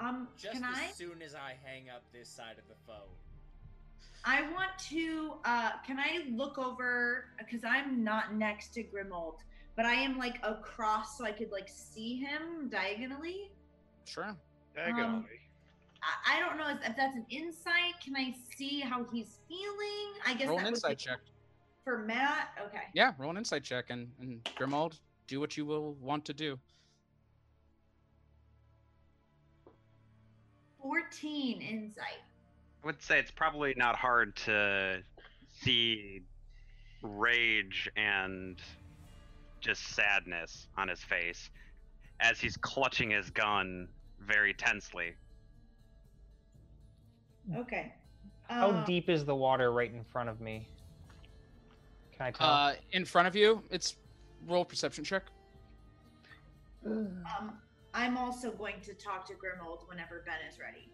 Um, 0.00 0.28
Just 0.36 0.54
can 0.54 0.64
as 0.64 0.76
I? 0.76 0.86
soon 0.92 1.22
as 1.22 1.34
I 1.34 1.54
hang 1.64 1.90
up 1.90 2.02
this 2.12 2.28
side 2.28 2.56
of 2.58 2.68
the 2.68 2.74
phone. 2.86 3.08
I 4.24 4.42
want 4.52 4.70
to. 4.90 5.34
Uh, 5.44 5.70
can 5.86 5.98
I 5.98 6.24
look 6.30 6.58
over? 6.58 7.26
Because 7.38 7.64
I'm 7.64 8.02
not 8.04 8.34
next 8.34 8.74
to 8.74 8.82
Grimald, 8.82 9.36
but 9.76 9.86
I 9.86 9.94
am 9.94 10.18
like 10.18 10.38
across, 10.42 11.16
so 11.16 11.24
I 11.24 11.32
could 11.32 11.50
like 11.50 11.68
see 11.68 12.16
him 12.16 12.68
diagonally. 12.68 13.50
Sure. 14.04 14.36
Um, 14.86 15.26
I, 16.02 16.36
I 16.36 16.40
don't 16.40 16.58
know 16.58 16.68
if 16.68 16.96
that's 16.96 17.16
an 17.16 17.26
insight. 17.30 17.94
Can 18.04 18.16
I 18.16 18.34
see 18.56 18.80
how 18.80 19.04
he's 19.12 19.38
feeling? 19.48 20.12
I 20.26 20.34
guess 20.34 20.48
Roll 20.48 20.58
that 20.58 20.66
an 20.66 20.74
insight 20.74 20.98
check. 20.98 21.18
for 21.84 21.98
Matt. 21.98 22.50
Okay. 22.66 22.82
Yeah, 22.94 23.12
roll 23.18 23.30
an 23.30 23.36
insight 23.36 23.64
check 23.64 23.86
and, 23.90 24.08
and 24.20 24.42
Grimald, 24.58 24.98
do 25.26 25.40
what 25.40 25.56
you 25.56 25.64
will 25.66 25.94
want 25.94 26.24
to 26.26 26.34
do. 26.34 26.58
14 30.88 31.60
insight. 31.60 32.04
I 32.82 32.86
would 32.86 33.02
say 33.02 33.18
it's 33.18 33.30
probably 33.30 33.74
not 33.76 33.94
hard 33.94 34.34
to 34.36 35.02
see 35.60 36.22
rage 37.02 37.90
and 37.96 38.56
just 39.60 39.82
sadness 39.94 40.68
on 40.78 40.88
his 40.88 41.00
face 41.02 41.50
as 42.20 42.40
he's 42.40 42.56
clutching 42.56 43.10
his 43.10 43.28
gun 43.30 43.86
very 44.20 44.54
tensely. 44.54 45.12
Okay. 47.54 47.92
How 48.48 48.70
Uh, 48.70 48.84
deep 48.86 49.10
is 49.10 49.26
the 49.26 49.36
water 49.36 49.70
right 49.72 49.92
in 49.92 50.04
front 50.04 50.30
of 50.30 50.40
me? 50.40 50.66
Can 52.12 52.26
I 52.28 52.30
tell? 52.30 52.46
Uh, 52.48 52.74
in 52.92 53.04
front 53.04 53.28
of 53.28 53.36
you, 53.36 53.62
it's 53.70 53.96
roll 54.46 54.64
perception 54.64 55.04
check. 55.04 55.24
Um, 56.86 57.58
I'm 57.94 58.16
also 58.16 58.50
going 58.50 58.80
to 58.82 58.94
talk 58.94 59.26
to 59.26 59.34
Grimald 59.34 59.88
whenever 59.88 60.22
Ben 60.26 60.36
is 60.50 60.58
ready. 60.58 60.88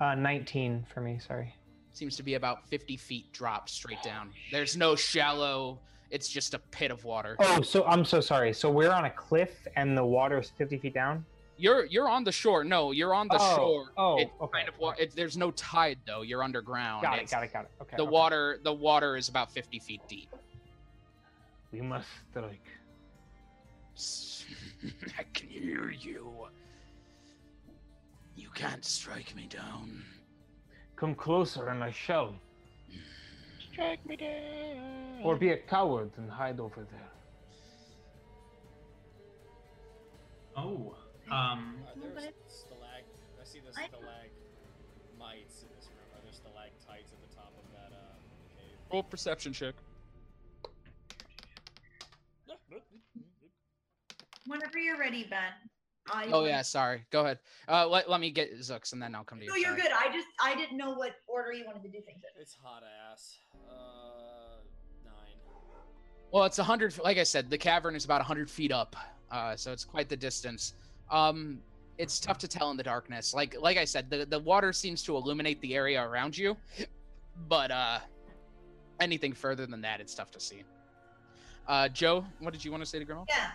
Uh, 0.00 0.04
uh, 0.04 0.14
19 0.14 0.84
for 0.92 1.00
me, 1.00 1.18
sorry. 1.18 1.54
Seems 1.92 2.16
to 2.16 2.22
be 2.22 2.34
about 2.34 2.68
50 2.68 2.96
feet 2.96 3.32
drop 3.32 3.68
straight 3.68 4.02
down. 4.02 4.30
There's 4.52 4.76
no 4.76 4.94
shallow, 4.96 5.78
it's 6.10 6.28
just 6.28 6.54
a 6.54 6.58
pit 6.58 6.90
of 6.90 7.04
water. 7.04 7.36
Oh, 7.38 7.62
so 7.62 7.84
I'm 7.84 8.04
so 8.04 8.20
sorry. 8.20 8.52
So 8.52 8.70
we're 8.70 8.92
on 8.92 9.04
a 9.04 9.10
cliff 9.10 9.50
and 9.76 9.96
the 9.96 10.04
water 10.04 10.38
is 10.38 10.50
50 10.58 10.78
feet 10.78 10.94
down? 10.94 11.24
You're 11.60 11.86
you're 11.86 12.08
on 12.08 12.22
the 12.22 12.30
shore. 12.30 12.62
No, 12.62 12.92
you're 12.92 13.12
on 13.12 13.26
the 13.26 13.36
Oh, 13.40 13.56
shore. 13.56 13.84
oh, 13.96 14.18
It 14.18 14.30
kind 14.52 14.68
of 14.68 14.78
wa- 14.78 14.94
it, 14.96 15.16
there's 15.16 15.36
no 15.36 15.50
tide 15.52 15.98
though. 16.06 16.22
You're 16.22 16.44
underground. 16.44 17.02
Got 17.02 17.14
it, 17.14 17.22
It's- 17.22 17.30
got 17.32 17.42
it, 17.42 17.52
got 17.52 17.64
it. 17.64 17.70
Okay. 17.82 17.96
The 17.96 18.04
okay. 18.04 18.10
water 18.12 18.60
the 18.62 18.72
water 18.72 19.16
is 19.16 19.28
about 19.28 19.50
50 19.50 19.80
feet 19.80 20.00
deep. 20.08 20.28
We 21.72 21.80
must 21.80 22.06
strike. 22.30 22.64
I 25.18 25.24
can 25.34 25.48
hear 25.48 25.90
you. 25.90 26.30
You 28.36 28.48
can't 28.54 28.84
strike 28.84 29.34
me 29.34 29.48
down. 29.50 30.04
Come 30.94 31.14
closer 31.14 31.68
and 31.68 31.82
I 31.82 31.90
shall. 31.90 32.34
Strike 33.72 34.06
me 34.06 34.16
down. 34.16 35.22
Or 35.24 35.36
be 35.36 35.50
a 35.50 35.56
coward 35.56 36.10
and 36.16 36.30
hide 36.30 36.60
over 36.60 36.86
there. 36.90 37.10
Oh, 40.56 40.94
um, 41.30 41.76
Are 41.86 42.20
there 42.20 42.32
stalag? 42.48 43.04
I 43.40 43.44
see 43.44 43.60
the 43.60 43.72
stalagmites 43.72 45.62
in 45.62 45.68
this 45.76 45.86
room. 45.86 46.08
Are 46.14 46.22
there 46.22 46.32
stalactites 46.32 47.12
at 47.12 47.28
the 47.28 47.34
top 47.34 47.52
of 47.56 47.72
that 47.72 47.96
uh, 47.96 48.14
cave? 48.56 48.76
Roll 48.92 49.02
perception 49.02 49.52
check. 49.52 49.74
Whenever 54.48 54.78
you're 54.78 54.98
ready, 54.98 55.26
Ben. 55.28 55.52
I 56.10 56.28
Oh 56.32 56.44
yeah, 56.46 56.62
sorry. 56.62 57.04
Go 57.10 57.20
ahead. 57.20 57.38
Uh, 57.68 57.86
let, 57.86 58.08
let 58.08 58.20
me 58.20 58.30
get 58.30 58.50
Zook's 58.62 58.92
and 58.92 59.02
then 59.02 59.14
I'll 59.14 59.24
come 59.24 59.38
to 59.38 59.44
you. 59.44 59.50
No, 59.50 59.56
you're 59.56 59.68
Sorry. 59.70 59.82
good. 59.82 59.90
I 59.92 60.10
just 60.12 60.26
I 60.42 60.54
didn't 60.54 60.78
know 60.78 60.94
what 60.94 61.16
order 61.26 61.52
you 61.52 61.66
wanted 61.66 61.82
to 61.82 61.88
do 61.88 62.00
things 62.00 62.22
in. 62.22 62.40
It's 62.40 62.56
hot 62.62 62.82
ass. 63.12 63.38
Uh, 63.68 64.62
nine. 65.04 65.36
Well, 66.32 66.44
it's 66.44 66.58
a 66.58 66.64
hundred. 66.64 66.98
Like 66.98 67.18
I 67.18 67.24
said, 67.24 67.50
the 67.50 67.58
cavern 67.58 67.94
is 67.94 68.06
about 68.06 68.22
a 68.22 68.24
hundred 68.24 68.50
feet 68.50 68.72
up, 68.72 68.96
uh, 69.30 69.54
so 69.54 69.70
it's 69.70 69.84
quite 69.84 70.08
the 70.08 70.16
distance. 70.16 70.72
Um, 71.10 71.60
it's 71.98 72.18
tough 72.18 72.38
to 72.38 72.48
tell 72.48 72.70
in 72.70 72.78
the 72.78 72.82
darkness. 72.82 73.34
Like 73.34 73.54
like 73.60 73.76
I 73.76 73.84
said, 73.84 74.08
the 74.08 74.24
the 74.24 74.38
water 74.38 74.72
seems 74.72 75.02
to 75.04 75.16
illuminate 75.16 75.60
the 75.60 75.74
area 75.74 76.02
around 76.02 76.38
you, 76.38 76.56
but 77.48 77.70
uh, 77.70 77.98
anything 79.00 79.34
further 79.34 79.66
than 79.66 79.82
that, 79.82 80.00
it's 80.00 80.14
tough 80.14 80.30
to 80.30 80.40
see. 80.40 80.62
Uh, 81.66 81.86
Joe, 81.88 82.24
what 82.38 82.54
did 82.54 82.64
you 82.64 82.70
want 82.70 82.82
to 82.82 82.88
say 82.88 82.98
to 82.98 83.04
Grimald? 83.04 83.26
Yeah. 83.28 83.50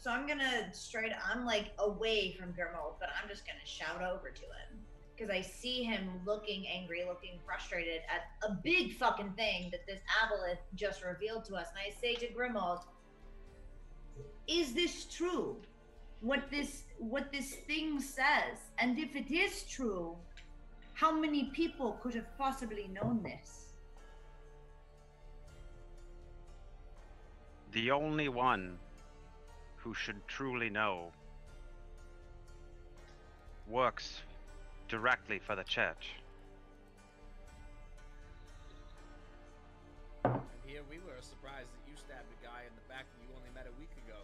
So 0.00 0.12
I'm 0.12 0.28
gonna 0.28 0.72
straight. 0.72 1.12
I'm 1.28 1.44
like 1.44 1.72
away 1.80 2.36
from 2.38 2.52
Grimald, 2.52 2.94
but 3.00 3.08
I'm 3.20 3.28
just 3.28 3.44
gonna 3.44 3.58
shout 3.64 4.00
over 4.00 4.30
to 4.30 4.42
him 4.42 4.78
because 5.14 5.28
I 5.28 5.40
see 5.40 5.82
him 5.82 6.20
looking 6.24 6.66
angry, 6.68 7.04
looking 7.04 7.40
frustrated 7.44 8.02
at 8.08 8.48
a 8.48 8.54
big 8.62 8.94
fucking 8.94 9.32
thing 9.32 9.70
that 9.72 9.84
this 9.88 10.00
aboleth 10.22 10.58
just 10.76 11.02
revealed 11.02 11.44
to 11.46 11.56
us. 11.56 11.66
And 11.70 11.80
I 11.84 11.90
say 12.00 12.14
to 12.14 12.32
Grimald, 12.32 12.84
"Is 14.46 14.72
this 14.72 15.06
true? 15.06 15.60
What 16.20 16.48
this 16.48 16.84
what 16.98 17.32
this 17.32 17.56
thing 17.66 18.00
says? 18.00 18.70
And 18.78 18.98
if 19.00 19.16
it 19.16 19.32
is 19.32 19.64
true, 19.64 20.16
how 20.94 21.10
many 21.10 21.50
people 21.50 21.94
could 21.94 22.14
have 22.14 22.38
possibly 22.38 22.86
known 22.86 23.24
this?" 23.24 23.74
The 27.72 27.90
only 27.90 28.28
one 28.28 28.78
who 29.88 29.94
should 29.94 30.20
truly 30.28 30.68
know 30.68 31.10
works 33.66 34.20
directly 34.86 35.38
for 35.38 35.56
the 35.56 35.64
church. 35.64 36.10
And 40.24 40.42
here 40.66 40.82
we 40.90 40.98
were 40.98 41.22
surprised 41.22 41.70
that 41.72 41.84
you 41.88 41.96
stabbed 41.96 42.28
a 42.38 42.44
guy 42.44 42.60
in 42.68 42.74
the 42.76 42.86
back 42.86 43.06
that 43.08 43.22
you 43.22 43.30
only 43.34 43.48
met 43.54 43.64
a 43.66 43.80
week 43.80 43.88
ago. 44.06 44.18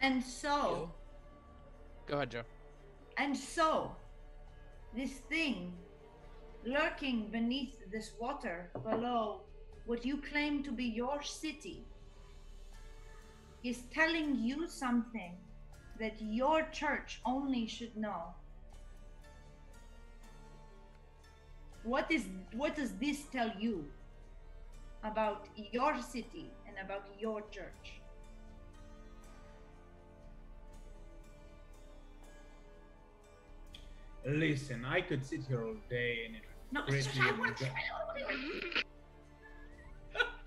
And 0.00 0.22
so. 0.22 0.92
Go 2.06 2.14
ahead, 2.14 2.30
Joe. 2.30 2.42
And 3.18 3.36
so, 3.36 3.96
this 4.94 5.10
thing 5.28 5.72
lurking 6.64 7.30
beneath 7.32 7.90
this 7.90 8.12
water 8.20 8.70
below 8.88 9.40
what 9.86 10.06
you 10.06 10.18
claim 10.18 10.62
to 10.62 10.70
be 10.70 10.84
your 10.84 11.20
city 11.20 11.84
is 13.64 13.82
telling 13.90 14.38
you 14.38 14.68
something 14.68 15.32
that 15.98 16.14
your 16.20 16.62
church 16.70 17.20
only 17.24 17.66
should 17.66 17.96
know. 17.96 18.34
What 21.82 22.08
is 22.10 22.26
what 22.52 22.76
does 22.76 22.92
this 23.00 23.22
tell 23.32 23.50
you 23.58 23.86
about 25.02 25.48
your 25.72 26.00
city 26.00 26.50
and 26.66 26.76
about 26.84 27.06
your 27.18 27.40
church? 27.50 28.00
Listen, 34.26 34.86
I 34.86 35.02
could 35.02 35.22
sit 35.24 35.44
here 35.46 35.62
all 35.62 35.76
day 35.90 36.24
and 36.26 36.36
it 36.36 36.42
No, 36.72 36.80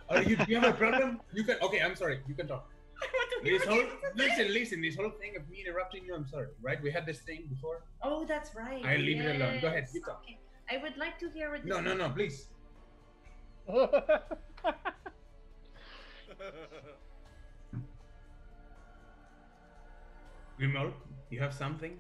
Are 0.10 0.24
you? 0.24 0.36
Do 0.36 0.46
you 0.48 0.60
have 0.60 0.74
a 0.74 0.78
problem? 0.78 1.22
You 1.34 1.44
can. 1.44 1.58
Okay, 1.62 1.80
I'm 1.82 1.96
sorry. 1.96 2.20
You 2.28 2.34
can 2.34 2.48
talk. 2.48 2.68
This 3.44 3.64
whole 3.64 3.84
listen, 4.16 4.52
listen. 4.54 4.82
This 4.82 4.96
whole 4.96 5.12
thing 5.12 5.36
of 5.38 5.48
me 5.50 5.64
interrupting 5.66 6.04
you. 6.06 6.16
I'm 6.16 6.26
sorry. 6.28 6.48
Right? 6.62 6.82
We 6.82 6.92
had 6.92 7.06
this 7.06 7.20
thing 7.20 7.46
before. 7.50 7.84
Oh, 8.02 8.26
that's 8.26 8.56
right. 8.56 8.84
I 8.84 8.98
leave 8.98 9.22
it 9.22 9.36
alone. 9.36 9.60
Go 9.62 9.68
ahead. 9.68 9.88
You 9.94 10.02
talk. 10.02 10.22
okay. 10.24 10.40
I 10.70 10.78
would 10.82 10.98
like 10.98 11.18
to 11.20 11.30
hear 11.30 11.52
what 11.52 11.64
this 11.64 11.70
No, 11.70 11.80
no, 11.80 11.92
is. 11.92 11.98
no. 11.98 12.10
Please. 12.10 12.48
Grimald, 20.60 20.94
you 21.30 21.40
have 21.40 21.54
something? 21.54 21.98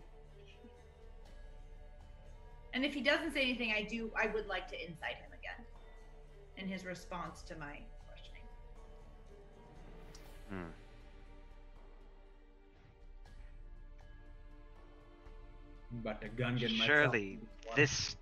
And 2.74 2.84
if 2.85 2.93
he 2.93 3.01
doesn't 3.01 3.34
say 3.34 3.42
anything, 3.42 3.74
I 3.76 3.84
do. 3.84 4.11
I 4.16 4.27
would 4.27 4.48
like 4.48 4.67
to 4.69 4.76
insight 4.80 5.16
him 5.16 5.32
again 5.34 5.66
in 6.58 6.67
his 6.67 6.85
response 6.85 7.42
to 7.43 7.56
my 7.56 7.80
questioning. 8.08 8.43
Hmm. 10.50 10.69
But 15.92 16.22
a 16.24 16.30
gun 16.30 16.58
get 16.58 16.72
myself. 16.72 16.88
Surely 16.88 17.40
this, 17.76 18.16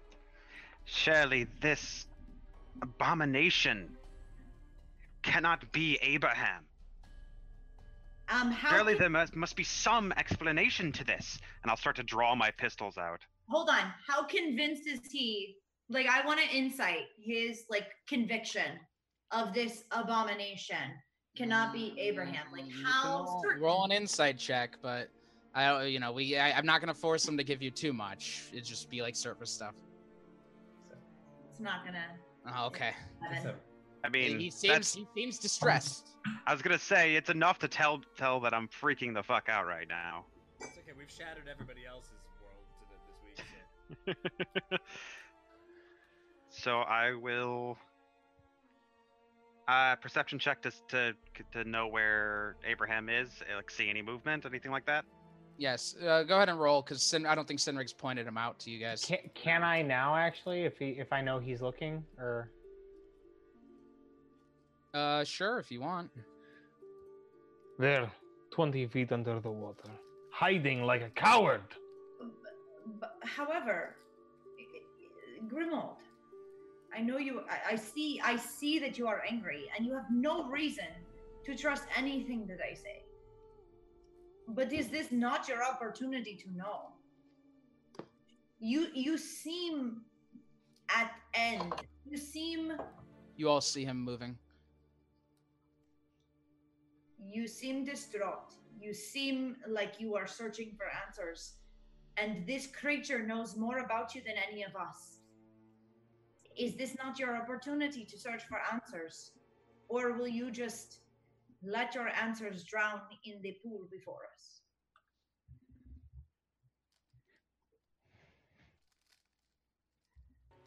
surely 0.86 1.48
this 1.62 2.06
abomination 2.82 3.98
cannot 5.24 5.72
be 5.72 5.98
Abraham. 6.02 6.64
Um, 8.30 8.52
how? 8.52 8.70
Surely 8.76 8.94
con- 8.94 9.00
there 9.02 9.10
must, 9.10 9.36
must 9.36 9.56
be 9.56 9.64
some 9.64 10.12
explanation 10.18 10.92
to 10.94 11.04
this. 11.04 11.40
And 11.64 11.70
I'll 11.70 11.78
start 11.78 11.96
to 11.98 12.04
draw 12.04 12.36
my 12.36 12.52
pistols 12.52 12.98
out. 12.98 13.22
Hold 13.50 13.70
on. 13.70 13.94
How 14.08 14.24
convinced 14.24 14.88
is 14.88 15.00
he? 15.12 15.56
Like, 15.90 16.08
I 16.08 16.26
want 16.26 16.40
to 16.40 16.56
insight 16.56 17.04
his 17.24 17.66
like 17.70 17.88
conviction 18.08 18.80
of 19.32 19.54
this 19.54 19.84
abomination 19.92 20.78
cannot 21.38 21.74
be 21.74 21.94
Abraham. 22.00 22.48
Like, 22.52 22.66
how 22.84 23.24
Roll- 23.26 23.42
certain? 23.44 23.62
Roll 23.62 23.84
an 23.86 23.92
insight 23.92 24.40
check, 24.40 24.78
but 24.82 25.10
I 25.56 25.68
don't. 25.70 25.90
You 25.90 26.00
know, 26.00 26.12
we. 26.12 26.38
I, 26.38 26.52
I'm 26.52 26.66
not 26.66 26.82
gonna 26.82 26.94
force 26.94 27.28
him 27.28 27.38
to 27.38 27.44
give 27.44 27.62
you 27.62 27.72
too 27.72 27.94
much. 27.94 28.50
It'd 28.52 28.66
just 28.66 28.90
be 28.90 29.02
like 29.02 29.16
surface 29.16 29.50
stuff. 29.52 29.74
It's 31.50 31.60
not 31.62 31.86
gonna. 31.86 32.06
Oh, 32.54 32.68
okay. 32.68 32.92
I 34.04 34.10
mean, 34.10 34.38
he 34.40 34.50
that's- 34.50 34.90
seems 34.90 34.94
he 34.94 35.08
seems 35.16 35.40
distressed. 35.40 36.10
I 36.46 36.54
was 36.54 36.62
gonna 36.62 36.78
say 36.78 37.16
it's 37.16 37.30
enough 37.30 37.58
to 37.60 37.68
tell 37.68 38.02
tell 38.18 38.40
that 38.42 38.54
I'm 38.54 38.68
freaking 38.68 39.14
the 39.14 39.24
fuck 39.24 39.48
out 39.50 39.66
right 39.66 39.88
now. 39.88 40.26
It's 40.60 40.78
okay. 40.78 40.92
We've 40.98 41.10
shattered 41.10 41.48
everybody 41.52 41.82
else's 41.88 42.12
world 42.42 42.66
to 42.80 44.04
the, 44.04 44.06
this 44.06 44.16
week. 44.18 44.18
So. 44.70 44.78
So 46.58 46.80
I 46.80 47.14
will 47.14 47.78
uh 49.68 49.96
perception 49.98 50.40
check 50.40 50.62
to 50.62 50.72
to 50.88 51.14
to 51.52 51.64
know 51.66 51.88
where 51.88 52.56
Abraham 52.66 53.10
is, 53.10 53.30
uh, 53.52 53.58
like 53.58 53.70
see 53.70 53.90
any 53.90 54.02
movement, 54.02 54.46
anything 54.46 54.72
like 54.72 54.86
that. 54.86 55.04
Yes. 55.58 55.96
Uh, 56.06 56.24
go 56.24 56.36
ahead 56.36 56.50
and 56.50 56.60
roll, 56.60 56.82
because 56.82 57.02
Sin- 57.02 57.26
I 57.26 57.34
don't 57.36 57.48
think 57.48 57.60
Sinrig's 57.60 57.94
pointed 57.94 58.28
him 58.28 58.38
out 58.38 58.60
to 58.60 58.70
you 58.72 58.80
guys. 58.80 59.04
Can, 59.06 59.20
can 59.34 59.64
I 59.64 59.82
now 59.82 60.16
actually, 60.16 60.64
if 60.64 60.78
he 60.78 60.90
if 60.90 61.14
I 61.14 61.22
know 61.22 61.40
he's 61.40 61.62
looking, 61.62 62.04
or 62.20 62.50
Uh, 64.94 65.24
sure, 65.24 65.60
if 65.60 65.72
you 65.72 65.82
want. 65.82 66.10
There, 67.80 68.10
20 68.52 68.86
feet 68.88 69.12
under 69.12 69.40
the 69.40 69.52
water, 69.52 69.90
hiding 70.32 70.84
like 70.84 71.02
a 71.02 71.10
coward. 71.10 71.62
But, 73.02 73.16
however, 73.24 73.96
Grimald, 75.48 75.98
I 76.96 77.02
know 77.02 77.18
you. 77.18 77.42
I, 77.50 77.74
I 77.74 77.76
see. 77.76 78.22
I 78.24 78.36
see 78.38 78.80
that 78.80 78.98
you 78.98 79.08
are 79.08 79.22
angry, 79.30 79.66
and 79.76 79.86
you 79.86 79.94
have 79.94 80.10
no 80.12 80.46
reason 80.50 80.88
to 81.46 81.56
trust 81.56 81.84
anything 81.98 82.46
that 82.48 82.60
I 82.62 82.74
say. 82.74 83.05
But 84.48 84.72
is 84.72 84.90
this 84.90 85.12
not 85.12 85.48
your 85.48 85.64
opportunity 85.64 86.36
to 86.36 86.56
know? 86.56 86.92
You 88.60 88.88
you 88.94 89.18
seem 89.18 90.02
at 90.90 91.12
end. 91.34 91.74
You 92.06 92.18
seem 92.18 92.74
You 93.36 93.50
all 93.50 93.62
see 93.62 93.86
him 93.86 94.02
moving. 94.02 94.38
you 97.28 97.48
seem 97.48 97.84
distraught. 97.84 98.54
You 98.80 98.94
seem 98.94 99.58
like 99.68 100.00
you 100.00 100.16
are 100.16 100.28
searching 100.28 100.72
for 100.78 100.86
answers. 101.06 101.56
And 102.18 102.46
this 102.48 102.68
creature 102.68 103.22
knows 103.26 103.58
more 103.58 103.80
about 103.80 104.16
you 104.16 104.22
than 104.22 104.36
any 104.50 104.64
of 104.64 104.76
us. 104.76 105.20
Is 106.58 106.76
this 106.76 106.96
not 106.98 107.20
your 107.20 107.36
opportunity 107.36 108.06
to 108.06 108.18
search 108.18 108.44
for 108.48 108.60
answers? 108.72 109.32
Or 109.90 110.14
will 110.14 110.28
you 110.28 110.52
just 110.52 111.00
let 111.68 111.96
your 111.96 112.08
answers 112.08 112.64
drown 112.64 113.02
in 113.26 113.42
the 113.42 113.56
pool 113.64 113.88
before 113.92 114.22
us? 114.34 114.62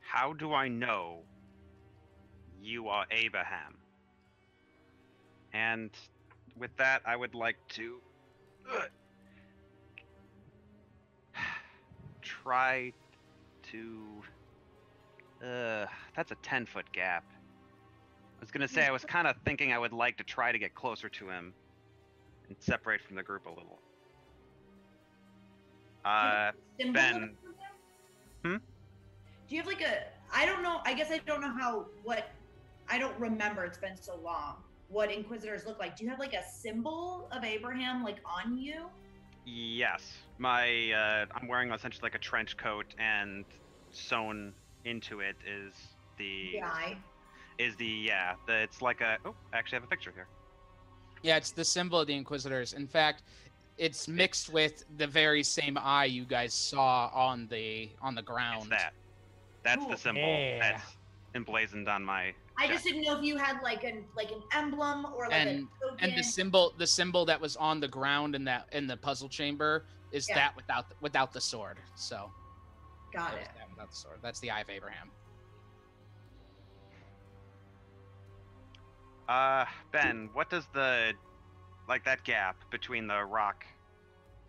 How 0.01 0.33
do 0.33 0.53
I 0.53 0.69
know 0.69 1.23
you 2.63 2.89
are 2.89 3.07
Abraham. 3.11 3.77
And 5.53 5.91
with 6.57 6.71
that, 6.77 7.03
I 7.07 7.17
would 7.17 7.35
like 7.35 7.57
to 7.71 7.99
uh, 8.71 8.83
try 12.23 12.93
to. 13.73 14.05
Uh, 15.43 15.87
that's 16.17 16.33
a 16.33 16.37
10 16.43 16.67
foot 16.67 16.93
gap. 16.93 17.25
I 18.39 18.41
was 18.41 18.51
gonna 18.51 18.69
say, 18.69 18.87
I 18.87 18.93
was 18.93 19.05
kind 19.05 19.27
of 19.27 19.37
thinking 19.45 19.73
I 19.73 19.79
would 19.79 19.93
like 19.93 20.17
to 20.19 20.25
try 20.25 20.53
to 20.53 20.59
get 20.59 20.75
closer 20.75 21.09
to 21.09 21.29
him 21.29 21.53
and 22.47 22.57
separate 22.61 23.01
from 23.03 23.17
the 23.17 23.23
group 23.23 23.47
a 23.47 23.51
little. 23.51 23.81
Uh, 26.05 26.53
Ben, 26.79 27.37
something? 28.45 28.61
Do 29.49 29.55
you 29.55 29.61
have 29.61 29.67
like 29.67 29.83
a? 29.83 30.05
I 30.33 30.47
don't 30.47 30.63
know. 30.63 30.81
I 30.85 30.95
guess 30.95 31.11
I 31.11 31.19
don't 31.27 31.41
know 31.41 31.53
how. 31.53 31.87
What? 32.05 32.31
I 32.89 32.99
don't 32.99 33.19
remember. 33.19 33.65
It's 33.65 33.79
been 33.79 33.97
so 34.01 34.17
long. 34.23 34.57
What 34.89 35.11
Inquisitors 35.11 35.67
look 35.67 35.79
like? 35.79 35.97
Do 35.97 36.05
you 36.05 36.11
have 36.11 36.19
like 36.19 36.35
a 36.35 36.45
symbol 36.45 37.29
of 37.33 37.45
Abraham 37.45 38.05
like 38.05 38.19
on 38.25 38.57
you? 38.57 38.87
Yes, 39.45 40.13
my 40.39 40.93
uh, 40.93 41.27
I'm 41.35 41.49
wearing 41.49 41.73
essentially 41.73 42.05
like 42.07 42.15
a 42.15 42.19
trench 42.19 42.57
coat, 42.57 42.95
and 42.99 43.45
sewn 43.91 44.53
into 44.85 45.21
it 45.21 45.37
is 45.47 45.75
the 46.19 46.51
The 46.53 46.63
eye. 46.63 46.97
Is 47.59 47.77
the 47.77 47.87
yeah. 47.87 48.35
The, 48.47 48.63
it's 48.63 48.81
like 48.83 49.01
a 49.01 49.19
oh, 49.25 49.35
I 49.53 49.59
actually 49.59 49.77
have 49.77 49.85
a 49.85 49.89
picture 49.89 50.13
here. 50.15 50.27
Yeah, 51.23 51.37
it's 51.37 51.51
the 51.51 51.65
symbol 51.65 52.01
of 52.01 52.07
the 52.07 52.15
Inquisitors. 52.15 52.73
In 52.75 52.87
fact, 52.87 53.23
it's 53.77 54.07
mixed 54.09 54.53
with 54.53 54.85
the 54.99 55.07
very 55.07 55.43
same 55.43 55.77
eye 55.79 56.05
you 56.05 56.25
guys 56.25 56.55
saw 56.55 57.11
on 57.13 57.49
the 57.49 57.91
on 58.01 58.15
the 58.15 58.23
ground. 58.23 58.71
that. 58.71 58.93
That's 59.65 59.81
Cool. 59.81 59.91
the 59.91 59.97
symbol 59.97 60.23
Yeah. 60.23 60.59
that's 60.73 60.97
emblazoned 61.35 61.89
on 61.89 62.05
my. 62.05 62.33
I 62.61 62.67
just 62.69 62.85
didn't 62.85 63.03
know 63.03 63.17
if 63.19 63.25
you 63.25 63.37
had 63.37 63.61
like 63.63 63.85
an 63.85 64.05
like 64.17 64.31
an 64.31 64.43
emblem 64.53 65.07
or 65.15 65.25
like 65.29 65.33
and 65.35 65.49
a 65.83 65.87
token. 65.91 66.11
and 66.11 66.17
the 66.19 66.23
symbol 66.25 66.75
the 66.79 66.87
symbol 66.87 67.25
that 67.27 67.41
was 67.41 67.57
on 67.57 67.81
the 67.81 67.89
ground 67.89 68.35
in 68.35 68.45
that 68.45 68.67
in 68.73 68.87
the 68.87 68.97
puzzle 68.97 69.29
chamber 69.29 69.85
is 70.13 70.29
Yeah. 70.29 70.37
that 70.37 70.57
without 70.57 70.87
without 71.01 71.33
the 71.33 71.41
sword. 71.41 71.79
So 71.97 72.31
Got 73.13 73.35
it. 73.35 73.49
that 73.57 73.69
without 73.71 73.91
the 73.91 73.97
sword. 73.97 74.19
That's 74.23 74.41
the 74.41 74.51
eye 74.51 74.61
of 74.61 74.71
Abraham. 74.71 75.11
Uh, 79.29 79.65
Ben, 79.93 80.31
what 80.33 80.49
does 80.49 80.67
the 80.73 81.13
like 81.89 82.05
that 82.05 82.25
gap 82.25 82.57
between 82.71 83.07
the 83.07 83.25
rock, 83.25 83.65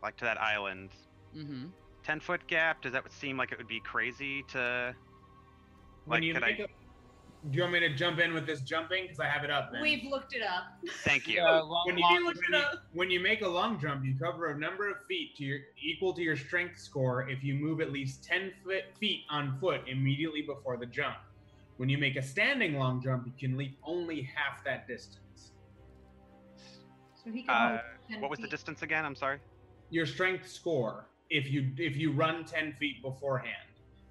like 0.01 0.17
to 0.17 0.25
that 0.25 0.40
island, 0.40 0.91
Mm-hmm. 1.35 1.66
ten 2.03 2.19
foot 2.19 2.48
gap? 2.48 2.82
Does 2.82 2.93
that 2.93 3.03
seem 3.11 3.38
like 3.38 3.51
it 3.51 3.58
would 3.58 3.67
be 3.67 3.82
crazy 3.82 4.43
to? 4.49 4.95
When 6.06 6.22
Like, 6.22 6.24
you 6.24 6.33
could 6.33 6.41
make 6.41 6.59
I? 6.61 6.64
a, 6.64 6.67
do 7.51 7.56
you 7.56 7.61
want 7.61 7.74
me 7.74 7.80
to 7.82 7.93
jump 7.95 8.19
in 8.19 8.33
with 8.33 8.45
this 8.48 8.61
jumping? 8.61 9.03
Because 9.03 9.19
I 9.19 9.25
have 9.27 9.43
it 9.43 9.51
up. 9.51 9.72
Then. 9.72 9.82
We've 9.82 10.03
looked 10.09 10.33
it 10.33 10.41
up. 10.41 10.64
Thank 11.03 11.27
you. 11.27 11.41
when, 11.85 11.98
you, 11.98 12.25
when, 12.25 12.35
you, 12.51 12.61
when 12.93 13.11
you 13.11 13.19
make 13.19 13.41
a 13.43 13.48
long 13.48 13.80
jump, 13.80 14.03
you 14.03 14.16
cover 14.19 14.48
a 14.48 14.58
number 14.58 14.90
of 14.90 14.98
feet 15.08 15.35
to 15.38 15.43
your 15.43 15.59
equal 15.82 16.14
to 16.14 16.22
your 16.22 16.35
strength 16.35 16.80
score 16.80 17.30
if 17.30 17.43
you 17.43 17.53
move 17.53 17.80
at 17.80 17.91
least 17.91 18.24
ten 18.24 18.51
foot, 18.64 18.83
feet 18.99 19.22
on 19.30 19.58
foot 19.59 19.82
immediately 19.88 20.41
before 20.41 20.77
the 20.77 20.85
jump. 20.85 21.16
When 21.80 21.88
you 21.88 21.98
make 21.98 22.17
a 22.17 22.22
standing 22.22 22.77
long 22.77 23.01
jump, 23.01 23.25
you 23.25 23.32
can 23.40 23.58
leap 23.58 23.80
only 23.85 24.24
half 24.35 24.66
that 24.66 24.85
distance. 24.85 25.53
So 27.16 27.32
he 27.32 27.45
Uh, 27.48 27.77
what 28.19 28.30
was 28.30 28.40
the 28.40 28.49
distance 28.49 28.82
again? 28.82 29.06
I'm 29.06 29.16
sorry. 29.16 29.40
Your 29.90 30.06
strength 30.06 30.45
score 30.45 31.06
if 31.30 31.49
you 31.49 31.72
if 31.77 31.95
you 31.95 32.11
run 32.11 32.43
ten 32.43 32.74
feet 32.74 33.01
beforehand. 33.01 33.56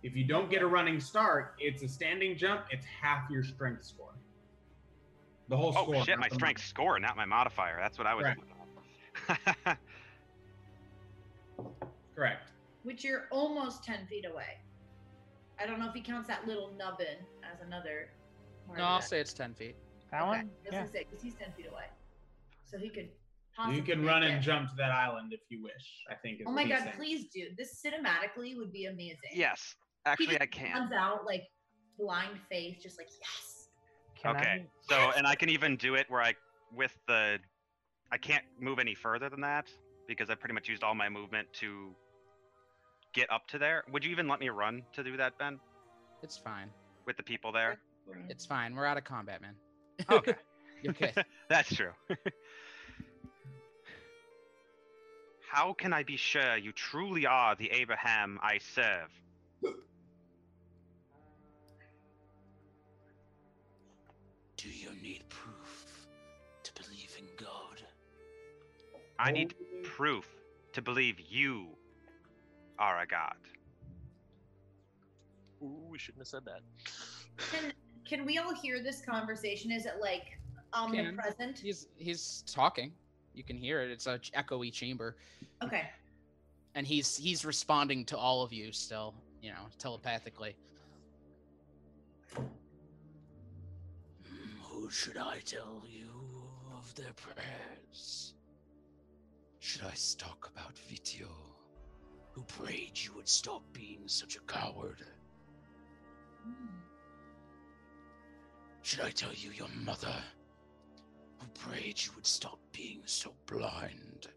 If 0.03 0.17
you 0.17 0.25
don't 0.25 0.49
get 0.49 0.63
a 0.63 0.67
running 0.67 0.99
start, 0.99 1.57
it's 1.59 1.83
a 1.83 1.89
standing 1.89 2.39
jump. 2.39 2.63
It's 2.71 2.87
half 2.87 3.29
your 3.31 3.45
strength 3.45 3.85
score. 3.85 4.15
The 5.49 5.57
whole 5.59 5.75
Oh 5.77 5.83
score. 5.83 6.03
shit! 6.07 6.19
My 6.19 6.31
the 6.31 6.37
strength 6.37 6.65
score, 6.65 6.99
not 6.99 7.19
my 7.19 7.27
modifier. 7.27 7.77
That's 7.79 7.99
what 7.99 8.07
I 8.07 8.15
was. 8.15 8.25
Correct. 9.27 9.79
Correct. 12.15 12.51
Which 12.83 13.05
you're 13.05 13.27
almost 13.31 13.85
ten 13.85 14.07
feet 14.07 14.25
away. 14.25 14.57
I 15.61 15.67
don't 15.67 15.79
know 15.81 15.89
if 15.89 15.95
he 15.95 16.01
counts 16.01 16.29
that 16.29 16.47
little 16.47 16.71
nubbin 16.79 17.19
as 17.43 17.61
another. 17.61 18.11
No, 18.77 18.85
I'll 18.85 19.01
that. 19.01 19.09
say 19.09 19.21
it's 19.21 19.33
ten 19.33 19.55
feet. 19.55 19.77
That 20.11 20.23
Okay, 20.23 20.29
one? 20.29 20.39
I 20.39 20.43
was 20.43 20.73
Yeah. 20.73 20.87
say 20.87 21.05
because 21.09 21.23
he's 21.23 21.35
ten 21.35 21.53
feet 21.57 21.67
away, 21.71 21.87
so 22.65 22.79
he 22.79 22.89
could. 22.91 23.09
You 23.73 23.83
can 23.83 24.05
run 24.05 24.23
it. 24.23 24.31
and 24.31 24.41
jump 24.43 24.71
to 24.71 24.77
that 24.77 24.93
island 24.93 25.33
if 25.33 25.41
you 25.49 25.61
wish. 25.63 26.05
I 26.09 26.15
think. 26.15 26.41
Is 26.41 26.47
Oh 26.47 26.53
what 26.53 26.65
my 26.65 26.69
god! 26.69 26.85
saying. 26.85 26.97
Please 26.97 27.27
do 27.35 27.49
this 27.57 27.83
cinematically 27.85 28.57
would 28.57 28.73
be 28.73 28.85
amazing. 28.85 29.31
Yes, 29.35 29.75
He 30.05 30.11
actually, 30.11 30.27
just 30.27 30.43
I 30.43 30.47
can. 30.47 30.73
Comes 30.73 30.93
out 30.93 31.27
like 31.27 31.43
blind 31.99 32.39
faith, 32.49 32.77
just 32.81 32.99
like 32.99 33.09
yes. 33.21 33.69
okay. 34.25 34.67
So, 34.89 35.11
and 35.17 35.27
I 35.27 35.35
can 35.35 35.49
even 35.49 35.77
do 35.77 35.97
it 35.97 36.07
where 36.09 36.23
I, 36.23 36.35
with 36.73 36.97
the, 37.09 37.39
I 38.13 38.19
can't 38.19 38.45
move 38.61 38.79
any 38.79 38.95
further 38.95 39.29
than 39.29 39.41
that 39.41 39.67
because 40.07 40.31
I 40.31 40.35
pretty 40.37 40.55
much 40.55 40.69
used 40.69 40.85
all 40.85 40.95
my 40.95 41.09
movement 41.09 41.49
to 41.55 41.95
get 43.13 43.31
up 43.33 43.47
to 43.49 43.59
there. 43.59 43.85
Would 43.93 44.05
you 44.05 44.11
even 44.11 44.29
let 44.29 44.41
me 44.41 44.49
run 44.49 44.83
to 44.95 45.03
do 45.03 45.17
that, 45.17 45.39
Ben? 45.39 45.59
It's 46.23 46.37
fine. 46.37 46.71
With 47.07 47.17
the 47.17 47.23
people 47.23 47.53
there? 47.53 47.79
It's 48.29 48.47
fine. 48.47 48.75
We're 48.75 48.87
out 48.87 48.97
of 48.97 49.05
combat, 49.05 49.41
man. 49.41 49.55
Okay. 50.11 50.35
You're 50.83 50.93
okay. 50.93 51.13
That's 51.49 51.75
true. 51.75 51.91
How 55.51 55.73
can 55.73 55.93
I 55.93 56.05
be 56.05 56.17
sure 56.17 56.57
you 56.57 56.71
truly 56.71 57.27
are 57.27 57.57
the 57.57 57.71
Abraham 57.73 58.39
I 58.41 58.59
serve? 58.59 59.11
Do 64.57 64.69
you 64.69 64.91
need 65.03 65.25
proof 65.29 66.07
to 66.63 66.73
believe 66.75 67.17
in 67.19 67.25
God? 67.37 67.83
I 69.19 69.33
need 69.33 69.55
proof 69.83 70.29
to 70.75 70.83
believe 70.83 71.17
you 71.19 71.78
are 72.79 73.01
a 73.01 73.07
god. 73.07 73.37
Ooh, 75.63 75.87
we 75.91 75.99
shouldn't 75.99 76.21
have 76.21 76.29
said 76.29 76.45
that. 76.45 76.61
Can 77.53 77.73
can 78.07 78.25
we 78.25 78.39
all 78.39 78.55
hear 78.55 78.83
this 78.83 79.01
conversation? 79.03 79.71
Is 79.71 79.87
it 79.87 79.95
like 80.01 80.39
um, 80.73 80.91
omnipresent? 80.93 81.59
He's 81.59 81.89
he's 81.97 82.45
talking. 82.47 82.93
You 83.35 83.45
can 83.45 83.57
hear 83.57 83.83
it. 83.83 83.91
It's 83.91 84.07
a 84.07 84.19
ch- 84.19 84.33
echoey 84.33 84.73
chamber, 84.73 85.17
Okay. 85.63 85.83
and 86.75 86.87
he's 86.87 87.17
he's 87.17 87.45
responding 87.45 88.05
to 88.07 88.17
all 88.17 88.43
of 88.43 88.53
you 88.53 88.73
still. 88.73 89.15
You 89.43 89.51
know, 89.51 89.67
telepathically. 89.79 90.57
Who 94.63 94.91
should 94.91 95.17
I 95.17 95.39
tell 95.45 95.83
you 95.89 96.09
of 96.77 96.95
their 96.95 97.13
prayers? 97.15 98.35
Should 99.61 99.83
I 99.83 99.93
talk 100.17 100.51
about 100.53 100.75
Vitio, 100.91 101.29
who 102.39 102.45
prayed 102.45 102.93
you 102.95 103.13
would 103.17 103.29
stop 103.29 103.63
being 103.73 104.03
such 104.07 104.37
a 104.37 104.41
coward? 104.41 105.03
Should 108.83 109.01
I 109.01 109.11
tell 109.11 109.33
you 109.35 109.51
your 109.51 109.67
mother, 109.85 110.15
who 111.39 111.47
prayed 111.49 112.01
you 112.01 112.13
would 112.15 112.27
stop 112.27 112.61
being 112.73 113.03
so 113.07 113.35
blind? 113.47 114.29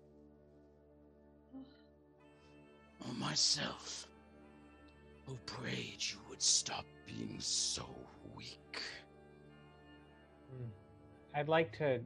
Or 3.05 3.13
myself, 3.13 4.07
who 5.27 5.35
prayed 5.45 5.97
you 5.99 6.17
would 6.27 6.41
stop 6.41 6.85
being 7.05 7.35
so 7.39 7.85
weak? 8.35 8.81
Hmm. 10.49 10.69
I'd 11.35 11.49
like 11.49 11.77
to. 11.77 12.01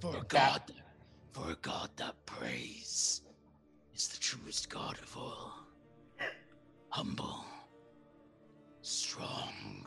For 0.00 0.16
a 0.16 0.24
god, 0.28 0.62
that- 0.68 0.76
for 1.32 1.50
a 1.50 1.56
god 1.56 1.90
that 1.96 2.14
prays, 2.24 3.22
is 4.00 4.08
the 4.08 4.18
truest 4.18 4.70
god 4.70 4.96
of 5.02 5.14
all. 5.14 5.52
Humble, 6.88 7.44
strong, 8.80 9.84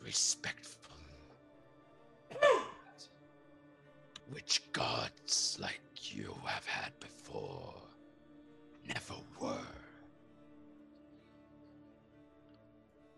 respectful. 0.00 0.94
Which 4.30 4.62
gods 4.72 5.58
like 5.60 5.80
you 6.00 6.32
have 6.44 6.64
had 6.64 6.92
before 7.00 7.74
never 8.86 9.20
were. 9.40 9.74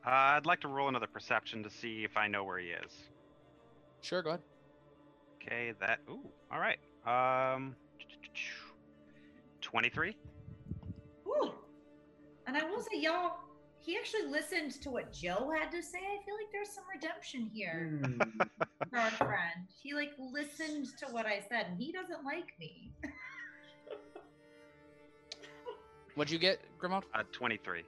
Uh, 0.07 0.11
I'd 0.11 0.47
like 0.47 0.61
to 0.61 0.69
roll 0.69 0.89
another 0.89 1.07
perception 1.07 1.63
to 1.63 1.69
see 1.69 2.05
if 2.05 2.17
I 2.17 2.27
know 2.27 2.43
where 2.43 2.59
he 2.59 2.69
is. 2.69 2.93
Sure, 4.01 4.23
go 4.23 4.31
ahead. 4.31 4.43
Okay, 5.43 5.75
that. 5.79 5.99
Ooh, 6.09 6.31
all 6.51 6.59
right. 6.59 6.79
Um, 7.07 7.77
twenty-three. 9.61 10.17
Ooh. 11.27 11.53
And 12.47 12.57
I 12.57 12.65
will 12.65 12.81
say, 12.81 13.01
y'all, 13.01 13.39
he 13.79 13.97
actually 13.97 14.27
listened 14.27 14.81
to 14.83 14.91
what 14.91 15.13
Joe 15.13 15.53
had 15.57 15.71
to 15.71 15.83
say. 15.83 15.99
I 15.99 16.25
feel 16.25 16.35
like 16.35 16.51
there's 16.53 16.71
some 16.71 16.85
redemption 16.93 17.49
here 17.53 18.01
for 18.91 18.99
our 18.99 19.11
friend. 19.13 19.69
He 19.81 19.95
like 19.95 20.11
listened 20.19 20.87
to 20.99 21.07
what 21.13 21.27
I 21.27 21.41
said, 21.49 21.67
and 21.71 21.81
he 21.81 21.93
doesn't 21.93 22.25
like 22.25 22.53
me. 22.59 22.93
What'd 26.17 26.33
you 26.33 26.39
get, 26.39 26.61
Grimald? 26.81 27.05
Uh, 27.15 27.23
twenty-three. 27.31 27.85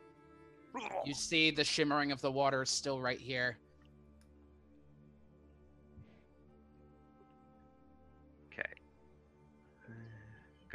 You 1.04 1.14
see 1.14 1.50
the 1.50 1.64
shimmering 1.64 2.12
of 2.12 2.20
the 2.20 2.30
water 2.30 2.62
is 2.62 2.70
still 2.70 3.00
right 3.00 3.18
here. 3.18 3.58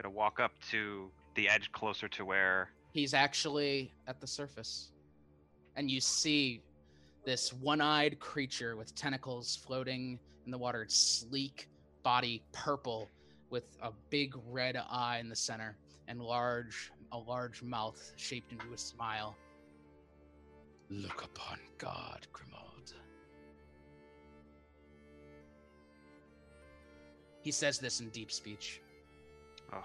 Gonna 0.03 0.15
walk 0.15 0.41
up 0.41 0.51
to 0.71 1.09
the 1.35 1.47
edge 1.47 1.71
closer 1.71 2.09
to 2.09 2.25
where. 2.25 2.69
He's 2.91 3.13
actually 3.13 3.93
at 4.05 4.19
the 4.19 4.27
surface. 4.27 4.91
And 5.77 5.89
you 5.89 6.01
see 6.01 6.61
this 7.23 7.53
one 7.53 7.79
eyed 7.79 8.19
creature 8.19 8.75
with 8.75 8.93
tentacles 8.95 9.55
floating 9.55 10.19
in 10.45 10.51
the 10.51 10.57
water. 10.57 10.83
It's 10.83 10.97
sleek 10.97 11.69
body, 12.03 12.43
purple, 12.51 13.09
with 13.49 13.77
a 13.81 13.91
big 14.09 14.35
red 14.51 14.75
eye 14.89 15.19
in 15.19 15.29
the 15.29 15.35
center 15.35 15.77
and 16.09 16.21
large 16.21 16.91
a 17.13 17.17
large 17.17 17.63
mouth 17.63 18.11
shaped 18.17 18.51
into 18.51 18.73
a 18.73 18.77
smile. 18.77 19.37
Look 20.89 21.23
upon 21.23 21.59
God, 21.77 22.27
Grimald. 22.33 22.93
He 27.41 27.51
says 27.51 27.79
this 27.79 28.01
in 28.01 28.09
deep 28.09 28.31
speech. 28.31 28.81
Oh, 29.73 29.83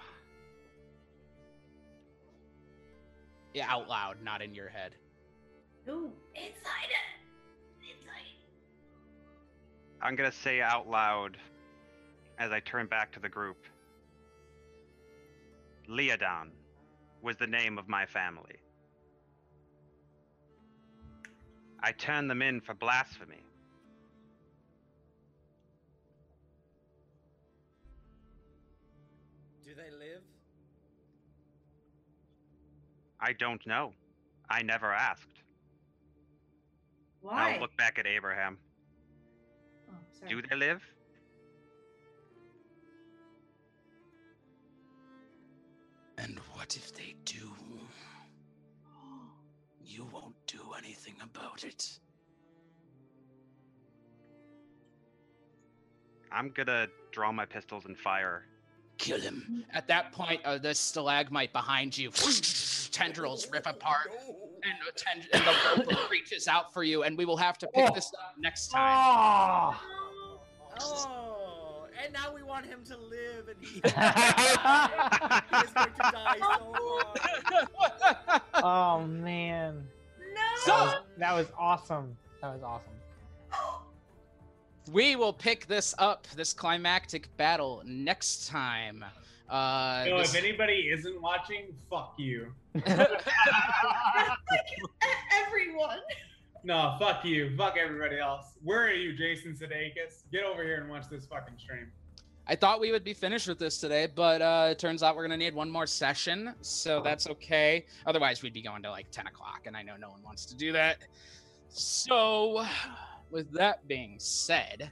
Yeah, 3.53 3.71
out 3.71 3.89
loud, 3.89 4.17
not 4.23 4.41
in 4.41 4.53
your 4.53 4.69
head. 4.69 4.91
Ooh, 5.87 6.11
inside 6.35 6.89
it. 6.89 7.81
Inside. 7.81 8.25
I'm 10.01 10.15
gonna 10.15 10.31
say 10.31 10.61
out 10.61 10.87
loud 10.87 11.37
as 12.37 12.51
I 12.51 12.59
turn 12.59 12.85
back 12.85 13.11
to 13.13 13.19
the 13.19 13.29
group. 13.29 13.57
Leodon 15.89 16.49
was 17.23 17.37
the 17.37 17.47
name 17.47 17.79
of 17.79 17.87
my 17.87 18.05
family. 18.05 18.59
I 21.81 21.91
turned 21.91 22.29
them 22.29 22.41
in 22.41 22.61
for 22.61 22.75
blasphemy. 22.75 23.43
They 29.79 29.91
live? 29.97 30.21
I 33.19 33.33
don't 33.33 33.65
know. 33.65 33.93
I 34.49 34.61
never 34.61 34.93
asked. 34.93 35.43
Why? 37.21 37.53
I'll 37.53 37.59
look 37.61 37.75
back 37.77 37.99
at 37.99 38.07
Abraham. 38.07 38.57
Oh, 39.89 39.93
sorry. 40.17 40.29
Do 40.29 40.47
they 40.47 40.55
live? 40.55 40.81
And 46.17 46.39
what 46.53 46.75
if 46.75 46.93
they 46.93 47.15
do? 47.25 47.51
You 49.83 50.07
won't 50.13 50.35
do 50.47 50.59
anything 50.77 51.15
about 51.23 51.63
it. 51.63 51.99
I'm 56.31 56.51
gonna 56.51 56.87
draw 57.11 57.31
my 57.31 57.45
pistols 57.45 57.85
and 57.85 57.97
fire. 57.97 58.45
Kill 58.99 59.19
him. 59.21 59.65
At 59.73 59.87
that 59.87 60.11
point, 60.11 60.41
uh, 60.43 60.57
the 60.57 60.75
stalagmite 60.75 61.53
behind 61.53 61.97
you, 61.97 62.11
tendrils 62.91 63.49
rip 63.49 63.65
apart, 63.65 64.11
and, 64.63 64.73
a 64.87 64.91
ten- 64.91 65.25
and 65.33 65.87
the 65.87 65.95
rope 65.95 66.09
reaches 66.11 66.49
out 66.49 66.73
for 66.73 66.83
you, 66.83 67.03
and 67.03 67.17
we 67.17 67.23
will 67.23 67.37
have 67.37 67.57
to 67.59 67.67
pick 67.67 67.93
this 67.93 68.11
up 68.19 68.35
next 68.37 68.67
time. 68.67 69.73
Oh, 70.81 71.87
and 72.03 72.11
now 72.13 72.33
we 72.35 72.43
want 72.43 72.65
him 72.65 72.79
to 72.87 72.97
live, 72.97 73.47
and 73.47 73.57
he, 73.61 73.67
he 73.75 73.79
is 73.79 73.83
going 75.71 75.93
to 75.93 76.11
die 76.11 76.37
so 76.39 76.73
hard. 76.75 78.41
oh 78.55 79.07
man. 79.07 79.87
No. 80.19 80.65
That 80.65 80.83
was, 80.83 80.95
that 81.17 81.33
was 81.33 81.47
awesome. 81.57 82.17
That 82.41 82.53
was 82.53 82.63
awesome. 82.63 82.98
We 84.91 85.15
will 85.15 85.33
pick 85.33 85.67
this 85.67 85.93
up, 85.99 86.25
this 86.35 86.53
climactic 86.53 87.35
battle, 87.37 87.81
next 87.85 88.47
time. 88.47 89.03
Uh, 89.49 90.05
So 90.05 90.17
this- 90.19 90.33
if 90.33 90.43
anybody 90.43 90.89
isn't 90.91 91.21
watching, 91.21 91.73
fuck 91.89 92.13
you. 92.17 92.53
Everyone. 95.45 95.99
No, 96.63 96.95
fuck 96.99 97.23
you. 97.25 97.55
Fuck 97.57 97.77
everybody 97.77 98.19
else. 98.19 98.53
Where 98.63 98.81
are 98.87 98.91
you, 98.93 99.15
Jason 99.17 99.53
Sudeikis? 99.53 100.23
Get 100.31 100.43
over 100.43 100.63
here 100.63 100.81
and 100.81 100.89
watch 100.89 101.07
this 101.09 101.25
fucking 101.25 101.57
stream. 101.57 101.91
I 102.47 102.55
thought 102.55 102.79
we 102.79 102.91
would 102.91 103.03
be 103.03 103.13
finished 103.13 103.47
with 103.47 103.59
this 103.59 103.77
today, 103.79 104.07
but 104.13 104.41
uh, 104.41 104.69
it 104.71 104.79
turns 104.79 105.03
out 105.03 105.15
we're 105.15 105.21
gonna 105.23 105.37
need 105.37 105.53
one 105.53 105.69
more 105.69 105.85
session, 105.85 106.53
so 106.61 106.99
that's 107.01 107.27
okay. 107.29 107.85
Otherwise, 108.07 108.41
we'd 108.41 108.53
be 108.53 108.61
going 108.61 108.81
to 108.83 108.89
like 108.89 109.09
10 109.11 109.27
o'clock, 109.27 109.61
and 109.67 109.77
I 109.77 109.83
know 109.83 109.95
no 109.97 110.09
one 110.09 110.23
wants 110.23 110.45
to 110.47 110.55
do 110.55 110.71
that. 110.73 110.97
So, 111.69 112.65
with 113.31 113.51
that 113.53 113.87
being 113.87 114.15
said, 114.17 114.89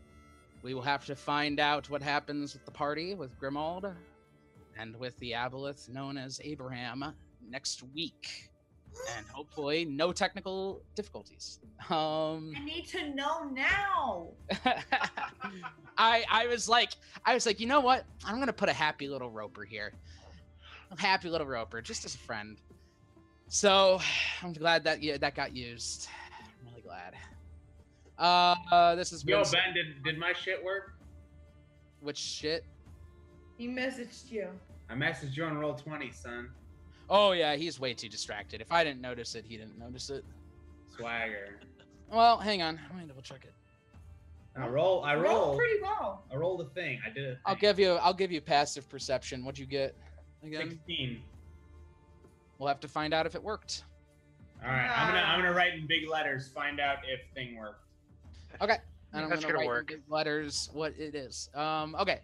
we 0.61 0.73
will 0.73 0.81
have 0.81 1.05
to 1.05 1.15
find 1.15 1.59
out 1.59 1.89
what 1.89 2.01
happens 2.01 2.53
with 2.53 2.65
the 2.65 2.71
party 2.71 3.15
with 3.15 3.39
Grimald 3.39 3.93
and 4.77 4.95
with 4.97 5.17
the 5.19 5.31
aboleth 5.31 5.89
known 5.89 6.17
as 6.17 6.39
Abraham 6.43 7.13
next 7.49 7.83
week, 7.95 8.49
and 9.15 9.25
hopefully 9.33 9.85
no 9.85 10.11
technical 10.11 10.81
difficulties. 10.95 11.59
Um, 11.89 12.53
I 12.55 12.63
need 12.63 12.87
to 12.87 13.09
know 13.13 13.43
now. 13.43 14.27
I 15.97 16.25
I 16.29 16.47
was 16.47 16.67
like 16.67 16.91
I 17.25 17.33
was 17.33 17.45
like, 17.45 17.59
you 17.59 17.67
know 17.67 17.81
what? 17.81 18.05
I'm 18.25 18.39
gonna 18.39 18.53
put 18.53 18.69
a 18.69 18.73
happy 18.73 19.07
little 19.07 19.31
roper 19.31 19.63
here. 19.63 19.93
A 20.91 20.99
happy 20.99 21.29
little 21.29 21.47
roper, 21.47 21.81
just 21.81 22.05
as 22.05 22.15
a 22.15 22.19
friend. 22.19 22.57
So 23.47 23.99
I'm 24.43 24.53
glad 24.53 24.83
that 24.83 25.01
yeah, 25.01 25.17
that 25.17 25.35
got 25.35 25.55
used. 25.55 26.07
I'm 26.39 26.69
really 26.69 26.81
glad. 26.81 27.15
Uh, 28.17 28.95
this 28.95 29.11
is 29.11 29.23
Yo, 29.23 29.43
Ben, 29.43 29.73
did, 29.73 30.03
did 30.03 30.17
my 30.17 30.33
shit 30.33 30.63
work? 30.63 30.93
which 32.01 32.17
shit? 32.17 32.63
He 33.57 33.67
messaged 33.67 34.31
you. 34.31 34.47
I 34.89 34.93
messaged 34.93 35.35
you 35.35 35.43
on 35.43 35.55
Roll20, 35.57 36.13
son. 36.13 36.49
Oh 37.09 37.31
yeah, 37.31 37.55
he's 37.55 37.79
way 37.79 37.93
too 37.93 38.07
distracted. 38.09 38.61
If 38.61 38.71
I 38.71 38.83
didn't 38.83 39.01
notice 39.01 39.33
it, 39.35 39.45
he 39.47 39.57
didn't 39.57 39.77
notice 39.79 40.09
it. 40.09 40.23
Swagger. 40.95 41.59
Well, 42.11 42.37
hang 42.37 42.61
on. 42.61 42.79
Let 42.91 42.99
me 43.01 43.07
double 43.07 43.21
check 43.21 43.43
it. 43.43 43.53
I 44.59 44.67
roll. 44.67 45.03
I 45.03 45.15
Roll 45.15 45.23
rolled. 45.47 45.57
pretty 45.57 45.81
well. 45.81 46.23
I 46.31 46.35
rolled 46.35 46.61
a 46.61 46.65
thing. 46.65 46.99
I 47.05 47.09
did 47.11 47.25
a 47.25 47.37
I'll 47.45 47.55
give 47.55 47.79
you 47.79 47.93
I'll 47.93 48.13
give 48.13 48.31
you 48.31 48.41
passive 48.41 48.89
perception. 48.89 49.43
What'd 49.43 49.59
you 49.59 49.65
get? 49.65 49.95
Again? 50.43 50.69
16. 50.69 51.21
We'll 52.57 52.67
have 52.67 52.79
to 52.79 52.87
find 52.87 53.13
out 53.13 53.25
if 53.25 53.35
it 53.35 53.43
worked. 53.43 53.83
All 54.63 54.69
right, 54.71 54.87
I'm 54.87 55.07
gonna 55.07 55.21
I'm 55.25 55.39
gonna 55.39 55.53
write 55.53 55.73
in 55.75 55.85
big 55.87 56.09
letters. 56.09 56.47
Find 56.49 56.79
out 56.79 56.97
if 57.07 57.21
thing 57.35 57.55
worked. 57.57 57.83
Okay. 58.61 58.77
And 59.13 59.23
I'm 59.23 59.29
That's 59.29 59.41
gonna, 59.41 59.53
gonna 59.53 59.59
write 59.59 59.67
work. 59.67 59.93
letters 60.09 60.69
what 60.73 60.93
it 60.97 61.15
is. 61.15 61.49
Um, 61.55 61.95
okay. 61.99 62.19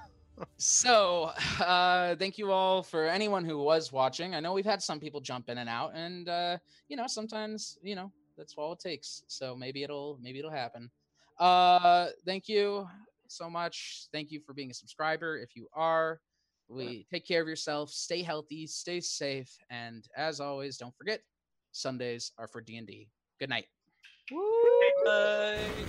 so, 0.56 1.30
uh, 1.60 2.16
thank 2.16 2.38
you 2.38 2.50
all 2.50 2.82
for 2.82 3.06
anyone 3.06 3.44
who 3.44 3.58
was 3.58 3.92
watching. 3.92 4.34
I 4.34 4.40
know 4.40 4.52
we've 4.52 4.64
had 4.64 4.82
some 4.82 4.98
people 4.98 5.20
jump 5.20 5.48
in 5.48 5.58
and 5.58 5.68
out, 5.68 5.92
and 5.94 6.28
uh, 6.28 6.58
you 6.88 6.96
know, 6.96 7.06
sometimes 7.06 7.78
you 7.82 7.94
know 7.94 8.10
that's 8.36 8.54
all 8.56 8.72
it 8.72 8.80
takes. 8.80 9.22
So 9.28 9.54
maybe 9.54 9.82
it'll 9.82 10.18
maybe 10.22 10.38
it'll 10.38 10.50
happen. 10.50 10.90
Uh, 11.38 12.08
thank 12.24 12.48
you 12.48 12.86
so 13.28 13.50
much. 13.50 14.06
Thank 14.12 14.30
you 14.30 14.40
for 14.40 14.54
being 14.54 14.70
a 14.70 14.74
subscriber. 14.74 15.38
If 15.38 15.56
you 15.56 15.68
are, 15.74 16.20
we 16.68 17.06
take 17.12 17.26
care 17.26 17.42
of 17.42 17.48
yourself. 17.48 17.90
Stay 17.90 18.22
healthy. 18.22 18.66
Stay 18.66 19.00
safe. 19.00 19.56
And 19.70 20.06
as 20.16 20.40
always, 20.40 20.78
don't 20.78 20.96
forget 20.96 21.20
Sundays 21.72 22.32
are 22.38 22.48
for 22.48 22.60
D 22.60 22.76
and 22.76 22.86
D. 22.86 23.08
Good 23.38 23.50
night. 23.50 23.66
Bye. 24.30 25.88